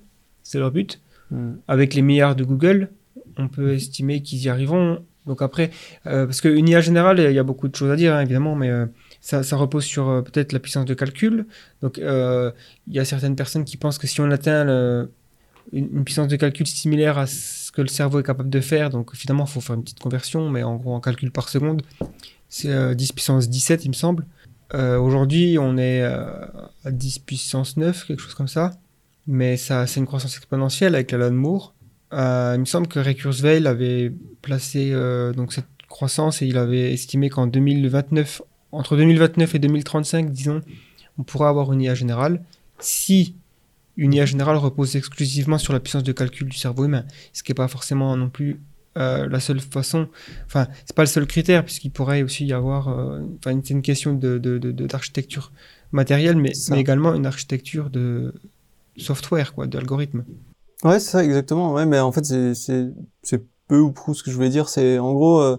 c'est 0.43 0.59
leur 0.59 0.71
but. 0.71 0.99
Mm. 1.29 1.55
avec 1.67 1.93
les 1.93 2.01
milliards 2.01 2.37
de 2.37 2.45
Google, 2.45 2.89
on 3.37 3.49
peut 3.49 3.73
estimer 3.73 4.21
qu'ils 4.21 4.39
y 4.43 4.47
arriveront. 4.49 5.03
Donc 5.25 5.41
après, 5.41 5.71
euh, 6.05 6.25
parce 6.25 6.39
qu'une 6.39 6.69
IA 6.69 6.79
générale, 6.79 7.19
il 7.19 7.33
y 7.33 7.39
a 7.39 7.43
beaucoup 7.43 7.67
de 7.67 7.75
choses 7.75 7.91
à 7.91 7.97
dire, 7.97 8.13
hein, 8.13 8.21
évidemment, 8.21 8.55
mais 8.55 8.69
euh, 8.69 8.85
ça, 9.19 9.43
ça 9.43 9.57
repose 9.57 9.83
sur 9.83 10.07
euh, 10.07 10.21
peut-être 10.21 10.53
la 10.53 10.59
puissance 10.59 10.85
de 10.85 10.93
calcul. 10.93 11.45
Donc 11.81 11.97
il 11.97 12.93
y 12.93 12.99
a 12.99 13.03
certaines 13.03 13.35
personnes 13.35 13.65
qui 13.65 13.75
pensent 13.75 13.97
que 13.97 14.07
si 14.07 14.21
on 14.21 14.31
atteint 14.31 14.63
le- 14.63 15.11
une, 15.73 15.89
une 15.97 16.03
puissance 16.05 16.29
de 16.29 16.37
calcul 16.37 16.65
similaire 16.65 17.17
à 17.17 17.27
ce 17.27 17.73
que 17.73 17.81
le 17.81 17.89
cerveau 17.89 18.21
est 18.21 18.23
capable 18.23 18.49
de 18.49 18.61
faire, 18.61 18.89
donc 18.89 19.13
finalement, 19.13 19.43
il 19.43 19.51
faut 19.51 19.59
faire 19.59 19.75
une 19.75 19.83
petite 19.83 19.99
conversion, 19.99 20.49
mais 20.49 20.63
en 20.63 20.77
gros, 20.77 20.93
en 20.93 21.01
calcul 21.01 21.29
par 21.29 21.49
seconde, 21.49 21.81
c'est 22.49 22.71
euh, 22.71 22.93
10 22.93 23.11
puissance 23.13 23.49
17, 23.49 23.85
il 23.85 23.89
me 23.89 23.93
semble. 23.93 24.25
Euh, 24.73 24.97
Aujourd'hui, 24.97 25.57
on 25.59 25.77
est 25.77 26.01
euh, 26.01 26.45
à 26.83 26.91
10 26.91 27.19
puissance 27.19 27.77
9, 27.77 28.05
quelque 28.05 28.21
chose 28.21 28.33
comme 28.33 28.47
ça 28.47 28.71
mais 29.27 29.57
ça, 29.57 29.85
c'est 29.85 29.99
une 29.99 30.05
croissance 30.05 30.37
exponentielle 30.37 30.95
avec 30.95 31.11
la 31.11 31.17
loi 31.17 31.29
de 31.29 31.35
Moore. 31.35 31.73
Euh, 32.13 32.53
il 32.55 32.61
me 32.61 32.65
semble 32.65 32.87
que 32.87 32.99
Ray 32.99 33.15
Kurzweil 33.15 33.67
avait 33.67 34.13
placé 34.41 34.91
euh, 34.93 35.33
donc 35.33 35.51
cette 35.51 35.67
croissance 35.89 36.41
et 36.41 36.47
il 36.47 36.57
avait 36.57 36.93
estimé 36.93 37.29
qu'en 37.29 37.45
2029, 37.45 38.41
entre 38.71 38.95
2029 38.95 39.55
et 39.55 39.59
2035, 39.59 40.31
disons, 40.31 40.61
on 41.17 41.23
pourra 41.23 41.49
avoir 41.49 41.73
une 41.73 41.81
IA 41.81 41.93
générale 41.93 42.41
si 42.79 43.35
une 43.97 44.13
IA 44.13 44.25
générale 44.25 44.57
repose 44.57 44.95
exclusivement 44.95 45.57
sur 45.57 45.73
la 45.73 45.79
puissance 45.79 46.03
de 46.03 46.11
calcul 46.11 46.47
du 46.47 46.57
cerveau 46.57 46.85
humain, 46.85 47.03
ce 47.33 47.43
qui 47.43 47.51
n'est 47.51 47.55
pas 47.55 47.67
forcément 47.67 48.15
non 48.15 48.29
plus 48.29 48.61
euh, 48.97 49.27
la 49.27 49.39
seule 49.39 49.59
façon, 49.59 50.07
enfin, 50.45 50.67
c'est 50.85 50.95
pas 50.95 51.03
le 51.03 51.07
seul 51.07 51.27
critère, 51.27 51.63
puisqu'il 51.63 51.91
pourrait 51.91 52.23
aussi 52.23 52.45
y 52.45 52.53
avoir, 52.53 52.89
euh, 52.89 53.21
enfin, 53.37 53.59
c'est 53.63 53.73
une 53.73 53.81
question 53.81 54.13
de, 54.13 54.37
de, 54.37 54.57
de- 54.57 54.71
de- 54.71 54.87
d'architecture 54.87 55.51
matérielle, 55.91 56.37
mais, 56.37 56.51
mais 56.71 56.79
également 56.79 57.13
une 57.13 57.25
architecture 57.25 57.89
de 57.89 58.33
software, 58.97 59.53
quoi, 59.53 59.67
d'algorithme. 59.67 60.25
Ouais, 60.83 60.99
c'est 60.99 61.11
ça, 61.11 61.23
exactement. 61.23 61.73
Ouais, 61.73 61.85
mais 61.85 61.99
en 61.99 62.11
fait, 62.11 62.25
c'est, 62.25 62.93
peu 63.67 63.79
ou 63.79 63.91
prou 63.91 64.13
ce 64.13 64.23
que 64.23 64.31
je 64.31 64.35
voulais 64.35 64.49
dire. 64.49 64.69
C'est, 64.69 64.99
en 64.99 65.13
gros, 65.13 65.39
euh, 65.41 65.57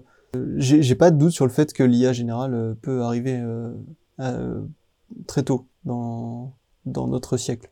j'ai, 0.56 0.94
pas 0.94 1.10
de 1.10 1.18
doute 1.18 1.32
sur 1.32 1.46
le 1.46 1.52
fait 1.52 1.72
que 1.72 1.82
l'IA 1.82 2.12
générale 2.12 2.54
euh, 2.54 2.74
peut 2.74 3.02
arriver 3.02 3.38
euh, 3.38 3.72
euh, 4.20 4.62
très 5.26 5.42
tôt 5.42 5.66
dans, 5.84 6.54
dans 6.86 7.06
notre 7.08 7.36
siècle. 7.36 7.70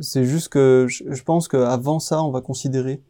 C'est 0.00 0.24
juste 0.24 0.48
que 0.48 0.86
je, 0.88 1.04
je 1.08 1.22
pense 1.22 1.48
qu'avant 1.48 1.98
ça, 1.98 2.22
on 2.22 2.30
va 2.30 2.40
considérer, 2.40 3.02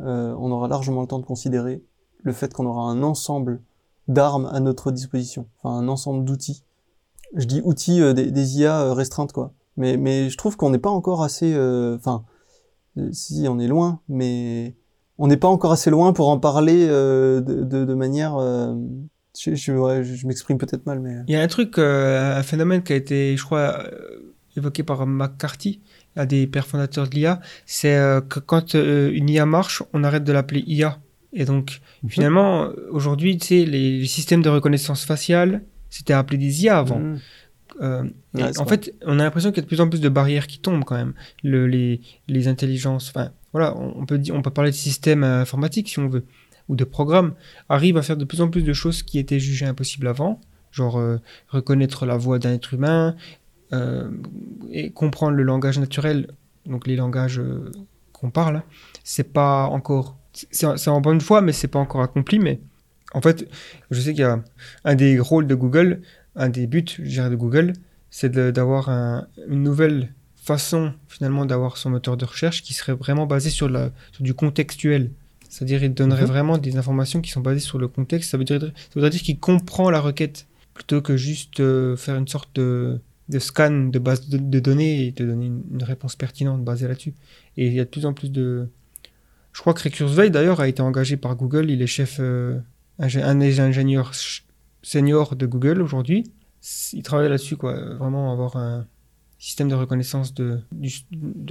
euh, 0.00 0.34
on 0.38 0.50
aura 0.50 0.68
largement 0.68 1.00
le 1.00 1.06
temps 1.06 1.18
de 1.18 1.24
considérer 1.24 1.82
le 2.22 2.32
fait 2.32 2.52
qu'on 2.52 2.66
aura 2.66 2.90
un 2.90 3.02
ensemble 3.02 3.60
d'armes 4.08 4.46
à 4.52 4.60
notre 4.60 4.90
disposition, 4.90 5.46
enfin 5.62 5.76
un 5.76 5.88
ensemble 5.88 6.24
d'outils. 6.24 6.62
Je 7.34 7.44
dis 7.44 7.60
outils 7.64 8.00
euh, 8.00 8.12
des, 8.12 8.58
IA 8.58 8.80
euh, 8.80 8.92
restreintes, 8.92 9.32
quoi. 9.32 9.52
Mais, 9.76 10.30
je 10.30 10.36
trouve 10.36 10.56
qu'on 10.56 10.70
n'est 10.70 10.78
pas 10.78 10.90
encore 10.90 11.22
assez... 11.22 11.52
euh, 11.54 11.96
Enfin, 11.96 12.24
si, 13.12 13.46
on 13.48 13.58
est 13.58 13.66
loin, 13.66 14.00
mais 14.08 14.74
on 15.18 15.26
n'est 15.26 15.36
pas 15.36 15.48
encore 15.48 15.72
assez 15.72 15.90
loin 15.90 16.14
pour 16.14 16.30
en 16.30 16.38
parler 16.38 16.86
de, 16.86 17.42
de, 17.46 17.84
de 17.84 17.94
manière... 17.94 18.38
Je, 19.38 19.54
je, 19.54 20.02
je, 20.02 20.26
m'exprime 20.26 20.56
peut-être 20.56 20.86
mal, 20.86 20.98
mais 21.00 21.16
Il 21.28 21.34
y 21.34 21.36
a 21.36 21.42
un 21.42 21.46
truc, 21.46 21.78
un 21.78 22.42
phénomène 22.42 22.82
qui 22.82 22.94
a 22.94 22.96
été, 22.96 23.36
je 23.36 23.44
crois, 23.44 23.84
évoqué 24.56 24.82
par 24.82 25.06
McCarthy, 25.06 25.82
un 26.16 26.26
des 26.26 26.46
pères 26.46 26.66
fondateurs 26.66 27.08
de 27.08 27.14
l'IA, 27.14 27.40
c'est 27.66 27.94
euh, 27.96 28.20
que 28.20 28.40
quand 28.40 28.74
euh, 28.74 29.10
une 29.12 29.28
IA 29.28 29.46
marche, 29.46 29.82
on 29.92 30.02
arrête 30.04 30.24
de 30.24 30.32
l'appeler 30.32 30.64
IA. 30.66 30.98
Et 31.32 31.44
donc, 31.44 31.80
finalement, 32.08 32.70
aujourd'hui, 32.90 33.36
tu 33.36 33.46
sais, 33.48 33.64
les, 33.66 33.98
les 33.98 34.06
systèmes 34.06 34.40
de 34.42 34.48
reconnaissance 34.48 35.04
faciale, 35.04 35.62
c'était 35.90 36.14
appelé 36.14 36.38
des 36.38 36.64
IA 36.64 36.78
avant. 36.78 36.98
Mhm. 37.00 37.18
Euh, 37.82 38.02
Ouais, 38.34 38.58
en 38.58 38.64
vrai. 38.64 38.76
fait, 38.78 38.94
on 39.04 39.18
a 39.18 39.22
l'impression 39.24 39.50
qu'il 39.50 39.58
y 39.58 39.60
a 39.60 39.62
de 39.62 39.68
plus 39.68 39.80
en 39.80 39.88
plus 39.88 40.00
de 40.00 40.08
barrières 40.08 40.46
qui 40.46 40.58
tombent 40.58 40.84
quand 40.84 40.94
même. 40.94 41.12
Le, 41.42 41.66
les, 41.66 42.00
les 42.28 42.48
intelligences, 42.48 43.10
enfin, 43.14 43.30
voilà, 43.52 43.76
on 43.76 43.94
on 44.00 44.06
peut, 44.06 44.18
dire, 44.18 44.34
on 44.34 44.42
peut 44.42 44.50
parler 44.50 44.70
de 44.70 44.76
systèmes 44.76 45.24
informatiques 45.24 45.88
si 45.88 45.98
on 45.98 46.08
veut, 46.08 46.24
ou 46.68 46.76
de 46.76 46.84
programmes, 46.84 47.34
arrivent 47.68 47.96
à 47.98 48.02
faire 48.02 48.16
de 48.16 48.24
plus 48.24 48.40
en 48.40 48.48
plus 48.48 48.62
de 48.62 48.72
choses 48.72 49.02
qui 49.02 49.18
étaient 49.18 49.40
jugées 49.40 49.66
impossibles 49.66 50.06
avant, 50.08 50.40
genre 50.70 50.98
euh, 50.98 51.18
reconnaître 51.48 52.04
la 52.06 52.16
voix 52.16 52.38
d'un 52.38 52.52
être 52.54 52.72
humain, 52.74 53.14
euh, 53.72 54.10
et 54.70 54.90
comprendre 54.90 55.36
le 55.36 55.42
langage 55.42 55.78
naturel, 55.78 56.28
donc 56.66 56.86
les 56.86 56.96
langages 56.96 57.38
euh, 57.38 57.70
qu'on 58.12 58.30
parle, 58.30 58.62
c'est 59.04 59.32
pas 59.32 59.66
encore. 59.66 60.16
C'est 60.50 60.88
en 60.88 61.00
bonne 61.00 61.20
foi, 61.20 61.40
mais 61.40 61.52
c'est 61.52 61.68
pas 61.68 61.78
encore 61.78 62.02
accompli. 62.02 62.38
Mais 62.38 62.60
en 63.14 63.20
fait, 63.22 63.48
je 63.90 64.00
sais 64.00 64.12
qu'il 64.12 64.20
y 64.20 64.24
a 64.24 64.42
un 64.84 64.94
des 64.94 65.18
rôles 65.18 65.46
de 65.46 65.54
Google, 65.54 66.02
un 66.34 66.48
des 66.50 66.66
buts, 66.66 66.84
je 66.98 67.02
dirais, 67.02 67.30
de 67.30 67.36
Google, 67.36 67.72
c'est 68.10 68.30
d'avoir 68.30 68.88
un- 68.90 69.26
une 69.48 69.62
nouvelle 69.62 70.12
façon 70.36 70.92
finalement 71.08 71.44
d'avoir 71.46 71.76
son 71.76 71.90
moteur 71.90 72.16
de 72.16 72.24
recherche 72.24 72.62
qui 72.62 72.72
serait 72.74 72.92
vraiment 72.92 73.26
basé 73.26 73.50
sur, 73.50 73.68
la, 73.68 73.90
sur 74.12 74.22
du 74.22 74.34
contextuel. 74.34 75.10
C'est-à-dire, 75.48 75.82
il 75.82 75.94
donnerait 75.94 76.22
Mhm. 76.22 76.28
vraiment 76.28 76.58
des 76.58 76.76
informations 76.76 77.20
qui 77.22 77.30
sont 77.30 77.40
basées 77.40 77.60
sur 77.60 77.78
le 77.78 77.88
contexte. 77.88 78.30
Ça, 78.30 78.36
veut 78.36 78.44
dire, 78.44 78.60
ça 78.94 79.08
dire 79.10 79.22
qu'il 79.22 79.38
comprend 79.38 79.90
la 79.90 80.00
requête 80.00 80.46
plutôt 80.74 81.00
que 81.00 81.16
juste 81.16 81.60
euh, 81.60 81.96
faire 81.96 82.16
une 82.16 82.28
sorte 82.28 82.50
de, 82.56 83.00
de 83.28 83.38
scan 83.38 83.88
de 83.88 83.98
base 83.98 84.28
de, 84.28 84.60
données 84.60 85.06
et 85.06 85.12
te 85.12 85.22
donner 85.22 85.46
une, 85.46 85.82
réponse 85.82 86.16
pertinente 86.16 86.64
basée 86.64 86.88
là-dessus. 86.88 87.14
Et 87.56 87.66
il 87.66 87.72
y 87.72 87.80
a 87.80 87.84
de 87.84 87.90
plus 87.90 88.06
en 88.06 88.12
plus 88.12 88.30
de. 88.30 88.68
Je 89.52 89.60
crois 89.60 89.74
que 89.74 89.88
Kurzweil 89.88 90.30
d'ailleurs 90.30 90.60
a 90.60 90.68
été 90.68 90.82
engagé 90.82 91.16
par 91.16 91.34
Google. 91.34 91.70
Il 91.70 91.82
est 91.82 91.86
chef, 91.86 92.18
euh, 92.20 92.58
un 92.98 93.34
des 93.34 93.60
ingénieurs 93.60 94.12
seniors 94.82 95.34
de 95.34 95.46
Google 95.46 95.80
aujourd'hui. 95.82 96.24
Il 96.92 97.02
travaille 97.02 97.28
là-dessus, 97.28 97.56
quoi. 97.56 97.74
Vraiment 97.96 98.32
avoir 98.32 98.56
un 98.56 98.86
système 99.38 99.68
de 99.68 99.74
reconnaissance 99.74 100.34
de, 100.34 100.60
du, 100.72 100.92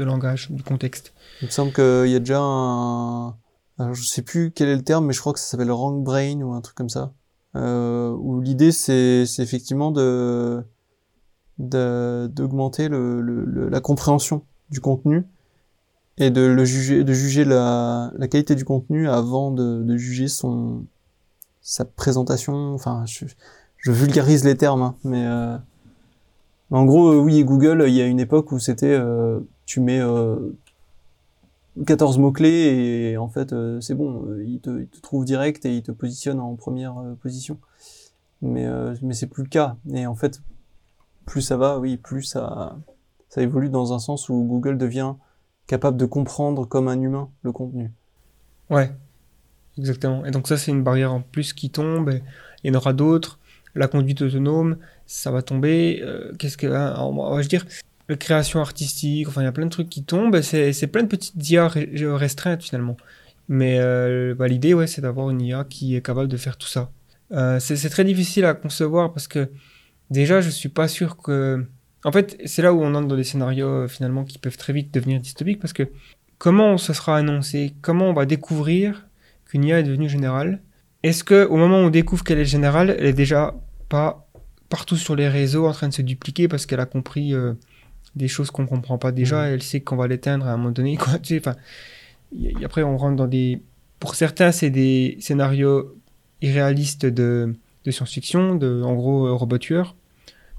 langage, 0.03 0.51
du 0.51 0.63
contexte. 0.63 1.13
Il 1.41 1.45
me 1.45 1.51
semble 1.51 1.73
qu'il 1.73 2.11
y 2.11 2.15
a 2.15 2.19
déjà 2.19 2.39
un... 2.39 3.35
Alors, 3.77 3.93
je 3.93 4.03
sais 4.03 4.21
plus 4.21 4.51
quel 4.51 4.69
est 4.69 4.75
le 4.75 4.83
terme, 4.83 5.05
mais 5.05 5.13
je 5.13 5.19
crois 5.19 5.33
que 5.33 5.39
ça 5.39 5.45
s'appelle 5.45 5.69
Wrong 5.69 6.03
Brain 6.03 6.41
ou 6.41 6.53
un 6.53 6.61
truc 6.61 6.75
comme 6.75 6.89
ça. 6.89 7.13
Euh, 7.55 8.09
où 8.11 8.41
l'idée, 8.41 8.71
c'est 8.71 9.25
effectivement 9.39 9.91
de- 9.91 10.63
d'augmenter 11.57 12.89
le, 12.89 13.21
le- 13.21 13.45
le- 13.45 13.69
la 13.69 13.81
compréhension 13.81 14.43
du 14.69 14.81
contenu 14.81 15.25
et 16.17 16.29
de 16.31 16.41
le 16.41 16.65
juger, 16.65 17.03
de 17.03 17.13
juger 17.13 17.45
la, 17.45 18.11
la 18.17 18.27
qualité 18.27 18.55
du 18.55 18.65
contenu 18.65 19.09
avant 19.09 19.51
de, 19.51 19.83
de 19.83 19.97
juger 19.97 20.27
son 20.27 20.85
sa 21.61 21.85
présentation. 21.85 22.73
Enfin, 22.75 23.05
je, 23.07 23.25
je 23.77 23.91
vulgarise 23.91 24.43
les 24.45 24.55
termes, 24.57 24.81
hein, 24.83 24.95
mais 25.03 25.25
euh, 25.25 25.57
en 26.71 26.85
gros, 26.85 27.09
euh, 27.13 27.17
oui, 27.19 27.43
Google, 27.43 27.85
il 27.87 27.93
y 27.93 28.01
a 28.01 28.07
une 28.07 28.19
époque 28.19 28.51
où 28.51 28.59
c'était 28.59 28.91
euh, 28.93 29.39
tu 29.65 29.79
mets 29.79 29.99
euh, 29.99 30.35
14 31.85 32.17
mots-clés 32.17 33.11
et 33.11 33.17
en 33.17 33.27
fait 33.27 33.51
euh, 33.53 33.81
c'est 33.81 33.95
bon, 33.95 34.25
euh, 34.27 34.43
il, 34.45 34.59
te, 34.61 34.81
il 34.81 34.87
te 34.87 34.99
trouve 35.01 35.25
direct 35.25 35.65
et 35.65 35.75
il 35.75 35.83
te 35.83 35.91
positionne 35.91 36.39
en 36.39 36.55
première 36.55 36.95
position. 37.21 37.57
Mais, 38.41 38.67
mais 39.01 39.13
c'est 39.15 39.27
plus 39.27 39.43
le 39.43 39.49
cas. 39.49 39.77
Et 39.93 40.05
en 40.05 40.13
fait, 40.13 40.41
plus 41.25 41.41
ça 41.41 41.57
va, 41.57 41.79
oui, 41.79 41.97
plus 41.97 42.23
ça, 42.23 42.77
ça 43.29 43.41
évolue 43.41 43.69
dans 43.69 43.93
un 43.93 43.99
sens 43.99 44.29
où 44.29 44.43
Google 44.43 44.77
devient 44.77 45.13
capable 45.67 45.97
de 45.97 46.05
comprendre 46.05 46.65
comme 46.65 46.87
un 46.87 46.99
humain 46.99 47.29
le 47.43 47.51
contenu. 47.51 47.91
Ouais, 48.69 48.91
exactement. 49.77 50.25
Et 50.25 50.31
donc 50.31 50.47
ça, 50.47 50.57
c'est 50.57 50.71
une 50.71 50.83
barrière 50.83 51.13
en 51.13 51.21
plus 51.21 51.53
qui 51.53 51.69
tombe. 51.69 52.19
Il 52.63 52.71
y 52.71 52.75
en 52.75 52.77
aura 52.77 52.93
d'autres. 52.93 53.39
La 53.73 53.87
conduite 53.87 54.21
autonome, 54.21 54.77
ça 55.05 55.31
va 55.31 55.41
tomber. 55.41 55.99
Euh, 56.01 56.31
Qu'est-ce 56.39 56.57
que, 56.57 56.67
hein, 56.67 56.95
je 57.37 57.41
veux 57.41 57.47
dire, 57.47 57.65
la 58.07 58.15
création 58.15 58.61
artistique. 58.61 59.27
Enfin, 59.27 59.41
il 59.41 59.45
y 59.45 59.47
a 59.47 59.51
plein 59.51 59.65
de 59.65 59.71
trucs 59.71 59.89
qui 59.89 60.03
tombent. 60.03 60.41
C'est 60.41 60.87
plein 60.87 61.03
de 61.03 61.07
petites 61.07 61.49
IA 61.49 61.67
restreintes 61.67 62.63
finalement. 62.63 62.97
Mais 63.47 63.79
euh, 63.79 64.33
bah, 64.33 64.47
l'idée, 64.47 64.73
ouais, 64.73 64.87
c'est 64.87 65.01
d'avoir 65.01 65.29
une 65.29 65.41
IA 65.41 65.65
qui 65.65 65.95
est 65.95 66.01
capable 66.01 66.27
de 66.27 66.37
faire 66.37 66.57
tout 66.57 66.67
ça. 66.67 66.91
Euh, 67.31 67.59
c'est 67.59 67.89
très 67.89 68.03
difficile 68.03 68.45
à 68.45 68.53
concevoir 68.53 69.11
parce 69.11 69.27
que 69.27 69.49
déjà, 70.11 70.41
je 70.41 70.49
suis 70.49 70.69
pas 70.69 70.87
sûr 70.87 71.17
que. 71.17 71.65
En 72.03 72.11
fait, 72.11 72.37
c'est 72.45 72.61
là 72.61 72.73
où 72.73 72.81
on 72.83 72.93
entre 72.93 73.07
dans 73.07 73.15
des 73.15 73.23
scénarios 73.23 73.67
euh, 73.67 73.87
finalement 73.87 74.23
qui 74.25 74.37
peuvent 74.37 74.57
très 74.57 74.73
vite 74.73 74.93
devenir 74.93 75.19
dystopiques 75.19 75.59
parce 75.59 75.73
que 75.73 75.89
comment 76.37 76.77
ça 76.77 76.93
sera 76.93 77.17
annoncé, 77.17 77.73
comment 77.81 78.09
on 78.09 78.13
va 78.13 78.25
découvrir 78.25 79.07
qu'une 79.45 79.63
IA 79.63 79.79
est 79.79 79.83
devenue 79.83 80.07
générale? 80.09 80.61
Est-ce 81.01 81.23
que 81.23 81.45
au 81.45 81.57
moment 81.57 81.79
où 81.79 81.85
on 81.85 81.89
découvre 81.89 82.23
qu'elle 82.23 82.39
est 82.39 82.45
générale, 82.45 82.95
elle 82.99 83.05
est 83.05 83.13
déjà 83.13 83.55
pas 83.89 84.27
partout 84.69 84.97
sur 84.97 85.15
les 85.15 85.27
réseaux 85.27 85.67
en 85.67 85.71
train 85.71 85.87
de 85.87 85.93
se 85.93 86.01
dupliquer 86.03 86.47
parce 86.47 86.65
qu'elle 86.65 86.79
a 86.79 86.85
compris 86.85 87.33
euh, 87.33 87.53
des 88.15 88.27
choses 88.27 88.51
qu'on 88.51 88.65
comprend 88.67 88.97
pas 88.97 89.11
déjà, 89.11 89.47
Mhm. 89.47 89.53
elle 89.53 89.63
sait 89.63 89.81
qu'on 89.81 89.95
va 89.95 90.07
l'éteindre 90.07 90.47
à 90.47 90.51
un 90.53 90.57
moment 90.57 90.71
donné. 90.71 90.97
Quoi, 90.97 91.17
tu 91.19 91.35
sais, 91.35 91.39
enfin, 91.39 91.55
après 92.63 92.83
on 92.83 92.97
rentre 92.97 93.15
dans 93.15 93.27
des, 93.27 93.61
pour 93.99 94.15
certains 94.15 94.51
c'est 94.51 94.69
des 94.69 95.17
scénarios 95.19 95.95
irréalistes 96.41 97.05
de, 97.05 97.55
de 97.85 97.91
science-fiction, 97.91 98.55
de 98.55 98.81
en 98.83 98.93
gros 98.95 99.27
euh, 99.27 99.33
robot 99.33 99.57
tueur. 99.57 99.95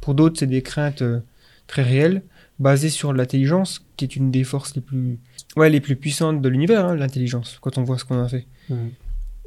Pour 0.00 0.14
d'autres 0.14 0.38
c'est 0.38 0.46
des 0.46 0.62
craintes 0.62 1.02
euh, 1.02 1.20
très 1.66 1.82
réelles 1.82 2.22
basées 2.58 2.88
sur 2.90 3.12
l'intelligence 3.12 3.84
qui 3.96 4.04
est 4.04 4.16
une 4.16 4.30
des 4.30 4.44
forces 4.44 4.74
les 4.74 4.80
plus 4.80 5.18
ouais 5.56 5.68
les 5.68 5.80
plus 5.80 5.96
puissantes 5.96 6.40
de 6.40 6.48
l'univers, 6.48 6.86
hein, 6.86 6.94
l'intelligence 6.96 7.58
quand 7.60 7.76
on 7.78 7.82
voit 7.82 7.98
ce 7.98 8.04
qu'on 8.04 8.18
a 8.22 8.28
fait. 8.28 8.46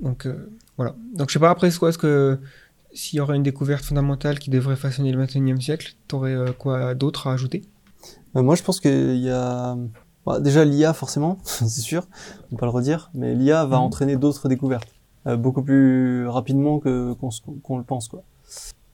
Donc 0.01 0.25
euh, 0.25 0.49
voilà. 0.77 0.95
Donc 1.15 1.29
je 1.29 1.33
sais 1.33 1.39
pas 1.39 1.49
après 1.49 1.71
c'est 1.71 1.79
quoi 1.79 1.89
est-ce 1.89 1.97
que 1.97 2.39
s'il 2.93 3.17
y 3.17 3.19
aurait 3.19 3.35
une 3.35 3.43
découverte 3.43 3.83
fondamentale 3.85 4.39
qui 4.39 4.49
devrait 4.49 4.75
façonner 4.75 5.11
le 5.11 5.23
21e 5.23 5.61
siècle, 5.61 5.93
t'aurais 6.07 6.33
euh, 6.33 6.51
quoi 6.53 6.95
d'autre 6.95 7.27
à 7.27 7.33
ajouter? 7.33 7.61
Euh, 8.35 8.41
moi, 8.41 8.55
je 8.55 8.63
pense 8.63 8.79
qu'il 8.79 9.17
y 9.17 9.29
a 9.29 9.77
bah, 10.25 10.39
déjà 10.39 10.65
l'IA 10.65 10.93
forcément, 10.93 11.37
c'est 11.43 11.67
sûr, 11.69 12.07
on 12.47 12.55
peut 12.55 12.57
pas 12.61 12.65
le 12.65 12.71
redire, 12.71 13.11
mais 13.13 13.35
l'IA 13.35 13.65
va 13.65 13.77
Mhm. 13.77 13.83
entraîner 13.83 14.15
d'autres 14.17 14.49
découvertes 14.49 14.87
beaucoup 15.25 15.61
plus 15.61 16.27
rapidement 16.27 16.79
que 16.79 17.13
qu'on 17.13 17.77
le 17.77 17.83
pense 17.83 18.07
quoi. 18.07 18.23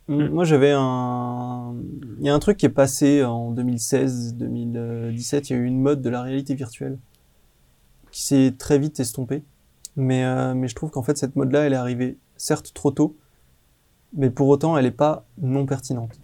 Mhm. 0.08 0.30
Moi, 0.30 0.46
j'avais 0.46 0.72
un, 0.72 1.74
il 2.20 2.26
y 2.26 2.30
a 2.30 2.34
un 2.34 2.40
truc 2.40 2.58
qui 2.58 2.66
est 2.68 2.70
passé 2.70 3.24
en 3.24 3.54
2016-2017, 3.54 5.48
il 5.50 5.50
y 5.50 5.54
a 5.54 5.58
eu 5.58 5.66
une 5.66 5.82
mode 5.82 6.02
de 6.02 6.10
la 6.10 6.22
réalité 6.22 6.54
virtuelle 6.54 7.00
qui 8.12 8.24
s'est 8.24 8.54
très 8.58 8.78
vite 8.78 9.00
estompée, 9.00 9.44
mais 9.96 10.24
euh, 10.24 10.54
mais 10.54 10.68
je 10.68 10.76
trouve 10.76 10.92
qu'en 10.92 11.02
fait 11.02 11.18
cette 11.18 11.36
mode-là, 11.36 11.62
elle 11.62 11.74
est 11.74 11.78
arrivée 11.78 12.18
certes 12.38 12.72
trop 12.74 12.92
tôt, 12.92 13.18
mais 14.14 14.30
pour 14.30 14.48
autant, 14.48 14.78
elle 14.78 14.86
est 14.86 14.92
pas 14.92 15.26
non 15.42 15.66
pertinente. 15.66 16.20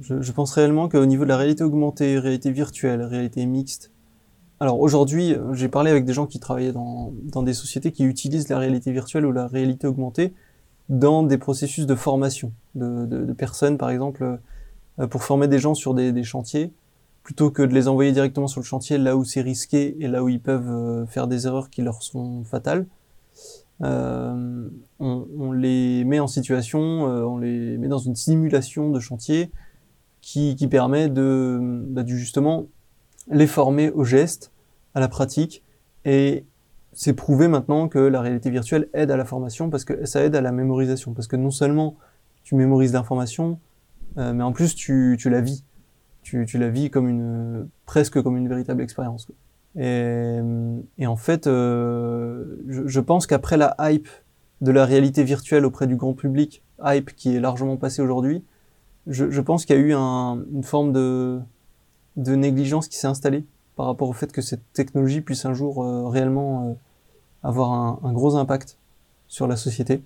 Je, 0.00 0.20
je 0.22 0.32
pense 0.32 0.52
réellement 0.52 0.88
qu'au 0.88 1.04
niveau 1.06 1.24
de 1.24 1.28
la 1.28 1.36
réalité 1.36 1.62
augmentée, 1.62 2.18
réalité 2.18 2.50
virtuelle, 2.50 3.02
réalité 3.02 3.44
mixte. 3.44 3.90
Alors 4.62 4.78
aujourd'hui, 4.80 5.32
euh, 5.32 5.54
j'ai 5.54 5.68
parlé 5.68 5.90
avec 5.90 6.04
des 6.04 6.12
gens 6.12 6.26
qui 6.26 6.38
travaillaient 6.38 6.72
dans, 6.72 7.12
des 7.42 7.54
sociétés 7.54 7.92
qui 7.92 8.04
utilisent 8.04 8.50
la 8.50 8.58
réalité 8.58 8.92
virtuelle 8.92 9.24
ou 9.24 9.32
la 9.32 9.46
réalité 9.46 9.86
augmentée 9.86 10.34
dans 10.90 11.22
des 11.22 11.38
processus 11.38 11.86
de 11.86 11.94
formation 11.94 12.52
de, 12.74 13.06
de, 13.06 13.24
de 13.24 13.32
personnes, 13.32 13.78
par 13.78 13.88
exemple, 13.88 14.38
euh, 14.98 15.06
pour 15.06 15.22
former 15.22 15.48
des 15.48 15.58
gens 15.58 15.74
sur 15.74 15.94
des, 15.94 16.24
chantiers, 16.24 16.72
plutôt 17.22 17.50
que 17.50 17.62
de 17.62 17.72
les 17.72 17.88
envoyer 17.88 18.12
directement 18.12 18.48
sur 18.48 18.60
le 18.60 18.66
chantier 18.66 18.98
là 18.98 19.16
où 19.16 19.24
c'est 19.24 19.40
risqué 19.40 19.96
et 19.98 20.08
là 20.08 20.22
où 20.22 20.28
ils 20.28 20.40
peuvent 20.40 20.68
euh, 20.68 21.06
faire 21.06 21.26
des 21.26 21.46
erreurs 21.46 21.70
qui 21.70 21.80
leur 21.80 22.02
sont 22.02 22.44
fatales. 22.44 22.86
On, 23.82 25.52
les 25.52 26.04
met 26.04 26.20
en 26.20 26.26
situation, 26.26 26.80
on 26.80 27.38
les 27.38 27.78
met 27.78 27.88
dans 27.88 27.98
une 27.98 28.14
simulation 28.14 28.90
de 28.90 29.00
chantier 29.00 29.50
qui, 30.20 30.54
permet 30.68 31.08
de, 31.08 31.58
bah, 31.88 32.02
du- 32.02 32.18
justement 32.18 32.66
les 33.30 33.46
former 33.46 33.90
au 33.90 34.04
geste, 34.04 34.52
à 34.94 35.00
la 35.00 35.08
pratique, 35.08 35.62
et 36.04 36.44
c'est 36.92 37.12
prouvé 37.12 37.48
maintenant 37.48 37.88
que 37.88 37.98
la 37.98 38.20
réalité 38.20 38.50
virtuelle 38.50 38.88
aide 38.94 39.10
à 39.10 39.16
la 39.16 39.24
formation 39.24 39.70
parce 39.70 39.84
que 39.84 40.04
ça 40.06 40.24
aide 40.24 40.34
à 40.34 40.40
la 40.40 40.52
mémorisation, 40.52 41.12
parce 41.12 41.28
que 41.28 41.36
non 41.36 41.50
seulement 41.50 41.96
tu 42.42 42.54
mémorises 42.54 42.92
l'information, 42.92 43.58
euh, 44.18 44.32
mais 44.32 44.42
en 44.42 44.52
plus 44.52 44.74
tu, 44.74 45.16
tu 45.18 45.30
la 45.30 45.40
vis, 45.40 45.64
tu, 46.22 46.44
tu 46.46 46.58
la 46.58 46.68
vis 46.68 46.90
comme 46.90 47.08
une 47.08 47.68
presque 47.86 48.20
comme 48.20 48.36
une 48.36 48.48
véritable 48.48 48.82
expérience. 48.82 49.28
Et, 49.76 50.40
en 51.06 51.16
fait, 51.16 51.46
euh, 51.46 52.56
je, 52.66 53.00
pense 53.00 53.28
qu'après 53.28 53.56
la 53.56 53.76
hype 53.78 54.08
de 54.60 54.72
la 54.72 54.84
réalité 54.84 55.22
virtuelle 55.22 55.64
auprès 55.64 55.86
du 55.86 55.94
grand 55.94 56.12
public, 56.12 56.64
hype 56.84 57.14
qui 57.14 57.36
est 57.36 57.40
largement 57.40 57.76
passée 57.76 58.02
aujourd'hui, 58.02 58.42
je, 59.06 59.30
je 59.30 59.40
pense 59.40 59.64
qu'il 59.64 59.76
y 59.76 59.78
a 59.78 59.82
eu 59.82 59.94
un- 59.94 60.42
une 60.52 60.64
forme 60.64 60.92
de, 60.92 61.38
de 62.20 62.34
négligence 62.34 62.88
qui 62.88 62.96
s'est 62.96 63.06
installée 63.06 63.44
par 63.76 63.86
rapport 63.86 64.08
au 64.08 64.12
fait 64.12 64.30
que 64.30 64.42
cette 64.42 64.62
technologie 64.72 65.20
puisse 65.22 65.44
un 65.46 65.54
jour 65.54 65.82
euh, 65.82 66.06
réellement 66.08 66.68
euh, 66.68 66.72
avoir 67.42 67.72
un, 67.72 68.12
gros 68.12 68.36
impact 68.36 68.76
sur 69.28 69.46
la 69.46 69.56
société. 69.56 70.02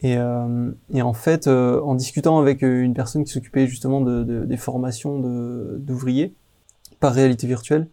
Et, 0.00 0.16
euh, 0.16 0.72
en 0.94 1.12
fait, 1.12 1.46
en 1.46 1.94
discutant 1.94 2.38
avec 2.38 2.62
une 2.62 2.94
personne 2.94 3.24
qui 3.24 3.32
s'occupait 3.32 3.66
justement 3.66 4.00
de, 4.00 4.24
de- 4.24 4.44
des 4.46 4.56
formations 4.56 5.18
de- 5.20 5.76
d'ouvriers 5.78 6.32
par 7.00 7.12
réalité 7.12 7.46
virtuelle, 7.46 7.86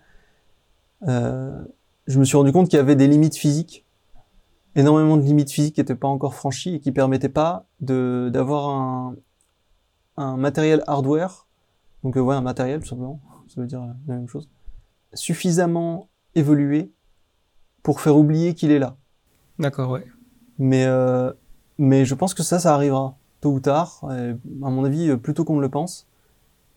je 1.02 2.19
me 2.19 2.24
suis 2.24 2.38
rendu 2.38 2.53
compte 2.53 2.69
qu'il 2.69 2.78
y 2.78 2.80
avait 2.80 2.95
des 2.95 3.07
limites 3.07 3.36
physiques, 3.36 3.84
énormément 4.76 5.18
de 5.18 5.24
limites 5.24 5.52
physiques 5.52 5.76
qui 5.76 5.82
n'étaient 5.82 5.95
pas 5.95 6.07
encore 6.07 6.34
franchies 6.34 6.76
et 6.76 6.80
qui 6.80 6.94
permettaient 6.94 7.28
pas 7.28 7.65
d'avoir 7.82 8.69
un, 8.69 9.15
un 10.15 10.38
matériel 10.38 10.84
hardware, 10.88 11.47
donc 12.07 12.15
euh, 12.15 12.29
un 12.29 12.41
matériel 12.41 12.79
tout 12.79 12.88
simplement, 12.88 13.19
ça 13.47 13.59
veut 13.59 13.67
dire 13.67 13.81
euh, 13.81 13.91
la 14.07 14.15
même 14.15 14.27
chose, 14.29 14.47
suffisamment 15.13 16.07
évolué 16.35 16.91
pour 17.84 17.99
faire 17.99 18.15
oublier 18.15 18.53
qu'il 18.53 18.71
est 18.71 18.79
là. 18.79 18.95
D'accord, 19.59 19.91
ouais. 19.91 20.05
Mais, 20.57 20.85
euh, 20.85 21.34
mais 21.77 22.05
je 22.05 22.15
pense 22.15 22.34
que 22.34 22.43
ça, 22.43 22.59
ça 22.59 22.73
arrivera 22.73 23.17
tôt 23.41 23.51
ou 23.51 23.59
tard. 23.59 24.05
Et 24.11 24.31
à 24.31 24.69
mon 24.69 24.85
avis, 24.85 25.15
plus 25.17 25.34
tôt 25.34 25.43
qu'on 25.43 25.57
ne 25.57 25.61
le 25.61 25.69
pense. 25.69 26.07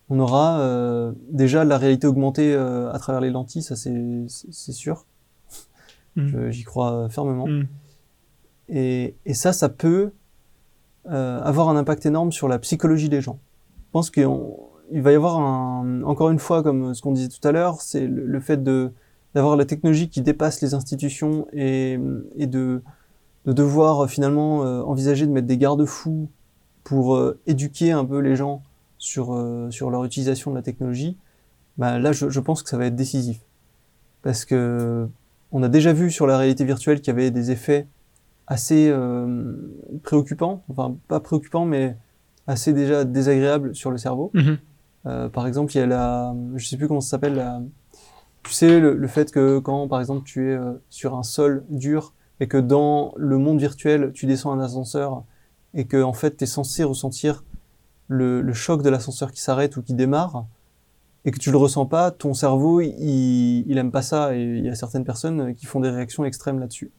On 0.09 0.19
aura 0.19 0.59
euh, 0.59 1.13
déjà 1.31 1.65
la 1.65 1.79
réalité 1.79 2.07
augmentée 2.09 2.53
euh, 2.53 2.93
à 2.93 2.99
travers 2.99 3.21
les 3.21 3.31
lentilles, 3.31 3.63
ça 3.63 3.77
c'est 3.77 4.73
sûr. 4.73 5.07
Mm. 6.17 6.27
Je- 6.27 6.51
J'y 6.51 6.65
crois 6.65 7.09
fermement. 7.09 7.47
Mm. 7.47 7.69
Et, 8.69 9.15
et 9.27 9.35
ça, 9.35 9.53
ça 9.53 9.69
peut 9.69 10.13
avoir 11.07 11.69
un 11.69 11.77
impact 11.77 12.05
énorme 12.07 12.31
sur 12.33 12.47
la 12.49 12.59
psychologie 12.59 13.09
des 13.09 13.21
gens. 13.21 13.39
Je 13.87 13.91
pense 13.93 14.11
qu'il 14.91 15.03
va 15.03 15.13
y 15.13 15.15
avoir 15.15 15.39
encore 15.39 16.31
une 16.31 16.39
fois, 16.39 16.63
comme 16.63 16.95
ce 16.95 17.03
qu'on 17.03 17.13
disait 17.13 17.29
tout 17.29 17.47
à 17.47 17.53
l'heure, 17.53 17.81
c'est 17.81 18.07
le, 18.07 18.41
fait 18.41 18.63
d'avoir 18.63 19.57
la 19.57 19.65
technologie 19.65 20.09
qui 20.09 20.23
dépasse 20.23 20.61
les 20.61 20.75
institutions 20.75 21.47
et, 21.53 21.99
de, 22.37 22.83
de 23.47 23.53
devoir 23.53 24.05
euh, 24.05 24.07
finalement 24.07 24.65
euh, 24.65 24.83
envisager 24.83 25.27
de 25.27 25.33
mettre 25.33 25.47
des 25.47 25.59
garde-fous 25.59 26.29
pour 26.85 27.17
euh, 27.17 27.39
éduquer 27.47 27.93
un 27.93 28.05
peu 28.05 28.19
les 28.19 28.37
gens 28.37 28.63
sur, 28.99 29.33
leur 29.33 30.05
utilisation 30.05 30.51
de 30.51 30.57
la 30.57 30.63
technologie, 30.63 31.17
bah, 31.79 31.99
là 31.99 32.13
je, 32.13 32.41
pense 32.41 32.63
que 32.63 32.69
ça 32.69 32.77
va 32.77 32.87
être 32.87 32.97
décisif. 32.97 33.41
Parce 34.23 34.45
que 34.45 35.09
on 35.53 35.63
a 35.63 35.69
déjà 35.69 35.93
vu 35.93 36.11
sur 36.11 36.27
la 36.27 36.37
réalité 36.37 36.65
virtuelle 36.65 37.01
qu'il 37.01 37.09
y 37.09 37.17
avait 37.17 37.31
des 37.31 37.51
effets 37.51 37.87
assez 38.47 38.95
préoccupants, 40.03 40.63
enfin 40.69 40.95
pas 41.09 41.19
préoccupants 41.21 41.65
mais 41.65 41.97
assez 42.47 42.75
déjà 42.75 43.05
désagréables 43.05 43.75
sur 43.75 43.91
le 43.91 43.97
cerveau. 43.97 44.31
Mhm. 44.35 44.59
Euh, 45.07 45.29
par 45.29 45.47
exemple, 45.47 45.73
il 45.75 45.79
y 45.79 45.81
a 45.81 45.87
la, 45.87 46.35
je 46.57 46.67
sais 46.67 46.77
plus 46.77 46.89
comment 46.89 47.01
ça 47.01 47.11
s'appelle, 47.11 47.43
tu 48.43 48.53
sais, 48.53 48.81
le, 48.81 49.07
fait 49.07 49.31
que 49.31 49.59
quand, 49.59 49.89
par 49.89 50.01
exemple, 50.01 50.25
tu 50.25 50.51
es 50.51 50.55
euh, 50.55 50.73
sur 50.89 51.17
un 51.17 51.23
sol 51.23 51.65
dur 51.71 52.15
et 52.41 52.49
que 52.49 52.57
dans 52.57 53.13
le 53.17 53.39
monde 53.39 53.59
virtuel, 53.59 54.13
tu 54.13 54.27
descends 54.27 54.53
un 54.53 54.61
ascenseur 54.61 55.25
et 55.75 55.87
que, 55.87 56.03
en 56.03 56.13
fait, 56.13 56.37
tu 56.37 56.45
es 56.45 56.47
censé 56.47 56.85
ressentir 56.85 57.45
le, 58.09 58.53
choc 58.53 58.83
de 58.83 58.91
l'ascenseur 58.91 59.31
qui 59.31 59.41
s'arrête 59.41 59.77
ou 59.77 59.83
qui 59.83 59.95
démarre 59.95 60.47
et 61.25 61.31
que 61.31 61.39
tu 61.39 61.51
le 61.51 61.59
ressens 61.59 61.87
pas, 61.87 62.11
ton 62.11 62.33
cerveau, 62.33 62.81
il, 62.81 63.77
aime 63.77 63.91
pas 63.91 64.03
ça 64.03 64.35
et 64.35 64.43
il 64.43 64.65
y 64.65 64.71
a 64.71 64.75
certaines 64.75 65.05
personnes 65.05 65.55
qui 65.55 65.67
font 65.67 65.81
des 65.81 65.91
réactions 65.91 66.25
extrêmes 66.25 66.59
là-dessus, 66.59 66.91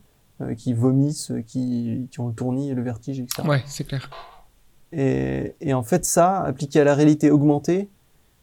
euh, 0.42 0.54
qui 0.54 0.74
vomissent, 0.74 1.34
qui, 1.48 2.08
qui 2.12 2.20
ont 2.20 2.28
le 2.28 2.34
tournis, 2.34 2.74
le 2.74 2.84
vertige, 2.84 3.20
etc. 3.20 3.48
Ouais, 3.48 3.64
c'est 3.66 3.84
clair. 3.84 4.10
Et, 4.92 5.56
et 5.62 5.74
en 5.74 5.84
fait, 5.84 6.06
ça, 6.06 6.42
appliqué 6.42 6.82
à 6.82 6.84
la 6.84 6.96
réalité 6.96 7.32
augmentée, 7.32 7.90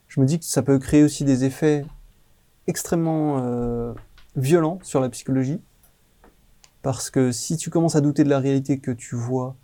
je 0.07 0.19
me 0.19 0.25
dis 0.25 0.39
que 0.39 0.45
ça 0.45 0.63
peut 0.63 0.79
créer 0.79 1.03
aussi 1.03 1.23
des 1.23 1.45
effets 1.45 1.85
extrêmement 2.67 3.39
euh, 3.39 3.93
violents 4.35 4.79
sur 4.81 4.99
la 4.99 5.09
psychologie. 5.09 5.61
Parce 6.81 7.09
que 7.09 7.31
si 7.31 7.57
tu 7.57 7.69
commences 7.69 7.95
à 7.95 8.01
douter 8.01 8.23
de 8.23 8.29
la 8.29 8.39
réalité 8.39 8.79
que 8.79 8.91
tu 8.91 9.15
vois, 9.15 9.55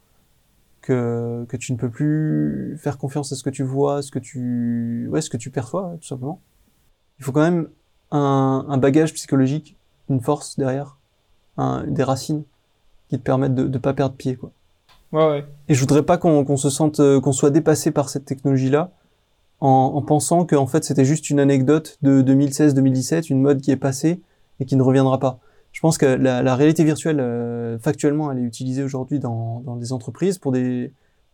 que, 0.81 1.45
que 1.49 1.57
tu 1.57 1.71
ne 1.71 1.77
peux 1.77 1.89
plus 1.89 2.77
faire 2.77 2.97
confiance 2.97 3.31
à 3.31 3.35
ce 3.35 3.43
que 3.43 3.49
tu 3.49 3.63
vois, 3.63 4.01
ce 4.01 4.11
que 4.11 4.19
tu, 4.19 5.07
ouais, 5.09 5.21
ce 5.21 5.29
que 5.29 5.37
tu 5.37 5.49
perçois, 5.49 5.95
tout 5.99 6.07
simplement, 6.07 6.41
il 7.17 7.25
faut 7.25 7.31
quand 7.31 7.41
même 7.41 7.69
un, 8.11 8.65
un 8.67 8.77
bagage 8.77 9.13
psychologique, 9.13 9.77
une 10.09 10.21
force 10.21 10.57
derrière, 10.59 10.99
un, 11.57 11.85
des 11.87 12.03
racines 12.03 12.43
qui 13.07 13.17
te 13.17 13.23
permettent 13.23 13.55
de 13.55 13.67
ne 13.67 13.77
pas 13.77 13.93
perdre 13.93 14.15
pied, 14.15 14.35
quoi. 14.35 14.51
Et 15.67 15.73
je 15.73 15.79
voudrais 15.79 16.03
pas 16.03 16.17
qu'on 16.17 16.57
se 16.57 16.69
sente, 16.69 16.99
euh, 16.99 17.21
qu'on 17.21 17.31
soit 17.31 17.49
dépassé 17.49 17.91
par 17.91 18.09
cette 18.09 18.25
technologie-là, 18.25 18.91
en, 19.61 19.93
en 19.95 20.01
pensant 20.01 20.45
que 20.45 20.55
en 20.55 20.67
fait 20.67 20.83
c'était 20.83 21.05
juste 21.05 21.29
une 21.29 21.39
anecdote 21.39 21.97
de 22.01 22.21
2016-2017, 22.21 23.31
une 23.31 23.41
mode 23.41 23.61
qui 23.61 23.71
est 23.71 23.77
passée 23.77 24.21
et 24.59 24.65
qui 24.65 24.75
ne 24.75 24.81
reviendra 24.81 25.19
pas. 25.19 25.39
Je 25.71 25.81
pense 25.81 25.97
que 25.97 26.05
la, 26.05 26.41
la 26.41 26.55
réalité 26.55 26.83
virtuelle, 26.83 27.19
euh, 27.19 27.77
factuellement, 27.79 28.31
elle 28.31 28.39
est 28.39 28.43
utilisée 28.43 28.83
aujourd'hui 28.83 29.19
dans, 29.19 29.61
dans 29.61 29.75
des 29.75 29.91
entreprises 29.91 30.37
pour 30.37 30.51
des, 30.51 30.93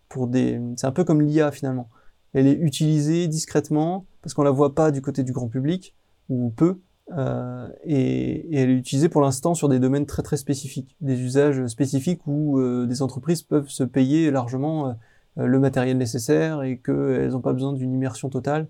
pour 0.09 0.27
des, 0.27 0.59
c'est 0.77 0.87
un 0.87 0.91
peu 0.91 1.03
comme 1.03 1.21
l'IA 1.21 1.51
finalement. 1.51 1.89
Elle 2.33 2.47
est 2.47 2.53
utilisée 2.53 3.27
discrètement 3.27 4.05
parce 4.21 4.33
qu'on 4.33 4.43
la 4.43 4.51
voit 4.51 4.73
pas 4.73 4.91
du 4.91 5.01
côté 5.01 5.23
du 5.23 5.31
grand 5.31 5.47
public 5.47 5.95
ou 6.29 6.51
peu, 6.55 6.79
euh, 7.17 7.67
et, 7.83 8.55
et 8.55 8.59
elle 8.59 8.69
est 8.69 8.75
utilisée 8.77 9.09
pour 9.09 9.21
l'instant 9.21 9.53
sur 9.53 9.67
des 9.69 9.79
domaines 9.79 10.05
très 10.05 10.21
très 10.23 10.37
spécifiques, 10.37 10.95
des 11.01 11.19
usages 11.21 11.65
spécifiques 11.67 12.21
où 12.27 12.59
euh, 12.59 12.85
des 12.85 13.01
entreprises 13.01 13.43
peuvent 13.43 13.69
se 13.69 13.83
payer 13.83 14.31
largement 14.31 14.95
euh, 15.37 15.45
le 15.47 15.59
matériel 15.59 15.97
nécessaire 15.97 16.63
et 16.63 16.77
qu'elles 16.77 17.29
n'ont 17.31 17.41
pas 17.41 17.53
besoin 17.53 17.73
d'une 17.73 17.93
immersion 17.93 18.29
totale 18.29 18.67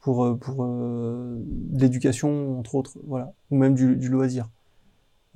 pour 0.00 0.24
euh, 0.24 0.34
pour 0.34 0.64
euh, 0.64 1.38
l'éducation 1.72 2.58
entre 2.58 2.74
autres, 2.74 2.98
voilà, 3.06 3.32
ou 3.50 3.56
même 3.56 3.74
du, 3.74 3.96
du 3.96 4.08
loisir. 4.08 4.48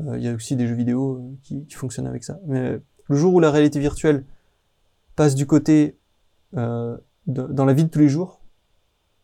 Euh, 0.00 0.16
Il 0.18 0.24
y 0.24 0.28
a 0.28 0.34
aussi 0.34 0.56
des 0.56 0.66
jeux 0.66 0.74
vidéo 0.74 1.20
qui, 1.42 1.64
qui 1.66 1.74
fonctionnent 1.74 2.06
avec 2.08 2.24
ça. 2.24 2.40
Mais 2.46 2.80
le 3.08 3.16
jour 3.16 3.34
où 3.34 3.40
la 3.40 3.50
réalité 3.50 3.78
virtuelle 3.80 4.24
passe 5.16 5.34
du 5.34 5.46
côté 5.46 5.96
de- 6.54 7.00
dans 7.26 7.64
la 7.64 7.72
vie 7.72 7.84
de 7.84 7.88
tous 7.90 7.98
les 8.00 8.08
jours, 8.08 8.40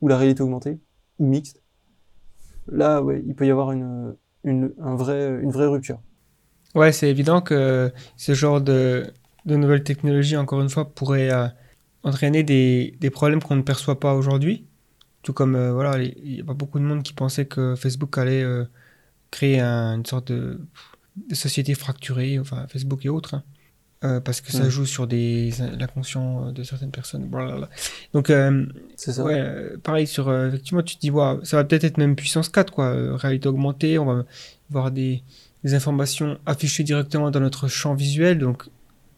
ou 0.01 0.09
la 0.09 0.17
réalité 0.17 0.43
augmentée, 0.43 0.79
ou 1.19 1.27
mixte, 1.27 1.60
là, 2.71 3.03
ouais, 3.03 3.23
il 3.27 3.35
peut 3.35 3.47
y 3.47 3.51
avoir 3.51 3.73
une, 3.73 4.17
une, 4.45 4.73
un 4.81 4.97
vrai, 4.97 5.41
une 5.43 5.51
vraie 5.51 5.67
rupture. 5.67 6.01
Ouais, 6.75 6.93
c'est 6.93 7.11
évident 7.11 7.41
que 7.41 7.93
ce 8.17 8.33
genre 8.35 8.61
de, 8.61 9.13
de 9.45 9.57
nouvelles 9.57 9.83
technologies, 9.83 10.37
encore 10.37 10.61
une 10.61 10.69
fois, 10.69 10.95
pourrait 10.95 11.33
euh, 11.33 11.49
entraîner 12.05 12.43
des, 12.45 12.97
des 13.01 13.11
problèmes 13.11 13.43
qu'on 13.43 13.57
ne 13.57 13.63
perçoit 13.63 13.99
pas 13.99 14.15
aujourd'hui. 14.15 14.67
Tout 15.23 15.33
comme, 15.35 15.57
euh, 15.57 15.73
voilà, 15.73 16.03
il 16.03 16.37
y 16.37 16.41
a 16.41 16.45
pas 16.45 16.55
beaucoup 16.55 16.79
de 16.81 16.85
monde 16.85 17.03
qui 17.03 17.13
pensait 17.15 17.47
que 17.47 17.77
Facebook 17.77 18.19
allait 18.19 18.43
euh, 18.43 18.65
créer 19.31 19.61
un- 19.61 19.97
une 19.99 20.07
sorte 20.07 20.33
de, 20.33 20.61
de 21.29 21.35
société 21.37 21.75
fracturée, 21.75 22.39
enfin 22.41 22.67
Facebook 22.69 23.05
et 23.07 23.11
autres, 23.11 23.35
hein. 23.35 23.45
Euh, 24.03 24.19
parce 24.19 24.41
que 24.41 24.51
ça 24.51 24.65
Mm. 24.65 24.71
joue 24.71 24.87
sur 24.87 25.07
des, 25.07 25.53
l'inconscient 25.79 26.53
de 26.53 26.63
certaines 26.63 26.91
personnes. 26.91 27.27
Blablabla. 27.27 27.69
Donc, 28.15 28.31
euh, 28.31 28.65
C'est 28.97 29.13
ça. 29.13 29.23
Ouais, 29.23 29.35
euh, 29.39 29.77
pareil 29.83 30.07
sur 30.07 30.29
euh, 30.31 30.49
effectivement 30.49 30.83
tu 30.83 30.97
te 30.97 31.01
dis 31.03 31.11
waouh, 31.11 31.45
ça 31.45 31.59
va 31.59 31.65
peut-être 31.65 31.85
être 31.85 31.99
même 31.99 32.17
puissance 32.17 32.49
4 32.49 32.73
quoi, 32.73 32.87
euh, 32.87 33.15
réalité 33.15 33.49
augmentée, 33.49 33.99
on 33.99 34.07
va 34.07 34.25
voir 34.71 34.91
des, 34.91 35.23
des 35.65 35.75
informations 35.75 36.39
affichées 36.47 36.83
directement 36.83 37.31
dans 37.31 37.41
notre 37.41 37.69
champ 37.69 37.93
visuel 37.95 38.39
donc 38.39 38.65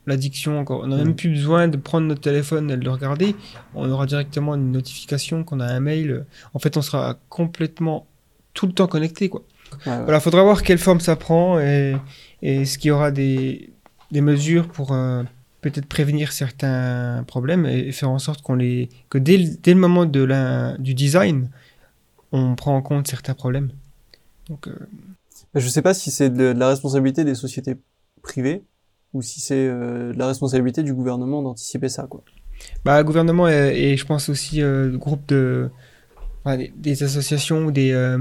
l'addiction 0.09 0.59
encore, 0.59 0.81
on 0.83 0.89
n'a 0.89 0.97
Mm. 0.97 1.05
même 1.05 1.15
plus 1.15 1.31
besoin 1.31 1.69
de 1.69 1.77
prendre 1.77 2.09
notre 2.09 2.23
téléphone 2.23 2.69
et 2.73 2.77
de 2.77 2.85
le 2.85 2.91
regarder, 2.91 3.37
on 3.77 3.89
aura 3.89 4.07
directement 4.07 4.57
une 4.57 4.73
notification 4.73 5.45
qu'on 5.45 5.61
a 5.61 5.67
un 5.67 5.79
mail, 5.79 6.25
en 6.55 6.59
fait 6.59 6.77
on 6.77 6.83
sera 6.83 7.19
complètement 7.29 8.09
tout 8.53 8.67
le 8.67 8.73
temps 8.73 8.89
connecté 8.89 9.29
quoi. 9.29 9.43
Ouais, 9.87 9.93
ouais. 9.93 10.03
Voilà, 10.03 10.19
faudra 10.19 10.43
voir 10.43 10.65
quelle 10.65 10.79
forme 10.79 10.99
ça 10.99 11.15
prend 11.15 11.61
et, 11.61 11.95
et 12.43 12.63
est-ce 12.63 12.79
qu'il 12.79 12.89
y 12.89 12.91
aura 12.91 13.13
des, 13.13 13.72
des 14.13 14.21
mesures 14.21 14.69
pour 14.69 14.93
euh, 14.93 15.25
peut-être 15.63 15.87
prévenir 15.87 16.31
certains 16.33 17.25
problèmes 17.27 17.67
et, 17.67 17.89
et 17.89 17.93
faire 17.93 18.11
en 18.11 18.19
sorte 18.21 18.43
qu'on 18.43 18.55
les 18.55 18.89
que 19.11 19.19
dès, 19.19 19.39
le- 19.39 19.57
dès 19.63 19.75
le 19.75 19.81
moment 19.81 20.07
de 20.07 20.23
la, 20.23 20.77
du 20.79 20.95
design, 20.95 21.51
on 22.31 22.55
prend 22.55 22.77
en 22.77 22.83
compte 22.83 23.09
certains 23.09 23.35
problèmes. 23.35 23.71
Donc 24.49 24.69
euh, 24.69 24.77
Je 25.55 25.69
sais 25.69 25.83
pas 25.83 25.95
si 25.95 26.11
c'est 26.11 26.31
de, 26.31 26.53
de 26.53 26.59
la 26.59 26.69
responsabilité 26.69 27.25
des 27.25 27.35
sociétés 27.35 27.77
privées 28.23 28.63
ou 29.13 29.23
si 29.23 29.41
c'est 29.41 29.67
euh, 29.69 30.13
de 30.13 30.19
la 30.19 30.27
responsabilité 30.29 30.83
du 30.83 30.95
gouvernement 30.95 31.43
d'anticiper 31.43 31.89
ça, 31.89 32.07
quoi. 32.09 32.23
bah, 32.85 33.03
gouvernement 33.03 33.49
et, 33.49 33.93
et 33.93 33.97
je 33.97 34.07
pense 34.07 34.29
aussi 34.29 34.63
euh, 34.63 34.97
groupe 34.97 35.27
de 35.29 35.71
enfin, 36.45 36.57
des, 36.57 36.73
des 36.77 37.03
associations 37.03 37.67
ou 37.67 37.71
des, 37.73 38.17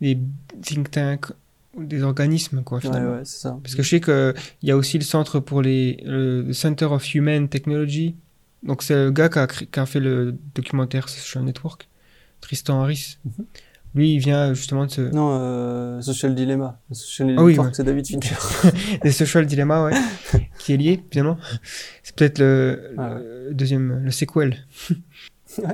des 0.00 0.18
think 0.62 0.90
tanks 0.90 1.32
des 1.78 2.02
organismes 2.02 2.62
quoi 2.62 2.78
Ouais, 2.78 2.82
finalement. 2.82 3.12
ouais, 3.16 3.24
c'est 3.24 3.38
ça. 3.40 3.58
Parce 3.62 3.74
que 3.74 3.82
je 3.82 3.88
sais 3.88 4.00
qu'il 4.00 4.34
y 4.62 4.70
a 4.70 4.76
aussi 4.76 4.98
le 4.98 5.04
centre 5.04 5.40
pour 5.40 5.62
les. 5.62 5.98
Le 6.04 6.52
Center 6.52 6.86
of 6.86 7.14
Human 7.14 7.48
Technology. 7.48 8.16
Donc, 8.62 8.82
c'est 8.82 8.94
le 8.94 9.10
gars 9.10 9.28
qui 9.28 9.38
a, 9.38 9.46
qui 9.46 9.68
a 9.80 9.86
fait 9.86 10.00
le 10.00 10.36
documentaire 10.54 11.08
Social 11.08 11.44
Network, 11.44 11.88
Tristan 12.40 12.80
Harris. 12.82 13.18
Mhm. 13.24 13.44
Lui, 13.96 14.14
il 14.14 14.18
vient 14.18 14.54
justement 14.54 14.86
de 14.86 14.90
ce. 14.90 15.00
Non, 15.02 15.38
euh, 15.40 16.00
Social 16.00 16.34
Dilemma. 16.34 16.80
Social 16.90 17.34
Ah 17.38 17.44
oui, 17.44 17.56
ouais. 17.58 17.66
c'est 17.72 17.84
David 17.84 18.06
Fincher. 18.06 18.34
des 19.02 19.12
Social 19.12 19.46
Dilemma, 19.46 19.84
ouais. 19.84 19.92
qui 20.58 20.72
est 20.72 20.76
lié, 20.76 21.00
finalement. 21.12 21.38
C'est 22.02 22.16
peut-être 22.16 22.38
le, 22.40 22.92
Ah 22.98 23.18
le 23.20 23.54
deuxième, 23.54 24.02
le 24.02 24.10
sequel. 24.10 24.66
ouais, 24.90 24.96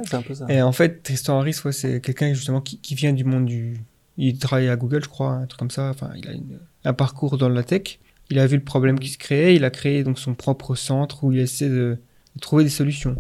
c'est 0.05 0.15
un 0.15 0.23
peu 0.23 0.35
ça. 0.35 0.45
Et 0.51 0.61
en 0.61 0.73
fait, 0.73 1.03
Tristan 1.03 1.39
Harris, 1.41 1.57
ouais, 1.65 1.73
c'est 1.73 2.01
quelqu'un 2.03 2.35
justement 2.35 2.61
qui, 2.61 2.79
qui 2.81 2.95
vient 2.95 3.13
du 3.15 3.25
monde 3.25 3.47
du. 3.47 3.79
Il 4.23 4.39
travaille 4.39 4.69
à 4.69 4.77
Google, 4.77 5.03
je 5.03 5.09
crois, 5.09 5.33
un 5.33 5.47
truc 5.47 5.59
comme 5.59 5.71
ça. 5.71 5.89
Enfin, 5.91 6.11
il 6.17 6.29
a 6.29 6.33
une- 6.33 6.59
un 6.85 6.93
parcours 6.93 7.39
dans 7.39 7.49
la 7.49 7.63
tech. 7.63 7.99
il 8.33 8.39
a 8.39 8.47
vu 8.47 8.57
le 8.57 8.63
problème 8.63 8.99
qui 9.01 9.09
se 9.09 9.19
créait, 9.19 9.57
il 9.57 9.65
a 9.65 9.71
créé 9.71 10.05
donc 10.05 10.17
son 10.19 10.35
propre 10.35 10.77
centre 10.77 11.25
où 11.25 11.33
il 11.33 11.39
essaie 11.41 11.69
de, 11.69 11.99
de 12.37 12.41
trouver 12.41 12.63
des 12.63 12.71
solutions 12.71 13.17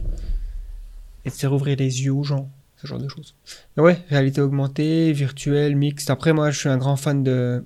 et 1.24 1.30
de 1.30 1.34
faire 1.34 1.52
ouvrir 1.52 1.76
les 1.76 2.04
yeux 2.04 2.12
aux 2.12 2.22
gens, 2.22 2.48
ce 2.76 2.86
genre 2.86 2.98
de 3.00 3.08
choses. 3.08 3.34
Mais 3.76 3.82
ouais, 3.82 3.98
réalité 4.08 4.40
augmentée, 4.40 5.12
virtuelle, 5.12 5.74
mixte. 5.74 6.10
Après, 6.10 6.32
moi, 6.32 6.50
je 6.52 6.58
suis 6.60 6.68
un 6.68 6.78
grand 6.78 6.94
fan 6.96 7.24
de, 7.24 7.64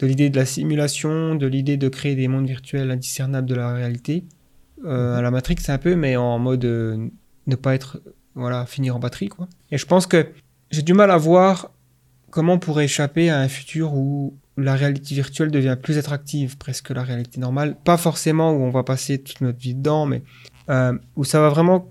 de 0.00 0.06
l'idée 0.06 0.28
de 0.28 0.36
la 0.36 0.44
simulation, 0.44 1.34
de 1.34 1.46
l'idée 1.46 1.76
de 1.78 1.88
créer 1.88 2.14
des 2.14 2.28
mondes 2.28 2.46
virtuels 2.46 2.90
indiscernables 2.90 3.48
de 3.48 3.54
la 3.54 3.72
réalité. 3.72 4.24
Euh, 4.84 5.16
à 5.16 5.22
la 5.22 5.30
Matrix, 5.30 5.56
un 5.68 5.78
peu, 5.78 5.94
mais 5.96 6.16
en 6.16 6.38
mode 6.38 6.64
euh, 6.66 7.08
ne 7.46 7.56
pas 7.56 7.74
être, 7.74 8.02
voilà, 8.34 8.66
finir 8.66 8.96
en 8.96 8.98
batterie, 8.98 9.28
quoi. 9.28 9.48
Et 9.70 9.78
je 9.78 9.86
pense 9.86 10.06
que 10.06 10.26
j'ai 10.70 10.82
du 10.82 10.92
mal 10.92 11.10
à 11.10 11.16
voir 11.16 11.70
comment 12.32 12.54
on 12.54 12.58
pourrait 12.58 12.86
échapper 12.86 13.30
à 13.30 13.38
un 13.38 13.46
futur 13.48 13.94
où 13.94 14.34
la 14.56 14.74
réalité 14.74 15.14
virtuelle 15.14 15.50
devient 15.50 15.76
plus 15.80 15.96
attractive 15.98 16.56
presque 16.58 16.86
que 16.86 16.92
la 16.92 17.04
réalité 17.04 17.38
normale. 17.40 17.76
Pas 17.84 17.96
forcément 17.96 18.50
où 18.52 18.62
on 18.62 18.70
va 18.70 18.82
passer 18.82 19.18
toute 19.18 19.40
notre 19.42 19.58
vie 19.60 19.74
dedans, 19.74 20.04
mais 20.06 20.22
euh, 20.68 20.92
où 21.16 21.24
ça 21.24 21.40
va 21.40 21.48
vraiment 21.50 21.86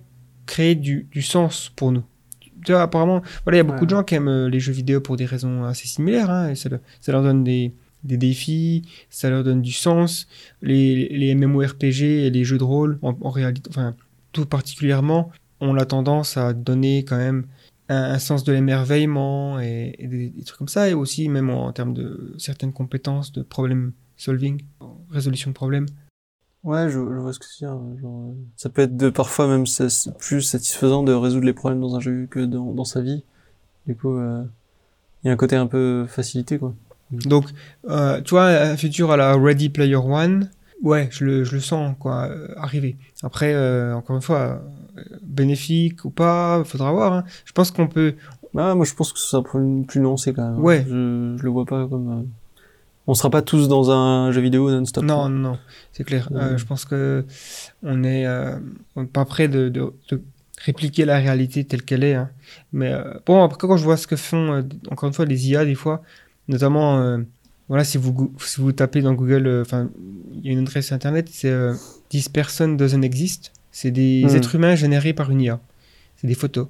créer 0.45 0.75
du, 0.75 1.07
du 1.11 1.21
sens 1.21 1.71
pour 1.75 1.91
nous. 1.91 2.03
Tu 2.65 2.71
vois, 2.73 2.81
apparemment, 2.81 3.21
voilà, 3.45 3.57
il 3.57 3.59
y 3.59 3.61
a 3.61 3.63
beaucoup 3.63 3.79
Ouais. 3.81 3.85
de 3.85 3.89
gens 3.91 4.03
qui 4.03 4.15
aiment 4.15 4.27
euh, 4.27 4.49
les 4.49 4.59
jeux 4.59 4.73
vidéo 4.73 4.99
pour 5.01 5.15
des 5.15 5.25
raisons 5.25 5.63
assez 5.63 5.87
similaires. 5.87 6.29
Hein, 6.29 6.49
et 6.49 6.55
ça, 6.55 6.69
le- 6.69 6.79
ça 6.99 7.11
leur 7.11 7.23
donne 7.23 7.43
des, 7.43 7.73
des 8.03 8.17
défis, 8.17 8.83
ça 9.09 9.29
leur 9.31 9.43
donne 9.43 9.61
du 9.63 9.71
sens. 9.71 10.27
Les, 10.61 11.07
les 11.09 11.33
MMORPG 11.33 12.01
et 12.03 12.29
les 12.29 12.43
jeux 12.43 12.57
de 12.59 12.63
rôle, 12.63 12.99
en, 13.01 13.15
en 13.21 13.29
réalité, 13.31 13.69
enfin, 13.71 13.95
tout 14.31 14.45
particulièrement, 14.45 15.31
ont 15.59 15.73
la 15.73 15.85
tendance 15.85 16.37
à 16.37 16.53
donner 16.53 17.03
quand 17.03 17.17
même 17.17 17.45
un, 17.91 18.13
un 18.15 18.19
sens 18.19 18.43
de 18.43 18.51
l'émerveillement 18.53 19.59
et, 19.59 19.95
et 19.99 20.07
des, 20.07 20.29
des 20.29 20.43
trucs 20.43 20.57
comme 20.57 20.67
ça, 20.67 20.89
et 20.89 20.93
aussi 20.93 21.29
même 21.29 21.49
en, 21.49 21.67
en 21.67 21.73
termes 21.73 21.93
de 21.93 22.33
certaines 22.37 22.73
compétences 22.73 23.31
de 23.31 23.43
problem 23.43 23.93
solving, 24.17 24.61
résolution 25.09 25.51
de 25.51 25.55
problèmes. 25.55 25.87
Ouais, 26.63 26.89
je, 26.89 26.93
je 26.93 27.19
vois 27.19 27.33
ce 27.33 27.39
que 27.39 27.45
veux 27.45 27.67
dire. 27.67 27.99
Genre, 28.01 28.29
euh, 28.29 28.33
ça 28.55 28.69
peut 28.69 28.83
être 28.83 28.95
de 28.95 29.09
parfois 29.09 29.47
même 29.47 29.65
c'est 29.65 30.15
plus 30.19 30.41
satisfaisant 30.41 31.01
de 31.03 31.11
résoudre 31.11 31.45
les 31.45 31.53
problèmes 31.53 31.81
dans 31.81 31.95
un 31.95 31.99
jeu 31.99 32.27
que 32.29 32.39
dans, 32.39 32.71
dans 32.71 32.85
sa 32.85 33.01
vie. 33.01 33.23
Du 33.87 33.95
coup, 33.95 34.15
euh, 34.15 34.43
il 35.23 35.27
y 35.27 35.29
a 35.31 35.33
un 35.33 35.37
côté 35.37 35.55
un 35.55 35.65
peu 35.65 36.05
facilité, 36.07 36.59
quoi. 36.59 36.75
Donc, 37.11 37.45
euh, 37.89 38.21
tu 38.21 38.35
vois, 38.35 38.45
un 38.45 38.77
futur 38.77 39.11
à 39.11 39.17
la 39.17 39.35
Ready 39.35 39.69
Player 39.69 39.95
One, 39.95 40.51
ouais, 40.83 41.07
je 41.11 41.25
le, 41.25 41.43
je 41.43 41.53
le 41.55 41.59
sens, 41.61 41.95
quoi, 41.99 42.27
euh, 42.29 42.47
arriver. 42.57 42.95
Après, 43.23 43.53
euh, 43.53 43.95
encore 43.95 44.15
une 44.15 44.21
fois, 44.21 44.61
euh, 44.97 45.01
bénéfique 45.21 46.05
ou 46.05 46.09
pas, 46.09 46.63
faudra 46.65 46.91
voir. 46.91 47.13
hein. 47.13 47.23
Je 47.45 47.51
pense 47.53 47.71
qu'on 47.71 47.87
peut, 47.87 48.15
Ah, 48.57 48.75
moi, 48.75 48.85
je 48.85 48.93
pense 48.93 49.13
que 49.13 49.19
ce 49.19 49.27
sera 49.27 49.43
plus, 49.43 49.83
plus 49.87 49.99
nuancé 50.01 50.33
quand 50.33 50.43
même. 50.49 50.59
hein. 50.59 50.61
Ouais. 50.61 50.85
Je, 50.87 51.35
je 51.37 51.43
le 51.43 51.49
vois 51.49 51.65
pas 51.65 51.87
comme. 51.87 52.09
euh, 52.11 52.23
On 53.07 53.13
sera 53.13 53.29
pas 53.29 53.41
tous 53.41 53.67
dans 53.67 53.89
un 53.91 54.31
jeu 54.31 54.41
vidéo 54.41 54.69
non-stop. 54.69 55.03
Non, 55.03 55.29
non, 55.29 55.51
non, 55.51 55.57
c'est 55.93 56.03
clair. 56.03 56.27
Ouais. 56.31 56.41
Euh, 56.41 56.57
je 56.57 56.65
pense 56.65 56.85
que 56.85 57.25
on 57.83 58.03
est, 58.03 58.25
euh, 58.27 58.57
pas 59.13 59.25
prêt 59.25 59.47
de, 59.47 59.69
de, 59.69 59.93
de 60.09 60.21
répliquer 60.63 61.05
la 61.05 61.17
réalité 61.17 61.63
telle 61.63 61.81
qu'elle 61.83 62.03
est. 62.03 62.13
hein. 62.15 62.29
Mais 62.73 62.91
euh, 62.93 63.03
bon, 63.25 63.43
après 63.43 63.57
quand 63.67 63.77
je 63.77 63.83
vois 63.83 63.97
ce 63.97 64.05
que 64.07 64.15
font, 64.17 64.53
euh, 64.53 64.61
encore 64.91 65.07
une 65.07 65.13
fois, 65.13 65.25
les 65.25 65.49
IA 65.49 65.65
des 65.65 65.73
fois, 65.75 66.03
notamment, 66.47 66.99
euh, 66.99 67.17
voilà, 67.71 67.83
si 67.85 67.97
vous 67.97 68.33
si 68.45 68.59
vous 68.59 68.71
tapez 68.73 69.01
dans 69.01 69.13
Google, 69.13 69.47
euh, 69.47 69.61
enfin, 69.61 69.89
il 70.33 70.45
y 70.45 70.49
a 70.49 70.51
une 70.51 70.59
adresse 70.67 70.91
internet, 70.91 71.29
c'est 71.31 71.49
euh, 71.49 71.73
10 72.09 72.27
personnes 72.29 72.75
doesn't 72.75 73.01
exist. 73.03 73.53
C'est 73.71 73.91
des 73.91 74.25
Hmm. 74.25 74.35
êtres 74.35 74.55
humains 74.55 74.75
générés 74.75 75.13
par 75.13 75.31
une 75.31 75.39
IA. 75.41 75.59
C'est 76.17 76.27
des 76.27 76.35
photos. 76.35 76.67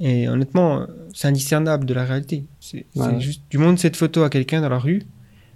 Et 0.00 0.28
honnêtement, 0.28 0.80
euh, 0.80 0.86
c'est 1.14 1.28
indiscernable 1.28 1.84
de 1.84 1.92
la 1.92 2.04
réalité. 2.04 2.44
C'est 2.58 2.86
Ouais. 2.96 3.20
juste, 3.20 3.42
tu 3.50 3.58
montres 3.58 3.80
cette 3.82 3.96
photo 3.96 4.22
à 4.22 4.30
quelqu'un 4.30 4.62
dans 4.62 4.70
la 4.70 4.78
rue, 4.78 5.02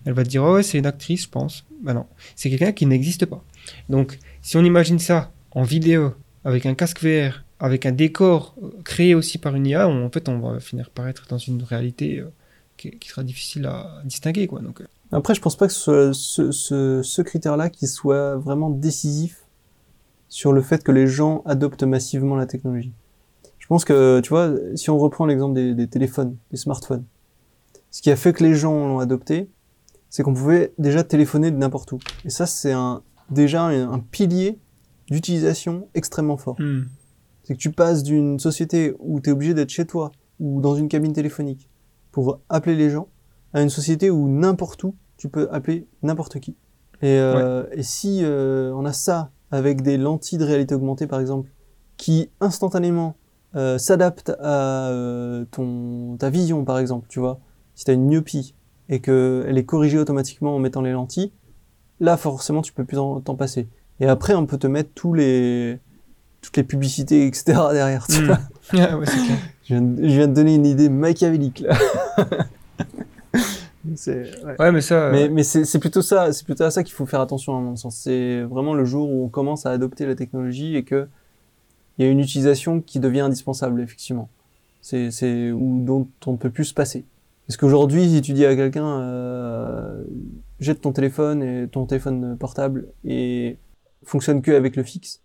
elle 0.04 0.12
va 0.12 0.22
te 0.22 0.28
dire, 0.28 0.44
oh 0.44 0.54
ouais, 0.56 0.62
c'est 0.62 0.76
une 0.78 0.84
actrice, 0.86 1.22
je 1.24 1.28
pense. 1.30 1.64
Bah 1.82 1.94
non, 1.94 2.04
c'est 2.36 2.50
quelqu'un 2.50 2.72
qui 2.72 2.84
n'existe 2.84 3.24
pas. 3.24 3.42
Donc, 3.88 4.18
si 4.42 4.58
on 4.58 4.64
imagine 4.64 4.98
ça 4.98 5.32
en 5.52 5.62
vidéo, 5.62 6.12
avec 6.44 6.66
un 6.66 6.74
casque 6.74 7.02
VR, 7.02 7.42
avec 7.58 7.86
un 7.86 7.92
décor 7.92 8.54
euh, 8.62 8.68
créé 8.84 9.14
aussi 9.14 9.38
par 9.38 9.54
une 9.56 9.66
IA, 9.66 9.88
on- 9.88 10.04
en 10.04 10.10
fait, 10.10 10.28
on 10.28 10.38
va 10.40 10.60
finir 10.60 10.90
par 10.90 11.08
être 11.08 11.24
dans 11.30 11.38
une 11.38 11.62
réalité 11.62 12.18
euh, 12.20 12.28
qui, 12.76 12.90
qui 12.98 13.08
sera 13.08 13.22
difficile 13.24 13.66
à 13.66 14.02
distinguer, 14.04 14.46
quoi. 14.46 14.60
Donc, 14.60 14.80
euh, 14.80 14.86
Après, 15.12 15.34
je 15.34 15.40
pense 15.40 15.56
pas 15.56 15.66
que 15.66 15.72
ce 15.72 15.80
soit 15.80 16.14
ce, 16.14 16.50
ce, 16.50 17.02
ce 17.02 17.22
critère-là 17.22 17.70
qui 17.70 17.86
soit 17.86 18.36
vraiment 18.36 18.70
décisif 18.70 19.44
sur 20.28 20.52
le 20.52 20.62
fait 20.62 20.82
que 20.82 20.92
les 20.92 21.06
gens 21.06 21.42
adoptent 21.44 21.84
massivement 21.84 22.36
la 22.36 22.46
technologie. 22.46 22.92
Je 23.58 23.66
pense 23.66 23.84
que, 23.84 24.20
tu 24.20 24.28
vois, 24.30 24.52
si 24.74 24.90
on 24.90 24.98
reprend 24.98 25.26
l'exemple 25.26 25.54
des, 25.54 25.74
des 25.74 25.88
téléphones, 25.88 26.36
des 26.50 26.56
smartphones, 26.56 27.04
ce 27.90 28.02
qui 28.02 28.10
a 28.10 28.16
fait 28.16 28.32
que 28.32 28.42
les 28.42 28.54
gens 28.54 28.88
l'ont 28.88 28.98
adopté, 28.98 29.48
c'est 30.10 30.22
qu'on 30.22 30.34
pouvait 30.34 30.72
déjà 30.78 31.02
téléphoner 31.04 31.50
de 31.50 31.56
n'importe 31.56 31.92
où. 31.92 31.98
Et 32.24 32.30
ça, 32.30 32.46
c'est 32.46 32.72
un, 32.72 33.02
déjà 33.30 33.62
un, 33.62 33.92
un 33.92 33.98
pilier 34.00 34.58
d'utilisation 35.10 35.88
extrêmement 35.94 36.36
fort. 36.36 36.56
hmm. 36.58 36.84
C'est 37.44 37.54
que 37.54 37.58
tu 37.58 37.70
passes 37.70 38.02
d'une 38.02 38.38
société 38.38 38.94
où 38.98 39.20
tu 39.20 39.30
es 39.30 39.32
obligé 39.32 39.54
d'être 39.54 39.70
chez 39.70 39.86
toi 39.86 40.12
ou 40.40 40.60
dans 40.60 40.74
une 40.74 40.88
cabine 40.88 41.12
téléphonique 41.12 41.68
pour 42.14 42.38
appeler 42.48 42.76
les 42.76 42.90
gens 42.90 43.08
à 43.54 43.60
une 43.60 43.70
société 43.70 44.08
où 44.08 44.28
n'importe 44.28 44.84
où 44.84 44.94
tu 45.16 45.28
peux 45.28 45.48
appeler 45.50 45.88
n'importe 46.04 46.38
qui. 46.38 46.54
Et, 47.02 47.18
euh, 47.18 47.64
et 47.72 47.82
si 47.82 48.20
euh, 48.22 48.72
on 48.72 48.84
a 48.84 48.92
ça 48.92 49.32
avec 49.50 49.82
des 49.82 49.98
lentilles 49.98 50.38
de 50.38 50.44
réalité 50.44 50.76
augmentée 50.76 51.08
par 51.08 51.18
exemple 51.18 51.50
qui 51.96 52.30
instantanément 52.40 53.16
euh, 53.56 53.78
s'adaptent 53.78 54.30
à 54.40 54.92
ton 55.50 56.16
ta 56.16 56.30
vision 56.30 56.64
par 56.64 56.78
exemple, 56.78 57.08
tu 57.08 57.18
vois, 57.18 57.40
si 57.74 57.84
tu 57.84 57.90
as 57.90 57.94
une 57.94 58.06
myopie 58.06 58.54
et 58.88 59.00
que 59.00 59.44
elle 59.48 59.58
est 59.58 59.64
corrigée 59.64 59.98
automatiquement 59.98 60.54
en 60.54 60.60
mettant 60.60 60.82
les 60.82 60.92
lentilles, 60.92 61.32
là 61.98 62.16
forcément 62.16 62.62
tu 62.62 62.72
peux 62.72 62.84
plus 62.84 62.96
t'en 62.96 63.34
passer. 63.34 63.66
Et 63.98 64.06
après 64.06 64.36
on 64.36 64.46
peut 64.46 64.58
te 64.58 64.68
mettre 64.68 64.90
tous 64.94 65.14
les 65.14 65.80
toutes 66.42 66.56
les 66.58 66.64
publicités, 66.64 67.26
etc. 67.26 67.58
derrière. 67.72 68.06
Ah 68.70 68.96
ouais, 68.98 69.04
clair. 69.04 69.38
Je, 69.64 69.74
viens 69.74 69.82
de, 69.82 70.02
je 70.02 70.14
viens 70.14 70.28
de 70.28 70.34
donner 70.34 70.54
une 70.54 70.66
idée 70.66 70.88
machiavélique 70.88 71.60
là. 71.60 71.76
Ouais. 74.06 74.56
Ouais, 74.58 74.72
mais 74.72 74.80
ça, 74.80 75.10
Mais, 75.10 75.28
mais 75.28 75.42
c'est 75.42 75.78
plutôt 75.78 76.02
ça, 76.02 76.32
c'est 76.32 76.44
plutôt 76.44 76.64
à 76.64 76.70
ça 76.70 76.82
qu'il 76.82 76.94
faut 76.94 77.06
faire 77.06 77.20
attention 77.20 77.56
à 77.56 77.60
mon 77.60 77.76
sens. 77.76 77.96
C'est 77.96 78.42
vraiment 78.42 78.74
le 78.74 78.84
jour 78.84 79.10
où 79.10 79.24
on 79.24 79.28
commence 79.28 79.66
à 79.66 79.70
adopter 79.70 80.06
la 80.06 80.14
technologie 80.14 80.76
et 80.76 80.84
que 80.84 81.06
il 81.98 82.04
y 82.04 82.08
a 82.08 82.10
une 82.10 82.18
utilisation 82.18 82.80
qui 82.80 82.98
devient 82.98 83.20
indispensable 83.20 83.80
effectivement. 83.80 84.28
C'est 84.80 85.10
c'est 85.10 85.52
ou 85.52 85.84
dont 85.84 86.08
on 86.26 86.32
ne 86.32 86.36
peut 86.36 86.50
plus 86.50 86.64
se 86.64 86.74
passer. 86.74 87.04
Parce 87.46 87.56
qu'aujourd'hui, 87.58 88.08
si 88.08 88.22
tu 88.22 88.32
dis 88.32 88.46
à 88.46 88.56
quelqu'un 88.56 89.00
euh, 89.00 90.02
jette 90.60 90.80
ton 90.80 90.92
téléphone 90.92 91.42
et 91.42 91.68
ton 91.68 91.84
téléphone 91.84 92.36
portable 92.38 92.88
et 93.04 93.58
fonctionne 94.02 94.40
que 94.40 94.50
avec 94.50 94.76
le 94.76 94.82
fixe, 94.82 95.20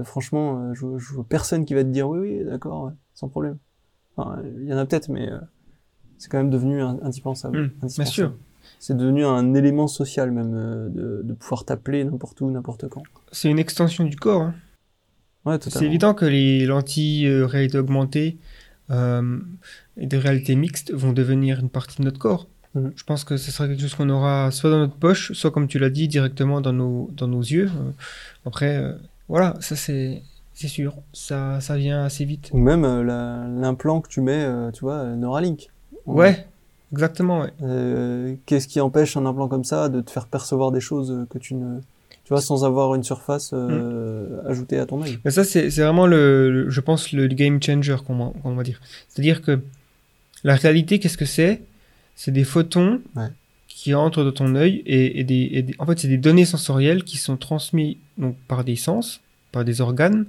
euh, 0.00 0.04
franchement, 0.04 0.58
euh, 0.58 0.74
je, 0.74 0.98
je 0.98 1.14
vois 1.14 1.24
personne 1.28 1.64
qui 1.64 1.74
va 1.74 1.84
te 1.84 1.88
dire 1.88 2.08
oui 2.08 2.18
oui 2.18 2.44
d'accord 2.44 2.84
ouais, 2.84 2.92
sans 3.20 3.28
problème. 3.28 3.58
Enfin, 4.16 4.42
il 4.62 4.66
y 4.68 4.72
en 4.74 4.78
a 4.78 4.86
peut-être, 4.86 5.08
mais 5.10 5.30
euh, 5.30 5.38
c'est 6.18 6.30
quand 6.30 6.38
même 6.38 6.50
devenu 6.50 6.80
indispensable. 6.82 7.58
Hmm, 7.58 7.66
bien 7.68 7.76
indispensable. 7.82 8.14
sûr. 8.14 8.34
C'est 8.78 8.96
devenu 8.96 9.24
un 9.26 9.52
élément 9.54 9.86
social 9.88 10.30
même 10.30 10.54
euh, 10.54 10.88
de, 10.88 11.20
de 11.22 11.34
pouvoir 11.34 11.64
t'appeler 11.66 12.02
n'importe 12.04 12.40
où, 12.40 12.50
n'importe 12.50 12.88
quand. 12.88 13.02
c'est 13.30 13.50
une 13.50 13.58
extension 13.58 14.04
du 14.04 14.16
corps. 14.16 14.42
hein. 14.42 14.54
Ouais, 15.44 15.56
C'est 15.60 15.84
évident 15.86 16.12
que 16.14 16.24
les 16.26 16.66
lentilles 16.66 17.26
euh, 17.26 17.46
réalité 17.46 17.78
augmentée 17.78 18.38
et 19.96 20.06
de 20.06 20.16
réalité 20.16 20.56
mixte 20.56 20.92
vont 20.92 21.12
devenir 21.12 21.60
une 21.60 21.70
partie 21.70 21.98
de 21.98 22.04
notre 22.04 22.18
corps. 22.18 22.48
Mhm. 22.74 22.92
Je 22.96 23.04
pense 23.04 23.22
que 23.24 23.36
ce 23.36 23.50
sera 23.52 23.68
quelque 23.68 23.80
chose 23.80 23.94
qu'on 23.94 24.10
aura 24.10 24.50
soit 24.50 24.68
dans 24.70 24.78
notre 24.80 24.96
poche, 24.96 25.32
soit 25.32 25.50
comme 25.52 25.68
tu 25.68 25.78
l'as 25.78 25.90
dit, 25.90 26.08
directement 26.08 26.60
dans 26.60 26.72
nos, 26.72 27.08
dans 27.12 27.28
nos 27.28 27.40
yeux. 27.40 27.70
Après, 28.44 28.82
voilà, 29.28 29.54
ça 29.60 29.76
c'est 29.76 30.22
c'est 30.60 30.68
sûr, 30.68 30.94
ça, 31.14 31.60
ça 31.60 31.76
vient 31.78 32.04
assez 32.04 32.24
vite. 32.26 32.50
Ou 32.52 32.58
même 32.58 32.84
euh, 32.84 33.02
la- 33.02 33.46
l'implant 33.48 34.00
que 34.02 34.08
tu 34.08 34.20
mets, 34.20 34.44
euh, 34.44 34.70
tu 34.70 34.80
vois, 34.80 34.96
euh, 34.96 35.16
Neuralink. 35.16 35.68
Ouais, 36.04 36.46
exactement, 36.92 37.40
ouais. 37.40 37.50
Euh, 37.62 38.34
Qu'est-ce 38.44 38.68
qui 38.68 38.78
empêche 38.80 39.16
un 39.16 39.24
implant 39.24 39.48
comme 39.48 39.64
ça 39.64 39.88
de 39.88 40.00
te 40.02 40.10
faire 40.10 40.26
percevoir 40.26 40.70
des 40.70 40.80
choses 40.80 41.26
que 41.30 41.38
tu 41.38 41.54
ne, 41.54 41.78
tu 42.24 42.28
vois, 42.28 42.42
sans 42.42 42.64
avoir 42.64 42.94
une 42.94 43.02
surface 43.02 43.52
euh, 43.54 44.42
ajoutée 44.46 44.78
à 44.78 44.84
ton 44.84 45.02
œil? 45.02 45.18
Mais 45.24 45.30
ça, 45.30 45.44
c'est 45.44 45.68
vraiment, 45.70 46.06
le, 46.06 46.50
le- 46.50 46.70
je 46.70 46.80
pense, 46.82 47.12
le 47.12 47.26
game 47.28 47.62
changer, 47.62 47.96
qu'on 48.06 48.32
va, 48.54 48.62
dire. 48.62 48.80
C'est-à-dire 49.08 49.40
que 49.40 49.60
la 50.44 50.56
réalité, 50.56 50.98
qu'est-ce 50.98 51.16
que 51.18 51.24
c'est? 51.24 51.62
C'est 52.16 52.32
des 52.32 52.44
photons 52.44 53.00
Ouais. 53.16 53.28
qui 53.66 53.94
entrent 53.94 54.24
dans 54.24 54.32
ton 54.32 54.54
œil 54.56 54.82
et, 54.84 55.20
et 55.20 55.24
des, 55.24 55.48
et 55.52 55.62
des- 55.62 55.74
en 55.78 55.86
fait, 55.86 55.98
c'est 55.98 56.08
des 56.08 56.18
données 56.18 56.44
sensorielles 56.44 57.02
qui 57.04 57.16
sont 57.16 57.38
transmises 57.38 57.96
donc, 58.18 58.36
par 58.46 58.62
des 58.64 58.76
sens, 58.76 59.20
par 59.52 59.64
des 59.64 59.80
organes, 59.80 60.26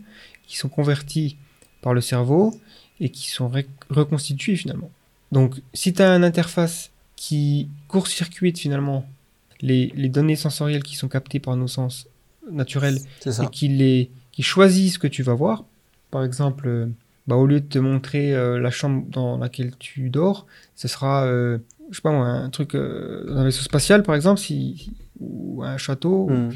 qui 0.48 0.58
sont 0.58 0.70
convertis 0.70 1.38
par 1.82 1.94
le 1.94 2.02
cerveau 2.02 2.54
et 3.00 3.10
qui 3.10 3.30
sont 3.30 3.52
reconstitués 3.90 4.56
finalement. 4.56 4.92
Donc, 5.32 5.62
si 5.74 5.94
tu 5.94 6.02
as 6.02 6.16
une 6.16 6.24
interface 6.24 6.92
qui 7.16 7.70
court-circuite 7.88 8.60
finalement 8.60 9.06
les, 9.62 9.92
les 9.96 10.10
données 10.10 10.36
sensorielles 10.36 10.84
qui 10.84 10.96
sont 10.96 11.08
captées 11.08 11.40
par 11.40 11.56
nos 11.56 11.68
sens 11.68 12.08
naturels 12.52 13.00
et 13.26 13.48
qui, 13.52 13.68
les, 13.68 14.10
qui 14.32 14.44
choisit 14.44 14.92
ce 14.92 15.00
que 15.00 15.08
tu 15.08 15.24
vas 15.24 15.34
voir. 15.34 15.64
Par 16.10 16.24
exemple, 16.24 16.68
euh, 16.68 16.88
bah, 17.28 17.36
au 17.36 17.46
lieu 17.46 17.62
de 17.62 17.68
te 17.68 17.80
montrer 17.80 18.34
euh, 18.34 18.60
la 18.60 18.72
chambre 18.72 19.06
dans 19.10 19.38
laquelle 19.38 19.74
tu 19.78 20.10
dors, 20.10 20.48
ce 20.76 20.88
sera, 20.88 21.26
euh, 21.26 21.60
je 21.92 21.98
sais 21.98 22.02
pas 22.02 22.12
moi, 22.12 22.28
un 22.28 22.50
truc 22.50 22.76
euh, 22.76 23.24
dans 23.28 23.38
un 23.38 23.44
vaisseau 23.46 23.62
spatial, 23.64 24.04
par 24.04 24.16
exemple, 24.16 24.40
si, 24.40 24.92
ou 25.20 25.64
un 25.64 25.78
château, 25.78 26.28
Hmm. 26.28 26.50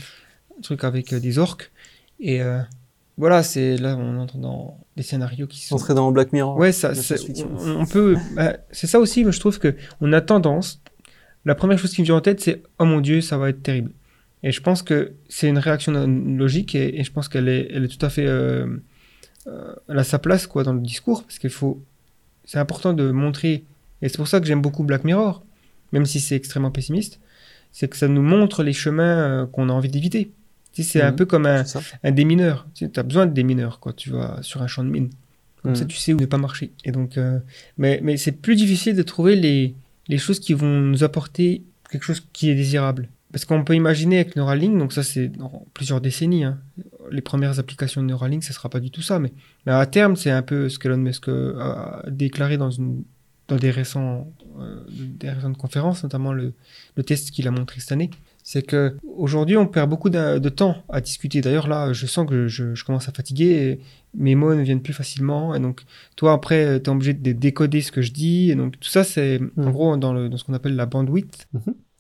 un 0.57 0.61
truc 0.61 0.83
avec 0.83 1.13
des 1.13 1.37
orques. 1.37 1.71
Et 2.19 2.41
euh, 2.41 2.59
voilà, 3.17 3.43
c'est 3.43 3.77
là 3.77 3.95
on 3.97 4.17
entre 4.19 4.37
dans 4.37 4.79
des 4.95 5.03
scénarios 5.03 5.47
qui 5.47 5.65
sont. 5.65 5.75
On 5.75 5.77
serait 5.77 5.93
dans 5.93 6.11
Black 6.11 6.33
Mirror. 6.33 6.57
Ouais, 6.57 6.71
ça, 6.71 6.91
on, 7.37 7.81
on 7.81 7.85
peut. 7.85 8.15
bah, 8.35 8.57
c'est 8.71 8.87
ça 8.87 8.99
aussi, 8.99 9.23
mais 9.23 9.31
je 9.31 9.39
trouve 9.39 9.59
que 9.59 9.75
on 10.01 10.11
a 10.13 10.21
tendance. 10.21 10.81
La 11.45 11.55
première 11.55 11.77
chose 11.77 11.93
qui 11.93 12.01
me 12.01 12.05
vient 12.05 12.15
en 12.15 12.21
tête, 12.21 12.41
c'est 12.41 12.63
oh 12.79 12.85
mon 12.85 13.01
dieu, 13.01 13.21
ça 13.21 13.37
va 13.37 13.49
être 13.49 13.61
terrible. 13.61 13.91
Et 14.43 14.51
je 14.51 14.61
pense 14.61 14.81
que 14.81 15.13
c'est 15.29 15.47
une 15.47 15.57
réaction 15.57 15.91
logique 16.07 16.75
et, 16.75 16.99
et 16.99 17.03
je 17.03 17.11
pense 17.11 17.29
qu'elle 17.29 17.47
est, 17.47 17.67
elle 17.71 17.85
est 17.85 17.87
tout 17.87 18.03
à 18.05 18.09
fait. 18.09 18.27
Euh, 18.27 18.67
euh, 19.47 19.73
elle 19.87 19.99
a 19.99 20.03
sa 20.03 20.17
place 20.17 20.47
quoi 20.47 20.63
dans 20.63 20.73
le 20.73 20.81
discours 20.81 21.23
parce 21.23 21.39
qu'il 21.39 21.49
faut. 21.49 21.81
C'est 22.43 22.59
important 22.59 22.93
de 22.93 23.11
montrer. 23.11 23.63
Et 24.01 24.09
c'est 24.09 24.17
pour 24.17 24.27
ça 24.27 24.39
que 24.39 24.45
j'aime 24.45 24.61
beaucoup 24.61 24.83
Black 24.83 25.03
Mirror, 25.03 25.43
même 25.93 26.05
si 26.05 26.19
c'est 26.19 26.35
extrêmement 26.35 26.71
pessimiste. 26.71 27.19
C'est 27.71 27.87
que 27.87 27.97
ça 27.97 28.07
nous 28.07 28.21
montre 28.21 28.63
les 28.63 28.73
chemins 28.73 29.17
euh, 29.17 29.45
qu'on 29.45 29.69
a 29.69 29.73
envie 29.73 29.89
d'éviter. 29.89 30.31
Tu 30.76 30.84
sais, 30.84 30.89
c'est 30.89 31.02
un 31.02 31.10
Mhm. 31.11 31.15
peu 31.15 31.26
comme 31.26 31.45
un, 31.47 31.64
un 32.03 32.11
démineur. 32.11 32.68
Tu 32.76 32.88
as 32.95 33.03
besoin 33.03 33.26
de 33.26 33.34
démineurs 33.34 33.80
quand 33.80 33.95
tu 33.95 34.11
vas 34.11 34.38
sur 34.43 34.61
un 34.61 34.68
champ 34.68 34.84
de 34.84 34.89
mine. 34.89 35.10
Comme 35.64 35.72
Mhm. 35.72 35.77
ça, 35.77 35.85
tu 35.85 35.97
sais 35.97 36.14
où 36.14 36.19
ne 36.19 36.26
pas 36.27 36.38
marcher. 36.38 36.72
Et 36.84 36.91
donc, 36.91 37.18
euh, 37.18 37.39
mais 37.80 37.99
mais 38.03 38.18
c'est 38.18 38.34
plus 38.34 38.56
difficile 38.56 38.95
de 38.95 39.02
trouver 39.02 39.35
les, 39.35 39.73
les 40.10 40.18
choses 40.19 40.39
qui 40.39 40.53
vont 40.53 40.80
nous 40.81 41.03
apporter 41.03 41.64
quelque 41.89 42.03
chose 42.03 42.22
qui 42.34 42.49
est 42.52 42.56
désirable. 42.56 43.10
Parce 43.31 43.43
qu'on 43.45 43.64
peut 43.64 43.73
imaginer 43.76 44.18
avec 44.19 44.35
Neuralink, 44.38 44.77
donc 44.77 44.93
ça 44.93 45.03
c'est 45.03 45.27
dans 45.27 45.65
plusieurs 45.73 45.99
décennies, 45.99 46.43
hein. 46.45 46.57
les 47.11 47.22
premières 47.22 47.60
applications 47.60 48.02
de 48.02 48.07
Neuralink, 48.07 48.43
ce 48.43 48.53
sera 48.53 48.69
pas 48.69 48.80
du 48.80 48.91
tout 48.91 49.02
ça, 49.02 49.19
mais, 49.19 49.34
mais 49.65 49.73
à 49.73 49.85
terme, 49.85 50.15
c'est 50.15 50.30
un 50.31 50.41
peu 50.41 50.69
ce 50.69 50.80
qu'Elon 50.80 50.97
Musk 50.97 51.27
euh, 51.27 51.57
a 51.60 52.03
déclaré 52.10 52.57
dans, 52.57 52.69
une, 52.72 53.03
dans 53.49 53.57
des, 53.57 53.72
récents, 53.72 54.31
euh, 54.61 54.80
des 54.89 55.30
récentes 55.30 55.57
conférences, 55.57 56.03
notamment 56.03 56.31
le, 56.31 56.53
le 56.95 57.03
test 57.03 57.31
qu'il 57.31 57.45
a 57.47 57.52
montré 57.52 57.81
cette 57.81 57.91
année. 57.91 58.10
C'est 58.47 58.61
que 58.61 58.95
aujourd'hui, 59.17 59.57
on 59.57 59.65
perd 59.65 59.89
beaucoup 59.89 60.11
de, 60.11 60.38
de 60.38 60.49
temps 60.49 60.77
à 60.89 61.01
discuter. 61.01 61.41
D'ailleurs, 61.41 61.67
là, 61.67 61.93
je 61.93 62.05
sens 62.05 62.30
que 62.30 62.47
je, 62.47 62.76
je 62.76 62.85
commence 62.85 63.09
à 63.09 63.11
fatiguer. 63.11 63.45
Et 63.45 63.80
mes 64.13 64.35
mots 64.35 64.53
ne 64.53 64.61
viennent 64.61 64.84
plus 64.84 64.93
facilement. 64.93 65.55
Et 65.55 65.59
donc, 65.59 65.81
toi, 66.15 66.34
après, 66.34 66.80
tu 66.80 66.85
es 66.85 66.93
obligé 66.93 67.13
de 67.13 67.31
décoder 67.31 67.81
ce 67.81 67.91
que 67.91 68.03
je 68.03 68.11
dis. 68.11 68.51
Et 68.51 68.55
donc, 68.55 68.80
tout 68.80 68.88
ça, 68.88 69.03
c'est 69.03 69.41
en 69.57 69.72
gros 69.72 69.97
dans, 69.97 70.13
le, 70.13 70.30
dans 70.30 70.38
ce 70.38 70.43
qu'on 70.43 70.53
appelle 70.53 70.76
la 70.76 70.85
bandwidth. 70.85 71.47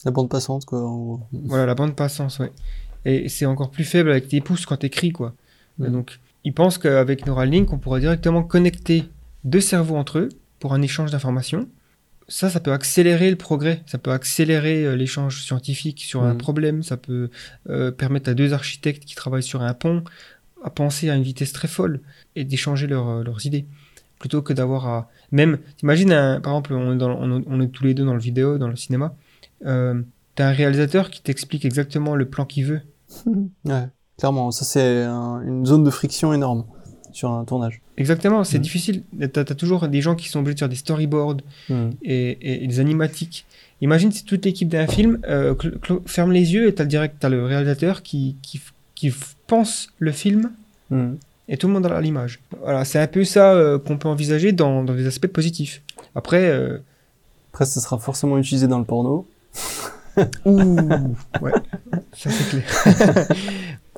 La 0.05 0.11
bande 0.11 0.29
passante, 0.29 0.65
quoi. 0.65 0.81
en 0.87 0.95
gros. 0.95 1.19
Voilà, 1.33 1.65
la 1.65 1.73
bande 1.73 1.95
passante, 1.95 2.37
ouais. 2.39 2.51
Et 3.05 3.27
c'est 3.27 3.47
encore 3.47 3.71
plus 3.71 3.83
faible 3.83 4.11
avec 4.11 4.27
tes 4.27 4.39
pouces 4.39 4.67
quand 4.67 4.77
t'écris, 4.77 5.11
quoi. 5.11 5.33
Et 5.83 5.89
donc, 5.89 6.19
ils 6.43 6.53
pensent 6.53 6.77
qu'avec 6.77 7.25
Neuralink, 7.25 7.73
on 7.73 7.79
pourrait 7.79 8.01
directement 8.01 8.43
connecter 8.43 9.05
deux 9.45 9.61
cerveaux 9.61 9.95
entre 9.95 10.19
eux 10.19 10.29
pour 10.59 10.73
un 10.75 10.83
échange 10.83 11.09
d'informations. 11.11 11.67
Ça, 12.27 12.49
ça 12.49 12.59
peut 12.59 12.71
accélérer 12.73 13.29
le 13.29 13.35
progrès, 13.35 13.83
ça 13.85 13.97
peut 13.99 14.11
accélérer 14.11 14.83
euh, 14.85 14.95
l'échange 14.95 15.43
scientifique 15.43 16.01
sur 16.03 16.23
un 16.23 16.33
Mhm. 16.33 16.37
problème, 16.39 16.83
ça 16.83 16.97
peut 16.97 17.29
euh, 17.69 17.91
permettre 17.91 18.29
à 18.29 18.33
deux 18.33 18.51
architectes 18.53 19.05
qui 19.05 19.13
travaillent 19.15 19.43
sur 19.43 19.61
un 19.61 19.73
pont 19.75 20.03
à 20.63 20.71
penser 20.71 21.09
à 21.11 21.15
une 21.15 21.21
vitesse 21.23 21.53
très 21.53 21.67
folle 21.67 22.01
et 22.35 22.43
d'échanger 22.43 22.87
leurs, 22.87 23.07
euh, 23.09 23.23
leurs 23.23 23.45
idées. 23.45 23.65
Plutôt 24.17 24.41
que 24.41 24.53
d'avoir 24.53 24.87
à... 24.87 25.09
Même, 25.31 25.59
t'imagines, 25.77 26.11
un- 26.11 26.41
par 26.41 26.53
exemple, 26.53 26.73
on 26.73 26.93
est, 26.93 26.97
dans- 26.97 27.11
on, 27.21 27.43
on 27.45 27.61
est 27.61 27.67
tous 27.67 27.83
les 27.83 27.93
deux 27.93 28.05
dans 28.05 28.13
le 28.15 28.19
vidéo, 28.19 28.57
dans 28.57 28.69
le 28.69 28.75
cinéma, 28.75 29.15
euh, 29.67 30.01
t'as 30.33 30.47
un 30.49 30.51
réalisateur 30.51 31.11
qui 31.11 31.21
t'explique 31.21 31.63
exactement 31.65 32.15
le 32.15 32.25
plan 32.27 32.45
qu'il 32.45 32.65
veut. 32.65 32.81
Ouais, 33.65 33.87
clairement. 34.17 34.49
Ça, 34.49 34.65
c'est 34.65 35.03
un- 35.03 35.41
une 35.41 35.65
zone 35.65 35.83
de 35.83 35.91
friction 35.91 36.33
énorme 36.33 36.65
sur 37.15 37.31
un 37.31 37.45
tournage. 37.45 37.81
Exactement, 37.97 38.43
c'est 38.43 38.57
Mhm. 38.57 38.63
difficile. 38.63 39.03
T'as 39.31 39.41
as 39.41 39.55
toujours 39.55 39.87
des 39.87 40.01
gens 40.01 40.15
qui 40.15 40.27
sont 40.29 40.39
obligés 40.39 40.55
de 40.55 40.59
faire 40.59 40.69
des 40.69 40.75
storyboards 40.75 41.37
Hmm. 41.69 41.91
et, 42.03 42.67
des 42.67 42.79
animatiques. 42.79 43.45
Imagine 43.81 44.11
si 44.11 44.23
toute 44.25 44.43
l'équipe 44.45 44.67
d'un 44.69 44.85
film 44.87 45.19
euh, 45.27 45.55
ferme 46.05 46.31
les 46.33 46.53
yeux 46.53 46.67
et 46.67 46.75
le 46.77 46.85
direct, 46.85 47.15
t'as 47.19 47.29
le 47.29 47.45
réalisateur 47.45 48.03
qui, 48.03 48.35
pense 49.47 49.89
le 49.99 50.11
film 50.11 50.51
Hmm. 50.91 51.13
et 51.47 51.57
tout 51.57 51.67
le 51.67 51.73
monde 51.73 51.85
a 51.85 52.01
l'image. 52.01 52.39
Voilà, 52.61 52.83
c'est 52.85 52.99
un 52.99 53.07
peu 53.07 53.23
ça 53.23 53.53
euh, 53.53 53.79
qu'on 53.79 53.97
peut 53.97 54.07
envisager 54.09 54.51
dans, 54.51 54.83
dans 54.83 54.93
des 54.93 55.07
aspects 55.07 55.27
positifs. 55.27 55.81
Après, 56.15 56.45
euh, 56.49 56.77
Après, 57.53 57.65
ça 57.65 57.79
sera 57.79 57.97
forcément 57.97 58.37
utilisé 58.37 58.67
dans 58.67 58.79
le 58.79 58.85
porno. 58.85 59.25
ouh, 60.45 61.15
ouais, 61.41 61.51
ça 62.13 62.29
c'est 62.29 62.49
clair. 62.49 63.27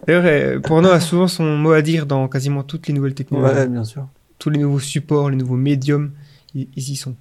D'ailleurs, 0.08 0.24
euh, 0.26 0.60
Porno 0.60 0.90
a 0.90 1.00
souvent 1.00 1.28
son 1.28 1.58
mot 1.58 1.72
à 1.74 1.82
dire 1.82 2.06
dans 2.06 2.28
quasiment 2.28 2.64
toutes 2.64 2.88
les 2.88 2.94
nouvelles 2.94 3.14
technologies. 3.14 3.54
Ouais, 3.60 3.68
bien 3.68 3.84
sûr. 3.84 4.08
tous 4.40 4.50
les 4.50 4.60
nouveaux 4.60 4.80
supports, 4.80 5.30
les 5.30 5.36
nouveaux 5.36 5.56
médiums, 5.58 6.12
ils, 6.56 6.68
ils 6.76 6.90
y 6.92 6.96
sont. 6.96 7.16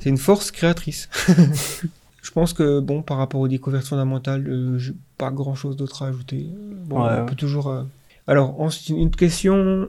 C'est 0.00 0.10
une 0.10 0.18
force 0.18 0.50
créatrice. 0.50 1.08
Je 2.22 2.30
pense 2.32 2.52
que, 2.52 2.80
bon, 2.80 3.00
par 3.02 3.16
rapport 3.16 3.40
aux 3.40 3.48
découvertes 3.48 3.86
fondamentales, 3.86 4.46
euh, 4.48 4.78
j'ai 4.78 4.92
pas 5.16 5.30
grand 5.30 5.54
chose 5.54 5.76
d'autre 5.76 6.02
à 6.02 6.08
ajouter. 6.08 6.46
Bon, 6.86 7.02
Ouais, 7.02 7.08
on 7.10 7.20
ouais. 7.20 7.26
peut 7.26 7.34
toujours. 7.34 7.68
euh, 7.68 7.82
Alors, 8.26 8.60
ensuite, 8.60 8.90
une 8.90 9.10
question. 9.10 9.88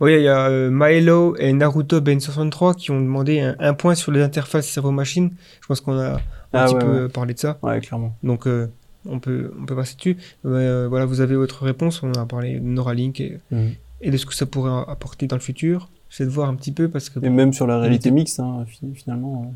Oui, 0.00 0.14
il 0.14 0.22
y 0.22 0.28
a 0.28 0.46
euh, 0.48 0.70
Maelo 0.70 1.36
et 1.38 1.52
Naruto 1.52 2.00
Ben63 2.00 2.74
qui 2.76 2.90
ont 2.90 3.00
demandé 3.00 3.40
un, 3.40 3.56
un 3.58 3.74
point 3.74 3.94
sur 3.94 4.10
les 4.12 4.22
interfaces 4.22 4.66
cerveau-machine. 4.68 5.30
Je 5.60 5.66
pense 5.66 5.80
qu'on 5.80 5.98
a 5.98 6.12
un 6.14 6.18
Ah 6.52 6.64
petit 6.64 6.74
ouais, 6.74 6.80
peu 6.80 7.08
parlé 7.08 7.34
de 7.34 7.38
ça. 7.38 7.58
Ouais, 7.62 7.78
clairement. 7.80 8.14
Donc, 8.22 8.46
euh, 8.46 8.68
on, 9.06 9.18
peut, 9.20 9.52
on 9.60 9.66
peut 9.66 9.76
passer 9.76 9.96
dessus. 9.96 10.16
Euh, 10.44 10.86
voilà, 10.88 11.04
vous 11.06 11.20
avez 11.20 11.36
votre 11.36 11.62
réponse. 11.64 12.02
On 12.02 12.12
a 12.14 12.26
parlé 12.26 12.54
de 12.60 12.64
Neuralink 12.64 13.20
et, 13.20 13.38
Hmm. 13.50 13.68
et 14.00 14.10
de 14.10 14.16
ce 14.16 14.26
que 14.26 14.34
ça 14.34 14.46
pourrait 14.46 14.84
apporter 14.88 15.26
dans 15.26 15.36
le 15.36 15.42
futur. 15.42 15.90
J'essaie 16.08 16.24
de 16.24 16.30
voir 16.30 16.48
un 16.48 16.54
petit 16.54 16.72
peu 16.72 16.88
parce 16.88 17.08
que. 17.10 17.24
Et 17.24 17.30
même 17.30 17.52
sur 17.52 17.66
la 17.66 17.78
réalité 17.78 18.10
mixte, 18.10 18.40
hein, 18.40 18.64
fi- 18.66 18.94
finalement, 18.94 19.54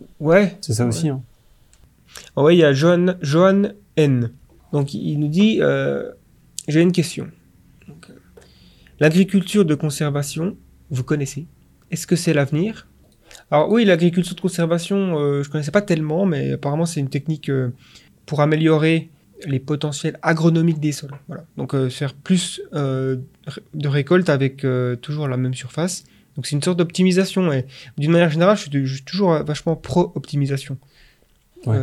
euh, 0.00 0.04
Ouais, 0.20 0.56
c'est 0.60 0.72
ça 0.74 0.86
aussi. 0.86 1.08
Hein. 1.08 1.22
Ah 2.36 2.42
ouais, 2.42 2.56
il 2.56 2.58
y 2.58 2.64
a 2.64 2.72
Johan, 2.72 3.14
Johan 3.22 3.64
N. 3.96 4.30
Donc 4.72 4.94
il 4.94 5.18
nous 5.18 5.28
dit 5.28 5.58
euh, 5.60 6.10
J'ai 6.68 6.80
une 6.80 6.92
question. 6.92 7.28
Euh, 7.88 7.92
L'agriculture 9.00 9.64
de 9.64 9.74
conservation, 9.74 10.56
vous 10.90 11.02
connaissez? 11.04 11.46
Est-ce 11.90 12.06
que 12.06 12.16
c'est 12.16 12.32
l'avenir? 12.32 12.86
Alors 13.50 13.70
oui, 13.70 13.84
l'agriculture 13.84 14.34
de 14.36 14.40
conservation, 14.40 15.42
je 15.42 15.48
connaissais 15.50 15.70
pas 15.70 15.82
tellement, 15.82 16.24
mais 16.26 16.52
apparemment 16.52 16.86
c'est 16.86 17.00
une 17.00 17.08
technique 17.08 17.50
pour 18.26 18.40
améliorer 18.40 19.08
les 19.46 19.58
potentiels 19.58 20.18
agronomiques 20.22 20.78
des 20.80 20.92
sols. 20.92 21.14
Voilà. 21.28 21.44
Donc 21.56 21.74
euh, 21.74 21.88
faire 21.90 22.14
plus 22.14 22.60
euh, 22.74 23.16
de 23.74 23.88
récoltes 23.88 24.28
avec 24.28 24.64
euh, 24.64 24.94
toujours 24.96 25.26
la 25.28 25.36
même 25.36 25.54
surface. 25.54 26.04
Donc 26.36 26.46
c'est 26.46 26.54
une 26.56 26.62
sorte 26.62 26.78
d'optimisation. 26.78 27.52
Et 27.52 27.66
d'une 27.98 28.12
manière 28.12 28.30
générale, 28.30 28.56
je 28.56 28.62
suis, 28.70 28.86
je 28.86 28.94
suis 28.94 29.04
toujours 29.04 29.32
vachement 29.44 29.74
pro-optimisation. 29.76 30.78
Ouais. 31.66 31.76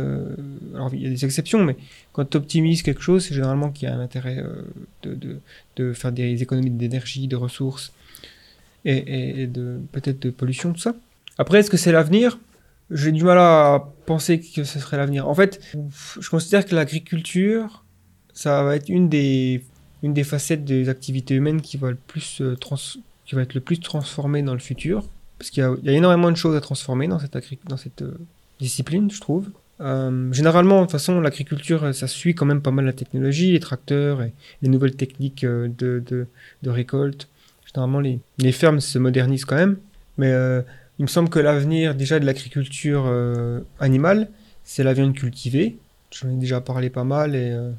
Alors 0.74 0.90
il 0.92 1.02
y 1.02 1.06
a 1.06 1.10
des 1.10 1.24
exceptions, 1.24 1.64
mais 1.64 1.76
quand 2.12 2.28
tu 2.28 2.36
optimises 2.36 2.82
quelque 2.82 3.00
chose, 3.00 3.24
c'est 3.24 3.34
généralement 3.34 3.70
qu'il 3.70 3.88
y 3.88 3.92
a 3.92 3.94
un 3.94 4.00
intérêt 4.00 4.42
de, 5.02 5.14
de, 5.14 5.38
de 5.76 5.92
faire 5.94 6.12
des 6.12 6.42
économies 6.42 6.70
d'énergie, 6.70 7.28
de 7.28 7.36
ressources 7.36 7.92
et, 8.84 8.96
et- 8.96 9.42
et 9.42 9.46
de 9.46 9.78
peut-être 9.92 10.20
de 10.20 10.30
pollution, 10.30 10.72
tout 10.72 10.80
ça. 10.80 10.94
Après, 11.38 11.60
est-ce 11.60 11.70
que 11.70 11.78
c'est 11.78 11.92
l'avenir? 11.92 12.38
J'ai 12.90 13.12
du 13.12 13.22
mal 13.22 13.38
à 13.38 13.88
penser 14.06 14.40
que 14.40 14.64
ce 14.64 14.78
serait 14.80 14.96
l'avenir. 14.96 15.28
En 15.28 15.34
fait, 15.34 15.60
je 16.18 16.28
considère 16.28 16.66
que 16.66 16.74
l'agriculture, 16.74 17.84
ça 18.32 18.64
va 18.64 18.74
être 18.76 18.88
une 18.88 19.08
des, 19.08 19.62
une 20.02 20.12
des 20.12 20.24
facettes 20.24 20.64
des 20.64 20.88
activités 20.88 21.34
humaines 21.34 21.60
qui 21.60 21.76
va, 21.76 21.90
le 21.90 21.96
plus, 21.96 22.40
euh, 22.40 22.56
trans- 22.56 22.98
qui 23.26 23.34
va 23.34 23.42
être 23.42 23.54
le 23.54 23.60
plus 23.60 23.78
transformée 23.78 24.42
dans 24.42 24.54
le 24.54 24.58
futur. 24.58 25.04
Parce 25.38 25.50
qu'il 25.50 25.62
y 25.62 25.88
a, 25.88 25.92
énormément 25.92 26.30
de 26.30 26.36
choses 26.36 26.56
à 26.56 26.60
transformer 26.60 27.06
dans 27.06 27.18
cette, 27.18 27.38
dans 27.66 27.76
cette 27.76 28.02
euh, 28.02 28.18
discipline, 28.58 29.10
je 29.10 29.20
trouve. 29.20 29.50
Euh, 29.80 30.32
généralement, 30.32 30.78
de 30.78 30.82
toute 30.82 30.92
façon, 30.92 31.20
l'agriculture, 31.20 31.94
ça 31.94 32.08
suit 32.08 32.34
quand 32.34 32.44
même 32.44 32.60
pas 32.60 32.72
mal 32.72 32.84
la 32.84 32.92
technologie, 32.92 33.52
les 33.52 33.60
tracteurs 33.60 34.22
et 34.22 34.32
les 34.62 34.68
nouvelles 34.68 34.96
techniques 34.96 35.46
de, 35.46 35.70
de, 35.78 36.26
récolte. 36.70 37.28
Généralement, 37.72 38.00
les, 38.00 38.18
les 38.38 38.52
fermes 38.52 38.80
se 38.80 38.98
modernisent 38.98 39.44
quand 39.44 39.56
même. 39.56 39.78
Mais 40.18 40.34
il 41.00 41.04
me 41.04 41.08
semble 41.08 41.30
que 41.30 41.38
l'avenir 41.38 41.94
déjà 41.94 42.20
de 42.20 42.26
l'agriculture 42.26 43.04
euh, 43.06 43.62
animale, 43.78 44.28
c'est 44.64 44.84
la 44.84 44.92
viande 44.92 45.14
cultivée. 45.14 45.78
J'en 46.10 46.28
ai 46.28 46.34
déjà 46.34 46.60
parlé 46.60 46.90
pas 46.90 47.04
mal 47.04 47.34
et 47.34 47.52
euh, 47.52 47.72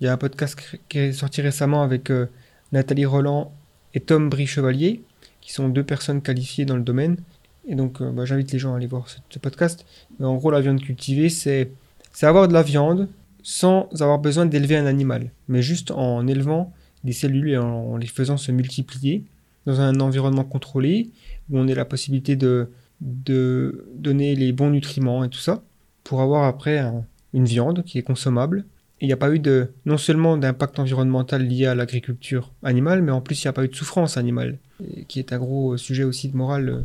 il 0.00 0.06
y 0.06 0.08
a 0.08 0.12
un 0.12 0.16
podcast 0.16 0.58
qui 0.88 0.98
est 0.98 1.12
sorti 1.12 1.42
récemment 1.42 1.84
avec 1.84 2.10
euh, 2.10 2.26
Nathalie 2.72 3.06
Roland 3.06 3.52
et 3.94 4.00
Tom 4.00 4.28
Brie-Chevalier, 4.28 5.00
qui 5.40 5.52
sont 5.52 5.68
deux 5.68 5.84
personnes 5.84 6.22
qualifiées 6.22 6.64
dans 6.64 6.74
le 6.74 6.82
domaine. 6.82 7.18
Et 7.68 7.76
donc, 7.76 8.02
bah, 8.02 8.24
j'invite 8.24 8.50
les 8.50 8.58
gens 8.58 8.74
à 8.74 8.78
aller 8.78 8.88
voir 8.88 9.06
ce, 9.08 9.38
podcast. 9.38 9.86
En 10.20 10.34
gros, 10.34 10.50
la 10.50 10.60
viande 10.60 10.80
cultivée, 10.80 11.28
c'est 11.28 11.70
avoir 12.20 12.48
de 12.48 12.52
la 12.52 12.64
viande 12.64 13.06
sans 13.44 13.88
avoir 14.00 14.18
besoin 14.18 14.44
d'élever 14.44 14.76
un 14.76 14.86
animal, 14.86 15.30
mais 15.46 15.62
juste 15.62 15.92
en 15.92 16.26
élevant 16.26 16.72
des 17.04 17.12
cellules 17.12 17.50
et 17.50 17.58
en 17.58 17.96
les 17.96 18.08
faisant 18.08 18.36
se 18.36 18.50
multiplier 18.50 19.22
dans 19.66 19.80
un 19.80 20.00
environnement 20.00 20.44
contrôlé 20.44 21.10
où 21.50 21.58
on 21.58 21.68
ait 21.68 21.74
la 21.74 21.84
possibilité 21.84 22.36
de, 22.36 22.68
de 23.00 23.86
donner 23.94 24.34
les 24.34 24.52
bons 24.52 24.70
nutriments 24.70 25.24
et 25.24 25.28
tout 25.28 25.38
ça 25.38 25.62
pour 26.04 26.20
avoir 26.22 26.44
après 26.44 26.78
un- 26.78 27.04
une 27.34 27.44
viande 27.44 27.84
qui 27.84 27.98
est 27.98 28.02
consommable. 28.02 28.64
Il 29.00 29.06
n'y 29.08 29.12
a 29.12 29.16
pas 29.18 29.32
eu 29.34 29.38
de, 29.38 29.68
non 29.84 29.98
seulement 29.98 30.36
d'impact 30.38 30.78
environnemental 30.78 31.46
lié 31.46 31.66
à 31.66 31.74
l'agriculture 31.74 32.52
animale, 32.62 33.02
mais 33.02 33.12
en 33.12 33.20
plus 33.20 33.42
il 33.42 33.46
n'y 33.46 33.50
a 33.50 33.52
pas 33.52 33.64
eu 33.64 33.68
de 33.68 33.74
souffrance 33.74 34.16
animale, 34.16 34.56
qui 35.08 35.18
est 35.18 35.32
un 35.32 35.38
gros 35.38 35.76
sujet 35.76 36.04
aussi 36.04 36.28
de 36.28 36.36
morale 36.36 36.68
euh, 36.70 36.80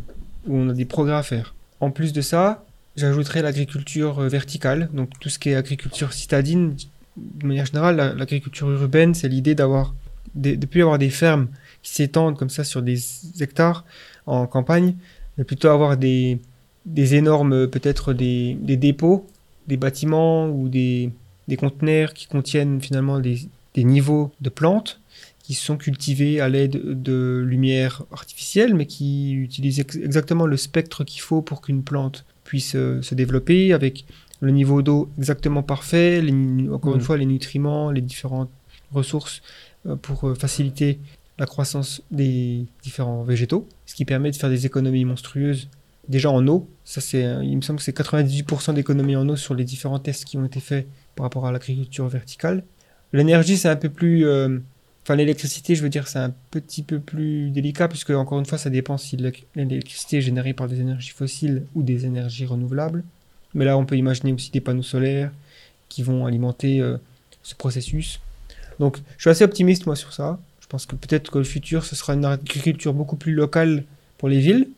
où 0.47 0.57
on 0.57 0.69
a 0.69 0.73
des 0.73 0.85
progrès 0.85 1.13
à 1.15 1.23
faire. 1.23 1.55
En 1.79 1.89
plus 1.89 2.11
de 2.11 2.19
ça, 2.21 2.65
j'ajouterais 2.97 3.41
l'agriculture 3.41 4.19
euh, 4.19 4.27
verticale, 4.27 4.89
donc 4.93 5.09
tout 5.21 5.29
ce 5.29 5.39
qui 5.39 5.49
est 5.49 5.55
agriculture 5.55 6.11
citadine. 6.11 6.75
De 7.15 7.45
manière 7.47 7.65
générale, 7.65 7.95
la- 7.95 8.13
l'agriculture 8.13 8.69
urbaine, 8.69 9.13
c'est 9.13 9.29
l'idée 9.29 9.55
d'avoir, 9.55 9.95
de, 10.35 10.55
de 10.55 10.65
plus 10.65 10.81
avoir 10.81 10.97
des 10.97 11.09
fermes 11.09 11.47
qui 11.81 11.93
s'étendent 11.93 12.37
comme 12.37 12.49
ça 12.49 12.63
sur 12.65 12.81
des 12.81 12.97
hectares 13.39 13.85
en 14.25 14.47
campagne, 14.47 14.95
mais 15.37 15.43
plutôt 15.43 15.69
avoir 15.69 15.97
des, 15.97 16.39
des 16.85 17.15
énormes, 17.15 17.67
peut-être 17.67 18.13
des, 18.13 18.55
des 18.61 18.77
dépôts, 18.77 19.27
des 19.67 19.77
bâtiments 19.77 20.47
ou 20.49 20.69
des, 20.69 21.09
des 21.47 21.57
conteneurs 21.57 22.13
qui 22.13 22.27
contiennent 22.27 22.81
finalement 22.81 23.19
des, 23.19 23.39
des 23.75 23.83
niveaux 23.83 24.31
de 24.41 24.49
plantes 24.49 24.99
qui 25.43 25.53
sont 25.55 25.75
cultivés 25.77 26.39
à 26.39 26.49
l'aide 26.49 27.01
de 27.01 27.43
lumière 27.45 28.03
artificielle, 28.11 28.73
mais 28.75 28.85
qui 28.85 29.33
utilisent 29.33 29.79
ex- 29.79 29.95
exactement 29.97 30.45
le 30.45 30.55
spectre 30.57 31.03
qu'il 31.03 31.21
faut 31.21 31.41
pour 31.41 31.61
qu'une 31.61 31.83
plante 31.83 32.25
puisse 32.43 32.75
euh, 32.75 33.01
se 33.01 33.15
développer 33.15 33.73
avec 33.73 34.05
le 34.39 34.51
niveau 34.51 34.81
d'eau 34.81 35.09
exactement 35.17 35.63
parfait, 35.63 36.21
les 36.21 36.31
encore 36.69 36.93
une 36.93 36.99
Mhm. 36.99 37.05
fois 37.05 37.17
les 37.17 37.25
nutriments, 37.25 37.91
les 37.91 38.01
différentes 38.01 38.49
ressources 38.91 39.41
euh, 39.87 39.95
pour 39.95 40.27
euh, 40.27 40.35
faciliter 40.35 40.99
la 41.41 41.47
croissance 41.47 42.01
des 42.11 42.65
différents 42.83 43.23
végétaux, 43.23 43.67
ce 43.87 43.95
qui 43.95 44.05
permet 44.05 44.29
de 44.31 44.35
faire 44.35 44.49
des 44.51 44.67
économies 44.67 45.05
monstrueuses 45.05 45.67
déjà 46.07 46.29
en 46.29 46.47
eau. 46.47 46.69
Ça, 46.85 47.01
c'est, 47.01 47.25
euh, 47.25 47.43
il 47.43 47.55
me 47.57 47.61
semble 47.61 47.79
que 47.79 47.83
c'est 47.83 47.97
98% 47.97 48.73
d'économies 48.73 49.15
en 49.15 49.27
eau 49.27 49.35
sur 49.35 49.55
les 49.55 49.63
différents 49.63 49.97
tests 49.99 50.25
qui 50.25 50.37
ont 50.37 50.45
été 50.45 50.59
faits 50.59 50.87
par 51.15 51.23
rapport 51.25 51.47
à 51.47 51.51
l'agriculture 51.51 52.07
verticale. 52.07 52.63
L'énergie, 53.11 53.57
c'est 53.57 53.69
un 53.69 53.75
peu 53.75 53.89
plus. 53.89 54.25
euh, 54.25 54.59
Enfin, 55.03 55.15
l'électricité, 55.15 55.73
je 55.73 55.81
veux 55.81 55.89
dire, 55.89 56.07
c'est 56.07 56.19
un 56.19 56.31
petit 56.51 56.83
peu 56.83 56.99
plus 56.99 57.49
délicat, 57.49 57.87
puisque, 57.87 58.11
encore 58.11 58.37
une 58.37 58.45
fois, 58.45 58.59
ça 58.59 58.69
dépend 58.69 58.99
si 58.99 59.17
l'éle- 59.17 59.33
l'électricité 59.55 60.17
est 60.17 60.21
générée 60.21 60.53
par 60.53 60.67
des 60.67 60.79
énergies 60.79 61.09
fossiles 61.09 61.63
ou 61.73 61.81
des 61.81 62.05
énergies 62.05 62.45
renouvelables. 62.45 63.03
Mais 63.55 63.65
là, 63.65 63.79
on 63.79 63.85
peut 63.87 63.97
imaginer 63.97 64.31
aussi 64.31 64.51
des 64.51 64.61
panneaux 64.61 64.83
solaires 64.83 65.31
qui 65.89 66.03
vont 66.03 66.27
alimenter 66.27 66.81
euh, 66.81 66.97
ce 67.41 67.55
processus. 67.55 68.19
Donc, 68.79 68.97
je 69.17 69.23
suis 69.23 69.29
assez 69.31 69.43
optimiste, 69.43 69.87
moi, 69.87 69.95
sur 69.95 70.13
ça. 70.13 70.39
Pense 70.71 70.85
que 70.85 70.95
peut-être 70.95 71.29
que 71.31 71.37
le 71.37 71.43
futur, 71.43 71.83
ce 71.83 71.97
sera 71.97 72.13
une 72.13 72.23
agriculture 72.23 72.93
beaucoup 72.93 73.17
plus 73.17 73.33
locale 73.33 73.83
pour 74.17 74.29
les 74.29 74.39
villes, 74.39 74.69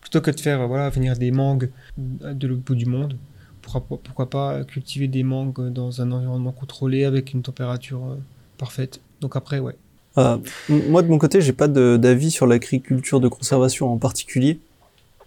plutôt 0.00 0.20
que 0.20 0.32
de 0.32 0.40
faire 0.40 0.60
euh, 0.62 0.66
voilà, 0.66 0.90
venir 0.90 1.16
des 1.16 1.30
mangues 1.30 1.70
de 1.96 2.48
l'autre 2.48 2.62
bout 2.62 2.74
du 2.74 2.86
monde. 2.86 3.16
Pourquoi, 3.62 4.28
pas 4.28 4.64
cultiver 4.64 5.06
des 5.06 5.22
mangues 5.22 5.70
dans 5.70 6.00
un 6.02 6.10
environnement 6.10 6.50
contrôlé 6.50 7.04
avec 7.04 7.32
une 7.32 7.42
température 7.42 8.04
euh, 8.06 8.16
parfaite. 8.58 9.00
Donc 9.20 9.36
après, 9.36 9.60
ouais. 9.60 9.76
Euh, 10.18 10.38
moi, 10.68 11.02
de 11.02 11.08
mon 11.08 11.18
côté, 11.18 11.40
j'ai 11.40 11.52
pas 11.52 11.68
d'avis 11.68 12.32
sur 12.32 12.48
l'agriculture 12.48 13.20
de 13.20 13.28
conservation 13.28 13.92
en 13.92 13.98
particulier. 13.98 14.58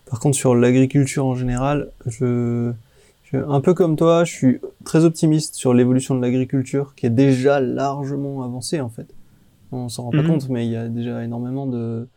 Par 0.09 0.19
contre, 0.19 0.35
sur 0.35 0.53
l'agriculture 0.53 1.25
en 1.25 1.35
général, 1.35 1.91
je- 2.07 2.73
un 3.31 3.61
peu 3.61 3.73
comme 3.73 3.95
toi, 3.95 4.25
je 4.25 4.33
suis 4.33 4.59
très 4.83 5.05
optimiste 5.05 5.55
sur 5.55 5.73
l'évolution 5.73 6.13
de 6.15 6.21
l'agriculture, 6.21 6.93
qui 6.97 7.05
est 7.05 7.11
déjà 7.11 7.61
largement 7.61 8.43
avancée 8.43 8.81
en 8.81 8.89
fait. 8.89 9.07
On 9.71 9.89
s'en 9.89 10.03
rend 10.05 10.11
pas 10.11 10.17
Mhm. 10.19 10.27
compte, 10.27 10.49
mais 10.49 10.65
il 10.65 10.71
y 10.71 10.75
a 10.75 10.87
déjà 10.87 11.23
énormément 11.23 11.65
de 11.67 12.07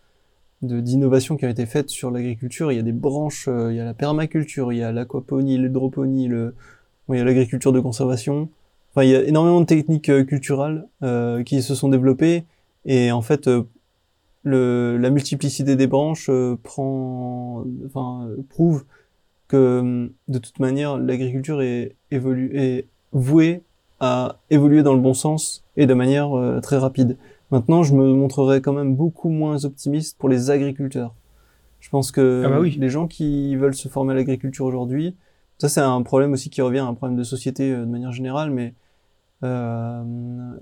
d'innovations 0.62 1.36
qui 1.36 1.44
ont 1.44 1.48
été 1.48 1.66
faites 1.66 1.90
sur 1.90 2.12
l'agriculture. 2.12 2.70
Il 2.70 2.76
y 2.76 2.78
a 2.78 2.82
des 2.82 2.92
branches, 2.92 3.48
euh, 3.48 3.72
il 3.72 3.76
y 3.76 3.80
a 3.80 3.84
la 3.84 3.94
permaculture, 3.94 4.72
il 4.72 4.78
y 4.78 4.82
a 4.84 4.92
l'aquaponie, 4.92 5.58
l'hydroponie, 5.58 6.28
le, 6.28 6.54
bon, 7.08 7.14
il 7.14 7.18
y 7.18 7.20
a 7.20 7.24
l'agriculture 7.24 7.72
de 7.72 7.80
conservation. 7.80 8.48
Enfin, 8.92 9.02
il 9.02 9.10
y 9.10 9.16
a 9.16 9.24
énormément 9.24 9.60
de 9.60 9.66
techniques 9.66 10.08
euh, 10.08 10.22
culturelles 10.22 10.84
euh, 11.02 11.42
qui 11.42 11.62
se 11.62 11.74
sont 11.74 11.88
développées 11.88 12.44
et 12.84 13.10
en 13.10 13.22
fait, 13.22 13.48
euh, 13.48 13.64
le, 14.44 14.98
la 14.98 15.10
multiplicité 15.10 15.74
des 15.74 15.88
branches 15.88 16.28
euh, 16.30 16.56
prend, 16.62 17.64
enfin, 17.86 18.28
prouve 18.48 18.84
que 19.48 20.10
de 20.28 20.38
toute 20.38 20.60
manière, 20.60 20.96
l'agriculture 20.96 21.60
est, 21.60 21.96
est 22.12 22.86
vouée 23.12 23.62
à 23.98 24.36
évoluer 24.50 24.84
dans 24.84 24.94
le 24.94 25.00
bon 25.00 25.14
sens 25.14 25.64
et 25.76 25.86
de 25.86 25.94
manière 25.94 26.36
euh, 26.38 26.60
très 26.60 26.78
rapide. 26.78 27.16
Maintenant, 27.52 27.82
je 27.82 27.94
me 27.94 28.12
montrerai 28.14 28.62
quand 28.62 28.72
même 28.72 28.96
beaucoup 28.96 29.28
moins 29.28 29.64
optimiste 29.66 30.16
pour 30.18 30.30
les 30.30 30.50
agriculteurs. 30.50 31.14
Je 31.80 31.90
pense 31.90 32.10
que 32.10 32.42
Ah 32.46 32.48
bah 32.48 32.60
oui. 32.60 32.76
les 32.80 32.88
gens 32.88 33.06
qui 33.06 33.54
veulent 33.56 33.74
se 33.74 33.88
former 33.88 34.12
à 34.12 34.16
l'agriculture 34.16 34.64
aujourd'hui, 34.64 35.16
ça 35.58 35.68
c'est 35.68 35.80
un 35.80 36.02
problème 36.02 36.32
aussi 36.32 36.48
qui 36.48 36.62
revient, 36.62 36.78
un 36.78 36.94
problème 36.94 37.18
de 37.18 37.24
société 37.24 37.70
euh, 37.70 37.84
de 37.84 37.90
manière 37.90 38.12
générale, 38.12 38.50
mais 38.50 38.74
euh, 39.44 40.02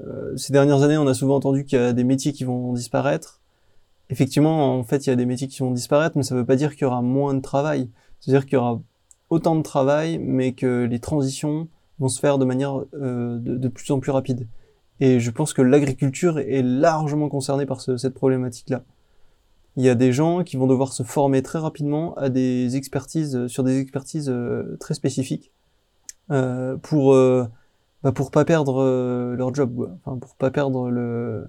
euh, 0.01 0.37
ces 0.37 0.53
dernières 0.53 0.83
années, 0.83 0.97
on 0.99 1.07
a 1.07 1.15
souvent 1.15 1.37
entendu 1.37 1.65
qu'il 1.65 1.79
y 1.79 1.83
a 1.83 1.93
des 1.93 2.05
métiers 2.05 2.33
qui 2.33 2.45
vont 2.45 2.73
disparaître. 2.73 3.41
Effectivement, 4.09 4.77
en 4.77 4.83
fait, 4.83 5.07
il 5.07 5.11
y 5.11 5.13
a 5.13 5.17
des 5.17 5.27
métiers 5.27 5.47
qui 5.47 5.61
vont 5.61 5.71
disparaître, 5.71 6.17
mais 6.17 6.25
ça 6.25 6.35
ne 6.35 6.41
veut 6.41 6.47
pas 6.47 6.57
dire 6.57 6.73
qu'il 6.73 6.83
y 6.83 6.85
aura 6.87 7.03
moins 7.03 7.35
de 7.35 7.41
travail. 7.41 7.89
C'est-à-dire 8.19 8.45
qu'il 8.47 8.55
y 8.55 8.57
aura 8.57 8.81
autant 9.29 9.55
de 9.55 9.63
travail, 9.63 10.19
mais 10.19 10.53
que 10.53 10.89
les 10.91 10.99
transitions 10.99 11.69
vont 12.01 12.09
se 12.09 12.19
faire 12.19 12.39
de 12.39 12.45
manière 12.45 12.83
euh, 12.95 13.39
de, 13.39 13.57
de 13.57 13.69
plus 13.69 13.91
en 13.93 14.01
plus 14.01 14.11
rapide. 14.11 14.49
Et 15.01 15.19
je 15.21 15.31
pense 15.31 15.53
que 15.55 15.63
l'agriculture 15.63 16.39
est 16.39 16.63
largement 16.63 17.29
concernée 17.29 17.67
par 17.67 17.81
ce- 17.81 17.97
cette 17.97 18.15
problématique-là. 18.15 18.83
Il 19.77 19.85
y 19.85 19.89
a 19.89 19.95
des 19.95 20.13
gens 20.13 20.43
qui 20.45 20.57
vont 20.57 20.67
devoir 20.67 20.93
se 20.93 21.03
former 21.03 21.43
très 21.43 21.59
rapidement 21.59 22.15
à 22.17 22.29
des 22.29 22.77
expertises, 22.77 23.47
sur 23.47 23.63
des 23.65 23.79
expertises 23.79 24.29
euh, 24.29 24.77
très 24.81 24.95
spécifiques, 24.95 25.53
euh, 26.31 26.77
pour 26.77 27.15
euh, 27.15 27.47
bah, 28.03 28.13
pour 28.13 28.31
pas 28.31 28.45
perdre 28.45 28.83
euh, 28.83 29.37
leur 29.37 29.55
job, 29.55 29.75
quoi. 29.75 29.91
Enfin, 30.05 30.19
pour 30.19 30.35
pas 30.37 30.51
perdre 30.51 30.91
le, 30.91 31.47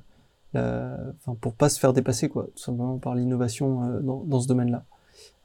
la, 0.54 0.98
enfin, 1.26 1.36
pour 1.42 1.54
pas 1.56 1.68
se 1.70 1.80
faire 1.80 1.94
dépasser, 1.94 2.30
quoi, 2.30 2.44
tout 2.56 2.62
simplement 2.64 2.98
par 3.00 3.16
l'innovation 3.16 3.84
euh, 3.84 4.00
dans, 4.02 4.24
dans 4.24 4.40
ce 4.40 4.48
domaine-là. 4.48 4.86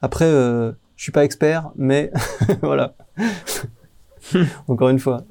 Après, 0.01 0.25
euh, 0.25 0.71
je 0.95 1.03
suis 1.03 1.11
pas 1.11 1.25
expert, 1.25 1.71
mais 1.75 2.11
voilà. 2.61 2.95
Encore 4.67 4.89
une 4.89 4.99
fois. 4.99 5.23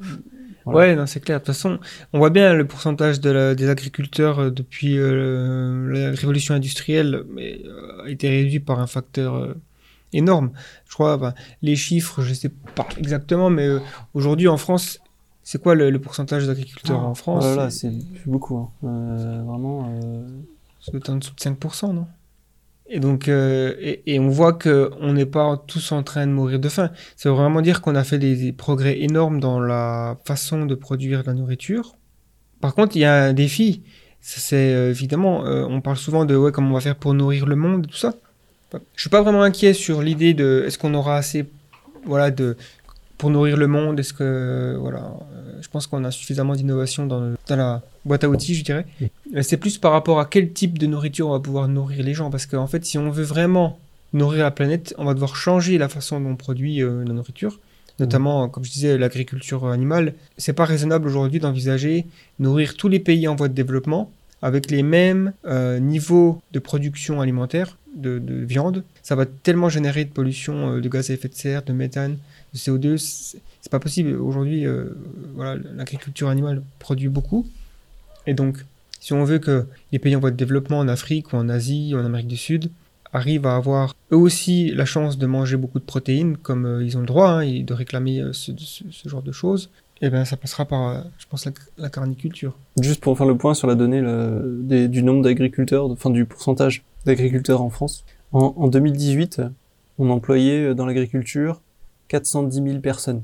Voilà. 0.66 0.90
Ouais, 0.90 0.96
non, 0.96 1.06
c'est 1.06 1.20
clair. 1.20 1.38
De 1.40 1.44
toute 1.44 1.54
façon, 1.54 1.78
on 2.12 2.18
voit 2.18 2.30
bien 2.30 2.52
le 2.52 2.66
pourcentage 2.66 3.20
de 3.20 3.30
la- 3.30 3.54
des 3.54 3.68
agriculteurs 3.68 4.38
euh, 4.40 4.50
depuis 4.50 4.98
euh, 4.98 5.88
la 5.92 6.10
révolution 6.10 6.54
industrielle 6.54 7.24
mais, 7.30 7.60
euh, 7.64 8.04
a 8.04 8.10
été 8.10 8.28
réduit 8.28 8.60
par 8.60 8.80
un 8.80 8.86
facteur 8.86 9.36
euh, 9.36 9.54
énorme. 10.12 10.50
Je 10.88 10.92
crois, 10.94 11.16
ben, 11.16 11.34
les 11.62 11.76
chiffres, 11.76 12.22
je 12.22 12.34
sais 12.34 12.50
pas 12.74 12.86
exactement, 12.98 13.48
mais 13.48 13.68
aujourd'hui 14.14 14.48
en 14.48 14.56
France, 14.56 15.00
c'est 15.44 15.62
quoi 15.62 15.74
le, 15.76 15.90
le 15.90 16.00
pourcentage 16.00 16.46
d'agriculteurs 16.46 17.00
en 17.00 17.14
France? 17.14 17.44
Oh 17.46 17.48
là 17.48 17.56
là, 17.64 17.70
c'est 17.70 17.90
c'est 17.90 18.26
beaucoup. 18.28 18.56
Hein. 18.82 19.42
Vraiment. 19.46 19.88
être 20.94 21.10
en 21.10 21.16
dessous 21.16 21.34
de 21.34 21.40
5%, 21.40 21.92
non? 21.92 22.06
Et 22.88 23.00
donc, 23.00 23.28
euh, 23.28 23.74
et, 23.78 24.18
on 24.20 24.28
voit 24.28 24.52
que 24.52 24.90
on 25.00 25.12
n'est 25.12 25.26
pas 25.26 25.62
tous 25.66 25.90
en 25.90 26.02
train 26.02 26.26
de 26.26 26.32
mourir 26.32 26.60
de 26.60 26.68
faim. 26.68 26.90
Ça 27.16 27.28
veut 27.28 27.34
vraiment 27.34 27.60
dire 27.60 27.80
qu'on 27.82 27.96
a 27.96 28.04
fait 28.04 28.18
des, 28.18 28.52
progrès 28.52 29.00
énormes 29.00 29.40
dans 29.40 29.58
la 29.58 30.18
façon 30.24 30.66
de 30.66 30.74
produire 30.74 31.22
de 31.22 31.26
la 31.26 31.34
nourriture. 31.34 31.96
Par 32.60 32.74
contre, 32.74 32.96
il 32.96 33.00
y 33.00 33.04
a 33.04 33.24
un 33.24 33.32
défi. 33.32 33.82
C'est 34.20 34.74
euh, 34.74 34.90
évidemment, 34.90 35.46
euh, 35.46 35.66
on 35.68 35.80
parle 35.80 35.96
souvent 35.96 36.24
de 36.24 36.36
ouais, 36.36 36.52
comment 36.52 36.70
on 36.70 36.74
va 36.74 36.80
faire 36.80 36.96
pour 36.96 37.14
nourrir 37.14 37.46
le 37.46 37.56
monde, 37.56 37.86
tout 37.88 37.96
ça. 37.96 38.14
Je 38.94 39.00
suis 39.00 39.10
pas 39.10 39.22
vraiment 39.22 39.42
inquiet 39.42 39.72
sur 39.72 40.02
l'idée 40.02 40.34
de 40.34 40.64
est-ce 40.66 40.78
qu'on 40.78 40.94
aura 40.94 41.16
assez, 41.16 41.46
voilà, 42.04 42.30
de 42.30 42.56
pour 43.18 43.30
nourrir 43.30 43.56
le 43.56 43.66
monde. 43.66 43.98
Est-ce 44.00 44.12
que 44.12 44.76
voilà, 44.78 44.98
euh, 44.98 45.58
je 45.60 45.68
pense 45.68 45.86
qu'on 45.86 46.04
a 46.04 46.10
suffisamment 46.10 46.54
d'innovation 46.54 47.06
dans, 47.06 47.34
la 47.48 47.82
boîte 48.04 48.24
à 48.24 48.28
outils, 48.28 48.54
je 48.54 48.64
dirais. 48.64 48.86
Mais 49.32 49.42
C'est 49.42 49.56
plus 49.56 49.78
par 49.78 49.92
rapport 49.92 50.20
à 50.20 50.26
quel 50.26 50.52
type 50.52 50.78
de 50.78 50.86
nourriture 50.86 51.28
on 51.28 51.32
va 51.32 51.40
pouvoir 51.40 51.68
nourrir 51.68 52.04
les 52.04 52.14
gens. 52.14 52.30
Parce 52.30 52.46
qu'en 52.46 52.66
fait, 52.66 52.84
si 52.84 52.98
on 52.98 53.10
veut 53.10 53.24
vraiment 53.24 53.78
nourrir 54.12 54.42
la 54.42 54.50
planète, 54.50 54.94
on 54.98 55.04
va 55.04 55.14
devoir 55.14 55.36
changer 55.36 55.78
la 55.78 55.88
façon 55.88 56.20
dont 56.20 56.30
on 56.30 56.36
produit 56.36 56.82
euh, 56.82 57.04
la 57.04 57.12
nourriture. 57.12 57.60
Notamment, 57.98 58.48
comme 58.50 58.62
je 58.62 58.70
disais, 58.70 58.98
l'agriculture 58.98 59.66
animale. 59.68 60.12
C'est 60.36 60.52
pas 60.52 60.66
raisonnable 60.66 61.08
aujourd'hui 61.08 61.40
d'envisager 61.40 62.04
nourrir 62.38 62.76
tous 62.76 62.88
les 62.88 63.00
pays 63.00 63.26
en 63.26 63.34
voie 63.34 63.48
de 63.48 63.54
développement 63.54 64.12
avec 64.42 64.70
les 64.70 64.82
mêmes 64.82 65.32
euh, 65.46 65.78
niveaux 65.78 66.42
de 66.52 66.58
production 66.58 67.20
alimentaire 67.20 67.78
de, 67.94 68.18
de 68.18 68.34
viande. 68.44 68.84
Ça 69.02 69.14
va 69.14 69.24
tellement 69.26 69.68
générer 69.68 70.04
de 70.04 70.10
pollution 70.10 70.74
euh, 70.74 70.80
de 70.80 70.88
gaz 70.88 71.10
à 71.10 71.14
effet 71.14 71.28
de 71.28 71.34
serre, 71.34 71.62
de 71.62 71.72
méthane, 71.72 72.18
de 72.56 72.60
CO2. 72.60 72.96
C'est 73.60 73.70
pas 73.70 73.80
possible. 73.80 74.14
Aujourd'hui, 74.14 74.66
euh, 74.66 74.86
voilà, 75.34 75.60
l'agriculture 75.74 76.28
animale 76.28 76.62
produit 76.78 77.08
beaucoup. 77.08 77.46
Et 78.26 78.34
donc, 78.34 78.64
si 79.00 79.12
on 79.12 79.24
veut 79.24 79.38
que 79.38 79.66
les 79.92 79.98
pays 79.98 80.16
en 80.16 80.20
voie 80.20 80.30
de 80.30 80.36
développement 80.36 80.78
en 80.78 80.88
Afrique 80.88 81.32
ou 81.32 81.36
en 81.36 81.48
Asie 81.48 81.92
ou 81.94 81.98
en 81.98 82.04
Amérique 82.04 82.28
du 82.28 82.36
Sud 82.36 82.70
arrivent 83.12 83.46
à 83.46 83.56
avoir 83.56 83.94
eux 84.12 84.16
aussi 84.16 84.72
la 84.74 84.84
chance 84.84 85.16
de 85.16 85.26
manger 85.26 85.56
beaucoup 85.56 85.78
de 85.78 85.84
protéines, 85.84 86.36
comme 86.36 86.66
euh, 86.66 86.84
ils 86.84 86.96
ont 86.96 87.00
le 87.00 87.06
droit, 87.06 87.30
hein, 87.30 87.40
et 87.42 87.62
de 87.62 87.72
réclamer 87.72 88.20
euh, 88.20 88.32
ce, 88.32 88.52
genre 89.06 89.22
de 89.22 89.32
choses, 89.32 89.70
et 90.02 90.10
ben 90.10 90.24
ça 90.24 90.36
passera 90.36 90.66
par, 90.66 91.04
je 91.18 91.26
pense, 91.26 91.48
la, 91.78 91.88
carniculture. 91.88 92.58
Juste 92.80 93.00
pour 93.00 93.16
faire 93.16 93.26
le 93.26 93.36
point 93.36 93.54
sur 93.54 93.66
la 93.66 93.74
donnée 93.74 94.02
du 94.88 95.02
nombre 95.02 95.22
d'agriculteurs, 95.22 95.90
enfin 95.90 96.10
du 96.10 96.26
pourcentage 96.26 96.82
d'agriculteurs 97.06 97.62
en 97.62 97.70
France. 97.70 98.04
En, 98.32 98.54
en 98.58 98.68
2018, 98.68 99.40
on 99.98 100.10
employait 100.10 100.74
dans 100.74 100.84
l'agriculture 100.84 101.62
410 102.08 102.62
000 102.62 102.80
personnes. 102.80 103.22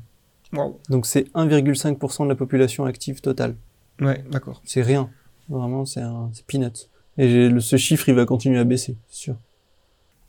Donc 0.91 1.07
c'est 1.07 1.33
1,5% 1.35 2.25
de 2.25 2.29
la 2.29 2.35
population 2.35 2.85
active 2.85 3.21
totale. 3.21 3.55
Ouais, 4.01 4.23
d'accord. 4.31 4.61
C'est 4.65 4.83
rien. 4.83 5.09
Vraiment, 5.49 5.85
c'est 5.87 6.03
peanuts. 6.47 6.89
Et 7.19 7.49
le- 7.49 7.61
ce 7.61 7.77
chiffre, 7.77 8.09
il 8.09 8.15
va 8.15 8.25
continuer 8.27 8.59
à 8.59 8.65
baisser, 8.65 8.97
c'est 9.09 9.17
sûr. 9.17 9.37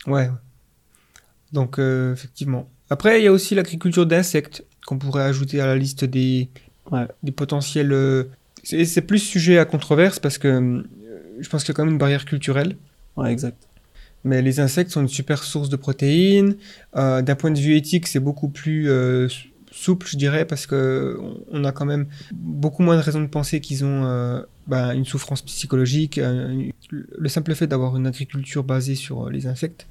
Ouais. 0.08 0.30
Donc, 1.52 1.80
euh, 1.80 2.14
effectivement. 2.14 2.70
Après, 2.90 3.22
il 3.22 3.24
y 3.24 3.28
a 3.28 3.32
aussi 3.32 3.56
l'agriculture 3.56 4.06
d'insectes 4.06 4.66
qu'on 4.86 4.98
pourrait 4.98 5.24
ajouter 5.24 5.62
à 5.62 5.66
la 5.66 5.76
liste 5.76 6.04
des, 6.06 6.50
Ouais. 6.92 7.08
des 7.24 7.32
potentiels. 7.32 7.92
euh, 7.94 8.26
C'est 8.64 8.86
c'est 8.86 9.02
plus 9.02 9.20
sujet 9.20 9.58
à 9.58 9.66
controverse 9.66 10.20
parce 10.20 10.38
que 10.38 10.48
euh, 10.48 10.84
je 11.40 11.50
pense 11.50 11.64
qu'il 11.64 11.74
y 11.74 11.76
a 11.76 11.76
quand 11.76 11.84
même 11.84 11.94
une 11.94 12.00
barrière 12.00 12.24
culturelle. 12.26 12.78
Ouais, 13.18 13.32
exact. 13.32 13.68
Mais 14.26 14.42
les 14.42 14.60
insectes 14.60 14.92
sont 14.92 15.02
une 15.02 15.08
super 15.10 15.44
source 15.44 15.70
de 15.70 15.76
protéines. 15.76 16.56
Euh, 16.96 17.22
D'un 17.22 17.36
point 17.36 17.52
de 17.52 17.60
vue 17.60 17.76
éthique, 17.76 18.08
c'est 18.08 18.20
beaucoup 18.22 18.48
plus 18.50 18.90
euh, 18.90 19.28
sou- 19.30 19.48
souple, 19.72 20.08
je 20.08 20.18
dirais, 20.18 20.46
parce 20.46 20.66
que 20.68 21.20
on- 21.52 21.64
a 21.66 21.72
quand 21.72 21.86
même 21.86 22.06
beaucoup 22.32 22.84
moins 22.84 22.96
de 22.96 23.02
raisons 23.02 23.22
de 23.22 23.28
penser 23.28 23.60
qu'ils 23.60 23.84
ont 23.84 24.06
euh, 24.06 24.42
ben, 24.68 24.94
une 24.94 25.04
souffrance 25.06 25.42
psychologique. 25.42 26.20
le 26.90 27.30
simple 27.30 27.54
fait 27.56 27.68
d'avoir 27.68 27.98
une 27.98 28.08
agriculture 28.08 28.64
basée 28.64 28.96
sur 28.96 29.30
les 29.30 29.48
insectes, 29.48 29.88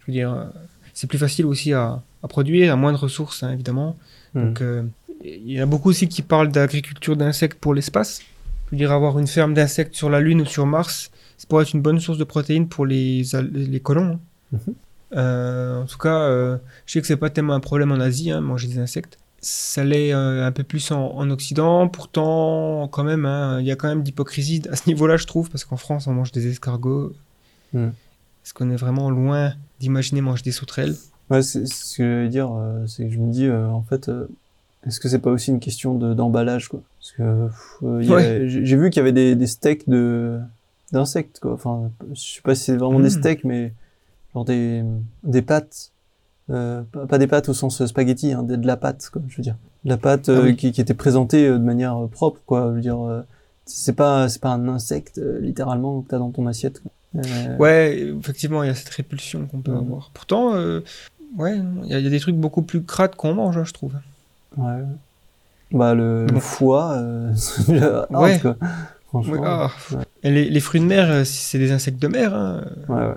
je 0.00 0.06
veux 0.06 0.12
dire, 0.12 0.50
c'est 0.94 1.06
plus 1.06 1.18
facile 1.18 1.46
aussi 1.46 1.72
à, 1.72 2.02
à 2.22 2.28
produire, 2.28 2.72
à 2.72 2.76
moins 2.76 2.92
de 2.92 2.98
ressources, 2.98 3.42
hein, 3.42 3.52
évidemment. 3.52 3.96
Mm. 4.34 4.40
Donc, 4.44 4.60
euh, 4.62 4.82
il 5.24 5.52
y 5.52 5.60
en 5.60 5.64
a 5.64 5.66
beaucoup 5.66 5.90
aussi 5.90 6.08
qui 6.08 6.22
parlent 6.22 6.50
d'agriculture 6.50 7.16
d'insectes 7.16 7.58
pour 7.58 7.72
l'espace. 7.74 8.20
Je 8.66 8.70
veux 8.72 8.76
dire, 8.78 8.92
avoir 8.92 9.18
une 9.18 9.26
ferme 9.26 9.54
d'insectes 9.54 9.94
sur 9.94 10.10
la 10.10 10.20
Lune 10.20 10.40
ou 10.42 10.46
sur 10.46 10.66
Mars, 10.66 11.10
ça 11.40 11.46
pourrait 11.48 11.62
être 11.62 11.72
une 11.72 11.80
bonne 11.80 11.98
source 12.00 12.18
de 12.18 12.24
protéines 12.24 12.68
pour 12.68 12.84
les, 12.84 13.22
les 13.50 13.80
colons. 13.80 14.18
hein. 14.52 14.58
Mhm. 14.66 14.74
Euh, 15.16 15.82
en 15.82 15.86
tout 15.86 15.96
cas, 15.96 16.20
euh, 16.20 16.58
je 16.84 16.92
sais 16.92 17.00
que 17.00 17.06
c'est 17.06 17.16
pas 17.16 17.30
tellement 17.30 17.54
un 17.54 17.60
problème 17.60 17.92
en 17.92 17.98
Asie, 17.98 18.30
hein, 18.30 18.42
manger 18.42 18.68
des 18.68 18.78
insectes. 18.78 19.16
Ça 19.40 19.82
l'est 19.84 20.12
euh, 20.12 20.46
un 20.46 20.52
peu 20.52 20.64
plus 20.64 20.90
en, 20.92 21.00
en 21.16 21.30
Occident. 21.30 21.88
Pourtant, 21.88 22.88
quand 22.92 23.04
même, 23.04 23.24
hein, 23.24 23.58
il 23.58 23.66
y 23.66 23.70
a 23.72 23.76
quand 23.76 23.88
même 23.88 24.02
d'hypocrisie 24.02 24.60
à 24.70 24.76
ce 24.76 24.86
niveau-là, 24.86 25.16
je 25.16 25.26
trouve, 25.26 25.48
parce 25.48 25.64
qu'en 25.64 25.78
France, 25.78 26.06
on 26.06 26.12
mange 26.12 26.30
des 26.30 26.46
escargots. 26.46 27.14
Mhm. 27.72 27.92
Est-ce 28.44 28.52
qu'on 28.52 28.70
est 28.70 28.76
vraiment 28.76 29.08
loin 29.10 29.54
d'imaginer 29.80 30.20
manger 30.20 30.42
des 30.42 30.52
sauterelles? 30.52 30.94
Ouais, 31.30 31.40
c'est 31.40 31.66
ce 31.66 31.96
que 31.96 32.02
je 32.02 32.22
veux 32.24 32.28
dire, 32.28 32.50
c'est 32.86 33.06
que 33.06 33.10
je 33.14 33.18
me 33.18 33.32
dis, 33.32 33.48
en 33.50 33.82
fait, 33.82 34.10
est-ce 34.86 35.00
que 35.00 35.08
c'est 35.08 35.18
pas 35.20 35.30
aussi 35.30 35.50
une 35.50 35.60
question 35.60 35.94
de 35.96 36.12
d'emballage, 36.14 36.68
quoi? 36.68 36.82
Parce 37.00 37.12
que 37.12 37.48
Ouais. 38.12 38.46
j'ai 38.48 38.64
j'ai 38.66 38.76
vu 38.76 38.90
qu'il 38.90 38.98
y 39.00 39.02
avait 39.02 39.12
des, 39.12 39.34
des 39.36 39.46
steaks 39.46 39.88
de 39.88 40.38
d'insectes, 40.92 41.40
quoi. 41.40 41.52
Enfin, 41.54 41.90
je 42.12 42.20
sais 42.20 42.40
pas 42.42 42.54
si 42.54 42.64
c'est 42.64 42.76
vraiment 42.76 43.00
des 43.00 43.06
Mm. 43.08 43.10
steaks, 43.10 43.44
mais 43.44 43.72
genre 44.34 44.44
des 44.44 44.82
des 45.24 45.42
pâtes, 45.42 45.90
euh, 46.50 46.82
pas, 47.08 47.18
des 47.18 47.26
pâtes 47.26 47.48
au 47.48 47.54
sens 47.54 47.84
spaghetti, 47.86 48.32
hein, 48.32 48.42
de, 48.42 48.56
de 48.56 48.66
la 48.66 48.76
pâte, 48.76 49.08
quoi. 49.12 49.22
Je 49.28 49.36
veux 49.36 49.42
dire, 49.42 49.56
de 49.84 49.90
la 49.90 49.96
pâte 49.96 50.28
Ah 50.28 50.32
euh, 50.32 50.42
oui. 50.44 50.56
qui, 50.56 50.72
qui 50.72 50.80
était 50.80 50.94
présentée 50.94 51.46
euh, 51.46 51.58
de 51.58 51.64
manière 51.64 51.96
euh, 51.96 52.06
propre, 52.08 52.40
quoi. 52.46 52.66
Je 52.70 52.74
veux 52.76 52.80
dire, 52.80 53.00
euh, 53.00 53.22
c'est 53.66 53.92
pas 53.94 54.28
c'est 54.28 54.40
pas 54.42 54.50
un 54.50 54.66
insecte 54.68 55.20
littéralement 55.40 56.00
que 56.02 56.08
t'as 56.08 56.18
dans 56.18 56.30
ton 56.30 56.46
assiette. 56.46 56.80
quoi. 56.82 56.90
Euh, 57.24 57.56
Ouais, 57.58 57.98
effectivement, 58.20 58.62
il 58.62 58.66
y 58.68 58.70
a 58.70 58.74
cette 58.74 58.88
répulsion 58.90 59.46
qu'on 59.46 59.60
peut 59.60 59.72
Mhm. 59.72 59.78
avoir. 59.78 60.10
Pourtant, 60.14 60.54
euh, 60.54 60.80
ouais, 61.38 61.56
il 61.84 61.88
y, 61.90 61.94
a 61.94 61.98
il 61.98 62.04
y 62.04 62.06
a 62.06 62.10
des 62.10 62.20
trucs 62.20 62.36
beaucoup 62.36 62.62
plus 62.62 62.82
crades 62.82 63.14
qu'on 63.16 63.34
mange, 63.34 63.56
hein, 63.58 63.64
je 63.64 63.72
trouve. 63.72 63.94
Ouais. 64.56 64.82
Bah 65.72 65.94
le, 65.94 66.26
le 66.26 66.40
foie, 66.40 66.94
euh, 66.94 67.32
hard, 68.10 68.22
Ouais. 68.22 68.38
quoi. 68.40 68.56
Franchement. 69.10 69.32
Ouais, 69.34 69.40
ah. 69.44 69.70
ouais. 69.92 70.04
Et 70.22 70.30
les, 70.30 70.48
les 70.48 70.60
fruits 70.60 70.80
de 70.80 70.86
mer, 70.86 71.10
euh, 71.10 71.24
c'est 71.24 71.58
des 71.58 71.72
insectes 71.72 72.00
de 72.00 72.08
mer. 72.08 72.32
hein, 72.34 72.64
Ouais, 72.88 72.94
ouais. 72.96 73.14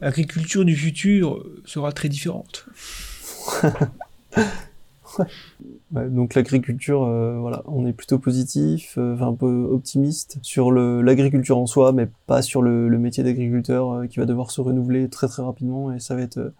L'agriculture 0.00 0.64
du 0.64 0.76
futur 0.76 1.44
sera 1.64 1.92
très 1.92 2.08
différente. 2.08 2.66
Ouais, 5.92 6.08
donc 6.10 6.34
l'agriculture, 6.34 7.02
euh, 7.04 7.38
voilà, 7.40 7.62
on 7.66 7.86
est 7.86 7.92
plutôt 7.92 8.18
positif, 8.18 8.94
euh, 8.98 9.14
enfin 9.14 9.28
un 9.28 9.34
peu 9.34 9.66
optimiste 9.70 10.38
sur 10.42 10.70
l'agriculture 10.70 11.58
en 11.58 11.66
soi, 11.66 11.92
mais 11.92 12.08
pas 12.26 12.42
sur 12.42 12.62
le, 12.62 12.88
le 12.88 12.98
métier 12.98 13.24
d'agriculteur 13.24 13.90
euh, 13.90 14.06
qui 14.06 14.18
va 14.20 14.26
devoir 14.26 14.50
se 14.50 14.60
renouveler 14.60 15.08
très 15.08 15.26
très 15.26 15.42
rapidement 15.42 15.92
et 15.92 15.98
ça 15.98 16.14
va 16.14 16.20
être 16.22 16.36
euh, 16.38 16.50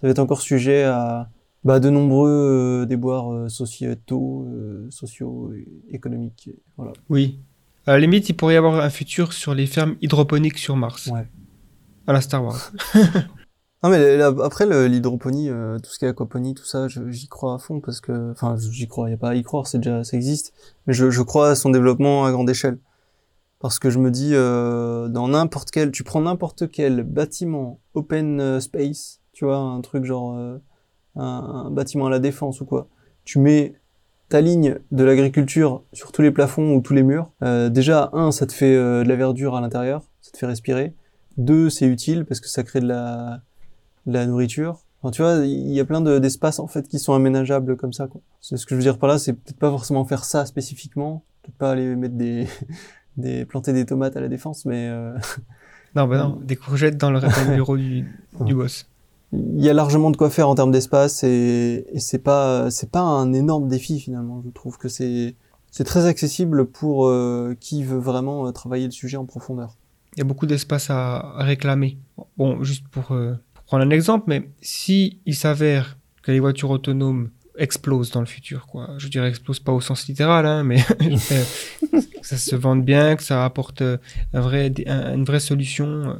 ça 0.00 0.06
va 0.06 0.10
être 0.10 0.18
encore 0.18 0.42
sujet 0.42 0.84
à 0.84 1.28
bah, 1.64 1.80
de 1.80 1.88
nombreux 1.90 2.82
euh, 2.82 2.86
déboires 2.86 3.32
euh, 3.32 3.48
sociétaux, 3.48 4.46
euh, 4.48 4.86
sociaux, 4.90 5.52
et 5.54 5.66
économiques. 5.94 6.50
Voilà. 6.76 6.92
Oui. 7.08 7.40
À 7.86 7.92
la 7.92 7.98
limite, 7.98 8.28
il 8.28 8.34
pourrait 8.34 8.54
y 8.54 8.56
avoir 8.56 8.80
un 8.80 8.90
futur 8.90 9.32
sur 9.32 9.54
les 9.54 9.66
fermes 9.66 9.96
hydroponiques 10.00 10.58
sur 10.58 10.76
Mars. 10.76 11.08
Ouais. 11.08 11.26
À 12.06 12.12
la 12.12 12.20
Star 12.20 12.44
Wars. 12.44 12.72
Non 13.82 13.90
mais 13.90 14.16
là, 14.16 14.32
après 14.42 14.88
l'hydroponie, 14.88 15.50
euh, 15.50 15.78
tout 15.78 15.90
ce 15.90 15.98
qui 15.98 16.06
est 16.06 16.08
aquaponie, 16.08 16.54
tout 16.54 16.64
ça, 16.64 16.88
j'y 16.88 17.28
crois 17.28 17.56
à 17.56 17.58
fond 17.58 17.80
parce 17.80 18.00
que, 18.00 18.30
enfin, 18.30 18.56
j'y 18.56 18.88
crois, 18.88 19.10
y 19.10 19.12
a 19.12 19.18
pas 19.18 19.28
à 19.28 19.34
y 19.34 19.42
croire, 19.42 19.66
c'est 19.66 19.76
déjà, 19.76 20.02
ça 20.04 20.16
existe. 20.16 20.54
Mais 20.86 20.94
je, 20.94 21.10
je 21.10 21.20
crois 21.20 21.50
à 21.50 21.54
son 21.54 21.68
développement 21.68 22.24
à 22.24 22.32
grande 22.32 22.48
échelle 22.48 22.78
parce 23.64 23.78
que 23.78 23.90
je 23.90 23.98
me 23.98 24.10
dis, 24.10 24.30
euh, 24.32 25.08
dans 25.08 25.28
n'importe 25.28 25.70
quel, 25.70 25.90
tu 25.90 26.02
prends 26.02 26.22
n'importe 26.22 26.70
quel 26.70 27.02
bâtiment 27.02 27.78
open 27.92 28.40
euh, 28.40 28.60
space, 28.60 29.20
tu 29.32 29.44
vois, 29.44 29.56
un 29.56 29.82
truc 29.82 30.04
genre 30.04 30.34
euh, 30.34 30.56
un, 31.16 31.66
un 31.66 31.70
bâtiment 31.70 32.06
à 32.06 32.10
la 32.10 32.20
défense 32.20 32.62
ou 32.62 32.64
quoi, 32.64 32.88
tu 33.24 33.38
mets 33.38 33.74
ta 34.28 34.40
ligne 34.40 34.78
de 34.90 35.04
l'agriculture 35.04 35.82
sur 35.92 36.12
tous 36.12 36.22
les 36.22 36.30
plafonds 36.30 36.74
ou 36.74 36.80
tous 36.80 36.94
les 36.94 37.02
murs. 37.02 37.30
Euh, 37.42 37.68
déjà, 37.68 38.10
un, 38.12 38.32
ça 38.32 38.46
te 38.46 38.52
fait 38.52 38.74
euh, 38.74 39.04
de 39.04 39.08
la 39.08 39.16
verdure 39.16 39.54
à 39.56 39.60
l'intérieur, 39.60 40.02
ça 40.20 40.32
te 40.32 40.38
fait 40.38 40.46
respirer. 40.46 40.94
Deux, 41.36 41.68
c'est 41.70 41.86
utile 41.86 42.24
parce 42.24 42.40
que 42.40 42.48
ça 42.48 42.62
crée 42.62 42.80
de 42.80 42.86
la 42.88 43.40
de 44.06 44.12
la 44.12 44.26
nourriture. 44.26 44.80
Enfin, 45.02 45.10
tu 45.10 45.22
vois, 45.22 45.44
il 45.44 45.72
y 45.72 45.80
a 45.80 45.84
plein 45.84 46.00
de- 46.00 46.18
d'espaces 46.18 46.58
en 46.58 46.66
fait 46.66 46.86
qui 46.88 46.98
sont 46.98 47.12
aménageables 47.14 47.76
comme 47.76 47.92
ça. 47.92 48.06
Quoi. 48.06 48.20
C'est 48.40 48.56
ce 48.56 48.64
que 48.66 48.70
je 48.70 48.76
veux 48.76 48.82
dire 48.82 48.98
par 48.98 49.08
là, 49.08 49.18
c'est 49.18 49.32
peut-être 49.34 49.58
pas 49.58 49.70
forcément 49.70 50.04
faire 50.04 50.24
ça 50.24 50.46
spécifiquement, 50.46 51.24
peut-être 51.42 51.56
pas 51.56 51.70
aller 51.72 51.94
mettre 51.96 52.14
des, 52.14 52.46
des 53.16 53.44
planter 53.44 53.72
des 53.72 53.84
tomates 53.86 54.16
à 54.16 54.20
la 54.20 54.28
défense, 54.28 54.64
mais 54.64 54.88
euh, 54.88 55.14
Non, 55.94 56.06
bah 56.06 56.18
non, 56.18 56.38
des 56.42 56.56
courgettes 56.56 56.96
dans 56.96 57.10
le, 57.10 57.20
dans 57.20 57.26
le 57.28 57.54
bureau 57.54 57.76
du, 57.76 58.06
du 58.40 58.54
boss. 58.54 58.88
Il 59.56 59.62
y 59.64 59.68
a 59.68 59.72
largement 59.72 60.10
de 60.10 60.16
quoi 60.16 60.30
faire 60.30 60.48
en 60.48 60.54
termes 60.54 60.70
d'espace 60.72 61.24
et, 61.24 61.86
et 61.92 62.00
c'est 62.00 62.18
pas 62.18 62.70
c'est 62.70 62.90
pas 62.90 63.00
un 63.00 63.32
énorme 63.32 63.68
défi 63.68 64.00
finalement. 64.00 64.42
Je 64.44 64.50
trouve 64.50 64.78
que 64.78 64.88
c'est 64.88 65.34
c'est 65.70 65.84
très 65.84 66.06
accessible 66.06 66.66
pour 66.66 67.06
euh, 67.08 67.56
qui 67.58 67.82
veut 67.84 67.98
vraiment 67.98 68.46
euh, 68.46 68.52
travailler 68.52 68.84
le 68.86 68.92
sujet 68.92 69.16
en 69.16 69.24
profondeur. 69.24 69.76
Il 70.16 70.18
y 70.18 70.22
a 70.22 70.24
beaucoup 70.24 70.46
d'espace 70.46 70.90
à, 70.90 71.16
à 71.36 71.42
réclamer. 71.42 71.98
Bon, 72.36 72.62
juste 72.62 72.86
pour, 72.88 73.10
euh, 73.12 73.34
pour 73.54 73.64
prendre 73.64 73.82
un 73.84 73.90
exemple, 73.90 74.26
mais 74.28 74.48
si 74.60 75.18
il 75.26 75.34
s'avère 75.34 75.98
que 76.22 76.30
les 76.30 76.38
voitures 76.38 76.70
autonomes 76.70 77.30
explosent 77.58 78.10
dans 78.12 78.20
le 78.20 78.26
futur, 78.26 78.66
quoi. 78.66 78.90
Je 78.98 79.08
dirais 79.08 79.28
explosent 79.28 79.60
pas 79.60 79.72
au 79.72 79.80
sens 79.80 80.06
littéral, 80.08 80.46
hein, 80.46 80.62
mais 80.64 80.76
que 81.00 82.26
ça 82.26 82.36
se 82.36 82.54
vende 82.56 82.84
bien, 82.84 83.16
que 83.16 83.22
ça 83.22 83.44
apporte 83.44 83.82
un 83.82 84.40
vrai, 84.40 84.72
un- 84.86 85.14
une 85.14 85.24
vraie 85.24 85.40
solution, 85.40 85.86
euh, 85.86 86.14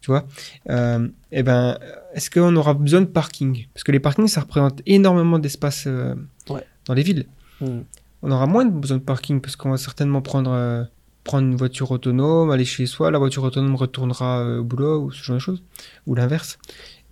tu 0.00 0.10
vois. 0.10 0.24
Euh, 0.70 1.08
eh 1.32 1.42
ben, 1.42 1.78
est-ce 2.14 2.30
qu'on 2.30 2.54
aura 2.56 2.74
besoin 2.74 3.00
de 3.00 3.06
parking? 3.06 3.66
Parce 3.74 3.84
que 3.84 3.92
les 3.92 4.00
parkings, 4.00 4.28
ça 4.28 4.42
représente 4.42 4.80
énormément 4.86 5.38
d'espace 5.38 5.84
euh, 5.86 6.14
Ouais. 6.48 6.64
dans 6.86 6.94
les 6.94 7.02
villes. 7.02 7.26
Hmm. 7.60 7.80
On 8.22 8.30
aura 8.30 8.46
moins 8.46 8.64
besoin 8.64 8.98
de 8.98 9.02
parking 9.02 9.40
parce 9.40 9.56
qu'on 9.56 9.70
va 9.70 9.76
certainement 9.76 10.22
prendre 10.22 10.50
euh, 10.52 10.84
prendre 11.24 11.46
une 11.46 11.56
voiture 11.56 11.90
autonome, 11.90 12.50
aller 12.50 12.64
chez 12.64 12.86
soi, 12.86 13.10
la 13.10 13.18
voiture 13.18 13.42
autonome 13.42 13.74
retournera 13.74 14.58
au 14.58 14.64
boulot 14.64 15.02
ou 15.02 15.12
ce 15.12 15.22
genre 15.22 15.36
de 15.36 15.40
choses, 15.40 15.62
ou 16.06 16.14
l'inverse. 16.14 16.58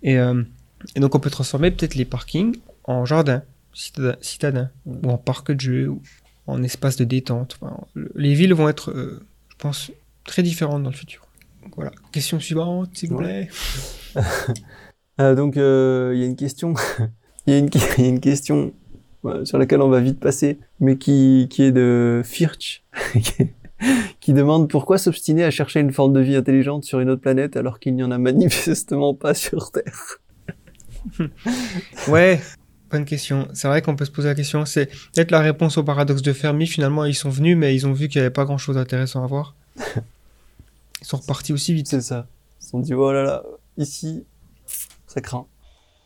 Et, 0.01 0.15
et 0.15 0.99
donc 0.99 1.13
on 1.13 1.19
peut 1.19 1.29
transformer 1.29 1.69
peut-être 1.69 1.93
les 1.93 2.05
parkings 2.05 2.57
en 2.85 3.05
jardin 3.05 3.43
citadin, 3.73 4.15
citadin 4.21 4.69
ou 4.87 5.11
en 5.11 5.17
parc 5.17 5.51
de 5.51 5.59
jeux, 5.59 5.89
ou 5.89 6.01
en 6.47 6.63
espace 6.63 6.95
de 6.95 7.03
détente. 7.03 7.59
Enfin, 7.61 7.77
les 8.15 8.33
villes 8.33 8.55
vont 8.55 8.67
être, 8.67 8.91
je 8.95 9.55
pense, 9.59 9.91
très 10.23 10.41
différentes 10.41 10.81
dans 10.81 10.89
le 10.89 10.95
futur. 10.95 11.26
Voilà. 11.75 11.91
Question 12.11 12.39
suivante, 12.39 12.89
s'il 12.95 13.09
vous 13.09 13.17
plaît. 13.17 13.49
Euh, 15.19 15.33
donc 15.33 15.57
euh, 15.57 16.11
il 16.13 16.19
y 16.19 16.23
a 16.23 16.27
une 16.27 16.35
question, 16.35 16.75
il 17.47 17.53
y, 17.53 17.55
a 17.55 17.59
une- 17.59 17.69
il 17.97 18.03
y 18.03 18.05
a 18.05 18.09
une 18.09 18.19
question 18.19 18.71
euh, 19.25 19.43
sur 19.45 19.57
laquelle 19.57 19.81
on 19.81 19.89
va 19.89 19.99
vite 19.99 20.19
passer, 20.19 20.59
mais 20.79 20.97
qui, 20.97 21.47
qui 21.49 21.63
est 21.63 21.71
de 21.71 22.21
Firch, 22.23 22.83
qui- 23.13 23.47
qui 24.19 24.33
demande 24.33 24.69
pourquoi 24.69 24.99
s'obstiner 24.99 25.43
à 25.43 25.49
chercher 25.49 25.79
une 25.79 25.91
forme 25.91 26.13
de 26.13 26.19
vie 26.19 26.35
intelligente 26.35 26.83
sur 26.83 26.99
une 26.99 27.09
autre 27.09 27.21
planète 27.23 27.57
alors 27.57 27.79
qu'il 27.79 27.95
n'y 27.95 28.03
en 28.03 28.11
a 28.11 28.19
manifestement 28.19 29.15
pas 29.15 29.33
sur 29.33 29.71
Terre? 29.71 30.19
Ouais, 32.07 32.39
bonne 32.91 33.05
question. 33.05 33.47
C'est 33.53 33.67
vrai 33.67 33.81
qu'on 33.81 33.95
peut 33.95 34.05
se 34.05 34.11
poser 34.11 34.27
la 34.27 34.35
question. 34.35 34.65
C'est 34.65 34.85
peut-être 35.15 35.31
la 35.31 35.39
réponse 35.39 35.77
au 35.79 35.83
paradoxe 35.83 36.21
de 36.21 36.33
Fermi. 36.33 36.67
Finalement, 36.67 37.05
ils 37.05 37.15
sont 37.15 37.29
venus, 37.29 37.57
mais 37.57 37.73
ils 37.75 37.87
ont 37.87 37.93
vu 37.93 38.07
qu'il 38.07 38.19
n'y 38.21 38.25
avait 38.25 38.33
pas 38.33 38.45
grand-chose 38.45 38.75
d'intéressant 38.75 39.23
à 39.23 39.27
voir. 39.27 39.55
Ils 41.01 41.07
sont 41.07 41.17
repartis 41.17 41.53
aussi 41.53 41.73
vite. 41.73 41.87
C'est 41.87 42.01
ça. 42.01 42.27
Ils 42.59 42.63
se 42.63 42.69
sont 42.71 42.79
dit 42.79 42.93
oh 42.93 43.11
là 43.11 43.23
là, 43.23 43.43
ici, 43.77 44.23
ça 45.07 45.21
craint. 45.21 45.45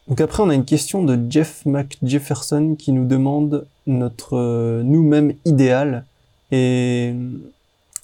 Donc 0.08 0.20
après 0.20 0.44
on 0.44 0.50
a 0.50 0.56
une 0.56 0.66
question 0.66 1.04
de 1.04 1.18
Jeff 1.30 1.66
McJefferson 1.66 2.76
qui 2.78 2.92
nous 2.92 3.06
demande 3.06 3.68
notre 3.88 4.36
euh, 4.36 4.84
nous-mêmes 4.84 5.34
idéal 5.46 6.06
et, 6.52 7.14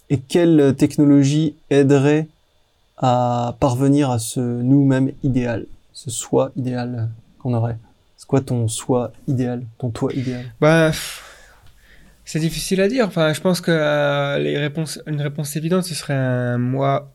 et 0.09 0.17
quelle 0.17 0.75
technologie 0.77 1.55
aiderait 1.69 2.27
à 2.97 3.55
parvenir 3.59 4.09
à 4.09 4.19
ce 4.19 4.39
nous-mêmes 4.39 5.11
idéal, 5.23 5.65
ce 5.93 6.09
soi 6.09 6.51
idéal 6.55 7.09
qu'on 7.39 7.53
aurait. 7.53 7.77
C'est 8.15 8.27
quoi 8.27 8.41
ton 8.41 8.67
soi 8.67 9.11
idéal, 9.27 9.63
ton 9.77 9.89
toi 9.89 10.11
idéal? 10.13 10.45
Bah, 10.59 10.91
c'est 12.27 12.39
difficile 12.39 12.81
à 12.81 12.87
dire. 12.87 13.07
Enfin, 13.07 13.33
je 13.33 13.41
pense 13.41 13.61
que 13.61 13.71
euh, 13.71 14.37
les 14.39 14.57
réponses, 14.57 14.99
une 15.07 15.21
réponse 15.21 15.55
évidente, 15.55 15.83
ce 15.85 15.95
serait 15.95 16.13
un 16.13 16.57
moi 16.57 17.13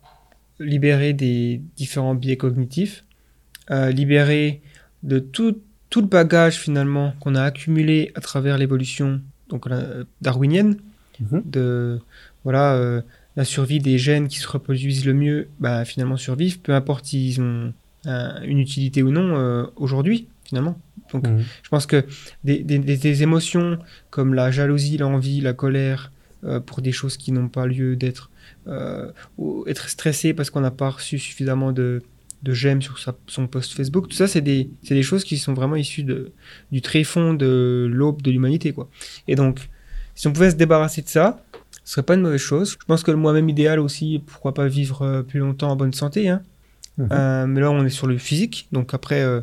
libéré 0.59 1.13
des 1.13 1.61
différents 1.77 2.15
biais 2.15 2.37
cognitifs, 2.37 3.03
euh, 3.71 3.89
libéré 3.91 4.61
de 5.03 5.19
toute 5.19 5.61
tout 5.89 6.01
le 6.01 6.07
bagage 6.07 6.55
finalement 6.55 7.13
qu'on 7.19 7.35
a 7.35 7.43
accumulé 7.43 8.11
à 8.15 8.21
travers 8.21 8.57
l'évolution 8.57 9.21
donc 9.49 9.69
la- 9.69 9.83
darwinienne, 10.21 10.77
Mhm. 11.19 11.43
de 11.45 11.99
voilà 12.43 12.73
euh, 12.73 13.01
la 13.35 13.45
survie 13.45 13.79
des 13.79 13.99
gènes 13.99 14.27
qui 14.27 14.39
se 14.39 14.47
reproduisent 14.47 15.05
le 15.05 15.13
mieux, 15.13 15.47
bah, 15.59 15.85
finalement 15.85 16.17
survivent, 16.17 16.59
peu 16.61 16.73
importe 16.73 17.05
s'ils 17.05 17.39
ont 17.41 17.73
un- 18.05 18.41
une 18.43 18.57
utilité 18.57 19.03
ou 19.03 19.11
non 19.11 19.35
euh, 19.37 19.65
aujourd'hui 19.75 20.27
finalement. 20.45 20.77
Donc 21.13 21.27
Mhm. 21.27 21.43
je 21.63 21.69
pense 21.69 21.85
que 21.85 22.05
des, 22.43 22.59
des- 22.63 22.79
des- 22.79 22.97
des 22.97 23.23
émotions 23.23 23.77
comme 24.09 24.33
la 24.33 24.51
jalousie, 24.51 24.97
l'envie, 24.97 25.39
la 25.41 25.53
colère, 25.53 26.11
euh, 26.43 26.59
pour 26.59 26.81
des 26.81 26.91
choses 26.91 27.15
qui 27.17 27.31
n'ont 27.31 27.47
pas 27.47 27.65
lieu 27.67 27.95
d'être, 27.95 28.29
euh, 28.67 29.11
ou 29.37 29.63
être 29.67 29.87
stressé 29.89 30.33
parce 30.33 30.49
qu'on 30.49 30.61
n'a 30.61 30.71
pas 30.71 30.89
reçu 30.89 31.17
suffisamment 31.19 31.71
de, 31.71 32.01
de 32.43 32.53
j'aime 32.53 32.81
sur 32.81 32.99
sa- 32.99 33.15
son 33.27 33.47
post 33.47 33.71
Facebook, 33.73 34.09
tout 34.09 34.17
ça, 34.17 34.27
c'est 34.27 34.41
des, 34.41 34.69
choses 35.03 35.23
qui 35.23 35.37
sont 35.37 35.53
vraiment 35.53 35.77
issues 35.77 36.03
de, 36.03 36.33
du 36.73 36.81
tréfonds 36.81 37.33
de 37.33 37.87
l'aube 37.91 38.21
de 38.21 38.31
l'humanité. 38.31 38.73
quoi. 38.73 38.89
Et 39.29 39.35
donc, 39.35 39.69
si 40.15 40.27
on 40.27 40.33
pouvait 40.33 40.51
se 40.51 40.55
débarrasser 40.57 41.01
de 41.01 41.07
ça, 41.07 41.41
ce 41.85 41.93
serait 41.93 42.03
pas 42.03 42.15
une 42.15 42.21
mauvaise 42.21 42.41
chose. 42.41 42.77
Je 42.79 42.85
pense 42.85 43.03
que 43.03 43.11
le 43.11 43.17
moi-même 43.17 43.47
idéal 43.49 43.79
aussi, 43.79 44.21
pourquoi 44.25 44.53
pas 44.53 44.67
vivre 44.67 45.01
euh, 45.03 45.23
plus 45.23 45.39
longtemps 45.39 45.69
en 45.71 45.75
bonne 45.77 45.93
santé. 45.93 46.27
Hein. 46.29 46.41
Mhm. 46.97 47.07
Euh, 47.11 47.47
mais 47.47 47.61
là, 47.61 47.71
on 47.71 47.83
est 47.85 47.89
sur 47.89 48.07
le 48.07 48.17
physique. 48.17 48.67
Donc 48.71 48.93
après, 48.93 49.21
euh, 49.21 49.41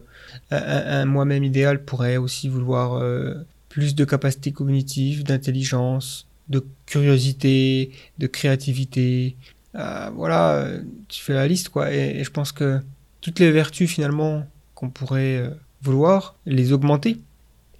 un, 0.50 1.04
moi-même 1.04 1.44
idéal 1.44 1.84
pourrait 1.84 2.16
aussi 2.16 2.48
vouloir 2.48 2.94
euh, 2.94 3.34
plus 3.68 3.94
de 3.94 4.04
capacités 4.04 4.52
cognitives, 4.52 5.24
d'intelligence, 5.24 6.26
de 6.48 6.64
curiosité, 6.86 7.92
de 8.18 8.26
créativité. 8.26 9.36
Euh, 9.76 10.10
voilà, 10.14 10.54
euh, 10.54 10.82
tu 11.08 11.22
fais 11.22 11.34
la 11.34 11.46
liste, 11.46 11.68
quoi. 11.68 11.92
Et, 11.92 12.24
je 12.24 12.30
pense 12.30 12.52
que 12.52 12.80
toutes 13.20 13.38
les 13.38 13.50
vertus, 13.50 13.90
finalement, 13.90 14.46
qu'on 14.74 14.90
pourrait 14.90 15.50
vouloir, 15.82 16.36
les 16.46 16.72
augmenter 16.72 17.18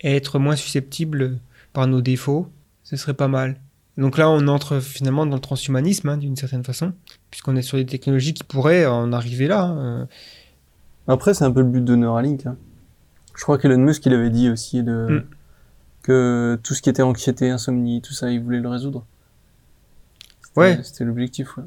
et 0.02 0.14
être 0.16 0.38
moins 0.38 0.56
susceptible 0.56 1.38
par 1.72 1.86
nos 1.86 2.00
défauts, 2.00 2.50
ce 2.84 2.96
serait 2.96 3.14
pas 3.14 3.28
mal. 3.28 3.56
Donc 3.96 4.16
là, 4.16 4.30
on 4.30 4.48
entre 4.48 4.80
finalement 4.80 5.26
dans 5.26 5.36
le 5.36 5.42
transhumanisme, 5.42 6.08
hein, 6.08 6.16
d'une 6.16 6.36
certaine 6.36 6.64
façon, 6.64 6.92
puisqu'on 7.30 7.56
est 7.56 7.62
sur 7.62 7.76
des 7.76 7.86
technologies 7.86 8.34
qui 8.34 8.44
pourraient 8.44 8.86
en 8.86 9.12
arriver 9.12 9.46
là. 9.46 9.64
hein. 9.64 10.08
Après, 11.08 11.34
c'est 11.34 11.44
un 11.44 11.50
peu 11.52 11.60
le 11.60 11.66
but 11.68 11.84
de 11.84 11.94
Neuralink. 11.96 12.46
hein. 12.46 12.56
Je 13.36 13.42
crois 13.42 13.58
qu'Elon 13.58 13.78
Musk, 13.78 14.04
il 14.06 14.12
avait 14.14 14.30
dit 14.30 14.48
aussi 14.50 14.82
de... 14.82 15.06
Mm. 15.10 15.24
que 16.02 16.58
tout 16.62 16.74
ce 16.74 16.82
qui 16.82 16.90
était 16.90 17.02
anxiété, 17.02 17.50
insomnie, 17.50 18.00
tout 18.02 18.12
ça, 18.12 18.30
il 18.30 18.40
voulait 18.42 18.60
le 18.60 18.68
résoudre. 18.68 19.04
Ouais. 20.56 20.78
C'était 20.82 21.04
l'objectif, 21.04 21.56
ouais. 21.56 21.64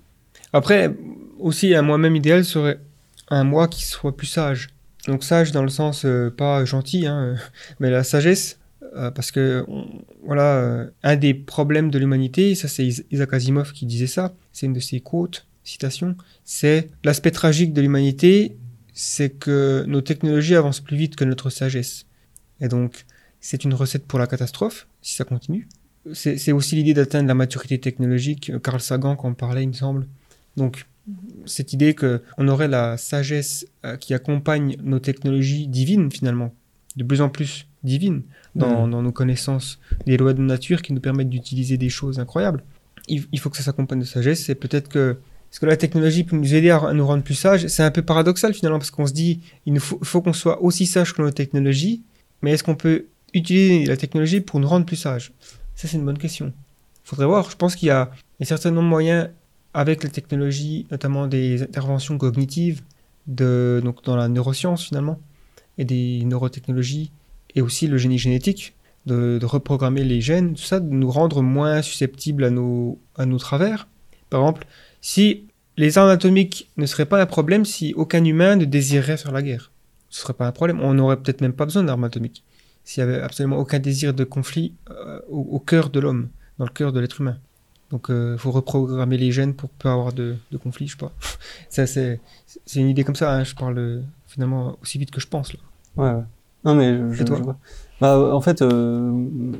Après, 0.52 0.96
aussi, 1.40 1.74
un 1.74 1.82
moi-même 1.82 2.16
idéal 2.16 2.46
serait 2.46 2.80
un 3.30 3.44
moi 3.44 3.68
qui 3.68 3.86
soit 3.86 4.16
plus 4.16 4.28
sage. 4.28 4.70
Donc 5.08 5.24
sage 5.24 5.52
dans 5.52 5.64
le 5.64 5.70
sens 5.70 6.06
euh, 6.06 6.30
pas 6.30 6.64
gentil, 6.66 7.08
hein, 7.08 7.18
euh, 7.24 7.36
mais 7.80 7.90
la 7.90 8.04
sagesse, 8.04 8.60
euh, 8.96 9.10
parce 9.12 9.32
que 9.32 9.66
on- 9.68 9.88
voilà, 10.26 10.56
euh, 10.58 10.88
un 11.04 11.16
des 11.16 11.34
problèmes 11.34 11.90
de 11.90 11.98
l'humanité, 12.00 12.56
ça 12.56 12.68
c'est 12.68 12.86
Is- 12.86 13.04
Isaac 13.12 13.34
Asimov 13.34 13.72
qui 13.74 13.86
disait 13.86 14.08
ça, 14.08 14.34
c'est 14.54 14.66
une 14.66 14.74
de 14.74 14.80
ses 14.80 15.00
quotes, 15.02 15.46
citations, 15.64 16.16
c'est 16.46 16.90
l'aspect 17.04 17.32
tragique 17.32 17.74
de 17.74 17.82
l'humanité, 17.82 18.56
c'est 18.94 19.30
que 19.32 19.84
nos 19.88 20.02
technologies 20.02 20.56
avancent 20.56 20.80
plus 20.80 20.98
vite 20.98 21.16
que 21.16 21.24
notre 21.26 21.50
sagesse. 21.50 22.06
Et 22.62 22.68
donc, 22.68 23.06
c'est 23.42 23.64
une 23.64 23.74
recette 23.74 24.06
pour 24.06 24.20
la 24.20 24.28
catastrophe, 24.28 24.88
si 25.02 25.16
ça 25.16 25.26
continue. 25.26 25.68
C'est 26.14 26.52
aussi 26.52 26.76
l'idée 26.76 26.94
d'atteindre 26.94 27.28
la 27.28 27.34
maturité 27.34 27.80
technologique. 27.80 28.52
Carl 28.62 28.82
Sagan 28.82 29.16
qui 29.16 29.26
en 29.26 29.34
parlait, 29.34 29.64
il 29.64 29.70
me 29.70 29.74
semble. 29.74 30.08
Donc, 30.58 30.86
cette 31.46 31.74
idée 31.74 31.94
que 31.94 32.22
on 32.38 32.48
aurait 32.48 32.68
la 32.68 32.98
sagesse 32.98 33.66
euh, 33.86 33.98
qui 33.98 34.14
accompagne 34.14 34.78
nos 34.84 35.00
technologies 35.00 35.68
divines, 35.68 36.12
finalement, 36.12 36.54
de 36.96 37.04
plus 37.04 37.22
en 37.22 37.30
plus 37.30 37.68
divines, 37.84 38.22
dans, 38.56 38.86
Mhm. 38.86 38.92
dans 38.92 39.02
nos 39.02 39.12
connaissances 39.12 39.80
des 40.06 40.16
lois 40.18 40.34
de 40.34 40.42
nature 40.42 40.82
qui 40.82 40.94
nous 40.94 41.02
permettent 41.02 41.30
d'utiliser 41.30 41.78
des 41.78 41.90
choses 41.90 42.20
incroyables. 42.20 42.64
Il, 43.08 43.26
il 43.32 43.40
faut 43.40 43.50
que 43.50 43.58
ça 43.58 43.64
s'accompagne 43.64 44.00
de 44.00 44.06
sagesse, 44.06 44.48
et 44.50 44.56
peut-être 44.56 44.88
que 44.88 45.18
est-ce 45.54 45.60
que 45.60 45.68
la 45.68 45.78
technologie 45.78 46.24
peut 46.24 46.36
nous 46.36 46.56
aider 46.56 46.72
à, 46.72 46.94
nous 46.94 47.06
rendre 47.06 47.22
plus 47.22 47.36
sages 47.36 47.68
C'est 47.68 47.84
un 47.84 47.92
peu 47.92 48.02
paradoxal 48.02 48.56
finalement, 48.56 48.80
parce 48.80 48.90
qu'on 48.90 49.06
se 49.06 49.14
dit, 49.14 49.40
il 49.68 49.80
faut, 49.80 50.20
qu'on 50.20 50.34
soit 50.34 50.60
aussi 50.64 50.88
sage 50.88 51.14
que 51.14 51.22
nos 51.22 51.30
technologies, 51.30 52.02
mais 52.42 52.54
est-ce 52.54 52.64
qu'on 52.64 52.74
peut 52.74 53.06
utiliser 53.36 53.86
la 53.86 53.96
technologie 53.96 54.42
pour 54.42 54.60
nous 54.60 54.68
rendre 54.68 54.88
plus 54.88 54.96
sages? 54.96 55.32
Ça, 55.76 55.88
c'est 55.88 55.98
une 55.98 56.06
bonne 56.06 56.18
question. 56.18 56.52
Faudrait 57.04 57.28
voir. 57.28 57.52
Je 57.52 57.56
pense 57.56 57.76
qu'il 57.76 57.88
y 57.88 57.92
a, 57.92 58.10
il 58.40 58.44
y 58.44 58.46
a 58.46 58.48
certainement 58.48 58.82
moyen, 58.82 59.30
avec 59.76 60.04
la 60.04 60.10
technologie, 60.10 60.88
notamment 60.90 61.28
des 61.28 61.62
interventions 61.62 62.18
cognitives, 62.18 62.82
de, 63.28 63.80
donc 63.84 64.04
dans 64.04 64.16
la 64.16 64.30
neuroscience 64.30 64.84
finalement, 64.84 65.20
et 65.78 65.86
des 65.86 66.24
neurotechnologies, 66.26 67.12
et 67.54 67.62
aussi 67.62 67.86
le 67.86 68.00
génie 68.00 68.18
génétique, 68.18 68.74
de, 69.06 69.38
de 69.40 69.46
reprogrammer 69.46 70.04
les 70.04 70.20
gènes, 70.20 70.56
tout 70.56 70.64
ça, 70.64 70.80
de 70.80 70.90
nous 70.90 71.12
rendre 71.12 71.44
moins 71.44 71.84
susceptibles 71.84 72.44
à 72.44 72.50
nos 72.50 72.98
travers. 73.38 73.88
Par 74.32 74.42
exemple, 74.42 74.66
si 75.04 75.46
les 75.78 75.98
armes 75.98 76.10
atomiques 76.10 76.72
ne 76.78 76.86
seraient 76.86 77.06
pas 77.06 77.22
un 77.22 77.26
problème 77.26 77.66
si 77.66 77.94
aucun 77.96 78.24
humain 78.24 78.56
ne 78.56 78.66
désirerait 78.66 79.18
faire 79.18 79.34
la 79.34 79.42
guerre. 79.42 79.72
Ce 80.10 80.22
serait 80.22 80.34
pas 80.34 80.48
un 80.48 80.52
problème. 80.52 80.80
On 80.82 80.94
n'aurait 80.94 81.18
peut-être 81.18 81.42
même 81.42 81.54
pas 81.54 81.66
besoin 81.66 81.84
d'armes 81.84 82.06
atomiques. 82.06 82.44
S'il 82.86 83.02
y 83.02 83.04
avait 83.04 83.22
absolument 83.22 83.58
aucun 83.58 83.80
désir 83.80 84.14
de 84.14 84.24
conflit 84.24 84.74
euh, 84.90 85.20
au, 85.30 85.42
au 85.42 85.60
cœur 85.60 85.90
de 85.90 86.00
l'homme, 86.00 86.30
dans 86.58 86.66
le 86.66 86.72
cœur 86.72 86.94
de 86.94 87.00
l'être 87.02 87.20
humain. 87.20 87.38
Donc 87.92 88.08
il 88.10 88.38
faut 88.40 88.52
reprogrammer 88.52 89.18
les 89.18 89.32
gènes 89.32 89.54
pour 89.54 89.70
pas 89.70 89.92
avoir 89.92 90.14
de, 90.14 90.36
de 90.52 90.58
conflit, 90.58 90.88
je 90.88 90.94
sais 90.94 90.98
pas. 90.98 91.12
Ça, 91.70 91.86
c'est, 91.86 92.20
c'est 92.66 92.80
une 92.80 92.90
idée 92.90 93.04
comme 93.04 93.16
ça, 93.16 93.36
hein. 93.36 93.44
je 93.44 93.54
parle 93.54 93.78
euh, 93.78 94.02
finalement 94.28 94.78
aussi 94.82 94.98
vite 94.98 95.12
que 95.12 95.20
je 95.20 95.28
pense. 95.28 95.54
Là. 95.54 95.60
Ouais, 95.98 96.18
ouais. 96.18 96.24
Non, 96.66 96.76
mais 96.76 96.98
je, 97.14 97.24
toi 97.24 97.38
je 97.38 97.44
vois. 97.44 97.58
Bah, 98.02 98.18
en 98.18 98.42
fait, 98.42 98.62
euh, 98.62 99.12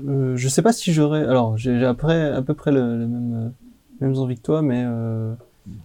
euh, 0.08 0.36
je 0.36 0.48
sais 0.48 0.62
pas 0.62 0.74
si 0.74 0.94
j'aurais. 0.94 1.26
Alors, 1.26 1.58
j'ai 1.58 1.86
à 1.86 1.94
peu 1.94 2.54
près 2.54 2.72
le, 2.72 2.82
euh, 2.82 3.50
mêmes 4.06 4.18
envies 4.18 4.36
que 4.36 4.42
toi, 4.42 4.62
mais 4.62 4.84
euh, 4.86 5.34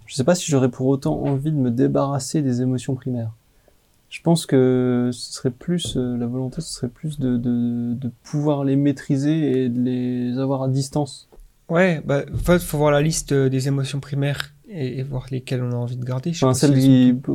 je 0.06 0.14
sais 0.14 0.24
pas 0.24 0.34
si 0.34 0.50
j'aurais 0.50 0.70
pour 0.70 0.86
autant 0.86 1.20
envie 1.22 1.52
de 1.52 1.56
me 1.56 1.70
débarrasser 1.70 2.42
des 2.42 2.62
émotions 2.62 2.94
primaires. 2.94 3.32
Je 4.10 4.22
pense 4.22 4.46
que 4.46 5.10
ce 5.12 5.34
serait 5.34 5.50
plus 5.50 5.96
euh, 5.96 6.16
la 6.16 6.26
volonté, 6.26 6.62
ce 6.62 6.72
serait 6.72 6.88
plus 6.88 7.18
de, 7.18 7.36
de, 7.36 7.92
de 7.94 8.10
pouvoir 8.22 8.64
les 8.64 8.74
maîtriser 8.74 9.64
et 9.64 9.68
de 9.68 9.80
les 9.82 10.38
avoir 10.38 10.62
à 10.62 10.68
distance. 10.68 11.28
Ouais, 11.68 12.00
bah, 12.06 12.22
en 12.32 12.38
fait, 12.38 12.58
faut 12.60 12.78
voir 12.78 12.90
la 12.90 13.02
liste 13.02 13.32
euh, 13.32 13.50
des 13.50 13.68
émotions 13.68 14.00
primaires 14.00 14.54
et, 14.70 14.98
et 14.98 15.02
voir 15.02 15.26
lesquelles 15.30 15.62
on 15.62 15.72
a 15.72 15.76
envie 15.76 15.98
de 15.98 16.04
garder. 16.04 16.32
Je 16.32 16.42
Enfin, 16.44 16.54
celle 16.54 16.70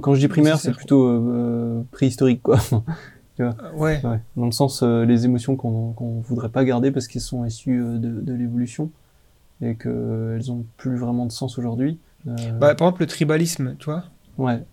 quand 0.01 0.15
je 0.15 0.19
dis 0.19 0.27
primaire, 0.27 0.59
c'est 0.59 0.71
plutôt 0.71 1.05
euh, 1.05 1.83
préhistorique, 1.91 2.41
quoi. 2.41 2.57
ouais, 3.39 4.01
Ouais, 4.03 4.19
dans 4.35 4.45
le 4.45 4.51
sens 4.51 4.81
les 4.81 5.25
émotions 5.25 5.55
qu'on 5.55 5.91
qu'on 5.93 6.21
voudrait 6.21 6.49
pas 6.49 6.65
garder 6.65 6.89
parce 6.91 7.07
qu'elles 7.07 7.21
sont 7.21 7.45
issues 7.45 7.77
de, 7.77 8.21
de 8.21 8.33
l'évolution 8.33 8.89
et 9.63 9.75
qu'elles 9.75 10.51
ont 10.51 10.65
plus 10.77 10.97
vraiment 10.97 11.25
de 11.25 11.31
sens 11.31 11.57
aujourd'hui. 11.57 11.99
Euh, 12.27 12.51
bah, 12.59 12.75
par 12.75 12.87
exemple, 12.87 13.01
le 13.01 13.07
tribalisme, 13.07 13.75
tu 13.79 13.85
vois. 13.85 14.03
ouais, 14.37 14.63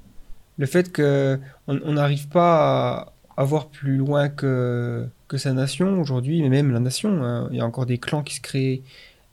Le 0.58 0.66
fait 0.66 0.90
que 0.92 1.38
on 1.66 1.78
on 1.84 1.92
n'arrive 1.94 2.28
pas 2.28 3.08
à, 3.36 3.42
à 3.42 3.44
voir 3.44 3.66
plus 3.68 3.96
loin 3.96 4.28
que, 4.28 5.06
que 5.28 5.36
sa 5.38 5.52
nation 5.52 6.00
aujourd'hui, 6.00 6.42
mais 6.42 6.48
même 6.48 6.70
la 6.72 6.80
nation. 6.80 7.22
hein. 7.24 7.48
Il 7.50 7.56
y 7.56 7.60
a 7.60 7.66
encore 7.66 7.86
des 7.86 7.98
clans 7.98 8.22
qui 8.22 8.34
se 8.36 8.40
créent, 8.40 8.82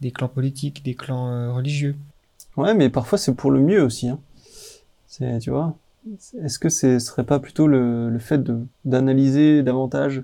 des 0.01 0.11
clans 0.11 0.27
politiques, 0.29 0.83
des 0.83 0.95
clans 0.95 1.29
euh, 1.31 1.51
religieux. 1.53 1.95
ouais, 2.55 2.73
mais 2.73 2.89
parfois 2.89 3.17
c'est 3.17 3.33
pour 3.35 3.51
le 3.51 3.59
mieux 3.59 3.81
aussi. 3.83 4.09
Hein. 4.09 4.19
C'est, 5.07 5.39
tu 5.39 5.49
vois, 5.51 5.75
est-ce 6.43 6.59
que 6.59 6.69
ce 6.69 6.99
serait 6.99 7.23
pas 7.25 7.39
plutôt 7.39 7.67
le, 7.67 8.09
le 8.09 8.19
fait 8.19 8.37
de 8.43 8.65
d'analyser 8.85 9.63
davantage, 9.63 10.23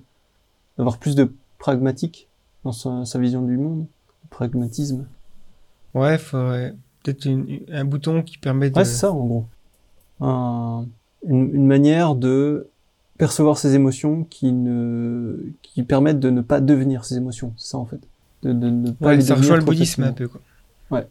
d'avoir 0.78 0.98
plus 0.98 1.16
de 1.16 1.32
pragmatique 1.60 2.28
dans 2.64 2.72
sa, 2.72 3.06
sa 3.06 3.20
vision 3.20 3.42
du 3.42 3.58
monde, 3.58 3.86
pragmatisme. 4.30 5.06
Ouais, 5.94 6.18
faudrait 6.18 6.74
peut-être 7.04 7.28
un 7.72 7.86
bouton 7.86 8.22
qui 8.24 8.38
permet 8.38 8.70
de. 8.70 8.78
Ouais, 8.78 8.86
c'est 8.86 8.96
ça 8.96 9.12
en 9.12 9.26
gros. 9.26 9.46
Un- 10.22 10.86
une, 11.28 11.54
une 11.56 11.66
manière 11.68 12.16
de 12.16 12.68
percevoir 13.18 13.58
ses 13.58 13.76
émotions 13.76 14.24
qui 14.26 14.52
ne 14.52 15.38
qui 15.62 15.84
permettent 15.84 16.20
de 16.20 16.30
ne 16.30 16.42
pas 16.42 16.62
devenir 16.62 17.06
ces 17.06 17.18
émotions. 17.18 17.54
C'est 17.58 17.70
ça 17.72 17.78
en 17.78 17.86
fait. 17.86 18.00
De, 18.42 18.52
de 18.54 18.70
ne 18.70 18.92
pas 18.92 19.08
Ouais, 19.08 19.22
ça 19.22 19.36
rejoint 19.36 19.58
le 19.58 19.64
bouddhisme 19.64 20.04
un 20.04 20.12
peu. 20.14 20.28
Quoi. 20.28 20.42
Ouais. 20.92 21.06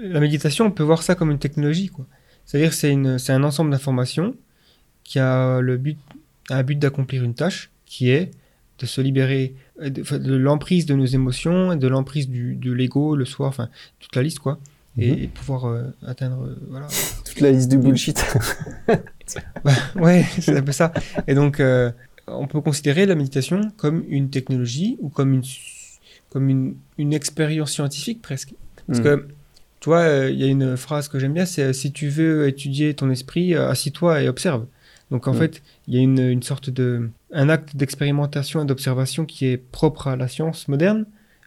La 0.00 0.20
méditation, 0.20 0.66
on 0.66 0.70
peut 0.70 0.82
voir 0.82 1.02
ça 1.02 1.14
comme 1.14 1.30
une 1.30 1.38
technologie. 1.38 1.88
quoi. 1.88 2.04
C'est-à-dire 2.44 2.72
c'est 2.74 2.90
une, 2.90 3.18
c'est 3.18 3.32
un 3.32 3.44
ensemble 3.44 3.70
d'informations 3.70 4.34
qui 5.04 5.18
a 5.18 5.60
le 5.60 5.76
but, 5.76 5.98
un 6.50 6.62
but 6.62 6.78
d'accomplir 6.78 7.22
une 7.22 7.34
tâche 7.34 7.70
qui 7.86 8.10
est 8.10 8.30
de 8.78 8.86
se 8.86 9.00
libérer 9.00 9.54
de, 9.80 10.02
enfin, 10.02 10.18
de 10.18 10.34
l'emprise 10.34 10.86
de 10.86 10.94
nos 10.94 11.04
émotions, 11.06 11.76
de 11.76 11.88
l'emprise 11.88 12.28
du, 12.28 12.54
de 12.54 12.72
l'ego, 12.72 13.14
le 13.16 13.24
soi, 13.24 13.46
enfin 13.48 13.68
toute 14.00 14.14
la 14.16 14.22
liste 14.22 14.38
quoi, 14.38 14.58
et, 14.98 15.12
Mhm. 15.12 15.18
et 15.18 15.26
pouvoir 15.28 15.66
euh, 15.66 15.82
atteindre 16.06 16.44
euh, 16.44 16.56
voilà. 16.70 16.86
Toute 17.24 17.40
la 17.40 17.50
liste 17.52 17.68
du 17.70 17.78
bullshit. 17.78 18.24
Ouais, 19.96 20.24
c'est 20.40 20.56
un 20.56 20.62
peu 20.62 20.72
ça. 20.72 20.92
Et 21.26 21.34
donc, 21.34 21.58
euh, 21.60 21.90
on 22.28 22.46
peut 22.46 22.60
considérer 22.60 23.06
la 23.06 23.14
méditation 23.14 23.72
comme 23.76 24.04
une 24.08 24.30
technologie 24.30 24.96
ou 25.00 25.08
comme 25.08 25.34
une, 25.34 25.42
comme 26.30 26.48
une, 26.48 26.76
une 26.98 27.12
expérience 27.12 27.72
scientifique 27.72 28.22
presque. 28.22 28.54
Parce 28.86 29.00
Mm. 29.00 29.02
que, 29.02 29.28
tu 29.80 29.88
vois, 29.88 30.00
euh, 30.02 30.30
il 30.30 30.38
y 30.38 30.44
a 30.44 30.46
une 30.46 30.76
phrase 30.76 31.08
que 31.08 31.18
j'aime 31.18 31.32
bien, 31.34 31.44
c'est 31.46 31.62
euh, 31.62 31.72
si 31.72 31.90
tu 31.92 32.08
veux 32.08 32.46
étudier 32.48 32.94
ton 32.94 33.10
esprit, 33.10 33.54
euh, 33.54 33.68
assis-toi 33.68 34.22
et 34.22 34.28
observe. 34.28 34.66
Donc 35.10 35.28
en 35.28 35.32
Ouais. 35.32 35.38
fait, 35.38 35.62
il 35.86 35.94
y 35.94 35.98
a 35.98 36.00
une, 36.02 36.18
une 36.18 36.42
sorte 36.42 36.68
de 36.70 37.10
un 37.32 37.48
acte 37.48 37.76
d'expérimentation 37.76 38.62
et 38.62 38.66
d'observation 38.66 39.24
qui 39.24 39.46
est 39.46 39.56
propre 39.56 40.08
à 40.08 40.16
la 40.16 40.26
science 40.28 40.68
moderne, 40.68 41.06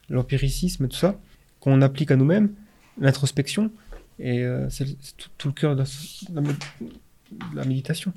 l'empiricisme, 0.10 0.88
tout 0.88 0.98
ça, 0.98 1.20
qu'on 1.60 1.82
applique 1.82 2.12
à 2.12 2.16
nous-mêmes, 2.16 2.50
l'introspection, 3.00 3.70
et 4.20 4.44
euh, 4.44 4.70
c'est 4.70 4.86
tout, 5.18 5.30
tout 5.38 5.48
le 5.50 5.54
cœur 5.54 5.76
de 5.76 5.84
la, 6.34 6.42
de 7.64 7.68
méditation. 7.68 8.14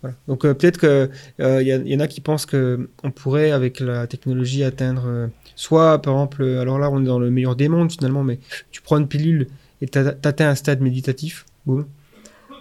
Voilà. 0.00 0.16
Donc 0.28 0.44
euh, 0.44 0.54
peut-être 0.54 0.78
que 0.78 1.10
euh, 1.40 1.62
y, 1.62 1.66
y 1.90 1.96
en 1.96 2.00
a 2.00 2.06
qui 2.06 2.20
pensent 2.20 2.46
que 2.46 2.88
on 3.02 3.10
pourrait 3.10 3.50
avec 3.50 3.80
la 3.80 4.06
technologie 4.06 4.62
atteindre 4.64 5.28
soit 5.56 6.00
par 6.00 6.14
exemple, 6.14 6.44
alors 6.44 6.78
là 6.78 6.88
on 6.90 7.02
est 7.02 7.06
dans 7.06 7.18
le 7.18 7.30
meilleur 7.30 7.56
des 7.56 7.68
mondes 7.68 7.90
finalement, 7.90 8.22
mais 8.24 8.38
tu 8.70 8.80
prends 8.80 8.96
une 8.98 9.08
pilule 9.08 9.48
et 9.80 9.86
t'as- 9.88 10.12
t'atteins 10.12 10.50
un 10.50 10.54
stade 10.54 10.80
méditatif, 10.80 11.44
boum. 11.66 11.86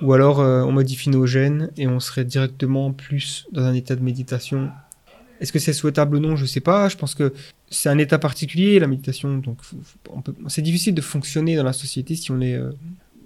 Ou 0.01 0.13
alors 0.13 0.39
euh, 0.39 0.63
on 0.63 0.71
modifie 0.71 1.09
nos 1.09 1.25
gènes 1.25 1.71
et 1.77 1.87
on 1.87 1.99
serait 1.99 2.25
directement 2.25 2.91
plus 2.93 3.47
dans 3.51 3.63
un 3.63 3.73
état 3.73 3.95
de 3.95 4.03
méditation. 4.03 4.69
Est-ce 5.39 5.51
que 5.51 5.59
c'est 5.59 5.73
souhaitable 5.73 6.17
ou 6.17 6.19
non? 6.19 6.35
Je 6.35 6.45
sais 6.45 6.59
pas. 6.59 6.89
Je 6.89 6.97
pense 6.97 7.15
que 7.15 7.33
c'est 7.69 7.89
un 7.89 7.97
état 7.97 8.17
particulier 8.17 8.79
la 8.79 8.87
méditation, 8.87 9.37
donc 9.37 9.59
c'est 10.47 10.61
difficile 10.61 10.95
de 10.95 11.01
fonctionner 11.01 11.55
dans 11.55 11.63
la 11.63 11.73
société 11.73 12.15
si 12.15 12.31
on 12.31 12.41
est 12.41 12.55
euh, 12.55 12.71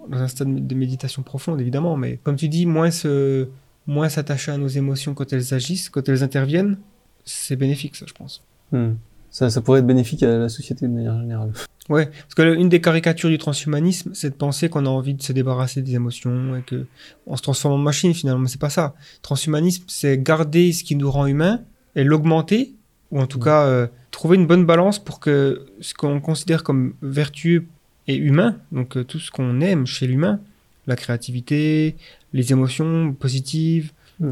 dans 0.08 0.18
un 0.18 0.28
stade 0.28 0.66
de 0.66 0.74
méditation 0.74 1.22
profonde 1.22 1.60
évidemment. 1.60 1.96
Mais 1.96 2.18
comme 2.22 2.36
tu 2.36 2.48
dis, 2.48 2.66
moins 2.66 2.90
se 2.90 3.48
moins 3.86 4.08
s'attacher 4.08 4.52
à 4.52 4.58
nos 4.58 4.68
émotions 4.68 5.12
quand 5.14 5.32
elles 5.32 5.54
agissent, 5.54 5.88
quand 5.88 6.08
elles 6.08 6.22
interviennent, 6.22 6.78
c'est 7.24 7.56
bénéfique 7.56 7.96
ça 7.96 8.06
je 8.08 8.14
pense. 8.14 8.42
Hmm. 8.70 8.92
Ça, 9.32 9.50
ça 9.50 9.60
pourrait 9.62 9.80
être 9.80 9.86
bénéfique 9.86 10.22
à 10.22 10.38
la 10.38 10.48
société 10.48 10.86
de 10.86 10.92
manière 10.92 11.18
générale. 11.18 11.52
Ouais, 11.88 12.06
parce 12.06 12.34
que 12.36 12.42
le- 12.42 12.54
une 12.56 12.68
des 12.68 12.80
caricatures 12.80 13.28
du 13.30 13.38
transhumanisme, 13.38 14.12
c'est 14.14 14.30
de 14.30 14.34
penser 14.34 14.68
qu'on 14.68 14.86
a 14.86 14.88
envie 14.90 15.14
de 15.14 15.22
se 15.22 15.32
débarrasser 15.32 15.82
des 15.82 15.94
émotions 15.94 16.54
et 16.54 16.62
que 16.62 16.86
on 17.26 17.34
se 17.36 17.42
transforme 17.42 17.74
en 17.74 17.78
machine 17.78 18.14
finalement, 18.14 18.42
mais 18.42 18.48
c'est 18.48 18.60
pas 18.60 18.70
ça. 18.70 18.94
Transhumanisme, 19.22 19.84
c'est 19.88 20.16
garder 20.22 20.72
ce 20.72 20.84
qui 20.84 20.94
nous 20.94 21.10
rend 21.10 21.26
humain 21.26 21.60
et 21.96 22.04
l'augmenter, 22.04 22.74
ou 23.10 23.20
en 23.20 23.26
tout 23.26 23.38
Mm. 23.40 23.44
cas 23.44 23.64
euh, 23.66 23.86
trouver 24.12 24.36
une 24.36 24.46
bonne 24.46 24.64
balance 24.64 24.98
pour 24.98 25.18
que 25.18 25.66
ce 25.80 25.92
qu'on 25.94 26.20
considère 26.20 26.62
comme 26.62 26.94
vertueux 27.02 27.64
et 28.06 28.16
humain, 28.16 28.58
donc 28.70 28.96
euh, 28.96 29.02
tout 29.04 29.18
ce 29.18 29.30
qu'on 29.30 29.60
aime 29.60 29.86
chez 29.86 30.06
l'humain, 30.06 30.40
la 30.86 30.94
créativité, 30.96 31.96
les 32.32 32.52
émotions 32.52 33.12
positives, 33.18 33.92
Hmm. 34.20 34.30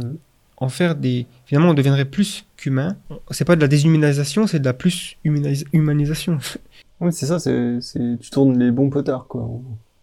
en 0.59 0.69
faire 0.69 0.95
des. 0.95 1.27
Finalement, 1.47 1.70
on 1.70 1.75
deviendrait 1.75 2.05
plus 2.05 2.45
qu'humain. 2.60 2.97
C'est 3.30 3.44
pas 3.44 3.56
de 3.56 3.60
la 3.60 3.68
déshumanisation, 3.68 4.47
c'est 4.47 4.60
de 4.60 4.64
la 4.64 4.74
plus 4.74 5.16
humanis- 5.24 5.66
humanisation. 5.72 6.39
Oui, 7.02 7.14
c'est 7.14 7.24
ça, 7.24 7.39
tu 7.40 8.30
tournes 8.30 8.58
les 8.58 8.70
bons 8.70 8.90
potards, 8.90 9.26
quoi. 9.26 9.48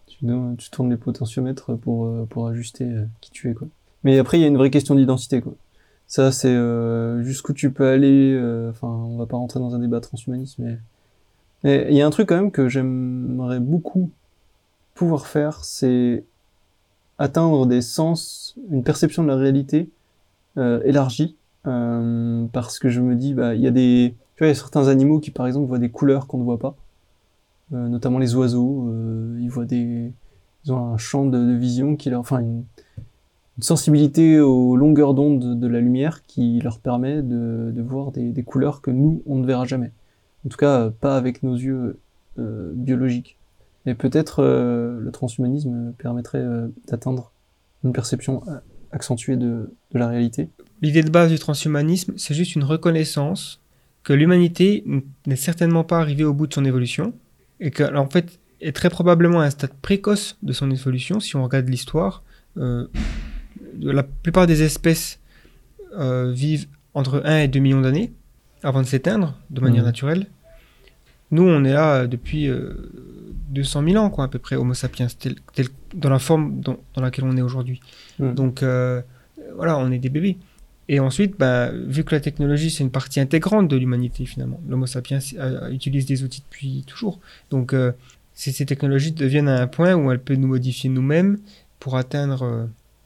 Tu, 0.08 0.26
tournes 0.72 0.90
les 0.90 0.98
potentiomètres 0.98 1.76
pour, 1.76 2.08
euh, 2.08 2.26
pour 2.28 2.48
ajuster 2.48 2.86
euh, 2.86 3.06
qui 3.22 3.30
tu 3.30 3.52
es. 3.52 3.56
Mais 4.04 4.18
après, 4.18 4.40
il 4.40 4.42
y 4.42 4.46
a 4.46 4.48
une 4.48 4.58
vraie 4.58 4.72
question 4.72 4.96
d'identité, 4.96 5.40
quoi. 5.40 5.54
Ça, 6.08 6.32
c'est 6.32 6.50
euh, 6.50 7.22
jusqu'où 7.22 7.54
tu 7.54 7.70
peux 7.70 7.88
aller. 7.88 8.36
Enfin, 8.72 8.88
on 8.88 9.16
va 9.18 9.28
pas 9.28 9.38
rentrer 9.38 9.60
dans 9.60 9.76
un 9.76 9.80
débat 9.80 10.02
transhumaniste, 10.02 10.58
mais 10.58 10.80
il 11.64 11.96
y 11.96 12.02
a 12.02 12.08
un 12.08 12.10
truc 12.10 12.30
quand 12.30 12.36
même 12.36 12.52
que 12.52 12.68
j'aimerais 12.68 13.60
beaucoup 13.60 14.10
pouvoir 14.96 15.28
faire, 15.28 15.64
c'est 15.64 16.24
atteindre 17.20 17.68
des 17.68 17.84
sens, 17.84 18.56
une 18.72 18.84
perception 18.84 19.22
de 19.22 19.28
la 19.28 19.36
réalité 19.36 19.92
élargie, 20.56 21.37
euh, 21.68 22.46
parce 22.54 22.80
que 22.80 22.90
je 22.90 23.02
me 23.02 23.16
dis, 23.16 23.34
bah, 23.34 23.56
il 23.56 23.62
y 23.62 23.68
a 23.68 23.72
des, 23.72 24.16
tu 24.36 24.44
vois, 24.44 24.52
a 24.52 24.54
certains 24.54 24.88
animaux 24.88 25.20
qui, 25.20 25.32
par 25.32 25.48
exemple, 25.48 25.68
voient 25.68 25.80
des 25.80 25.90
couleurs 25.90 26.28
qu'on 26.28 26.38
ne 26.38 26.44
voit 26.44 26.60
pas, 26.60 26.76
euh, 27.74 27.88
notamment 27.90 28.20
les 28.20 28.36
oiseaux, 28.36 28.88
euh, 28.90 29.38
ils 29.42 29.50
voient 29.50 29.66
des, 29.66 30.14
ils 30.64 30.72
ont 30.72 30.94
un 30.94 30.98
champ 30.98 31.26
de, 31.26 31.54
vision 31.54 31.96
qui 31.96 32.10
leur, 32.10 32.22
enfin, 32.22 32.40
une, 32.40 32.64
sensibilité 33.60 34.40
aux 34.40 34.76
longueurs 34.76 35.16
d'onde 35.16 35.60
de, 35.60 35.68
la 35.68 35.82
lumière 35.82 36.24
qui 36.28 36.60
leur 36.60 36.80
permet 36.80 37.24
de, 37.24 37.82
voir 37.82 38.12
des, 38.12 38.44
couleurs 38.44 38.82
que 38.82 38.92
nous, 38.92 39.24
on 39.26 39.38
ne 39.38 39.46
verra 39.48 39.66
jamais. 39.66 39.92
En 40.46 40.50
tout 40.50 40.58
cas, 40.58 40.92
pas 40.92 41.18
avec 41.18 41.42
nos 41.42 41.56
yeux 41.56 42.00
biologiques. 42.38 43.40
Et 43.88 43.96
peut-être 43.96 44.44
le 44.44 45.10
transhumanisme 45.12 45.94
permettrait 45.98 46.46
d'atteindre 46.88 47.32
une 47.84 47.94
perception 47.94 48.44
accentuée 48.92 49.38
de 49.38 49.72
la 49.92 50.08
réalité. 50.08 50.52
L'idée 50.82 51.02
de 51.04 51.10
base 51.10 51.32
du 51.32 51.40
transhumanisme, 51.40 52.14
c'est 52.18 52.34
juste 52.34 52.56
une 52.56 52.64
reconnaissance 52.64 53.60
que 54.04 54.14
l'humanité 54.14 54.84
n'est 55.26 55.36
certainement 55.36 55.84
pas 55.84 56.00
arrivée 56.00 56.24
au 56.24 56.34
bout 56.34 56.48
de 56.48 56.54
son 56.54 56.66
évolution 56.66 57.14
et 57.60 57.72
qu'elle 57.72 57.98
en 57.98 58.08
fait 58.10 58.40
est 58.62 58.72
très 58.76 58.90
probablement 58.90 59.42
à 59.42 59.46
un 59.46 59.50
stade 59.50 59.74
précoce 59.82 60.38
de 60.44 60.54
son 60.54 60.70
évolution. 60.72 61.20
Si 61.20 61.36
on 61.36 61.44
regarde 61.44 61.68
l'histoire, 61.68 62.24
euh, 62.58 62.88
la 63.80 64.04
plupart 64.04 64.48
des 64.48 64.64
espèces 64.64 65.20
euh, 65.98 66.32
vivent 66.32 66.68
entre 66.94 67.22
1 67.26 67.40
et 67.40 67.48
2 67.48 67.60
millions 67.60 67.82
d'années 67.82 68.14
avant 68.64 68.82
de 68.82 68.88
s'éteindre 68.88 69.38
de 69.50 69.62
manière 69.62 69.82
Mhm. 69.84 69.88
naturelle. 69.88 70.28
Nous, 71.32 71.44
on 71.44 71.64
est 71.66 71.74
là 71.74 71.96
euh, 72.04 72.08
depuis 72.08 72.48
euh, 72.48 72.74
200 73.50 73.84
000 73.84 74.04
ans, 74.04 74.10
quoi, 74.10 74.26
à 74.26 74.28
peu 74.28 74.40
près, 74.40 74.56
Homo 74.56 74.74
sapiens, 74.74 75.08
tel- 75.20 75.36
tel- 75.54 75.68
dans 75.94 76.10
la 76.10 76.20
forme 76.20 76.60
dans, 76.62 76.78
dans 76.94 77.02
laquelle 77.02 77.26
on 77.26 77.36
est 77.36 77.42
aujourd'hui. 77.42 77.82
Mhm. 78.20 78.34
Donc, 78.36 78.64
voilà, 79.56 79.78
on 79.78 79.92
est 79.92 80.00
des 80.00 80.10
bébés. 80.10 80.38
Et 80.90 81.00
ensuite, 81.00 81.38
ben, 81.38 81.72
vu 81.88 82.04
que 82.04 82.16
la 82.16 82.22
technologie, 82.22 82.72
c'est 82.72 82.84
une 82.84 82.92
partie 82.92 83.20
intégrante 83.20 83.68
de 83.68 83.76
l'humanité, 83.76 84.26
finalement, 84.26 84.62
l'Homo 84.70 84.86
sapiens 84.86 85.20
euh, 85.38 85.70
utilise 85.70 86.06
des 86.06 86.24
outils 86.24 86.42
depuis 86.50 86.84
toujours. 86.88 87.20
Donc, 87.50 87.74
euh, 87.74 87.92
ces, 88.34 88.52
ces 88.54 88.66
technologies 88.66 89.12
deviennent 89.12 89.50
à 89.50 89.62
un 89.62 89.68
point 89.68 89.96
où 89.96 90.12
elles 90.12 90.20
peuvent 90.22 90.38
nous 90.38 90.48
modifier 90.48 90.90
nous-mêmes 90.90 91.40
pour 91.80 91.98
atteindre 91.98 92.44
euh, 92.44 92.66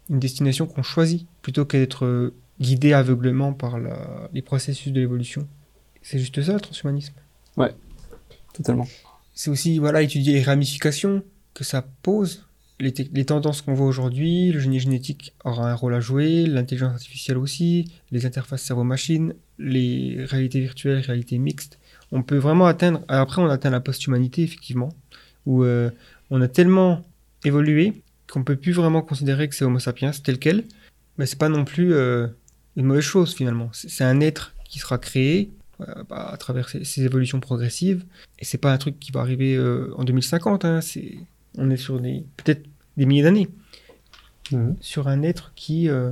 une 0.10 0.20
destination 0.20 0.68
qu'on 0.68 0.84
choisit, 0.84 1.26
plutôt 1.42 1.66
que 1.66 1.78
d'être 1.78 2.34
guidé 2.60 2.94
aveuglément 2.94 3.54
par 3.54 3.80
la- 3.80 4.30
les 4.34 4.42
processus 4.44 4.94
de 4.94 5.00
l'évolution. 5.00 5.48
C'est 6.04 6.20
juste 6.20 6.40
ça, 6.44 6.54
le 6.54 6.60
transhumanisme? 6.60 7.14
Totalement. 8.54 8.88
C'est 9.34 9.50
aussi 9.50 9.80
voilà, 9.80 10.02
étudier 10.04 10.34
les 10.34 10.44
ramifications 10.44 11.24
que 11.56 11.64
ça 11.64 11.84
pose, 12.04 12.46
les, 12.82 12.94
te- 12.94 13.04
les 13.14 13.26
tendances 13.26 13.62
qu'on 13.62 13.74
voit 13.74 13.86
aujourd'hui, 13.86 14.52
le 14.52 14.60
génie 14.60 14.80
génétique 14.80 15.34
aura 15.46 15.72
un 15.72 15.76
rôle 15.76 15.94
à 15.94 16.00
jouer, 16.00 16.46
l'intelligence 16.46 16.94
artificielle 16.94 17.38
aussi, 17.38 17.92
les 18.12 18.26
interfaces 18.26 18.64
cerveau-machine, 18.64 19.36
les 19.60 20.26
réalités 20.26 20.60
virtuelles, 20.60 21.00
réalités 21.00 21.38
mixtes. 21.38 21.80
On 22.12 22.24
peut 22.24 22.38
vraiment 22.38 22.66
atteindre, 22.66 23.02
après 23.08 23.42
on 23.42 23.50
atteint 23.50 23.70
la 23.70 23.80
post-humanité 23.80 24.44
effectivement, 24.44 24.90
où 25.46 25.64
euh, 25.64 25.90
on 26.30 26.42
a 26.42 26.48
tellement 26.48 27.06
évolué 27.46 28.02
qu'on 28.30 28.44
peut 28.44 28.56
plus 28.56 28.74
vraiment 28.74 29.02
considérer 29.02 29.48
que 29.48 29.56
c'est 29.56 29.66
Homo 29.66 29.80
sapiens 29.80 30.12
tel 30.12 30.40
quel, 30.40 30.64
mais 31.18 31.26
c'est 31.26 31.40
pas 31.40 31.50
non 31.50 31.66
plus 31.66 31.94
euh, 31.94 32.28
une 32.76 32.86
mauvaise 32.86 33.04
chose 33.04 33.36
finalement. 33.36 33.70
C'est 33.74 34.04
un 34.04 34.20
être 34.22 34.54
qui 34.66 34.80
sera 34.80 34.98
créé 34.98 35.52
euh, 35.82 36.04
bah, 36.10 36.30
à 36.32 36.38
travers 36.38 36.70
ces, 36.70 37.04
évolutions 37.04 37.40
progressives, 37.40 38.06
et 38.40 38.46
c'est 38.46 38.58
pas 38.58 38.74
un 38.74 38.78
truc 38.78 39.00
qui 39.00 39.12
va 39.12 39.22
arriver 39.22 39.60
en 39.96 40.04
2050. 40.04 40.66
Hein, 40.66 40.80
on 41.58 41.70
est 41.70 41.78
sur 41.78 42.00
des 42.00 42.24
peut-être 42.38 42.66
des 42.98 43.06
milliers 43.06 43.24
d'années 43.24 43.50
Mhm. 44.52 44.76
sur 44.82 45.08
un 45.08 45.22
être 45.24 45.54
qui 45.56 45.88
euh, 45.90 46.12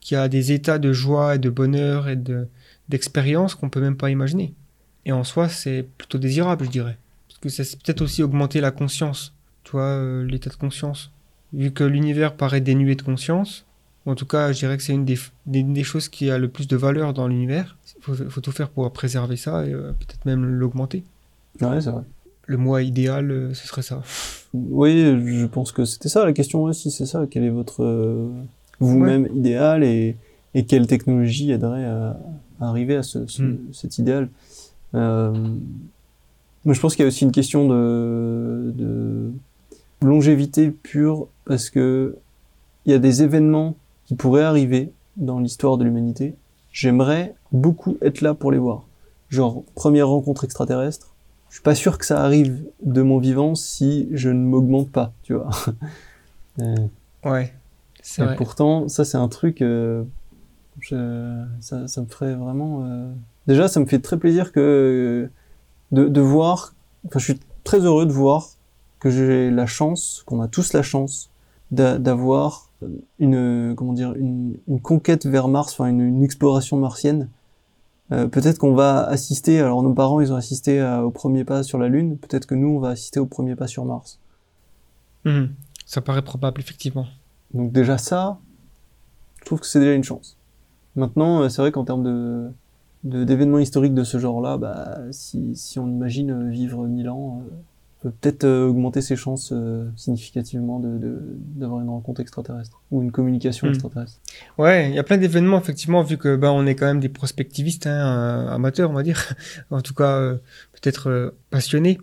qui 0.00 0.16
a 0.16 0.28
des 0.28 0.52
états 0.52 0.78
de 0.78 0.92
joie 0.92 1.34
et 1.34 1.38
de 1.38 1.50
bonheur 1.50 2.08
et 2.08 2.16
de 2.16 2.46
d'expérience 2.88 3.54
qu'on 3.54 3.68
peut 3.70 3.80
même 3.80 3.96
pas 3.96 4.10
imaginer. 4.10 4.54
Et 5.06 5.12
en 5.12 5.24
soi, 5.24 5.48
c'est 5.48 5.86
plutôt 5.98 6.18
désirable, 6.18 6.64
je 6.64 6.70
dirais, 6.70 6.96
parce 7.28 7.38
que 7.40 7.48
ça 7.50 7.64
c'est 7.64 7.78
peut-être 7.82 8.00
aussi 8.02 8.22
augmenter 8.22 8.60
la 8.60 8.70
conscience, 8.70 9.34
tu 9.64 9.72
vois, 9.72 9.82
euh, 9.82 10.24
l'état 10.24 10.50
de 10.50 10.54
conscience. 10.56 11.10
Vu 11.52 11.72
que 11.72 11.84
l'univers 11.84 12.34
paraît 12.36 12.60
dénué 12.62 12.94
de 12.94 13.02
conscience, 13.02 13.64
ou 14.06 14.10
en 14.10 14.14
tout 14.14 14.26
cas, 14.26 14.52
je 14.52 14.58
dirais 14.58 14.76
que 14.76 14.82
c'est 14.82 14.94
une 14.94 15.04
des, 15.04 15.18
des, 15.46 15.62
des 15.62 15.84
choses 15.84 16.08
qui 16.08 16.30
a 16.30 16.38
le 16.38 16.48
plus 16.48 16.68
de 16.68 16.76
valeur 16.76 17.12
dans 17.12 17.28
l'univers. 17.28 17.76
Il 17.98 18.02
faut, 18.02 18.14
faut 18.30 18.40
tout 18.40 18.52
faire 18.52 18.68
pour 18.70 18.90
préserver 18.92 19.36
ça 19.36 19.66
et 19.66 19.72
euh, 19.72 19.92
peut-être 19.92 20.24
même 20.24 20.44
l'augmenter. 20.44 21.04
Ouais, 21.60 21.80
c'est 21.80 21.90
vrai. 21.90 22.02
Le 22.46 22.56
moi 22.56 22.82
idéal, 22.82 23.30
euh, 23.30 23.54
ce 23.54 23.66
serait 23.66 23.82
ça. 23.82 24.02
Oui, 24.52 24.92
je 25.26 25.46
pense 25.46 25.72
que 25.72 25.84
c'était 25.84 26.08
ça 26.08 26.24
la 26.24 26.32
question 26.32 26.62
aussi, 26.64 26.90
c'est 26.90 27.06
ça. 27.06 27.26
Quel 27.30 27.44
est 27.44 27.50
votre 27.50 27.82
euh, 27.82 28.28
vous-même 28.80 29.28
idéal 29.34 29.82
et, 29.82 30.16
et 30.54 30.64
quelle 30.66 30.86
technologie 30.86 31.50
aiderait 31.52 31.84
à, 31.86 32.18
à 32.60 32.68
arriver 32.68 32.96
à 32.96 33.02
ce, 33.02 33.26
ce- 33.26 33.42
Mm. 33.42 33.58
cet 33.72 33.98
idéal? 33.98 34.28
Euh, 34.94 35.32
Moi, 36.64 36.74
je 36.74 36.80
pense 36.80 36.94
qu'il 36.96 37.02
y 37.02 37.06
a 37.06 37.08
aussi 37.08 37.24
une 37.24 37.32
question 37.32 37.68
de, 37.68 38.72
de 38.76 39.30
longévité 40.02 40.70
pure 40.70 41.26
parce 41.44 41.68
que 41.70 42.16
il 42.86 42.92
y 42.92 42.94
a 42.94 42.98
des 42.98 43.22
événements 43.22 43.74
qui 44.06 44.14
pourraient 44.14 44.44
arriver 44.44 44.92
dans 45.16 45.40
l'histoire 45.40 45.78
de 45.78 45.84
l'humanité. 45.84 46.34
J'aimerais 46.72 47.34
beaucoup 47.52 47.96
être 48.02 48.20
là 48.20 48.34
pour 48.34 48.52
les 48.52 48.58
voir. 48.58 48.86
Genre 49.30 49.62
première 49.74 50.08
rencontre 50.08 50.44
extraterrestre. 50.44 51.13
Je 51.54 51.58
suis 51.58 51.62
pas 51.62 51.76
sûr 51.76 51.98
que 51.98 52.04
ça 52.04 52.20
arrive 52.20 52.64
de 52.82 53.00
mon 53.02 53.18
vivant 53.18 53.54
si 53.54 54.08
je 54.10 54.28
ne 54.28 54.40
m'augmente 54.44 54.90
pas, 54.90 55.12
tu 55.22 55.34
vois. 55.34 55.50
Euh, 56.60 56.74
Ouais, 57.24 57.52
et 58.22 58.26
vrai. 58.26 58.36
pourtant, 58.36 58.88
ça 58.88 59.04
c'est 59.04 59.16
un 59.16 59.26
truc, 59.26 59.60
euh, 59.60 60.04
je- 60.80 61.44
ça, 61.60 61.88
ça 61.88 62.00
me 62.00 62.06
ferait 62.06 62.34
vraiment. 62.34 62.84
euh, 62.84 63.12
Déjà, 63.48 63.66
ça 63.66 63.80
me 63.80 63.86
fait 63.86 63.98
très 64.00 64.16
plaisir 64.18 64.52
que 64.52 65.28
de, 65.90 66.06
de 66.08 66.20
voir. 66.20 66.74
Enfin, 67.06 67.18
je 67.18 67.24
suis 67.24 67.40
très 67.64 67.80
heureux 67.80 68.06
de 68.06 68.12
voir 68.12 68.50
que 69.00 69.10
j'ai 69.10 69.50
la 69.50 69.66
chance, 69.66 70.22
qu'on 70.26 70.40
a 70.40 70.46
tous 70.48 70.72
la 70.74 70.82
chance 70.82 71.30
d'a- 71.72 71.98
d'avoir 71.98 72.70
une 73.18 73.74
comment 73.76 73.92
dire 73.94 74.14
une, 74.14 74.56
une 74.68 74.80
conquête 74.80 75.26
vers 75.26 75.48
Mars, 75.48 75.72
enfin 75.72 75.86
une, 75.86 76.00
une 76.02 76.22
exploration 76.24 76.76
martienne. 76.76 77.28
Euh, 78.12 78.26
peut-être 78.28 78.58
qu'on 78.58 78.74
va 78.74 79.02
assister. 79.04 79.60
Alors 79.60 79.82
nos 79.82 79.94
parents, 79.94 80.20
ils 80.20 80.32
ont 80.32 80.36
assisté 80.36 80.80
à- 80.80 81.04
au 81.04 81.10
premier 81.10 81.44
pas 81.44 81.62
sur 81.62 81.78
la 81.78 81.88
Lune. 81.88 82.18
Peut-être 82.18 82.46
que 82.46 82.54
nous, 82.54 82.68
on 82.68 82.78
va 82.78 82.90
assister 82.90 83.18
au 83.20 83.26
premier 83.26 83.56
pas 83.56 83.66
sur 83.66 83.84
Mars. 83.84 84.18
Mhm. 85.24 85.50
Ça 85.86 86.00
paraît 86.00 86.22
probable, 86.22 86.60
effectivement. 86.60 87.06
Donc 87.54 87.72
déjà 87.72 87.96
ça, 87.98 88.38
je 89.40 89.44
trouve 89.46 89.60
que 89.60 89.66
c'est 89.66 89.80
déjà 89.80 89.94
une 89.94 90.04
chance. 90.04 90.36
Maintenant, 90.96 91.42
euh, 91.42 91.48
c'est 91.48 91.62
vrai 91.62 91.72
qu'en 91.72 91.84
termes 91.84 92.02
de 92.04 92.50
d'événements 93.04 93.58
historiques 93.58 93.92
de 93.92 94.02
ce 94.04 94.16
genre-là, 94.18 94.56
bah, 94.56 94.98
si, 95.10 95.54
si 95.56 95.78
on 95.78 95.86
imagine 95.86 96.30
euh, 96.30 96.48
vivre 96.48 96.86
1000 96.86 97.10
ans, 97.10 97.42
euh, 97.42 97.54
peut 98.04 98.12
peut-être 98.20 98.44
euh, 98.44 98.66
augmenter 98.68 99.00
ses 99.00 99.16
chances 99.16 99.50
euh, 99.52 99.88
significativement 99.96 100.78
de 100.78 100.98
de- 100.98 101.22
d'avoir 101.56 101.80
une 101.80 101.88
rencontre 101.88 102.20
extraterrestre 102.20 102.80
ou 102.90 103.02
une 103.02 103.10
communication 103.10 103.66
Hmm. 103.66 103.70
extraterrestre. 103.70 104.18
Ouais, 104.58 104.90
il 104.90 104.94
y 104.94 104.98
a 104.98 105.02
plein 105.02 105.16
d'événements, 105.16 105.58
effectivement, 105.58 106.02
vu 106.02 106.18
que 106.18 106.36
ben, 106.36 106.50
on 106.50 106.66
est 106.66 106.74
quand 106.74 106.86
même 106.86 107.00
des 107.00 107.08
prospectivistes, 107.08 107.86
hein, 107.86 107.90
euh, 108.48 108.54
amateurs, 108.54 108.90
on 108.90 108.94
va 108.94 109.02
dire. 109.02 109.34
en 109.70 109.80
tout 109.80 109.94
cas, 109.94 110.18
euh, 110.18 110.34
peut-être 110.72 111.08
euh, 111.10 111.30
passionnés. 111.50 111.98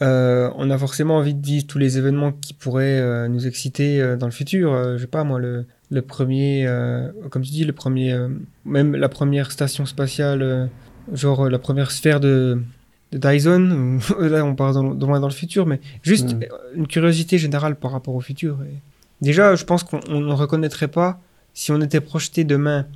On 0.00 0.70
a 0.70 0.78
forcément 0.78 1.18
envie 1.18 1.34
de 1.34 1.46
vivre 1.46 1.66
tous 1.66 1.78
les 1.78 1.96
événements 1.96 2.32
qui 2.32 2.54
pourraient 2.54 3.28
nous 3.28 3.46
exciter 3.46 4.16
dans 4.18 4.26
le 4.26 4.32
futur. 4.32 4.96
Je 4.96 5.02
sais 5.02 5.06
pas, 5.06 5.22
moi, 5.22 5.38
le, 5.38 5.64
le 5.92 6.02
premier, 6.02 6.66
comme 7.30 7.42
tu 7.42 7.52
dis, 7.52 7.64
le 7.64 7.72
premier, 7.72 8.18
même 8.64 8.96
la 8.96 9.08
première 9.08 9.52
station 9.52 9.86
spatiale, 9.86 10.68
genre 11.12 11.48
la 11.48 11.60
première 11.60 11.92
sphère 11.92 12.18
de, 12.18 12.60
de 13.12 13.18
Dyson. 13.18 13.98
ou- 14.18 14.22
Là, 14.34 14.44
on 14.44 14.54
part 14.54 14.72
dans, 14.72 14.94
dans 14.94 15.06
loin 15.06 15.20
dans 15.20 15.28
le 15.28 15.32
futur, 15.34 15.66
mais 15.66 15.80
juste 16.02 16.34
Mm. 16.34 16.42
euh, 16.42 16.46
une 16.74 16.86
curiosité 16.86 17.38
générale 17.38 17.76
par 17.76 17.92
rapport 17.92 18.14
au 18.14 18.20
futur. 18.20 18.58
Et 18.64 18.74
déjà, 19.20 19.54
je 19.54 19.64
pense 19.64 19.84
qu'on 19.84 20.00
on 20.08 20.20
ne 20.20 20.32
reconnaîtrait 20.32 20.88
pas 20.88 21.20
si 21.54 21.70
on 21.72 21.80
était 21.80 22.00
projeté 22.00 22.44
demain 22.44 22.86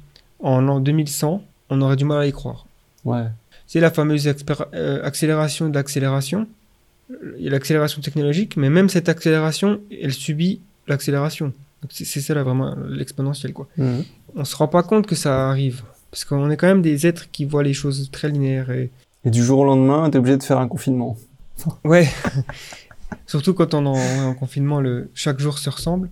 en 0.41 0.61
l'an 0.61 0.81
2100, 0.81 1.43
on 1.71 1.81
aurait 1.83 1.97
du 1.97 2.05
mal 2.05 2.21
à 2.21 2.27
y 2.27 2.33
croire. 2.33 2.67
Ouais. 3.05 3.25
C'est 3.67 3.81
la 3.81 3.91
fameuse 3.91 4.27
euh, 4.75 5.01
accélération 5.05 5.69
de 5.69 5.75
l'accélération. 5.75 6.47
L'accélération 7.39 8.01
technologique, 8.03 8.57
mais 8.57 8.69
même 8.69 8.89
cette 8.89 9.09
accélération, 9.09 9.81
elle 10.03 10.13
subit 10.13 10.61
l'accélération. 10.89 11.53
C'est 11.89 12.21
ça 12.21 12.35
là 12.35 12.43
vraiment 12.43 12.75
l'exponentielle 12.89 13.53
quoi. 13.53 13.69
Mhm. 13.77 14.03
On 14.35 14.45
se 14.45 14.57
rend 14.57 14.67
pas 14.67 14.83
compte 14.83 15.07
que 15.07 15.15
ça 15.15 15.49
arrive 15.49 15.83
parce 16.11 16.25
qu'on 16.25 16.51
est 16.51 16.57
quand 16.57 16.67
même 16.67 16.83
des 16.83 17.07
êtres 17.07 17.31
qui 17.31 17.45
voient 17.45 17.63
les 17.63 17.75
choses 17.75 18.11
très 18.11 18.29
linéaires 18.29 18.71
et 18.73 18.91
Et 19.27 19.31
du 19.31 19.45
jour 19.45 19.59
au 19.59 19.65
lendemain, 19.65 20.09
t'es 20.09 20.19
obligé 20.19 20.39
de 20.39 20.43
faire 20.43 20.59
un 20.59 20.69
confinement. 20.69 21.17
ouais. 21.85 22.09
Surtout 23.27 23.55
quand 23.55 23.75
on 23.75 23.85
est 23.95 24.21
en, 24.21 24.29
en 24.29 24.35
confinement, 24.35 24.83
chaque 25.15 25.39
jour 25.39 25.59
se 25.59 25.69
ressemble 25.69 26.11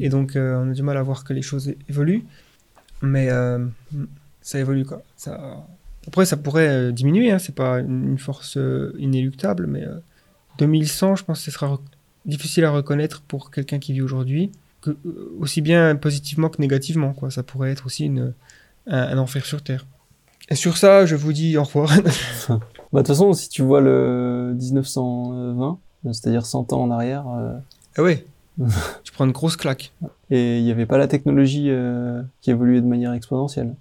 et 0.00 0.08
donc 0.08 0.34
euh, 0.34 0.62
on 0.64 0.70
a 0.70 0.72
du 0.72 0.82
mal 0.82 0.96
à 0.96 1.02
voir 1.02 1.24
que 1.24 1.32
les 1.32 1.42
choses 1.42 1.74
évoluent. 1.88 2.24
Mais 3.02 3.28
euh, 3.30 3.66
ça 4.40 4.60
évolue 4.60 4.84
quoi. 4.84 5.02
Après 6.06 6.24
ça 6.24 6.36
pourrait 6.36 6.68
euh, 6.68 6.92
diminuer, 6.92 7.32
hein, 7.32 7.38
c'est 7.38 7.54
pas 7.54 7.80
une, 7.80 8.18
force 8.18 8.56
inéluctable, 8.98 9.66
mais 9.66 9.84
euh, 9.84 9.98
2100, 10.58 11.16
je 11.16 11.24
pense 11.24 11.40
que 11.40 11.44
ce 11.44 11.50
sera 11.50 11.78
difficile 12.24 12.64
à 12.64 12.70
reconnaître 12.70 13.22
pour 13.22 13.50
quelqu'un 13.50 13.80
qui 13.80 13.92
vit 13.92 14.02
aujourd'hui, 14.02 14.52
aussi 15.40 15.60
bien 15.60 15.96
positivement 15.96 16.48
que 16.48 16.60
négativement. 16.60 17.14
Ça 17.30 17.42
pourrait 17.42 17.72
être 17.72 17.86
aussi 17.86 18.10
un 18.86 19.18
enfer 19.18 19.44
sur 19.44 19.62
Terre. 19.62 19.86
Et 20.52 20.54
sur 20.54 20.76
ça, 20.76 21.06
je 21.06 21.16
vous 21.16 21.32
dis 21.32 21.56
au 21.56 21.64
revoir. 21.64 21.90
Bah, 22.92 23.00
de 23.00 23.06
toute 23.06 23.16
façon, 23.16 23.32
si 23.32 23.48
tu 23.48 23.62
vois 23.62 23.80
le 23.80 24.52
1920, 24.54 25.78
euh, 26.04 26.12
c'est-à-dire 26.12 26.44
100 26.44 26.74
ans 26.74 26.82
en 26.82 26.90
arrière, 26.90 27.24
euh, 27.26 27.54
ah 27.96 28.02
ouais, 28.02 28.26
tu 29.02 29.12
prends 29.14 29.24
une 29.24 29.32
grosse 29.32 29.56
claque. 29.56 29.92
et 30.30 30.58
il 30.58 30.64
n'y 30.64 30.70
avait 30.70 30.84
pas 30.84 30.98
la 30.98 31.08
technologie 31.08 31.68
euh, 31.70 32.20
qui 32.42 32.50
évoluait 32.50 32.82
de 32.82 32.86
manière 32.86 33.14
exponentielle. 33.14 33.74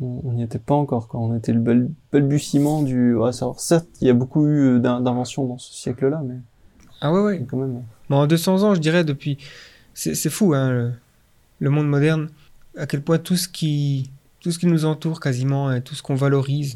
On 0.00 0.32
n'y 0.32 0.42
était 0.42 0.58
pas 0.58 0.74
encore, 0.74 1.06
quoi. 1.06 1.20
On 1.20 1.36
était 1.36 1.52
le 1.52 1.60
bal- 1.60 1.90
balbutiement 2.12 2.80
du... 2.82 3.14
Ouais, 3.14 3.30
certes, 3.32 3.86
il 4.00 4.06
y 4.06 4.10
a 4.10 4.14
beaucoup 4.14 4.46
eu 4.46 4.76
euh, 4.76 4.78
d'in- 4.78 5.02
d'inventions 5.02 5.44
dans 5.44 5.58
ce 5.58 5.74
siècle-là, 5.74 6.22
mais 6.26 6.36
Ah 7.02 7.12
ouais, 7.12 7.20
ouais. 7.20 7.46
quand 7.46 7.58
même... 7.58 7.82
Mais 8.08 8.16
en 8.16 8.26
200 8.26 8.62
ans, 8.62 8.74
je 8.74 8.80
dirais, 8.80 9.04
depuis. 9.04 9.36
C'est 9.92 10.14
c'est 10.14 10.30
fou, 10.30 10.54
hein, 10.54 10.70
le, 10.70 10.92
le 11.60 11.68
monde 11.70 11.88
moderne, 11.88 12.30
à 12.78 12.86
quel 12.86 13.02
point 13.02 13.18
tout 13.18 13.36
ce 13.36 13.48
qui, 13.48 14.10
tout 14.44 14.50
ce 14.52 14.58
qui 14.58 14.66
nous 14.66 14.84
entoure 14.84 15.18
quasiment, 15.20 15.80
tout 15.80 15.94
ce 15.94 16.02
qu'on 16.02 16.14
valorise, 16.14 16.74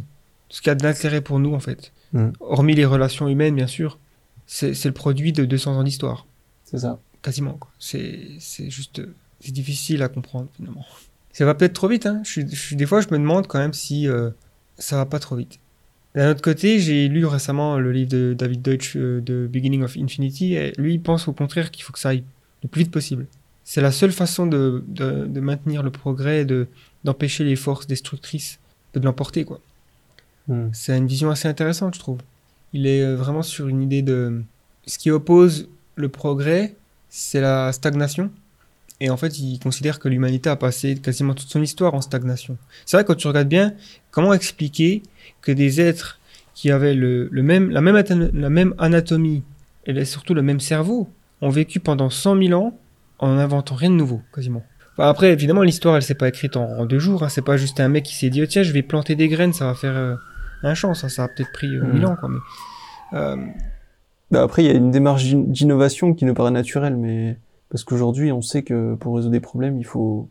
tout 0.49 0.57
ce 0.57 0.63
qui 0.63 0.71
a 0.71 0.75
de 0.75 0.83
l'intérêt 0.83 1.21
pour 1.21 1.39
nous, 1.39 1.55
en 1.55 1.61
fait, 1.61 1.93
Mm. 2.15 2.31
hormis 2.41 2.75
les 2.75 2.87
relations 2.87 3.29
humaines, 3.29 3.55
bien 3.55 3.67
sûr, 3.67 3.99
c'est 4.47 4.73
le 4.87 4.93
produit 4.93 5.33
de 5.33 5.45
200 5.45 5.77
ans 5.79 5.83
d'histoire, 5.85 6.27
C'est 6.65 6.79
ça. 6.79 6.99
quasiment. 7.21 7.59
C'est 7.79 8.39
juste. 8.71 9.03
C'est 9.41 9.53
difficile 9.53 10.03
à 10.03 10.09
comprendre, 10.09 10.49
finalement. 10.57 10.87
Ça 11.33 11.45
va 11.45 11.55
peut-être 11.55 11.75
trop 11.75 11.87
vite, 11.89 12.07
hein. 12.07 12.23
Je 12.25 12.41
des 12.75 12.87
fois, 12.87 13.03
je 13.03 13.09
me 13.09 13.19
demande 13.19 13.47
quand 13.47 13.59
même 13.59 13.75
si 13.75 14.09
euh, 14.09 14.31
ça 14.79 14.97
va 14.97 15.05
pas 15.05 15.19
trop 15.19 15.37
vite. 15.37 15.61
D'un 16.15 16.31
autre 16.31 16.41
côté, 16.43 16.81
j'ai 16.81 17.07
lu 17.09 17.27
récemment 17.27 17.77
le 17.79 17.93
livre 17.93 18.09
de 18.11 18.35
David 18.37 18.63
Deutsch, 18.63 18.97
euh, 18.97 19.21
de 19.21 19.47
Beginning 19.47 19.83
of 19.83 19.97
Infinity, 19.99 20.55
et 20.55 20.73
lui, 20.79 20.95
il 20.95 21.01
pense 21.03 21.29
au 21.29 21.33
contraire 21.35 21.71
qu'il 21.71 21.85
faut 21.85 21.93
que 21.93 21.99
ça 21.99 22.09
aille 22.09 22.25
le 22.63 22.69
plus 22.71 22.85
vite 22.85 22.91
possible. 22.91 23.27
C'est 23.71 23.83
la 23.83 23.93
seule 23.93 24.13
façon 24.13 24.47
de, 24.47 24.83
de, 24.89 25.27
de 25.27 25.41
maintenir 25.41 25.83
le 25.83 25.91
progrès, 25.91 26.41
et 26.41 26.45
de 26.47 26.69
d'empêcher 27.05 27.45
les 27.45 27.55
forces 27.55 27.87
destructrices 27.87 28.61
de 28.95 29.01
l'emporter, 29.01 29.45
quoi. 29.45 29.61
Mm. 30.47 30.69
C'est 30.73 30.97
une 30.97 31.07
vision 31.07 31.29
assez 31.29 31.49
intéressante, 31.49 31.95
je 31.95 32.01
trouve. 32.01 32.21
Il 32.73 32.87
est 32.87 33.03
euh, 33.03 33.15
vraiment 33.15 33.43
sur 33.43 33.69
une 33.69 33.83
idée 33.83 34.01
de... 34.01 34.43
Ce 34.87 34.97
qui 34.97 35.11
oppose 35.11 35.69
le 35.97 36.09
progrès, 36.09 36.77
c'est 37.11 37.43
la 37.43 37.71
stagnation. 37.75 38.31
Et 39.01 39.11
en 39.11 39.19
fait, 39.19 39.39
il 39.39 39.59
considère 39.59 39.99
que 39.99 40.09
l'humanité 40.09 40.49
a 40.49 40.57
passé 40.57 40.97
quasiment 40.97 41.35
toute 41.35 41.51
son 41.51 41.61
histoire 41.61 41.93
en 41.93 42.01
stagnation. 42.01 42.57
C'est 42.87 42.97
vrai, 42.97 43.05
quand 43.05 43.17
tu 43.17 43.29
regardes 43.29 43.49
bien, 43.49 43.75
comment 44.11 44.33
expliquer 44.33 45.03
que 45.43 45.53
des 45.53 45.83
êtres 45.83 46.19
qui 46.55 46.71
avaient 46.71 46.95
le, 46.95 47.29
le 47.31 47.43
même, 47.43 47.69
la, 47.69 47.83
même 47.83 48.03
la 48.33 48.49
même 48.49 48.75
anatomie 48.79 49.43
et 49.85 50.05
surtout 50.07 50.33
le 50.33 50.43
même 50.43 50.59
cerveau 50.59 51.07
ont 51.43 51.51
vécu 51.51 51.81
pendant 51.81 52.09
100 52.09 52.43
000 52.43 52.59
ans 52.59 52.79
en 53.19 53.35
n'inventant 53.35 53.75
rien 53.75 53.91
de 53.91 53.95
nouveau, 53.97 54.23
quasiment. 54.35 54.63
Enfin, 54.97 55.09
après, 55.09 55.33
évidemment, 55.33 55.63
l'histoire, 55.63 55.97
elle 55.97 56.03
s'est 56.03 56.15
pas 56.15 56.29
écrite 56.29 56.57
en, 56.57 56.65
en 56.65 56.87
deux 56.87 56.99
jours. 56.99 57.23
Hein. 57.23 57.29
C'est 57.29 57.43
pas 57.45 57.57
juste 57.57 57.79
un 57.81 57.89
mec 57.89 58.05
qui 58.05 58.15
s'est 58.17 58.31
dit, 58.31 58.43
oh, 58.43 58.47
tiens, 58.47 58.63
je 58.63 58.73
vais 58.73 58.83
planter 58.83 59.15
des 59.15 59.29
graines, 59.29 59.53
ça 59.53 59.67
va 59.67 59.75
faire 59.75 59.97
euh, 59.97 60.17
un 60.63 60.75
champ. 60.75 60.95
Ça, 60.95 61.09
ça 61.09 61.25
a 61.25 61.29
peut-être 61.29 61.53
pris 61.53 61.69
euh, 61.77 61.83
Mhm. 61.85 61.93
1000 61.95 62.07
ans, 62.07 62.17
quoi. 62.17 62.29
Mais, 62.29 62.39
euh, 63.19 63.37
Bah, 64.31 64.43
après, 64.43 64.63
il 64.65 64.67
y 64.67 64.71
a 64.71 64.75
une 64.75 64.91
démarche 64.91 65.25
d'in- 65.31 65.39
d'innovation 65.47 66.15
qui 66.15 66.25
nous 66.25 66.35
paraît 66.35 66.51
naturelle, 66.51 66.97
mais 66.97 67.39
parce 67.71 67.85
qu'aujourd'hui, 67.85 68.33
on 68.33 68.43
sait 68.43 68.63
que 68.63 68.95
pour 68.97 69.15
résoudre 69.17 69.33
des 69.33 69.41
problèmes, 69.41 69.79
il 69.79 69.85
faut, 69.87 70.29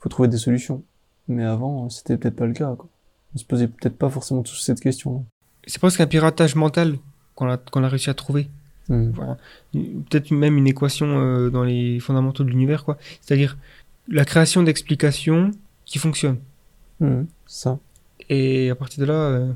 faut 0.00 0.08
trouver 0.08 0.28
des 0.28 0.38
solutions. 0.38 0.82
Mais 1.28 1.44
avant, 1.44 1.88
c'était 1.90 2.16
peut-être 2.16 2.36
pas 2.36 2.46
le 2.46 2.54
cas. 2.54 2.74
Quoi. 2.76 2.88
On 3.34 3.38
se 3.38 3.44
posait 3.44 3.68
peut-être 3.68 3.96
pas 3.98 4.08
forcément 4.08 4.42
tous 4.42 4.58
cette 4.60 4.80
question. 4.80 5.24
c'est 5.66 5.78
presque 5.78 6.00
un 6.00 6.06
piratage 6.06 6.54
mental 6.54 6.96
qu'on 7.34 7.48
a, 7.50 7.58
qu'on 7.58 7.84
a 7.84 7.88
réussi 7.88 8.08
à 8.10 8.14
trouver. 8.14 8.48
Mm. 8.88 9.12
Peut-être 10.08 10.30
même 10.30 10.56
une 10.56 10.66
équation 10.66 11.06
euh, 11.20 11.50
dans 11.50 11.64
les 11.64 12.00
fondamentaux 12.00 12.44
de 12.44 12.50
l'univers, 12.50 12.84
quoi. 12.84 12.96
C'est-à-dire 13.20 13.56
la 14.08 14.24
création 14.24 14.62
d'explications 14.62 15.50
qui 15.84 15.98
fonctionnent. 15.98 16.38
Mm. 17.00 17.22
Ça. 17.46 17.78
Et 18.28 18.70
à 18.70 18.74
partir 18.74 19.00
de 19.00 19.06
là, 19.06 19.14
euh, 19.14 19.52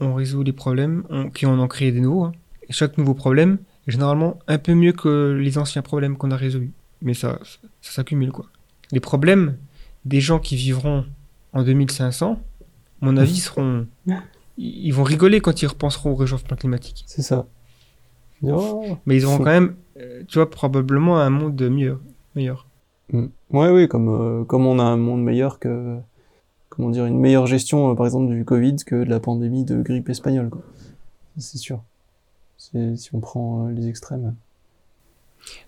on 0.00 0.14
résout 0.14 0.42
les 0.42 0.52
problèmes, 0.52 1.04
on, 1.10 1.30
qui 1.30 1.46
en 1.46 1.58
ont 1.58 1.68
créé 1.68 1.92
des 1.92 2.00
nouveaux. 2.00 2.24
hein. 2.24 2.32
Et 2.68 2.72
chaque 2.72 2.98
nouveau 2.98 3.14
problème 3.14 3.58
est 3.86 3.92
généralement 3.92 4.38
un 4.48 4.58
peu 4.58 4.74
mieux 4.74 4.92
que 4.92 5.38
les 5.38 5.58
anciens 5.58 5.82
problèmes 5.82 6.16
qu'on 6.16 6.30
a 6.30 6.36
résolus. 6.36 6.72
Mais 7.02 7.14
ça, 7.14 7.38
ça 7.82 7.92
s'accumule, 7.92 8.32
quoi. 8.32 8.46
Les 8.92 9.00
problèmes 9.00 9.56
des 10.04 10.20
gens 10.20 10.38
qui 10.38 10.56
vivront 10.56 11.04
en 11.52 11.62
2500, 11.62 12.32
à 13.02 13.04
mon 13.04 13.16
avis, 13.16 13.38
seront... 13.38 13.86
Ils 14.56 14.86
ils 14.86 14.94
vont 14.94 15.02
rigoler 15.02 15.40
quand 15.40 15.62
ils 15.62 15.66
repenseront 15.66 16.12
au 16.12 16.14
réchauffement 16.14 16.56
climatique. 16.56 17.02
C'est 17.08 17.22
ça. 17.22 17.46
Oh. 18.42 18.98
Mais 19.06 19.16
ils 19.16 19.26
auront 19.26 19.38
quand 19.38 19.44
même, 19.44 19.76
euh, 19.98 20.22
tu 20.28 20.38
vois, 20.38 20.50
probablement 20.50 21.18
un 21.18 21.30
monde 21.30 21.60
mieux, 21.68 21.98
meilleur. 22.34 22.66
Mm. 23.12 23.26
Ouais, 23.50 23.70
oui, 23.70 23.88
comme, 23.88 24.08
euh, 24.08 24.44
comme 24.44 24.66
on 24.66 24.78
a 24.78 24.84
un 24.84 24.96
monde 24.96 25.22
meilleur 25.22 25.58
que, 25.58 25.98
comment 26.68 26.90
dire, 26.90 27.06
une 27.06 27.18
meilleure 27.18 27.46
gestion, 27.46 27.90
euh, 27.90 27.94
par 27.94 28.06
exemple, 28.06 28.32
du 28.32 28.44
Covid 28.44 28.76
que 28.84 29.04
de 29.04 29.10
la 29.10 29.20
pandémie 29.20 29.64
de 29.64 29.82
grippe 29.82 30.08
espagnole, 30.08 30.50
quoi. 30.50 30.62
C'est 31.38 31.58
sûr. 31.58 31.82
Si 32.56 33.10
on 33.12 33.20
prend 33.20 33.66
euh, 33.66 33.72
les 33.72 33.88
extrêmes. 33.88 34.34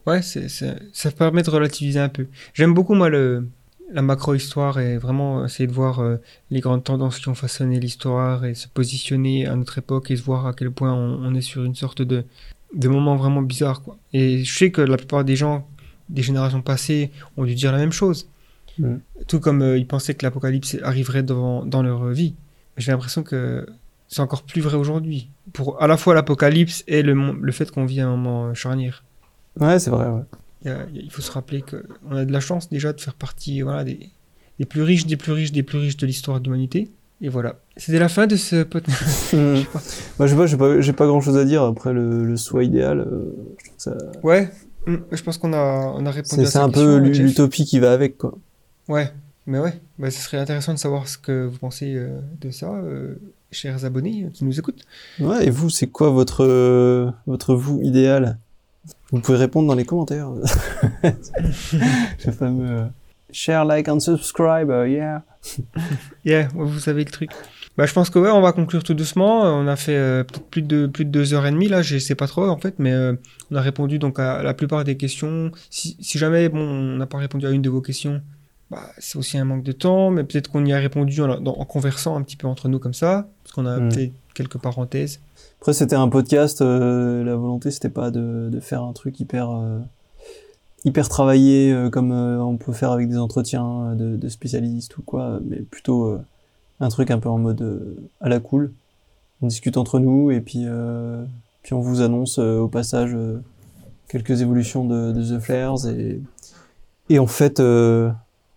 Ouais, 0.07 0.23
ça 0.23 1.11
permet 1.11 1.43
de 1.43 1.51
relativiser 1.51 2.01
un 2.01 2.09
peu. 2.09 2.27
J'aime 2.55 2.73
beaucoup, 2.73 2.95
moi, 2.95 3.11
le, 3.11 3.49
la 3.91 4.01
macro-histoire 4.01 4.79
et 4.81 4.97
vraiment 4.97 5.45
essayer 5.45 5.67
de 5.67 5.73
voir 5.73 6.01
euh, 6.01 6.17
les 6.51 6.61
grandes 6.61 6.85
tendances 6.85 7.19
qui 7.19 7.29
ont 7.29 7.35
façonné 7.35 7.79
l'histoire 7.79 8.45
et 8.45 8.55
se 8.55 8.69
positionner 8.69 9.47
à 9.47 9.55
notre 9.55 9.79
époque 9.79 10.11
et 10.11 10.17
se 10.17 10.23
voir 10.23 10.47
à 10.47 10.55
quel 10.55 10.71
point 10.71 10.95
on, 10.95 11.25
on 11.25 11.35
est 11.35 11.43
sur 11.43 11.65
une 11.65 11.75
sorte 11.75 12.01
de, 12.01 12.25
de 12.75 12.89
moment 12.89 13.17
vraiment 13.17 13.43
bizarre, 13.43 13.83
quoi. 13.83 13.97
Et 14.13 14.45
je 14.45 14.59
sais 14.59 14.71
que 14.71 14.81
la 14.81 14.97
plupart 14.97 15.25
des 15.25 15.37
gens 15.37 15.67
des 16.09 16.23
générations 16.23 16.63
passées 16.63 17.11
ont 17.37 17.45
dû 17.45 17.55
dire 17.55 17.73
la 17.73 17.79
même 17.79 17.93
chose. 17.93 18.29
Mm. 18.79 18.97
Tout 19.27 19.41
comme 19.41 19.63
euh, 19.63 19.79
ils 19.79 19.87
pensaient 19.87 20.15
que 20.15 20.25
l'apocalypse 20.25 20.77
arriverait 20.83 21.23
dans, 21.23 21.65
dans 21.65 21.83
leur 21.83 22.07
vie. 22.09 22.35
J'ai 22.77 22.93
l'impression 22.93 23.23
que 23.23 23.67
c'est 24.09 24.21
encore 24.21 24.43
plus 24.43 24.61
vrai 24.61 24.77
aujourd'hui. 24.77 25.29
Pour 25.53 25.83
à 25.83 25.87
la 25.87 25.97
fois 25.97 26.15
l'apocalypse 26.15 26.85
et 26.87 27.03
le, 27.03 27.53
fait 27.53 27.71
qu'on 27.71 27.87
vit 27.87 28.01
un 28.01 28.11
moment 28.11 28.49
euh, 28.49 28.55
charnière. 28.55 29.03
Ouais, 29.59 29.79
c'est 29.79 29.91
vrai, 29.91 30.09
ouais. 30.09 30.23
Il, 30.65 30.69
y 30.69 30.71
a- 30.71 30.87
il 30.95 31.11
faut 31.11 31.23
se 31.23 31.31
rappeler 31.33 31.63
qu'on 31.63 32.17
a 32.17 32.25
de 32.25 32.33
la 32.33 32.41
chance 32.41 32.69
déjà 32.69 32.93
de 32.93 33.01
faire 33.01 33.15
partie 33.15 33.63
voilà, 33.63 33.85
des, 33.85 34.11
des 34.59 34.65
plus 34.67 34.83
riches, 34.83 35.07
des 35.07 35.17
plus 35.17 35.33
riches, 35.33 35.53
des 35.53 35.63
plus 35.63 35.79
riches 35.79 35.97
de 35.97 36.07
l'histoire 36.07 36.41
de 36.41 36.45
l'humanité. 36.45 36.91
Et 37.23 37.29
voilà. 37.31 37.57
C'était 37.77 37.99
la 37.99 38.09
fin 38.09 38.27
de 38.27 38.37
ce 38.37 38.63
podcast. 38.63 39.35
Bah, 40.19 40.27
je 40.27 40.33
sais 40.33 40.37
pas, 40.37 40.47
j'ai 40.47 40.57
pas, 40.57 40.81
j'ai 40.81 40.93
pas 40.93 41.07
grand 41.07 41.21
chose 41.21 41.37
à 41.37 41.45
dire 41.45 41.63
après 41.63 41.93
le, 41.93 42.25
le 42.25 42.37
soi 42.37 42.63
idéal. 42.65 43.01
euh, 43.01 43.35
je 43.59 43.65
trouve 43.65 43.77
que 43.77 43.83
ça- 43.83 43.97
Ouais, 44.23 44.51
hum, 44.87 45.01
je 45.13 45.23
pense 45.23 45.39
qu'on 45.39 45.53
a, 45.53 45.93
on 45.97 46.05
a 46.07 46.11
répondu 46.11 46.43
c'est 46.43 46.47
à 46.47 46.51
c'est 46.51 46.59
un 46.59 46.67
question, 46.69 46.85
peu 46.85 46.99
l'utopie 46.99 47.65
qui 47.65 47.79
va 47.79 47.93
avec, 47.93 48.19
quoi. 48.19 48.35
Ouais, 48.89 49.11
mais 49.47 49.59
ouais, 49.59 49.81
bah, 49.99 50.11
ce 50.11 50.21
serait 50.21 50.39
intéressant 50.39 50.75
de 50.75 50.79
savoir 50.79 51.09
ce 51.09 51.17
que 51.19 51.47
vous 51.47 51.59
pensez 51.59 51.95
euh, 51.95 52.21
de 52.41 52.51
ça, 52.51 52.71
euh, 52.71 53.15
chers 53.51 53.85
abonnés 53.87 54.29
qui 54.35 54.45
nous 54.45 54.59
écoutent. 54.59 54.85
Ouais, 55.19 55.47
et 55.47 55.51
vous, 55.51 55.71
c'est 55.71 55.87
quoi 55.87 56.11
votre, 56.11 56.45
votre 57.27 57.55
vous 57.55 57.81
idéal? 57.83 58.39
Vous 59.11 59.21
pouvez 59.21 59.39
répondre 59.39 59.69
dans 59.69 59.75
les 59.75 59.85
commentaires. 59.85 60.31
le 61.73 62.33
fameux 62.33 62.85
share, 63.37 63.65
like 63.65 63.89
and 63.89 64.01
subscribe, 64.01 64.71
euh, 64.71 64.89
yeah. 64.89 65.23
Yeah, 66.25 66.49
vous 66.55 66.79
savez 66.79 67.05
le 67.05 67.11
truc. 67.11 67.31
Bah, 67.77 67.85
je 67.87 67.93
pense 67.93 68.09
que 68.09 68.19
ouais, 68.19 68.31
on 68.31 68.41
va 68.41 68.53
conclure 68.53 68.83
tout 68.83 68.95
doucement. 68.95 69.45
Euh, 69.45 69.51
On 69.51 69.67
a 69.69 69.77
fait 69.77 69.97
euh, 69.97 70.25
peut-être 70.25 70.47
plus 70.47 70.63
de 70.63 70.87
plus 70.87 71.05
de 71.05 71.11
deux 71.11 71.35
heures 71.35 71.47
et 71.47 71.51
demie 71.51 71.69
là, 71.69 71.83
je 71.83 71.99
sais 71.99 72.15
pas 72.15 72.27
trop 72.27 72.49
en 72.49 72.57
fait, 72.57 72.75
mais 72.79 72.93
euh, 72.93 73.13
on 73.51 73.57
a 73.57 73.61
répondu 73.61 73.99
donc 73.99 74.19
à 74.19 74.43
la 74.43 74.55
plupart 74.55 74.83
des 74.85 74.97
questions. 74.97 75.51
Si, 75.71 75.97
si 76.01 76.19
jamais 76.19 76.49
bon, 76.49 76.61
on 76.61 76.97
n'a 76.97 77.07
pas 77.07 77.19
répondu 77.19 77.47
à 77.47 77.51
une 77.51 77.61
de 77.63 77.69
vos 77.71 77.83
questions, 77.83 78.23
bah, 78.71 78.81
c'est 78.99 79.19
aussi 79.19 79.37
un 79.39 79.45
manque 79.45 79.63
de 79.63 79.73
temps, 79.73 80.11
mais 80.11 80.25
peut-être 80.25 80.51
qu'on 80.51 80.65
y 80.65 80.73
a 80.73 80.79
répondu 80.79 81.21
en, 81.23 81.65
conversant 81.67 82.17
un 82.17 82.23
petit 82.23 82.37
peu 82.37 82.47
entre 82.49 82.69
nous 82.69 82.79
comme 82.79 82.95
ça, 82.95 83.29
parce 83.45 83.53
qu'on 83.55 83.67
a 83.67 83.79
Mm. 83.79 83.93
fait 83.93 84.13
quelques 84.35 84.59
parenthèses. 84.59 85.21
Après, 85.61 85.73
c'était 85.75 85.97
un 85.97 86.09
podcast. 86.09 86.63
euh, 86.63 87.23
la 87.25 87.37
volonté, 87.37 87.71
c'était 87.71 87.91
pas 87.91 88.11
de, 88.11 88.49
de 88.51 88.61
faire 88.61 88.83
un 88.83 88.93
truc 88.95 89.21
hyper, 89.21 89.51
hyper 90.85 91.09
travaillé 91.09 91.73
euh, 91.73 91.91
comme 91.91 92.13
euh, 92.13 92.39
on 92.41 92.57
peut 92.57 92.73
faire 92.73 92.93
avec 92.93 93.09
des 93.09 93.19
entretiens 93.19 93.95
de, 93.95 94.17
de 94.17 94.29
spécialistes 94.29 94.97
ou 94.99 95.03
quoi, 95.03 95.41
mais 95.45 95.59
plutôt 95.61 96.07
euh, 96.07 96.21
un 96.81 96.89
truc 96.89 97.11
un 97.11 97.19
peu 97.19 97.29
en 97.29 97.39
mode 97.39 97.63
euh, 97.63 97.97
à 98.21 98.29
la 98.29 98.41
cool. 98.41 98.73
On 99.43 99.49
discute 99.49 99.77
entre 99.77 99.99
nous 99.99 100.31
et 100.31 100.41
puis, 100.41 100.63
euh, 100.65 101.25
puis 101.63 101.75
on 101.75 101.81
vous 101.81 102.01
annonce 102.01 102.39
euh, 102.39 102.59
au 102.59 102.69
passage 102.69 103.15
euh, 103.15 103.43
quelques 104.09 104.41
évolutions 104.43 104.85
de, 104.85 105.13
de 105.13 105.37
The 105.37 105.41
Flares 105.41 105.87
et, 105.89 106.21
et 107.09 107.19
en 107.19 107.27
fait, 107.27 107.61
euh, 107.61 108.11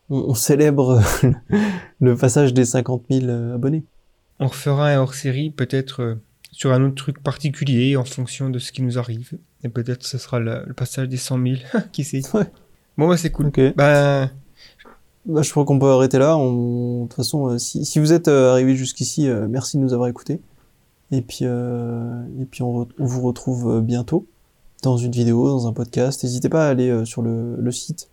on, 0.09 0.17
on 0.29 0.33
célèbre 0.33 1.01
le 1.99 2.15
passage 2.15 2.53
des 2.53 2.65
50 2.65 3.03
000 3.09 3.25
euh, 3.25 3.55
abonnés. 3.55 3.83
On 4.39 4.47
refera 4.47 4.89
un 4.89 4.99
hors-série 4.99 5.49
peut-être 5.49 6.01
euh, 6.01 6.15
sur 6.51 6.71
un 6.73 6.83
autre 6.83 6.95
truc 6.95 7.21
particulier 7.21 7.95
en 7.97 8.03
fonction 8.05 8.49
de 8.49 8.59
ce 8.59 8.71
qui 8.71 8.81
nous 8.81 8.97
arrive. 8.97 9.33
Et 9.63 9.69
peut-être 9.69 10.03
ce 10.05 10.17
sera 10.17 10.39
le, 10.39 10.63
le 10.65 10.73
passage 10.73 11.07
des 11.09 11.17
100 11.17 11.41
000, 11.41 11.55
qui 11.91 12.03
sait? 12.03 12.21
Ouais. 12.33 12.45
Bon, 12.97 13.07
bah 13.07 13.17
c'est 13.17 13.29
cool. 13.31 13.47
Ok. 13.47 13.59
Ben, 13.75 14.29
Bah, 15.25 15.41
je 15.41 15.51
crois 15.51 15.65
qu'on 15.65 15.79
peut 15.79 15.89
arrêter 15.91 16.17
là. 16.17 16.37
On... 16.37 17.03
De 17.03 17.07
toute 17.07 17.15
façon, 17.15 17.49
euh, 17.49 17.57
si, 17.57 17.85
si 17.85 17.99
vous 17.99 18.13
êtes 18.13 18.27
euh, 18.27 18.51
arrivé 18.51 18.75
jusqu'ici, 18.75 19.27
euh, 19.27 19.47
merci 19.49 19.77
de 19.77 19.81
nous 19.83 19.93
avoir 19.93 20.09
écoutés. 20.09 20.41
Et 21.11 21.21
puis, 21.21 21.39
euh, 21.43 22.23
et 22.41 22.45
puis 22.45 22.61
on, 22.63 22.83
re- 22.83 22.89
on 22.99 23.05
vous 23.05 23.21
retrouve 23.21 23.81
bientôt 23.81 24.27
dans 24.83 24.97
une 24.97 25.11
vidéo, 25.11 25.47
dans 25.49 25.67
un 25.67 25.73
podcast. 25.73 26.23
N'hésitez 26.23 26.49
pas 26.49 26.67
à 26.67 26.69
aller 26.69 27.05
sur 27.05 27.21
le, 27.21 27.55
le 27.57 27.71
site 27.71 28.09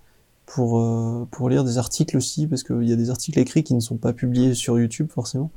pour, 0.47 0.79
euh, 0.81 1.27
pour 1.31 1.49
lire 1.49 1.63
des 1.65 1.79
articles 1.79 2.17
aussi, 2.17 2.47
parce 2.47 2.63
qu'il 2.63 2.83
y 2.89 2.93
a 2.93 2.97
des 2.97 3.11
articles 3.11 3.39
écrits 3.39 3.63
qui 3.65 3.75
ne 3.75 3.81
sont 3.81 3.97
pas 3.97 4.13
publiés 4.13 4.55
sur 4.55 4.79
YouTube 4.79 5.09
forcément. 5.11 5.51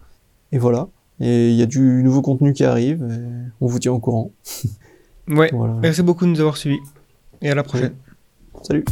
Et 0.52 0.58
voilà. 0.58 0.88
Et 1.20 1.50
il 1.50 1.56
y 1.56 1.62
a 1.62 1.66
du 1.66 1.80
nouveau 2.04 2.22
contenu 2.22 2.54
qui 2.54 2.64
arrive. 2.64 3.04
Et 3.04 3.52
on 3.62 3.68
vous 3.68 3.80
tient 3.80 3.92
au 3.92 4.00
courant. 4.00 4.32
ouais. 5.28 5.50
Voilà. 5.54 5.74
Merci 5.82 6.02
beaucoup 6.02 6.26
de 6.26 6.32
nous 6.32 6.40
avoir 6.40 6.58
suivis. 6.58 6.80
Et 7.42 7.50
à 7.50 7.56
la 7.56 7.64
prochaine. 7.64 7.94
Salut. 8.64 8.86